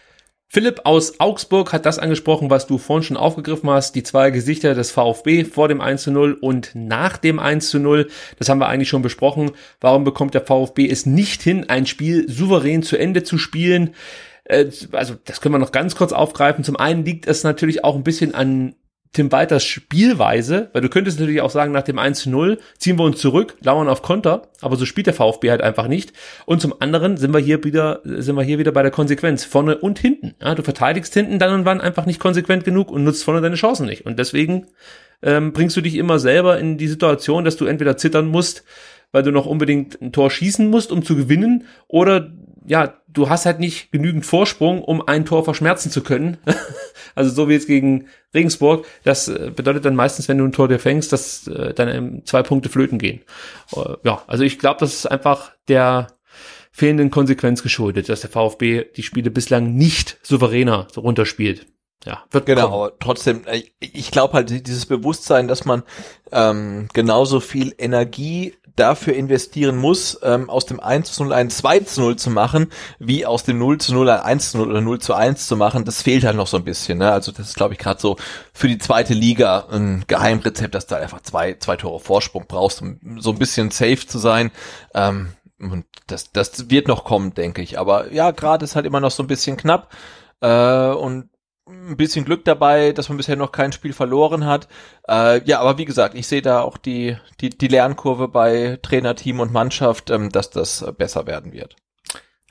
Philipp 0.54 0.82
aus 0.84 1.20
Augsburg 1.20 1.74
hat 1.74 1.88
das 1.88 1.98
angesprochen, 1.98 2.52
was 2.52 2.68
du 2.68 2.78
vorhin 2.78 3.02
schon 3.02 3.18
aufgegriffen 3.18 3.72
hast, 3.72 3.96
die 3.96 4.04
zwei 4.04 4.30
Gesichter 4.30 4.76
des 4.76 4.92
VfB 4.92 5.46
vor 5.46 5.68
dem 5.68 5.82
1 5.82 6.04
zu 6.04 6.12
0 6.12 6.38
und 6.40 6.76
nach 6.76 7.18
dem 7.18 7.40
1 7.40 7.72
zu 7.72 7.80
0. 7.80 8.08
Das 8.38 8.50
haben 8.50 8.60
wir 8.60 8.68
eigentlich 8.68 8.90
schon 8.90 9.02
besprochen. 9.02 9.54
Warum 9.82 10.04
bekommt 10.04 10.36
der 10.36 10.46
VfB 10.46 10.88
es 10.88 11.08
nicht 11.08 11.42
hin, 11.42 11.70
ein 11.70 11.88
Spiel 11.88 12.30
souverän 12.30 12.84
zu 12.84 12.98
Ende 12.98 13.24
zu 13.24 13.40
spielen? 13.40 13.96
Äh, 14.44 14.68
also, 14.92 15.16
das 15.26 15.42
können 15.42 15.56
wir 15.56 15.60
noch 15.60 15.72
ganz 15.72 15.96
kurz 15.96 16.14
aufgreifen. 16.14 16.64
Zum 16.64 16.78
einen 16.78 17.04
liegt 17.04 17.26
es 17.26 17.44
natürlich 17.44 17.84
auch 17.84 17.96
ein 17.96 18.04
bisschen 18.04 18.36
an 18.36 18.76
Tim 19.14 19.32
Walters 19.32 19.64
Spielweise, 19.64 20.70
weil 20.74 20.82
du 20.82 20.90
könntest 20.90 21.20
natürlich 21.20 21.42
auch 21.42 21.52
sagen, 21.52 21.72
nach 21.72 21.84
dem 21.84 22.00
1-0 22.00 22.58
ziehen 22.80 22.98
wir 22.98 23.06
uns 23.06 23.20
zurück, 23.20 23.56
lauern 23.62 23.88
auf 23.88 24.02
Konter, 24.02 24.50
aber 24.60 24.76
so 24.76 24.86
spielt 24.86 25.06
der 25.06 25.14
VfB 25.14 25.52
halt 25.52 25.62
einfach 25.62 25.88
nicht. 25.88 26.14
Und 26.46 26.62
zum 26.62 26.74
anderen 26.82 27.18
sind 27.18 27.32
wir 27.32 27.40
hier 27.40 27.64
wieder, 27.64 28.02
sind 28.04 28.36
wir 28.36 28.44
hier 28.44 28.58
wieder 28.58 28.72
bei 28.72 28.82
der 28.82 28.92
Konsequenz, 28.92 29.46
vorne 29.46 29.78
und 29.78 30.00
hinten. 30.00 30.34
Ja, 30.42 30.56
du 30.56 30.64
verteidigst 30.64 31.14
hinten 31.14 31.38
dann 31.38 31.54
und 31.54 31.66
wann 31.66 31.80
einfach 31.80 32.08
nicht 32.08 32.20
konsequent 32.20 32.66
genug 32.66 32.92
und 32.92 33.04
nutzt 33.04 33.24
vorne 33.24 33.42
deine 33.42 33.56
Chancen 33.56 33.86
nicht. 33.86 34.06
Und 34.06 34.18
deswegen 34.18 34.66
ähm, 35.22 35.54
bringst 35.54 35.78
du 35.78 35.82
dich 35.82 35.96
immer 35.96 36.18
selber 36.18 36.60
in 36.60 36.78
die 36.78 36.88
Situation, 36.88 37.46
dass 37.46 37.56
du 37.56 37.66
entweder 37.66 37.98
zittern 37.98 38.28
musst, 38.28 38.64
weil 39.14 39.24
du 39.24 39.32
noch 39.32 39.46
unbedingt 39.46 40.02
ein 40.02 40.12
Tor 40.12 40.30
schießen 40.30 40.70
musst, 40.70 40.92
um 40.92 41.06
zu 41.06 41.16
gewinnen, 41.16 41.66
oder 41.88 42.34
ja, 42.66 42.94
du 43.08 43.30
hast 43.30 43.46
halt 43.46 43.60
nicht 43.60 43.92
genügend 43.92 44.26
Vorsprung, 44.26 44.82
um 44.82 45.08
ein 45.08 45.26
Tor 45.26 45.44
verschmerzen 45.44 45.92
zu 45.92 46.02
können. 46.02 46.38
also 47.16 47.30
so 47.30 47.48
wie 47.48 47.54
jetzt 47.54 47.68
gegen 47.68 48.08
Regensburg. 48.34 48.86
Das 49.04 49.28
äh, 49.28 49.52
bedeutet 49.56 49.86
dann 49.86 49.96
meistens, 49.96 50.28
wenn 50.28 50.38
du 50.38 50.46
ein 50.46 50.52
Tor 50.52 50.68
dir 50.68 50.80
fängst, 50.80 51.14
dass 51.14 51.48
äh, 51.48 51.74
dann 51.74 52.24
zwei 52.26 52.42
Punkte 52.44 52.70
flöten 52.70 53.00
gehen. 53.00 53.22
Äh, 53.76 53.96
ja, 54.04 54.24
also 54.28 54.44
ich 54.44 54.60
glaube, 54.60 54.80
das 54.80 54.94
ist 54.94 55.06
einfach 55.06 55.52
der 55.68 56.08
fehlenden 56.72 57.12
Konsequenz 57.12 57.62
geschuldet, 57.62 58.10
dass 58.10 58.22
der 58.22 58.32
VfB 58.32 58.86
die 58.96 59.04
Spiele 59.04 59.30
bislang 59.30 59.76
nicht 59.76 60.18
souveräner 60.24 60.88
runterspielt. 60.98 61.68
Ja, 62.06 62.24
wird 62.32 62.46
genau. 62.46 62.70
Kommen. 62.70 62.92
Trotzdem, 63.00 63.42
ich 63.80 64.12
glaube 64.12 64.34
halt 64.34 64.68
dieses 64.68 64.86
Bewusstsein, 64.86 65.48
dass 65.48 65.66
man 65.66 65.84
ähm, 66.32 66.90
genauso 66.94 67.40
viel 67.40 67.74
Energie 67.78 68.56
dafür 68.76 69.14
investieren 69.14 69.78
muss, 69.78 70.20
ähm, 70.24 70.50
aus 70.50 70.66
dem 70.66 70.80
1 70.80 71.14
zu 71.14 71.24
0 71.24 71.34
ein 71.34 71.50
2 71.50 71.80
zu 71.82 72.02
0 72.02 72.16
zu 72.16 72.30
machen, 72.32 72.72
wie 73.00 73.26
aus 73.26 73.44
dem 73.44 73.60
0 73.60 73.78
zu 73.78 73.94
0 73.94 74.10
ein 74.10 74.20
1 74.22 74.52
zu 74.52 74.58
0 74.58 74.72
oder 74.72 74.82
0 74.82 75.00
zu 75.00 75.14
1 75.14 75.48
zu 75.48 75.56
machen, 75.56 75.86
das 75.86 76.02
fehlt 76.02 76.24
halt 76.24 76.36
noch 76.36 76.48
so 76.48 76.58
ein 76.58 76.64
bisschen. 76.64 76.98
Ne? 76.98 77.12
Also 77.12 77.32
das 77.32 77.50
ist, 77.50 77.56
glaube 77.56 77.74
ich, 77.74 77.80
gerade 77.80 78.02
so 78.02 78.18
für 78.54 78.68
die 78.68 78.80
zweite 78.80 79.14
Liga 79.14 79.68
ein 79.72 80.04
Geheimrezept, 80.08 80.74
dass 80.74 80.88
du 80.88 80.96
einfach 80.96 81.22
zwei, 81.22 81.56
zwei 81.60 81.76
Tore 81.76 82.00
Vorsprung 82.00 82.46
brauchst, 82.48 82.82
um 82.82 83.00
so 83.20 83.32
ein 83.32 83.40
bisschen 83.40 83.70
safe 83.70 84.08
zu 84.08 84.18
sein. 84.18 84.52
Ähm, 84.96 85.30
und 85.60 85.86
das, 86.08 86.32
das 86.32 86.70
wird 86.70 86.88
noch 86.88 87.04
kommen, 87.04 87.34
denke 87.34 87.62
ich. 87.62 87.80
Aber 87.80 88.12
ja, 88.12 88.32
gerade 88.32 88.66
ist 88.66 88.76
halt 88.76 88.86
immer 88.86 89.00
noch 89.00 89.12
so 89.12 89.24
ein 89.24 89.28
bisschen 89.28 89.56
knapp. 89.56 89.90
Äh, 90.42 90.90
und 90.90 91.30
ein 91.68 91.98
bisschen 91.98 92.26
Glück 92.26 92.44
dabei, 92.46 92.92
dass 92.92 93.10
man 93.10 93.18
bisher 93.18 93.36
noch 93.36 93.52
kein 93.52 93.72
Spiel 93.72 93.94
verloren 93.94 94.46
hat. 94.46 94.68
Äh, 95.08 95.44
ja, 95.46 95.60
aber 95.60 95.78
wie 95.78 95.86
gesagt, 95.86 96.16
ich 96.16 96.28
sehe 96.28 96.42
da 96.42 96.62
auch 96.62 96.78
die, 96.78 97.18
die, 97.40 97.50
die 97.50 97.68
Lernkurve 97.68 98.28
bei 98.28 98.80
Trainer, 98.82 99.16
Team 99.16 99.40
und 99.40 99.54
Mannschaft, 99.54 100.10
ähm, 100.10 100.30
dass 100.30 100.50
das 100.50 100.86
besser 100.98 101.26
werden 101.26 101.54
wird. 101.54 101.76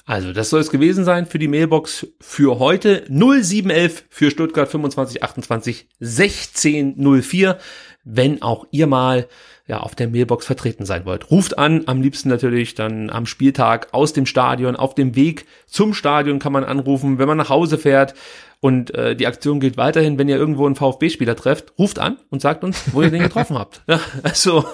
Also, 0.05 0.33
das 0.33 0.51
soll 0.51 0.61
es 0.61 0.71
gewesen 0.71 1.05
sein 1.05 1.27
für 1.27 1.39
die 1.39 1.47
Mailbox 1.47 2.09
für 2.21 2.59
heute. 2.59 3.05
0711 3.09 4.05
für 4.09 4.31
Stuttgart 4.31 4.69
25 4.69 5.23
28 5.23 5.89
16 6.01 7.23
04. 7.23 7.59
Wenn 8.05 8.43
auch 8.43 8.67
ihr 8.73 8.89
mal 8.89 9.29
ja, 9.69 9.79
auf 9.79 9.95
der 9.95 10.09
Mailbox 10.09 10.45
vertreten 10.45 10.85
sein 10.87 11.05
wollt. 11.05 11.31
Ruft 11.31 11.57
an, 11.57 11.85
am 11.87 12.03
liebsten 12.03 12.29
natürlich 12.29 12.75
dann 12.75 13.11
am 13.11 13.27
Spieltag 13.27 13.89
aus 13.93 14.13
dem 14.13 14.27
Stadion, 14.27 14.75
auf 14.75 14.97
dem 14.97 15.15
Weg 15.15 15.47
zum 15.67 15.95
Stadion 15.95 16.41
kann 16.41 16.53
man 16.53 16.65
anrufen, 16.65 17.19
wenn 17.19 17.29
man 17.29 17.39
nach 17.39 17.49
Hause 17.49 17.79
fährt 17.79 18.15
und 18.63 18.95
äh, 18.95 19.17
die 19.17 19.27
Aktion 19.27 19.59
gilt 19.59 19.77
weiterhin, 19.77 20.19
wenn 20.19 20.29
ihr 20.29 20.37
irgendwo 20.37 20.67
einen 20.67 20.77
VfB-Spieler 20.77 21.35
trefft, 21.35 21.73
ruft 21.81 21.99
an 21.99 22.19
und 22.31 22.41
sagt 22.41 22.63
uns, 22.63 22.95
wo 22.95 23.03
ihr 23.03 23.11
den 23.11 23.23
getroffen 23.23 23.59
habt. 23.59 23.83
Ja, 23.89 23.99
also 24.23 24.65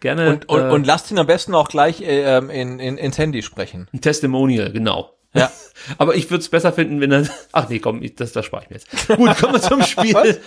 gerne. 0.00 0.28
Und, 0.28 0.48
und, 0.50 0.60
äh, 0.60 0.68
und 0.68 0.86
lasst 0.86 1.10
ihn 1.10 1.18
am 1.18 1.26
besten 1.26 1.54
auch 1.54 1.68
gleich 1.68 2.02
äh, 2.02 2.36
ähm, 2.36 2.50
in, 2.50 2.78
in, 2.78 2.98
ins 2.98 3.16
Handy 3.16 3.42
sprechen. 3.42 3.88
Ein 3.94 4.02
Testimonial, 4.02 4.70
genau. 4.70 5.17
Ja. 5.34 5.50
Aber 5.98 6.16
ich 6.16 6.30
würde 6.30 6.40
es 6.40 6.48
besser 6.48 6.72
finden, 6.72 7.00
wenn 7.00 7.12
er. 7.12 7.28
Ach 7.52 7.68
nee, 7.68 7.78
komm, 7.78 8.02
das, 8.16 8.32
das 8.32 8.44
spare 8.44 8.64
ich 8.64 8.70
mir 8.70 8.76
jetzt. 8.76 9.08
Gut, 9.08 9.36
kommen 9.38 9.54
wir 9.54 9.62
zum 9.62 9.82
Spiel. 9.84 10.38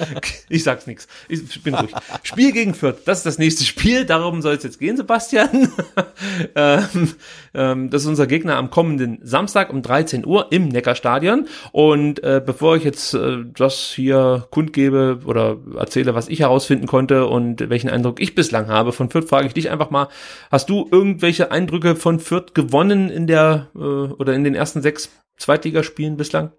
ich 0.50 0.64
sag's 0.64 0.88
nix. 0.88 1.08
Ich 1.30 1.64
bin 1.64 1.74
ruhig. 1.74 1.92
Spiel 2.24 2.52
gegen 2.52 2.74
Fürth. 2.74 2.98
Das 3.06 3.20
ist 3.20 3.26
das 3.26 3.38
nächste 3.38 3.64
Spiel. 3.64 4.06
Darum 4.06 4.42
soll 4.42 4.56
es 4.56 4.64
jetzt 4.64 4.80
gehen, 4.80 4.98
Sebastian. 4.98 5.72
ähm, 6.56 7.14
ähm, 7.54 7.90
das 7.90 8.04
ist 8.04 8.08
unser 8.08 8.28
Gegner 8.28 8.58
am 8.58 8.70
kommenden 8.70 9.20
Samstag 9.24 9.72
um 9.72 9.82
13 9.82 10.26
Uhr 10.26 10.48
im 10.52 10.68
Neckarstadion. 10.68 11.48
Und 11.72 12.24
äh, 12.24 12.42
bevor 12.46 12.76
ich 12.76 12.84
jetzt 12.84 13.14
äh, 13.14 13.38
das 13.56 13.92
hier 13.96 14.48
kundgebe 14.52 15.20
oder 15.26 15.58
erzähle, 15.78 16.14
was 16.14 16.28
ich 16.28 16.42
herausfinden 16.42 16.88
konnte 16.88 17.26
und 17.28 17.70
welchen 17.70 17.90
Eindruck 17.90 18.22
ich 18.22 18.36
bislang 18.36 18.68
habe 18.68 18.92
von 18.92 19.10
Fürth, 19.10 19.30
frage 19.30 19.48
ich 19.48 19.54
dich 19.54 19.70
einfach 19.70 19.90
mal: 19.90 20.08
Hast 20.52 20.70
du 20.70 20.88
irgendwelche 20.92 21.52
Eindrücke 21.52 21.96
von 21.96 22.20
Fürth 22.20 22.54
gewonnen 22.54 23.10
in 23.10 23.28
der 23.28 23.68
äh, 23.76 23.80
oder 23.80 24.34
in 24.34 24.44
den 24.44 24.56
ersten 24.56 24.71
sechs 24.80 25.10
Zweitligaspielen 25.38 26.16
bislang? 26.16 26.54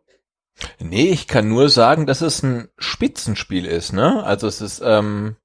Nee, 0.79 1.11
ich 1.11 1.27
kann 1.27 1.49
nur 1.49 1.71
sagen, 1.71 2.07
dass 2.07 2.21
es 2.21 2.43
ein 2.43 2.69
Spitzenspiel 2.77 3.65
ist, 3.65 3.93
ne? 3.93 4.23
Also 4.25 4.47
es 4.47 4.61
ist, 4.61 4.83
ähm, 4.85 5.37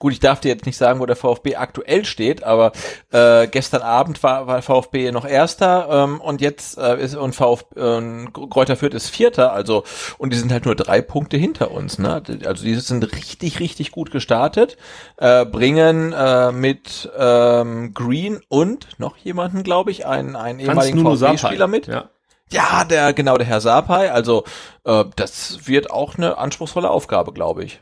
gut, 0.00 0.12
ich 0.14 0.18
darf 0.18 0.40
dir 0.40 0.48
jetzt 0.48 0.66
nicht 0.66 0.78
sagen, 0.78 0.98
wo 0.98 1.06
der 1.06 1.14
VfB 1.14 1.54
aktuell 1.56 2.04
steht, 2.04 2.42
aber 2.42 2.72
äh, 3.12 3.46
gestern 3.46 3.82
Abend 3.82 4.20
war, 4.24 4.48
war 4.48 4.62
VfB 4.62 5.12
noch 5.12 5.24
Erster 5.24 5.88
ähm, 5.90 6.20
und 6.20 6.40
jetzt 6.40 6.78
äh, 6.78 7.00
ist 7.00 7.14
und 7.14 7.34
VfB 7.34 7.78
äh, 7.78 8.26
Kräuter 8.50 8.76
Fürth 8.76 8.94
ist 8.94 9.10
Vierter, 9.10 9.52
also 9.52 9.84
und 10.18 10.32
die 10.32 10.38
sind 10.38 10.50
halt 10.50 10.64
nur 10.64 10.74
drei 10.74 11.02
Punkte 11.02 11.36
hinter 11.36 11.70
uns, 11.70 11.98
ne? 11.98 12.22
Also 12.46 12.64
die 12.64 12.74
sind 12.74 13.04
richtig, 13.14 13.60
richtig 13.60 13.92
gut 13.92 14.10
gestartet, 14.10 14.78
äh, 15.18 15.44
bringen 15.44 16.12
äh, 16.12 16.50
mit 16.50 17.10
ähm, 17.16 17.92
Green 17.92 18.40
und 18.48 18.98
noch 18.98 19.18
jemanden, 19.18 19.62
glaube 19.62 19.90
ich, 19.90 20.06
einen, 20.06 20.34
einen 20.34 20.60
ehemaligen 20.60 21.02
VfB-Spieler 21.02 21.66
mit. 21.66 21.86
Ja. 21.86 22.08
Ja, 22.52 22.82
der, 22.82 23.12
genau, 23.12 23.36
der 23.36 23.46
Herr 23.46 23.60
Sapai. 23.60 24.10
Also, 24.10 24.42
äh, 24.84 25.04
das 25.14 25.68
wird 25.68 25.92
auch 25.92 26.16
eine 26.16 26.36
anspruchsvolle 26.36 26.90
Aufgabe, 26.90 27.32
glaube 27.32 27.62
ich. 27.62 27.80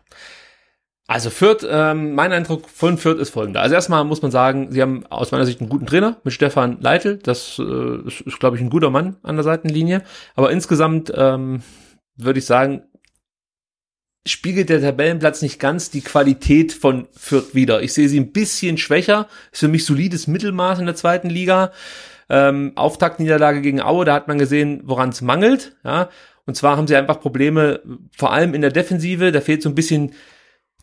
Also 1.11 1.31
Fürth, 1.31 1.67
ähm, 1.67 2.15
mein 2.15 2.33
Eindruck 2.33 2.69
von 2.69 2.99
Fürth 2.99 3.19
ist 3.19 3.31
folgender. 3.31 3.63
Also 3.63 3.75
erstmal 3.75 4.05
muss 4.05 4.21
man 4.21 4.31
sagen, 4.31 4.71
sie 4.71 4.83
haben 4.83 5.07
aus 5.07 5.33
meiner 5.33 5.47
Sicht 5.47 5.59
einen 5.59 5.71
guten 5.71 5.87
Trainer 5.87 6.19
mit 6.23 6.35
Stefan 6.35 6.83
Leitl. 6.83 7.17
Das 7.17 7.59
äh, 7.59 8.07
ist, 8.07 8.21
ist 8.21 8.39
glaube 8.39 8.57
ich, 8.57 8.63
ein 8.63 8.69
guter 8.69 8.91
Mann 8.91 9.17
an 9.23 9.37
der 9.37 9.43
Seitenlinie. 9.43 10.03
Aber 10.37 10.51
insgesamt 10.51 11.11
ähm, 11.17 11.63
würde 12.17 12.41
ich 12.41 12.45
sagen, 12.45 12.83
spiegelt 14.27 14.69
der 14.69 14.83
Tabellenplatz 14.83 15.41
nicht 15.41 15.59
ganz 15.59 15.91
die 15.91 16.03
Qualität 16.03 16.75
von 16.75 17.09
Fürth 17.13 17.55
wieder. 17.55 17.83
Ich 17.83 17.95
sehe 17.95 18.11
sie 18.11 18.21
ein 18.21 18.33
bisschen 18.33 18.77
schwächer. 18.77 19.29
Ist 19.51 19.61
für 19.61 19.69
mich 19.69 19.87
solides 19.87 20.27
Mittelmaß 20.27 20.79
in 20.79 20.87
der 20.87 20.95
zweiten 20.95 21.31
Liga. 21.31 21.73
Ähm, 22.29 22.73
Auftaktniederlage 22.75 23.63
gegen 23.63 23.81
Aue, 23.81 24.05
da 24.05 24.13
hat 24.13 24.29
man 24.29 24.37
gesehen, 24.37 24.83
woran 24.85 25.09
es 25.09 25.23
mangelt. 25.23 25.75
Ja? 25.85 26.11
Und 26.45 26.55
zwar 26.55 26.77
haben 26.77 26.87
sie 26.87 26.97
einfach 26.97 27.19
Probleme, 27.19 27.81
vor 28.15 28.35
allem 28.35 28.53
in 28.53 28.61
der 28.61 28.73
Defensive. 28.73 29.33
Da 29.33 29.41
fehlt 29.41 29.63
so 29.63 29.71
ein 29.71 29.75
bisschen 29.75 30.13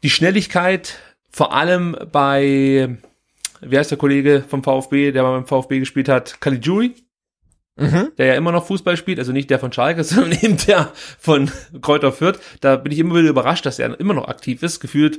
die 0.06 0.12
Schnelligkeit, 0.12 1.00
vor 1.32 1.52
allem 1.52 1.98
bei, 2.12 2.96
wie 3.62 3.76
heißt 3.76 3.90
der 3.90 3.98
Kollege 3.98 4.44
vom 4.48 4.64
VfB, 4.64 5.12
der 5.12 5.24
mal 5.24 5.32
beim 5.32 5.48
VfB 5.48 5.80
gespielt 5.80 6.10
hat, 6.10 6.40
Caligiuri. 6.42 6.94
Mhm. 7.76 8.12
Der 8.20 8.28
ja 8.28 8.36
immer 8.36 8.52
noch 8.52 8.68
Fußball 8.68 8.98
spielt, 8.98 9.18
also 9.18 9.32
nicht 9.32 9.50
der 9.50 9.58
von 9.58 9.74
Schalke, 9.74 10.04
sondern 10.04 10.38
eben 10.40 10.58
der 10.68 10.92
von 11.18 11.50
Kräuter 11.82 12.12
Fürth. 12.12 12.40
Da 12.62 12.76
bin 12.76 12.92
ich 12.92 13.00
immer 13.00 13.16
wieder 13.16 13.30
überrascht, 13.30 13.66
dass 13.66 13.80
er 13.80 14.00
immer 14.00 14.14
noch 14.14 14.28
aktiv 14.28 14.62
ist. 14.62 14.80
Gefühlt 14.80 15.18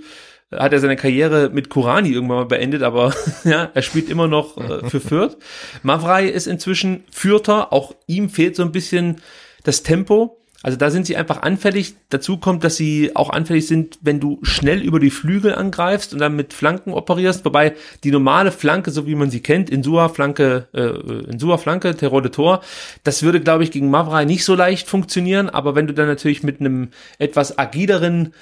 hat 0.53 0.73
er 0.73 0.79
seine 0.79 0.95
Karriere 0.95 1.51
mit 1.51 1.69
Kurani 1.69 2.13
irgendwann 2.13 2.37
mal 2.37 2.47
beendet, 2.47 2.85
aber 2.85 3.13
ja, 3.45 3.73
er 3.75 3.83
spielt 3.83 4.09
immer 4.09 4.29
noch 4.29 4.57
äh, 4.57 4.89
für 4.89 5.01
Fürth. 5.01 5.37
Mavrei 5.83 6.29
ist 6.29 6.47
inzwischen 6.47 7.03
Fürther, 7.11 7.73
auch 7.73 7.93
ihm 8.07 8.31
fehlt 8.31 8.55
so 8.55 8.63
ein 8.63 8.71
bisschen 8.71 9.17
das 9.65 9.83
Tempo. 9.83 10.46
Also 10.67 10.77
da 10.77 10.91
sind 10.91 11.07
sie 11.07 11.17
einfach 11.17 11.43
anfällig. 11.43 11.95
Dazu 12.09 12.39
kommt, 12.39 12.65
dass 12.65 12.75
sie 12.75 13.15
auch 13.15 13.31
anfällig 13.31 13.69
sind, 13.69 14.01
wenn 14.03 14.19
du 14.19 14.41
schnell 14.43 14.83
über 14.83 14.99
die 14.99 15.13
Flügel 15.13 15.55
angreifst 15.55 16.13
und 16.13 16.19
dann 16.19 16.35
mit 16.35 16.53
Flanken 16.53 16.93
operierst. 16.93 17.45
Wobei 17.45 17.77
die 18.03 18.11
normale 18.11 18.51
Flanke, 18.51 18.91
so 18.91 19.07
wie 19.07 19.15
man 19.15 19.31
sie 19.31 19.39
kennt, 19.39 19.71
Insua 19.71 20.09
Flanke, 20.09 20.67
äh, 20.75 21.31
Insua 21.31 21.59
Flanke, 21.59 21.95
Terror 21.95 22.21
Tor, 22.33 22.63
das 23.05 23.23
würde, 23.23 23.39
glaube 23.39 23.63
ich, 23.63 23.71
gegen 23.71 23.91
Mavrei 23.91 24.25
nicht 24.25 24.45
so 24.45 24.57
leicht 24.57 24.89
funktionieren. 24.89 25.49
Aber 25.49 25.77
wenn 25.77 25.87
du 25.87 25.95
dann 25.95 26.09
natürlich 26.09 26.43
mit 26.43 26.59
einem 26.59 26.89
etwas 27.21 27.61
agileren 27.61 28.35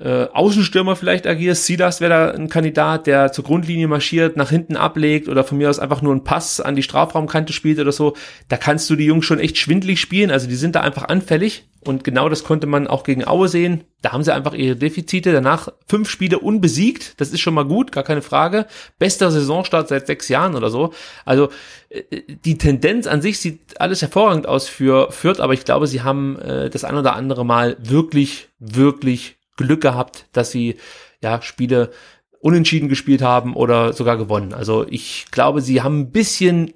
äh, 0.00 0.28
Außenstürmer 0.32 0.94
vielleicht 0.94 1.26
agierst. 1.26 1.66
Silas 1.66 2.00
wäre 2.00 2.10
da 2.10 2.30
ein 2.30 2.48
Kandidat, 2.48 3.06
der 3.06 3.32
zur 3.32 3.44
Grundlinie 3.44 3.88
marschiert, 3.88 4.36
nach 4.36 4.50
hinten 4.50 4.76
ablegt 4.76 5.28
oder 5.28 5.42
von 5.42 5.58
mir 5.58 5.68
aus 5.68 5.80
einfach 5.80 6.02
nur 6.02 6.12
einen 6.12 6.24
Pass 6.24 6.60
an 6.60 6.76
die 6.76 6.84
Strafraumkante 6.84 7.52
spielt 7.52 7.80
oder 7.80 7.90
so. 7.90 8.14
Da 8.48 8.56
kannst 8.56 8.88
du 8.90 8.96
die 8.96 9.06
Jungs 9.06 9.24
schon 9.24 9.40
echt 9.40 9.58
schwindlig 9.58 10.00
spielen. 10.00 10.30
Also 10.30 10.46
die 10.46 10.54
sind 10.54 10.76
da 10.76 10.82
einfach 10.82 11.08
anfällig. 11.08 11.64
Und 11.84 12.04
genau 12.04 12.28
das 12.28 12.44
konnte 12.44 12.66
man 12.66 12.86
auch 12.86 13.02
gegen 13.02 13.26
Aue 13.26 13.48
sehen. 13.48 13.84
Da 14.02 14.12
haben 14.12 14.22
sie 14.22 14.34
einfach 14.34 14.52
ihre 14.52 14.76
Defizite. 14.76 15.32
Danach 15.32 15.68
fünf 15.86 16.08
Spiele 16.08 16.38
unbesiegt. 16.38 17.20
Das 17.20 17.30
ist 17.30 17.40
schon 17.40 17.54
mal 17.54 17.64
gut, 17.64 17.90
gar 17.90 18.04
keine 18.04 18.22
Frage. 18.22 18.66
Bester 18.98 19.30
Saisonstart 19.30 19.88
seit 19.88 20.06
sechs 20.06 20.28
Jahren 20.28 20.54
oder 20.54 20.70
so. 20.70 20.92
Also 21.24 21.48
äh, 21.88 22.02
die 22.44 22.58
Tendenz 22.58 23.06
an 23.06 23.22
sich 23.22 23.40
sieht 23.40 23.80
alles 23.80 24.02
hervorragend 24.02 24.46
aus 24.46 24.68
für 24.68 25.10
Fürth, 25.10 25.40
aber 25.40 25.54
ich 25.54 25.64
glaube, 25.64 25.86
sie 25.86 26.02
haben 26.02 26.38
äh, 26.38 26.70
das 26.70 26.84
ein 26.84 26.96
oder 26.96 27.16
andere 27.16 27.44
Mal 27.44 27.76
wirklich, 27.80 28.48
wirklich 28.58 29.37
Glück 29.58 29.82
gehabt, 29.82 30.24
dass 30.32 30.50
sie 30.50 30.76
ja 31.22 31.42
Spiele 31.42 31.90
unentschieden 32.40 32.88
gespielt 32.88 33.20
haben 33.20 33.54
oder 33.54 33.92
sogar 33.92 34.16
gewonnen. 34.16 34.54
Also 34.54 34.86
ich 34.88 35.26
glaube, 35.30 35.60
sie 35.60 35.82
haben 35.82 36.00
ein 36.00 36.10
bisschen 36.10 36.72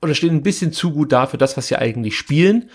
oder 0.00 0.14
stehen 0.14 0.34
ein 0.34 0.42
bisschen 0.42 0.72
zu 0.72 0.92
gut 0.92 1.12
da 1.12 1.26
für 1.26 1.38
das, 1.38 1.56
was 1.56 1.66
sie 1.66 1.76
eigentlich 1.76 2.16
spielen. 2.16 2.70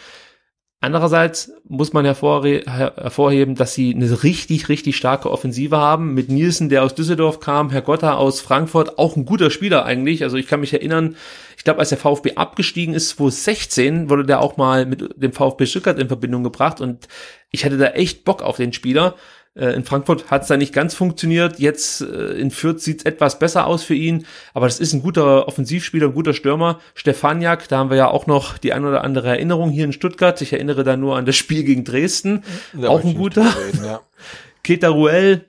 Andererseits 0.81 1.51
muss 1.67 1.91
man 1.91 2.05
hervorheben, 2.05 3.55
dass 3.55 3.73
sie 3.73 3.93
eine 3.93 4.23
richtig, 4.23 4.69
richtig 4.69 4.95
starke 4.95 5.29
Offensive 5.29 5.75
haben. 5.75 6.13
Mit 6.13 6.29
Nielsen, 6.29 6.69
der 6.69 6.83
aus 6.83 6.95
Düsseldorf 6.95 7.41
kam, 7.41 7.69
Herr 7.69 7.81
Gotta 7.81 8.13
aus 8.13 8.39
Frankfurt, 8.39 8.97
auch 8.97 9.17
ein 9.17 9.25
guter 9.25 9.51
Spieler 9.51 9.83
eigentlich. 9.85 10.23
Also 10.23 10.37
ich 10.37 10.47
kann 10.47 10.61
mich 10.61 10.71
erinnern, 10.71 11.17
ich 11.59 11.65
glaube, 11.65 11.81
als 11.81 11.89
der 11.89 11.97
VfB 11.97 12.35
abgestiegen 12.35 12.93
ist, 12.93 13.09
2016, 13.09 14.09
wurde 14.09 14.23
der 14.23 14.39
auch 14.39 14.55
mal 14.55 14.85
mit 14.85 15.21
dem 15.21 15.33
VfB 15.33 15.65
Stuttgart 15.65 15.99
in 15.99 16.07
Verbindung 16.07 16.41
gebracht 16.41 16.79
und 16.79 17.09
ich 17.51 17.65
hatte 17.65 17.77
da 17.77 17.87
echt 17.87 18.23
Bock 18.23 18.41
auf 18.41 18.55
den 18.55 18.71
Spieler. 18.71 19.15
Äh, 19.55 19.73
in 19.73 19.83
Frankfurt 19.83 20.31
hat 20.31 20.43
es 20.43 20.47
da 20.47 20.55
nicht 20.55 20.71
ganz 20.71 20.95
funktioniert. 20.95 21.59
Jetzt 21.59 21.99
äh, 21.99 22.31
in 22.39 22.49
Fürth 22.49 22.79
sieht 22.79 22.99
es 22.99 23.05
etwas 23.05 23.39
besser 23.39 23.67
aus 23.67 23.83
für 23.83 23.93
ihn. 23.93 24.25
Aber 24.53 24.67
das 24.67 24.79
ist 24.79 24.93
ein 24.93 25.01
guter 25.01 25.49
Offensivspieler, 25.49 26.07
ein 26.07 26.13
guter 26.13 26.33
Stürmer. 26.33 26.79
Stefaniak, 26.95 27.67
da 27.67 27.79
haben 27.79 27.89
wir 27.89 27.97
ja 27.97 28.07
auch 28.07 28.25
noch 28.25 28.57
die 28.57 28.71
ein 28.71 28.85
oder 28.85 29.03
andere 29.03 29.27
Erinnerung 29.27 29.69
hier 29.69 29.83
in 29.83 29.91
Stuttgart. 29.91 30.41
Ich 30.41 30.53
erinnere 30.53 30.85
da 30.85 30.95
nur 30.95 31.17
an 31.17 31.25
das 31.25 31.35
Spiel 31.35 31.65
gegen 31.65 31.83
Dresden. 31.83 32.45
Da 32.71 32.87
auch 32.87 33.03
ein 33.03 33.15
guter. 33.15 33.43
Reden, 33.43 33.83
ja. 33.83 33.99
Keta 34.63 34.87
Ruel, 34.87 35.45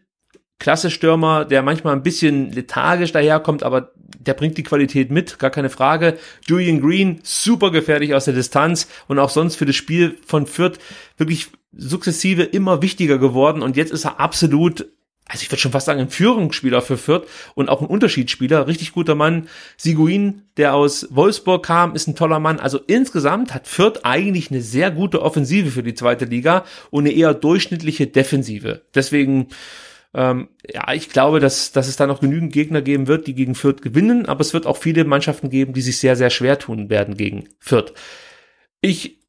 klasse 0.61 0.91
Stürmer, 0.91 1.45
der 1.45 1.62
manchmal 1.62 1.97
ein 1.97 2.05
bisschen 2.05 2.53
lethargisch 2.53 3.11
daherkommt, 3.11 3.65
aber 3.65 3.91
der 4.20 4.35
bringt 4.35 4.59
die 4.59 4.62
Qualität 4.62 5.11
mit, 5.11 5.41
gar 5.41 5.51
keine 5.51 5.70
Frage. 5.70 6.19
Julian 6.47 6.81
Green, 6.81 7.19
super 7.24 7.73
gefährlich 7.73 8.15
aus 8.15 8.27
der 8.27 8.35
Distanz 8.35 8.87
und 9.09 9.19
auch 9.19 9.31
sonst 9.31 9.57
für 9.57 9.66
das 9.66 9.74
Spiel 9.74 10.19
von 10.24 10.47
Fürth 10.47 10.78
wirklich 11.16 11.49
sukzessive 11.73 12.43
immer 12.43 12.82
wichtiger 12.82 13.19
geworden 13.19 13.62
und 13.62 13.77
jetzt 13.77 13.91
ist 13.91 14.05
er 14.05 14.20
absolut 14.20 14.87
also 15.27 15.43
ich 15.43 15.53
würde 15.53 15.61
schon 15.61 15.70
fast 15.70 15.87
sagen, 15.87 16.01
ein 16.01 16.11
Führungsspieler 16.11 16.82
für 16.82 16.97
Fürth 16.97 17.28
und 17.55 17.69
auch 17.69 17.81
ein 17.81 17.87
Unterschiedsspieler, 17.87 18.66
richtig 18.66 18.93
guter 18.93 19.15
Mann. 19.15 19.47
Siguin, 19.77 20.43
der 20.57 20.74
aus 20.74 21.07
Wolfsburg 21.11 21.65
kam, 21.65 21.95
ist 21.95 22.09
ein 22.09 22.16
toller 22.16 22.41
Mann. 22.41 22.59
Also 22.59 22.81
insgesamt 22.85 23.55
hat 23.55 23.69
Fürth 23.69 24.01
eigentlich 24.03 24.51
eine 24.51 24.61
sehr 24.61 24.91
gute 24.91 25.23
Offensive 25.23 25.70
für 25.70 25.85
die 25.85 25.95
zweite 25.95 26.24
Liga 26.24 26.65
und 26.91 27.05
eine 27.05 27.15
eher 27.15 27.32
durchschnittliche 27.32 28.09
Defensive. 28.09 28.82
Deswegen 28.93 29.47
Ähm, 30.12 30.49
ja, 30.69 30.93
ich 30.93 31.09
glaube, 31.09 31.41
dass, 31.41 31.73
dass 31.73 31.89
es 31.89 31.97
da 31.97 32.07
noch 32.07 32.20
genügend 32.20 32.53
Gegner 32.53 32.82
geben 32.82 33.07
wird, 33.07 33.27
die 33.27 33.35
gegen 33.35 33.55
Fürth 33.55 33.81
gewinnen, 33.82 34.27
aber 34.27 34.41
es 34.41 34.53
wird 34.53 34.66
auch 34.66 34.77
viele 34.77 35.05
Mannschaften 35.05 35.51
geben, 35.51 35.73
die 35.73 35.82
sich 35.82 35.99
sehr, 35.99 36.16
sehr 36.16 36.31
schwer 36.31 36.59
tun 36.59 36.91
werden 36.91 37.16
gegen 37.16 37.49
Fürth. 37.61 37.93
Ich 38.81 39.20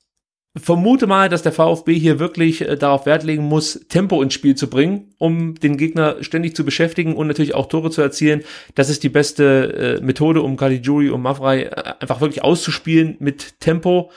vermute 0.58 1.08
mal, 1.08 1.30
dass 1.30 1.44
der 1.44 1.54
VfB 1.54 1.98
hier 1.98 2.20
wirklich 2.20 2.62
äh, 2.62 2.76
darauf 2.76 3.06
Wert 3.06 3.24
legen 3.24 3.44
muss, 3.44 3.86
Tempo 3.88 4.22
ins 4.22 4.34
Spiel 4.34 4.56
zu 4.56 4.70
bringen, 4.70 5.14
um 5.18 5.56
den 5.56 5.78
Gegner 5.78 6.24
ständig 6.24 6.56
zu 6.56 6.66
beschäftigen 6.66 7.16
und 7.16 7.28
natürlich 7.28 7.54
auch 7.54 7.68
Tore 7.68 7.90
zu 7.90 8.02
erzielen. 8.02 8.44
Das 8.76 8.90
ist 8.90 9.04
die 9.04 9.10
beste 9.10 10.00
äh, 10.02 10.04
Methode, 10.04 10.42
um 10.42 10.58
Caligiuri 10.58 11.10
und 11.10 11.22
Mavrai 11.22 11.64
äh, 11.64 11.94
einfach 12.00 12.22
wirklich 12.22 12.44
auszuspielen 12.44 13.16
mit 13.20 13.60
Tempo. 13.60 14.12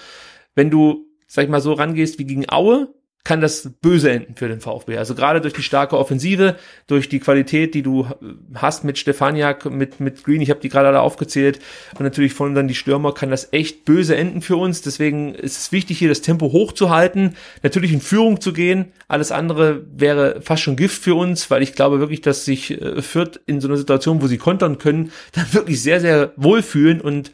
Wenn 0.54 0.70
du, 0.70 1.06
sag 1.26 1.44
ich 1.44 1.50
mal, 1.50 1.60
so 1.60 1.72
rangehst 1.72 2.18
wie 2.18 2.24
gegen 2.24 2.48
Aue, 2.48 2.92
kann 3.24 3.40
das 3.40 3.70
böse 3.80 4.10
enden 4.10 4.36
für 4.36 4.48
den 4.48 4.60
VfB. 4.60 4.98
Also 4.98 5.14
gerade 5.14 5.40
durch 5.40 5.54
die 5.54 5.62
starke 5.62 5.96
Offensive, 5.96 6.56
durch 6.86 7.08
die 7.08 7.20
Qualität, 7.20 7.74
die 7.74 7.82
du 7.82 8.06
hast 8.54 8.84
mit 8.84 8.98
Stefaniak, 8.98 9.64
mit, 9.64 9.98
mit 9.98 10.24
Green, 10.24 10.42
ich 10.42 10.50
habe 10.50 10.60
die 10.60 10.68
gerade 10.68 10.88
alle 10.88 11.00
aufgezählt, 11.00 11.58
und 11.94 12.02
natürlich 12.02 12.34
von 12.34 12.54
dann 12.54 12.68
die 12.68 12.74
Stürmer, 12.74 13.14
kann 13.14 13.30
das 13.30 13.50
echt 13.54 13.86
böse 13.86 14.14
enden 14.14 14.42
für 14.42 14.56
uns. 14.56 14.82
Deswegen 14.82 15.34
ist 15.34 15.58
es 15.58 15.72
wichtig, 15.72 15.98
hier 15.98 16.10
das 16.10 16.20
Tempo 16.20 16.52
hochzuhalten, 16.52 17.34
natürlich 17.62 17.94
in 17.94 18.02
Führung 18.02 18.42
zu 18.42 18.52
gehen. 18.52 18.92
Alles 19.08 19.32
andere 19.32 19.86
wäre 19.90 20.42
fast 20.42 20.62
schon 20.62 20.76
Gift 20.76 21.02
für 21.02 21.14
uns, 21.14 21.50
weil 21.50 21.62
ich 21.62 21.74
glaube 21.74 22.00
wirklich, 22.00 22.20
dass 22.20 22.44
sich 22.44 22.72
äh, 22.72 23.00
Fürth 23.00 23.40
in 23.46 23.62
so 23.62 23.68
einer 23.68 23.78
Situation, 23.78 24.20
wo 24.20 24.26
sie 24.26 24.38
kontern 24.38 24.76
können, 24.76 25.12
dann 25.32 25.50
wirklich 25.54 25.82
sehr, 25.82 26.00
sehr 26.00 26.34
wohlfühlen 26.36 27.00
und 27.00 27.32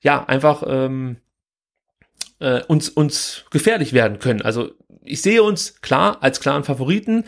ja, 0.00 0.24
einfach 0.24 0.62
ähm, 0.66 1.16
äh, 2.40 2.62
uns, 2.62 2.88
uns 2.88 3.44
gefährlich 3.50 3.92
werden 3.92 4.20
können. 4.20 4.40
Also 4.42 4.70
ich 5.08 5.22
sehe 5.22 5.42
uns 5.42 5.80
klar 5.80 6.18
als 6.22 6.40
klaren 6.40 6.64
Favoriten, 6.64 7.24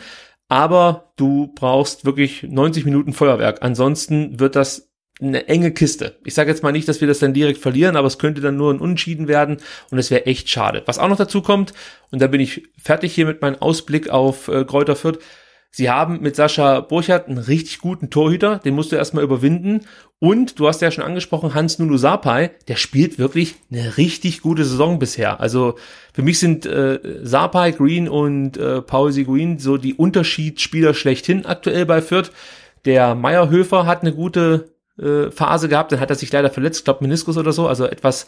aber 0.47 1.13
du 1.15 1.51
brauchst 1.55 2.05
wirklich 2.05 2.43
90 2.43 2.85
Minuten 2.85 3.13
Feuerwerk. 3.13 3.61
Ansonsten 3.61 4.39
wird 4.39 4.55
das 4.55 4.91
eine 5.21 5.47
enge 5.47 5.71
Kiste. 5.71 6.17
Ich 6.25 6.33
sage 6.33 6.49
jetzt 6.49 6.63
mal 6.63 6.71
nicht, 6.71 6.87
dass 6.87 6.99
wir 6.99 7.07
das 7.07 7.19
dann 7.19 7.33
direkt 7.33 7.59
verlieren, 7.59 7.95
aber 7.95 8.07
es 8.07 8.17
könnte 8.17 8.41
dann 8.41 8.57
nur 8.57 8.73
ein 8.73 8.79
Unentschieden 8.79 9.27
werden 9.27 9.57
und 9.91 9.99
es 9.99 10.09
wäre 10.09 10.25
echt 10.25 10.49
schade. 10.49 10.83
Was 10.87 10.97
auch 10.97 11.07
noch 11.07 11.17
dazu 11.17 11.41
kommt, 11.41 11.73
und 12.09 12.21
da 12.21 12.27
bin 12.27 12.41
ich 12.41 12.67
fertig 12.81 13.13
hier 13.13 13.27
mit 13.27 13.41
meinem 13.41 13.61
Ausblick 13.61 14.09
auf 14.09 14.47
äh, 14.47 14.65
Kräuter 14.65 14.95
Fürth, 14.95 15.19
Sie 15.73 15.89
haben 15.89 16.19
mit 16.19 16.35
Sascha 16.35 16.81
Burchardt 16.81 17.29
einen 17.29 17.37
richtig 17.37 17.79
guten 17.79 18.09
Torhüter, 18.09 18.59
den 18.59 18.75
musst 18.75 18.91
du 18.91 18.97
erstmal 18.97 19.23
überwinden. 19.23 19.85
Und 20.23 20.59
du 20.59 20.67
hast 20.67 20.83
ja 20.83 20.91
schon 20.91 21.03
angesprochen, 21.03 21.55
Hans 21.55 21.79
Nulu 21.79 21.97
Sapai, 21.97 22.51
der 22.67 22.75
spielt 22.75 23.17
wirklich 23.17 23.55
eine 23.71 23.97
richtig 23.97 24.41
gute 24.41 24.63
Saison 24.65 24.99
bisher. 24.99 25.39
Also 25.39 25.79
für 26.13 26.21
mich 26.21 26.37
sind 26.37 26.67
äh, 26.67 26.99
Sapai, 27.23 27.71
Green 27.71 28.07
und 28.07 28.55
äh, 28.55 28.83
Paul 28.83 29.11
Seguin 29.11 29.57
so 29.57 29.77
die 29.77 29.95
Unterschiedsspieler 29.95 30.93
schlechthin 30.93 31.47
aktuell 31.47 31.87
bei 31.87 32.03
Fürth. 32.03 32.29
Der 32.85 33.15
Meierhöfer 33.15 33.87
hat 33.87 34.03
eine 34.03 34.13
gute 34.13 34.69
äh, 34.99 35.31
Phase 35.31 35.67
gehabt, 35.67 35.91
dann 35.91 35.99
hat 35.99 36.11
er 36.11 36.15
sich 36.15 36.31
leider 36.31 36.51
verletzt, 36.51 36.85
glaube 36.85 37.03
Meniskus 37.03 37.37
oder 37.37 37.51
so, 37.51 37.67
also 37.67 37.87
etwas 37.87 38.27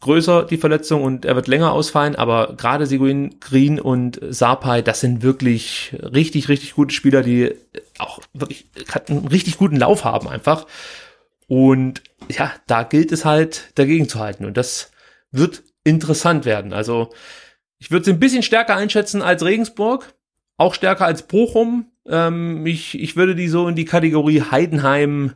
größer 0.00 0.44
die 0.44 0.56
Verletzung 0.56 1.02
und 1.02 1.26
er 1.26 1.36
wird 1.36 1.48
länger 1.48 1.72
ausfallen, 1.72 2.16
aber 2.16 2.54
gerade 2.56 2.86
Seguin, 2.86 3.38
Green 3.40 3.78
und 3.78 4.18
Sapai, 4.30 4.80
das 4.80 5.00
sind 5.00 5.22
wirklich 5.22 5.94
richtig, 6.00 6.48
richtig 6.48 6.72
gute 6.72 6.94
Spieler, 6.94 7.22
die 7.22 7.52
auch 7.98 8.20
wirklich 8.32 8.64
einen 9.08 9.28
richtig 9.28 9.58
guten 9.58 9.76
Lauf 9.76 10.04
haben 10.04 10.26
einfach. 10.26 10.66
Und 11.46 12.02
ja, 12.28 12.52
da 12.66 12.82
gilt 12.82 13.12
es 13.12 13.24
halt 13.24 13.72
dagegen 13.74 14.08
zu 14.08 14.18
halten 14.18 14.44
und 14.44 14.56
das 14.56 14.90
wird 15.30 15.62
interessant 15.84 16.44
werden. 16.44 16.72
Also 16.72 17.12
ich 17.78 17.90
würde 17.90 18.06
sie 18.06 18.12
ein 18.12 18.20
bisschen 18.20 18.42
stärker 18.42 18.76
einschätzen 18.76 19.20
als 19.20 19.44
Regensburg, 19.44 20.14
auch 20.56 20.74
stärker 20.74 21.04
als 21.04 21.26
Bochum. 21.26 21.92
Ähm, 22.08 22.66
ich, 22.66 22.98
ich 22.98 23.16
würde 23.16 23.34
die 23.34 23.48
so 23.48 23.68
in 23.68 23.74
die 23.74 23.84
Kategorie 23.84 24.42
Heidenheim 24.42 25.34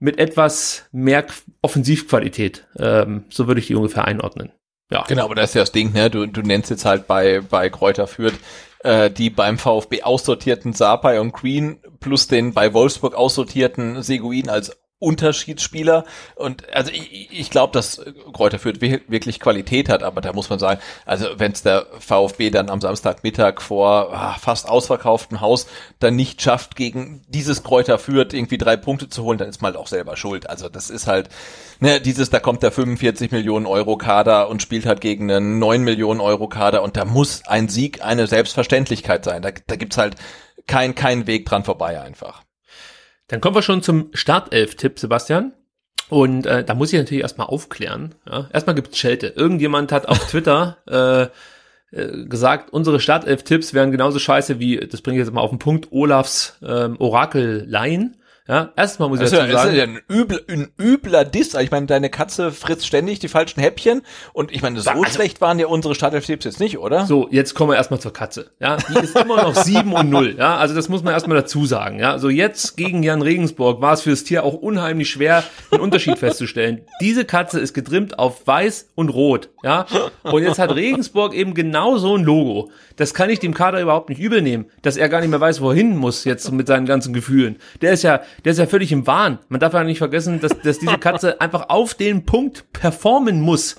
mit 0.00 0.18
etwas 0.18 0.86
mehr 0.90 1.26
Offensivqualität. 1.62 2.66
Ähm, 2.78 3.24
so 3.30 3.46
würde 3.46 3.60
ich 3.60 3.68
die 3.68 3.74
ungefähr 3.74 4.04
einordnen. 4.04 4.52
Ja. 4.90 5.04
Genau, 5.06 5.24
aber 5.24 5.34
das 5.34 5.50
ist 5.50 5.54
ja 5.54 5.62
das 5.62 5.72
Ding, 5.72 5.92
ne? 5.92 6.10
Du, 6.10 6.26
du 6.26 6.42
nennst 6.42 6.70
jetzt 6.70 6.84
halt 6.84 7.06
bei, 7.06 7.40
bei 7.40 7.70
Kräuter 7.70 8.06
Fürth 8.06 8.38
äh, 8.84 9.10
die 9.10 9.30
beim 9.30 9.58
VfB 9.58 10.02
aussortierten 10.02 10.72
Sapai 10.72 11.20
und 11.20 11.32
Green 11.32 11.78
plus 12.00 12.28
den 12.28 12.52
bei 12.52 12.72
Wolfsburg 12.74 13.14
aussortierten 13.14 14.02
Seguin 14.02 14.48
als 14.48 14.76
Unterschiedsspieler. 15.04 16.04
Und 16.34 16.72
also 16.74 16.90
ich, 16.90 17.28
ich 17.30 17.50
glaube, 17.50 17.72
dass 17.72 18.00
Kräuter 18.32 18.58
Fürth 18.58 18.80
wirklich 18.80 19.38
Qualität 19.38 19.88
hat, 19.88 20.02
aber 20.02 20.20
da 20.20 20.32
muss 20.32 20.48
man 20.48 20.58
sagen, 20.58 20.80
also 21.04 21.26
wenn 21.36 21.52
es 21.52 21.62
der 21.62 21.86
VfB 21.98 22.50
dann 22.50 22.70
am 22.70 22.80
Samstagmittag 22.80 23.60
vor 23.60 24.12
ah, 24.14 24.36
fast 24.40 24.68
ausverkauftem 24.68 25.40
Haus 25.40 25.66
dann 26.00 26.16
nicht 26.16 26.40
schafft, 26.40 26.74
gegen 26.74 27.22
dieses 27.28 27.62
Kräuter 27.62 27.98
Fürth 27.98 28.32
irgendwie 28.32 28.58
drei 28.58 28.76
Punkte 28.76 29.08
zu 29.08 29.22
holen, 29.24 29.38
dann 29.38 29.48
ist 29.48 29.60
man 29.60 29.74
halt 29.74 29.82
auch 29.82 29.88
selber 29.88 30.16
schuld. 30.16 30.48
Also 30.48 30.68
das 30.70 30.88
ist 30.88 31.06
halt, 31.06 31.28
ne, 31.80 32.00
dieses, 32.00 32.30
da 32.30 32.40
kommt 32.40 32.62
der 32.62 32.72
45 32.72 33.30
Millionen 33.30 33.66
Euro 33.66 33.98
Kader 33.98 34.48
und 34.48 34.62
spielt 34.62 34.86
halt 34.86 35.02
gegen 35.02 35.30
einen 35.30 35.58
9 35.58 35.82
Millionen 35.82 36.20
Euro 36.20 36.48
Kader 36.48 36.82
und 36.82 36.96
da 36.96 37.04
muss 37.04 37.42
ein 37.46 37.68
Sieg 37.68 38.02
eine 38.02 38.26
Selbstverständlichkeit 38.26 39.24
sein. 39.24 39.42
Da, 39.42 39.50
da 39.66 39.76
gibt's 39.76 39.98
halt 39.98 40.16
kein, 40.66 40.94
kein 40.94 41.26
Weg 41.26 41.44
dran 41.44 41.64
vorbei 41.64 42.00
einfach. 42.00 42.43
Dann 43.34 43.40
kommen 43.40 43.56
wir 43.56 43.62
schon 43.62 43.82
zum 43.82 44.10
Startelf-Tipp, 44.12 44.96
Sebastian. 44.96 45.54
Und 46.08 46.46
äh, 46.46 46.62
da 46.62 46.74
muss 46.74 46.92
ich 46.92 46.98
natürlich 47.00 47.22
erstmal 47.22 47.48
aufklären. 47.48 48.14
Ja? 48.30 48.48
Erstmal 48.52 48.76
gibt's 48.76 48.96
Schelte. 48.96 49.26
Irgendjemand 49.26 49.90
hat 49.90 50.06
auf 50.06 50.18
Twitter 50.30 50.76
äh, 50.88 51.22
äh, 52.00 52.26
gesagt, 52.26 52.72
unsere 52.72 53.00
Startelf-Tipps 53.00 53.74
wären 53.74 53.90
genauso 53.90 54.20
scheiße 54.20 54.60
wie, 54.60 54.76
das 54.76 55.02
bringe 55.02 55.18
ich 55.18 55.24
jetzt 55.24 55.34
mal 55.34 55.40
auf 55.40 55.50
den 55.50 55.58
Punkt, 55.58 55.88
Olafs 55.90 56.60
ähm, 56.64 56.94
Orakel-Line. 57.00 58.12
Ja, 58.46 58.72
erstmal 58.76 59.08
muss 59.08 59.20
ich 59.20 59.30
dazu 59.30 59.36
sagen. 59.36 59.52
Das 59.52 59.64
ist 59.64 59.74
ja 59.74 59.84
ein, 59.84 60.00
übel, 60.06 60.44
ein 60.50 60.68
übler 60.78 61.24
Diss. 61.24 61.54
Ich 61.54 61.70
meine, 61.70 61.86
deine 61.86 62.10
Katze 62.10 62.52
frisst 62.52 62.86
ständig 62.86 63.18
die 63.18 63.28
falschen 63.28 63.60
Häppchen. 63.60 64.02
Und 64.34 64.52
ich 64.52 64.60
meine, 64.60 64.78
so 64.82 64.90
also, 64.90 65.04
schlecht 65.04 65.40
waren 65.40 65.58
ja 65.58 65.66
unsere 65.66 65.94
Startelf-Tipps 65.94 66.44
jetzt 66.44 66.60
nicht, 66.60 66.78
oder? 66.78 67.06
So, 67.06 67.26
jetzt 67.30 67.54
kommen 67.54 67.70
wir 67.70 67.76
erstmal 67.76 68.00
zur 68.00 68.12
Katze. 68.12 68.50
Ja, 68.60 68.76
die 68.76 69.02
ist 69.02 69.18
immer 69.18 69.40
noch 69.40 69.54
7 69.54 69.90
und 69.94 70.10
0. 70.10 70.36
Ja, 70.36 70.56
also 70.58 70.74
das 70.74 70.90
muss 70.90 71.02
man 71.02 71.14
erstmal 71.14 71.38
dazu 71.38 71.64
sagen. 71.64 71.98
Ja, 71.98 72.18
so 72.18 72.28
jetzt 72.28 72.76
gegen 72.76 73.02
Jan 73.02 73.22
Regensburg 73.22 73.80
war 73.80 73.94
es 73.94 74.02
für 74.02 74.10
das 74.10 74.24
Tier 74.24 74.44
auch 74.44 74.54
unheimlich 74.54 75.08
schwer, 75.08 75.42
den 75.72 75.80
Unterschied 75.80 76.18
festzustellen. 76.18 76.82
Diese 77.00 77.24
Katze 77.24 77.60
ist 77.60 77.72
getrimmt 77.72 78.18
auf 78.18 78.46
weiß 78.46 78.90
und 78.94 79.08
rot. 79.08 79.48
Ja, 79.62 79.86
und 80.22 80.42
jetzt 80.42 80.58
hat 80.58 80.74
Regensburg 80.74 81.32
eben 81.32 81.54
genau 81.54 81.96
so 81.96 82.14
ein 82.14 82.24
Logo. 82.24 82.70
Das 82.96 83.14
kann 83.14 83.30
ich 83.30 83.40
dem 83.40 83.54
Kader 83.54 83.80
überhaupt 83.80 84.10
nicht 84.10 84.20
übel 84.20 84.42
nehmen, 84.42 84.66
dass 84.82 84.98
er 84.98 85.08
gar 85.08 85.20
nicht 85.20 85.30
mehr 85.30 85.40
weiß, 85.40 85.62
wohin 85.62 85.96
muss 85.96 86.24
jetzt 86.24 86.52
mit 86.52 86.66
seinen 86.66 86.84
ganzen 86.84 87.14
Gefühlen. 87.14 87.56
Der 87.80 87.92
ist 87.92 88.02
ja, 88.02 88.20
der 88.44 88.52
ist 88.52 88.58
ja 88.58 88.66
völlig 88.66 88.92
im 88.92 89.06
Wahn. 89.06 89.38
Man 89.48 89.60
darf 89.60 89.74
ja 89.74 89.84
nicht 89.84 89.98
vergessen, 89.98 90.40
dass, 90.40 90.58
dass 90.60 90.78
diese 90.78 90.98
Katze 90.98 91.40
einfach 91.40 91.68
auf 91.68 91.94
den 91.94 92.24
Punkt 92.24 92.64
performen 92.72 93.40
muss. 93.40 93.76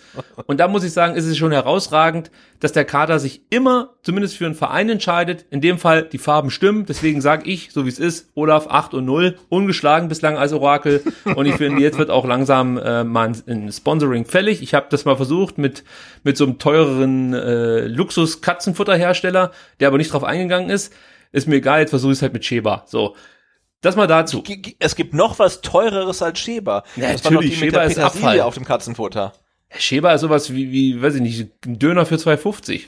Und 0.47 0.59
da 0.59 0.67
muss 0.67 0.83
ich 0.83 0.93
sagen, 0.93 1.15
ist 1.15 1.25
es 1.25 1.37
schon 1.37 1.51
herausragend, 1.51 2.31
dass 2.59 2.71
der 2.71 2.85
Kader 2.85 3.19
sich 3.19 3.41
immer, 3.49 3.95
zumindest 4.01 4.37
für 4.37 4.45
einen 4.45 4.55
Verein 4.55 4.89
entscheidet. 4.89 5.45
In 5.49 5.61
dem 5.61 5.77
Fall, 5.77 6.03
die 6.03 6.17
Farben 6.17 6.49
stimmen. 6.49 6.85
Deswegen 6.85 7.21
sage 7.21 7.49
ich, 7.49 7.71
so 7.71 7.85
wie 7.85 7.89
es 7.89 7.99
ist, 7.99 8.31
Olaf 8.33 8.67
8 8.67 8.93
und 8.93 9.05
0, 9.05 9.35
ungeschlagen 9.49 10.07
bislang 10.09 10.37
als 10.37 10.53
Orakel. 10.53 11.03
Und 11.35 11.45
ich 11.45 11.55
finde, 11.55 11.81
jetzt 11.81 11.97
wird 11.97 12.09
auch 12.09 12.25
langsam 12.25 12.77
äh, 12.77 13.03
mal 13.03 13.31
ein 13.47 13.71
Sponsoring 13.71 14.25
fällig. 14.25 14.61
Ich 14.61 14.73
habe 14.73 14.87
das 14.89 15.05
mal 15.05 15.15
versucht 15.15 15.57
mit, 15.57 15.83
mit 16.23 16.37
so 16.37 16.45
einem 16.45 16.57
teureren 16.57 17.33
äh, 17.33 17.87
Luxus-Katzenfutterhersteller, 17.87 19.51
der 19.79 19.87
aber 19.87 19.97
nicht 19.97 20.13
drauf 20.13 20.23
eingegangen 20.23 20.69
ist. 20.69 20.93
Ist 21.31 21.47
mir 21.47 21.55
egal, 21.55 21.81
jetzt 21.81 21.89
versuche 21.89 22.13
ich 22.13 22.19
es 22.19 22.21
halt 22.21 22.33
mit 22.33 22.45
Sheba. 22.45 22.83
So. 22.87 23.15
Das 23.85 23.95
mal 23.95 24.07
dazu. 24.07 24.43
Es 24.79 24.95
gibt 24.95 25.13
noch 25.13 25.37
was 25.37 25.61
teureres 25.61 26.23
als 26.23 26.39
Sheba. 26.39 26.83
Ja, 26.95 27.11
das 27.11 27.23
natürlich, 27.23 27.59
Sheba 27.59 27.83
ist 27.83 27.99
Abfall 27.99 28.41
auf 28.41 28.55
dem 28.55 28.65
Katzenfutter. 28.65 29.33
Sheba 29.77 30.13
ist 30.13 30.21
sowas 30.21 30.51
wie, 30.51 30.71
wie, 30.71 30.99
weiß 31.03 31.13
ich 31.13 31.21
nicht, 31.21 31.49
ein 31.67 31.77
Döner 31.77 32.07
für 32.07 32.15
2,50. 32.15 32.85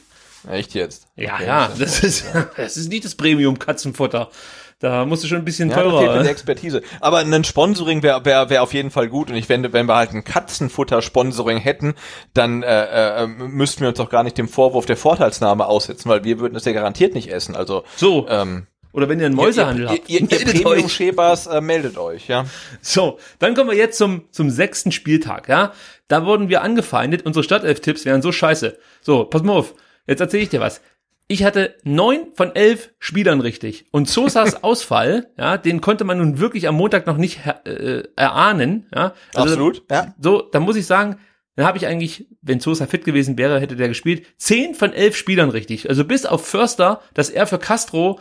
Echt 0.50 0.74
jetzt? 0.74 1.06
Ja, 1.16 1.36
okay, 1.36 1.46
ja, 1.46 1.72
das 1.78 2.04
ist, 2.04 2.26
das 2.58 2.78
ist 2.78 2.90
nicht 2.90 3.06
das 3.06 3.14
Premium-Katzenfutter. 3.14 4.32
Da 4.80 5.06
musst 5.06 5.24
du 5.24 5.28
schon 5.28 5.38
ein 5.38 5.46
bisschen 5.46 5.70
ja, 5.70 5.76
teurer. 5.76 6.24
Ja, 6.24 6.24
Expertise. 6.24 6.82
Aber 7.00 7.20
ein 7.20 7.44
Sponsoring 7.44 8.02
wäre 8.02 8.26
wär, 8.26 8.50
wär 8.50 8.64
auf 8.64 8.74
jeden 8.74 8.90
Fall 8.90 9.08
gut. 9.08 9.30
Und 9.30 9.36
ich 9.36 9.46
finde, 9.46 9.74
wenn 9.74 9.86
wir 9.86 9.96
halt 9.96 10.14
ein 10.14 10.24
Katzenfutter-Sponsoring 10.24 11.60
hätten, 11.60 11.94
dann 12.34 12.64
äh, 12.64 13.24
äh, 13.24 13.28
müssten 13.28 13.82
wir 13.82 13.90
uns 13.90 14.00
doch 14.00 14.10
gar 14.10 14.24
nicht 14.24 14.40
dem 14.40 14.48
Vorwurf 14.48 14.88
der 14.88 14.98
Vorteilsnahme 14.98 15.68
aussetzen, 15.68 16.10
weil 16.10 16.24
wir 16.24 16.40
würden 16.40 16.56
es 16.56 16.66
ja 16.66 16.72
garantiert 16.72 17.14
nicht 17.14 17.32
essen. 17.32 17.56
Also 17.56 17.84
so. 17.98 18.28
Ähm, 18.30 18.66
oder 18.98 19.10
wenn 19.10 19.20
ihr 19.20 19.28
einen 19.28 19.36
Mäusehandel 19.36 19.86
ihr, 19.86 19.90
habt. 19.92 20.10
Ihr, 20.10 20.22
ihr, 20.22 20.32
ihr 20.32 20.64
Premium 20.64 20.90
Schebers 20.90 21.46
äh, 21.46 21.62
meldet 21.62 22.00
euch, 22.00 22.28
ja. 22.28 22.48
So, 22.82 23.20
dann 23.38 23.54
kommen 23.54 23.70
wir 23.70 23.78
jetzt 23.78 24.00
zum, 24.00 24.24
zum 24.32 24.50
sechsten 24.50 24.92
Spieltag, 24.92 25.48
ja. 25.48 25.72
Da 26.08 26.26
wurden 26.26 26.50
wir 26.50 26.64
angefeindet, 26.64 27.24
unsere 27.24 27.44
Stadtelf-Tipps 27.44 28.06
wären 28.06 28.24
so 28.24 28.32
scheiße. 28.32 28.80
So, 29.02 29.26
pass 29.26 29.44
mal 29.44 29.54
auf, 29.54 29.76
jetzt 30.08 30.20
erzähle 30.20 30.42
ich 30.42 30.50
dir 30.50 30.62
was. 30.62 30.82
Ich 31.28 31.44
hatte 31.44 31.76
neun 31.84 32.30
von 32.34 32.56
elf 32.56 32.90
Spielern 32.98 33.40
richtig. 33.40 33.86
Und 33.92 34.10
Sosas 34.10 34.64
Ausfall, 34.64 35.28
ja, 35.38 35.58
den 35.58 35.80
konnte 35.80 36.04
man 36.04 36.18
nun 36.18 36.40
wirklich 36.40 36.68
am 36.68 36.74
Montag 36.74 37.06
noch 37.06 37.18
nicht 37.18 37.42
äh, 37.66 38.02
erahnen. 38.16 38.88
Ja. 38.96 39.14
Also, 39.36 39.54
Absolut, 39.54 39.84
ja. 39.92 40.16
So, 40.20 40.42
da 40.42 40.60
muss 40.60 40.76
ich 40.76 40.88
sagen, 40.88 41.18
dann 41.56 41.68
habe 41.68 41.78
ich 41.78 41.86
eigentlich, 41.86 42.30
wenn 42.42 42.60
Sosa 42.60 42.88
fit 42.88 43.06
gewesen 43.06 43.38
wäre, 43.38 43.60
hätte 43.60 43.76
der 43.76 43.90
gespielt, 43.90 44.26
zehn 44.38 44.74
von 44.74 44.92
elf 44.92 45.16
Spielern 45.16 45.52
richtig. 45.52 45.88
Also 45.88 46.04
bis 46.04 46.26
auf 46.26 46.48
Förster, 46.48 47.02
dass 47.14 47.30
er 47.30 47.46
für 47.46 47.60
Castro 47.60 48.20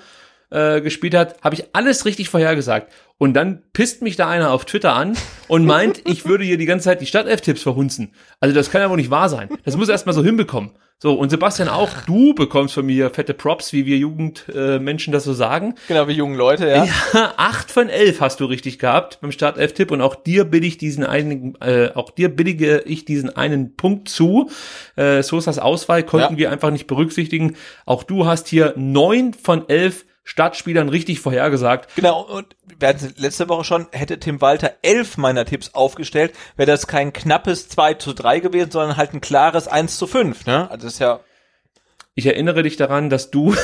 äh, 0.50 0.80
gespielt 0.80 1.14
hat, 1.14 1.42
habe 1.42 1.54
ich 1.54 1.64
alles 1.72 2.04
richtig 2.04 2.28
vorhergesagt. 2.28 2.92
Und 3.18 3.32
dann 3.34 3.62
pisst 3.72 4.02
mich 4.02 4.16
da 4.16 4.28
einer 4.28 4.50
auf 4.50 4.66
Twitter 4.66 4.94
an 4.94 5.16
und 5.48 5.64
meint, 5.64 6.02
ich 6.06 6.26
würde 6.26 6.44
hier 6.44 6.58
die 6.58 6.66
ganze 6.66 6.84
Zeit 6.84 7.00
die 7.00 7.06
Stadtelf-Tipps 7.06 7.62
verhunzen. 7.62 8.12
Also 8.40 8.54
das 8.54 8.70
kann 8.70 8.82
ja 8.82 8.90
wohl 8.90 8.98
nicht 8.98 9.10
wahr 9.10 9.28
sein. 9.30 9.48
Das 9.64 9.76
muss 9.76 9.88
er 9.88 9.92
erstmal 9.92 10.14
so 10.14 10.22
hinbekommen. 10.22 10.72
So, 10.98 11.12
und 11.12 11.28
Sebastian, 11.28 11.68
auch 11.68 11.90
du 12.06 12.34
bekommst 12.34 12.72
von 12.72 12.86
mir 12.86 13.10
fette 13.10 13.34
Props, 13.34 13.74
wie 13.74 13.84
wir 13.84 13.98
Jugendmenschen 13.98 15.12
äh, 15.12 15.14
das 15.14 15.24
so 15.24 15.34
sagen. 15.34 15.74
Genau, 15.88 16.08
wie 16.08 16.12
junge 16.12 16.38
Leute, 16.38 16.68
ja. 16.68 16.84
Ja, 17.12 17.34
acht 17.36 17.70
von 17.70 17.90
elf 17.90 18.22
hast 18.22 18.40
du 18.40 18.46
richtig 18.46 18.78
gehabt 18.78 19.18
beim 19.20 19.30
Startelf-Tipp 19.30 19.90
und 19.90 20.00
auch 20.00 20.14
dir 20.14 20.44
bitte 20.44 20.66
ich 20.66 20.78
diesen 20.78 21.04
einen, 21.04 21.54
äh, 21.60 21.90
auch 21.94 22.10
dir 22.10 22.34
billige 22.34 22.82
ich 22.86 23.04
diesen 23.04 23.34
einen 23.34 23.76
Punkt 23.76 24.08
zu. 24.08 24.50
Äh, 24.96 25.22
Sosas 25.22 25.58
Auswahl 25.58 26.02
konnten 26.02 26.34
Ja. 26.34 26.38
wir 26.38 26.50
einfach 26.50 26.70
nicht 26.70 26.86
berücksichtigen. 26.86 27.56
Auch 27.84 28.02
du 28.02 28.24
hast 28.24 28.48
hier 28.48 28.72
neun 28.76 29.34
von 29.34 29.68
elf 29.68 30.06
Startspielern 30.26 30.88
richtig 30.88 31.20
vorhergesagt. 31.20 31.94
Genau, 31.94 32.20
und 32.20 32.56
wir 32.78 32.88
hatten 32.88 33.14
letzte 33.16 33.48
Woche 33.48 33.62
schon, 33.62 33.86
hätte 33.92 34.18
Tim 34.18 34.40
Walter 34.40 34.74
elf 34.82 35.16
meiner 35.16 35.44
Tipps 35.44 35.72
aufgestellt, 35.72 36.34
wäre 36.56 36.66
das 36.66 36.88
kein 36.88 37.12
knappes 37.12 37.68
2 37.68 37.94
zu 37.94 38.12
3 38.12 38.40
gewesen, 38.40 38.72
sondern 38.72 38.96
halt 38.96 39.14
ein 39.14 39.20
klares 39.20 39.68
1 39.68 39.96
zu 39.96 40.08
5, 40.08 40.44
ne? 40.46 40.68
Also 40.68 40.84
das 40.84 40.94
ist 40.94 40.98
ja, 40.98 41.20
Ich 42.18 42.24
erinnere 42.26 42.62
dich 42.62 42.76
daran, 42.76 43.10
dass 43.10 43.30
du 43.30 43.54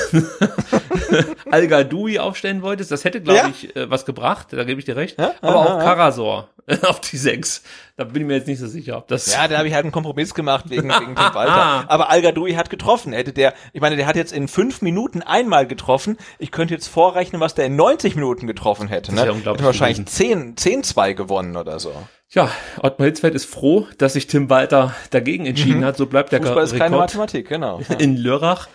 Al 1.51 1.66
Gadoui 1.69 2.19
aufstellen 2.19 2.62
wolltest. 2.62 2.91
Das 2.91 3.05
hätte, 3.05 3.20
glaube 3.23 3.39
Ja. 3.39 3.49
ich, 3.49 3.74
äh, 3.74 3.91
was 3.91 4.05
gebracht. 4.05 4.49
Da 4.51 4.65
gebe 4.65 4.79
ich 4.79 4.85
dir 4.85 4.95
recht. 4.95 5.19
Ja? 5.19 5.33
Aber 5.41 5.57
Aha, 5.61 5.74
auch. 5.77 5.79
Karasor 5.81 6.49
auf 6.83 7.01
die 7.01 7.16
sechs. 7.16 7.62
Da 7.97 8.05
bin 8.05 8.23
ich 8.23 8.29
mir 8.29 8.35
jetzt 8.35 8.47
nicht 8.47 8.59
so 8.61 8.66
sicher, 8.66 8.99
ob 8.99 9.09
das. 9.09 9.33
ja, 9.33 9.49
da 9.49 9.59
habe 9.59 9.69
ich 9.69 9.74
halt 9.74 9.85
einen 9.85 9.93
Kompromiss 9.93 10.35
gemacht 10.35 10.66
wegen, 10.69 10.89
wegen 10.91 11.16
Tim 11.16 11.35
Walter. 11.35 11.91
Aber 11.91 12.11
Al 12.11 12.23
hat 12.23 12.70
getroffen. 12.70 13.12
Hätte 13.12 13.33
der, 13.33 13.55
ich 13.73 13.81
meine, 13.81 13.97
der 13.97 14.07
hat 14.07 14.16
jetzt 14.16 14.33
in 14.33 14.49
fünf 14.49 14.83
Minuten 14.83 15.23
einmal 15.23 15.66
getroffen. 15.66 16.19
Ich 16.39 16.51
könnte 16.51 16.74
jetzt 16.74 16.89
vorrechnen, 16.89 17.41
was 17.41 17.55
der 17.55 17.66
in 17.66 17.77
90 17.77 18.16
Minuten 18.16 18.47
getroffen 18.47 18.89
hätte. 18.89 19.12
Das 19.12 19.15
Ne? 19.15 19.20
ist 19.23 19.27
ja 19.29 19.33
unglaublich 19.33 19.61
Hätte 19.66 19.81
wahrscheinlich 19.81 20.07
10, 20.07 20.57
10-2 20.57 21.15
gewonnen 21.15 21.57
oder 21.57 21.81
so. 21.81 21.93
Ja, 22.35 22.51
Ottmar 22.81 23.07
Hitzfeld 23.07 23.35
ist 23.35 23.45
froh, 23.45 23.87
dass 23.99 24.15
sich 24.15 24.27
Tim 24.27 24.49
Walter 24.49 24.95
dagegen 25.11 25.45
entschieden 25.45 25.81
Mhm. 25.81 25.85
hat. 25.85 25.97
So 25.99 26.07
bleibt 26.07 26.33
der 26.33 26.41
Fußball 26.41 26.65
ist 26.65 26.77
keine 26.77 26.97
Mathematik, 26.97 27.49
genau. 27.49 27.81
Ja. 27.89 27.97
in 27.99 28.17
Lörrach. 28.17 28.69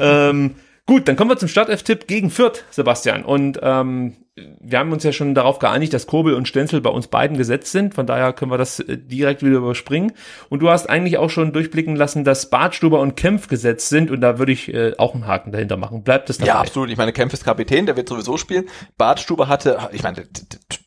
Ähm, 0.00 0.54
gut, 0.86 1.08
dann 1.08 1.16
kommen 1.16 1.30
wir 1.30 1.36
zum 1.36 1.48
Startelf-Tipp 1.48 2.06
gegen 2.06 2.30
Fürth, 2.30 2.64
Sebastian. 2.70 3.22
Und 3.24 3.58
ähm, 3.62 4.16
wir 4.60 4.78
haben 4.78 4.92
uns 4.92 5.04
ja 5.04 5.12
schon 5.12 5.34
darauf 5.34 5.58
geeinigt, 5.58 5.92
dass 5.92 6.06
Kobel 6.06 6.34
und 6.34 6.48
Stenzel 6.48 6.80
bei 6.80 6.90
uns 6.90 7.08
beiden 7.08 7.36
gesetzt 7.36 7.72
sind. 7.72 7.94
Von 7.94 8.06
daher 8.06 8.32
können 8.32 8.50
wir 8.50 8.58
das 8.58 8.80
äh, 8.80 8.98
direkt 8.98 9.42
wieder 9.42 9.56
überspringen. 9.56 10.12
Und 10.48 10.60
du 10.60 10.70
hast 10.70 10.88
eigentlich 10.88 11.18
auch 11.18 11.30
schon 11.30 11.52
durchblicken 11.52 11.96
lassen, 11.96 12.24
dass 12.24 12.50
Bartstuber 12.50 13.00
und 13.00 13.16
Kempf 13.16 13.48
gesetzt 13.48 13.88
sind. 13.88 14.10
Und 14.10 14.20
da 14.20 14.38
würde 14.38 14.52
ich 14.52 14.72
äh, 14.72 14.94
auch 14.98 15.14
einen 15.14 15.26
Haken 15.26 15.52
dahinter 15.52 15.76
machen. 15.76 16.02
Bleibt 16.02 16.30
es 16.30 16.38
dabei? 16.38 16.48
Ja, 16.48 16.60
absolut. 16.60 16.90
Ich 16.90 16.96
meine, 16.96 17.12
Kempf 17.12 17.32
ist 17.32 17.44
Kapitän, 17.44 17.86
der 17.86 17.96
wird 17.96 18.08
sowieso 18.08 18.36
spielen. 18.36 18.66
Bartstuber 18.96 19.48
hatte, 19.48 19.78
ich 19.92 20.02
meine, 20.02 20.24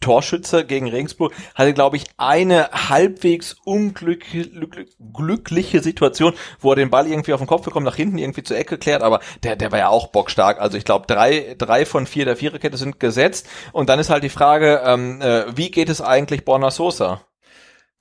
Torschütze 0.06 0.66
gegen 0.66 0.88
Regensburg, 0.88 1.34
hatte, 1.56 1.74
glaube 1.74 1.98
ich, 1.98 2.06
eine 2.18 2.70
halbwegs 2.72 3.56
unglückliche 3.64 5.82
Situation, 5.82 6.34
wo 6.60 6.72
er 6.72 6.76
den 6.76 6.92
Ball 6.92 7.08
irgendwie 7.08 7.34
auf 7.34 7.40
den 7.40 7.48
Kopf 7.48 7.66
bekommt, 7.66 7.86
nach 7.86 7.96
hinten 7.96 8.20
irgendwie 8.20 8.44
zur 8.44 8.58
Ecke 8.58 8.78
klärt, 8.78 9.02
aber 9.02 9.20
der, 9.44 9.56
der 9.56 9.72
war 9.72 9.80
ja 9.80 9.90
auch 9.90 10.08
bockstark. 10.08 10.62
Also 10.62 10.78
ich 10.78 10.86
glaube, 10.86 11.08
drei, 11.08 11.56
drei 11.58 11.86
von 11.86 12.06
vier 12.06 12.26
der 12.26 12.36
Viererkette 12.36 12.78
sind 12.78 13.00
gesetzt. 13.00 13.45
Und 13.72 13.90
dann 13.90 14.00
ist 14.00 14.10
halt 14.10 14.24
die 14.24 14.30
Frage, 14.30 14.82
ähm, 14.86 15.22
äh, 15.22 15.46
wie 15.56 15.72
geht 15.72 15.90
es 15.90 16.02
eigentlich 16.02 16.46
Borna 16.46 16.72
Sosa? 16.72 17.22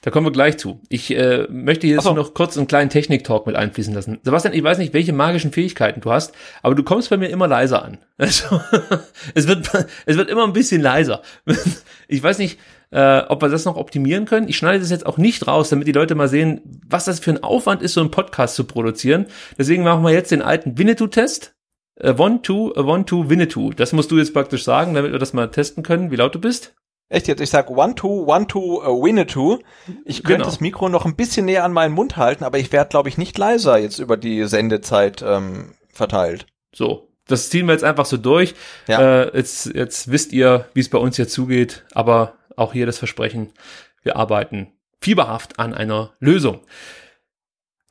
Da 0.05 0.11
kommen 0.11 0.27
wir 0.27 0.33
gleich 0.33 0.59
zu. 0.59 0.83
Ich 0.91 1.11
äh, 1.17 1.47
möchte 1.49 1.87
jetzt 1.87 2.01
Ach 2.01 2.11
so. 2.11 2.13
noch 2.13 2.35
kurz 2.35 2.59
einen 2.59 2.67
kleinen 2.67 2.91
Technik-Talk 2.91 3.47
mit 3.47 3.57
einfließen 3.57 3.95
lassen. 3.95 4.21
Sebastian, 4.23 4.53
ich 4.53 4.63
weiß 4.63 4.77
nicht, 4.77 4.93
welche 4.93 5.15
magischen 5.15 5.51
Fähigkeiten 5.51 6.03
du 6.03 6.13
hast, 6.13 6.35
aber 6.63 6.75
du 6.75 6.83
kommst 6.83 7.09
bei 7.09 7.17
mir 7.17 7.29
immer 7.29 7.49
leiser 7.49 7.83
an. 7.83 7.99
Also, 8.19 8.61
es 9.35 9.49
wird, 9.49 9.71
es 10.05 10.17
wird 10.19 10.29
immer 10.29 10.45
ein 10.45 10.53
bisschen 10.53 10.83
leiser. 10.83 11.23
Ich 12.07 12.23
weiß 12.23 12.37
nicht, 12.37 12.61
äh, 12.91 13.23
ob 13.29 13.41
wir 13.41 13.49
das 13.49 13.65
noch 13.65 13.77
optimieren 13.77 14.27
können. 14.27 14.47
Ich 14.47 14.59
schneide 14.59 14.81
das 14.81 14.91
jetzt 14.91 15.07
auch 15.07 15.17
nicht 15.17 15.47
raus, 15.47 15.71
damit 15.71 15.89
die 15.89 15.93
Leute 15.93 16.15
mal 16.15 16.29
sehen, 16.29 16.61
was 16.87 17.07
das 17.07 17.19
für 17.19 17.31
ein 17.31 17.43
Aufwand 17.43 17.81
ist, 17.81 17.95
so 17.95 18.01
einen 18.01 18.11
Podcast 18.11 18.57
zu 18.57 18.65
produzieren. 18.65 19.25
Deswegen 19.57 19.85
machen 19.85 20.05
wir 20.05 20.11
jetzt 20.11 20.31
den 20.31 20.43
alten 20.43 20.77
Winnetou-Test. 20.77 21.55
Äh, 21.97 22.15
one, 22.17 22.43
two, 22.43 22.73
äh, 22.75 22.81
one, 22.81 23.05
two, 23.05 23.29
Winnetou. 23.29 23.73
Das 23.73 23.93
musst 23.93 24.11
du 24.11 24.19
jetzt 24.19 24.33
praktisch 24.35 24.65
sagen, 24.65 24.95
damit 24.95 25.13
wir 25.13 25.19
das 25.19 25.33
mal 25.33 25.51
testen 25.51 25.83
können, 25.83 26.11
wie 26.11 26.17
laut 26.17 26.35
du 26.35 26.41
bist. 26.41 26.75
Echt 27.11 27.29
jetzt? 27.29 27.41
Ich 27.41 27.51
sag 27.51 27.71
one 27.71 27.95
two 27.95 28.25
one 28.27 28.47
two 28.47 28.83
uh, 28.83 29.03
Winnetou. 29.05 29.59
Ich 30.05 30.23
könnte 30.23 30.39
Genau. 30.39 30.45
das 30.47 30.61
Mikro 30.61 30.89
noch 30.89 31.05
ein 31.05 31.17
bisschen 31.17 31.45
näher 31.45 31.63
an 31.65 31.73
meinen 31.73 31.93
Mund 31.95 32.17
halten, 32.17 32.45
aber 32.45 32.59
ich 32.59 32.73
werde 32.73 32.89
glaube 32.89 33.09
ich 33.11 33.19
nicht 33.19 33.37
leiser 33.37 33.79
jetzt 33.79 33.99
über 33.99 34.17
die 34.17 34.45
Sendezeit 34.45 35.23
ähm, 35.23 35.75
verteilt. 35.93 36.47
So, 36.75 37.09
das 37.29 37.51
ziehen 37.51 37.67
wir 37.67 37.73
jetzt 37.73 37.85
einfach 37.85 38.07
so 38.07 38.17
durch. 38.17 38.55
Äh, 38.89 39.37
jetzt, 39.37 39.67
jetzt 39.67 40.11
wisst 40.11 40.33
ihr, 40.33 40.65
wie 40.75 40.81
es 40.81 40.89
bei 40.89 40.99
uns 40.99 41.17
hier 41.17 41.29
zugeht, 41.29 41.85
aber 41.93 42.33
auch 42.57 42.73
hier 42.73 42.87
das 42.87 42.99
Versprechen, 42.99 43.53
wir 44.03 44.17
arbeiten 44.17 44.73
fieberhaft 45.01 45.59
an 45.59 45.75
einer 45.75 46.15
Lösung. 46.21 46.63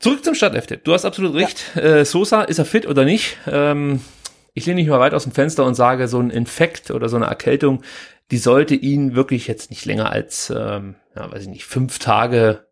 Zurück 0.00 0.24
zum 0.24 0.34
Startelf-Tipp. 0.34 0.84
Du 0.84 0.92
hast 0.92 1.04
absolut 1.04 1.34
recht. 1.34 1.76
Äh, 1.76 2.04
Sosa, 2.04 2.42
ist 2.42 2.58
er 2.58 2.64
fit 2.64 2.86
oder 2.86 3.04
nicht? 3.04 3.38
Ähm, 3.46 4.00
ich 4.52 4.66
lehne 4.66 4.80
mich 4.80 4.88
mal 4.88 5.00
weit 5.00 5.14
aus 5.14 5.24
dem 5.24 5.32
Fenster 5.32 5.64
und 5.64 5.74
sage, 5.74 6.08
so 6.08 6.18
ein 6.20 6.30
Infekt 6.30 6.90
oder 6.90 7.08
so 7.08 7.16
eine 7.16 7.26
Erkältung, 7.26 7.82
die 8.30 8.38
sollte 8.38 8.74
ihn 8.74 9.14
wirklich 9.14 9.46
jetzt 9.46 9.70
nicht 9.70 9.84
länger 9.84 10.10
als, 10.10 10.50
ähm, 10.50 10.96
ja, 11.16 11.30
weiß 11.30 11.42
ich 11.42 11.48
nicht, 11.48 11.64
fünf 11.64 11.98
Tage 11.98 12.66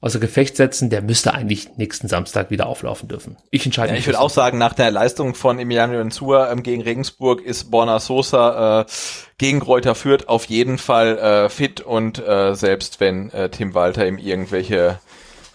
außer 0.00 0.18
Gefecht 0.18 0.56
setzen. 0.56 0.90
Der 0.90 1.00
müsste 1.00 1.32
eigentlich 1.32 1.76
nächsten 1.76 2.08
Samstag 2.08 2.50
wieder 2.50 2.66
auflaufen 2.66 3.08
dürfen. 3.08 3.36
Ich 3.50 3.64
entscheide 3.64 3.88
Ja, 3.88 3.92
mich 3.92 4.00
ich 4.00 4.06
würde 4.06 4.20
auch 4.20 4.30
sagen, 4.30 4.58
nach 4.58 4.74
der 4.74 4.90
Leistung 4.90 5.34
von 5.34 5.58
Emiliano 5.58 5.98
Enzua 5.98 6.50
ähm, 6.50 6.62
gegen 6.62 6.82
Regensburg 6.82 7.40
ist 7.40 7.70
Borna 7.70 8.00
Sosa 8.00 8.80
äh, 8.80 8.84
gegen 9.38 9.60
Kräuter 9.60 9.94
Fürth 9.94 10.28
auf 10.28 10.46
jeden 10.46 10.78
Fall 10.78 11.18
äh, 11.18 11.48
fit 11.48 11.80
und 11.80 12.18
äh, 12.18 12.54
selbst 12.54 12.98
wenn 13.00 13.30
äh, 13.30 13.48
Tim 13.48 13.74
Walter 13.74 14.06
ihm 14.06 14.18
irgendwelche 14.18 14.98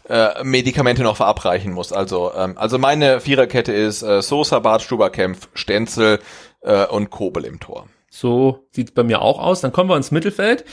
äh, 0.09 0.43
Medikamente 0.43 1.03
noch 1.03 1.17
verabreichen 1.17 1.73
muss. 1.73 1.91
Also, 1.91 2.31
ähm, 2.35 2.57
also 2.57 2.77
meine 2.77 3.19
Viererkette 3.19 3.73
ist 3.73 4.01
äh, 4.03 4.21
Sosa, 4.21 4.59
Bart, 4.59 4.81
Stuberkämpf, 4.81 5.49
Stenzel 5.53 6.19
äh, 6.61 6.85
und 6.85 7.09
Kobel 7.09 7.45
im 7.45 7.59
Tor. 7.59 7.87
So 8.09 8.67
sieht's 8.71 8.91
bei 8.91 9.03
mir 9.03 9.21
auch 9.21 9.39
aus. 9.39 9.61
Dann 9.61 9.71
kommen 9.71 9.89
wir 9.89 9.97
ins 9.97 10.11
Mittelfeld. 10.11 10.65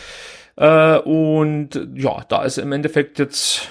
Äh, 0.56 0.98
und 0.98 1.70
ja, 1.94 2.24
da 2.28 2.44
ist 2.44 2.58
im 2.58 2.72
Endeffekt 2.72 3.18
jetzt 3.18 3.68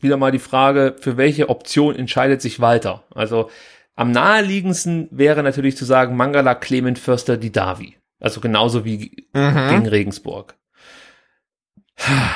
wieder 0.00 0.16
mal 0.16 0.30
die 0.30 0.38
Frage, 0.38 0.94
für 1.00 1.16
welche 1.16 1.48
Option 1.48 1.96
entscheidet 1.96 2.42
sich 2.42 2.60
Walter? 2.60 3.02
Also 3.14 3.50
am 3.96 4.12
naheliegendsten 4.12 5.08
wäre 5.10 5.42
natürlich 5.42 5.76
zu 5.76 5.84
sagen, 5.84 6.16
Mangala, 6.16 6.54
Clement, 6.54 6.98
Förster, 6.98 7.36
Didavi. 7.36 7.96
Also 8.20 8.40
genauso 8.40 8.84
wie 8.84 9.26
Mhm. 9.32 9.68
gegen 9.70 9.86
Regensburg. 9.88 10.56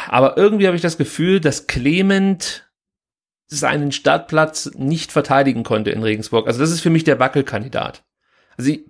Aber 0.09 0.37
irgendwie 0.37 0.67
habe 0.67 0.77
ich 0.77 0.83
das 0.83 0.99
Gefühl, 0.99 1.41
dass 1.41 1.67
Clement 1.67 2.69
seinen 3.47 3.93
Startplatz 3.93 4.71
nicht 4.75 5.13
verteidigen 5.13 5.63
konnte 5.63 5.91
in 5.91 6.03
Regensburg. 6.03 6.47
Also 6.47 6.61
das 6.61 6.71
ist 6.71 6.81
für 6.81 6.91
mich 6.91 7.05
der 7.05 7.19
Wackelkandidat. 7.21 8.03
Also 8.57 8.71
ich, 8.71 8.85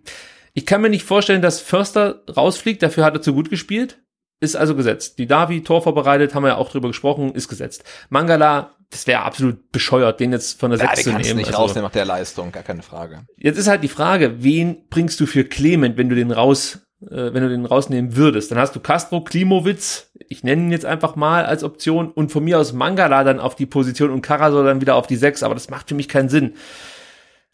ich 0.54 0.66
kann 0.66 0.80
mir 0.82 0.90
nicht 0.90 1.04
vorstellen, 1.04 1.42
dass 1.42 1.60
Förster 1.60 2.22
rausfliegt, 2.34 2.82
dafür 2.82 3.04
hat 3.04 3.14
er 3.14 3.22
zu 3.22 3.34
gut 3.34 3.50
gespielt. 3.50 3.98
Ist 4.40 4.56
also 4.56 4.74
gesetzt. 4.74 5.18
Die 5.18 5.26
Davi, 5.28 5.62
Tor 5.62 5.82
vorbereitet, 5.82 6.34
haben 6.34 6.42
wir 6.42 6.48
ja 6.48 6.56
auch 6.56 6.70
drüber 6.70 6.88
gesprochen, 6.88 7.32
ist 7.32 7.46
gesetzt. 7.48 7.84
Mangala, 8.08 8.74
das 8.90 9.06
wäre 9.06 9.22
absolut 9.22 9.70
bescheuert, 9.70 10.18
den 10.18 10.32
jetzt 10.32 10.58
von 10.58 10.70
der 10.72 10.80
Ja, 10.80 10.86
6 10.88 11.04
den 11.04 11.12
zu 11.12 11.18
nehmen. 11.20 11.36
nicht 11.38 11.46
Also- 11.48 11.58
rausnehmen 11.58 11.84
nach 11.84 11.92
der 11.92 12.04
Leistung, 12.04 12.50
gar 12.50 12.64
keine 12.64 12.82
Frage. 12.82 13.24
Jetzt 13.36 13.58
ist 13.58 13.68
halt 13.68 13.84
die 13.84 13.88
Frage, 13.88 14.42
wen 14.42 14.88
bringst 14.88 15.20
du 15.20 15.26
für 15.26 15.44
Clement, 15.44 15.96
wenn 15.96 16.08
du 16.08 16.16
den 16.16 16.32
raus, 16.32 16.80
äh, 17.10 17.32
wenn 17.32 17.42
du 17.42 17.48
den 17.48 17.66
rausnehmen 17.66 18.16
würdest? 18.16 18.50
Dann 18.50 18.58
hast 18.58 18.74
du 18.74 18.80
Castro, 18.80 19.22
Klimowitz, 19.22 20.10
ich 20.28 20.44
nenne 20.44 20.62
ihn 20.62 20.72
jetzt 20.72 20.84
einfach 20.84 21.16
mal 21.16 21.44
als 21.44 21.64
Option 21.64 22.10
und 22.10 22.32
von 22.32 22.44
mir 22.44 22.58
aus 22.58 22.72
Mangala 22.72 23.24
dann 23.24 23.40
auf 23.40 23.54
die 23.54 23.66
Position 23.66 24.10
und 24.10 24.22
Karasor 24.22 24.64
dann 24.64 24.80
wieder 24.80 24.96
auf 24.96 25.06
die 25.06 25.16
6, 25.16 25.42
aber 25.42 25.54
das 25.54 25.70
macht 25.70 25.88
für 25.88 25.94
mich 25.94 26.08
keinen 26.08 26.28
Sinn. 26.28 26.54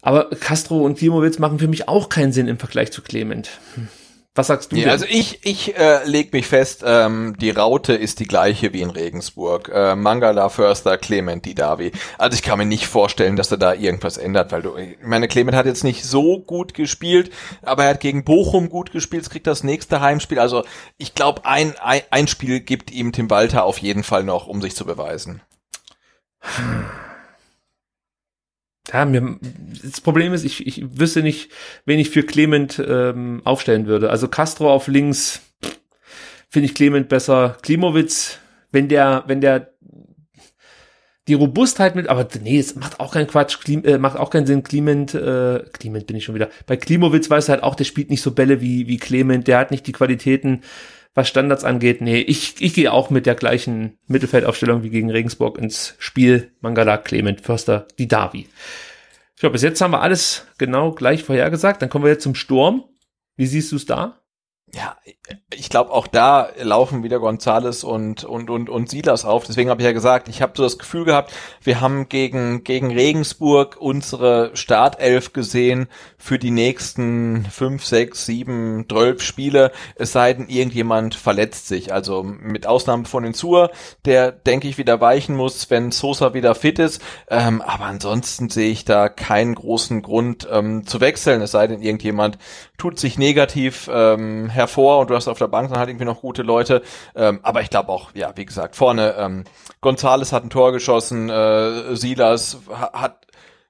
Aber 0.00 0.30
Castro 0.30 0.84
und 0.84 0.96
Klimowitz 0.96 1.38
machen 1.38 1.58
für 1.58 1.68
mich 1.68 1.88
auch 1.88 2.08
keinen 2.08 2.32
Sinn 2.32 2.48
im 2.48 2.58
Vergleich 2.58 2.92
zu 2.92 3.02
Clement. 3.02 3.50
Hm. 3.74 3.88
Was 4.38 4.46
sagst 4.46 4.70
du 4.70 4.76
Ja, 4.76 4.82
denn? 4.82 4.90
also 4.92 5.04
ich, 5.08 5.44
ich 5.44 5.76
äh, 5.76 6.04
leg 6.04 6.32
mich 6.32 6.46
fest, 6.46 6.84
ähm, 6.86 7.34
die 7.40 7.50
Raute 7.50 7.94
ist 7.94 8.20
die 8.20 8.28
gleiche 8.28 8.72
wie 8.72 8.82
in 8.82 8.90
Regensburg. 8.90 9.68
Äh, 9.74 9.96
Mangala, 9.96 10.48
Förster, 10.48 10.96
Clement, 10.96 11.44
Didavi. 11.44 11.90
Also 12.18 12.36
ich 12.36 12.42
kann 12.42 12.56
mir 12.56 12.64
nicht 12.64 12.86
vorstellen, 12.86 13.34
dass 13.34 13.50
er 13.50 13.56
da 13.56 13.74
irgendwas 13.74 14.16
ändert, 14.16 14.52
weil 14.52 14.62
du, 14.62 14.76
ich 14.76 14.96
meine, 15.02 15.26
Clement 15.26 15.56
hat 15.56 15.66
jetzt 15.66 15.82
nicht 15.82 16.04
so 16.04 16.38
gut 16.38 16.72
gespielt, 16.72 17.32
aber 17.62 17.82
er 17.82 17.90
hat 17.90 18.00
gegen 18.00 18.22
Bochum 18.22 18.68
gut 18.68 18.92
gespielt, 18.92 19.24
es 19.24 19.30
kriegt 19.30 19.48
das 19.48 19.64
nächste 19.64 20.00
Heimspiel. 20.00 20.38
Also 20.38 20.62
ich 20.98 21.16
glaube, 21.16 21.44
ein, 21.44 21.74
ein, 21.82 22.02
ein 22.10 22.28
Spiel 22.28 22.60
gibt 22.60 22.92
ihm 22.92 23.10
Tim 23.10 23.30
Walter 23.30 23.64
auf 23.64 23.78
jeden 23.78 24.04
Fall 24.04 24.22
noch, 24.22 24.46
um 24.46 24.62
sich 24.62 24.76
zu 24.76 24.84
beweisen. 24.84 25.42
Ja, 28.92 29.04
mir, 29.04 29.38
das 29.82 30.00
Problem 30.00 30.32
ist, 30.32 30.44
ich, 30.44 30.66
ich 30.66 30.98
wüsste 30.98 31.22
nicht, 31.22 31.50
wen 31.84 31.98
ich 31.98 32.10
für 32.10 32.22
Clement 32.22 32.82
ähm, 32.86 33.42
aufstellen 33.44 33.86
würde. 33.86 34.10
Also 34.10 34.28
Castro 34.28 34.72
auf 34.72 34.88
links 34.88 35.42
finde 36.48 36.66
ich 36.66 36.74
Clement 36.74 37.08
besser. 37.08 37.58
Klimowitz, 37.62 38.38
wenn 38.72 38.88
der, 38.88 39.24
wenn 39.26 39.40
der 39.40 39.72
die 41.28 41.34
Robustheit 41.34 41.94
mit, 41.94 42.08
aber 42.08 42.26
nee, 42.40 42.58
es 42.58 42.74
macht 42.74 43.00
auch 43.00 43.12
keinen 43.12 43.26
Quatsch, 43.26 43.60
Klim, 43.60 43.84
äh, 43.84 43.98
macht 43.98 44.16
auch 44.16 44.30
keinen 44.30 44.46
Sinn. 44.46 44.62
Clement, 44.62 45.14
äh, 45.14 45.62
Clement 45.74 46.06
bin 46.06 46.16
ich 46.16 46.24
schon 46.24 46.34
wieder. 46.34 46.48
Bei 46.66 46.78
Klimowitz 46.78 47.28
weiß 47.28 47.50
halt 47.50 47.62
auch, 47.62 47.74
der 47.74 47.84
spielt 47.84 48.08
nicht 48.08 48.22
so 48.22 48.30
Bälle 48.30 48.62
wie, 48.62 48.88
wie 48.88 48.96
Clement, 48.96 49.46
der 49.46 49.58
hat 49.58 49.70
nicht 49.70 49.86
die 49.86 49.92
Qualitäten, 49.92 50.62
was 51.14 51.28
Standards 51.28 51.64
angeht. 51.64 52.00
Nee, 52.00 52.20
ich, 52.20 52.60
ich 52.60 52.74
gehe 52.74 52.92
auch 52.92 53.10
mit 53.10 53.26
der 53.26 53.34
gleichen 53.34 53.98
Mittelfeldaufstellung 54.06 54.82
wie 54.82 54.90
gegen 54.90 55.10
Regensburg 55.10 55.58
ins 55.58 55.94
Spiel. 55.98 56.52
Mangala, 56.60 56.96
Clement, 56.96 57.40
Förster, 57.40 57.88
die 57.98 58.08
Davi. 58.08 58.48
Ich 59.34 59.40
glaube, 59.40 59.52
bis 59.52 59.62
jetzt 59.62 59.80
haben 59.80 59.92
wir 59.92 60.02
alles 60.02 60.46
genau 60.58 60.92
gleich 60.92 61.22
vorhergesagt. 61.22 61.80
Dann 61.82 61.88
kommen 61.88 62.04
wir 62.04 62.12
jetzt 62.12 62.24
zum 62.24 62.34
Sturm. 62.34 62.84
Wie 63.36 63.46
siehst 63.46 63.72
du 63.72 63.76
es 63.76 63.86
da? 63.86 64.20
Ja, 64.74 64.96
ich 65.54 65.70
glaube 65.70 65.92
auch 65.92 66.06
da 66.06 66.50
laufen 66.60 67.02
wieder 67.02 67.20
Gonzales 67.20 67.84
und 67.84 68.24
und 68.24 68.50
und 68.50 68.68
und 68.68 68.90
Silas 68.90 69.24
auf. 69.24 69.46
Deswegen 69.46 69.70
habe 69.70 69.80
ich 69.80 69.86
ja 69.86 69.92
gesagt, 69.92 70.28
ich 70.28 70.42
habe 70.42 70.52
so 70.54 70.62
das 70.62 70.78
Gefühl 70.78 71.04
gehabt, 71.06 71.32
wir 71.62 71.80
haben 71.80 72.08
gegen 72.08 72.64
gegen 72.64 72.92
Regensburg 72.92 73.78
unsere 73.80 74.50
Startelf 74.54 75.32
gesehen 75.32 75.88
für 76.18 76.38
die 76.38 76.50
nächsten 76.50 77.46
fünf, 77.50 77.84
sechs, 77.84 78.26
sieben, 78.26 78.84
zwölf 78.90 79.22
Spiele. 79.22 79.72
Es 79.94 80.12
sei 80.12 80.34
denn, 80.34 80.48
irgendjemand 80.48 81.14
verletzt 81.14 81.68
sich. 81.68 81.92
Also 81.92 82.22
mit 82.22 82.66
Ausnahme 82.66 83.06
von 83.06 83.24
Insur, 83.24 83.70
der 84.04 84.32
denke 84.32 84.68
ich 84.68 84.76
wieder 84.76 85.00
weichen 85.00 85.34
muss, 85.34 85.70
wenn 85.70 85.92
Sosa 85.92 86.34
wieder 86.34 86.54
fit 86.54 86.78
ist. 86.78 87.00
Ähm, 87.30 87.62
aber 87.62 87.84
ansonsten 87.84 88.50
sehe 88.50 88.70
ich 88.70 88.84
da 88.84 89.08
keinen 89.08 89.54
großen 89.54 90.02
Grund 90.02 90.46
ähm, 90.50 90.86
zu 90.86 91.00
wechseln. 91.00 91.40
Es 91.40 91.52
sei 91.52 91.66
denn, 91.66 91.80
irgendjemand 91.80 92.38
tut 92.78 92.98
sich 92.98 93.18
negativ 93.18 93.90
ähm, 93.92 94.48
hervor 94.48 95.00
und 95.00 95.10
du 95.10 95.14
hast 95.14 95.28
auf 95.28 95.38
der 95.38 95.48
Bank 95.48 95.68
dann 95.68 95.78
halt 95.78 95.90
irgendwie 95.90 96.06
noch 96.06 96.20
gute 96.20 96.42
Leute. 96.42 96.82
Ähm, 97.14 97.40
aber 97.42 97.60
ich 97.60 97.70
glaube 97.70 97.90
auch, 97.90 98.10
ja, 98.14 98.32
wie 98.36 98.46
gesagt, 98.46 98.76
vorne 98.76 99.16
ähm, 99.18 99.44
Gonzales 99.80 100.32
hat 100.32 100.44
ein 100.44 100.50
Tor 100.50 100.72
geschossen, 100.72 101.28
äh, 101.28 101.94
Silas 101.96 102.58
ha 102.70 102.92
hat 102.92 103.26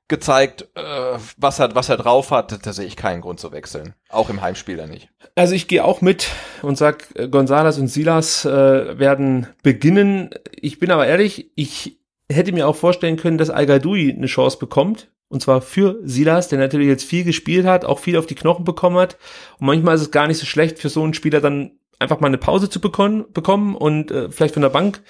gezeigt, 0.07 0.69
äh, 0.75 1.19
was 1.37 1.59
er 1.59 1.75
was 1.75 1.89
er 1.89 1.97
drauf 1.97 2.31
hat. 2.31 2.67
Da 2.67 2.73
sehe 2.73 2.87
ich 2.87 2.97
keinen 2.97 3.21
Grund 3.21 3.41
zu 3.41 3.53
wechseln. 3.53 3.95
Auch 4.09 4.31
im 4.31 4.41
Heimspiel 4.41 4.77
dann 4.77 4.91
nicht. 4.91 5.11
Also 5.35 5.55
ich 5.55 5.69
gehe 5.69 5.85
auch 5.85 6.01
mit 6.01 6.29
und 6.63 6.79
sag, 6.79 7.09
äh, 7.15 7.29
Gonzales 7.29 7.79
und 7.79 7.89
Silas 7.89 8.45
äh, 8.45 8.99
werden 8.99 9.49
beginnen. 9.63 10.31
Ich 10.53 10.79
bin 10.79 10.91
aber 10.91 11.07
ehrlich, 11.07 11.51
ich 11.55 11.99
hätte 12.31 12.53
mir 12.53 12.69
auch 12.69 12.77
vorstellen 12.77 13.17
können, 13.17 13.39
dass 13.39 13.51
al 13.51 13.71
eine 13.71 14.27
Chance 14.27 14.59
bekommt. 14.59 15.09
Und 15.29 15.43
zwar 15.43 15.61
für 15.61 15.99
Silas, 16.03 16.49
der 16.49 16.59
natürlich 16.59 16.89
jetzt 16.89 17.05
viel 17.05 17.25
gespielt 17.25 17.67
hat, 17.67 17.85
auch 17.85 17.99
viel 17.99 18.17
auf 18.17 18.27
die 18.27 18.35
Knochen 18.35 18.65
bekommen 18.65 18.97
hat. 18.97 19.19
Und 19.59 19.67
manchmal 19.67 19.95
ist 19.95 20.03
es 20.03 20.11
gar 20.11 20.27
nicht 20.27 20.39
so 20.39 20.47
schlecht 20.47 20.79
für 20.79 20.89
so 20.89 21.03
einen 21.03 21.15
Spieler 21.15 21.41
dann 21.41 21.73
einfach 21.99 22.21
mal 22.21 22.29
eine 22.29 22.39
Pause 22.39 22.71
zu 22.71 22.81
bekommen, 22.81 23.27
bekommen 23.33 23.75
und 23.75 24.11
äh, 24.11 24.31
vielleicht 24.31 24.55
von 24.55 24.63
der 24.63 24.71
Bank 24.71 25.03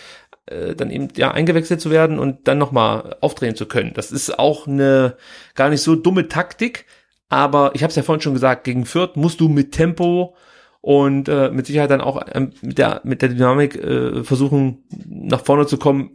äh, 0.47 0.74
dann 0.74 0.90
eben 0.90 1.09
ja 1.16 1.31
eingewechselt 1.31 1.81
zu 1.81 1.90
werden 1.90 2.19
und 2.19 2.49
dann 2.49 2.59
nochmal 2.59 3.16
aufdrehen 3.20 3.57
zu 3.57 3.66
können. 3.66 3.93
Das 3.95 4.11
ist 4.11 4.39
auch 4.39 4.66
eine 4.66 5.16
gar 5.55 5.69
nicht 5.69 5.82
so 5.82 5.95
dumme 5.95 6.28
Taktik, 6.28 6.86
aber 7.28 7.73
ich 7.74 7.82
habe 7.82 7.90
es 7.90 7.97
ja 7.97 8.03
vorhin 8.03 8.23
schon 8.23 8.35
gesagt, 8.35 8.65
gegen 8.65 8.86
Fürth 8.86 9.16
musst 9.16 9.40
du 9.40 9.49
mit 9.49 9.73
Tempo 9.73 10.35
und 10.81 11.28
äh, 11.28 11.51
mit 11.51 11.66
Sicherheit 11.66 11.90
dann 11.90 12.01
auch 12.01 12.23
ähm, 12.32 12.53
mit 12.62 12.78
der 12.78 13.03
mit 13.05 13.20
der 13.23 13.28
Dynamik 13.28 13.77
äh, 13.77 14.24
versuchen 14.24 14.85
nach 15.07 15.45
vorne 15.45 15.66
zu 15.66 15.77
kommen, 15.77 16.11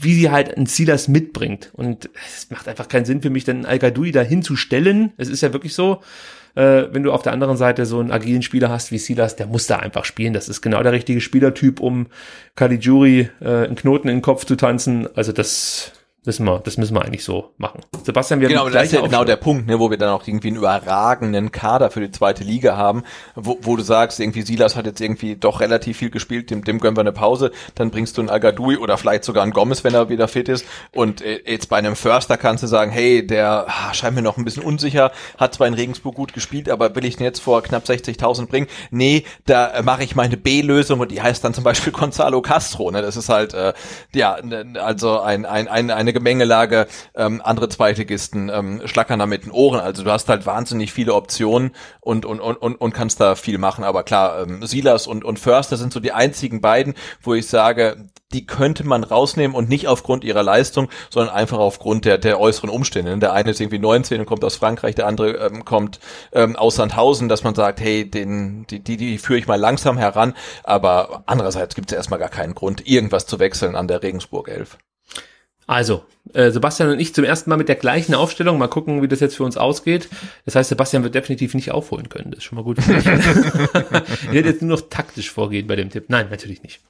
wie 0.00 0.14
sie 0.14 0.30
halt 0.30 0.56
ein 0.56 0.66
Silas 0.66 1.08
mitbringt. 1.08 1.70
Und 1.74 2.08
es 2.26 2.50
macht 2.50 2.68
einfach 2.68 2.88
keinen 2.88 3.04
Sinn 3.04 3.22
für 3.22 3.30
mich, 3.30 3.44
dann 3.44 3.64
al 3.64 3.78
da 3.78 4.20
hinzustellen. 4.22 5.12
Es 5.16 5.28
ist 5.28 5.42
ja 5.42 5.52
wirklich 5.52 5.74
so, 5.74 6.00
äh, 6.54 6.84
wenn 6.90 7.02
du 7.02 7.12
auf 7.12 7.22
der 7.22 7.32
anderen 7.32 7.56
Seite 7.56 7.86
so 7.86 8.00
einen 8.00 8.10
agilen 8.10 8.42
Spieler 8.42 8.70
hast 8.70 8.92
wie 8.92 8.98
Silas, 8.98 9.36
der 9.36 9.46
muss 9.46 9.66
da 9.66 9.76
einfach 9.76 10.04
spielen. 10.04 10.32
Das 10.32 10.48
ist 10.48 10.62
genau 10.62 10.82
der 10.82 10.92
richtige 10.92 11.20
Spielertyp, 11.20 11.80
um 11.80 12.06
Caligiuri 12.56 13.28
äh, 13.40 13.48
einen 13.48 13.76
Knoten 13.76 14.08
in 14.08 14.16
den 14.16 14.22
Kopf 14.22 14.44
zu 14.44 14.56
tanzen. 14.56 15.08
Also 15.14 15.32
das 15.32 15.92
Müssen 16.22 16.44
wir, 16.44 16.58
das 16.58 16.76
müssen 16.76 16.94
wir 16.94 17.02
eigentlich 17.02 17.24
so 17.24 17.54
machen. 17.56 17.80
Sebastian, 18.04 18.40
wir 18.40 18.48
genau, 18.48 18.66
haben 18.66 18.72
das 18.74 18.84
ist 18.84 18.92
ja 18.92 19.00
genau 19.00 19.24
der 19.24 19.36
Punkt, 19.36 19.66
ne, 19.66 19.80
wo 19.80 19.90
wir 19.90 19.96
dann 19.96 20.10
auch 20.10 20.26
irgendwie 20.28 20.48
einen 20.48 20.58
überragenden 20.58 21.50
Kader 21.50 21.90
für 21.90 22.00
die 22.00 22.10
zweite 22.10 22.44
Liga 22.44 22.76
haben, 22.76 23.04
wo, 23.34 23.56
wo 23.62 23.74
du 23.74 23.82
sagst, 23.82 24.20
irgendwie 24.20 24.42
Silas 24.42 24.76
hat 24.76 24.84
jetzt 24.84 25.00
irgendwie 25.00 25.36
doch 25.36 25.60
relativ 25.60 25.96
viel 25.96 26.10
gespielt, 26.10 26.50
dem, 26.50 26.62
dem 26.62 26.78
gönnen 26.78 26.98
wir 26.98 27.00
eine 27.00 27.12
Pause, 27.12 27.52
dann 27.74 27.90
bringst 27.90 28.18
du 28.18 28.20
einen 28.20 28.28
Agadui 28.28 28.76
oder 28.76 28.98
vielleicht 28.98 29.24
sogar 29.24 29.44
einen 29.44 29.52
Gomez, 29.52 29.82
wenn 29.82 29.94
er 29.94 30.10
wieder 30.10 30.28
fit 30.28 30.50
ist. 30.50 30.66
Und 30.92 31.22
äh, 31.22 31.40
jetzt 31.46 31.70
bei 31.70 31.78
einem 31.78 31.96
Förster 31.96 32.36
kannst 32.36 32.62
du 32.62 32.66
sagen, 32.66 32.90
hey, 32.90 33.26
der 33.26 33.64
ah, 33.68 33.94
scheint 33.94 34.14
mir 34.14 34.20
noch 34.20 34.36
ein 34.36 34.44
bisschen 34.44 34.62
unsicher, 34.62 35.12
hat 35.38 35.54
zwar 35.54 35.68
in 35.68 35.74
Regensburg 35.74 36.16
gut 36.16 36.34
gespielt, 36.34 36.68
aber 36.68 36.94
will 36.94 37.06
ich 37.06 37.18
ihn 37.18 37.24
jetzt 37.24 37.40
vor 37.40 37.62
knapp 37.62 37.84
60.000 37.84 38.46
bringen? 38.46 38.66
Nee, 38.90 39.24
da 39.46 39.68
äh, 39.68 39.82
mache 39.82 40.04
ich 40.04 40.16
meine 40.16 40.36
B-Lösung 40.36 41.00
und 41.00 41.10
die 41.10 41.22
heißt 41.22 41.42
dann 41.42 41.54
zum 41.54 41.64
Beispiel 41.64 41.92
Gonzalo 41.94 42.42
Castro. 42.42 42.90
Ne? 42.90 43.00
Das 43.00 43.16
ist 43.16 43.30
halt, 43.30 43.54
äh, 43.54 43.72
ja, 44.14 44.36
also 44.74 45.20
ein, 45.20 45.46
ein, 45.46 45.66
ein, 45.66 45.90
eine 45.90 46.09
eine 46.10 46.12
Gemengelage, 46.12 46.86
ähm, 47.14 47.40
andere 47.44 47.68
Zweitligisten 47.68 48.50
ähm, 48.52 48.82
schlackern 48.84 49.18
da 49.18 49.26
mit 49.26 49.44
den 49.44 49.52
Ohren. 49.52 49.80
Also 49.80 50.02
du 50.02 50.10
hast 50.10 50.28
halt 50.28 50.46
wahnsinnig 50.46 50.92
viele 50.92 51.14
Optionen 51.14 51.70
und, 52.00 52.26
und, 52.26 52.40
und, 52.40 52.56
und, 52.56 52.74
und 52.76 52.92
kannst 52.92 53.20
da 53.20 53.34
viel 53.34 53.58
machen. 53.58 53.84
Aber 53.84 54.02
klar, 54.02 54.42
ähm, 54.42 54.66
Silas 54.66 55.06
und, 55.06 55.24
und 55.24 55.38
Förster 55.38 55.76
sind 55.76 55.92
so 55.92 56.00
die 56.00 56.12
einzigen 56.12 56.60
beiden, 56.60 56.94
wo 57.22 57.34
ich 57.34 57.46
sage, 57.46 58.08
die 58.32 58.46
könnte 58.46 58.86
man 58.86 59.02
rausnehmen 59.02 59.56
und 59.56 59.68
nicht 59.68 59.88
aufgrund 59.88 60.22
ihrer 60.24 60.42
Leistung, 60.42 60.88
sondern 61.10 61.34
einfach 61.34 61.58
aufgrund 61.58 62.04
der, 62.04 62.18
der 62.18 62.38
äußeren 62.38 62.70
Umstände. 62.70 63.16
Der 63.18 63.32
eine 63.32 63.50
ist 63.50 63.60
irgendwie 63.60 63.78
19 63.78 64.20
und 64.20 64.26
kommt 64.26 64.44
aus 64.44 64.56
Frankreich, 64.56 64.94
der 64.94 65.06
andere 65.06 65.32
ähm, 65.32 65.64
kommt 65.64 65.98
ähm, 66.32 66.56
aus 66.56 66.76
Sandhausen, 66.76 67.28
dass 67.28 67.42
man 67.42 67.54
sagt, 67.54 67.80
hey, 67.80 68.08
den, 68.08 68.66
die, 68.68 68.80
die, 68.80 68.96
die 68.96 69.18
führe 69.18 69.38
ich 69.38 69.48
mal 69.48 69.58
langsam 69.58 69.98
heran. 69.98 70.34
Aber 70.62 71.24
andererseits 71.26 71.74
gibt 71.74 71.90
es 71.90 71.96
erstmal 71.96 72.20
gar 72.20 72.28
keinen 72.28 72.54
Grund, 72.54 72.86
irgendwas 72.86 73.26
zu 73.26 73.38
wechseln 73.38 73.74
an 73.74 73.88
der 73.88 74.02
Regensburg 74.02 74.48
11. 74.48 74.78
Also, 75.70 76.02
äh, 76.32 76.50
Sebastian 76.50 76.90
und 76.90 76.98
ich 76.98 77.14
zum 77.14 77.22
ersten 77.22 77.48
Mal 77.48 77.56
mit 77.56 77.68
der 77.68 77.76
gleichen 77.76 78.12
Aufstellung. 78.16 78.58
Mal 78.58 78.66
gucken, 78.66 79.02
wie 79.02 79.08
das 79.08 79.20
jetzt 79.20 79.36
für 79.36 79.44
uns 79.44 79.56
ausgeht. 79.56 80.08
Das 80.44 80.56
heißt, 80.56 80.68
Sebastian 80.68 81.04
wird 81.04 81.14
definitiv 81.14 81.54
nicht 81.54 81.70
aufholen 81.70 82.08
können. 82.08 82.32
Das 82.32 82.38
ist 82.38 82.44
schon 82.44 82.56
mal 82.56 82.64
gut. 82.64 82.78
ich 82.88 84.32
werde 84.32 84.48
jetzt 84.48 84.62
nur 84.62 84.76
noch 84.76 84.88
taktisch 84.90 85.30
vorgehen 85.30 85.68
bei 85.68 85.76
dem 85.76 85.88
Tipp. 85.88 86.06
Nein, 86.08 86.26
natürlich 86.28 86.64
nicht. 86.64 86.80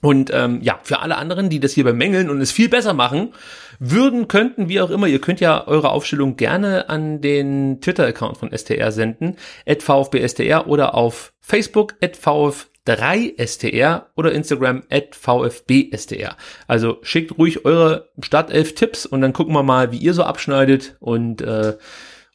Und 0.00 0.30
ähm, 0.32 0.60
ja, 0.62 0.80
für 0.82 1.00
alle 1.00 1.18
anderen, 1.18 1.50
die 1.50 1.60
das 1.60 1.72
hier 1.72 1.84
bemängeln 1.84 2.30
und 2.30 2.40
es 2.40 2.52
viel 2.52 2.70
besser 2.70 2.94
machen, 2.94 3.34
würden, 3.78 4.28
könnten, 4.28 4.70
wie 4.70 4.80
auch 4.80 4.88
immer, 4.88 5.08
ihr 5.08 5.20
könnt 5.20 5.40
ja 5.40 5.66
eure 5.66 5.90
Aufstellung 5.90 6.36
gerne 6.36 6.88
an 6.88 7.20
den 7.20 7.82
Twitter-Account 7.82 8.38
von 8.38 8.56
STR 8.56 8.92
senden, 8.92 9.36
at 9.66 9.82
VfBSTR 9.82 10.68
oder 10.68 10.94
auf 10.94 11.34
Facebook, 11.42 11.96
at 12.00 12.16
VfB 12.16 12.71
3str 12.86 14.06
oder 14.16 14.32
Instagram 14.32 14.82
at 14.90 15.14
vfbstr. 15.14 16.36
Also 16.66 16.98
schickt 17.02 17.38
ruhig 17.38 17.64
eure 17.64 18.08
Startelf-Tipps 18.20 19.06
und 19.06 19.20
dann 19.20 19.32
gucken 19.32 19.54
wir 19.54 19.62
mal, 19.62 19.92
wie 19.92 19.98
ihr 19.98 20.14
so 20.14 20.24
abschneidet 20.24 20.96
und 21.00 21.42
äh, 21.42 21.76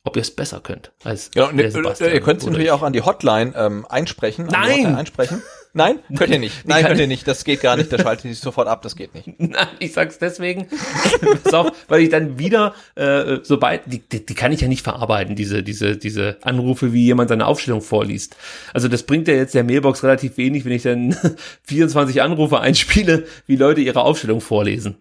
ob 0.04 0.16
ihr 0.16 0.22
es 0.22 0.32
besser 0.32 0.62
könnt 0.62 0.92
als 1.04 1.32
genau, 1.32 1.52
ne, 1.52 1.64
Ihr 1.64 2.22
könnt 2.22 2.40
es 2.40 2.46
natürlich 2.46 2.72
auch 2.72 2.82
an 2.82 2.94
die 2.94 3.02
Hotline 3.02 3.54
ähm, 3.58 3.86
einsprechen. 3.90 4.46
Nein! 4.46 4.70
Hotline 4.70 4.98
einsprechen. 4.98 5.44
Nein, 5.74 6.00
könnt 6.18 6.32
ihr 6.32 6.40
nicht. 6.40 6.56
Nein, 6.68 6.86
könnt 6.86 7.00
ihr 7.00 7.08
nicht. 7.08 7.28
Das 7.28 7.44
geht 7.44 7.62
gar 7.62 7.78
nicht. 7.78 7.92
Da 7.92 8.00
schaltet 8.00 8.24
sich 8.24 8.40
sofort 8.40 8.68
ab. 8.68 8.82
Das 8.82 8.96
geht 8.96 9.14
nicht. 9.14 9.28
Nein, 9.40 9.68
ich 9.80 9.94
sag's 9.94 10.18
deswegen, 10.18 10.68
Pass 11.44 11.54
auf, 11.54 11.72
weil 11.88 12.02
ich 12.02 12.10
dann 12.10 12.40
wieder, 12.40 12.74
äh, 12.96 13.38
sobald, 13.44 13.82
die, 13.86 14.00
die, 14.00 14.26
die 14.26 14.34
kann 14.34 14.52
ich 14.52 14.62
ja 14.62 14.68
nicht 14.68 14.84
verarbeiten, 14.84 15.36
diese, 15.36 15.64
diese, 15.64 15.98
diese 15.98 16.38
Anrufe, 16.42 16.94
wie 16.94 17.06
jemand 17.06 17.30
seine 17.30 17.46
Aufstellung 17.46 17.82
vorliest. 17.82 18.36
Also 18.74 18.88
das 18.88 19.04
bringt 19.04 19.28
ja 19.28 19.34
jetzt 19.34 19.56
der 19.56 19.64
Mailbox 19.64 20.04
relativ 20.04 20.38
wenig, 20.38 20.66
wenn 20.66 20.72
ich 20.72 20.84
dann 20.84 21.16
24 21.64 22.22
Anrufe 22.22 22.60
einspiele, 22.60 23.26
wie 23.46 23.56
Leute 23.56 23.82
ihre 23.82 24.02
Aufstellung 24.02 24.42
vorlesen. 24.42 24.98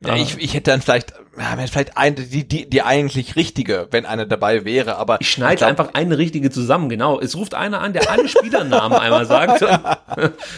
Ja, 0.00 0.14
ich, 0.14 0.38
ich 0.38 0.54
hätte 0.54 0.70
dann 0.70 0.80
vielleicht, 0.80 1.12
ja, 1.36 1.56
vielleicht 1.66 1.96
eine, 1.96 2.14
die, 2.14 2.46
die, 2.46 2.70
die 2.70 2.82
eigentlich 2.82 3.34
richtige, 3.34 3.88
wenn 3.90 4.06
eine 4.06 4.28
dabei 4.28 4.64
wäre, 4.64 4.96
aber. 4.96 5.20
Ich 5.20 5.28
schneide 5.28 5.66
einfach 5.66 5.94
eine 5.94 6.18
richtige 6.18 6.50
zusammen, 6.50 6.88
genau. 6.88 7.18
Es 7.18 7.34
ruft 7.34 7.54
einer 7.54 7.80
an, 7.80 7.92
der 7.92 8.08
alle 8.08 8.28
Spielernamen 8.28 8.96
einmal 8.98 9.26
sagt. 9.26 9.64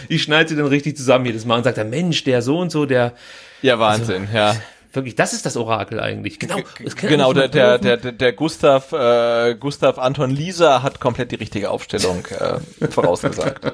ich 0.08 0.22
schneide 0.22 0.50
sie 0.50 0.56
dann 0.56 0.66
richtig 0.66 0.98
zusammen 0.98 1.24
jedes 1.24 1.46
Mal 1.46 1.56
und 1.56 1.64
sagt, 1.64 1.78
der 1.78 1.86
Mensch, 1.86 2.22
der 2.24 2.42
so 2.42 2.58
und 2.58 2.70
so, 2.70 2.84
der. 2.84 3.14
Ja, 3.62 3.78
Wahnsinn, 3.78 4.22
also, 4.22 4.36
ja. 4.36 4.56
Wirklich, 4.92 5.14
das 5.14 5.32
ist 5.32 5.46
das 5.46 5.56
Orakel 5.56 6.00
eigentlich. 6.00 6.38
Genau, 6.40 6.58
genau 7.00 7.32
der, 7.32 7.48
der, 7.48 7.78
der, 7.78 7.96
der 7.96 8.32
Gustav, 8.32 8.92
äh, 8.92 9.54
Gustav 9.54 9.98
Anton 9.98 10.30
Lisa 10.30 10.82
hat 10.82 10.98
komplett 10.98 11.30
die 11.30 11.36
richtige 11.36 11.70
Aufstellung 11.70 12.26
äh, 12.26 12.88
vorausgesagt. 12.90 13.72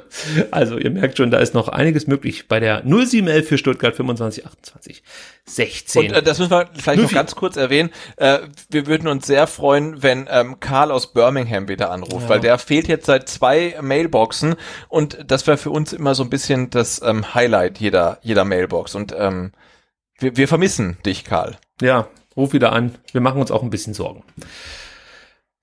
Also 0.51 0.77
ihr 0.77 0.91
merkt 0.91 1.17
schon, 1.17 1.31
da 1.31 1.39
ist 1.39 1.55
noch 1.55 1.69
einiges 1.69 2.07
möglich 2.07 2.49
bei 2.49 2.61
der 2.61 2.83
0711 2.85 3.49
für 3.49 3.57
Stuttgart 3.57 3.97
25, 3.97 4.45
28, 4.45 5.03
16. 5.47 6.03
Und 6.03 6.13
äh, 6.13 6.23
das 6.23 6.39
müssen 6.39 6.51
wir 6.51 6.69
vielleicht 6.75 6.99
04. 6.99 7.03
noch 7.05 7.13
ganz 7.13 7.35
kurz 7.35 7.57
erwähnen. 7.57 7.91
Äh, 8.17 8.41
wir 8.69 8.87
würden 8.87 9.09
uns 9.09 9.27
sehr 9.27 9.47
freuen, 9.47 10.03
wenn 10.03 10.29
ähm, 10.31 10.61
Karl 10.61 10.91
aus 10.91 11.15
Birmingham 11.15 11.69
wieder 11.69 11.91
anruft, 11.91 12.25
ja. 12.25 12.29
weil 12.29 12.41
der 12.41 12.59
fehlt 12.59 12.89
jetzt 12.89 13.07
seit 13.07 13.29
zwei 13.29 13.77
Mailboxen 13.81 14.57
und 14.89 15.19
das 15.27 15.47
wäre 15.47 15.57
für 15.57 15.71
uns 15.71 15.95
immer 15.95 16.15
so 16.15 16.25
ein 16.25 16.31
bisschen 16.31 16.69
das 16.69 17.01
ähm, 17.03 17.35
Highlight 17.35 17.79
jeder, 17.79 18.19
jeder 18.23 18.45
Mailbox. 18.45 18.95
Und 18.95 19.15
ähm, 19.19 19.53
wir, 20.19 20.37
wir 20.37 20.49
vermissen 20.49 20.97
dich, 21.05 21.25
Karl. 21.25 21.59
Ja, 21.81 22.09
ruf 22.37 22.53
wieder 22.53 22.73
an. 22.73 22.95
Wir 23.13 23.21
machen 23.21 23.41
uns 23.41 23.51
auch 23.51 23.63
ein 23.63 23.71
bisschen 23.71 23.95
Sorgen. 23.95 24.25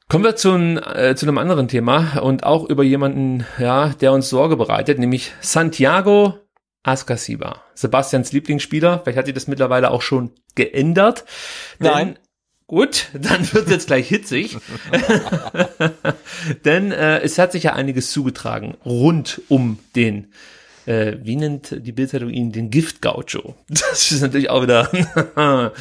Kommen 0.09 0.23
wir 0.23 0.35
zu, 0.35 0.55
äh, 0.55 1.15
zu 1.15 1.25
einem 1.25 1.37
anderen 1.37 1.67
Thema 1.67 2.19
und 2.21 2.43
auch 2.43 2.65
über 2.65 2.83
jemanden, 2.83 3.45
ja, 3.57 3.89
der 3.89 4.11
uns 4.11 4.29
Sorge 4.29 4.57
bereitet, 4.57 4.99
nämlich 4.99 5.31
Santiago 5.41 6.37
Askasiba. 6.83 7.61
Sebastians 7.73 8.31
Lieblingsspieler. 8.31 8.99
Vielleicht 8.99 9.17
hat 9.17 9.25
sich 9.25 9.33
das 9.33 9.47
mittlerweile 9.47 9.91
auch 9.91 10.01
schon 10.01 10.31
geändert. 10.55 11.25
Nein. 11.79 12.19
Gut, 12.67 13.09
dann 13.13 13.51
wird 13.53 13.69
jetzt 13.69 13.87
gleich 13.87 14.07
hitzig. 14.07 14.57
Denn 16.65 16.91
äh, 16.91 17.19
es 17.19 17.37
hat 17.37 17.51
sich 17.51 17.63
ja 17.63 17.73
einiges 17.73 18.11
zugetragen 18.11 18.75
rund 18.85 19.41
um 19.49 19.79
den, 19.95 20.33
äh, 20.85 21.13
wie 21.21 21.35
nennt 21.35 21.75
die 21.85 21.91
Bildzeitung 21.91 22.29
ihn, 22.29 22.51
den 22.51 22.69
Gift-Gaucho. 22.69 23.55
Das 23.69 24.11
ist 24.11 24.21
natürlich 24.21 24.49
auch 24.49 24.63
wieder, 24.63 24.89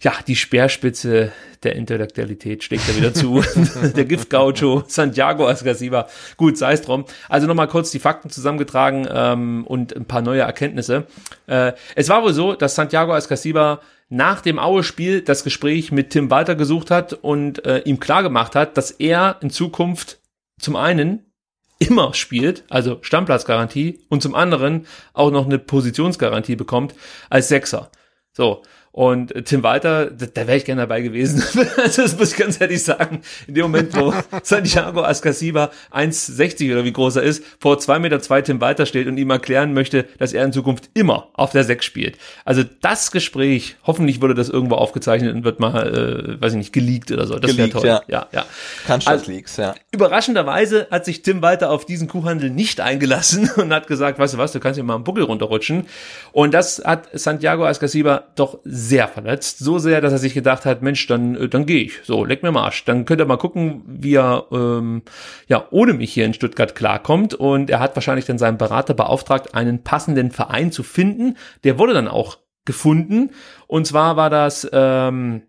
ja, 0.00 0.14
die 0.26 0.36
Speerspitze 0.36 1.32
der 1.62 1.74
Intellektualität 1.74 2.62
schlägt 2.62 2.88
da 2.88 2.96
wieder 2.96 3.12
zu. 3.12 3.42
der 3.96 4.04
Gift-Gaucho, 4.04 4.84
Santiago 4.86 5.48
Ascasiba. 5.48 6.06
Gut, 6.36 6.56
sei 6.58 6.72
es 6.72 6.82
drum. 6.82 7.04
Also 7.28 7.46
nochmal 7.46 7.68
kurz 7.68 7.90
die 7.90 7.98
Fakten 7.98 8.30
zusammengetragen 8.30 9.08
ähm, 9.10 9.66
und 9.66 9.94
ein 9.94 10.04
paar 10.04 10.22
neue 10.22 10.42
Erkenntnisse. 10.42 11.06
Äh, 11.46 11.72
es 11.94 12.08
war 12.08 12.22
wohl 12.22 12.32
so, 12.32 12.54
dass 12.54 12.74
Santiago 12.74 13.14
Ascasiba 13.14 13.80
nach 14.08 14.40
dem 14.40 14.58
Aue-Spiel 14.58 15.22
das 15.22 15.42
Gespräch 15.42 15.90
mit 15.90 16.10
Tim 16.10 16.30
Walter 16.30 16.54
gesucht 16.54 16.90
hat 16.90 17.12
und 17.12 17.64
äh, 17.64 17.78
ihm 17.80 17.98
klargemacht 17.98 18.54
hat, 18.54 18.76
dass 18.76 18.92
er 18.92 19.38
in 19.40 19.50
Zukunft 19.50 20.20
zum 20.60 20.76
einen 20.76 21.25
immer 21.78 22.14
spielt, 22.14 22.64
also 22.68 22.98
Stammplatzgarantie, 23.02 24.00
und 24.08 24.22
zum 24.22 24.34
anderen 24.34 24.86
auch 25.12 25.30
noch 25.30 25.46
eine 25.46 25.58
Positionsgarantie 25.58 26.56
bekommt 26.56 26.94
als 27.30 27.48
Sechser. 27.48 27.90
So. 28.32 28.62
Und 28.96 29.34
Tim 29.44 29.62
Walter, 29.62 30.06
da, 30.06 30.24
da 30.24 30.46
wäre 30.46 30.56
ich 30.56 30.64
gerne 30.64 30.80
dabei 30.80 31.02
gewesen. 31.02 31.42
also 31.76 32.00
das 32.00 32.18
muss 32.18 32.32
ich 32.32 32.38
ganz 32.38 32.58
ehrlich 32.58 32.82
sagen. 32.82 33.20
In 33.46 33.52
dem 33.52 33.64
Moment, 33.64 33.94
wo 33.94 34.14
Santiago 34.42 35.02
Ascasiba 35.02 35.70
1,60 35.92 36.72
oder 36.72 36.82
wie 36.86 36.94
groß 36.94 37.16
er 37.16 37.22
ist, 37.22 37.44
vor 37.60 37.78
zwei 37.78 37.98
Meter 37.98 38.20
zwei 38.20 38.40
Tim 38.40 38.58
Walter 38.62 38.86
steht 38.86 39.06
und 39.06 39.18
ihm 39.18 39.28
erklären 39.28 39.74
möchte, 39.74 40.06
dass 40.18 40.32
er 40.32 40.46
in 40.46 40.52
Zukunft 40.54 40.88
immer 40.94 41.28
auf 41.34 41.52
der 41.52 41.64
6 41.64 41.84
spielt. 41.84 42.16
Also 42.46 42.62
das 42.80 43.10
Gespräch, 43.10 43.76
hoffentlich 43.86 44.22
wurde 44.22 44.32
das 44.32 44.48
irgendwo 44.48 44.76
aufgezeichnet 44.76 45.34
und 45.34 45.44
wird 45.44 45.60
mal, 45.60 46.38
äh, 46.38 46.40
weiß 46.40 46.52
ich 46.52 46.58
nicht, 46.58 46.72
geleakt 46.72 47.12
oder 47.12 47.26
so. 47.26 47.38
Das 47.38 47.54
wäre 47.58 47.68
toll. 47.68 47.86
Ja, 47.86 48.00
ja. 48.08 48.28
ja. 48.32 48.46
Cannstatt-Leaks, 48.86 49.58
ja. 49.58 49.74
Überraschenderweise 49.92 50.86
hat 50.90 51.04
sich 51.04 51.20
Tim 51.20 51.42
Walter 51.42 51.70
auf 51.70 51.84
diesen 51.84 52.08
Kuhhandel 52.08 52.48
nicht 52.48 52.80
eingelassen 52.80 53.50
und 53.56 53.74
hat 53.74 53.88
gesagt, 53.88 54.18
weißt 54.18 54.32
du 54.32 54.38
was, 54.38 54.52
du 54.52 54.60
kannst 54.60 54.78
dir 54.78 54.84
mal 54.84 54.94
einen 54.94 55.04
Buckel 55.04 55.24
runterrutschen. 55.24 55.84
Und 56.32 56.54
das 56.54 56.82
hat 56.82 57.10
Santiago 57.12 57.66
Ascasiba 57.66 58.24
doch 58.36 58.58
sehr 58.64 58.85
verletzt. 59.08 59.58
So 59.58 59.78
sehr, 59.78 60.00
dass 60.00 60.12
er 60.12 60.18
sich 60.18 60.34
gedacht 60.34 60.64
hat, 60.64 60.82
Mensch, 60.82 61.06
dann, 61.06 61.34
äh, 61.36 61.48
dann 61.48 61.66
gehe 61.66 61.82
ich. 61.82 62.00
So, 62.04 62.24
leck 62.24 62.42
mir 62.42 62.52
Marsch. 62.52 62.84
Dann 62.84 63.04
könnt 63.04 63.20
ihr 63.20 63.26
mal 63.26 63.36
gucken, 63.36 63.82
wie 63.86 64.14
er 64.14 64.46
ähm, 64.52 65.02
ja 65.48 65.66
ohne 65.70 65.94
mich 65.94 66.12
hier 66.12 66.24
in 66.24 66.34
Stuttgart 66.34 66.74
klarkommt. 66.74 67.34
Und 67.34 67.70
er 67.70 67.80
hat 67.80 67.94
wahrscheinlich 67.96 68.24
dann 68.24 68.38
seinen 68.38 68.58
Berater 68.58 68.94
beauftragt, 68.94 69.54
einen 69.54 69.82
passenden 69.82 70.30
Verein 70.30 70.72
zu 70.72 70.82
finden. 70.82 71.36
Der 71.64 71.78
wurde 71.78 71.94
dann 71.94 72.08
auch 72.08 72.38
gefunden. 72.64 73.30
Und 73.66 73.86
zwar 73.86 74.16
war 74.16 74.30
das 74.30 74.68
ähm, 74.72 75.42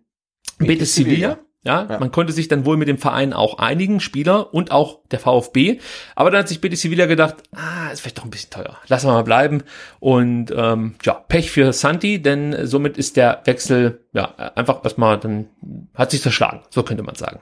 Betis 0.58 0.94
Sevilla. 0.94 1.38
Ja, 1.68 1.86
Ja. 1.88 1.98
man 2.00 2.10
konnte 2.10 2.32
sich 2.32 2.48
dann 2.48 2.64
wohl 2.64 2.76
mit 2.78 2.88
dem 2.88 2.96
Verein 2.98 3.32
auch 3.34 3.58
einigen, 3.58 4.00
Spieler 4.00 4.52
und 4.54 4.70
auch 4.72 5.00
der 5.10 5.18
VfB. 5.20 5.78
Aber 6.16 6.30
dann 6.30 6.40
hat 6.40 6.48
sich 6.48 6.60
Betis 6.62 6.80
Sevilla 6.80 7.04
gedacht, 7.06 7.36
ah, 7.54 7.90
ist 7.92 8.00
vielleicht 8.00 8.18
doch 8.18 8.24
ein 8.24 8.30
bisschen 8.30 8.50
teuer. 8.50 8.76
Lassen 8.88 9.06
wir 9.06 9.12
mal 9.12 9.22
bleiben. 9.22 9.62
Und 10.00 10.50
ähm, 10.56 10.94
ja, 11.04 11.12
Pech 11.12 11.50
für 11.50 11.72
Santi, 11.74 12.22
denn 12.22 12.66
somit 12.66 12.96
ist 12.96 13.16
der 13.18 13.42
Wechsel 13.44 14.00
ja 14.12 14.34
einfach 14.54 14.82
erstmal 14.84 15.18
dann 15.18 15.48
hat 15.94 16.10
sich 16.10 16.22
zerschlagen, 16.22 16.60
so 16.70 16.82
könnte 16.82 17.02
man 17.02 17.14
sagen. 17.14 17.40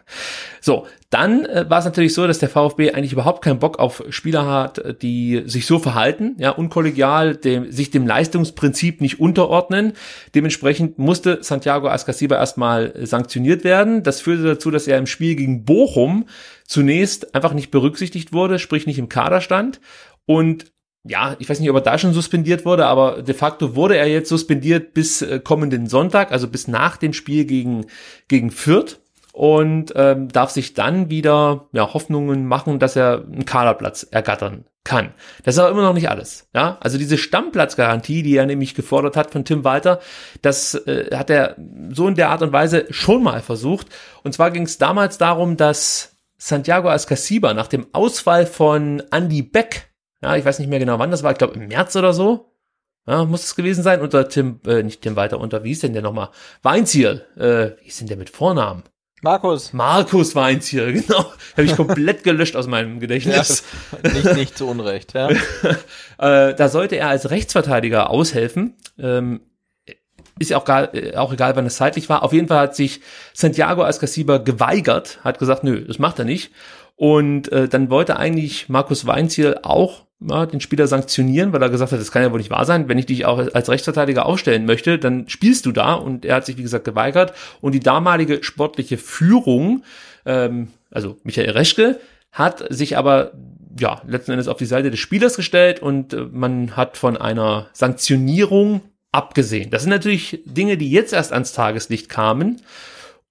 So, 0.60 0.86
dann 1.10 1.44
äh, 1.44 1.64
war 1.68 1.78
es 1.78 1.84
natürlich 1.84 2.12
so, 2.12 2.26
dass 2.26 2.40
der 2.40 2.48
VfB 2.48 2.92
eigentlich 2.92 3.12
überhaupt 3.12 3.44
keinen 3.44 3.60
Bock 3.60 3.78
auf 3.78 4.02
Spieler 4.10 4.46
hat, 4.46 5.00
die 5.02 5.44
sich 5.46 5.66
so 5.66 5.78
verhalten, 5.78 6.34
ja, 6.38 6.50
unkollegial, 6.50 7.36
dem, 7.36 7.70
sich 7.70 7.90
dem 7.90 8.06
Leistungsprinzip 8.06 9.00
nicht 9.00 9.20
unterordnen. 9.20 9.92
Dementsprechend 10.34 10.98
musste 10.98 11.38
Santiago 11.42 11.88
Ascasiba 11.88 12.36
erstmal 12.36 12.94
sanktioniert 13.06 13.62
werden. 13.62 14.02
Das 14.02 14.20
führte 14.20 14.42
dazu, 14.42 14.72
dass 14.72 14.88
er 14.88 14.98
im 14.98 15.06
Spiel 15.06 15.36
gegen 15.36 15.64
Bochum 15.64 16.26
zunächst 16.66 17.34
einfach 17.34 17.54
nicht 17.54 17.70
berücksichtigt 17.70 18.32
wurde, 18.32 18.58
sprich 18.58 18.86
nicht 18.86 18.98
im 18.98 19.08
Kader 19.08 19.40
stand 19.40 19.80
und 20.26 20.72
ja, 21.08 21.36
ich 21.38 21.48
weiß 21.48 21.60
nicht, 21.60 21.70
ob 21.70 21.76
er 21.76 21.82
da 21.82 21.98
schon 21.98 22.12
suspendiert 22.12 22.64
wurde, 22.64 22.86
aber 22.86 23.22
de 23.22 23.34
facto 23.34 23.74
wurde 23.74 23.96
er 23.96 24.06
jetzt 24.06 24.28
suspendiert 24.28 24.94
bis 24.94 25.22
äh, 25.22 25.40
kommenden 25.40 25.86
Sonntag, 25.86 26.32
also 26.32 26.48
bis 26.48 26.68
nach 26.68 26.96
dem 26.96 27.12
Spiel 27.12 27.44
gegen, 27.44 27.86
gegen 28.28 28.50
Fürth 28.50 29.00
und 29.32 29.92
ähm, 29.96 30.28
darf 30.28 30.50
sich 30.50 30.74
dann 30.74 31.10
wieder 31.10 31.68
ja, 31.72 31.92
Hoffnungen 31.92 32.46
machen, 32.46 32.78
dass 32.78 32.96
er 32.96 33.24
einen 33.24 33.44
Kaderplatz 33.44 34.02
ergattern 34.10 34.64
kann. 34.82 35.12
Das 35.44 35.56
ist 35.56 35.58
aber 35.58 35.70
immer 35.70 35.82
noch 35.82 35.92
nicht 35.92 36.08
alles. 36.08 36.48
Ja, 36.54 36.78
also 36.80 36.96
diese 36.96 37.18
Stammplatzgarantie, 37.18 38.22
die 38.22 38.36
er 38.36 38.46
nämlich 38.46 38.74
gefordert 38.74 39.16
hat 39.16 39.32
von 39.32 39.44
Tim 39.44 39.64
Walter, 39.64 40.00
das 40.42 40.74
äh, 40.74 41.14
hat 41.14 41.28
er 41.28 41.56
so 41.90 42.08
in 42.08 42.14
der 42.14 42.30
Art 42.30 42.42
und 42.42 42.52
Weise 42.52 42.86
schon 42.90 43.22
mal 43.22 43.42
versucht. 43.42 43.88
Und 44.22 44.32
zwar 44.32 44.50
ging 44.50 44.62
es 44.62 44.78
damals 44.78 45.18
darum, 45.18 45.56
dass 45.56 46.16
Santiago 46.38 46.88
Ascasiba 46.88 47.52
nach 47.52 47.66
dem 47.66 47.86
Ausfall 47.92 48.46
von 48.46 49.02
Andy 49.10 49.42
Beck, 49.42 49.90
ja, 50.22 50.36
ich 50.36 50.44
weiß 50.44 50.58
nicht 50.58 50.68
mehr 50.68 50.78
genau 50.78 50.98
wann 50.98 51.10
das 51.10 51.22
war, 51.22 51.32
ich 51.32 51.38
glaube 51.38 51.54
im 51.54 51.68
März 51.68 51.96
oder 51.96 52.12
so, 52.12 52.52
ja, 53.06 53.24
muss 53.24 53.44
es 53.44 53.54
gewesen 53.54 53.82
sein, 53.82 54.00
unter 54.00 54.28
Tim, 54.28 54.60
äh, 54.66 54.82
nicht 54.82 55.02
Tim 55.02 55.16
Walter, 55.16 55.38
unter, 55.38 55.62
wie 55.62 55.72
ist 55.72 55.82
denn 55.82 55.92
der 55.92 56.02
nochmal? 56.02 56.30
Weinziel, 56.62 57.24
äh, 57.36 57.80
wie 57.80 57.88
ist 57.88 58.00
denn 58.00 58.08
der 58.08 58.16
mit 58.16 58.30
Vornamen? 58.30 58.82
Markus. 59.22 59.72
Markus 59.72 60.34
Weinziel, 60.34 60.92
genau. 61.02 61.32
Habe 61.52 61.64
ich 61.64 61.76
komplett 61.76 62.22
gelöscht 62.24 62.56
aus 62.56 62.66
meinem 62.66 63.00
Gedächtnis. 63.00 63.64
Ja, 64.02 64.10
nicht, 64.12 64.34
nicht 64.34 64.58
zu 64.58 64.66
Unrecht, 64.68 65.14
ja. 65.14 65.30
äh, 66.18 66.54
da 66.54 66.68
sollte 66.68 66.96
er 66.96 67.08
als 67.08 67.30
Rechtsverteidiger 67.30 68.10
aushelfen. 68.10 68.76
Ähm, 68.98 69.40
ist 70.38 70.50
ja 70.50 70.58
auch, 70.58 70.64
gar, 70.64 70.94
äh, 70.94 71.16
auch 71.16 71.32
egal, 71.32 71.56
wann 71.56 71.66
es 71.66 71.76
zeitlich 71.76 72.08
war. 72.08 72.22
Auf 72.22 72.32
jeden 72.32 72.48
Fall 72.48 72.58
hat 72.58 72.76
sich 72.76 73.00
Santiago 73.32 73.84
Ascasiba 73.84 74.38
geweigert, 74.38 75.20
hat 75.24 75.38
gesagt, 75.38 75.64
nö, 75.64 75.84
das 75.86 75.98
macht 75.98 76.18
er 76.18 76.24
nicht. 76.24 76.52
Und 76.96 77.52
äh, 77.52 77.68
dann 77.68 77.90
wollte 77.90 78.16
eigentlich 78.16 78.68
Markus 78.68 79.06
Weinziel 79.06 79.58
auch 79.62 80.06
ja, 80.20 80.46
den 80.46 80.60
Spieler 80.60 80.86
sanktionieren, 80.86 81.52
weil 81.52 81.62
er 81.62 81.68
gesagt 81.68 81.92
hat, 81.92 82.00
das 82.00 82.10
kann 82.10 82.22
ja 82.22 82.32
wohl 82.32 82.38
nicht 82.38 82.50
wahr 82.50 82.64
sein. 82.64 82.88
Wenn 82.88 82.98
ich 82.98 83.06
dich 83.06 83.26
auch 83.26 83.38
als 83.38 83.68
Rechtsverteidiger 83.68 84.24
aufstellen 84.24 84.64
möchte, 84.64 84.98
dann 84.98 85.28
spielst 85.28 85.66
du 85.66 85.72
da. 85.72 85.92
Und 85.92 86.24
er 86.24 86.36
hat 86.36 86.46
sich, 86.46 86.56
wie 86.56 86.62
gesagt, 86.62 86.84
geweigert. 86.84 87.34
Und 87.60 87.72
die 87.72 87.80
damalige 87.80 88.42
sportliche 88.42 88.96
Führung, 88.96 89.84
ähm, 90.24 90.68
also 90.90 91.18
Michael 91.22 91.50
Reschke, 91.50 92.00
hat 92.32 92.64
sich 92.70 92.96
aber 92.96 93.32
ja 93.78 94.00
letzten 94.06 94.32
Endes 94.32 94.48
auf 94.48 94.56
die 94.56 94.66
Seite 94.66 94.90
des 94.90 95.00
Spielers 95.00 95.36
gestellt 95.36 95.80
und 95.80 96.14
äh, 96.14 96.26
man 96.30 96.76
hat 96.76 96.96
von 96.96 97.16
einer 97.18 97.68
Sanktionierung 97.74 98.80
abgesehen. 99.12 99.70
Das 99.70 99.82
sind 99.82 99.90
natürlich 99.90 100.42
Dinge, 100.46 100.78
die 100.78 100.90
jetzt 100.90 101.12
erst 101.12 101.32
ans 101.32 101.52
Tageslicht 101.52 102.08
kamen 102.08 102.62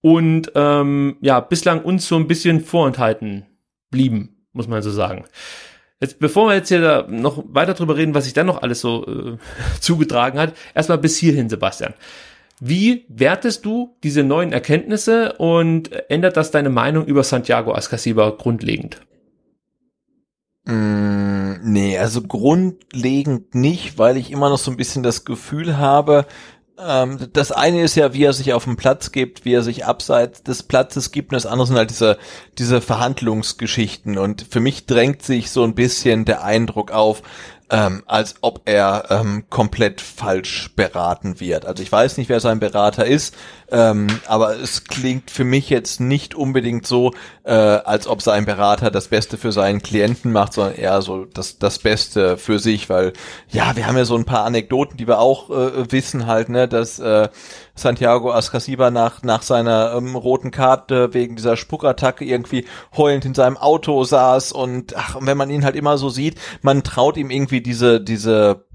und 0.02 0.52
ähm, 0.54 1.18
ja 1.22 1.40
bislang 1.40 1.82
uns 1.82 2.08
so 2.08 2.16
ein 2.16 2.28
bisschen 2.28 2.62
vorenthalten 2.62 3.46
blieben, 3.96 4.36
muss 4.52 4.68
man 4.68 4.82
so 4.82 4.92
sagen. 4.92 5.24
Jetzt, 6.02 6.20
bevor 6.20 6.50
wir 6.50 6.56
jetzt 6.56 6.68
hier 6.68 7.08
noch 7.10 7.44
weiter 7.48 7.74
drüber 7.74 7.96
reden, 7.96 8.14
was 8.14 8.26
sich 8.26 8.34
dann 8.34 8.46
noch 8.46 8.62
alles 8.62 8.82
so 8.82 9.06
äh, 9.08 9.38
zugetragen 9.80 10.38
hat, 10.38 10.54
erstmal 10.74 10.98
bis 10.98 11.18
hierhin, 11.18 11.50
Sebastian. 11.50 11.94
Wie 12.60 13.06
wertest 13.08 13.66
du 13.66 13.96
diese 14.04 14.24
neuen 14.24 14.54
Erkenntnisse 14.54 15.34
und 15.34 15.92
ändert 16.10 16.38
das 16.38 16.52
deine 16.52 16.70
Meinung 16.70 17.06
über 17.06 17.24
Santiago 17.24 17.74
Ascasiba 17.74 18.30
grundlegend? 18.32 19.02
Mm, 20.66 21.54
nee, 21.64 21.98
also 21.98 22.22
grundlegend 22.22 23.56
nicht, 23.56 23.98
weil 23.98 24.18
ich 24.18 24.32
immer 24.32 24.50
noch 24.50 24.58
so 24.58 24.72
ein 24.72 24.78
bisschen 24.78 25.04
das 25.04 25.26
Gefühl 25.26 25.78
habe, 25.78 26.26
ähm, 26.78 27.30
das 27.34 27.52
eine 27.52 27.82
ist 27.82 27.96
ja, 27.96 28.14
wie 28.14 28.24
er 28.24 28.34
sich 28.34 28.54
auf 28.54 28.66
dem 28.66 28.76
Platz 28.76 29.12
gibt, 29.12 29.46
wie 29.46 29.54
er 29.54 29.64
sich 29.64 29.86
abseits 29.86 30.44
des 30.44 30.64
Platzes 30.64 31.12
gibt, 31.12 31.32
und 31.32 31.36
das 31.36 31.46
andere 31.46 31.68
sind 31.68 31.78
halt 31.78 31.90
diese, 31.90 32.18
diese 32.58 32.82
Verhandlungsgeschichten. 32.82 34.18
Und 34.18 34.46
für 34.50 34.60
mich 34.60 34.86
drängt 34.86 35.24
sich 35.24 35.52
so 35.52 35.64
ein 35.64 35.76
bisschen 35.76 36.26
der 36.26 36.44
Eindruck 36.44 36.92
auf, 36.92 37.22
ähm, 37.70 38.04
als 38.06 38.36
ob 38.42 38.62
er 38.66 39.06
ähm, 39.10 39.46
komplett 39.50 40.02
falsch 40.02 40.72
beraten 40.76 41.40
wird. 41.40 41.66
Also 41.66 41.82
ich 41.82 41.92
weiß 41.92 42.18
nicht, 42.18 42.30
wer 42.30 42.40
sein 42.40 42.60
Berater 42.60 43.06
ist, 43.06 43.36
ähm, 43.72 44.08
aber 44.28 44.60
es 44.60 44.84
klingt 44.84 45.32
für 45.32 45.44
mich 45.44 45.70
jetzt 45.70 46.00
nicht 46.00 46.36
unbedingt 46.36 46.86
so, 46.86 47.14
äh, 47.44 47.52
als 47.52 48.08
ob 48.08 48.22
sein 48.22 48.46
Berater 48.46 48.92
das 48.92 49.08
Beste 49.08 49.38
für 49.38 49.52
seinen 49.52 49.82
Klienten 49.82 50.32
macht, 50.32 50.54
sondern 50.54 50.76
eher 50.76 51.02
so 51.02 51.26
das, 51.26 51.58
das 51.58 51.80
Beste 51.80 52.38
für 52.38 52.60
sich, 52.60 52.90
weil 52.90 53.14
ja, 53.50 53.76
wir 53.76 53.88
haben 53.88 53.98
ja 53.98 54.06
so 54.06 54.16
ein 54.16 54.26
paar 54.26 54.46
Anekdoten, 54.46 54.98
die 54.98 55.08
wir 55.08 55.20
auch 55.20 55.50
äh, 55.50 55.92
wissen 55.92 56.28
halt, 56.28 56.50
ne, 56.50 56.68
dass 56.68 57.00
äh, 57.00 57.30
Santiago 57.74 58.32
Ascasiba 58.32 58.92
nach, 58.92 59.24
nach 59.24 59.42
seiner 59.42 59.94
ähm, 59.96 60.16
roten 60.16 60.52
Karte 60.52 61.14
wegen 61.14 61.36
dieser 61.36 61.58
Spuckattacke 61.58 62.24
irgendwie 62.24 62.66
heulend 62.96 63.26
in 63.26 63.34
seinem 63.34 63.58
Auto 63.58 64.04
saß 64.04 64.52
und 64.52 64.96
ach, 64.96 65.18
wenn 65.22 65.38
man 65.38 65.50
ihn 65.50 65.66
halt 65.66 65.76
immer 65.76 65.98
so 65.98 66.10
sieht, 66.10 66.36
man 66.62 66.84
traut 66.84 67.18
ihm 67.18 67.32
irgendwie 67.32 67.62
diese, 67.62 68.00
diese 68.00 68.66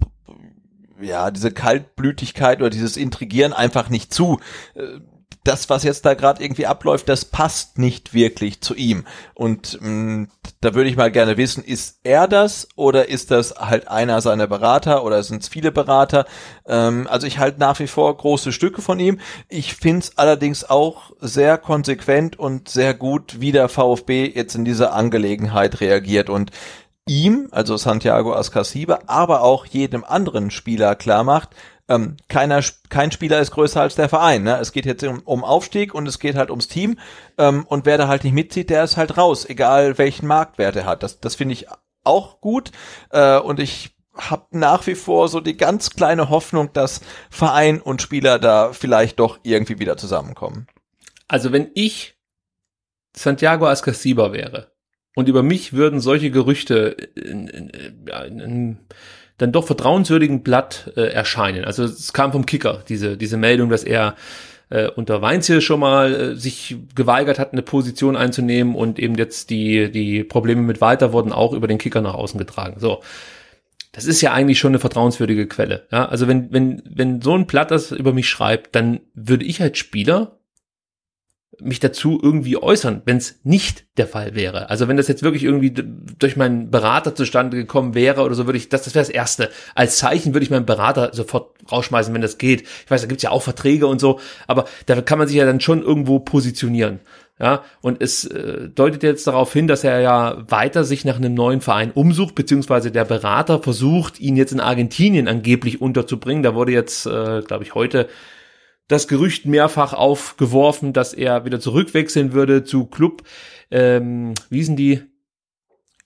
ja, 1.01 1.31
diese 1.31 1.51
Kaltblütigkeit 1.51 2.61
oder 2.61 2.71
dieses 2.71 2.97
Intrigieren 2.97 3.53
einfach 3.53 3.89
nicht 3.89 4.13
zu. 4.13 4.41
Äh, 4.75 5.01
das, 5.45 5.71
was 5.71 5.85
jetzt 5.85 6.05
da 6.05 6.15
gerade 6.15 6.43
irgendwie 6.43 6.67
abläuft, 6.67 7.09
das 7.09 7.25
passt 7.25 7.79
nicht 7.79 8.13
wirklich 8.13 8.61
zu 8.61 8.75
ihm. 8.75 9.07
Und 9.35 9.79
mh, 9.81 10.27
da 10.61 10.75
würde 10.75 10.91
ich 10.91 10.97
mal 10.97 11.11
gerne 11.11 11.39
wissen, 11.39 11.65
ist 11.65 12.01
er 12.03 12.29
das 12.29 12.69
oder 12.77 13.09
ist 13.09 13.31
das 13.31 13.55
halt 13.57 13.89
einer 13.89 14.21
seiner 14.21 14.47
Berater 14.47 15.03
oder 15.03 15.23
sind 15.23 15.43
es 15.43 15.49
viele 15.49 15.73
Berater? 15.73 16.27
Ähm, 16.67 17.07
also 17.09 17.27
ich 17.27 17.39
halte 17.39 17.59
nach 17.59 17.79
wie 17.79 17.87
vor 17.87 18.15
große 18.15 18.53
Stücke 18.53 18.83
von 18.83 19.01
ihm. 19.01 19.19
Ich 19.49 19.75
finde 19.75 20.01
es 20.01 20.19
allerdings 20.19 20.69
auch 20.69 21.13
sehr 21.21 21.57
konsequent 21.57 22.39
und 22.39 22.69
sehr 22.69 22.93
gut, 22.93 23.41
wie 23.41 23.53
der 23.53 23.71
VfB 23.71 24.31
jetzt 24.35 24.55
in 24.55 24.67
dieser 24.67 24.93
Angelegenheit 24.93 25.81
reagiert 25.81 26.29
und 26.29 26.51
ihm, 27.07 27.49
also 27.51 27.77
Santiago 27.77 28.35
Ascasiba, 28.35 29.01
aber 29.07 29.43
auch 29.43 29.67
jedem 29.67 30.05
anderen 30.05 30.51
Spieler 30.51 30.95
klar 30.95 31.25
macht, 31.25 31.51
ähm, 31.91 32.17
keiner, 32.29 32.63
kein 32.89 33.11
Spieler 33.11 33.41
ist 33.41 33.51
größer 33.51 33.81
als 33.81 33.97
der 33.97 34.09
Verein. 34.09 34.45
Ne? 34.45 34.59
Es 34.59 34.71
geht 34.71 34.87
jetzt 34.87 35.03
um, 35.03 35.21
um 35.25 35.43
Aufstieg 35.43 35.93
und 35.93 36.07
es 36.07 36.21
geht 36.21 36.37
halt 36.37 36.51
ums 36.51 36.69
Team. 36.69 36.99
Ähm, 37.37 37.67
und 37.67 37.85
wer 37.85 37.99
da 37.99 38.07
halt 38.07 38.23
nicht 38.23 38.33
mitzieht, 38.33 38.71
der 38.71 38.85
ist 38.85 38.97
halt 38.97 39.19
raus, 39.19 39.45
egal 39.45 39.99
welchen 39.99 40.29
Marktwert 40.29 40.77
er 40.77 40.87
hat. 40.87 41.03
Das, 41.03 41.19
das 41.19 41.35
finde 41.35 41.55
ich 41.55 41.67
auch 42.05 42.41
gut. 42.41 42.71
Äh, 43.11 43.39
und 43.39 43.59
ich 43.59 43.91
habe 44.15 44.47
nach 44.51 44.87
wie 44.87 44.95
vor 44.95 45.29
so 45.29 45.41
die 45.41 45.57
ganz 45.57 45.91
kleine 45.91 46.31
Hoffnung, 46.31 46.73
dass 46.73 47.01
Verein 47.29 47.81
und 47.81 48.03
Spieler 48.03 48.39
da 48.39 48.73
vielleicht 48.73 49.19
doch 49.19 49.41
irgendwie 49.43 49.81
wieder 49.81 49.97
zusammenkommen. 49.97 50.69
Also 51.27 51.51
wenn 51.51 51.71
ich 51.75 52.15
Santiago 53.17 53.67
Ascasiba 53.67 54.33
wäre 54.33 54.71
und 55.15 55.29
über 55.29 55.43
mich 55.43 55.73
würden 55.73 56.01
solche 56.01 56.31
Gerüchte 56.31 56.97
in, 57.15 57.49
in, 57.49 57.71
in, 57.71 58.41
in 58.41 58.79
dann 59.39 59.53
doch 59.53 59.67
vertrauenswürdigen 59.67 60.43
Blatt 60.43 60.93
äh, 60.97 61.13
erscheinen. 61.13 61.65
Also 61.65 61.85
es 61.85 62.13
kam 62.13 62.33
vom 62.33 62.45
Kicker, 62.45 62.85
diese, 62.89 63.17
diese 63.17 63.39
Meldung, 63.39 63.71
dass 63.71 63.85
er 63.85 64.15
äh, 64.69 64.89
unter 64.89 65.23
Weinziel 65.23 65.61
schon 65.61 65.81
mal 65.81 66.15
äh, 66.15 66.37
sich 66.37 66.77
geweigert 66.95 67.39
hat, 67.39 67.53
eine 67.53 67.63
Position 67.63 68.17
einzunehmen 68.17 68.75
und 68.75 68.99
eben 68.99 69.15
jetzt 69.17 69.51
die, 69.51 69.91
die 69.91 70.25
Probleme 70.25 70.63
mit 70.63 70.81
Walter 70.81 71.13
wurden 71.13 71.33
auch 71.33 71.53
über 71.55 71.69
den 71.69 71.79
Kicker 71.79 72.03
nach 72.03 72.15
außen 72.15 72.39
getragen. 72.39 72.79
So. 72.79 73.03
Das 73.93 74.05
ist 74.05 74.21
ja 74.21 74.33
eigentlich 74.33 74.61
schon 74.61 74.71
eine 74.71 74.79
vertrauenswürdige 74.79 75.49
Quelle. 75.49 75.87
Ja, 75.91 76.07
also 76.07 76.29
wenn, 76.29 76.53
wenn, 76.53 76.83
wenn 76.89 77.21
so 77.21 77.35
ein 77.35 77.47
Blatt 77.47 77.73
das 77.73 77.91
über 77.91 78.13
mich 78.13 78.29
schreibt, 78.29 78.77
dann 78.77 79.01
würde 79.15 79.45
ich 79.45 79.61
als 79.61 79.79
Spieler 79.79 80.39
mich 81.59 81.81
dazu 81.81 82.19
irgendwie 82.23 82.57
äußern, 82.57 83.03
wenn 83.05 83.17
es 83.17 83.41
nicht 83.43 83.85
der 83.97 84.07
Fall 84.07 84.35
wäre. 84.35 84.71
Also 84.71 84.89
wenn 84.89 84.97
das 84.97 85.09
jetzt 85.09 85.23
wirklich 85.23 85.45
irgendwie 85.45 85.73
durch 86.19 86.37
meinen 86.37 86.71
Berater 86.71 87.15
zustande 87.15 87.57
gekommen 87.57 87.95
wäre 87.95 88.23
oder 88.23 88.35
so, 88.35 88.47
würde 88.47 88.57
ich, 88.57 88.69
das, 88.69 88.83
das 88.83 88.95
wäre 88.95 89.05
das 89.05 89.13
Erste. 89.13 89.51
Als 89.75 89.99
Zeichen 89.99 90.33
würde 90.33 90.45
ich 90.45 90.51
meinen 90.51 90.67
Berater 90.67 91.11
sofort 91.13 91.51
rausschmeißen, 91.71 92.15
wenn 92.15 92.23
das 92.23 92.39
geht. 92.39 92.63
Ich 92.63 92.91
weiß, 92.91 93.03
da 93.03 93.07
gibt's 93.09 93.23
ja 93.23 93.31
auch 93.31 93.43
Verträge 93.43 93.87
und 93.87 94.01
so, 94.01 94.21
aber 94.47 94.67
da 94.87 95.01
kann 95.03 95.19
man 95.19 95.29
sich 95.29 95.37
ja 95.37 95.45
dann 95.45 95.61
schon 95.61 95.83
irgendwo 95.83 96.21
positionieren. 96.21 97.01
Ja, 97.41 97.65
und 97.81 98.03
es 98.03 98.27
äh, 98.27 98.69
deutet 98.69 99.03
jetzt 99.03 99.27
darauf 99.27 99.51
hin, 99.51 99.67
dass 99.67 99.83
er 99.83 100.01
ja 100.01 100.45
weiter 100.49 100.85
sich 100.85 101.07
nach 101.07 101.17
einem 101.17 101.33
neuen 101.33 101.63
Verein 101.63 101.91
umsucht, 101.91 102.35
beziehungsweise 102.35 102.91
der 102.91 103.07
Berater 103.07 103.63
versucht, 103.63 104.21
ihn 104.21 104.37
jetzt 104.37 104.53
in 104.53 104.61
Argentinien 104.61 105.27
angeblich 105.27 105.81
unterzubringen. 105.81 106.43
Da 106.43 106.55
wurde 106.55 106.73
jetzt, 106.73 107.07
äh, 107.07 107.41
glaube 107.41 107.65
ich, 107.65 107.75
heute 107.75 108.09
das 108.91 109.07
Gerücht 109.07 109.47
mehrfach 109.47 109.93
aufgeworfen, 109.93 110.93
dass 110.93 111.15
er 111.15 111.45
wieder 111.45 111.61
zurückwechseln 111.61 112.33
würde 112.33 112.65
zu 112.65 112.87
Club, 112.87 113.23
ähm, 113.71 114.35
wie 114.51 114.65
sind 114.65 114.77
die? 114.77 115.03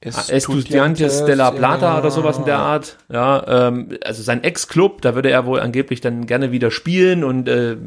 Estudiantes 0.00 1.24
de 1.24 1.34
la 1.34 1.50
Plata 1.50 1.94
ja. 1.94 1.98
oder 1.98 2.10
sowas 2.10 2.36
in 2.36 2.44
der 2.44 2.58
Art. 2.58 2.98
Ja, 3.10 3.68
ähm, 3.68 3.96
also 4.04 4.22
sein 4.22 4.44
Ex-Club, 4.44 5.00
da 5.00 5.14
würde 5.14 5.30
er 5.30 5.46
wohl 5.46 5.60
angeblich 5.60 6.02
dann 6.02 6.26
gerne 6.26 6.52
wieder 6.52 6.70
spielen 6.70 7.24
und 7.24 7.48
äh, 7.48 7.78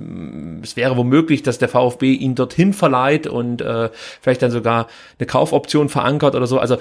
es 0.64 0.76
wäre 0.76 0.98
womöglich, 0.98 1.44
dass 1.44 1.60
der 1.60 1.70
VfB 1.70 2.14
ihn 2.14 2.34
dorthin 2.34 2.74
verleiht 2.74 3.28
und 3.28 3.62
äh, 3.62 3.92
vielleicht 4.20 4.42
dann 4.42 4.50
sogar 4.50 4.88
eine 5.20 5.28
Kaufoption 5.28 5.90
verankert 5.90 6.34
oder 6.34 6.48
so. 6.48 6.58
Also 6.58 6.80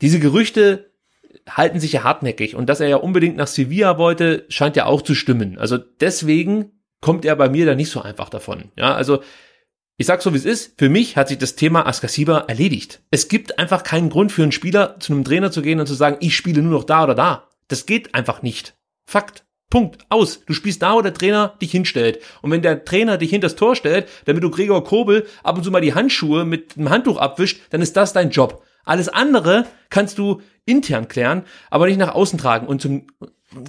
diese 0.00 0.18
Gerüchte 0.18 0.90
halten 1.48 1.78
sich 1.78 1.92
ja 1.92 2.02
hartnäckig 2.02 2.56
und 2.56 2.68
dass 2.68 2.80
er 2.80 2.88
ja 2.88 2.96
unbedingt 2.96 3.36
nach 3.36 3.46
Sevilla 3.46 3.98
wollte, 3.98 4.46
scheint 4.48 4.74
ja 4.74 4.86
auch 4.86 5.02
zu 5.02 5.14
stimmen. 5.14 5.58
Also 5.58 5.78
deswegen 5.78 6.72
kommt 7.00 7.24
er 7.24 7.36
bei 7.36 7.48
mir 7.48 7.66
da 7.66 7.74
nicht 7.74 7.90
so 7.90 8.00
einfach 8.00 8.28
davon. 8.28 8.70
Ja, 8.76 8.94
also 8.94 9.22
ich 9.98 10.06
sag 10.06 10.20
so 10.20 10.34
wie 10.34 10.38
es 10.38 10.44
ist, 10.44 10.74
für 10.78 10.90
mich 10.90 11.16
hat 11.16 11.28
sich 11.28 11.38
das 11.38 11.56
Thema 11.56 11.86
Askasiba 11.86 12.40
erledigt. 12.48 13.00
Es 13.10 13.28
gibt 13.28 13.58
einfach 13.58 13.82
keinen 13.82 14.10
Grund 14.10 14.30
für 14.30 14.42
einen 14.42 14.52
Spieler 14.52 15.00
zu 15.00 15.12
einem 15.12 15.24
Trainer 15.24 15.50
zu 15.50 15.62
gehen 15.62 15.80
und 15.80 15.86
zu 15.86 15.94
sagen, 15.94 16.18
ich 16.20 16.36
spiele 16.36 16.60
nur 16.60 16.72
noch 16.72 16.84
da 16.84 17.04
oder 17.04 17.14
da. 17.14 17.48
Das 17.68 17.86
geht 17.86 18.14
einfach 18.14 18.42
nicht. 18.42 18.76
Fakt. 19.06 19.44
Punkt. 19.70 20.04
Aus. 20.10 20.44
Du 20.44 20.52
spielst 20.52 20.82
da, 20.82 20.94
wo 20.94 21.02
der 21.02 21.14
Trainer 21.14 21.56
dich 21.60 21.70
hinstellt. 21.72 22.20
Und 22.42 22.50
wenn 22.50 22.62
der 22.62 22.84
Trainer 22.84 23.16
dich 23.16 23.30
hinters 23.30 23.56
Tor 23.56 23.74
stellt, 23.74 24.06
damit 24.26 24.42
du 24.42 24.50
Gregor 24.50 24.84
Kobel 24.84 25.26
ab 25.42 25.56
und 25.56 25.64
zu 25.64 25.70
mal 25.70 25.80
die 25.80 25.94
Handschuhe 25.94 26.44
mit 26.44 26.76
einem 26.76 26.90
Handtuch 26.90 27.16
abwischt, 27.16 27.60
dann 27.70 27.80
ist 27.80 27.96
das 27.96 28.12
dein 28.12 28.30
Job. 28.30 28.62
Alles 28.84 29.08
andere 29.08 29.66
kannst 29.90 30.18
du 30.18 30.42
intern 30.66 31.08
klären, 31.08 31.44
aber 31.70 31.86
nicht 31.86 31.98
nach 31.98 32.14
außen 32.14 32.38
tragen. 32.38 32.66
Und 32.66 32.80
zum 32.80 33.06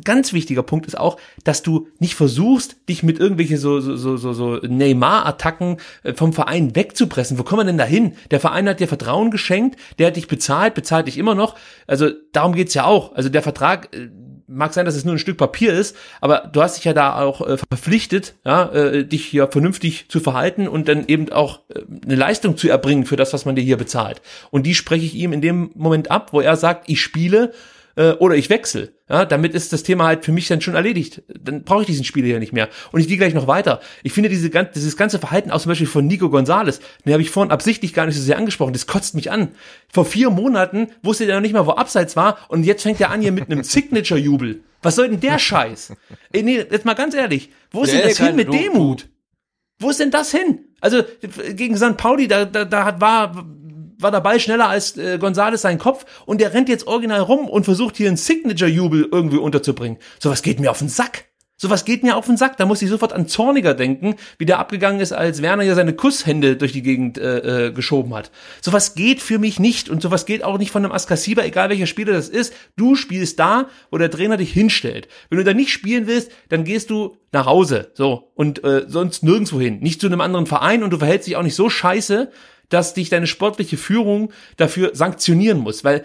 ganz 0.03 0.33
wichtiger 0.33 0.64
Punkt 0.64 0.85
ist 0.85 0.98
auch, 0.98 1.17
dass 1.43 1.64
du 1.64 1.88
nicht 1.99 2.16
versuchst, 2.16 2.77
dich 2.90 3.03
mit 3.03 3.19
irgendwelchen 3.19 3.57
so, 3.57 3.80
so, 3.80 3.95
so, 3.95 4.17
so, 4.17 4.33
so 4.33 4.56
Neymar-Attacken 4.57 5.77
äh, 6.03 6.14
vom 6.14 6.33
Verein 6.33 6.75
wegzupressen. 6.75 7.38
Wo 7.38 7.43
kommen 7.43 7.61
wir 7.61 7.66
denn 7.66 7.77
da 7.77 7.85
hin? 7.85 8.14
Der 8.32 8.40
Verein 8.40 8.67
hat 8.67 8.80
dir 8.80 8.88
Vertrauen 8.88 9.32
geschenkt, 9.32 9.80
der 9.99 10.07
hat 10.07 10.16
dich 10.16 10.27
bezahlt, 10.27 10.74
bezahlt 10.74 11.07
dich 11.07 11.17
immer 11.17 11.35
noch. 11.35 11.56
Also 11.88 12.09
darum 12.32 12.53
geht's 12.53 12.74
ja 12.74 12.85
auch. 12.85 13.16
Also 13.16 13.30
der 13.30 13.41
Vertrag, 13.41 13.95
äh, 13.95 14.09
mag 14.48 14.74
sein, 14.74 14.85
dass 14.85 14.95
es 14.95 15.06
nur 15.06 15.14
ein 15.14 15.19
Stück 15.19 15.38
Papier 15.38 15.74
ist, 15.74 15.95
aber 16.22 16.49
du 16.51 16.61
hast 16.61 16.77
dich 16.77 16.85
ja 16.85 16.93
da 16.93 17.19
auch 17.22 17.41
äh, 17.41 17.57
verpflichtet, 17.57 18.35
ja, 18.45 18.72
äh, 18.72 19.06
dich 19.06 19.25
hier 19.25 19.48
vernünftig 19.48 20.06
zu 20.09 20.19
verhalten 20.19 20.67
und 20.67 20.88
dann 20.88 21.06
eben 21.07 21.30
auch 21.32 21.59
äh, 21.69 21.82
eine 22.06 22.16
Leistung 22.16 22.57
zu 22.57 22.69
erbringen 22.69 23.06
für 23.06 23.17
das, 23.17 23.33
was 23.33 23.45
man 23.45 23.56
dir 23.56 23.61
hier 23.61 23.77
bezahlt. 23.77 24.22
Und 24.49 24.66
die 24.66 24.74
spreche 24.74 25.06
ich 25.06 25.16
ihm 25.16 25.33
in 25.33 25.41
dem 25.41 25.72
Moment 25.75 26.09
ab, 26.09 26.32
wo 26.32 26.40
er 26.40 26.56
sagt, 26.56 26.90
ich 26.90 27.01
spiele 27.01 27.53
äh, 27.98 28.11
oder 28.11 28.35
ich 28.35 28.50
wechsle. 28.50 28.93
Ja, 29.09 29.26
damit 29.26 29.53
ist 29.53 29.74
das 29.74 29.84
Thema 29.84 30.06
halt 30.06 30.24
für 30.24 30.32
mich 30.32 30.48
dann 30.48 30.61
schon 30.61 30.76
erledigt. 30.76 31.24
Dann 31.27 31.64
brauche 31.64 31.82
ich 31.82 31.88
diesen 31.88 32.06
Spieler 32.06 32.27
ja 32.27 32.40
nicht 32.40 32.53
mehr. 32.53 32.69
Und 32.92 33.00
ich 33.00 33.08
gehe 33.08 33.17
gleich 33.17 33.34
noch 33.34 33.48
weiter. 33.48 33.82
Ich 34.03 34.14
finde 34.14 34.30
diese, 34.30 34.50
dieses 34.50 34.95
ganze 34.95 35.19
Verhalten 35.19 35.51
auch 35.51 35.59
zum 35.59 35.69
Beispiel 35.69 35.88
von 35.88 36.06
Nico 36.06 36.30
Gonzalez, 36.30 36.80
den 37.06 37.14
habe 37.14 37.24
ich 37.24 37.32
vorhin 37.32 37.51
absichtlich 37.51 37.93
gar 37.93 38.06
nicht 38.06 38.16
so 38.16 38.22
sehr 38.22 38.38
angesprochen. 38.38 38.74
Das 38.74 38.85
kotzt 38.85 39.16
mich 39.16 39.32
an. 39.32 39.50
Vor 39.92 40.06
vier 40.06 40.30
Monaten 40.30 40.90
wusste 41.01 41.26
er 41.26 41.35
noch 41.35 41.42
nicht 41.42 41.53
mal, 41.53 41.66
wo 41.66 41.72
Abseits 41.72 42.16
war 42.16 42.38
und 42.50 42.64
jetzt 42.64 42.84
fängt 42.84 43.01
er 43.01 43.09
an 43.09 43.22
hier 43.22 43.32
mit 43.32 43.50
einem 43.50 43.64
Signature-Jubel. 43.64 44.61
Was 44.84 44.95
soll 44.95 45.09
denn 45.09 45.19
der 45.19 45.40
Scheiß? 45.40 45.93
Ey, 46.32 46.43
nee, 46.43 46.58
jetzt 46.58 46.85
mal 46.85 46.93
ganz 46.93 47.16
ehrlich. 47.16 47.50
Wo 47.72 47.84
ist 47.84 47.93
der 47.93 48.01
denn 48.01 48.09
das 48.09 48.19
hin 48.19 48.35
mit 48.35 48.53
Demut? 48.53 49.09
Wo 49.80 49.90
ist 49.90 50.00
denn 50.00 50.11
das 50.11 50.32
hin? 50.32 50.59
Also 50.82 51.03
gegen 51.56 51.77
St. 51.77 51.98
Pauli, 51.98 52.27
da, 52.27 52.45
da, 52.45 52.66
da 52.66 52.85
hat, 52.85 53.01
war 53.01 53.45
war 54.00 54.11
der 54.11 54.22
Ball 54.22 54.40
schneller 54.40 54.69
als 54.69 54.98
äh, 54.98 55.17
Gonzales 55.17 55.61
sein 55.61 55.77
Kopf 55.77 56.06
und 56.26 56.42
der 56.42 56.53
rennt 56.53 56.69
jetzt 56.69 56.88
original 56.88 57.22
rum 57.22 57.48
und 57.48 57.64
versucht 57.64 57.98
hier 57.98 58.08
einen 58.08 58.17
Signature-Jubel 58.17 59.09
irgendwie 59.11 59.38
unterzubringen. 59.38 59.98
Sowas 60.19 60.42
geht 60.42 60.59
mir 60.59 60.72
auf 60.72 60.80
den 60.80 60.90
Sack. 60.90 61.26
Sowas 61.59 61.85
geht 61.85 62.03
mir 62.03 62.16
auf 62.16 62.27
den 62.27 62.38
Sack. 62.38 62.58
Da 62.58 62.67
muss 62.67 62.84
ich 62.84 62.90
sofort 62.90 63.14
an 63.14 63.27
Zorniger 63.27 63.74
denken, 63.74 64.16
wie 64.38 64.45
der 64.45 64.59
abgegangen 64.59 65.01
ist, 65.01 65.11
als 65.11 65.42
Werner 65.42 65.64
ja 65.64 65.74
seine 65.74 65.93
Kusshände 65.93 66.56
durch 66.56 66.72
die 66.72 66.84
Gegend 66.84 67.17
äh, 67.17 67.67
äh, 67.67 67.72
geschoben 67.72 68.14
hat. 68.14 68.30
Sowas 68.61 68.93
geht 68.93 69.22
für 69.22 69.40
mich 69.40 69.59
nicht 69.59 69.90
und 69.90 70.03
sowas 70.03 70.27
geht 70.27 70.43
auch 70.43 70.59
nicht 70.59 70.69
von 70.69 70.85
einem 70.85 70.93
Askasiba, 70.93 71.42
egal 71.42 71.69
welcher 71.69 71.88
Spieler 71.88 72.14
das 72.14 72.30
ist. 72.30 72.53
Du 72.76 72.93
spielst 72.93 73.40
da, 73.40 73.69
wo 73.90 73.98
der 73.98 74.11
Trainer 74.11 74.38
dich 74.38 74.53
hinstellt. 74.53 75.08
Wenn 75.30 75.40
du 75.40 75.43
da 75.43 75.56
nicht 75.56 75.72
spielen 75.72 76.06
willst, 76.06 76.32
dann 76.50 76.64
gehst 76.64 76.92
du 76.92 77.17
nach 77.32 77.48
Hause. 77.48 77.90
So. 77.95 78.32
Und 78.35 78.64
äh, 78.64 78.85
sonst 78.88 79.24
nirgendwo 79.24 79.59
hin. 79.59 79.80
Nicht 79.80 80.00
zu 80.00 80.06
einem 80.06 80.22
anderen 80.22 80.45
Verein 80.45 80.84
und 80.84 80.92
du 80.92 81.00
verhältst 81.00 81.27
dich 81.27 81.38
auch 81.38 81.43
nicht 81.43 81.56
so 81.56 81.72
scheiße, 81.72 82.32
dass 82.70 82.94
dich 82.94 83.10
deine 83.10 83.28
sportliche 83.28 83.78
Führung 83.78 84.32
dafür 84.58 84.92
sanktionieren 84.94 85.60
muss, 85.60 85.84
weil 85.84 86.04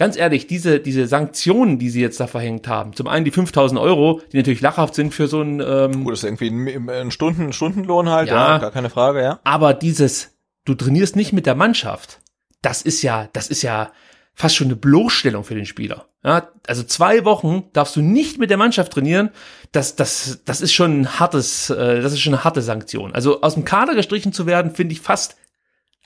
ganz 0.00 0.16
ehrlich, 0.16 0.46
diese, 0.46 0.80
diese 0.80 1.06
Sanktionen, 1.06 1.78
die 1.78 1.90
sie 1.90 2.00
jetzt 2.00 2.20
da 2.20 2.26
verhängt 2.26 2.66
haben, 2.68 2.94
zum 2.94 3.06
einen 3.06 3.26
die 3.26 3.30
5000 3.30 3.78
Euro, 3.78 4.22
die 4.32 4.38
natürlich 4.38 4.62
lachhaft 4.62 4.94
sind 4.94 5.12
für 5.12 5.28
so 5.28 5.42
ein... 5.42 5.60
Ähm, 5.60 6.04
Gut, 6.04 6.14
das 6.14 6.20
ist 6.20 6.24
irgendwie 6.24 6.48
ein, 6.48 6.88
ein, 6.88 7.10
Stunden, 7.10 7.48
ein 7.48 7.52
Stundenlohn 7.52 8.08
halt, 8.08 8.28
ja, 8.28 8.52
ja, 8.52 8.58
gar 8.58 8.70
keine 8.70 8.88
Frage, 8.88 9.22
ja. 9.22 9.40
Aber 9.44 9.74
dieses, 9.74 10.38
du 10.64 10.74
trainierst 10.74 11.16
nicht 11.16 11.34
mit 11.34 11.44
der 11.44 11.54
Mannschaft, 11.54 12.20
das 12.62 12.80
ist 12.80 13.02
ja, 13.02 13.28
das 13.34 13.48
ist 13.48 13.60
ja 13.60 13.92
fast 14.32 14.56
schon 14.56 14.68
eine 14.68 14.76
Bloßstellung 14.76 15.44
für 15.44 15.54
den 15.54 15.66
Spieler. 15.66 16.06
Ja, 16.24 16.48
also 16.66 16.82
zwei 16.82 17.26
Wochen 17.26 17.64
darfst 17.74 17.94
du 17.94 18.00
nicht 18.00 18.38
mit 18.38 18.48
der 18.48 18.56
Mannschaft 18.56 18.92
trainieren. 18.92 19.30
Das, 19.72 19.96
das, 19.96 20.40
das 20.46 20.62
ist 20.62 20.72
schon 20.72 21.02
ein 21.02 21.20
hartes, 21.20 21.68
äh, 21.68 22.00
das 22.00 22.14
ist 22.14 22.20
schon 22.20 22.34
eine 22.34 22.44
harte 22.44 22.62
Sanktion. 22.62 23.12
Also 23.12 23.42
aus 23.42 23.54
dem 23.54 23.66
Kader 23.66 23.94
gestrichen 23.94 24.32
zu 24.32 24.46
werden, 24.46 24.74
finde 24.74 24.92
ich 24.94 25.00
fast 25.00 25.36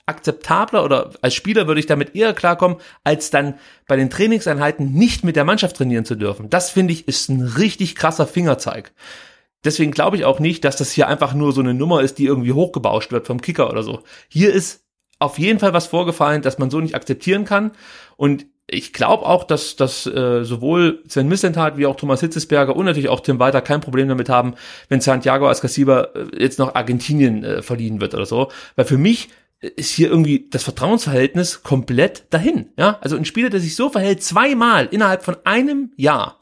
akzeptabler 0.05 0.83
oder 0.83 1.11
als 1.21 1.33
Spieler 1.33 1.67
würde 1.67 1.79
ich 1.79 1.87
damit 1.87 2.15
eher 2.15 2.33
klarkommen, 2.33 2.77
als 3.03 3.31
dann 3.31 3.55
bei 3.87 3.95
den 3.95 4.09
Trainingseinheiten 4.09 4.93
nicht 4.93 5.23
mit 5.23 5.35
der 5.35 5.45
Mannschaft 5.45 5.77
trainieren 5.77 6.05
zu 6.05 6.15
dürfen. 6.15 6.49
Das 6.49 6.69
finde 6.69 6.93
ich 6.93 7.07
ist 7.07 7.29
ein 7.29 7.41
richtig 7.41 7.95
krasser 7.95 8.27
Fingerzeig. 8.27 8.93
Deswegen 9.63 9.91
glaube 9.91 10.17
ich 10.17 10.25
auch 10.25 10.39
nicht, 10.39 10.63
dass 10.63 10.77
das 10.77 10.91
hier 10.91 11.07
einfach 11.07 11.33
nur 11.33 11.51
so 11.51 11.61
eine 11.61 11.73
Nummer 11.73 12.01
ist, 12.01 12.19
die 12.19 12.25
irgendwie 12.25 12.53
hochgebauscht 12.53 13.11
wird 13.11 13.25
vom 13.25 13.41
Kicker 13.41 13.69
oder 13.69 13.81
so. 13.81 14.03
Hier 14.29 14.53
ist 14.53 14.83
auf 15.17 15.39
jeden 15.39 15.59
Fall 15.59 15.73
was 15.73 15.87
vorgefallen, 15.87 16.43
das 16.43 16.59
man 16.59 16.69
so 16.69 16.79
nicht 16.79 16.93
akzeptieren 16.93 17.45
kann. 17.45 17.71
Und 18.15 18.45
ich 18.67 18.93
glaube 18.93 19.25
auch, 19.25 19.43
dass, 19.43 19.75
dass 19.75 20.05
äh, 20.07 20.43
sowohl 20.43 21.03
Sven 21.07 21.27
Missentat 21.27 21.77
wie 21.77 21.85
auch 21.85 21.95
Thomas 21.95 22.19
Hitzesberger 22.19 22.75
und 22.75 22.85
natürlich 22.85 23.09
auch 23.09 23.19
Tim 23.19 23.39
Walter 23.39 23.61
kein 23.61 23.81
Problem 23.81 24.07
damit 24.07 24.29
haben, 24.29 24.55
wenn 24.89 25.01
Santiago 25.01 25.47
Ascasiba 25.47 26.09
äh, 26.15 26.41
jetzt 26.41 26.59
noch 26.59 26.75
Argentinien 26.75 27.43
äh, 27.43 27.61
verliehen 27.61 28.01
wird 28.01 28.13
oder 28.13 28.25
so. 28.25 28.51
Weil 28.75 28.85
für 28.85 28.97
mich 28.97 29.29
ist 29.75 29.91
hier 29.91 30.09
irgendwie 30.09 30.47
das 30.49 30.63
Vertrauensverhältnis 30.63 31.63
komplett 31.63 32.25
dahin. 32.31 32.71
Ja, 32.77 32.99
also 33.01 33.15
ein 33.15 33.25
Spieler, 33.25 33.49
der 33.49 33.59
sich 33.59 33.75
so 33.75 33.89
verhält, 33.89 34.23
zweimal 34.23 34.87
innerhalb 34.87 35.23
von 35.23 35.37
einem 35.43 35.93
Jahr, 35.97 36.39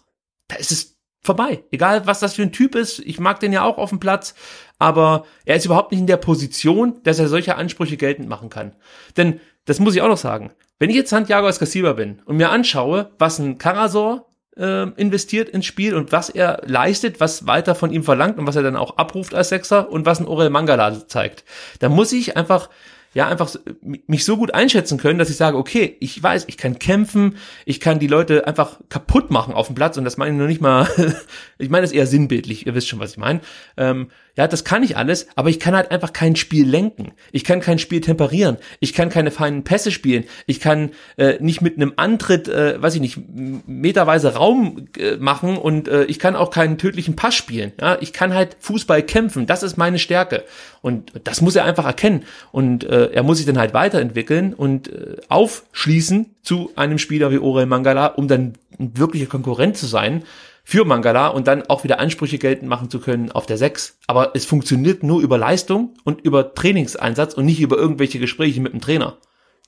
da 0.47 0.55
ist 0.55 0.71
es 0.71 0.93
vorbei. 1.21 1.63
Egal, 1.71 2.05
was 2.05 2.19
das 2.19 2.33
für 2.33 2.41
ein 2.41 2.51
Typ 2.51 2.75
ist. 2.75 2.99
Ich 2.99 3.19
mag 3.19 3.39
den 3.39 3.53
ja 3.53 3.63
auch 3.63 3.77
auf 3.77 3.89
dem 3.89 3.99
Platz, 3.99 4.35
aber 4.77 5.25
er 5.45 5.55
ist 5.55 5.65
überhaupt 5.65 5.91
nicht 5.91 6.01
in 6.01 6.07
der 6.07 6.17
Position, 6.17 7.01
dass 7.03 7.19
er 7.19 7.29
solche 7.29 7.55
Ansprüche 7.55 7.97
geltend 7.97 8.27
machen 8.27 8.49
kann. 8.49 8.75
Denn, 9.15 9.39
das 9.65 9.79
muss 9.79 9.95
ich 9.95 10.01
auch 10.01 10.09
noch 10.09 10.17
sagen, 10.17 10.51
wenn 10.79 10.89
ich 10.89 10.95
jetzt 10.97 11.09
Santiago 11.09 11.47
Escasiba 11.47 11.93
bin 11.93 12.21
und 12.25 12.35
mir 12.35 12.49
anschaue, 12.49 13.11
was 13.17 13.39
ein 13.39 13.57
Karasor 13.57 14.27
äh, 14.57 14.89
investiert 14.97 15.47
ins 15.47 15.65
Spiel 15.65 15.95
und 15.95 16.11
was 16.11 16.29
er 16.29 16.61
leistet, 16.65 17.21
was 17.21 17.47
weiter 17.47 17.75
von 17.75 17.91
ihm 17.91 18.03
verlangt 18.03 18.37
und 18.37 18.45
was 18.45 18.57
er 18.57 18.63
dann 18.63 18.75
auch 18.75 18.97
abruft 18.97 19.33
als 19.33 19.49
Sechser 19.49 19.89
und 19.89 20.05
was 20.05 20.19
ein 20.19 20.27
Orel 20.27 20.49
Mangala 20.49 21.07
zeigt, 21.07 21.45
dann 21.79 21.93
muss 21.93 22.11
ich 22.11 22.35
einfach 22.35 22.69
ja 23.13 23.27
einfach 23.27 23.55
mich 23.81 24.25
so 24.25 24.37
gut 24.37 24.53
einschätzen 24.53 24.97
können, 24.97 25.19
dass 25.19 25.29
ich 25.29 25.37
sage, 25.37 25.57
okay, 25.57 25.97
ich 25.99 26.21
weiß, 26.21 26.45
ich 26.47 26.57
kann 26.57 26.79
kämpfen, 26.79 27.37
ich 27.65 27.79
kann 27.79 27.99
die 27.99 28.07
Leute 28.07 28.47
einfach 28.47 28.79
kaputt 28.89 29.31
machen 29.31 29.53
auf 29.53 29.67
dem 29.67 29.75
Platz 29.75 29.97
und 29.97 30.03
das 30.03 30.17
meine 30.17 30.31
ich 30.31 30.37
noch 30.39 30.47
nicht 30.47 30.61
mal, 30.61 30.87
ich 31.57 31.69
meine 31.69 31.83
das 31.83 31.91
eher 31.91 32.07
sinnbildlich, 32.07 32.65
ihr 32.65 32.75
wisst 32.75 32.87
schon, 32.87 32.99
was 32.99 33.11
ich 33.11 33.17
meine. 33.17 33.41
Ähm, 33.77 34.07
ja, 34.35 34.47
das 34.47 34.63
kann 34.63 34.81
ich 34.81 34.97
alles, 34.97 35.27
aber 35.35 35.49
ich 35.49 35.59
kann 35.59 35.75
halt 35.75 35.91
einfach 35.91 36.11
kein 36.11 36.35
Spiel 36.35 36.67
lenken. 36.67 37.11
Ich 37.31 37.43
kann 37.43 37.59
kein 37.59 37.77
Spiel 37.77 38.01
temperieren. 38.01 38.57
Ich 38.79 38.93
kann 38.93 39.09
keine 39.09 39.29
feinen 39.29 39.63
Pässe 39.63 39.91
spielen. 39.91 40.23
Ich 40.47 40.59
kann 40.59 40.89
äh, 41.17 41.37
nicht 41.39 41.61
mit 41.61 41.75
einem 41.75 41.93
Antritt, 41.97 42.47
äh, 42.47 42.81
weiß 42.81 42.95
ich 42.95 43.01
nicht, 43.01 43.19
meterweise 43.67 44.33
Raum 44.33 44.87
äh, 44.97 45.17
machen 45.17 45.55
und 45.55 45.87
äh, 45.87 46.05
ich 46.05 46.17
kann 46.17 46.35
auch 46.35 46.49
keinen 46.49 46.79
tödlichen 46.79 47.15
Pass 47.15 47.35
spielen. 47.35 47.73
Ja, 47.79 47.97
ich 48.01 48.11
kann 48.11 48.33
halt 48.33 48.57
Fußball 48.59 49.03
kämpfen. 49.03 49.45
Das 49.45 49.61
ist 49.61 49.77
meine 49.77 49.99
Stärke. 49.99 50.45
Und 50.81 51.11
das 51.23 51.41
muss 51.41 51.55
er 51.55 51.65
einfach 51.65 51.85
erkennen. 51.85 52.23
Und 52.51 52.85
äh, 52.85 53.11
er 53.11 53.21
muss 53.21 53.37
sich 53.37 53.45
dann 53.45 53.59
halt 53.59 53.75
weiterentwickeln 53.75 54.55
und 54.55 54.91
äh, 54.91 55.17
aufschließen 55.29 56.33
zu 56.41 56.71
einem 56.75 56.97
Spieler 56.97 57.29
wie 57.29 57.37
Orel 57.37 57.67
Mangala, 57.67 58.07
um 58.07 58.27
dann 58.27 58.53
ein 58.79 58.97
wirklicher 58.97 59.27
Konkurrent 59.27 59.77
zu 59.77 59.85
sein 59.85 60.23
für 60.63 60.85
Mangala 60.85 61.27
und 61.27 61.47
dann 61.47 61.63
auch 61.63 61.83
wieder 61.83 61.99
Ansprüche 61.99 62.37
geltend 62.37 62.69
machen 62.69 62.89
zu 62.89 62.99
können 62.99 63.31
auf 63.31 63.45
der 63.45 63.57
6. 63.57 63.97
Aber 64.07 64.31
es 64.33 64.45
funktioniert 64.45 65.03
nur 65.03 65.21
über 65.21 65.37
Leistung 65.37 65.95
und 66.03 66.21
über 66.21 66.53
Trainingseinsatz 66.55 67.33
und 67.33 67.45
nicht 67.45 67.59
über 67.59 67.77
irgendwelche 67.77 68.19
Gespräche 68.19 68.61
mit 68.61 68.73
dem 68.73 68.81
Trainer. 68.81 69.17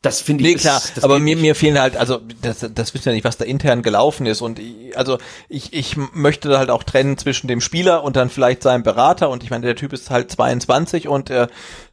Das 0.05 0.21
finde 0.21 0.43
ich. 0.43 0.55
Nee, 0.55 0.61
klar, 0.61 0.77
ist, 0.77 1.03
aber 1.03 1.17
mir, 1.17 1.35
mir 1.35 1.55
fehlen 1.55 1.79
halt, 1.79 1.97
also 1.97 2.21
das, 2.41 2.65
das 2.73 2.93
wissen 2.93 3.09
ja 3.09 3.15
nicht, 3.15 3.23
was 3.23 3.37
da 3.37 3.45
intern 3.45 3.81
gelaufen 3.81 4.27
ist. 4.27 4.41
Und 4.41 4.59
ich, 4.59 4.95
also 4.95 5.17
ich, 5.49 5.73
ich 5.73 5.97
möchte 6.13 6.57
halt 6.59 6.69
auch 6.69 6.83
trennen 6.83 7.17
zwischen 7.17 7.47
dem 7.47 7.59
Spieler 7.59 8.03
und 8.03 8.15
dann 8.15 8.29
vielleicht 8.29 8.61
seinem 8.61 8.83
Berater. 8.83 9.29
Und 9.31 9.43
ich 9.43 9.49
meine, 9.49 9.65
der 9.65 9.75
Typ 9.75 9.93
ist 9.93 10.11
halt 10.11 10.31
22 10.31 11.07
und 11.07 11.31
äh, 11.31 11.47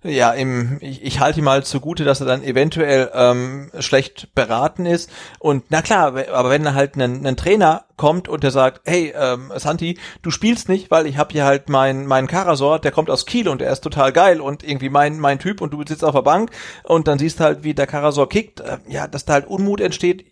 ja, 0.04 0.32
im, 0.32 0.78
ich, 0.80 1.02
ich 1.02 1.20
halte 1.20 1.38
ihm 1.38 1.44
mal 1.44 1.62
zugute, 1.64 2.04
dass 2.04 2.20
er 2.20 2.26
dann 2.26 2.42
eventuell 2.42 3.10
ähm, 3.14 3.70
schlecht 3.78 4.34
beraten 4.34 4.86
ist. 4.86 5.10
Und 5.38 5.64
na 5.68 5.82
klar, 5.82 6.14
aber 6.32 6.50
wenn 6.50 6.66
er 6.66 6.74
halt 6.74 6.94
einen, 6.94 7.24
einen 7.24 7.36
Trainer 7.36 7.84
kommt 7.96 8.28
und 8.28 8.42
der 8.42 8.50
sagt, 8.50 8.80
hey, 8.84 9.14
ähm, 9.16 9.52
Santi, 9.56 9.98
du 10.22 10.30
spielst 10.30 10.68
nicht, 10.68 10.90
weil 10.90 11.06
ich 11.06 11.18
habe 11.18 11.32
hier 11.32 11.44
halt 11.44 11.68
meinen 11.68 12.06
mein 12.06 12.26
Karasor, 12.26 12.80
der 12.80 12.90
kommt 12.90 13.10
aus 13.10 13.26
Kiel 13.26 13.48
und 13.48 13.60
der 13.60 13.70
ist 13.70 13.82
total 13.82 14.12
geil 14.12 14.40
und 14.40 14.64
irgendwie 14.64 14.88
mein 14.88 15.20
mein 15.20 15.38
Typ 15.38 15.60
und 15.60 15.72
du 15.72 15.84
sitzt 15.86 16.04
auf 16.04 16.14
der 16.14 16.22
Bank 16.22 16.50
und 16.82 17.06
dann 17.06 17.18
siehst 17.18 17.38
halt, 17.38 17.62
wie 17.62 17.74
der 17.74 17.86
Karasor 17.86 18.28
kickt, 18.28 18.60
äh, 18.60 18.78
ja, 18.88 19.06
dass 19.06 19.24
da 19.24 19.34
halt 19.34 19.46
Unmut 19.46 19.80
entsteht 19.80 20.24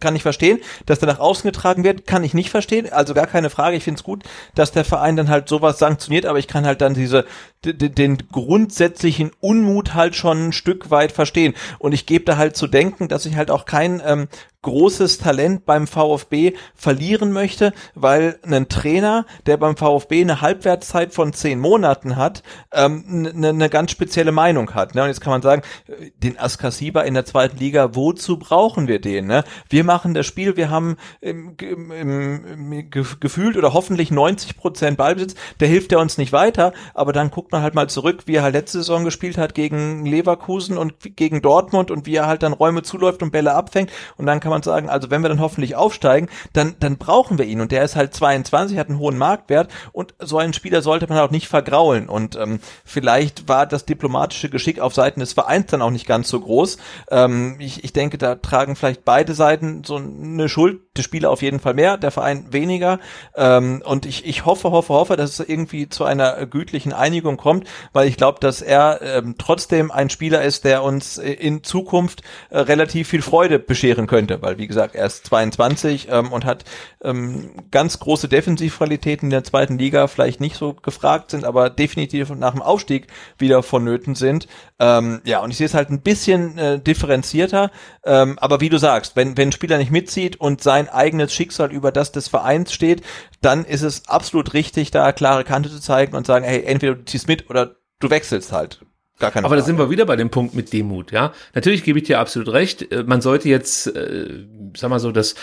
kann 0.00 0.16
ich 0.16 0.22
verstehen. 0.22 0.58
Dass 0.86 0.98
der 0.98 1.08
nach 1.08 1.20
außen 1.20 1.48
getragen 1.48 1.84
wird, 1.84 2.06
kann 2.06 2.24
ich 2.24 2.34
nicht 2.34 2.50
verstehen. 2.50 2.90
Also 2.90 3.14
gar 3.14 3.26
keine 3.26 3.50
Frage. 3.50 3.76
Ich 3.76 3.84
finde 3.84 3.98
es 3.98 4.04
gut, 4.04 4.24
dass 4.54 4.72
der 4.72 4.84
Verein 4.84 5.16
dann 5.16 5.28
halt 5.28 5.48
sowas 5.48 5.78
sanktioniert, 5.78 6.26
aber 6.26 6.38
ich 6.38 6.48
kann 6.48 6.66
halt 6.66 6.80
dann 6.80 6.94
diese 6.94 7.26
den 7.64 8.18
grundsätzlichen 8.32 9.32
Unmut 9.40 9.94
halt 9.94 10.16
schon 10.16 10.48
ein 10.48 10.52
Stück 10.52 10.90
weit 10.90 11.12
verstehen. 11.12 11.54
Und 11.78 11.92
ich 11.92 12.06
gebe 12.06 12.24
da 12.24 12.36
halt 12.36 12.56
zu 12.56 12.66
denken, 12.66 13.08
dass 13.08 13.26
ich 13.26 13.36
halt 13.36 13.50
auch 13.50 13.66
kein 13.66 14.00
ähm, 14.04 14.28
großes 14.62 15.18
Talent 15.18 15.64
beim 15.64 15.86
VfB 15.86 16.52
verlieren 16.74 17.32
möchte, 17.32 17.72
weil 17.94 18.38
ein 18.42 18.68
Trainer, 18.68 19.24
der 19.46 19.56
beim 19.56 19.76
VfB 19.76 20.20
eine 20.20 20.40
Halbwertszeit 20.42 21.14
von 21.14 21.32
zehn 21.32 21.58
Monaten 21.58 22.16
hat, 22.16 22.42
ähm, 22.72 23.32
eine 23.34 23.54
ne 23.54 23.70
ganz 23.70 23.90
spezielle 23.90 24.32
Meinung 24.32 24.74
hat. 24.74 24.94
Ne? 24.94 25.02
Und 25.02 25.08
jetzt 25.08 25.20
kann 25.20 25.30
man 25.30 25.42
sagen, 25.42 25.62
äh, 25.86 26.10
den 26.16 26.38
Askasiba 26.38 27.02
in 27.02 27.14
der 27.14 27.24
zweiten 27.24 27.56
Liga, 27.56 27.94
wozu 27.94 28.38
brauchen 28.38 28.86
wir 28.86 29.00
den? 29.00 29.26
Ne? 29.26 29.44
Wir 29.70 29.84
machen 29.84 30.12
das 30.12 30.26
Spiel, 30.26 30.56
wir 30.56 30.68
haben 30.68 30.96
im, 31.20 31.56
im, 31.58 31.90
im, 31.90 32.90
gefühlt 32.90 33.56
oder 33.56 33.72
hoffentlich 33.72 34.10
90 34.10 34.58
Prozent 34.58 34.98
Ballbesitz, 34.98 35.34
der 35.60 35.68
hilft 35.68 35.92
er 35.92 36.00
uns 36.00 36.18
nicht 36.18 36.32
weiter, 36.32 36.74
aber 36.92 37.12
dann 37.12 37.30
guckt 37.30 37.49
man 37.52 37.62
halt 37.62 37.74
mal 37.74 37.88
zurück, 37.88 38.22
wie 38.26 38.36
er 38.36 38.42
halt 38.42 38.54
letzte 38.54 38.78
Saison 38.78 39.04
gespielt 39.04 39.38
hat 39.38 39.54
gegen 39.54 40.04
Leverkusen 40.06 40.78
und 40.78 41.16
gegen 41.16 41.42
Dortmund 41.42 41.90
und 41.90 42.06
wie 42.06 42.16
er 42.16 42.26
halt 42.26 42.42
dann 42.42 42.52
Räume 42.52 42.82
zuläuft 42.82 43.22
und 43.22 43.30
Bälle 43.30 43.54
abfängt 43.54 43.90
und 44.16 44.26
dann 44.26 44.40
kann 44.40 44.50
man 44.50 44.62
sagen, 44.62 44.88
also 44.88 45.10
wenn 45.10 45.22
wir 45.22 45.28
dann 45.28 45.40
hoffentlich 45.40 45.76
aufsteigen, 45.76 46.28
dann, 46.52 46.76
dann 46.80 46.96
brauchen 46.96 47.38
wir 47.38 47.46
ihn. 47.46 47.60
Und 47.60 47.72
der 47.72 47.82
ist 47.84 47.96
halt 47.96 48.14
22, 48.14 48.78
hat 48.78 48.88
einen 48.88 48.98
hohen 48.98 49.18
Marktwert 49.18 49.70
und 49.92 50.14
so 50.18 50.38
einen 50.38 50.52
Spieler 50.52 50.82
sollte 50.82 51.06
man 51.08 51.18
auch 51.18 51.30
nicht 51.30 51.48
vergraulen. 51.48 52.08
Und 52.08 52.36
ähm, 52.36 52.60
vielleicht 52.84 53.48
war 53.48 53.66
das 53.66 53.84
diplomatische 53.84 54.50
Geschick 54.50 54.80
auf 54.80 54.94
Seiten 54.94 55.20
des 55.20 55.32
Vereins 55.32 55.70
dann 55.70 55.82
auch 55.82 55.90
nicht 55.90 56.06
ganz 56.06 56.28
so 56.28 56.40
groß. 56.40 56.78
Ähm, 57.10 57.56
ich, 57.58 57.84
ich 57.84 57.92
denke, 57.92 58.18
da 58.18 58.34
tragen 58.36 58.76
vielleicht 58.76 59.04
beide 59.04 59.34
Seiten 59.34 59.84
so 59.84 59.96
eine 59.96 60.48
Schuld, 60.48 60.80
der 60.96 61.02
Spieler 61.02 61.30
auf 61.30 61.42
jeden 61.42 61.60
Fall 61.60 61.74
mehr, 61.74 61.96
der 61.96 62.10
Verein 62.10 62.52
weniger. 62.52 62.98
Ähm, 63.36 63.82
und 63.84 64.06
ich, 64.06 64.26
ich 64.26 64.44
hoffe, 64.44 64.70
hoffe, 64.70 64.92
hoffe, 64.92 65.16
dass 65.16 65.38
es 65.38 65.48
irgendwie 65.48 65.88
zu 65.88 66.04
einer 66.04 66.46
gütlichen 66.46 66.92
Einigung 66.92 67.36
kommt, 67.40 67.68
weil 67.92 68.08
ich 68.08 68.16
glaube, 68.16 68.38
dass 68.40 68.62
er 68.62 69.00
ähm, 69.02 69.36
trotzdem 69.38 69.90
ein 69.90 70.10
Spieler 70.10 70.42
ist, 70.42 70.64
der 70.64 70.82
uns 70.82 71.18
in 71.18 71.62
Zukunft 71.62 72.22
äh, 72.50 72.58
relativ 72.58 73.08
viel 73.08 73.22
Freude 73.22 73.58
bescheren 73.58 74.06
könnte 74.06 74.40
weil 74.40 74.58
wie 74.58 74.66
gesagt, 74.66 74.94
er 74.94 75.06
ist 75.06 75.26
22 75.26 76.08
ähm, 76.10 76.32
und 76.32 76.44
hat 76.44 76.64
ähm, 77.02 77.50
ganz 77.70 77.98
große 77.98 78.28
Defensivqualitäten 78.28 79.26
in 79.26 79.30
der 79.30 79.44
zweiten 79.44 79.78
Liga, 79.78 80.06
vielleicht 80.06 80.40
nicht 80.40 80.56
so 80.56 80.74
gefragt 80.74 81.30
sind, 81.30 81.44
aber 81.44 81.70
definitiv 81.70 82.30
nach 82.30 82.52
dem 82.52 82.62
Aufstieg 82.62 83.06
wieder 83.38 83.62
vonnöten 83.62 84.14
sind. 84.14 84.48
Ähm, 84.78 85.20
ja, 85.24 85.40
und 85.40 85.50
ich 85.50 85.56
sehe 85.56 85.66
es 85.66 85.74
halt 85.74 85.90
ein 85.90 86.02
bisschen 86.02 86.58
äh, 86.58 86.80
differenzierter, 86.80 87.70
ähm, 88.04 88.38
aber 88.38 88.60
wie 88.60 88.68
du 88.68 88.78
sagst, 88.78 89.16
wenn, 89.16 89.36
wenn 89.36 89.48
ein 89.48 89.52
Spieler 89.52 89.78
nicht 89.78 89.90
mitzieht 89.90 90.36
und 90.36 90.62
sein 90.62 90.88
eigenes 90.88 91.32
Schicksal 91.32 91.72
über 91.72 91.92
das 91.92 92.12
des 92.12 92.28
Vereins 92.28 92.72
steht, 92.72 93.02
dann 93.40 93.64
ist 93.64 93.82
es 93.82 94.08
absolut 94.08 94.52
richtig, 94.52 94.90
da 94.90 95.12
klare 95.12 95.44
Kante 95.44 95.70
zu 95.70 95.80
zeigen 95.80 96.14
und 96.14 96.26
sagen, 96.26 96.44
hey, 96.44 96.62
entweder 96.64 96.94
du 96.94 97.04
ziehst 97.04 97.28
mit 97.30 97.48
oder 97.48 97.76
du 98.00 98.10
wechselst 98.10 98.52
halt. 98.52 98.80
Gar 99.20 99.30
keine 99.30 99.44
Aber 99.44 99.54
Frage. 99.54 99.62
da 99.62 99.66
sind 99.66 99.78
wir 99.78 99.90
wieder 99.90 100.06
bei 100.06 100.16
dem 100.16 100.30
Punkt 100.30 100.54
mit 100.54 100.72
Demut, 100.72 101.12
ja. 101.12 101.32
Natürlich 101.54 101.84
gebe 101.84 101.98
ich 101.98 102.06
dir 102.06 102.18
absolut 102.18 102.48
recht. 102.48 102.90
Äh, 102.90 103.04
man 103.06 103.20
sollte 103.20 103.48
jetzt, 103.48 103.86
äh, 103.86 104.46
sag 104.76 104.90
mal 104.90 104.98
so, 104.98 105.12
dass 105.12 105.34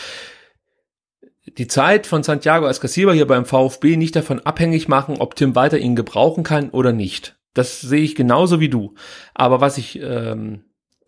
die 1.58 1.68
Zeit 1.68 2.08
von 2.08 2.24
Santiago 2.24 2.66
als 2.66 2.82
hier 2.94 3.28
beim 3.28 3.46
VfB 3.46 3.96
nicht 3.96 4.16
davon 4.16 4.42
abhängig 4.42 4.88
machen, 4.88 5.18
ob 5.20 5.36
Tim 5.36 5.56
weiter 5.56 5.78
ihn 5.78 5.96
gebrauchen 5.96 6.44
kann 6.44 6.70
oder 6.72 6.92
nicht. 6.92 7.38
Das 7.54 7.80
sehe 7.80 8.02
ich 8.02 8.16
genauso 8.16 8.60
wie 8.60 8.70
du. 8.70 8.96
Aber 9.34 9.62
was 9.62 9.78
ich 9.78 10.00
ähm, 10.02 10.66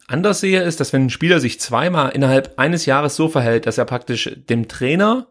anders 0.07 0.39
sehe, 0.39 0.63
ist, 0.63 0.79
dass 0.79 0.93
wenn 0.93 1.05
ein 1.07 1.09
Spieler 1.09 1.39
sich 1.39 1.59
zweimal 1.59 2.11
innerhalb 2.11 2.57
eines 2.57 2.85
Jahres 2.85 3.15
so 3.15 3.27
verhält, 3.27 3.65
dass 3.65 3.77
er 3.77 3.85
praktisch 3.85 4.31
dem 4.49 4.67
Trainer 4.67 5.27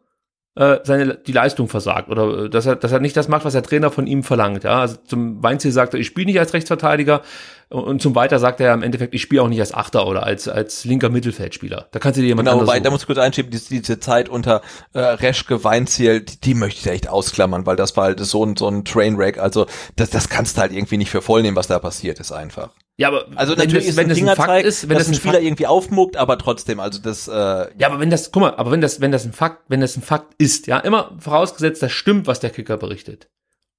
äh, 0.59 0.81
seine 0.83 1.15
die 1.15 1.33
Leistung 1.33 1.69
versagt 1.69 2.09
oder 2.09 2.45
äh, 2.45 2.51
dass 2.51 2.67
er 2.67 2.75
dass 2.75 2.91
er 2.91 2.99
nicht 2.99 3.17
das 3.17 3.29
macht, 3.29 3.45
was 3.45 3.53
der 3.53 3.63
Trainer 3.63 3.91
von 3.91 4.07
ihm 4.07 4.25
verlangt. 4.25 4.65
Ja, 4.65 4.81
also 4.81 4.97
zum 5.07 5.43
Weinziel 5.43 5.71
sagt 5.71 5.95
er, 5.95 6.01
ich 6.01 6.09
spiele 6.09 6.27
nicht 6.27 6.41
als 6.41 6.53
Rechtsverteidiger 6.53 7.23
und 7.71 8.01
zum 8.01 8.15
Weiter 8.15 8.39
sagt 8.39 8.61
er 8.61 8.73
im 8.73 8.83
Endeffekt, 8.83 9.15
ich 9.15 9.23
spiele 9.23 9.43
auch 9.43 9.49
nicht 9.49 9.61
als 9.61 9.75
Achter 9.75 10.07
oder 10.07 10.23
als 10.23 10.49
als 10.49 10.85
linker 10.85 11.11
Mittelfeldspieler. 11.11 11.89
Da 11.91 11.99
kannst 11.99 12.17
du 12.17 12.23
dir 12.23 12.29
jemand 12.29 12.49
genau, 12.49 12.63
wobei, 12.63 12.81
da 12.81 12.91
muss 12.91 13.03
ich 13.03 13.07
kurz 13.07 13.19
einschieben, 13.19 13.51
diese, 13.51 13.69
diese 13.69 14.01
Zeit 14.01 14.29
unter 14.29 14.63
äh, 14.95 15.01
Reschke, 15.01 15.65
Weinziel, 15.65 16.21
die, 16.21 16.41
die 16.41 16.55
möchte 16.55 16.81
ich 16.81 16.87
echt 16.87 17.09
ausklammern, 17.09 17.67
weil 17.67 17.77
das 17.77 17.97
war 17.97 18.05
halt 18.05 18.21
so 18.21 18.45
ein 18.45 18.57
so 18.57 18.69
ein 18.69 18.85
Trainwreck. 18.85 19.39
Also 19.39 19.67
das 19.97 20.11
das 20.11 20.29
kannst 20.29 20.57
du 20.57 20.63
halt 20.63 20.73
irgendwie 20.73 20.97
nicht 20.97 21.11
für 21.11 21.21
voll 21.21 21.43
nehmen, 21.43 21.57
was 21.57 21.67
da 21.67 21.79
passiert 21.79 22.21
ist 22.21 22.33
einfach. 22.33 22.71
Ja, 22.99 23.09
aber 23.09 23.27
also 23.37 23.55
natürlich 23.55 23.87
das, 23.87 23.97
wenn 23.97 24.11
ein 24.11 24.17
Fingerzeig, 24.17 24.65
ist, 24.65 24.89
wenn 24.89 24.99
das 24.99 25.07
ein 25.07 25.15
Spieler 25.15 25.35
Fakt 25.35 25.45
irgendwie 25.45 25.67
aufmuckt, 25.69 26.17
aber 26.17 26.37
trotzdem, 26.37 26.81
also 26.81 27.01
das. 27.01 27.29
Äh, 27.29 27.33
ja, 27.33 27.87
aber 27.87 28.01
wenn 28.01 28.11
das, 28.11 28.33
guck 28.33 28.43
mal, 28.43 28.55
aber 28.57 28.73
wenn 28.73 28.81
das, 28.81 29.01
wenn 29.01 29.13
das 29.13 29.25
ein 29.25 29.33
Fakt, 29.33 29.63
wenn 29.69 29.81
das 29.81 29.97
ein 29.97 30.03
Fakt 30.03 30.35
ist, 30.39 30.67
ja, 30.67 30.79
immer 30.79 31.17
vorausgesetzt, 31.21 31.81
das 31.81 31.93
stimmt, 31.93 32.27
was 32.27 32.41
der 32.41 32.51
Kicker 32.51 32.77
berichtet, 32.77 33.29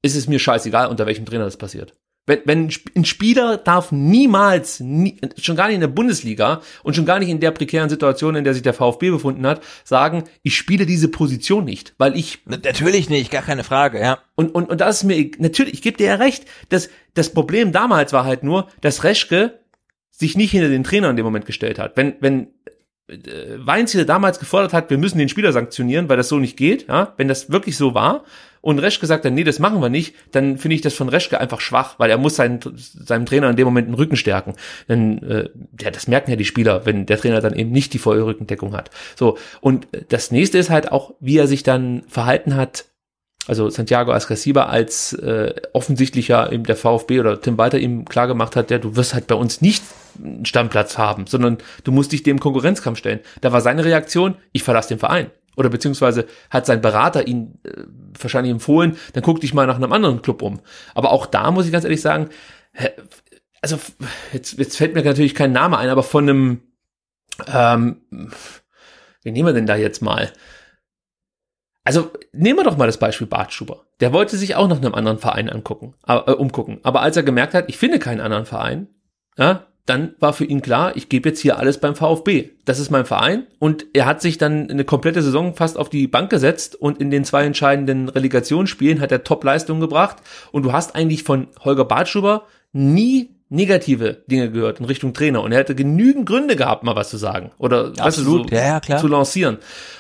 ist 0.02 0.16
es 0.16 0.30
mir 0.30 0.40
scheißegal, 0.40 0.88
unter 0.88 1.06
welchem 1.06 1.26
Trainer 1.26 1.44
das 1.44 1.58
passiert. 1.58 1.96
Wenn, 2.30 2.42
wenn 2.46 2.70
ein 2.96 3.06
Spieler 3.06 3.58
darf 3.58 3.92
niemals, 3.92 4.80
nie, 4.80 5.20
schon 5.42 5.56
gar 5.56 5.66
nicht 5.66 5.76
in 5.76 5.82
der 5.82 5.88
Bundesliga 5.88 6.62
und 6.84 6.96
schon 6.96 7.06
gar 7.08 7.18
nicht 7.18 7.30
in 7.30 7.40
der 7.40 7.50
prekären 7.50 7.90
Situation, 7.90 8.36
in 8.36 8.44
der 8.44 8.54
sich 8.54 8.62
der 8.62 8.76
VfB 8.76 9.10
befunden 9.10 9.48
hat, 9.48 9.62
sagen, 9.84 10.26
ich 10.44 10.56
spiele 10.56 10.86
diese 10.86 11.08
Position 11.08 11.66
nicht, 11.66 11.96
weil 11.98 12.16
ich 12.16 12.44
natürlich 12.46 13.10
nicht, 13.10 13.32
gar 13.32 13.42
keine 13.42 13.64
Frage, 13.64 14.00
ja. 14.00 14.20
Und 14.36 14.54
und 14.54 14.70
und 14.70 14.80
das 14.80 14.98
ist 14.98 15.04
mir 15.06 15.32
natürlich, 15.40 15.74
ich 15.74 15.82
gebe 15.82 15.98
dir 15.98 16.06
ja 16.06 16.16
recht, 16.16 16.46
dass 16.70 16.90
das 17.16 17.34
Problem 17.34 17.72
damals 17.72 18.14
war 18.14 18.26
halt 18.26 18.44
nur, 18.44 18.68
dass 18.82 19.04
Reschke 19.04 19.60
sich 20.12 20.38
nicht 20.38 20.52
hinter 20.52 20.70
den 20.70 20.84
Trainer 20.84 21.10
in 21.10 21.16
dem 21.16 21.26
Moment 21.26 21.48
gestellt 21.48 21.80
hat. 21.80 21.98
Wenn 21.98 22.14
wenn 22.20 22.48
äh, 23.08 23.58
Weinziel 23.58 24.06
damals 24.06 24.38
gefordert 24.38 24.74
hat, 24.74 24.92
wir 24.92 25.00
müssen 25.00 25.18
den 25.18 25.30
Spieler 25.30 25.52
sanktionieren, 25.52 26.10
weil 26.10 26.18
das 26.18 26.30
so 26.30 26.38
nicht 26.38 26.58
geht, 26.58 26.88
ja, 26.88 27.14
wenn 27.18 27.28
das 27.28 27.52
wirklich 27.52 27.76
so 27.76 27.96
war 27.96 28.24
und 28.62 28.80
Reschke 28.80 29.06
sagt 29.06 29.26
dann, 29.26 29.34
nee, 29.34 29.44
das 29.44 29.60
machen 29.60 29.82
wir 29.82 29.90
nicht, 29.90 30.16
dann 30.32 30.58
finde 30.58 30.76
ich 30.76 30.82
das 30.82 30.94
von 30.94 31.10
Reschke 31.10 31.40
einfach 31.40 31.62
schwach, 31.62 31.96
weil 31.98 32.10
er 32.10 32.18
muss 32.18 32.36
seinen, 32.36 32.60
seinem 32.76 33.26
Trainer 33.26 33.50
in 33.50 33.56
dem 33.56 33.66
Moment 33.66 33.88
den 33.88 33.94
Rücken 33.94 34.18
stärken. 34.18 34.56
Denn 34.88 35.24
äh, 35.24 35.50
ja, 35.80 35.92
das 35.92 36.08
merken 36.08 36.32
ja 36.32 36.38
die 36.38 36.46
Spieler, 36.46 36.86
wenn 36.86 37.06
der 37.06 37.18
Trainer 37.18 37.42
dann 37.42 37.54
eben 37.54 37.72
nicht 37.72 37.94
die 37.94 38.00
volle 38.00 38.26
Rückendeckung 38.26 38.76
hat. 38.76 38.90
So, 39.16 39.38
und 39.62 39.88
das 40.10 40.32
nächste 40.32 40.58
ist 40.58 40.70
halt 40.70 40.92
auch, 40.92 41.14
wie 41.20 41.38
er 41.38 41.48
sich 41.48 41.64
dann 41.64 42.04
verhalten 42.08 42.56
hat, 42.56 42.86
also 43.48 43.70
Santiago 43.70 44.12
Ascasiba 44.12 44.66
als 44.66 45.14
äh, 45.14 45.56
offensichtlicher 45.74 46.52
eben 46.52 46.66
der 46.66 46.76
VfB 46.76 47.20
oder 47.20 47.42
Tim 47.42 47.58
Walter 47.58 47.80
ihm 47.80 48.06
klargemacht 48.06 48.56
hat, 48.56 48.70
der 48.70 48.78
du 48.78 48.96
wirst 48.96 49.16
halt 49.16 49.26
bei 49.26 49.36
uns 49.36 49.62
nicht 49.62 49.84
einen 50.24 50.46
Stammplatz 50.46 50.98
haben, 51.00 51.26
sondern 51.26 51.58
du 51.84 51.92
musst 51.92 52.12
dich 52.12 52.22
dem 52.22 52.40
Konkurrenzkampf 52.40 53.00
stellen. 53.00 53.22
Da 53.42 53.52
war 53.52 53.62
seine 53.62 53.86
Reaktion, 53.86 54.36
ich 54.52 54.62
verlasse 54.62 54.90
den 54.90 55.00
Verein. 55.00 55.32
Oder 55.60 55.70
beziehungsweise 55.70 56.26
hat 56.50 56.66
sein 56.66 56.82
Berater 56.82 57.28
ihn 57.28 57.60
äh, 57.64 57.84
wahrscheinlich 58.18 58.52
empfohlen, 58.52 58.96
dann 59.12 59.24
guck 59.24 59.42
dich 59.42 59.54
mal 59.54 59.68
nach 59.68 59.76
einem 59.76 59.92
anderen 59.92 60.22
Club 60.22 60.42
um. 60.42 60.62
Aber 60.96 61.12
auch 61.12 61.26
da 61.26 61.52
muss 61.52 61.66
ich 61.66 61.74
ganz 61.74 61.84
ehrlich 61.84 62.02
sagen, 62.02 62.30
also 63.62 63.78
jetzt, 64.32 64.58
jetzt 64.58 64.78
fällt 64.78 64.96
mir 64.96 65.04
natürlich 65.04 65.36
kein 65.36 65.52
Name 65.52 65.78
ein, 65.78 65.90
aber 65.90 66.02
von 66.02 66.30
einem, 66.30 66.62
ähm, 67.54 68.02
wen 69.22 69.34
nehmen 69.34 69.50
wir 69.50 69.54
denn 69.54 69.66
da 69.66 69.76
jetzt 69.76 70.02
mal? 70.02 70.32
Also 71.84 72.10
nehmen 72.32 72.60
wir 72.60 72.64
doch 72.64 72.78
mal 72.78 72.86
das 72.86 73.00
Beispiel 73.00 73.28
Bartschuber. 73.28 73.86
Der 74.00 74.14
wollte 74.14 74.38
sich 74.38 74.56
auch 74.56 74.70
nach 74.70 74.78
einem 74.78 74.96
anderen 74.96 75.20
Verein 75.20 75.50
angucken, 75.50 75.96
äh, 76.08 76.14
umgucken. 76.32 76.80
Aber 76.84 77.02
als 77.02 77.18
er 77.18 77.24
gemerkt 77.24 77.54
hat, 77.54 77.68
ich 77.68 77.78
finde 77.78 78.00
keinen 78.00 78.22
anderen 78.22 78.46
Verein, 78.46 78.88
ja, 79.38 79.68
dann 79.90 80.14
war 80.20 80.34
für 80.34 80.46
ihn 80.46 80.62
klar, 80.62 80.96
ich 80.96 81.10
gebe 81.10 81.30
jetzt 81.30 81.40
hier 81.40 81.58
alles 81.58 81.80
beim 81.80 81.96
VfB. 81.96 82.52
Das 82.66 82.80
ist 82.80 82.92
mein 82.92 83.06
Verein. 83.06 83.48
Und 83.58 83.86
er 83.94 84.06
hat 84.06 84.22
sich 84.22 84.38
dann 84.38 84.70
eine 84.70 84.86
komplette 84.86 85.22
Saison 85.22 85.56
fast 85.56 85.78
auf 85.78 85.90
die 85.90 86.08
Bank 86.08 86.30
gesetzt 86.30 86.76
und 86.76 87.02
in 87.02 87.10
den 87.10 87.26
zwei 87.26 87.44
entscheidenden 87.44 88.08
Relegationsspielen 88.10 89.02
hat 89.02 89.12
er 89.12 89.24
Top-Leistung 89.24 89.80
gebracht. 89.80 90.18
Und 90.52 90.64
du 90.64 90.72
hast 90.72 90.96
eigentlich 90.96 91.24
von 91.24 91.48
Holger 91.64 91.86
Bartschuber 91.86 92.44
nie 92.72 93.32
negative 93.50 94.24
Dinge 94.28 94.52
gehört 94.52 94.80
in 94.80 94.86
Richtung 94.86 95.14
Trainer 95.14 95.42
und 95.42 95.52
er 95.52 95.58
hätte 95.58 95.74
genügend 95.74 96.28
Gründe 96.28 96.56
gehabt, 96.56 96.84
mal 96.84 96.96
was 96.96 97.10
zu 97.10 97.18
sagen 97.18 97.52
oder 97.58 97.92
was 97.92 98.20
Absolut. 98.20 98.50
so, 98.50 98.56
Ja, 98.56 98.62
ja, 98.64 98.80
klar. 98.80 99.00
zu 99.00 99.08
lancieren. 99.08 99.58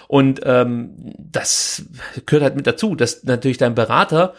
Und 0.08 0.42
ähm, 0.43 0.92
das 1.18 1.85
gehört 2.27 2.43
halt 2.43 2.56
mit 2.56 2.68
dazu, 2.68 2.93
dass 2.95 3.24
natürlich 3.24 3.58
dein 3.58 3.74
Berater 3.74 4.34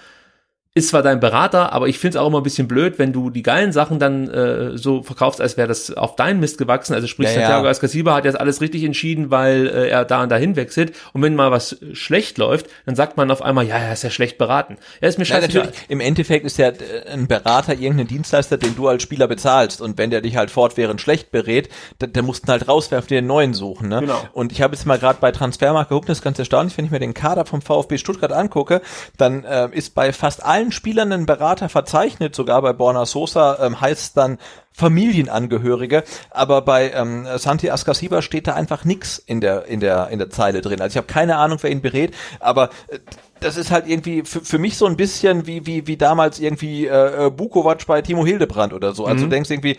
ist 0.73 0.91
zwar 0.91 1.03
dein 1.03 1.19
Berater, 1.19 1.73
aber 1.73 1.89
ich 1.89 1.99
finde 1.99 2.17
es 2.17 2.23
auch 2.23 2.29
immer 2.29 2.39
ein 2.39 2.45
bisschen 2.45 2.69
blöd, 2.69 3.01
wenn 3.01 3.13
du 3.13 3.29
die 3.31 3.43
geilen 3.43 3.73
Sachen 3.73 3.99
dann 3.99 4.29
äh, 4.29 4.79
so 4.79 5.03
verkaufst, 5.03 5.41
als 5.41 5.57
wäre 5.57 5.67
das 5.67 5.91
auf 5.93 6.15
deinen 6.15 6.39
Mist 6.39 6.59
gewachsen. 6.59 6.95
Also 6.95 7.09
sprich, 7.09 7.27
Ja, 7.27 7.33
ja. 7.35 7.41
Santiago 7.41 7.67
Ascasiba 7.67 8.15
hat 8.15 8.25
jetzt 8.25 8.39
alles 8.39 8.61
richtig 8.61 8.85
entschieden, 8.85 9.33
weil 9.33 9.67
äh, 9.67 9.89
er 9.89 10.05
da 10.05 10.23
und 10.23 10.29
dahin 10.29 10.55
wechselt. 10.55 10.93
Und 11.13 11.23
wenn 11.23 11.35
mal 11.35 11.51
was 11.51 11.77
schlecht 11.93 12.39
läuft, 12.39 12.67
dann 12.87 12.95
sagt 12.95 13.17
man 13.17 13.33
auf 13.33 13.43
einmal, 13.43 13.67
ja, 13.67 13.79
er 13.79 13.93
ist 13.93 14.05
ja 14.05 14.11
schlecht 14.11 14.39
beraten. 14.39 14.77
Ja, 15.01 15.09
ist 15.09 15.19
mir 15.19 15.25
Ja, 15.25 15.41
scheißegal. 15.41 15.65
natürlich. 15.65 15.87
Im 15.89 15.99
Endeffekt 15.99 16.47
ist 16.47 16.57
ja 16.57 16.69
äh, 16.69 16.75
ein 17.13 17.27
Berater 17.27 17.75
irgendein 17.75 18.07
Dienstleister, 18.07 18.57
den 18.57 18.77
du 18.77 18.87
als 18.87 19.03
Spieler 19.03 19.27
bezahlst. 19.27 19.81
Und 19.81 19.99
wenn 19.99 20.11
der 20.11 20.21
dich 20.21 20.37
halt 20.37 20.53
fortwährend 20.53 21.01
schlecht 21.01 21.33
berät, 21.33 21.69
dann, 21.99 22.13
dann 22.13 22.25
musst 22.25 22.47
du 22.47 22.53
halt 22.53 22.69
rauswerfen, 22.69 23.09
dir 23.09 23.19
einen 23.19 23.27
neuen 23.27 23.55
suchen. 23.55 23.89
Ne? 23.89 24.03
Genau. 24.03 24.23
Und 24.35 24.53
ich 24.53 24.63
habe 24.63 24.77
jetzt 24.77 24.87
mal 24.87 25.01
gerade 25.01 25.19
bei 25.21 25.33
Transfermarkt 25.33 25.89
geguckt, 25.89 26.09
das 26.09 26.19
ist 26.19 26.25
ganz 26.25 26.39
erstaunlich, 26.39 26.79
wenn 26.79 26.85
ich 26.85 26.93
mir 26.93 27.01
den 27.01 27.13
Kader 27.13 27.45
vom 27.45 27.61
VfB 27.61 27.99
Stuttgart 27.99 28.31
angucke, 28.31 28.83
dann 29.17 29.43
äh, 29.43 29.69
ist 29.73 29.97
bei 29.97 30.13
fast 30.13 30.45
allen 30.45 30.60
Spielern 30.71 31.13
ein 31.13 31.27
Berater 31.27 31.69
verzeichnet, 31.69 32.35
sogar 32.35 32.61
bei 32.63 32.73
Borna 32.73 33.07
Sosa 33.07 33.59
ähm, 33.65 33.81
heißt 33.81 34.01
es 34.03 34.13
dann 34.13 34.39
Familienangehörige, 34.73 36.05
aber 36.31 36.63
bei 36.63 36.91
ähm, 36.93 37.27
Santi 37.37 37.71
Ascasiba 37.71 38.23
steht 38.23 38.47
da 38.47 38.55
einfach 38.55 38.85
nix 38.85 39.19
in 39.19 39.41
der 39.41 39.67
in 39.67 39.81
der 39.81 40.09
in 40.09 40.19
der 40.19 40.31
Zeile 40.31 40.61
drin. 40.61 40.81
Also 40.81 40.93
ich 40.93 40.97
habe 40.99 41.07
keine 41.07 41.37
Ahnung, 41.37 41.59
wer 41.63 41.71
ihn 41.71 41.81
berät, 41.83 42.15
aber 42.39 42.71
äh, 42.89 42.99
das 43.41 43.57
ist 43.57 43.71
halt 43.71 43.89
irgendwie 43.89 44.23
für, 44.25 44.41
für 44.41 44.59
mich 44.59 44.77
so 44.77 44.87
ein 44.87 44.97
bisschen 44.97 45.47
wie 45.47 45.67
wie 45.67 45.87
wie 45.87 45.97
damals 45.97 46.39
irgendwie 46.39 46.87
äh, 46.87 47.27
äh, 47.27 47.31
Bukovac 47.31 47.87
bei 47.87 48.03
Timo 48.03 48.25
Hildebrand 48.27 48.73
oder 48.73 48.93
so. 48.95 49.07
Also 49.07 49.25
Mhm. 49.25 49.31
du 49.31 49.35
denkst 49.37 49.51
irgendwie 49.51 49.79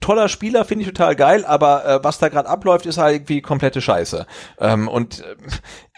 toller 0.00 0.28
Spieler, 0.28 0.64
finde 0.64 0.82
ich 0.84 0.88
total 0.90 1.16
geil, 1.16 1.44
aber 1.46 1.84
äh, 1.86 2.04
was 2.04 2.18
da 2.18 2.28
gerade 2.28 2.48
abläuft, 2.48 2.86
ist 2.86 2.98
halt 2.98 3.14
irgendwie 3.14 3.40
komplette 3.40 3.80
Scheiße. 3.80 4.26
Ähm, 4.58 4.88
und 4.88 5.20
äh, 5.20 5.36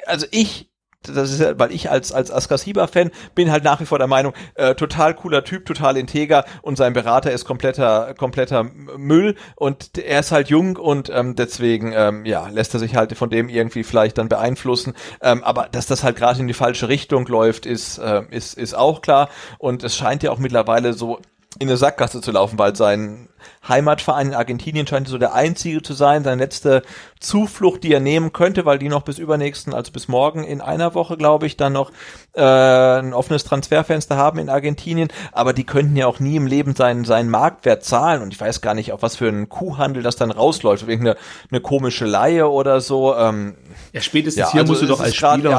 also 0.06 0.26
ich 0.30 0.70
das 1.08 1.30
ist 1.30 1.40
ja, 1.40 1.58
weil 1.58 1.72
ich 1.72 1.90
als 1.90 2.12
als 2.12 2.30
Askasiba-Fan 2.30 3.10
bin 3.34 3.50
halt 3.50 3.64
nach 3.64 3.80
wie 3.80 3.86
vor 3.86 3.98
der 3.98 4.06
Meinung, 4.06 4.32
äh, 4.54 4.74
total 4.74 5.14
cooler 5.14 5.44
Typ, 5.44 5.66
total 5.66 5.96
integer 5.96 6.44
und 6.62 6.76
sein 6.76 6.92
Berater 6.92 7.32
ist 7.32 7.44
kompletter 7.44 8.14
kompletter 8.14 8.64
Müll 8.64 9.36
und 9.56 9.98
er 9.98 10.20
ist 10.20 10.32
halt 10.32 10.48
jung 10.48 10.76
und 10.76 11.10
ähm, 11.10 11.36
deswegen 11.36 11.92
ähm, 11.94 12.24
ja 12.24 12.48
lässt 12.48 12.74
er 12.74 12.80
sich 12.80 12.96
halt 12.96 13.16
von 13.16 13.30
dem 13.30 13.48
irgendwie 13.48 13.84
vielleicht 13.84 14.18
dann 14.18 14.28
beeinflussen. 14.28 14.94
Ähm, 15.20 15.42
aber 15.44 15.68
dass 15.70 15.86
das 15.86 16.02
halt 16.04 16.16
gerade 16.16 16.40
in 16.40 16.48
die 16.48 16.54
falsche 16.54 16.88
Richtung 16.88 17.26
läuft, 17.26 17.66
ist 17.66 17.98
äh, 17.98 18.22
ist 18.30 18.54
ist 18.54 18.74
auch 18.74 19.02
klar 19.02 19.28
und 19.58 19.84
es 19.84 19.96
scheint 19.96 20.22
ja 20.22 20.30
auch 20.30 20.38
mittlerweile 20.38 20.92
so 20.92 21.20
in 21.58 21.68
eine 21.68 21.76
Sackgasse 21.76 22.20
zu 22.20 22.32
laufen, 22.32 22.58
weil 22.58 22.76
sein 22.76 23.28
Heimatverein 23.68 24.28
in 24.28 24.34
Argentinien 24.34 24.86
scheint 24.86 25.08
so 25.08 25.18
der 25.18 25.34
einzige 25.34 25.82
zu 25.82 25.92
sein, 25.92 26.24
seine 26.24 26.42
letzte 26.42 26.82
Zuflucht, 27.20 27.82
die 27.82 27.92
er 27.92 28.00
nehmen 28.00 28.32
könnte, 28.32 28.64
weil 28.64 28.78
die 28.78 28.88
noch 28.88 29.02
bis 29.02 29.18
übernächsten, 29.18 29.74
also 29.74 29.90
bis 29.92 30.06
morgen 30.08 30.44
in 30.44 30.60
einer 30.60 30.94
Woche, 30.94 31.16
glaube 31.16 31.46
ich, 31.46 31.56
dann 31.56 31.72
noch 31.72 31.90
äh, 32.34 32.42
ein 32.42 33.14
offenes 33.14 33.44
Transferfenster 33.44 34.16
haben 34.16 34.38
in 34.38 34.48
Argentinien, 34.48 35.08
aber 35.32 35.52
die 35.52 35.64
könnten 35.64 35.96
ja 35.96 36.06
auch 36.06 36.20
nie 36.20 36.36
im 36.36 36.46
Leben 36.46 36.74
seinen, 36.74 37.04
seinen 37.04 37.30
Marktwert 37.30 37.84
zahlen 37.84 38.22
und 38.22 38.32
ich 38.32 38.40
weiß 38.40 38.60
gar 38.60 38.74
nicht, 38.74 38.92
auf 38.92 39.02
was 39.02 39.16
für 39.16 39.28
einen 39.28 39.48
Kuhhandel 39.48 40.02
das 40.02 40.16
dann 40.16 40.30
rausläuft, 40.30 40.82
auf 40.84 40.88
irgendeine 40.88 41.16
eine 41.50 41.60
komische 41.60 42.04
Laie 42.04 42.48
oder 42.48 42.80
so. 42.80 43.14
Ähm, 43.16 43.56
Ja, 43.92 44.00
spätestens 44.00 44.52
hier 44.52 44.64
musst 44.64 44.82
du 44.82 44.86
doch 44.86 45.00
als 45.00 45.16
grad, 45.16 45.38
Spieler- 45.38 45.50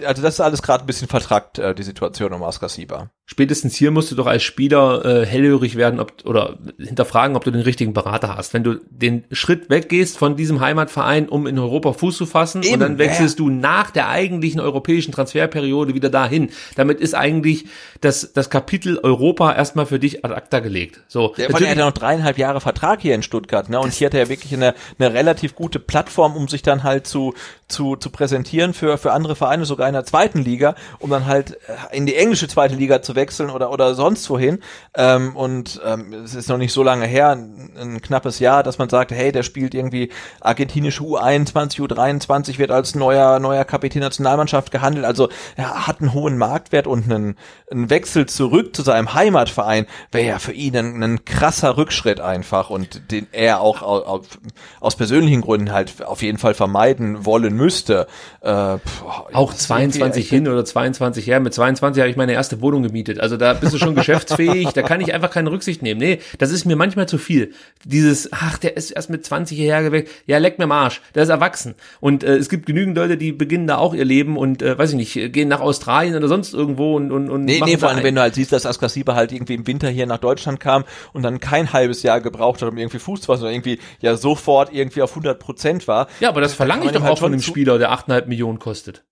Ja, 0.00 0.06
also 0.08 0.22
das 0.22 0.34
ist 0.34 0.40
alles 0.40 0.62
gerade 0.62 0.84
ein 0.84 0.86
bisschen 0.86 1.08
vertrackt, 1.08 1.58
äh, 1.58 1.74
die 1.74 1.82
Situation 1.82 2.32
um 2.32 2.42
Askasiba. 2.42 3.10
Spätestens 3.26 3.76
hier 3.76 3.90
musst 3.90 4.10
du 4.10 4.14
doch 4.14 4.26
als 4.26 4.42
Spieler 4.42 5.04
äh, 5.04 5.26
hellhörig 5.26 5.76
werden 5.76 6.00
ob, 6.00 6.12
oder 6.24 6.58
hinterfragen, 6.78 7.31
ob 7.36 7.44
du 7.44 7.50
den 7.50 7.62
richtigen 7.62 7.92
Berater 7.92 8.36
hast. 8.36 8.54
Wenn 8.54 8.64
du 8.64 8.80
den 8.90 9.24
Schritt 9.32 9.70
weggehst 9.70 10.18
von 10.18 10.36
diesem 10.36 10.60
Heimatverein, 10.60 11.28
um 11.28 11.46
in 11.46 11.58
Europa 11.58 11.92
Fuß 11.92 12.16
zu 12.16 12.26
fassen 12.26 12.62
Eben, 12.62 12.74
und 12.74 12.80
dann 12.80 12.98
wechselst 12.98 13.38
ja. 13.38 13.44
du 13.44 13.50
nach 13.50 13.90
der 13.90 14.08
eigentlichen 14.08 14.60
europäischen 14.60 15.12
Transferperiode 15.12 15.94
wieder 15.94 16.10
dahin. 16.10 16.50
Damit 16.76 17.00
ist 17.00 17.14
eigentlich 17.14 17.66
das, 18.00 18.32
das 18.32 18.50
Kapitel 18.50 18.98
Europa 18.98 19.52
erstmal 19.52 19.86
für 19.86 19.98
dich 19.98 20.24
ad 20.24 20.34
acta 20.34 20.60
gelegt. 20.60 21.00
So, 21.08 21.34
Der, 21.36 21.48
der 21.48 21.70
hat 21.70 21.76
ja 21.76 21.84
noch 21.84 21.92
dreieinhalb 21.92 22.38
Jahre 22.38 22.60
Vertrag 22.60 23.00
hier 23.00 23.14
in 23.14 23.22
Stuttgart, 23.22 23.68
ne? 23.68 23.78
Und 23.80 23.92
hier 23.92 24.06
hat 24.06 24.14
er 24.14 24.24
ja 24.24 24.28
wirklich 24.28 24.52
eine, 24.54 24.74
eine 24.98 25.12
relativ 25.12 25.54
gute 25.54 25.78
Plattform, 25.78 26.36
um 26.36 26.48
sich 26.48 26.62
dann 26.62 26.82
halt 26.82 27.06
zu, 27.06 27.34
zu, 27.68 27.96
zu 27.96 28.10
präsentieren 28.10 28.74
für, 28.74 28.98
für 28.98 29.12
andere 29.12 29.36
Vereine, 29.36 29.64
sogar 29.64 29.88
in 29.88 29.94
der 29.94 30.04
zweiten 30.04 30.42
Liga, 30.42 30.74
um 30.98 31.10
dann 31.10 31.26
halt 31.26 31.58
äh, 31.68 31.96
in 31.96 32.06
die 32.06 32.16
englische 32.16 32.48
zweite 32.48 32.74
Liga 32.74 33.02
zu 33.02 33.14
wechseln 33.14 33.50
oder, 33.50 33.70
oder 33.70 33.94
sonst 33.94 34.28
wohin. 34.30 34.60
Ähm, 34.94 35.36
und 35.36 35.80
ähm, 35.84 36.12
es 36.24 36.34
ist 36.34 36.48
noch 36.48 36.58
nicht 36.58 36.72
so 36.72 36.82
lange 36.82 37.06
her, 37.06 37.21
ein, 37.30 37.70
ein 37.78 38.02
knappes 38.02 38.38
Jahr, 38.38 38.62
dass 38.62 38.78
man 38.78 38.88
sagt, 38.88 39.12
hey, 39.12 39.32
der 39.32 39.42
spielt 39.42 39.74
irgendwie 39.74 40.10
argentinische 40.40 41.02
U21, 41.02 41.80
U23, 41.80 42.58
wird 42.58 42.70
als 42.70 42.94
neuer, 42.94 43.38
neuer 43.38 43.64
Kapitän 43.64 44.00
Nationalmannschaft 44.02 44.70
gehandelt. 44.70 45.04
Also 45.06 45.28
er 45.56 45.86
hat 45.86 46.00
einen 46.00 46.12
hohen 46.12 46.36
Marktwert 46.38 46.86
und 46.86 47.04
einen, 47.04 47.36
einen 47.70 47.90
Wechsel 47.90 48.26
zurück 48.26 48.74
zu 48.74 48.82
seinem 48.82 49.14
Heimatverein 49.14 49.86
wäre 50.10 50.26
ja 50.26 50.38
für 50.38 50.52
ihn 50.52 50.76
ein, 50.76 51.02
ein 51.02 51.24
krasser 51.24 51.76
Rückschritt 51.76 52.20
einfach 52.20 52.70
und 52.70 53.10
den 53.10 53.26
er 53.32 53.60
auch 53.60 53.82
au- 53.82 54.04
au- 54.06 54.22
aus 54.80 54.96
persönlichen 54.96 55.40
Gründen 55.40 55.72
halt 55.72 56.04
auf 56.04 56.22
jeden 56.22 56.38
Fall 56.38 56.54
vermeiden 56.54 57.24
wollen 57.24 57.54
müsste. 57.54 58.06
Äh, 58.40 58.78
pff, 58.78 59.02
Auch 59.32 59.50
das 59.52 59.60
ist 59.62 59.66
22 59.68 60.24
irgendwie- 60.32 60.34
hin 60.34 60.48
oder 60.48 60.64
22 60.64 61.26
her. 61.26 61.40
Mit 61.40 61.54
22 61.54 62.00
habe 62.00 62.10
ich 62.10 62.16
meine 62.16 62.32
erste 62.32 62.60
Wohnung 62.60 62.82
gemietet. 62.82 63.20
Also 63.20 63.36
da 63.36 63.52
bist 63.54 63.72
du 63.74 63.78
schon 63.78 63.94
geschäftsfähig. 64.02 64.68
Da 64.70 64.82
kann 64.82 65.00
ich 65.00 65.12
einfach 65.14 65.30
keine 65.30 65.50
Rücksicht 65.50 65.82
nehmen. 65.82 66.00
Nee, 66.00 66.20
das 66.38 66.50
ist 66.50 66.64
mir 66.64 66.76
manchmal 66.76 67.06
zu 67.12 67.18
viel. 67.18 67.52
Dieses, 67.84 68.32
ach, 68.32 68.58
der 68.58 68.76
ist 68.76 68.90
erst 68.90 69.10
mit 69.10 69.24
20 69.24 69.56
hierher 69.56 69.82
geweckt. 69.82 70.10
Ja, 70.26 70.38
leck 70.38 70.58
mir 70.58 70.64
am 70.64 70.72
Arsch. 70.72 71.00
Der 71.14 71.22
ist 71.22 71.28
erwachsen. 71.28 71.74
Und 72.00 72.24
äh, 72.24 72.36
es 72.36 72.48
gibt 72.48 72.66
genügend 72.66 72.96
Leute, 72.96 73.16
die 73.16 73.32
beginnen 73.32 73.66
da 73.66 73.76
auch 73.76 73.92
ihr 73.94 74.04
Leben 74.04 74.36
und, 74.36 74.62
äh, 74.62 74.76
weiß 74.78 74.90
ich 74.90 74.96
nicht, 74.96 75.32
gehen 75.32 75.48
nach 75.48 75.60
Australien 75.60 76.16
oder 76.16 76.26
sonst 76.28 76.54
irgendwo 76.54 76.96
und, 76.96 77.12
und, 77.12 77.28
und 77.30 77.44
Nee, 77.44 77.60
nee, 77.64 77.76
vor 77.76 77.90
allem, 77.90 77.98
ein- 77.98 78.04
wenn 78.04 78.14
du 78.14 78.20
halt 78.22 78.34
siehst, 78.34 78.50
dass 78.52 78.64
Askasiba 78.66 79.14
halt 79.14 79.30
irgendwie 79.30 79.54
im 79.54 79.66
Winter 79.66 79.88
hier 79.90 80.06
nach 80.06 80.18
Deutschland 80.18 80.58
kam 80.58 80.84
und 81.12 81.22
dann 81.22 81.38
kein 81.38 81.72
halbes 81.72 82.02
Jahr 82.02 82.20
gebraucht 82.20 82.62
hat, 82.62 82.68
um 82.70 82.78
irgendwie 82.78 82.98
Fuß 82.98 83.20
zu 83.20 83.26
fassen, 83.26 83.40
sondern 83.40 83.54
irgendwie 83.56 83.78
ja 84.00 84.16
sofort 84.16 84.72
irgendwie 84.72 85.02
auf 85.02 85.10
100 85.10 85.38
Prozent 85.38 85.86
war. 85.86 86.08
Ja, 86.20 86.30
aber 86.30 86.40
das 86.40 86.54
verlange 86.54 86.86
ich 86.86 86.92
doch 86.92 87.02
halt 87.02 87.12
auch 87.12 87.18
von 87.18 87.32
einem 87.32 87.42
Spieler, 87.42 87.78
der 87.78 87.92
8,5 87.92 88.26
Millionen 88.26 88.58
kostet. 88.58 89.04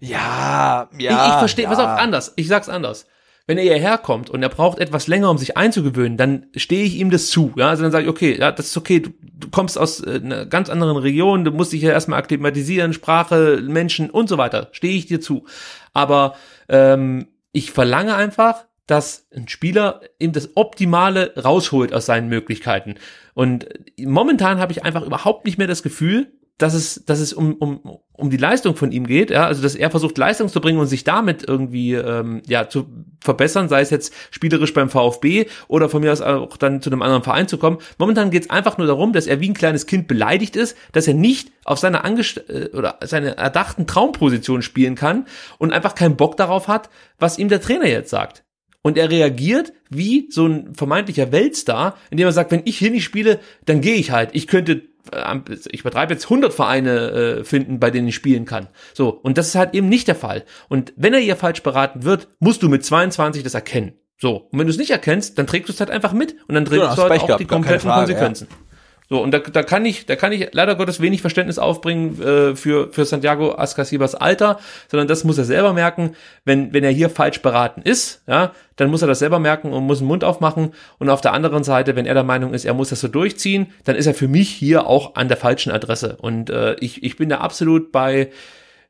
Ja, 0.00 0.88
ja. 0.98 1.26
ich, 1.26 1.32
ich 1.32 1.38
verstehe, 1.38 1.64
ja. 1.64 1.70
pass 1.70 1.78
auf, 1.78 1.86
anders. 1.86 2.32
Ich 2.36 2.48
sag's 2.48 2.68
anders. 2.68 3.06
Wenn 3.48 3.58
er 3.58 3.64
hierher 3.64 3.98
kommt 3.98 4.28
und 4.28 4.42
er 4.42 4.48
braucht 4.48 4.78
etwas 4.78 5.06
länger, 5.06 5.30
um 5.30 5.38
sich 5.38 5.56
einzugewöhnen, 5.56 6.16
dann 6.16 6.46
stehe 6.56 6.84
ich 6.84 6.96
ihm 6.96 7.10
das 7.10 7.28
zu. 7.28 7.52
Ja, 7.56 7.68
also 7.68 7.84
dann 7.84 7.92
sage 7.92 8.04
ich, 8.04 8.10
okay, 8.10 8.36
ja, 8.38 8.50
das 8.50 8.66
ist 8.66 8.76
okay. 8.76 8.98
Du, 8.98 9.10
du 9.22 9.48
kommst 9.50 9.78
aus 9.78 10.00
äh, 10.00 10.20
einer 10.22 10.46
ganz 10.46 10.68
anderen 10.68 10.96
Region, 10.96 11.44
du 11.44 11.52
musst 11.52 11.72
dich 11.72 11.82
ja 11.82 11.92
erstmal 11.92 12.18
akklimatisieren, 12.18 12.92
Sprache, 12.92 13.62
Menschen 13.62 14.10
und 14.10 14.28
so 14.28 14.36
weiter. 14.36 14.68
Stehe 14.72 14.96
ich 14.96 15.06
dir 15.06 15.20
zu. 15.20 15.44
Aber 15.92 16.34
ähm, 16.68 17.28
ich 17.52 17.70
verlange 17.70 18.16
einfach, 18.16 18.64
dass 18.86 19.26
ein 19.34 19.48
Spieler 19.48 20.00
ihm 20.18 20.32
das 20.32 20.56
Optimale 20.56 21.32
rausholt 21.36 21.92
aus 21.92 22.06
seinen 22.06 22.28
Möglichkeiten. 22.28 22.96
Und 23.34 23.68
momentan 23.98 24.58
habe 24.58 24.72
ich 24.72 24.84
einfach 24.84 25.02
überhaupt 25.02 25.44
nicht 25.44 25.58
mehr 25.58 25.66
das 25.66 25.82
Gefühl, 25.82 26.32
dass 26.58 26.72
es, 26.72 27.04
dass 27.04 27.20
es 27.20 27.34
um, 27.34 27.54
um, 27.54 27.80
um 28.12 28.30
die 28.30 28.38
Leistung 28.38 28.76
von 28.76 28.90
ihm 28.90 29.06
geht, 29.06 29.30
ja, 29.30 29.46
also 29.46 29.62
dass 29.62 29.74
er 29.74 29.90
versucht, 29.90 30.16
Leistung 30.16 30.48
zu 30.48 30.60
bringen 30.60 30.78
und 30.78 30.86
sich 30.86 31.04
damit 31.04 31.46
irgendwie 31.46 31.92
ähm, 31.92 32.42
ja 32.46 32.68
zu 32.68 32.86
verbessern, 33.20 33.68
sei 33.68 33.82
es 33.82 33.90
jetzt 33.90 34.14
spielerisch 34.30 34.72
beim 34.72 34.88
VfB 34.88 35.46
oder 35.68 35.90
von 35.90 36.00
mir 36.00 36.12
aus 36.12 36.22
auch 36.22 36.56
dann 36.56 36.80
zu 36.80 36.88
einem 36.88 37.02
anderen 37.02 37.22
Verein 37.22 37.46
zu 37.46 37.58
kommen. 37.58 37.78
Momentan 37.98 38.30
geht 38.30 38.44
es 38.44 38.50
einfach 38.50 38.78
nur 38.78 38.86
darum, 38.86 39.12
dass 39.12 39.26
er 39.26 39.40
wie 39.40 39.50
ein 39.50 39.54
kleines 39.54 39.86
Kind 39.86 40.08
beleidigt 40.08 40.56
ist, 40.56 40.76
dass 40.92 41.06
er 41.06 41.14
nicht 41.14 41.52
auf 41.64 41.78
seine 41.78 42.04
angest 42.04 42.48
äh, 42.48 42.70
oder 42.72 42.98
seine 43.04 43.36
erdachten 43.36 43.86
Traumposition 43.86 44.62
spielen 44.62 44.94
kann 44.94 45.26
und 45.58 45.72
einfach 45.72 45.94
keinen 45.94 46.16
Bock 46.16 46.38
darauf 46.38 46.68
hat, 46.68 46.88
was 47.18 47.38
ihm 47.38 47.48
der 47.48 47.60
Trainer 47.60 47.86
jetzt 47.86 48.10
sagt. 48.10 48.44
Und 48.80 48.96
er 48.96 49.10
reagiert 49.10 49.72
wie 49.90 50.28
so 50.30 50.46
ein 50.46 50.72
vermeintlicher 50.72 51.32
Weltstar, 51.32 51.98
indem 52.10 52.28
er 52.28 52.32
sagt, 52.32 52.52
wenn 52.52 52.62
ich 52.64 52.78
hier 52.78 52.92
nicht 52.92 53.04
spiele, 53.04 53.40
dann 53.64 53.80
gehe 53.80 53.96
ich 53.96 54.12
halt. 54.12 54.30
Ich 54.32 54.46
könnte 54.46 54.82
ich 55.70 55.82
betreibe 55.82 56.12
jetzt 56.12 56.24
100 56.24 56.52
Vereine 56.52 57.10
äh, 57.10 57.44
finden, 57.44 57.80
bei 57.80 57.90
denen 57.90 58.08
ich 58.08 58.14
spielen 58.14 58.44
kann. 58.44 58.68
So, 58.94 59.10
und 59.10 59.38
das 59.38 59.48
ist 59.48 59.54
halt 59.54 59.74
eben 59.74 59.88
nicht 59.88 60.08
der 60.08 60.14
Fall. 60.14 60.44
Und 60.68 60.92
wenn 60.96 61.14
er 61.14 61.20
hier 61.20 61.36
falsch 61.36 61.62
beraten 61.62 62.04
wird, 62.04 62.28
musst 62.38 62.62
du 62.62 62.68
mit 62.68 62.84
22 62.84 63.42
das 63.42 63.54
erkennen. 63.54 63.94
So, 64.18 64.48
und 64.50 64.58
wenn 64.58 64.66
du 64.66 64.72
es 64.72 64.78
nicht 64.78 64.90
erkennst, 64.90 65.38
dann 65.38 65.46
trägst 65.46 65.68
du 65.68 65.72
es 65.72 65.80
halt 65.80 65.90
einfach 65.90 66.12
mit 66.12 66.36
und 66.48 66.54
dann 66.54 66.64
trägst 66.64 66.84
ja, 66.84 66.94
du 66.94 67.02
halt 67.02 67.12
auch 67.12 67.26
gehabt, 67.26 67.40
die 67.40 67.46
kompletten 67.46 67.88
Frage, 67.88 68.12
Konsequenzen. 68.12 68.48
Ja. 68.50 68.75
So, 69.08 69.22
und 69.22 69.30
da, 69.30 69.38
da 69.38 69.62
kann 69.62 69.84
ich, 69.84 70.06
da 70.06 70.16
kann 70.16 70.32
ich 70.32 70.48
leider 70.52 70.74
Gottes 70.74 71.00
wenig 71.00 71.20
Verständnis 71.20 71.58
aufbringen 71.58 72.20
äh, 72.20 72.56
für, 72.56 72.92
für 72.92 73.04
Santiago 73.04 73.54
Ascasibas 73.54 74.16
Alter, 74.16 74.58
sondern 74.88 75.06
das 75.06 75.22
muss 75.22 75.38
er 75.38 75.44
selber 75.44 75.72
merken. 75.72 76.16
Wenn, 76.44 76.72
wenn 76.72 76.82
er 76.82 76.90
hier 76.90 77.08
falsch 77.08 77.40
beraten 77.40 77.82
ist, 77.82 78.22
ja, 78.26 78.52
dann 78.74 78.90
muss 78.90 79.02
er 79.02 79.08
das 79.08 79.20
selber 79.20 79.38
merken 79.38 79.72
und 79.72 79.84
muss 79.84 79.98
den 79.98 80.08
Mund 80.08 80.24
aufmachen. 80.24 80.72
Und 80.98 81.08
auf 81.08 81.20
der 81.20 81.32
anderen 81.32 81.62
Seite, 81.62 81.94
wenn 81.94 82.06
er 82.06 82.14
der 82.14 82.24
Meinung 82.24 82.52
ist, 82.52 82.64
er 82.64 82.74
muss 82.74 82.90
das 82.90 83.00
so 83.00 83.08
durchziehen, 83.08 83.68
dann 83.84 83.94
ist 83.94 84.06
er 84.06 84.14
für 84.14 84.28
mich 84.28 84.50
hier 84.50 84.86
auch 84.88 85.14
an 85.14 85.28
der 85.28 85.36
falschen 85.36 85.70
Adresse. 85.70 86.16
Und 86.20 86.50
äh, 86.50 86.74
ich, 86.80 87.04
ich 87.04 87.16
bin 87.16 87.28
da 87.28 87.38
absolut 87.38 87.92
bei 87.92 88.30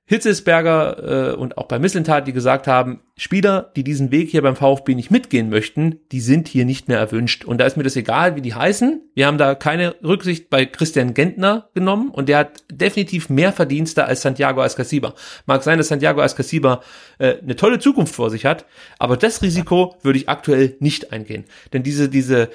Hitzesberger 0.09 1.33
äh, 1.33 1.37
und 1.37 1.59
auch 1.59 1.67
bei 1.67 1.81
Mislintat, 1.81 2.29
die 2.29 2.33
gesagt 2.33 2.69
haben, 2.69 3.01
Spieler, 3.17 3.73
die 3.75 3.83
diesen 3.83 4.13
Weg 4.13 4.31
hier 4.31 4.41
beim 4.41 4.55
VfB 4.55 4.95
nicht 4.95 5.11
mitgehen 5.11 5.51
möchten, 5.51 5.99
die 6.13 6.21
sind 6.21 6.47
hier 6.47 6.65
nicht 6.65 6.87
mehr 6.87 6.99
erwünscht. 6.99 7.45
Und 7.45 7.59
da 7.59 7.67
ist 7.67 7.77
mir 7.77 7.83
das 7.83 7.97
egal, 7.97 8.37
wie 8.37 8.41
die 8.41 8.55
heißen. 8.55 9.03
Wir 9.15 9.27
haben 9.27 9.37
da 9.37 9.57
keine 9.57 9.97
Rücksicht 10.05 10.49
bei 10.49 10.65
Christian 10.65 11.13
Gentner 11.13 11.71
genommen 11.75 12.11
und 12.11 12.29
der 12.29 12.39
hat 12.39 12.63
definitiv 12.71 13.31
mehr 13.31 13.53
Verdienste 13.53 14.05
als 14.05 14.23
Santiago 14.23 14.63
Ascasiba. 14.63 15.15
Mag 15.45 15.65
sein, 15.65 15.77
dass 15.77 15.89
Santiago 15.89 16.21
Ascasiba 16.21 16.83
äh, 17.19 17.39
eine 17.43 17.57
tolle 17.57 17.81
Zukunft 17.81 18.15
vor 18.15 18.31
sich 18.31 18.47
hat, 18.47 18.65
aber 19.01 19.17
das 19.17 19.43
Risiko 19.43 19.97
würde 20.03 20.21
ich 20.21 20.29
aktuell 20.29 20.77
nicht 20.79 21.13
eingehen. 21.13 21.47
Denn 21.73 21.83
diese, 21.83 22.09
diese 22.09 22.51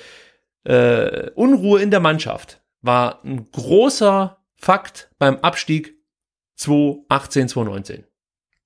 äh, 0.64 1.30
Unruhe 1.32 1.82
in 1.82 1.92
der 1.92 2.00
Mannschaft 2.00 2.62
war 2.82 3.26
ein 3.26 3.52
großer 3.52 4.38
Fakt 4.56 5.10
beim 5.20 5.38
Abstieg 5.38 6.01
2018, 6.62 7.48
2019. 7.48 8.11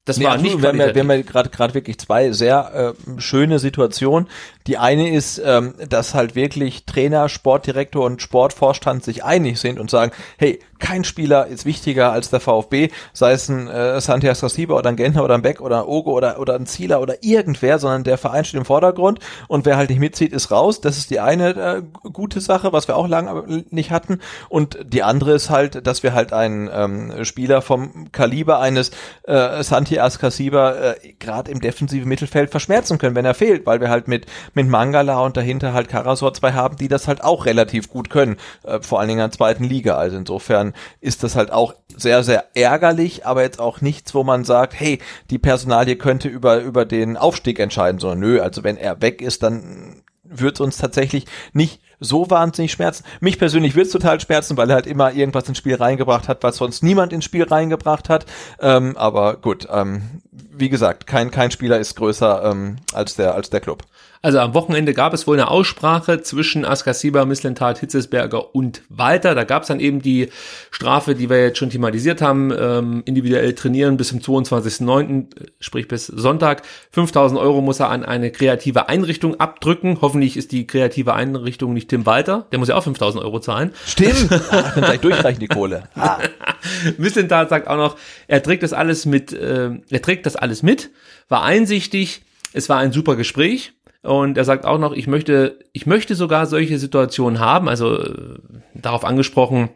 Das 0.06 0.18
nee, 0.18 0.26
war 0.26 0.38
nicht 0.38 0.62
wir 0.62 0.70
haben, 0.70 0.78
wir 0.78 0.88
haben 0.88 1.10
ja 1.10 1.22
gerade 1.24 1.50
gerade 1.50 1.74
wirklich 1.74 1.98
zwei 1.98 2.32
sehr 2.32 2.96
äh, 2.96 3.20
schöne 3.20 3.58
Situationen. 3.58 4.30
Die 4.68 4.78
eine 4.78 5.10
ist, 5.10 5.42
ähm, 5.44 5.74
dass 5.90 6.14
halt 6.14 6.36
wirklich 6.36 6.86
Trainer, 6.86 7.28
Sportdirektor 7.28 8.06
und 8.06 8.22
Sportvorstand 8.22 9.04
sich 9.04 9.24
einig 9.24 9.60
sind 9.60 9.80
und 9.80 9.90
sagen, 9.90 10.12
hey, 10.38 10.60
kein 10.80 11.04
Spieler 11.04 11.48
ist 11.48 11.66
wichtiger 11.66 12.12
als 12.12 12.30
der 12.30 12.40
VfB, 12.40 12.90
sei 13.14 13.32
es 13.32 13.50
ein 13.50 13.68
äh, 13.68 14.00
Santiago 14.02 14.36
Sasiba 14.36 14.76
oder 14.76 14.90
ein 14.90 14.96
Gentner 14.96 15.24
oder 15.24 15.36
ein 15.36 15.42
Beck 15.42 15.62
oder 15.62 15.80
ein 15.80 15.88
Ogo 15.88 16.12
oder, 16.12 16.40
oder 16.40 16.56
ein 16.56 16.66
Zieler 16.66 17.02
oder 17.02 17.24
irgendwer, 17.24 17.80
sondern 17.80 18.04
der 18.04 18.18
Verein 18.18 18.46
steht 18.46 18.60
im 18.60 18.66
Vordergrund 18.66 19.20
und 19.48 19.66
wer 19.66 19.78
halt 19.78 19.90
nicht 19.90 20.00
mitzieht, 20.00 20.34
ist 20.34 20.52
raus. 20.52 20.82
Das 20.82 20.98
ist 20.98 21.10
die 21.10 21.20
eine 21.20 21.50
äh, 21.56 21.82
gute 22.12 22.42
Sache, 22.42 22.74
was 22.74 22.88
wir 22.88 22.98
auch 22.98 23.08
lange 23.08 23.64
nicht 23.70 23.92
hatten. 23.92 24.20
Und 24.50 24.78
die 24.84 25.04
andere 25.04 25.34
ist 25.34 25.50
halt, 25.50 25.88
dass 25.88 26.04
wir 26.04 26.14
halt 26.14 26.34
einen 26.34 26.70
ähm, 26.72 27.26
Spieler 27.26 27.62
vom 27.62 28.12
Kaliber 28.12 28.60
eines 28.60 28.92
äh, 29.24 29.64
Santi 29.96 30.00
Ascasiba 30.00 30.74
äh, 30.74 31.14
gerade 31.20 31.52
im 31.52 31.62
defensiven 31.62 32.08
Mittelfeld 32.08 32.50
verschmerzen 32.50 32.98
können, 32.98 33.16
wenn 33.16 33.26
er 33.26 33.34
fehlt, 33.34 33.66
weil 33.66 33.80
wir 33.80 33.90
halt 33.90 34.08
mit, 34.08 34.26
mit 34.54 34.68
Mangala 34.68 35.20
und 35.22 35.38
dahinter 35.38 35.74
halt 35.74 35.90
Karasor 35.90 36.34
zwei 36.34 36.54
haben, 36.54 36.78
die 36.78 36.88
das 36.88 37.08
halt 37.08 37.24
auch 37.24 37.46
relativ 37.46 37.90
gut 37.90 38.10
können, 38.10 38.38
äh, 38.64 38.80
vor 38.82 39.00
allen 39.00 39.08
Dingen 39.08 39.20
in 39.20 39.30
der 39.30 39.32
zweiten 39.32 39.64
Liga. 39.64 39.98
Also 39.98 40.18
insofern 40.18 40.74
ist 41.02 41.24
das 41.24 41.36
halt 41.36 41.52
auch 41.52 41.74
sehr, 41.96 42.24
sehr 42.24 42.46
ärgerlich, 42.56 43.26
aber 43.26 43.44
jetzt 43.44 43.60
auch 43.60 43.82
nichts, 43.82 44.14
wo 44.14 44.24
man 44.24 44.44
sagt, 44.44 44.80
hey, 44.80 45.00
die 45.30 45.40
Personalie 45.40 45.96
könnte 45.96 46.28
über, 46.28 46.60
über 46.60 46.86
den 46.86 47.18
Aufstieg 47.18 47.60
entscheiden, 47.60 48.00
sondern 48.00 48.20
nö, 48.20 48.42
also 48.42 48.64
wenn 48.64 48.78
er 48.78 49.02
weg 49.02 49.22
ist, 49.22 49.44
dann 49.44 50.04
wird 50.30 50.60
uns 50.62 50.78
tatsächlich 50.78 51.26
nicht 51.54 51.82
so 52.00 52.30
wahnsinnig 52.30 52.72
schmerzen. 52.72 53.04
Mich 53.20 53.40
persönlich 53.40 53.76
wird 53.76 53.88
es 53.88 53.92
total 53.92 54.20
schmerzen, 54.20 54.58
weil 54.58 54.70
er 54.70 54.76
halt 54.76 54.88
immer 54.88 55.14
irgendwas 55.14 55.48
ins 55.48 55.58
Spiel 55.58 55.76
reingebracht 55.76 56.28
hat, 56.28 56.44
was 56.44 56.58
sonst 56.58 56.84
niemand 56.84 57.14
ins 57.14 57.26
Spiel 57.26 57.44
reingebracht 57.44 58.10
hat. 58.10 58.26
Ähm, 58.60 58.98
aber 58.98 59.38
gut, 59.38 59.68
ähm, 59.72 60.22
wie 60.32 60.70
gesagt, 60.70 61.08
kein, 61.08 61.32
kein 61.32 61.52
Spieler 61.52 61.80
ist 61.80 61.96
größer 61.96 62.52
ähm, 62.52 62.78
als, 62.94 63.16
der, 63.16 63.36
als 63.36 63.50
der 63.50 63.62
Club. 63.62 63.84
Also 64.22 64.40
am 64.40 64.54
Wochenende 64.54 64.94
gab 64.94 65.14
es 65.14 65.28
wohl 65.28 65.36
eine 65.36 65.50
Aussprache 65.50 66.22
zwischen 66.22 66.66
Askasiba, 66.66 67.26
Misslentat, 67.26 67.80
Hitzesberger 67.80 68.56
und 68.56 68.82
Walter. 68.90 69.36
Da 69.36 69.44
gab 69.44 69.64
es 69.64 69.68
dann 69.68 69.80
eben 69.80 70.02
die 70.02 70.30
Strafe, 70.72 71.16
die 71.16 71.30
wir 71.30 71.42
jetzt 71.42 71.58
schon 71.58 71.70
thematisiert 71.70 72.22
haben, 72.22 72.52
ähm, 72.58 73.04
individuell 73.06 73.54
trainieren 73.54 73.98
bis 73.98 74.10
zum 74.10 74.20
22.09., 74.20 75.28
sprich 75.60 75.88
bis 75.88 76.08
Sonntag. 76.08 76.64
5000 76.92 77.40
Euro 77.40 77.62
muss 77.62 77.80
er 77.80 77.90
an 77.90 78.04
eine 78.04 78.32
kreative 78.32 78.90
Einrichtung 78.90 79.40
abdrücken. 79.40 80.00
Hoffentlich 80.02 80.38
ist 80.38 80.52
die 80.52 80.68
kreative 80.68 81.14
Einrichtung 81.14 81.74
nicht 81.74 81.90
Tim 81.90 82.06
Walter. 82.06 82.48
Der 82.52 82.60
muss 82.60 82.70
ja 82.70 82.76
auch 82.76 82.84
5000 82.84 83.24
Euro 83.24 83.40
zahlen. 83.40 83.72
Stimmt. 83.86 84.32
Dann 84.52 84.74
gleich 84.76 85.02
durchreichen 85.02 85.40
die 85.40 85.48
Kohle. 85.48 85.84
Ah. 85.96 86.18
Misslentat 86.98 87.50
sagt 87.50 87.68
auch 87.68 87.78
noch, 87.78 87.98
er 88.28 88.42
trägt 88.42 88.64
das 88.64 88.74
alles 88.74 89.06
mit, 89.06 89.34
äh, 89.34 89.70
er 89.90 90.02
trägt 90.02 90.26
das 90.26 90.36
alles 90.36 90.64
mit, 90.64 90.90
war 91.30 91.44
einsichtig, 91.44 92.24
es 92.54 92.70
war 92.70 92.78
ein 92.78 92.92
super 92.92 93.16
Gespräch. 93.16 93.74
Und 94.06 94.38
er 94.38 94.46
sagt 94.46 94.66
auch 94.66 94.78
noch, 94.78 94.94
ich 94.94 95.08
möchte, 95.08 95.60
ich 95.74 95.86
möchte 95.86 96.16
sogar 96.16 96.46
solche 96.46 96.78
Situationen 96.78 97.40
haben, 97.40 97.68
also 97.68 97.98
äh, 97.98 98.38
darauf 98.74 99.04
angesprochen, 99.04 99.70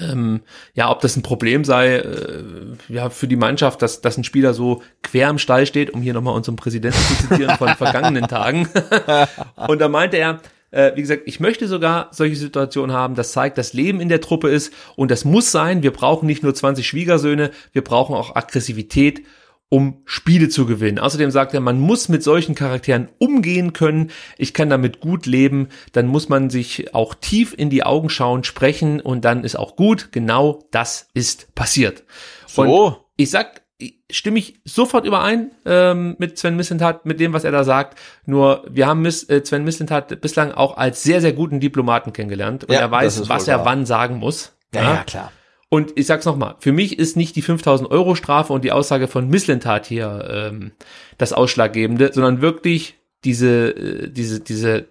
ähm, 0.00 0.40
ja, 0.74 0.90
ob 0.90 1.00
das 1.00 1.16
ein 1.16 1.22
Problem 1.22 1.64
sei, 1.64 1.96
äh, 1.96 2.42
ja, 2.88 3.08
für 3.10 3.26
die 3.26 3.36
Mannschaft, 3.36 3.80
dass, 3.80 4.00
dass 4.00 4.18
ein 4.18 4.24
Spieler 4.24 4.52
so 4.52 4.82
quer 5.02 5.30
im 5.30 5.38
Stall 5.38 5.66
steht, 5.66 5.90
um 5.90 6.02
hier 6.02 6.12
nochmal 6.12 6.34
unseren 6.34 6.56
Präsidenten 6.56 6.98
zu 6.98 7.28
zitieren 7.28 7.56
von 7.56 7.68
vergangenen 7.76 8.28
Tagen. 8.28 8.68
Und 9.56 9.80
da 9.80 9.88
meinte 9.88 10.18
er, 10.18 10.40
äh, 10.70 10.92
wie 10.94 11.00
gesagt, 11.00 11.22
ich 11.24 11.40
möchte 11.40 11.68
sogar 11.68 12.08
solche 12.12 12.36
Situationen 12.36 12.94
haben, 12.94 13.14
das 13.14 13.32
zeigt, 13.32 13.56
dass 13.56 13.72
Leben 13.72 14.00
in 14.00 14.10
der 14.10 14.20
Truppe 14.20 14.50
ist 14.50 14.72
und 14.96 15.10
das 15.10 15.24
muss 15.24 15.50
sein. 15.50 15.82
Wir 15.82 15.92
brauchen 15.92 16.26
nicht 16.26 16.42
nur 16.42 16.54
20 16.54 16.86
Schwiegersöhne, 16.86 17.50
wir 17.72 17.82
brauchen 17.82 18.14
auch 18.14 18.36
Aggressivität 18.36 19.22
um 19.70 20.02
Spiele 20.04 20.48
zu 20.48 20.66
gewinnen. 20.66 20.98
Außerdem 20.98 21.30
sagt 21.30 21.52
er, 21.54 21.60
man 21.60 21.78
muss 21.78 22.08
mit 22.08 22.22
solchen 22.22 22.54
Charakteren 22.54 23.08
umgehen 23.18 23.72
können. 23.72 24.10
Ich 24.38 24.54
kann 24.54 24.70
damit 24.70 25.00
gut 25.00 25.26
leben. 25.26 25.68
Dann 25.92 26.06
muss 26.06 26.28
man 26.28 26.48
sich 26.50 26.94
auch 26.94 27.14
tief 27.14 27.54
in 27.56 27.68
die 27.68 27.82
Augen 27.82 28.08
schauen, 28.08 28.44
sprechen 28.44 29.00
und 29.00 29.24
dann 29.24 29.44
ist 29.44 29.56
auch 29.56 29.76
gut. 29.76 30.10
Genau 30.12 30.64
das 30.70 31.08
ist 31.12 31.54
passiert. 31.54 32.04
So. 32.46 32.62
Und 32.62 32.96
ich 33.16 33.30
sag, 33.30 33.62
stimme 34.10 34.38
ich 34.38 34.60
sofort 34.64 35.04
überein 35.04 35.52
ähm, 35.64 36.16
mit 36.18 36.38
Sven 36.38 36.56
Missentat, 36.56 37.04
mit 37.04 37.20
dem, 37.20 37.32
was 37.32 37.44
er 37.44 37.52
da 37.52 37.64
sagt. 37.64 37.98
Nur 38.24 38.64
wir 38.70 38.86
haben 38.86 39.02
Miss, 39.02 39.28
äh, 39.28 39.44
Sven 39.44 39.64
Missentat 39.64 40.20
bislang 40.20 40.52
auch 40.52 40.76
als 40.76 41.02
sehr, 41.02 41.20
sehr 41.20 41.32
guten 41.32 41.60
Diplomaten 41.60 42.12
kennengelernt 42.12 42.64
und 42.64 42.74
ja, 42.74 42.80
er 42.80 42.90
weiß, 42.90 43.28
was 43.28 43.48
er 43.48 43.64
wann 43.64 43.86
sagen 43.86 44.16
muss. 44.16 44.56
Ja, 44.74 44.82
ja 44.82 45.04
klar. 45.04 45.32
Und 45.70 45.92
ich 45.96 46.06
sag's 46.06 46.24
nochmal, 46.24 46.56
für 46.60 46.72
mich 46.72 46.98
ist 46.98 47.16
nicht 47.16 47.36
die 47.36 47.42
5000 47.42 47.90
Euro 47.90 48.14
Strafe 48.14 48.52
und 48.52 48.64
die 48.64 48.72
Aussage 48.72 49.06
von 49.06 49.28
Misslentat 49.28 49.86
hier 49.86 50.26
ähm, 50.30 50.72
das 51.18 51.34
Ausschlaggebende, 51.34 52.10
sondern 52.12 52.40
wirklich 52.40 52.94
diese, 53.24 53.76
äh, 53.76 54.10
diese, 54.10 54.40
diese, 54.40 54.86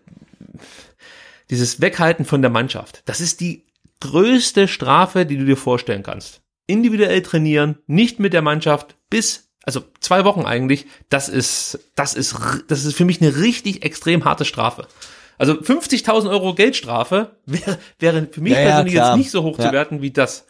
dieses 1.50 1.82
Weghalten 1.82 2.26
von 2.26 2.42
der 2.42 2.52
Mannschaft. 2.52 3.02
Das 3.06 3.22
ist 3.22 3.42
die 3.42 3.66
größte 4.02 4.68
Strafe, 4.68 5.26
die 5.26 5.38
du 5.38 5.46
dir 5.46 5.58
vorstellen 5.58 6.04
kannst. 6.04 6.42
Individuell 6.68 7.24
trainieren, 7.24 7.80
nicht 7.88 8.20
mit 8.20 8.34
der 8.34 8.44
Mannschaft, 8.44 8.96
bis, 9.10 9.50
also 9.64 9.84
zwei 10.00 10.26
Wochen 10.26 10.46
eigentlich, 10.46 10.86
das 11.10 11.30
ist, 11.30 11.80
das 11.96 12.14
ist, 12.14 12.36
das 12.68 12.86
ist 12.86 12.96
für 12.96 13.06
mich 13.06 13.22
eine 13.22 13.38
richtig 13.38 13.84
extrem 13.84 14.26
harte 14.26 14.46
Strafe. 14.46 14.88
Also 15.38 15.54
50.000 15.54 16.30
Euro 16.30 16.54
Geldstrafe 16.54 17.32
wäre, 17.46 17.78
wäre 18.00 18.28
für 18.32 18.42
mich 18.42 18.54
ja, 18.54 18.60
persönlich 18.60 18.94
ja, 18.94 19.10
jetzt 19.10 19.18
nicht 19.18 19.32
so 19.32 19.44
hoch 19.44 19.58
ja. 19.60 19.68
zu 19.68 19.72
werten 19.72 20.02
wie 20.02 20.12
das. 20.12 20.46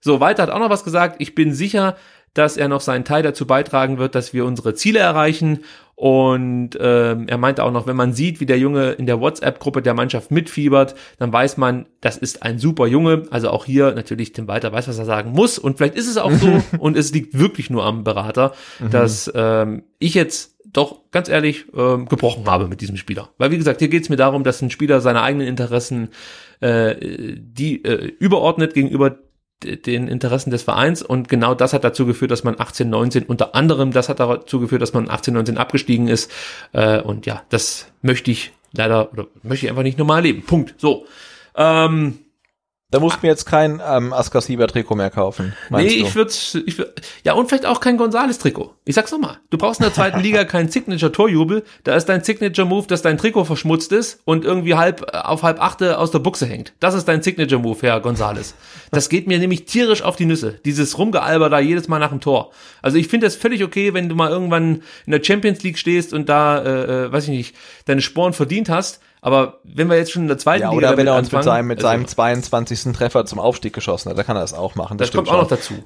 So, 0.00 0.20
weiter 0.20 0.42
hat 0.42 0.50
auch 0.50 0.58
noch 0.58 0.70
was 0.70 0.84
gesagt. 0.84 1.16
Ich 1.18 1.34
bin 1.34 1.54
sicher, 1.54 1.96
dass 2.34 2.56
er 2.56 2.68
noch 2.68 2.80
seinen 2.80 3.04
Teil 3.04 3.22
dazu 3.22 3.46
beitragen 3.46 3.98
wird, 3.98 4.14
dass 4.14 4.34
wir 4.34 4.44
unsere 4.44 4.74
Ziele 4.74 4.98
erreichen. 4.98 5.60
Und 5.94 6.70
ähm, 6.80 7.28
er 7.28 7.38
meinte 7.38 7.62
auch 7.62 7.70
noch, 7.70 7.86
wenn 7.86 7.94
man 7.94 8.12
sieht, 8.12 8.40
wie 8.40 8.46
der 8.46 8.58
Junge 8.58 8.90
in 8.92 9.06
der 9.06 9.20
WhatsApp-Gruppe 9.20 9.80
der 9.80 9.94
Mannschaft 9.94 10.32
mitfiebert, 10.32 10.96
dann 11.18 11.32
weiß 11.32 11.56
man, 11.56 11.86
das 12.00 12.16
ist 12.16 12.42
ein 12.42 12.58
super 12.58 12.88
Junge. 12.88 13.22
Also 13.30 13.50
auch 13.50 13.64
hier 13.64 13.92
natürlich 13.92 14.32
Tim 14.32 14.48
Walter 14.48 14.72
weiß, 14.72 14.88
was 14.88 14.98
er 14.98 15.04
sagen 15.04 15.30
muss. 15.30 15.56
Und 15.58 15.78
vielleicht 15.78 15.94
ist 15.94 16.08
es 16.08 16.16
auch 16.16 16.32
so 16.32 16.62
und 16.78 16.96
es 16.96 17.12
liegt 17.12 17.38
wirklich 17.38 17.70
nur 17.70 17.84
am 17.86 18.02
Berater, 18.02 18.52
mhm. 18.80 18.90
dass 18.90 19.30
ähm, 19.34 19.84
ich 20.00 20.14
jetzt 20.14 20.53
doch 20.76 21.00
ganz 21.10 21.28
ehrlich 21.28 21.66
äh, 21.74 22.04
gebrochen 22.04 22.46
habe 22.46 22.68
mit 22.68 22.80
diesem 22.80 22.96
Spieler. 22.96 23.30
Weil 23.38 23.50
wie 23.50 23.58
gesagt, 23.58 23.80
hier 23.80 23.88
geht 23.88 24.02
es 24.02 24.08
mir 24.08 24.16
darum, 24.16 24.44
dass 24.44 24.60
ein 24.60 24.70
Spieler 24.70 25.00
seine 25.00 25.22
eigenen 25.22 25.46
Interessen 25.46 26.10
äh, 26.60 26.96
die 27.36 27.84
äh, 27.84 28.12
überordnet 28.18 28.74
gegenüber 28.74 29.18
den 29.64 30.08
Interessen 30.08 30.50
des 30.50 30.62
Vereins 30.62 31.02
und 31.02 31.28
genau 31.28 31.54
das 31.54 31.72
hat 31.72 31.84
dazu 31.84 32.04
geführt, 32.04 32.30
dass 32.30 32.44
man 32.44 32.60
18, 32.60 32.90
19 32.90 33.22
unter 33.24 33.54
anderem, 33.54 33.92
das 33.92 34.08
hat 34.10 34.20
dazu 34.20 34.60
geführt, 34.60 34.82
dass 34.82 34.92
man 34.92 35.08
18, 35.08 35.32
19 35.32 35.56
abgestiegen 35.56 36.08
ist 36.08 36.30
äh, 36.72 37.00
und 37.00 37.24
ja, 37.24 37.42
das 37.48 37.86
möchte 38.02 38.30
ich 38.30 38.52
leider 38.72 39.12
oder 39.12 39.26
möchte 39.42 39.66
ich 39.66 39.70
einfach 39.70 39.84
nicht 39.84 39.98
normal 39.98 40.22
leben. 40.22 40.42
Punkt. 40.42 40.74
So. 40.76 41.06
Ähm, 41.56 42.18
da 42.90 43.00
musst 43.00 43.16
du 43.16 43.20
mir 43.22 43.28
jetzt 43.28 43.46
kein 43.46 43.82
ähm, 43.84 44.12
Askasiba-Trikot 44.12 44.94
mehr 44.94 45.10
kaufen. 45.10 45.52
Nee, 45.70 45.88
du? 45.88 46.06
ich 46.06 46.14
würde 46.14 46.32
ich 46.64 46.78
würd, 46.78 47.00
ja 47.24 47.32
und 47.32 47.48
vielleicht 47.48 47.66
auch 47.66 47.80
kein 47.80 47.96
Gonzales-Trikot. 47.96 48.74
Ich 48.84 48.94
sag's 48.94 49.10
nochmal, 49.10 49.38
du 49.50 49.58
brauchst 49.58 49.80
in 49.80 49.84
der 49.84 49.92
zweiten 49.92 50.20
Liga 50.20 50.44
keinen 50.44 50.68
Signature-Torjubel, 50.68 51.64
da 51.82 51.96
ist 51.96 52.06
dein 52.06 52.22
Signature-Move, 52.22 52.86
dass 52.86 53.02
dein 53.02 53.18
Trikot 53.18 53.46
verschmutzt 53.46 53.90
ist 53.90 54.20
und 54.24 54.44
irgendwie 54.44 54.74
halb 54.74 55.12
auf 55.12 55.42
halb 55.42 55.60
achte 55.60 55.98
aus 55.98 56.12
der 56.12 56.20
Buchse 56.20 56.46
hängt. 56.46 56.72
Das 56.78 56.94
ist 56.94 57.08
dein 57.08 57.22
Signature-Move, 57.22 57.78
Herr 57.80 58.00
Gonzales. 58.00 58.54
Das 58.92 59.08
geht 59.08 59.26
mir 59.26 59.40
nämlich 59.40 59.64
tierisch 59.64 60.02
auf 60.02 60.14
die 60.14 60.26
Nüsse, 60.26 60.60
dieses 60.64 60.96
Rumgealber 60.96 61.50
da 61.50 61.58
jedes 61.58 61.88
Mal 61.88 61.98
nach 61.98 62.10
dem 62.10 62.20
Tor. 62.20 62.52
Also 62.80 62.96
ich 62.96 63.08
finde 63.08 63.26
das 63.26 63.34
völlig 63.34 63.64
okay, 63.64 63.92
wenn 63.94 64.08
du 64.08 64.14
mal 64.14 64.30
irgendwann 64.30 64.82
in 65.06 65.12
der 65.12 65.24
Champions 65.24 65.62
League 65.64 65.78
stehst 65.78 66.12
und 66.12 66.28
da, 66.28 66.62
äh, 66.62 67.06
äh 67.06 67.12
weiß 67.12 67.24
ich 67.24 67.30
nicht, 67.30 67.56
deine 67.86 68.02
Sporen 68.02 68.34
verdient 68.34 68.68
hast, 68.68 69.00
aber 69.24 69.60
wenn 69.64 69.88
wir 69.88 69.96
jetzt 69.96 70.12
schon 70.12 70.20
in 70.20 70.28
der 70.28 70.36
zweiten 70.36 70.64
ja, 70.64 70.70
Liga 70.70 70.88
oder 70.88 70.96
wenn 70.98 71.06
er 71.06 71.16
uns 71.16 71.32
mit 71.32 71.42
seinem, 71.42 71.66
mit 71.66 71.80
seinem 71.80 72.06
22. 72.06 72.78
Also 72.78 72.92
Treffer 72.92 73.24
zum 73.24 73.38
Aufstieg 73.38 73.72
geschossen 73.72 74.10
hat, 74.10 74.18
dann 74.18 74.26
kann 74.26 74.36
er 74.36 74.40
das 74.40 74.52
auch 74.52 74.74
machen. 74.74 74.98
Das, 74.98 75.08
das 75.08 75.16
kommt 75.16 75.30
auch 75.30 75.40
noch 75.40 75.48
dazu. 75.48 75.82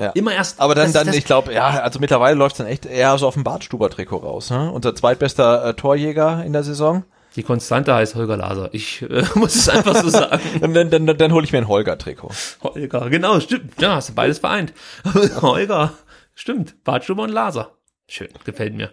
Ja. 0.00 0.10
Immer 0.10 0.32
erst. 0.32 0.60
Aber 0.60 0.74
dann, 0.74 0.92
dann, 0.92 1.06
ich 1.14 1.24
glaube, 1.24 1.54
ja, 1.54 1.68
also 1.68 2.00
mittlerweile 2.00 2.36
läuft 2.36 2.54
es 2.54 2.58
dann 2.58 2.66
echt 2.66 2.86
eher 2.86 3.16
so 3.16 3.28
auf 3.28 3.34
dem 3.34 3.44
Bartstuber-Trikot 3.44 4.16
raus. 4.16 4.50
Ne? 4.50 4.72
Unser 4.72 4.96
zweitbester 4.96 5.66
äh, 5.66 5.74
Torjäger 5.74 6.42
in 6.44 6.52
der 6.52 6.64
Saison. 6.64 7.04
Die 7.36 7.44
Konstante 7.44 7.94
heißt 7.94 8.16
Holger 8.16 8.36
Laser. 8.36 8.70
Ich 8.72 9.02
äh, 9.02 9.22
muss 9.36 9.54
es 9.54 9.68
einfach 9.68 9.94
so 9.94 10.08
sagen. 10.08 10.40
dann 10.60 10.90
dann, 10.90 11.06
dann, 11.06 11.16
dann 11.16 11.32
hole 11.32 11.44
ich 11.44 11.52
mir 11.52 11.58
ein 11.58 11.68
Holger-Trikot. 11.68 12.32
Holger, 12.64 13.08
genau, 13.08 13.38
stimmt. 13.38 13.80
Ja, 13.80 13.94
hast 13.94 14.08
du 14.08 14.14
beides 14.14 14.40
vereint. 14.40 14.72
Holger, 15.42 15.92
stimmt. 16.34 16.82
Bartstuber 16.82 17.22
und 17.22 17.30
Laser. 17.30 17.70
Schön, 18.08 18.30
gefällt 18.44 18.74
mir. 18.74 18.90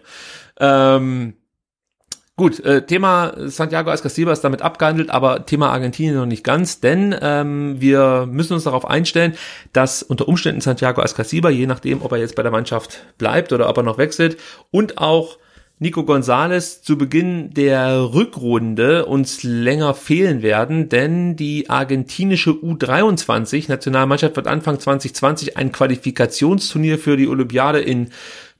Ähm, 0.60 1.34
Gut, 2.38 2.60
äh, 2.60 2.86
Thema 2.86 3.32
Santiago 3.36 3.90
Escasiba 3.90 4.30
ist 4.30 4.42
damit 4.42 4.62
abgehandelt, 4.62 5.10
aber 5.10 5.44
Thema 5.44 5.72
Argentinien 5.72 6.14
noch 6.14 6.24
nicht 6.24 6.44
ganz, 6.44 6.78
denn 6.78 7.12
ähm, 7.20 7.80
wir 7.80 8.28
müssen 8.30 8.52
uns 8.52 8.62
darauf 8.62 8.88
einstellen, 8.88 9.34
dass 9.72 10.04
unter 10.04 10.28
Umständen 10.28 10.60
Santiago 10.60 11.02
Escasiba, 11.02 11.50
je 11.50 11.66
nachdem, 11.66 12.00
ob 12.00 12.12
er 12.12 12.18
jetzt 12.18 12.36
bei 12.36 12.44
der 12.44 12.52
Mannschaft 12.52 13.04
bleibt 13.18 13.52
oder 13.52 13.68
ob 13.68 13.76
er 13.78 13.82
noch 13.82 13.98
wechselt, 13.98 14.36
und 14.70 14.98
auch 14.98 15.38
Nico 15.80 16.04
Gonzalez 16.04 16.82
zu 16.82 16.96
Beginn 16.96 17.54
der 17.54 18.12
Rückrunde 18.14 19.06
uns 19.06 19.42
länger 19.42 19.94
fehlen 19.94 20.42
werden, 20.42 20.88
denn 20.88 21.34
die 21.34 21.70
argentinische 21.70 22.50
U23 22.50 23.68
Nationalmannschaft 23.68 24.36
wird 24.36 24.46
Anfang 24.46 24.78
2020 24.78 25.56
ein 25.56 25.72
Qualifikationsturnier 25.72 26.98
für 26.98 27.16
die 27.16 27.28
Olympiade 27.28 27.80
in 27.80 28.10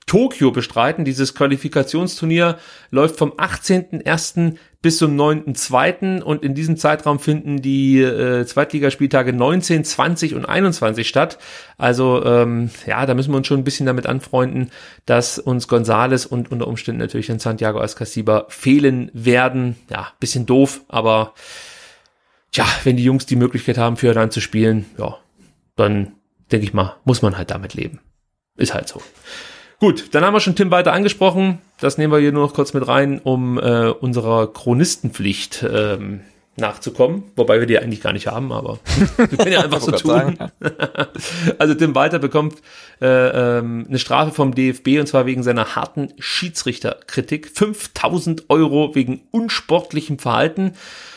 Tokio 0.08 0.50
bestreiten. 0.50 1.04
Dieses 1.04 1.34
Qualifikationsturnier 1.34 2.58
läuft 2.90 3.16
vom 3.16 3.32
18.01. 3.34 4.56
bis 4.82 4.98
zum 4.98 5.16
9.02. 5.16 6.22
und 6.22 6.42
in 6.42 6.54
diesem 6.54 6.76
Zeitraum 6.76 7.20
finden 7.20 7.62
die 7.62 8.00
äh, 8.00 8.44
Zweitligaspieltage 8.44 9.32
19, 9.32 9.84
20 9.84 10.34
und 10.34 10.46
21 10.46 11.06
statt. 11.06 11.38
Also 11.76 12.24
ähm, 12.24 12.70
ja, 12.86 13.06
da 13.06 13.14
müssen 13.14 13.32
wir 13.32 13.36
uns 13.36 13.46
schon 13.46 13.60
ein 13.60 13.64
bisschen 13.64 13.86
damit 13.86 14.06
anfreunden, 14.06 14.70
dass 15.06 15.38
uns 15.38 15.68
Gonzales 15.68 16.26
und 16.26 16.50
unter 16.50 16.66
Umständen 16.66 17.00
natürlich 17.00 17.28
in 17.28 17.38
Santiago 17.38 17.78
Ascasiba 17.78 18.46
fehlen 18.48 19.10
werden. 19.12 19.76
Ja, 19.90 20.08
bisschen 20.18 20.46
doof, 20.46 20.80
aber 20.88 21.34
tja, 22.50 22.64
wenn 22.84 22.96
die 22.96 23.04
Jungs 23.04 23.26
die 23.26 23.36
Möglichkeit 23.36 23.78
haben, 23.78 23.96
für 23.96 24.14
dann 24.14 24.30
zu 24.30 24.40
spielen, 24.40 24.86
ja, 24.96 25.18
dann 25.76 26.12
denke 26.50 26.64
ich 26.64 26.72
mal, 26.72 26.96
muss 27.04 27.22
man 27.22 27.36
halt 27.36 27.50
damit 27.50 27.74
leben. 27.74 28.00
Ist 28.56 28.74
halt 28.74 28.88
so. 28.88 29.02
Gut, 29.80 30.12
dann 30.12 30.24
haben 30.24 30.34
wir 30.34 30.40
schon 30.40 30.56
Tim 30.56 30.72
weiter 30.72 30.92
angesprochen. 30.92 31.58
Das 31.80 31.98
nehmen 31.98 32.12
wir 32.12 32.18
hier 32.18 32.32
nur 32.32 32.46
noch 32.46 32.54
kurz 32.54 32.74
mit 32.74 32.86
rein, 32.88 33.20
um 33.20 33.58
äh, 33.58 33.90
unserer 33.90 34.52
Chronistenpflicht 34.52 35.64
ähm, 35.70 36.22
nachzukommen, 36.56 37.22
wobei 37.36 37.60
wir 37.60 37.66
die 37.66 37.78
eigentlich 37.78 38.00
gar 38.00 38.12
nicht 38.12 38.26
haben, 38.26 38.52
aber 38.52 38.80
wir 39.16 39.28
können 39.28 39.52
ja 39.52 39.60
einfach 39.60 39.80
so 39.80 39.92
tun. 39.92 40.36
also 41.58 41.74
Tim 41.74 41.94
Walter 41.94 42.18
bekommt 42.18 42.56
äh, 43.00 43.06
ähm, 43.58 43.86
eine 43.88 44.00
Strafe 44.00 44.32
vom 44.32 44.54
DFB 44.54 44.98
und 44.98 45.06
zwar 45.06 45.26
wegen 45.26 45.44
seiner 45.44 45.76
harten 45.76 46.12
Schiedsrichterkritik. 46.18 47.50
5000 47.54 48.50
Euro 48.50 48.96
wegen 48.96 49.22
unsportlichem 49.30 50.18
Verhalten. 50.18 50.72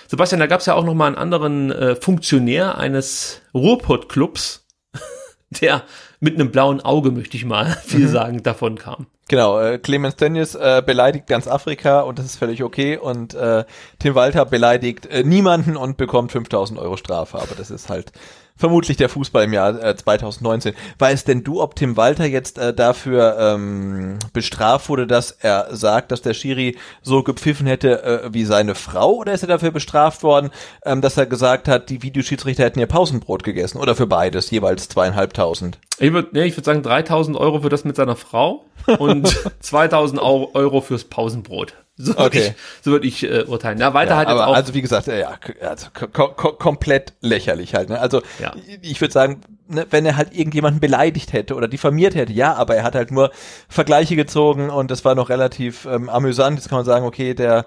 Sebastian, 0.07 0.39
da 0.39 0.47
gab 0.47 0.59
es 0.59 0.65
ja 0.67 0.75
auch 0.75 0.85
noch 0.85 0.93
mal 0.93 1.07
einen 1.07 1.15
anderen 1.15 1.71
äh, 1.71 1.95
Funktionär 1.95 2.77
eines 2.77 3.41
Ruhrpott-Clubs, 3.55 4.67
der 5.61 5.83
mit 6.21 6.35
einem 6.35 6.51
blauen 6.51 6.79
Auge, 6.79 7.11
möchte 7.11 7.35
ich 7.35 7.43
mal 7.43 7.65
viel 7.85 8.07
mhm. 8.07 8.11
sagen, 8.11 8.43
davon 8.43 8.77
kam. 8.77 9.07
Genau, 9.27 9.59
äh, 9.59 9.77
Clemens 9.77 10.15
Tönnies 10.15 10.55
äh, 10.55 10.81
beleidigt 10.85 11.27
ganz 11.27 11.47
Afrika 11.47 12.01
und 12.01 12.19
das 12.19 12.25
ist 12.25 12.35
völlig 12.37 12.63
okay 12.63 12.97
und 12.97 13.33
äh, 13.33 13.65
Tim 13.99 14.15
Walter 14.15 14.45
beleidigt 14.45 15.07
äh, 15.07 15.23
niemanden 15.23 15.75
und 15.77 15.97
bekommt 15.97 16.31
5000 16.31 16.79
Euro 16.79 16.95
Strafe, 16.97 17.37
aber 17.37 17.55
das 17.57 17.71
ist 17.71 17.89
halt 17.89 18.11
vermutlich 18.61 18.95
der 18.95 19.09
Fußball 19.09 19.43
im 19.43 19.53
Jahr 19.53 19.83
äh, 19.83 19.95
2019. 19.95 20.73
Weißt 20.99 21.27
denn 21.27 21.43
du, 21.43 21.61
ob 21.61 21.75
Tim 21.75 21.97
Walter 21.97 22.25
jetzt 22.25 22.57
äh, 22.57 22.73
dafür 22.73 23.37
ähm, 23.37 24.19
bestraft 24.31 24.87
wurde, 24.87 25.07
dass 25.07 25.31
er 25.31 25.75
sagt, 25.75 26.11
dass 26.11 26.21
der 26.21 26.33
Schiri 26.33 26.77
so 27.01 27.23
gepfiffen 27.23 27.67
hätte 27.67 28.03
äh, 28.03 28.33
wie 28.33 28.45
seine 28.45 28.75
Frau, 28.75 29.15
oder 29.15 29.33
ist 29.33 29.41
er 29.41 29.47
dafür 29.47 29.71
bestraft 29.71 30.23
worden, 30.23 30.51
ähm, 30.85 31.01
dass 31.01 31.17
er 31.17 31.25
gesagt 31.25 31.67
hat, 31.67 31.89
die 31.89 32.03
Videoschiedsrichter 32.03 32.63
hätten 32.63 32.79
ihr 32.79 32.87
Pausenbrot 32.87 33.43
gegessen, 33.43 33.79
oder 33.79 33.95
für 33.95 34.07
beides 34.07 34.51
jeweils 34.51 34.87
zweieinhalbtausend? 34.87 35.79
Ich 35.97 36.13
würde 36.13 36.29
nee, 36.31 36.45
ich 36.45 36.55
würd 36.55 36.65
sagen 36.65 36.83
3000 36.83 37.35
Euro 37.37 37.61
für 37.61 37.69
das 37.69 37.83
mit 37.83 37.95
seiner 37.95 38.15
Frau 38.15 38.65
und 38.99 39.27
2000 39.59 40.21
Euro 40.21 40.81
fürs 40.81 41.03
Pausenbrot. 41.03 41.73
So 42.03 42.13
würde 42.13 42.23
okay. 42.23 42.47
ich, 42.47 42.83
so 42.83 42.91
würd 42.91 43.05
ich 43.05 43.23
äh, 43.23 43.43
urteilen. 43.43 43.79
Ja, 43.79 43.93
weiter 43.93 44.11
ja, 44.11 44.17
halt 44.17 44.27
aber, 44.27 44.47
auch. 44.47 44.55
Also 44.55 44.73
wie 44.73 44.81
gesagt, 44.81 45.07
ja, 45.07 45.37
also, 45.61 45.87
kom 45.93 46.35
kom 46.35 46.57
komplett 46.57 47.13
lächerlich 47.21 47.75
halt. 47.75 47.89
Ne? 47.89 47.99
Also 47.99 48.21
ja. 48.39 48.53
ich 48.81 48.99
würde 49.01 49.13
sagen, 49.13 49.41
ne, 49.67 49.85
wenn 49.89 50.05
er 50.05 50.17
halt 50.17 50.33
irgendjemanden 50.33 50.79
beleidigt 50.79 51.33
hätte 51.33 51.55
oder 51.55 51.67
diffamiert 51.67 52.15
hätte, 52.15 52.33
ja, 52.33 52.53
aber 52.55 52.75
er 52.75 52.83
hat 52.83 52.95
halt 52.95 53.11
nur 53.11 53.31
Vergleiche 53.69 54.15
gezogen 54.15 54.69
und 54.69 54.91
das 54.91 55.05
war 55.05 55.15
noch 55.15 55.29
relativ 55.29 55.85
ähm, 55.85 56.09
amüsant. 56.09 56.57
Jetzt 56.57 56.69
kann 56.69 56.79
man 56.79 56.85
sagen, 56.85 57.05
okay, 57.05 57.33
der 57.33 57.65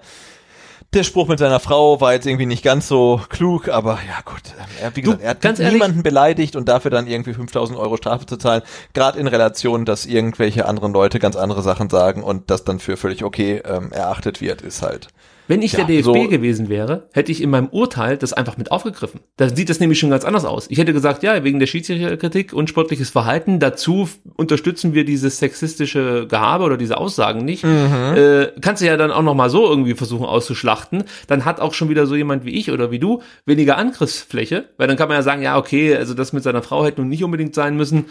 der 0.95 1.03
Spruch 1.03 1.27
mit 1.27 1.39
seiner 1.39 1.59
Frau 1.59 1.99
war 2.01 2.13
jetzt 2.13 2.25
irgendwie 2.25 2.45
nicht 2.45 2.63
ganz 2.63 2.87
so 2.87 3.21
klug, 3.29 3.69
aber 3.69 3.99
ja 4.07 4.21
gut. 4.23 4.41
Er, 4.81 4.95
wie 4.95 5.01
gesagt, 5.01 5.21
du, 5.21 5.23
er 5.23 5.29
hat 5.31 5.41
ganz 5.41 5.59
niemanden 5.59 5.97
ehrlich, 5.97 6.03
beleidigt 6.03 6.55
und 6.55 6.69
dafür 6.69 6.89
dann 6.89 7.07
irgendwie 7.07 7.33
5000 7.33 7.77
Euro 7.77 7.97
Strafe 7.97 8.25
zu 8.25 8.37
zahlen. 8.37 8.61
Gerade 8.93 9.19
in 9.19 9.27
Relation, 9.27 9.85
dass 9.85 10.05
irgendwelche 10.05 10.65
anderen 10.65 10.93
Leute 10.93 11.19
ganz 11.19 11.35
andere 11.35 11.61
Sachen 11.61 11.89
sagen 11.89 12.23
und 12.23 12.49
das 12.49 12.63
dann 12.63 12.79
für 12.79 12.97
völlig 12.97 13.23
okay 13.23 13.61
ähm, 13.65 13.91
erachtet 13.91 14.41
wird, 14.41 14.61
ist 14.61 14.81
halt. 14.81 15.09
Wenn 15.47 15.61
ich 15.61 15.73
ja, 15.73 15.79
der 15.79 15.87
DFB 15.87 16.03
so 16.03 16.13
gewesen 16.27 16.69
wäre, 16.69 17.07
hätte 17.13 17.31
ich 17.31 17.41
in 17.41 17.49
meinem 17.49 17.67
Urteil 17.67 18.17
das 18.17 18.33
einfach 18.33 18.57
mit 18.57 18.71
aufgegriffen. 18.71 19.19
Da 19.37 19.49
sieht 19.49 19.69
das 19.69 19.79
nämlich 19.79 19.99
schon 19.99 20.09
ganz 20.09 20.25
anders 20.25 20.45
aus. 20.45 20.67
Ich 20.69 20.77
hätte 20.77 20.93
gesagt, 20.93 21.23
ja, 21.23 21.43
wegen 21.43 21.59
der 21.59 21.67
Schiedsrichterkritik 21.67 22.53
und 22.53 22.69
sportliches 22.69 23.09
Verhalten, 23.09 23.59
dazu 23.59 24.09
unterstützen 24.35 24.93
wir 24.93 25.05
dieses 25.05 25.39
sexistische 25.39 26.27
Gehabe 26.27 26.63
oder 26.63 26.77
diese 26.77 26.97
Aussagen 26.97 27.45
nicht. 27.45 27.63
Mhm. 27.63 28.15
Äh, 28.15 28.47
kannst 28.61 28.81
du 28.81 28.87
ja 28.87 28.97
dann 28.97 29.11
auch 29.11 29.21
noch 29.21 29.35
mal 29.35 29.49
so 29.49 29.65
irgendwie 29.67 29.93
versuchen 29.93 30.25
auszuschlachten. 30.25 31.03
Dann 31.27 31.45
hat 31.45 31.59
auch 31.59 31.73
schon 31.73 31.89
wieder 31.89 32.07
so 32.07 32.15
jemand 32.15 32.45
wie 32.45 32.51
ich 32.51 32.71
oder 32.71 32.91
wie 32.91 32.99
du 32.99 33.21
weniger 33.45 33.77
Angriffsfläche, 33.77 34.65
weil 34.77 34.87
dann 34.87 34.97
kann 34.97 35.07
man 35.07 35.17
ja 35.17 35.23
sagen, 35.23 35.41
ja, 35.41 35.57
okay, 35.57 35.95
also 35.95 36.13
das 36.13 36.33
mit 36.33 36.43
seiner 36.43 36.61
Frau 36.61 36.85
hätte 36.85 37.01
nun 37.01 37.09
nicht 37.09 37.23
unbedingt 37.23 37.55
sein 37.55 37.77
müssen. 37.77 38.05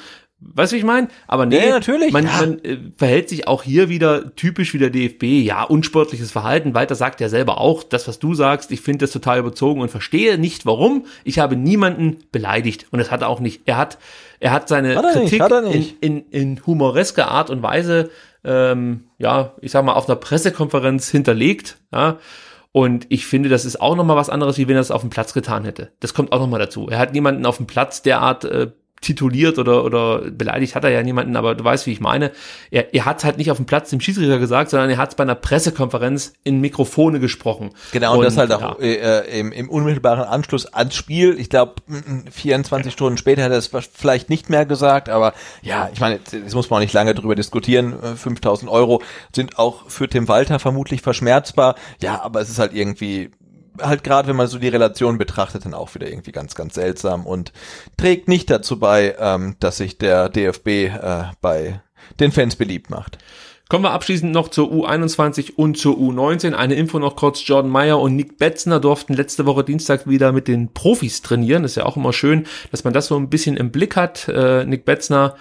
Weißt 0.54 0.72
du, 0.72 0.74
wie 0.74 0.80
ich 0.80 0.84
meine? 0.84 1.08
Aber 1.26 1.46
nee, 1.46 1.58
ja, 1.58 1.70
natürlich. 1.70 2.12
man, 2.12 2.26
ja. 2.26 2.40
man 2.40 2.58
äh, 2.60 2.78
verhält 2.96 3.28
sich 3.28 3.48
auch 3.48 3.62
hier 3.62 3.88
wieder 3.88 4.34
typisch 4.36 4.74
wie 4.74 4.78
der 4.78 4.90
DFB. 4.90 5.24
Ja, 5.24 5.62
unsportliches 5.62 6.30
Verhalten. 6.30 6.74
Weiter 6.74 6.94
sagt 6.94 7.20
ja 7.20 7.28
selber 7.28 7.58
auch, 7.58 7.82
das, 7.82 8.06
was 8.08 8.18
du 8.18 8.34
sagst, 8.34 8.70
ich 8.70 8.80
finde 8.80 9.04
das 9.04 9.12
total 9.12 9.38
überzogen 9.38 9.80
und 9.80 9.90
verstehe 9.90 10.38
nicht, 10.38 10.66
warum. 10.66 11.06
Ich 11.24 11.38
habe 11.38 11.56
niemanden 11.56 12.18
beleidigt. 12.30 12.86
Und 12.90 12.98
das 12.98 13.10
hat 13.10 13.22
er 13.22 13.28
auch 13.28 13.40
nicht. 13.40 13.62
Er 13.64 13.76
hat, 13.76 13.98
er 14.40 14.52
hat 14.52 14.68
seine 14.68 14.96
hat 14.96 15.12
Kritik 15.12 15.42
nicht, 15.64 15.96
in, 16.00 16.24
in, 16.30 16.30
in 16.30 16.66
humoresker 16.66 17.28
Art 17.28 17.50
und 17.50 17.62
Weise, 17.62 18.10
ähm, 18.44 19.04
ja, 19.18 19.54
ich 19.60 19.72
sag 19.72 19.84
mal, 19.84 19.94
auf 19.94 20.08
einer 20.08 20.16
Pressekonferenz 20.16 21.08
hinterlegt. 21.08 21.78
Ja. 21.92 22.18
Und 22.72 23.06
ich 23.08 23.26
finde, 23.26 23.48
das 23.48 23.64
ist 23.64 23.80
auch 23.80 23.94
nochmal 23.94 24.16
was 24.16 24.30
anderes, 24.30 24.58
wie 24.58 24.66
wenn 24.66 24.74
er 24.76 24.80
es 24.80 24.90
auf 24.90 25.02
dem 25.02 25.10
Platz 25.10 25.32
getan 25.32 25.64
hätte. 25.64 25.92
Das 26.00 26.12
kommt 26.12 26.32
auch 26.32 26.40
nochmal 26.40 26.58
dazu. 26.58 26.88
Er 26.90 26.98
hat 26.98 27.12
niemanden 27.12 27.46
auf 27.46 27.58
dem 27.58 27.66
Platz 27.66 28.02
derart 28.02 28.44
äh, 28.44 28.72
tituliert 29.04 29.58
oder, 29.58 29.84
oder 29.84 30.30
beleidigt 30.30 30.74
hat 30.74 30.84
er 30.84 30.90
ja 30.90 31.02
niemanden, 31.02 31.36
aber 31.36 31.54
du 31.54 31.62
weißt, 31.62 31.86
wie 31.86 31.92
ich 31.92 32.00
meine. 32.00 32.32
Er, 32.70 32.94
er 32.94 33.04
hat 33.04 33.24
halt 33.24 33.38
nicht 33.38 33.50
auf 33.50 33.58
dem 33.58 33.66
Platz 33.66 33.90
dem 33.90 34.00
Schiedsrichter 34.00 34.38
gesagt, 34.38 34.70
sondern 34.70 34.90
er 34.90 34.96
hat 34.96 35.10
es 35.10 35.14
bei 35.14 35.22
einer 35.22 35.34
Pressekonferenz 35.34 36.32
in 36.42 36.60
Mikrofone 36.60 37.20
gesprochen. 37.20 37.70
Genau, 37.92 38.12
und, 38.12 38.18
und 38.18 38.24
das 38.24 38.36
halt 38.36 38.52
auch 38.52 38.80
ja. 38.80 38.86
äh, 38.86 39.38
im, 39.38 39.52
im 39.52 39.68
unmittelbaren 39.68 40.24
Anschluss 40.24 40.66
ans 40.66 40.94
Spiel. 40.94 41.38
Ich 41.38 41.50
glaube, 41.50 41.74
24 42.30 42.86
ja. 42.86 42.92
Stunden 42.92 43.18
später 43.18 43.44
hat 43.44 43.52
er 43.52 43.58
es 43.58 43.70
vielleicht 43.92 44.30
nicht 44.30 44.50
mehr 44.50 44.66
gesagt, 44.66 45.08
aber 45.08 45.34
ja, 45.62 45.90
ich 45.92 46.00
meine, 46.00 46.18
das 46.18 46.54
muss 46.54 46.70
man 46.70 46.78
auch 46.78 46.82
nicht 46.82 46.94
lange 46.94 47.14
drüber 47.14 47.34
diskutieren. 47.34 47.94
5000 48.16 48.70
Euro 48.70 49.02
sind 49.34 49.58
auch 49.58 49.88
für 49.88 50.08
Tim 50.08 50.28
Walter 50.28 50.58
vermutlich 50.58 51.02
verschmerzbar. 51.02 51.74
Ja, 52.00 52.22
aber 52.22 52.40
es 52.40 52.48
ist 52.48 52.58
halt 52.58 52.74
irgendwie 52.74 53.30
halt 53.80 54.04
gerade, 54.04 54.28
wenn 54.28 54.36
man 54.36 54.46
so 54.46 54.58
die 54.58 54.68
Relation 54.68 55.18
betrachtet, 55.18 55.64
dann 55.64 55.74
auch 55.74 55.94
wieder 55.94 56.08
irgendwie 56.08 56.32
ganz, 56.32 56.54
ganz 56.54 56.74
seltsam 56.74 57.26
und 57.26 57.52
trägt 57.96 58.28
nicht 58.28 58.50
dazu 58.50 58.78
bei, 58.78 59.16
ähm, 59.18 59.56
dass 59.60 59.78
sich 59.78 59.98
der 59.98 60.28
DFB 60.28 60.68
äh, 60.68 61.24
bei 61.40 61.80
den 62.20 62.32
Fans 62.32 62.56
beliebt 62.56 62.90
macht. 62.90 63.18
Kommen 63.68 63.84
wir 63.84 63.92
abschließend 63.92 64.30
noch 64.30 64.48
zur 64.48 64.70
U21 64.70 65.54
und 65.56 65.78
zur 65.78 65.96
U19. 65.96 66.52
Eine 66.52 66.74
Info 66.74 66.98
noch 66.98 67.16
kurz. 67.16 67.46
Jordan 67.46 67.70
Meyer 67.70 67.98
und 67.98 68.14
Nick 68.14 68.36
Betzner 68.36 68.78
durften 68.78 69.14
letzte 69.14 69.46
Woche 69.46 69.64
Dienstag 69.64 70.06
wieder 70.06 70.32
mit 70.32 70.48
den 70.48 70.74
Profis 70.74 71.22
trainieren. 71.22 71.64
ist 71.64 71.76
ja 71.76 71.86
auch 71.86 71.96
immer 71.96 72.12
schön, 72.12 72.46
dass 72.70 72.84
man 72.84 72.92
das 72.92 73.06
so 73.06 73.16
ein 73.16 73.30
bisschen 73.30 73.56
im 73.56 73.70
Blick 73.70 73.96
hat. 73.96 74.28
Äh, 74.28 74.66
Nick 74.66 74.84
Betzner 74.84 75.36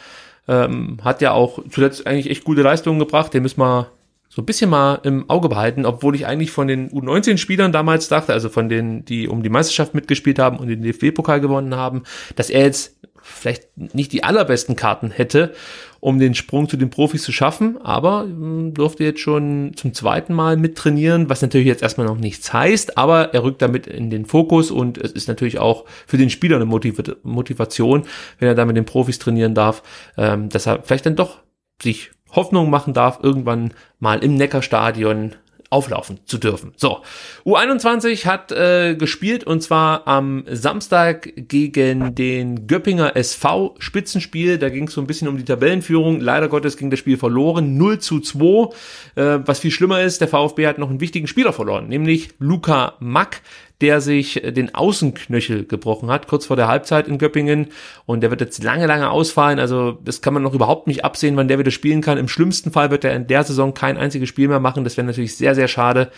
ähm, 0.47 0.99
hat 1.03 1.21
ja 1.21 1.33
auch 1.33 1.59
zuletzt 1.69 2.07
eigentlich 2.07 2.29
echt 2.29 2.45
gute 2.45 2.61
Leistungen 2.61 2.97
gebracht. 2.97 3.33
Den 3.33 3.43
müssen 3.43 3.59
wir 3.59 3.91
so 4.33 4.41
ein 4.41 4.45
bisschen 4.45 4.69
mal 4.69 4.99
im 5.03 5.29
Auge 5.29 5.47
behalten, 5.47 5.85
obwohl 5.85 6.15
ich 6.15 6.25
eigentlich 6.25 6.49
von 6.49 6.67
den 6.67 6.89
U19-Spielern 6.89 7.71
damals 7.71 8.07
dachte, 8.07 8.33
also 8.33 8.49
von 8.49 8.67
denen, 8.67 9.05
die 9.05 9.27
um 9.27 9.43
die 9.43 9.49
Meisterschaft 9.49 9.93
mitgespielt 9.93 10.39
haben 10.39 10.57
und 10.57 10.69
den 10.69 10.81
DFB-Pokal 10.81 11.39
gewonnen 11.39 11.75
haben, 11.75 12.01
dass 12.35 12.49
er 12.49 12.63
jetzt 12.63 12.97
vielleicht 13.21 13.77
nicht 13.77 14.11
die 14.11 14.23
allerbesten 14.23 14.75
Karten 14.75 15.11
hätte, 15.11 15.53
um 15.99 16.17
den 16.17 16.33
Sprung 16.33 16.67
zu 16.67 16.77
den 16.77 16.89
Profis 16.89 17.21
zu 17.21 17.31
schaffen, 17.31 17.77
aber 17.81 18.25
mh, 18.25 18.71
durfte 18.71 19.03
jetzt 19.03 19.19
schon 19.19 19.73
zum 19.75 19.93
zweiten 19.93 20.33
Mal 20.33 20.57
mittrainieren, 20.57 21.29
was 21.29 21.43
natürlich 21.43 21.67
jetzt 21.67 21.83
erstmal 21.83 22.07
noch 22.07 22.17
nichts 22.17 22.51
heißt, 22.51 22.97
aber 22.97 23.35
er 23.35 23.43
rückt 23.43 23.61
damit 23.61 23.85
in 23.85 24.09
den 24.09 24.25
Fokus 24.25 24.71
und 24.71 24.97
es 24.97 25.11
ist 25.11 25.27
natürlich 25.27 25.59
auch 25.59 25.85
für 26.07 26.17
den 26.17 26.31
Spieler 26.31 26.55
eine 26.55 26.65
Motiv 26.65 27.01
Motivation, 27.21 28.03
wenn 28.39 28.47
er 28.47 28.55
da 28.55 28.65
mit 28.65 28.77
den 28.77 28.85
Profis 28.85 29.19
trainieren 29.19 29.53
darf, 29.53 29.83
ähm, 30.17 30.49
dass 30.49 30.65
er 30.65 30.81
vielleicht 30.81 31.05
dann 31.05 31.15
doch 31.15 31.37
sich 31.81 32.11
Hoffnung 32.33 32.69
machen 32.69 32.93
darf, 32.93 33.19
irgendwann 33.21 33.73
mal 33.99 34.23
im 34.23 34.35
Neckarstadion 34.35 35.35
auflaufen 35.73 36.19
zu 36.25 36.37
dürfen. 36.37 36.71
So, 36.77 36.99
U21 37.45 38.27
hat 38.27 38.51
äh, 38.51 38.95
gespielt 38.95 39.43
und 39.43 39.63
zwar 39.63 40.07
am 40.07 40.43
Samstag 40.47 41.33
gegen 41.35 42.13
den 42.13 42.67
Göppinger 42.67 43.15
SV 43.15 43.75
Spitzenspiel. 43.79 44.59
Da 44.59 44.69
ging 44.69 44.87
es 44.87 44.93
so 44.93 45.01
ein 45.01 45.07
bisschen 45.07 45.27
um 45.27 45.37
die 45.37 45.43
Tabellenführung. 45.43 46.21
Leider 46.21 46.47
Gottes 46.47 46.77
ging 46.77 46.91
das 46.91 46.99
Spiel 46.99 47.17
verloren, 47.17 47.75
0 47.75 47.97
zu 47.97 48.19
2. 48.19 48.69
Äh, 49.15 49.39
was 49.45 49.59
viel 49.59 49.71
schlimmer 49.71 50.03
ist, 50.03 50.21
der 50.21 50.27
VfB 50.27 50.67
hat 50.67 50.77
noch 50.77 50.91
einen 50.91 51.01
wichtigen 51.01 51.25
Spieler 51.25 51.53
verloren, 51.53 51.87
nämlich 51.87 52.29
Luca 52.37 52.93
Mack 52.99 53.41
der 53.83 53.99
sich 53.99 54.41
den 54.41 54.73
Außenknöchel 54.73 55.65
gebrochen 55.65 56.09
hat, 56.09 56.27
kurz 56.27 56.45
vor 56.45 56.55
der 56.55 56.69
Halbzeit 56.69 57.05
in 57.09 57.17
Göppingen. 57.17 57.67
Und 58.05 58.21
der 58.21 58.31
wird 58.31 58.39
jetzt 58.39 58.63
lange, 58.63 58.87
lange 58.87 59.09
ausfallen. 59.09 59.59
Also 59.59 59.99
das 60.05 60.21
kann 60.21 60.33
man 60.33 60.41
noch 60.41 60.53
überhaupt 60.53 60.87
nicht 60.87 61.03
absehen, 61.03 61.35
wann 61.35 61.49
der 61.49 61.59
wieder 61.59 61.69
spielen 61.69 61.99
kann. 61.99 62.17
Im 62.17 62.29
schlimmsten 62.29 62.71
Fall 62.71 62.91
wird 62.91 63.03
er 63.03 63.13
in 63.13 63.27
der 63.27 63.43
Saison 63.43 63.73
kein 63.73 63.97
einziges 63.97 64.29
Spiel 64.29 64.47
mehr 64.47 64.61
machen. 64.61 64.85
Das 64.85 64.95
wäre 64.95 65.05
natürlich 65.05 65.35
sehr, 65.35 65.53
sehr 65.53 65.67
schade. 65.67 66.11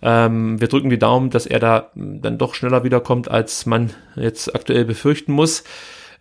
Ähm, 0.00 0.58
wir 0.62 0.68
drücken 0.68 0.88
die 0.88 0.98
Daumen, 0.98 1.28
dass 1.28 1.44
er 1.44 1.58
da 1.58 1.90
dann 1.94 2.38
doch 2.38 2.54
schneller 2.54 2.84
wiederkommt, 2.84 3.30
als 3.30 3.66
man 3.66 3.90
jetzt 4.16 4.54
aktuell 4.54 4.86
befürchten 4.86 5.32
muss. 5.32 5.62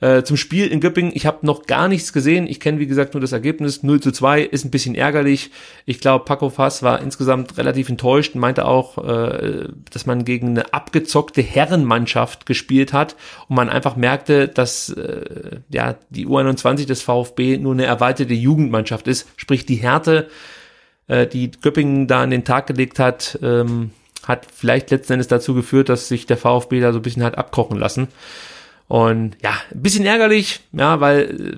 Äh, 0.02 0.24
zum 0.24 0.38
Spiel 0.38 0.68
in 0.68 0.80
Göppingen, 0.80 1.12
ich 1.14 1.26
habe 1.26 1.46
noch 1.46 1.66
gar 1.66 1.90
nichts 1.90 2.14
gesehen. 2.14 2.48
Ich 2.48 2.62
kenne, 2.62 2.80
wie 2.80 2.88
gesagt, 2.88 3.14
nur 3.14 3.22
das 3.22 3.34
Ergebnis. 3.34 3.84
0 3.84 4.00
zu 4.00 4.12
2 4.12 4.44
ist 4.44 4.64
ein 4.64 4.72
bisschen 4.72 4.96
ärgerlich. 4.96 5.52
Ich 5.86 6.00
glaube, 6.00 6.24
Paco 6.24 6.50
Fass 6.50 6.84
war 6.84 7.02
insgesamt 7.02 7.58
relativ 7.58 7.90
enttäuscht 7.90 8.34
und 8.34 8.42
meinte 8.42 8.66
auch, 8.66 8.98
äh, 8.98 9.68
dass 9.92 10.06
man 10.06 10.24
gegen 10.24 10.50
eine 10.50 10.74
abgezockte 10.74 11.42
Herrenmannschaft 11.42 12.46
gespielt 12.46 12.94
hat 12.94 13.18
und 13.50 13.58
man 13.58 13.70
einfach 13.70 13.98
merkte, 13.98 14.48
dass 14.48 14.90
äh, 14.90 15.60
ja 15.70 15.96
die 16.10 16.28
U21 16.28 16.88
des 16.88 17.02
VfB 17.02 17.58
nur 17.58 17.74
eine 17.74 17.86
erweiterte 17.86 18.34
Jugendmannschaft 18.34 19.08
ist. 19.08 19.28
Sprich, 19.36 19.66
die 19.66 19.76
Härte, 19.76 20.30
äh, 21.08 21.28
die 21.28 21.52
Göppingen 21.52 22.08
da 22.08 22.22
an 22.22 22.30
den 22.30 22.46
Tag 22.46 22.68
gelegt 22.68 23.00
hat, 23.00 23.38
ähm, 23.42 23.92
hat 24.26 24.48
vielleicht 24.54 24.92
letzten 24.92 25.14
Endes 25.14 25.28
dazu 25.28 25.54
geführt, 25.54 25.90
dass 25.90 26.08
sich 26.08 26.26
der 26.26 26.38
VfB 26.38 26.80
da 26.80 26.94
so 26.94 27.00
ein 27.00 27.02
bisschen 27.02 27.24
hat 27.24 27.38
abkochen 27.38 27.78
lassen. 27.78 28.08
Und 28.90 29.38
ja, 29.44 29.54
ein 29.72 29.82
bisschen 29.82 30.06
ärgerlich, 30.06 30.62
ja, 30.74 31.00
weil 31.00 31.20
äh, 31.20 31.58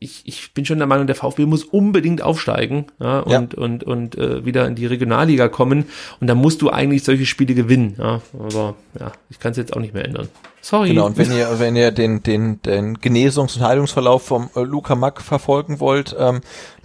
ich, 0.00 0.22
ich 0.24 0.52
bin 0.52 0.64
schon 0.64 0.78
der 0.78 0.88
Meinung, 0.88 1.06
der 1.06 1.14
VfB 1.14 1.46
muss 1.46 1.62
unbedingt 1.62 2.20
aufsteigen 2.20 2.86
ja, 3.00 3.20
und, 3.20 3.52
ja. 3.54 3.58
und, 3.58 3.84
und 3.84 4.18
äh, 4.18 4.44
wieder 4.44 4.66
in 4.66 4.74
die 4.74 4.86
Regionalliga 4.86 5.48
kommen. 5.48 5.86
Und 6.20 6.26
da 6.26 6.34
musst 6.34 6.60
du 6.60 6.70
eigentlich 6.70 7.04
solche 7.04 7.26
Spiele 7.26 7.54
gewinnen. 7.54 7.94
Ja. 7.96 8.20
Aber 8.36 8.74
ja, 8.98 9.12
ich 9.30 9.38
kann 9.38 9.52
es 9.52 9.56
jetzt 9.56 9.72
auch 9.74 9.80
nicht 9.80 9.94
mehr 9.94 10.04
ändern. 10.04 10.28
Sorry. 10.60 10.88
Genau, 10.88 11.06
und 11.06 11.16
wenn 11.16 11.30
ihr, 11.30 11.58
wenn 11.58 11.76
ihr 11.76 11.92
den, 11.92 12.24
den, 12.24 12.60
den 12.62 12.98
Genesungs- 12.98 13.56
und 13.56 13.62
Heilungsverlauf 13.62 14.24
vom 14.24 14.50
äh, 14.56 14.62
Luca 14.62 14.96
Mack 14.96 15.20
verfolgen 15.22 15.78
wollt, 15.78 16.16
ähm, 16.18 16.40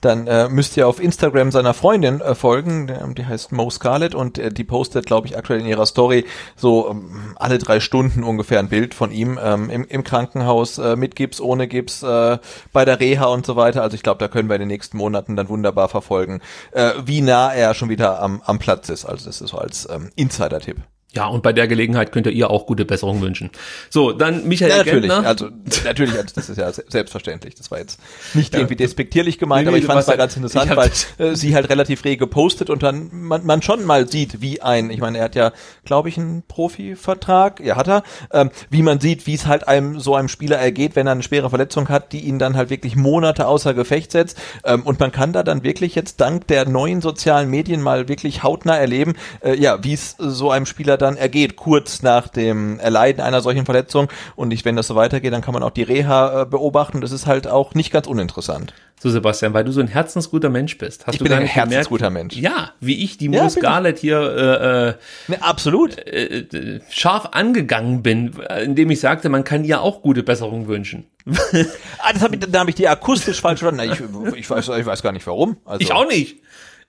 dann 0.08 0.26
äh, 0.28 0.50
müsst 0.50 0.78
ihr 0.78 0.88
auf 0.88 1.00
Instagram 1.00 1.52
seiner 1.52 1.74
Freundin 1.74 2.22
äh, 2.22 2.34
folgen, 2.34 2.88
die, 2.88 3.14
die 3.16 3.26
heißt 3.26 3.52
Mo 3.52 3.70
Scarlett 3.70 4.16
und 4.16 4.38
äh, 4.38 4.52
die 4.52 4.64
postet, 4.64 5.06
glaube 5.06 5.28
ich, 5.28 5.38
aktuell 5.38 5.60
in 5.60 5.66
ihrer 5.66 5.86
Story 5.86 6.26
so 6.56 6.90
ähm, 6.90 7.36
alle 7.36 7.58
drei 7.58 7.80
Stunden 7.80 8.24
ungefähr 8.24 8.60
ein 8.60 8.70
Bild 8.70 8.94
von 8.94 9.12
ihm 9.12 9.38
ähm, 9.42 9.70
im, 9.70 9.86
im 9.86 10.04
Krankenhaus, 10.04 10.78
äh, 10.78 10.96
mit 10.96 11.16
Gips, 11.16 11.42
ohne 11.42 11.68
Gips, 11.68 12.04
äh, 12.04 12.38
bei 12.74 12.86
der 12.86 13.00
Reha 13.00 13.26
und 13.26 13.46
so 13.46 13.56
weiter. 13.56 13.84
Also 13.84 13.96
ich 13.96 14.04
glaube, 14.04 14.20
da 14.20 14.28
können 14.28 14.50
wir 14.50 14.56
in 14.56 14.62
den 14.62 14.70
nächsten 14.70 14.98
Monaten 14.98 15.36
dann 15.36 15.50
wunderbar 15.50 15.90
verfolgen, 15.90 16.42
äh, 16.72 16.94
wie 17.06 17.22
nah 17.22 17.54
er 17.54 17.74
schon 17.74 17.90
wieder 17.90 18.22
am, 18.22 18.42
am 18.46 18.60
Platz 18.60 18.90
ist. 18.90 19.06
Also 19.06 19.26
das 19.26 19.42
ist 19.42 19.50
so 19.50 19.58
als 19.58 19.88
ähm, 19.92 20.10
Insider-Tipp. 20.16 20.78
Ja, 21.16 21.26
und 21.28 21.42
bei 21.42 21.54
der 21.54 21.68
Gelegenheit 21.68 22.12
könnt 22.12 22.28
ihr 22.28 22.34
ihr 22.34 22.52
auch 22.52 22.66
gute 22.66 22.84
Besserung 22.84 23.22
wünschen. 23.22 23.50
So, 23.90 24.12
dann 24.12 24.46
Michael 24.48 24.72
ja, 24.72 24.78
natürlich, 24.78 25.10
Gentner. 25.10 25.28
also 25.28 25.50
natürlich, 25.86 26.14
also 26.14 26.36
das 26.36 26.50
ist 26.50 26.58
ja 26.58 26.72
selbstverständlich. 26.72 27.56
Das 27.56 27.72
war 27.72 27.80
jetzt 27.80 28.00
nicht 28.34 28.54
ja. 28.54 28.60
irgendwie 28.60 28.76
despektierlich 28.76 29.40
gemeint, 29.40 29.64
nee, 29.64 29.70
aber 29.70 29.78
ich 29.78 29.86
fand 29.86 30.02
es 30.02 30.08
mal 30.08 30.18
ganz 30.18 30.36
interessant, 30.36 30.76
weil 30.76 30.92
äh, 31.18 31.36
sie 31.36 31.56
halt 31.56 31.70
relativ 31.70 32.04
rege 32.04 32.28
postet 32.28 32.70
und 32.70 32.84
dann 32.84 33.10
man, 33.12 33.46
man 33.46 33.62
schon 33.62 33.86
mal 33.86 34.08
sieht, 34.08 34.42
wie 34.42 34.62
ein, 34.62 34.90
ich 34.90 35.00
meine, 35.00 35.20
er 35.20 35.24
hat 35.24 35.36
ja, 35.36 35.54
glaube 35.86 36.10
ich, 36.10 36.18
einen 36.18 36.44
Profivertrag, 36.48 37.62
ja 37.62 37.78
hat 37.78 37.88
er, 37.88 38.04
ähm, 38.34 38.52
wie 38.70 38.82
man 38.82 39.00
sieht, 39.00 39.28
wie 39.28 39.34
es 39.34 39.48
halt 39.48 39.68
einem 39.68 40.02
so 40.02 40.14
einem 40.14 40.28
Spieler 40.28 40.58
ergeht, 40.58 40.98
wenn 40.98 41.08
er 41.08 41.14
eine 41.14 41.24
schwere 41.24 41.50
Verletzung 41.50 41.88
hat, 41.88 42.12
die 42.12 42.22
ihn 42.22 42.38
dann 42.38 42.58
halt 42.58 42.70
wirklich 42.70 42.98
Monate 42.98 43.48
außer 43.48 43.74
Gefecht 43.74 44.12
setzt. 44.12 44.38
Ähm, 44.66 44.84
und 44.84 45.00
man 45.00 45.12
kann 45.12 45.32
da 45.32 45.44
dann 45.44 45.64
wirklich 45.64 45.96
jetzt 45.96 46.20
dank 46.20 46.48
der 46.48 46.68
neuen 46.68 47.02
sozialen 47.02 47.50
Medien 47.50 47.82
mal 47.82 48.10
wirklich 48.10 48.44
hautnah 48.44 48.76
erleben, 48.76 49.14
äh, 49.42 49.56
ja, 49.56 49.84
wie 49.84 49.94
es 49.94 50.16
so 50.18 50.52
einem 50.52 50.66
Spieler 50.66 50.97
dann 51.02 51.08
dann 51.08 51.18
ergeht, 51.18 51.56
kurz 51.56 52.02
nach 52.02 52.28
dem 52.28 52.80
Erleiden 52.80 53.22
einer 53.22 53.42
solchen 53.42 53.66
Verletzung. 53.66 54.10
Und 54.36 54.52
ich, 54.52 54.66
wenn 54.66 54.76
das 54.76 54.88
so 54.88 54.96
weitergeht, 54.96 55.34
dann 55.34 55.42
kann 55.42 55.54
man 55.54 55.64
auch 55.64 55.72
die 55.72 55.84
Reha 55.84 56.44
äh, 56.44 56.46
beobachten. 56.46 57.02
Das 57.02 57.12
ist 57.12 57.26
halt 57.26 57.48
auch 57.48 57.74
nicht 57.74 57.92
ganz 57.92 58.08
uninteressant. 58.08 58.74
So, 59.00 59.10
Sebastian, 59.10 59.54
weil 59.54 59.64
du 59.64 59.72
so 59.72 59.80
ein 59.80 59.88
herzensguter 59.88 60.50
Mensch 60.50 60.78
bist. 60.78 61.06
Hast 61.06 61.14
ich 61.14 61.20
du 61.20 61.26
bin 61.26 61.34
ein 61.34 61.46
herzensguter 61.46 62.10
Mensch. 62.10 62.36
Ja, 62.36 62.72
wie 62.80 63.04
ich 63.04 63.18
die 63.18 63.30
Mo 63.30 63.38
ja, 63.38 63.50
Scarlett 63.50 64.00
hier 64.00 64.20
äh, 64.20 64.88
äh, 64.90 64.94
ne, 65.28 65.42
absolut 65.42 65.98
äh, 66.00 66.40
äh, 66.40 66.82
scharf 66.90 67.30
angegangen 67.32 68.02
bin, 68.02 68.34
indem 68.64 68.90
ich 68.90 69.00
sagte, 69.00 69.30
man 69.30 69.44
kann 69.44 69.64
ihr 69.64 69.82
auch 69.82 70.02
gute 70.02 70.24
Besserung 70.24 70.68
wünschen. 70.68 71.06
ah, 71.28 72.14
das 72.14 72.24
hab 72.24 72.34
ich, 72.34 72.40
da 72.40 72.60
habe 72.60 72.72
ich 72.72 72.76
die 72.76 72.88
akustisch 72.88 73.40
falsch 73.40 73.60
verstanden. 73.60 73.94
Ich, 73.94 74.36
ich, 74.36 74.50
weiß, 74.50 74.70
ich 74.70 74.86
weiß 74.86 75.04
gar 75.04 75.12
nicht 75.12 75.28
warum. 75.28 75.58
Also. 75.64 75.82
Ich 75.82 75.92
auch 75.92 76.08
nicht. 76.08 76.38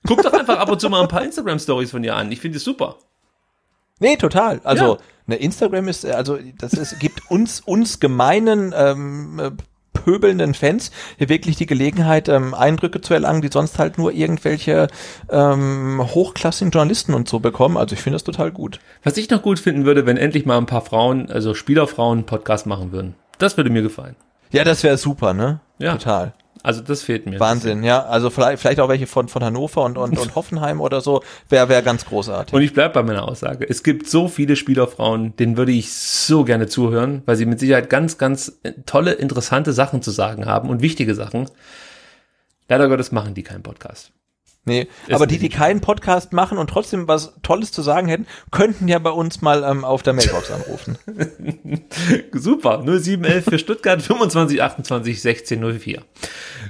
Guck 0.06 0.22
doch 0.22 0.32
einfach 0.32 0.58
ab 0.58 0.70
und 0.70 0.80
zu 0.80 0.88
mal 0.88 1.02
ein 1.02 1.08
paar 1.08 1.24
Instagram-Stories 1.24 1.90
von 1.90 2.02
ihr 2.04 2.16
an. 2.16 2.32
Ich 2.32 2.40
finde 2.40 2.56
es 2.56 2.64
super. 2.64 2.96
Nee, 4.00 4.16
total. 4.16 4.60
Also 4.64 4.94
ja. 4.94 4.98
ne, 5.26 5.36
Instagram 5.36 5.88
ist, 5.88 6.06
also 6.06 6.38
das 6.58 6.72
ist, 6.72 7.00
gibt 7.00 7.30
uns, 7.30 7.60
uns 7.60 8.00
gemeinen 8.00 8.72
ähm, 8.76 9.56
pöbelnden 9.92 10.54
Fans 10.54 10.90
hier 11.18 11.28
wirklich 11.28 11.56
die 11.56 11.66
Gelegenheit, 11.66 12.28
ähm, 12.28 12.54
Eindrücke 12.54 13.00
zu 13.00 13.14
erlangen, 13.14 13.42
die 13.42 13.50
sonst 13.52 13.78
halt 13.78 13.98
nur 13.98 14.12
irgendwelche 14.12 14.88
ähm, 15.28 16.00
hochklassigen 16.02 16.70
Journalisten 16.70 17.14
und 17.14 17.28
so 17.28 17.40
bekommen. 17.40 17.76
Also 17.76 17.94
ich 17.94 18.00
finde 18.00 18.14
das 18.14 18.24
total 18.24 18.52
gut. 18.52 18.80
Was 19.02 19.16
ich 19.16 19.28
noch 19.30 19.42
gut 19.42 19.58
finden 19.58 19.84
würde, 19.84 20.06
wenn 20.06 20.16
endlich 20.16 20.46
mal 20.46 20.58
ein 20.58 20.66
paar 20.66 20.82
Frauen, 20.82 21.30
also 21.30 21.54
Spielerfrauen, 21.54 22.24
Podcast 22.24 22.66
machen 22.66 22.92
würden. 22.92 23.14
Das 23.38 23.56
würde 23.56 23.70
mir 23.70 23.82
gefallen. 23.82 24.16
Ja, 24.50 24.64
das 24.64 24.82
wäre 24.82 24.96
super, 24.96 25.34
ne? 25.34 25.60
Ja. 25.78 25.92
Total. 25.92 26.32
Also 26.62 26.80
das 26.80 27.02
fehlt 27.02 27.26
mir. 27.26 27.38
Wahnsinn, 27.40 27.82
ja. 27.82 28.04
Also 28.04 28.30
vielleicht, 28.30 28.60
vielleicht 28.60 28.80
auch 28.80 28.88
welche 28.88 29.06
von, 29.06 29.28
von 29.28 29.42
Hannover 29.42 29.84
und, 29.84 29.98
und, 29.98 30.18
und 30.18 30.34
Hoffenheim 30.34 30.80
oder 30.80 31.00
so. 31.00 31.22
Wäre 31.48 31.68
wär 31.68 31.82
ganz 31.82 32.04
großartig. 32.04 32.54
Und 32.54 32.62
ich 32.62 32.72
bleibe 32.72 32.94
bei 32.94 33.02
meiner 33.02 33.26
Aussage. 33.26 33.68
Es 33.68 33.82
gibt 33.82 34.08
so 34.08 34.28
viele 34.28 34.56
Spielerfrauen, 34.56 35.36
denen 35.36 35.56
würde 35.56 35.72
ich 35.72 35.92
so 35.92 36.44
gerne 36.44 36.66
zuhören, 36.66 37.22
weil 37.26 37.36
sie 37.36 37.46
mit 37.46 37.60
Sicherheit 37.60 37.90
ganz, 37.90 38.18
ganz 38.18 38.60
tolle, 38.86 39.12
interessante 39.12 39.72
Sachen 39.72 40.02
zu 40.02 40.10
sagen 40.10 40.46
haben 40.46 40.68
und 40.68 40.82
wichtige 40.82 41.14
Sachen. 41.14 41.48
Leider 42.68 42.88
Gottes 42.88 43.12
machen 43.12 43.34
die 43.34 43.42
keinen 43.42 43.62
Podcast. 43.62 44.12
Nee, 44.68 44.86
ist 45.06 45.14
aber 45.14 45.26
die, 45.26 45.38
die 45.38 45.48
keinen 45.48 45.80
Podcast 45.80 46.32
machen 46.32 46.58
und 46.58 46.68
trotzdem 46.68 47.08
was 47.08 47.32
Tolles 47.42 47.72
zu 47.72 47.82
sagen 47.82 48.06
hätten, 48.08 48.26
könnten 48.50 48.86
ja 48.86 48.98
bei 48.98 49.10
uns 49.10 49.42
mal 49.42 49.64
ähm, 49.64 49.84
auf 49.84 50.02
der 50.02 50.12
Mailbox 50.12 50.50
anrufen. 50.50 50.98
Super, 52.32 52.82
0711 52.84 53.44
für 53.44 53.58
Stuttgart, 53.58 54.02
25 54.02 54.62
28 54.62 55.20
16 55.20 55.78
04. 55.80 56.02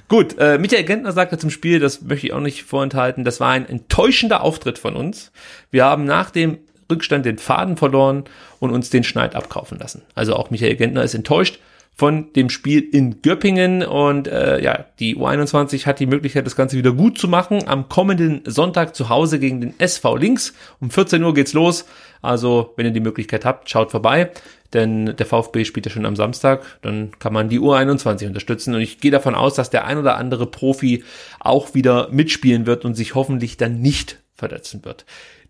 Gut, 0.08 0.38
äh, 0.38 0.58
Michael 0.58 0.84
Gentner 0.84 1.12
sagte 1.12 1.38
zum 1.38 1.50
Spiel, 1.50 1.80
das 1.80 2.02
möchte 2.02 2.28
ich 2.28 2.32
auch 2.32 2.40
nicht 2.40 2.62
vorenthalten, 2.62 3.24
das 3.24 3.40
war 3.40 3.50
ein 3.50 3.68
enttäuschender 3.68 4.42
Auftritt 4.42 4.78
von 4.78 4.96
uns. 4.96 5.32
Wir 5.70 5.84
haben 5.84 6.04
nach 6.04 6.30
dem 6.30 6.58
Rückstand 6.90 7.26
den 7.26 7.38
Faden 7.38 7.76
verloren 7.76 8.24
und 8.60 8.70
uns 8.70 8.90
den 8.90 9.04
Schneid 9.04 9.34
abkaufen 9.34 9.78
lassen. 9.78 10.02
Also 10.14 10.34
auch 10.34 10.50
Michael 10.50 10.76
Gentner 10.76 11.02
ist 11.02 11.14
enttäuscht 11.14 11.58
von 11.98 12.32
dem 12.32 12.48
Spiel 12.48 12.80
in 12.80 13.22
Göppingen 13.22 13.82
und 13.82 14.28
äh, 14.28 14.62
ja, 14.62 14.84
die 15.00 15.16
U21 15.16 15.84
hat 15.84 15.98
die 15.98 16.06
Möglichkeit, 16.06 16.46
das 16.46 16.54
Ganze 16.54 16.76
wieder 16.76 16.92
gut 16.92 17.18
zu 17.18 17.26
machen. 17.26 17.66
Am 17.66 17.88
kommenden 17.88 18.42
Sonntag 18.46 18.94
zu 18.94 19.08
Hause 19.08 19.40
gegen 19.40 19.60
den 19.60 19.74
SV 19.80 20.16
Links. 20.16 20.54
Um 20.80 20.92
14 20.92 21.24
Uhr 21.24 21.34
geht's 21.34 21.54
los. 21.54 21.86
Also, 22.22 22.72
wenn 22.76 22.86
ihr 22.86 22.92
die 22.92 23.00
Möglichkeit 23.00 23.44
habt, 23.44 23.68
schaut 23.68 23.90
vorbei. 23.90 24.30
Denn 24.72 25.16
der 25.16 25.26
VfB 25.26 25.64
spielt 25.64 25.86
ja 25.86 25.92
schon 25.92 26.06
am 26.06 26.14
Samstag. 26.14 26.62
Dann 26.82 27.18
kann 27.18 27.32
man 27.32 27.48
die 27.48 27.58
U21 27.58 28.28
unterstützen. 28.28 28.76
Und 28.76 28.80
ich 28.80 29.00
gehe 29.00 29.10
davon 29.10 29.34
aus, 29.34 29.54
dass 29.54 29.70
der 29.70 29.84
ein 29.84 29.98
oder 29.98 30.16
andere 30.18 30.46
Profi 30.46 31.02
auch 31.40 31.74
wieder 31.74 32.10
mitspielen 32.12 32.66
wird 32.66 32.84
und 32.84 32.94
sich 32.94 33.16
hoffentlich 33.16 33.56
dann 33.56 33.80
nicht 33.80 34.20
verletzen 34.34 34.84
wird. 34.84 35.04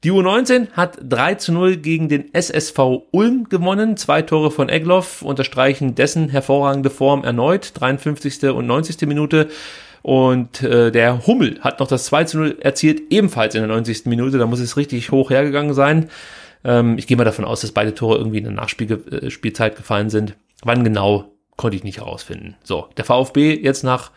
Die 0.05 0.13
U19 0.13 0.71
hat 0.73 0.99
3 1.03 1.35
zu 1.35 1.53
0 1.53 1.79
gegen 1.79 2.09
den 2.09 2.33
SSV 2.33 2.79
Ulm 3.11 3.49
gewonnen. 3.49 3.97
Zwei 3.97 4.23
Tore 4.23 4.53
von 4.53 4.69
Egloff 4.69 5.23
unterstreichen 5.23 5.97
dessen 5.97 6.29
hervorragende 6.29 6.89
Form 6.91 7.25
erneut. 7.25 7.73
53. 7.75 8.45
und 8.45 8.67
90. 8.67 9.09
Minute. 9.09 9.49
Und 10.03 10.63
äh, 10.63 10.93
der 10.93 11.27
Hummel 11.27 11.59
hat 11.63 11.81
noch 11.81 11.89
das 11.89 12.05
2 12.05 12.25
zu 12.25 12.39
0 12.39 12.59
erzielt, 12.61 13.03
ebenfalls 13.11 13.57
in 13.57 13.63
der 13.63 13.69
90. 13.69 14.07
Minute. 14.07 14.39
Da 14.39 14.47
muss 14.47 14.61
es 14.61 14.77
richtig 14.77 15.11
hoch 15.11 15.31
hergegangen 15.31 15.75
sein. 15.75 16.09
Ähm, 16.65 16.97
ich 16.97 17.09
gehe 17.09 17.17
mal 17.17 17.25
davon 17.25 17.45
aus, 17.45 17.63
dass 17.63 17.73
beide 17.73 17.93
Tore 17.93 18.19
irgendwie 18.19 18.39
in 18.39 18.45
der 18.45 18.53
Nachspielzeit 18.53 19.75
gefallen 19.75 20.11
sind. 20.11 20.37
Wann 20.63 20.85
genau, 20.85 21.33
konnte 21.57 21.77
ich 21.77 21.83
nicht 21.83 21.99
herausfinden. 21.99 22.55
So, 22.63 22.89
der 22.97 23.05
VfB 23.05 23.55
jetzt 23.61 23.83
nach 23.83 24.13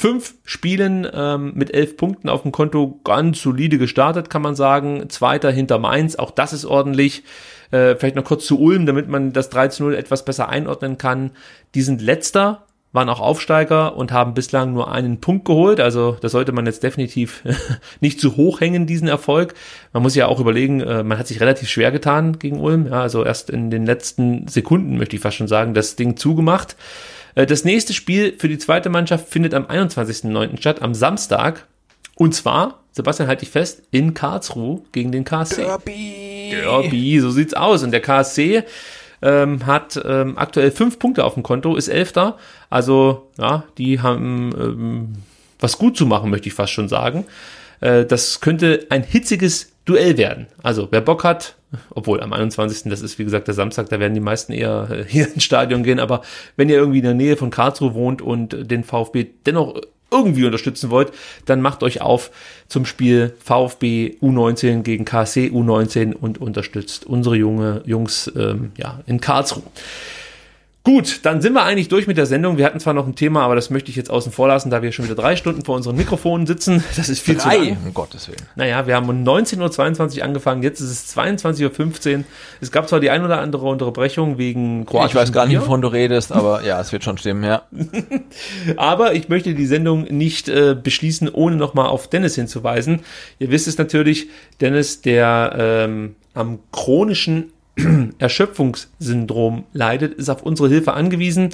Fünf 0.00 0.36
Spielen 0.46 1.06
ähm, 1.12 1.52
mit 1.56 1.74
elf 1.74 1.98
Punkten 1.98 2.30
auf 2.30 2.40
dem 2.40 2.52
Konto 2.52 2.98
ganz 3.04 3.42
solide 3.42 3.76
gestartet, 3.76 4.30
kann 4.30 4.40
man 4.40 4.54
sagen. 4.54 5.10
Zweiter 5.10 5.50
hinter 5.50 5.78
Mainz, 5.78 6.16
auch 6.16 6.30
das 6.30 6.54
ist 6.54 6.64
ordentlich. 6.64 7.22
Äh, 7.70 7.96
vielleicht 7.96 8.16
noch 8.16 8.24
kurz 8.24 8.46
zu 8.46 8.58
Ulm, 8.58 8.86
damit 8.86 9.10
man 9.10 9.34
das 9.34 9.50
3 9.50 9.68
zu 9.68 9.82
0 9.82 9.94
etwas 9.94 10.24
besser 10.24 10.48
einordnen 10.48 10.96
kann. 10.96 11.32
Die 11.74 11.82
sind 11.82 12.00
letzter, 12.00 12.64
waren 12.92 13.10
auch 13.10 13.20
Aufsteiger 13.20 13.94
und 13.94 14.10
haben 14.10 14.32
bislang 14.32 14.72
nur 14.72 14.90
einen 14.90 15.20
Punkt 15.20 15.44
geholt. 15.44 15.80
Also 15.80 16.16
das 16.18 16.32
sollte 16.32 16.52
man 16.52 16.64
jetzt 16.64 16.82
definitiv 16.82 17.42
nicht 18.00 18.22
zu 18.22 18.38
hoch 18.38 18.62
hängen, 18.62 18.86
diesen 18.86 19.06
Erfolg. 19.06 19.52
Man 19.92 20.02
muss 20.02 20.14
ja 20.14 20.28
auch 20.28 20.40
überlegen, 20.40 20.80
äh, 20.80 21.02
man 21.02 21.18
hat 21.18 21.26
sich 21.26 21.42
relativ 21.42 21.68
schwer 21.68 21.92
getan 21.92 22.38
gegen 22.38 22.58
Ulm. 22.60 22.86
Ja, 22.86 23.02
also 23.02 23.22
erst 23.22 23.50
in 23.50 23.70
den 23.70 23.84
letzten 23.84 24.48
Sekunden, 24.48 24.96
möchte 24.96 25.16
ich 25.16 25.20
fast 25.20 25.36
schon 25.36 25.46
sagen, 25.46 25.74
das 25.74 25.96
Ding 25.96 26.16
zugemacht. 26.16 26.74
Äh, 27.34 27.46
das 27.46 27.64
nächste 27.64 27.92
Spiel 27.92 28.36
für 28.38 28.48
die 28.48 28.58
zweite 28.58 28.88
Mannschaft 28.88 29.28
findet 29.28 29.54
am 29.54 29.64
21.09. 29.64 30.58
statt, 30.58 30.82
am 30.82 30.94
Samstag. 30.94 31.66
Und 32.14 32.34
zwar, 32.34 32.80
Sebastian, 32.92 33.28
halte 33.28 33.44
ich 33.44 33.50
fest, 33.50 33.82
in 33.90 34.14
Karlsruhe 34.14 34.82
gegen 34.92 35.12
den 35.12 35.24
KSC. 35.24 35.62
Derby! 35.62 36.50
Derby, 36.50 37.20
so 37.20 37.30
sieht's 37.30 37.54
aus. 37.54 37.82
Und 37.82 37.92
der 37.92 38.00
KSC 38.00 38.64
ähm, 39.22 39.66
hat 39.66 40.00
ähm, 40.04 40.36
aktuell 40.36 40.70
fünf 40.70 40.98
Punkte 40.98 41.24
auf 41.24 41.34
dem 41.34 41.42
Konto, 41.42 41.76
ist 41.76 41.88
Elfter. 41.88 42.36
Also, 42.68 43.30
ja, 43.38 43.64
die 43.78 44.00
haben 44.00 44.50
ähm, 44.58 45.14
was 45.58 45.78
gut 45.78 45.96
zu 45.96 46.06
machen, 46.06 46.30
möchte 46.30 46.48
ich 46.48 46.54
fast 46.54 46.72
schon 46.72 46.88
sagen. 46.88 47.26
Äh, 47.80 48.04
das 48.04 48.40
könnte 48.40 48.86
ein 48.90 49.02
hitziges 49.02 49.72
Duell 49.90 50.16
werden. 50.16 50.46
Also, 50.62 50.86
wer 50.92 51.00
Bock 51.00 51.24
hat, 51.24 51.56
obwohl 51.92 52.20
am 52.20 52.32
21. 52.32 52.88
das 52.90 53.02
ist 53.02 53.18
wie 53.18 53.24
gesagt 53.24 53.48
der 53.48 53.54
Samstag, 53.54 53.88
da 53.88 53.98
werden 53.98 54.14
die 54.14 54.20
meisten 54.20 54.52
eher 54.52 54.88
äh, 54.88 55.04
hier 55.04 55.26
ins 55.32 55.42
Stadion 55.42 55.82
gehen, 55.82 55.98
aber 55.98 56.22
wenn 56.54 56.68
ihr 56.68 56.76
irgendwie 56.76 56.98
in 56.98 57.04
der 57.04 57.14
Nähe 57.14 57.36
von 57.36 57.50
Karlsruhe 57.50 57.92
wohnt 57.94 58.22
und 58.22 58.70
den 58.70 58.84
VfB 58.84 59.26
dennoch 59.46 59.80
irgendwie 60.12 60.44
unterstützen 60.44 60.90
wollt, 60.90 61.10
dann 61.46 61.60
macht 61.60 61.82
euch 61.82 62.02
auf 62.02 62.30
zum 62.68 62.84
Spiel 62.84 63.34
VfB 63.42 64.16
U19 64.22 64.82
gegen 64.82 65.04
KC 65.04 65.50
U19 65.52 66.12
und 66.14 66.40
unterstützt 66.40 67.04
unsere 67.04 67.34
junge 67.34 67.82
Jungs 67.84 68.30
ähm, 68.36 68.70
ja, 68.76 69.00
in 69.06 69.20
Karlsruhe. 69.20 69.64
Gut, 70.82 71.20
dann 71.24 71.42
sind 71.42 71.52
wir 71.52 71.62
eigentlich 71.62 71.88
durch 71.88 72.06
mit 72.06 72.16
der 72.16 72.24
Sendung. 72.24 72.56
Wir 72.56 72.64
hatten 72.64 72.80
zwar 72.80 72.94
noch 72.94 73.06
ein 73.06 73.14
Thema, 73.14 73.42
aber 73.42 73.54
das 73.54 73.68
möchte 73.68 73.90
ich 73.90 73.96
jetzt 73.96 74.10
außen 74.10 74.32
vor 74.32 74.48
lassen, 74.48 74.70
da 74.70 74.80
wir 74.80 74.92
schon 74.92 75.04
wieder 75.04 75.14
drei 75.14 75.36
Stunden 75.36 75.62
vor 75.62 75.76
unseren 75.76 75.94
Mikrofonen 75.96 76.46
sitzen. 76.46 76.82
Das 76.96 77.08
ist 77.08 77.20
viel 77.20 77.36
drei, 77.36 77.56
zu 77.56 77.64
lang. 77.64 77.78
um 77.86 77.94
Gottes 77.94 78.28
Willen. 78.28 78.42
Naja, 78.56 78.86
wir 78.86 78.94
haben 78.94 79.08
um 79.08 79.24
19.22 79.24 80.18
Uhr 80.18 80.24
angefangen, 80.24 80.62
jetzt 80.62 80.80
ist 80.80 80.90
es 80.90 81.16
22.15 81.16 82.18
Uhr. 82.18 82.24
Es 82.60 82.70
gab 82.70 82.88
zwar 82.88 83.00
die 83.00 83.10
ein 83.10 83.24
oder 83.24 83.40
andere 83.40 83.66
Unterbrechung 83.66 84.38
wegen 84.38 84.84
Kroatien. 84.86 85.08
Ich 85.08 85.14
weiß 85.14 85.32
gar 85.32 85.46
nicht, 85.46 85.60
wovon 85.60 85.80
du 85.82 85.88
redest, 85.88 86.32
aber 86.32 86.62
ja, 86.66 86.80
es 86.80 86.92
wird 86.92 87.04
schon 87.04 87.16
stimmen, 87.18 87.44
ja. 87.44 87.62
aber 88.76 89.14
ich 89.14 89.28
möchte 89.28 89.54
die 89.54 89.66
Sendung 89.66 90.04
nicht 90.04 90.48
äh, 90.48 90.74
beschließen, 90.74 91.28
ohne 91.28 91.56
nochmal 91.56 91.86
auf 91.86 92.08
Dennis 92.08 92.34
hinzuweisen. 92.34 93.00
Ihr 93.38 93.50
wisst 93.50 93.68
es 93.68 93.78
natürlich, 93.78 94.28
Dennis, 94.60 95.00
der 95.00 95.54
ähm, 95.58 96.16
am 96.34 96.58
chronischen 96.72 97.52
Erschöpfungssyndrom 98.18 99.64
leidet, 99.72 100.14
ist 100.14 100.28
auf 100.28 100.42
unsere 100.42 100.68
Hilfe 100.68 100.94
angewiesen 100.94 101.50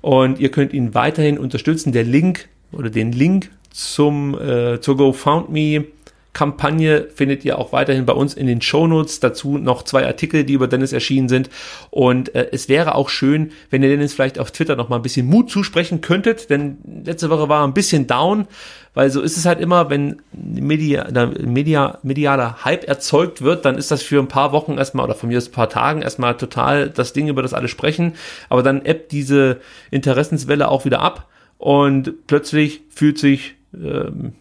und 0.00 0.38
ihr 0.38 0.50
könnt 0.50 0.72
ihn 0.72 0.94
weiterhin 0.94 1.38
unterstützen. 1.38 1.92
Der 1.92 2.04
Link 2.04 2.48
oder 2.72 2.90
den 2.90 3.12
Link 3.12 3.50
zum 3.70 4.38
äh, 4.38 4.80
zur 4.80 4.96
GoFoundMe 4.96 5.86
Kampagne 6.34 7.08
findet 7.14 7.44
ihr 7.44 7.58
auch 7.58 7.72
weiterhin 7.72 8.04
bei 8.04 8.12
uns 8.12 8.34
in 8.34 8.46
den 8.46 8.60
Shownotes. 8.60 9.20
Dazu 9.20 9.56
noch 9.56 9.84
zwei 9.84 10.04
Artikel, 10.04 10.44
die 10.44 10.52
über 10.52 10.66
Dennis 10.66 10.92
erschienen 10.92 11.28
sind. 11.28 11.48
Und 11.90 12.34
äh, 12.34 12.48
es 12.52 12.68
wäre 12.68 12.96
auch 12.96 13.08
schön, 13.08 13.52
wenn 13.70 13.82
ihr 13.82 13.88
Dennis 13.88 14.12
vielleicht 14.12 14.38
auf 14.38 14.50
Twitter 14.50 14.76
noch 14.76 14.88
mal 14.88 14.96
ein 14.96 15.02
bisschen 15.02 15.26
Mut 15.26 15.48
zusprechen 15.48 16.02
könntet, 16.02 16.50
denn 16.50 16.78
letzte 17.04 17.30
Woche 17.30 17.48
war 17.48 17.62
er 17.62 17.66
ein 17.66 17.72
bisschen 17.72 18.06
down 18.06 18.46
weil 18.94 19.10
so 19.10 19.20
ist 19.20 19.36
es 19.36 19.44
halt 19.44 19.60
immer, 19.60 19.90
wenn 19.90 20.22
Media, 20.32 21.06
Media, 21.40 21.98
medialer 22.02 22.64
Hype 22.64 22.88
erzeugt 22.88 23.42
wird, 23.42 23.64
dann 23.64 23.76
ist 23.76 23.90
das 23.90 24.02
für 24.02 24.20
ein 24.20 24.28
paar 24.28 24.52
Wochen 24.52 24.78
erstmal 24.78 25.04
oder 25.04 25.14
von 25.14 25.28
mir 25.28 25.38
aus 25.38 25.48
ein 25.48 25.52
paar 25.52 25.68
Tagen 25.68 26.02
erstmal 26.02 26.36
total 26.36 26.90
das 26.90 27.12
Ding, 27.12 27.28
über 27.28 27.42
das 27.42 27.54
alle 27.54 27.68
sprechen, 27.68 28.14
aber 28.48 28.62
dann 28.62 28.84
ebbt 28.84 29.12
diese 29.12 29.60
Interessenswelle 29.90 30.68
auch 30.68 30.84
wieder 30.84 31.00
ab 31.00 31.28
und 31.58 32.26
plötzlich 32.26 32.82
fühlt 32.88 33.18
sich, 33.18 33.56
ähm, 33.74 34.32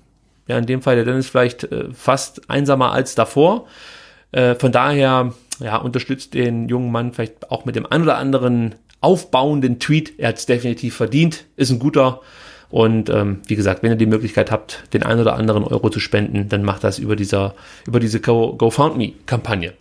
ja 0.47 0.57
in 0.57 0.65
dem 0.65 0.81
Fall 0.81 0.95
der 0.95 1.05
Dennis 1.05 1.29
vielleicht 1.29 1.63
äh, 1.63 1.85
fast 1.93 2.49
einsamer 2.49 2.91
als 2.91 3.15
davor. 3.15 3.65
Äh, 4.31 4.55
von 4.55 4.71
daher, 4.71 5.33
ja, 5.59 5.77
unterstützt 5.77 6.33
den 6.33 6.67
jungen 6.67 6.91
Mann 6.91 7.13
vielleicht 7.13 7.51
auch 7.51 7.65
mit 7.65 7.75
dem 7.75 7.85
ein 7.85 8.01
oder 8.03 8.17
anderen 8.17 8.75
aufbauenden 8.99 9.79
Tweet. 9.79 10.13
Er 10.17 10.29
hat 10.29 10.37
es 10.37 10.45
definitiv 10.45 10.95
verdient, 10.95 11.45
ist 11.55 11.71
ein 11.71 11.79
guter 11.79 12.21
und 12.73 13.11
ähm, 13.11 13.41
wie 13.45 13.55
gesagt, 13.55 13.83
wenn 13.83 13.91
ihr 13.91 13.95
die 13.95 14.07
Möglichkeit 14.07 14.49
habt, 14.51 14.91
den 14.93 15.03
einen 15.03 15.21
oder 15.21 15.35
anderen 15.35 15.63
Euro 15.63 15.91
zu 15.91 15.99
spenden, 15.99 16.49
dann 16.49 16.63
macht 16.63 16.83
das 16.83 16.97
über 16.97 17.15
dieser, 17.15 17.53
über 17.85 17.99
diese 17.99 18.19
Go 18.19 18.53
GoFundMe-Kampagne. 18.53 19.73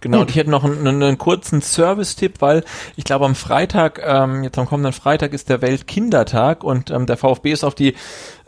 Genau, 0.00 0.20
und 0.20 0.30
ich 0.30 0.36
hätte 0.36 0.48
noch 0.48 0.64
einen, 0.64 0.86
einen 0.86 1.18
kurzen 1.18 1.60
Service-Tipp, 1.60 2.36
weil 2.38 2.64
ich 2.96 3.04
glaube 3.04 3.26
am 3.26 3.34
Freitag, 3.34 4.00
ähm, 4.02 4.44
jetzt 4.44 4.56
am 4.56 4.64
kommenden 4.64 4.94
Freitag 4.94 5.34
ist 5.34 5.50
der 5.50 5.60
Weltkindertag 5.60 6.64
und 6.64 6.90
ähm, 6.90 7.04
der 7.04 7.18
VfB 7.18 7.52
ist 7.52 7.64
auf 7.64 7.74
die 7.74 7.94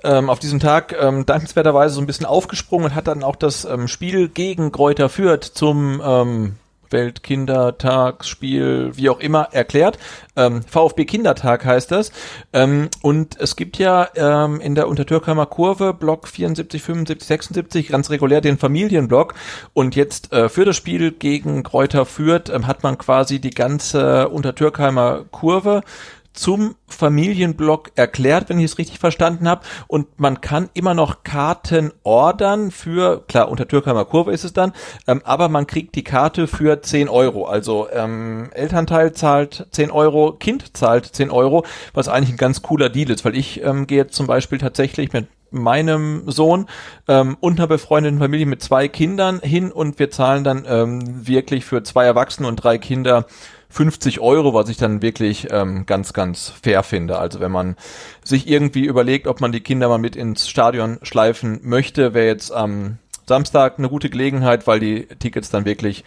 ähm, 0.03 0.31
auf 0.31 0.39
diesem 0.39 0.61
Tag 0.61 0.97
ähm, 0.99 1.27
dankenswerterweise 1.27 1.95
so 1.95 2.01
ein 2.01 2.07
bisschen 2.07 2.25
aufgesprungen 2.25 2.87
und 2.87 2.95
hat 2.95 3.07
dann 3.07 3.23
auch 3.23 3.37
das 3.37 3.67
ähm, 3.67 3.87
Spiel 3.87 4.31
gegen 4.31 4.73
Kräuter 4.73 5.11
Fürth 5.11 5.45
zum 5.45 6.01
ähm, 6.03 6.55
Weltkindertagsspiel, 6.91 8.97
wie 8.97 9.11
auch 9.11 9.21
immer, 9.21 9.49
erklärt. 9.53 9.99
Ähm, 10.37 10.63
VfB 10.63 11.05
Kindertag 11.05 11.65
heißt 11.65 11.91
das. 11.91 12.13
Ähm, 12.53 12.89
und 13.03 13.41
es 13.41 13.57
gibt 13.57 13.79
ja 13.79 14.09
ähm, 14.15 14.61
in 14.61 14.75
der 14.75 14.89
Untertürkheimer 14.89 15.47
Kurve, 15.47 15.95
Block 15.95 16.29
74, 16.29 16.83
75, 16.83 17.27
76, 17.27 17.89
ganz 17.89 18.11
regulär 18.11 18.41
den 18.41 18.59
Familienblock. 18.59 19.35
Und 19.75 19.97
jetzt 19.97 20.33
äh, 20.33 20.49
für 20.49 20.65
das 20.65 20.77
Spiel 20.77 21.13
gegen 21.13 21.63
Kräuter 21.63 22.07
Fürth 22.07 22.51
ähm, 22.51 22.67
hat 22.67 22.83
man 22.83 22.99
quasi 22.99 23.41
die 23.41 23.51
ganze 23.51 24.29
Untertürkheimer 24.29 25.25
Kurve 25.31 25.83
zum 26.33 26.77
Familienblock 26.87 27.93
erklärt, 27.97 28.49
wenn 28.49 28.59
ich 28.59 28.67
es 28.67 28.79
richtig 28.79 28.99
verstanden 28.99 29.49
habe. 29.49 29.63
Und 29.87 30.21
man 30.21 30.41
kann 30.41 30.71
immer 30.75 30.95
noch 30.95 31.25
Karten 31.25 31.93
ordern 32.05 32.71
für, 32.71 33.25
klar, 33.27 33.49
unter 33.49 33.67
Türkheimer 33.67 34.05
Kurve 34.05 34.33
ist 34.33 34.45
es 34.45 34.53
dann, 34.53 34.73
ähm, 35.07 35.21
aber 35.25 35.49
man 35.49 35.67
kriegt 35.67 35.95
die 35.95 36.05
Karte 36.05 36.47
für 36.47 36.81
10 36.81 37.09
Euro. 37.09 37.47
Also 37.47 37.89
ähm, 37.93 38.51
Elternteil 38.53 39.13
zahlt 39.13 39.67
10 39.73 39.91
Euro, 39.91 40.33
Kind 40.33 40.77
zahlt 40.77 41.07
10 41.07 41.31
Euro, 41.31 41.65
was 41.93 42.09
eigentlich 42.09 42.31
ein 42.31 42.39
ganz 42.39 42.63
cooler 42.63 42.89
Deal 42.89 43.11
ist, 43.11 43.25
weil 43.25 43.37
ich 43.37 43.63
ähm, 43.63 43.87
gehe 43.87 43.99
jetzt 43.99 44.15
zum 44.15 44.27
Beispiel 44.27 44.59
tatsächlich 44.59 45.13
mit 45.13 45.27
meinem 45.51 46.31
Sohn 46.31 46.67
ähm, 47.09 47.37
und 47.41 47.59
einer 47.59 47.67
befreundeten 47.67 48.19
Familie 48.19 48.47
mit 48.47 48.63
zwei 48.63 48.89
Kindern 48.89 49.41
hin 49.41 49.73
und 49.73 49.99
wir 49.99 50.11
zahlen 50.11 50.45
dann 50.45 50.65
ähm, 50.69 51.27
wirklich 51.27 51.65
für 51.65 51.83
zwei 51.83 52.05
Erwachsene 52.05 52.49
und 52.49 52.57
drei 52.57 52.79
Kinder 52.79 53.27
50 53.71 54.21
Euro, 54.21 54.55
was 54.55 54.69
ich 54.69 54.77
dann 54.77 55.03
wirklich 55.03 55.49
ähm, 55.51 55.85
ganz, 55.87 56.13
ganz 56.13 56.53
fair 56.63 56.83
finde. 56.83 57.19
Also 57.19 57.41
wenn 57.41 57.53
man 57.53 57.77
sich 58.25 58.49
irgendwie 58.49 58.85
überlegt, 58.85 59.27
ob 59.27 59.41
man 59.41 59.53
die 59.53 59.61
Kinder 59.61 59.89
mal 59.89 59.99
mit 59.99 60.17
ins 60.17 60.49
Stadion 60.49 60.99
schleifen 61.03 61.61
möchte, 61.63 62.15
wäre 62.15 62.27
jetzt 62.27 62.51
am 62.53 62.99
Samstag 63.27 63.79
eine 63.79 63.89
gute 63.89 64.09
Gelegenheit, 64.09 64.67
weil 64.67 64.81
die 64.81 65.07
Tickets 65.19 65.51
dann 65.51 65.67
wirklich 65.67 66.05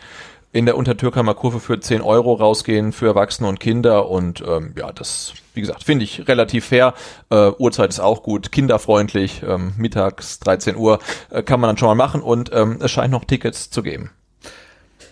in 0.54 0.66
der 0.66 0.76
Untertürkheimer 0.76 1.34
Kurve 1.34 1.60
für 1.60 1.80
10 1.80 2.02
Euro 2.02 2.34
rausgehen 2.34 2.92
für 2.92 3.08
Erwachsene 3.08 3.48
und 3.48 3.60
Kinder 3.60 4.10
und 4.10 4.44
ähm, 4.46 4.74
ja, 4.78 4.92
das, 4.92 5.34
wie 5.54 5.62
gesagt, 5.62 5.84
finde 5.84 6.04
ich 6.04 6.28
relativ 6.28 6.66
fair. 6.66 6.94
Äh, 7.30 7.52
Uhrzeit 7.58 7.90
ist 7.90 8.02
auch 8.02 8.22
gut, 8.24 8.52
kinderfreundlich, 8.52 9.44
ähm, 9.48 9.74
mittags 9.78 10.40
13 10.40 10.76
Uhr 10.76 11.00
äh, 11.30 11.42
kann 11.44 11.62
man 11.62 11.70
dann 11.70 11.78
schon 11.78 11.88
mal 11.88 11.96
machen 11.96 12.22
und 12.22 12.52
ähm, 12.54 12.80
es 12.82 12.92
scheint 12.92 13.12
noch 13.12 13.24
Tickets 13.24 13.70
zu 13.70 13.82
geben. 13.82 14.12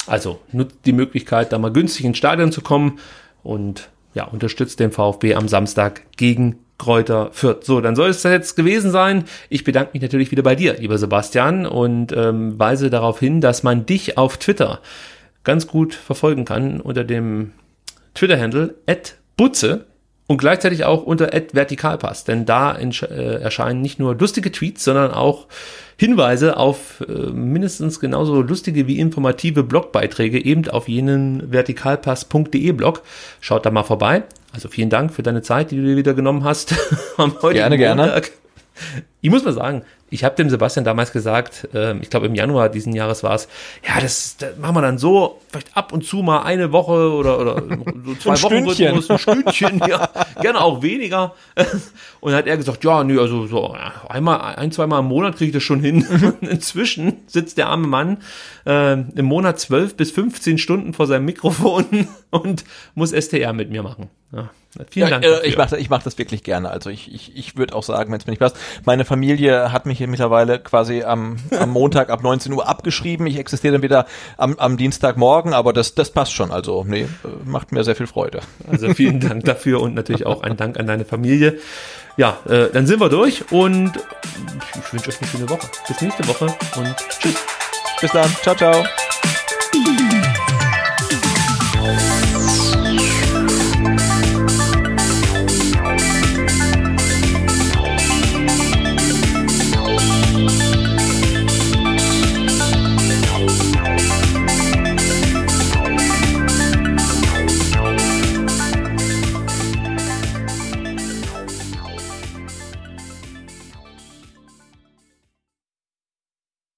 Also 0.10 0.40
nutzt 0.52 0.78
die 0.86 0.92
Möglichkeit, 0.92 1.52
da 1.52 1.60
mal 1.60 1.72
günstig 1.72 2.06
ins 2.06 2.18
Stadion 2.18 2.52
zu 2.52 2.62
kommen 2.62 3.00
und 3.44 3.90
ja, 4.14 4.26
unterstützt 4.26 4.80
den 4.80 4.92
VfB 4.92 5.36
am 5.36 5.48
Samstag 5.48 6.02
gegen 6.18 6.60
Kräuter 6.80 7.30
Fürth. 7.32 7.66
So, 7.66 7.82
dann 7.82 7.96
soll 7.96 8.10
es 8.10 8.22
das 8.22 8.32
jetzt 8.32 8.56
gewesen 8.56 8.90
sein. 8.90 9.26
Ich 9.50 9.64
bedanke 9.64 9.92
mich 9.94 10.02
natürlich 10.02 10.32
wieder 10.32 10.44
bei 10.44 10.56
dir, 10.56 10.74
lieber 10.80 10.98
Sebastian, 10.98 11.66
und 11.66 12.12
ähm, 12.14 12.58
weise 12.58 12.90
darauf 12.90 13.20
hin, 13.20 13.42
dass 13.42 13.64
man 13.64 13.86
dich 13.86 14.18
auf 14.18 14.38
Twitter 14.38 14.80
ganz 15.44 15.68
gut 15.68 15.94
verfolgen 15.94 16.46
kann 16.46 16.82
unter 16.82 17.04
dem 17.04 17.52
Twitter-Handle 18.16 18.76
@butze 19.36 19.86
und 20.28 20.38
gleichzeitig 20.38 20.86
auch 20.86 21.04
unter 21.04 21.32
@vertikalpass, 21.34 22.24
denn 22.24 22.46
da 22.46 22.78
äh, 22.78 23.42
erscheinen 23.42 23.82
nicht 23.82 24.00
nur 24.00 24.16
lustige 24.16 24.52
Tweets, 24.52 24.84
sondern 24.84 25.12
auch 25.12 25.48
Hinweise 26.00 26.56
auf 26.56 27.04
äh, 27.10 27.12
mindestens 27.12 28.00
genauso 28.00 28.42
lustige 28.42 28.88
wie 28.88 29.00
informative 29.00 29.64
Blogbeiträge 29.64 30.42
eben 30.42 30.66
auf 30.70 30.88
jenen 30.88 31.52
vertikalpass.de 31.52 32.72
Blog. 32.72 33.02
Schaut 33.42 33.66
da 33.66 33.72
mal 33.72 33.84
vorbei. 33.84 34.24
Also 34.54 34.70
vielen 34.70 34.90
Dank 34.90 35.12
für 35.12 35.24
deine 35.24 35.42
Zeit, 35.42 35.72
die 35.72 35.76
du 35.76 35.84
dir 35.84 35.98
wieder 35.98 36.14
genommen 36.14 36.46
hast. 36.46 36.74
am 37.18 37.34
gerne, 37.42 37.78
Montag. 37.78 37.78
gerne. 37.78 38.24
Ich 39.22 39.30
muss 39.30 39.44
mal 39.44 39.54
sagen, 39.54 39.84
ich 40.10 40.24
habe 40.24 40.36
dem 40.36 40.50
Sebastian 40.50 40.86
damals 40.86 41.12
gesagt, 41.12 41.68
äh, 41.74 41.98
ich 41.98 42.10
glaube 42.10 42.28
im 42.28 42.36
Januar 42.36 42.70
diesen 42.70 42.94
Jahres 42.94 43.24
war 43.24 43.36
es, 43.36 43.48
ja, 43.88 44.00
das, 44.00 44.38
das 44.38 44.58
machen 44.58 44.76
wir 44.76 44.82
dann 44.82 44.98
so, 44.98 45.40
vielleicht 45.50 45.76
ab 45.76 45.92
und 45.94 46.06
zu 46.06 46.18
mal 46.18 46.44
eine 46.44 46.72
Woche 46.72 47.12
oder, 47.12 47.40
oder 47.40 47.64
so 48.06 48.16
zwei 48.20 48.32
ein 48.32 48.42
Wochen 48.42 48.70
Rhythmus, 48.70 49.10
ein 49.10 49.20
Stündchen, 49.20 49.82
ja, 49.88 50.10
gerne 50.42 50.62
auch 50.62 50.82
weniger. 50.82 51.36
Und 52.22 52.32
dann 52.32 52.40
hat 52.40 52.48
er 52.48 52.58
gesagt, 52.58 52.84
ja, 52.84 53.04
nö, 53.04 53.20
also 53.22 53.46
so 53.48 53.76
einmal, 54.08 54.56
ein, 54.56 54.72
zweimal 54.72 55.02
im 55.02 55.08
Monat 55.08 55.36
kriege 55.38 55.50
ich 55.50 55.54
das 55.54 55.64
schon 55.64 55.82
hin. 55.82 56.06
inzwischen 56.42 57.18
sitzt 57.28 57.58
der 57.58 57.68
arme 57.68 57.88
Mann 57.88 58.18
äh, 58.66 58.94
im 58.94 59.26
Monat 59.26 59.60
zwölf 59.60 59.96
bis 59.96 60.12
15 60.12 60.58
Stunden 60.58 60.94
vor 60.94 61.08
seinem 61.08 61.26
Mikrofon 61.26 62.08
und 62.32 62.64
muss 62.96 63.12
STR 63.12 63.54
mit 63.54 63.70
mir 63.70 63.84
machen. 63.84 64.10
Ja, 64.32 64.52
vielen 64.92 65.10
Dank. 65.10 65.26
Äh, 65.26 65.48
ich 65.48 65.58
mache 65.58 65.78
ich 65.78 65.90
mach 65.90 66.04
das 66.04 66.18
wirklich 66.20 66.44
gerne. 66.44 66.70
Also 66.70 66.92
ich, 66.92 67.12
ich, 67.14 67.36
ich 67.36 67.58
würde 67.58 67.76
auch 67.76 67.82
sagen, 67.82 68.12
wenn 68.12 68.20
es 68.20 68.28
mir 68.28 68.32
nicht 68.32 68.40
passt, 68.40 68.58
meine 68.86 69.06
Familie 69.10 69.72
hat 69.72 69.88
mich 69.88 69.98
hier 69.98 70.08
mittlerweile 70.08 70.60
quasi 70.60 71.04
am, 71.04 71.38
am 71.60 71.72
Montag 71.72 72.12
ab 72.12 72.22
19 72.22 72.54
Uhr 72.54 72.68
abgeschrieben. 72.68 73.26
Ich 73.26 73.40
existiere 73.40 73.74
dann 73.74 73.82
wieder 73.82 74.06
am, 74.38 74.58
am 74.60 74.78
Dienstagmorgen, 74.78 75.54
aber 75.54 75.74
das, 75.74 75.96
das 75.96 76.12
passt 76.12 76.32
schon. 76.32 76.52
Also 76.52 76.86
nee, 76.88 77.08
macht 77.44 77.72
mir 77.72 77.84
sehr 77.84 77.96
viel 77.96 78.06
Freude. 78.06 78.42
Also 78.72 78.94
vielen 78.94 79.20
Dank 79.28 79.46
dafür 79.46 79.82
und 79.82 79.96
natürlich 79.96 80.28
auch 80.28 80.44
ein 80.44 80.58
Dank 80.58 80.80
an 80.80 80.86
deine 80.86 81.06
Familie. 81.06 81.58
Ja, 82.18 82.38
äh, 82.48 82.68
dann 82.72 82.86
sind 82.86 83.00
wir 83.00 83.10
durch 83.10 83.52
und 83.52 83.94
ich 84.78 84.94
wünsche 84.94 85.10
euch 85.10 85.22
eine 85.22 85.32
schöne 85.32 85.50
Woche. 85.50 85.68
Bis 85.88 86.02
nächste 86.02 86.28
Woche 86.28 86.46
und 86.46 86.96
tschüss. 87.20 87.36
Bis 88.00 88.12
dann. 88.12 88.30
Ciao, 88.44 88.56
ciao. 88.56 88.86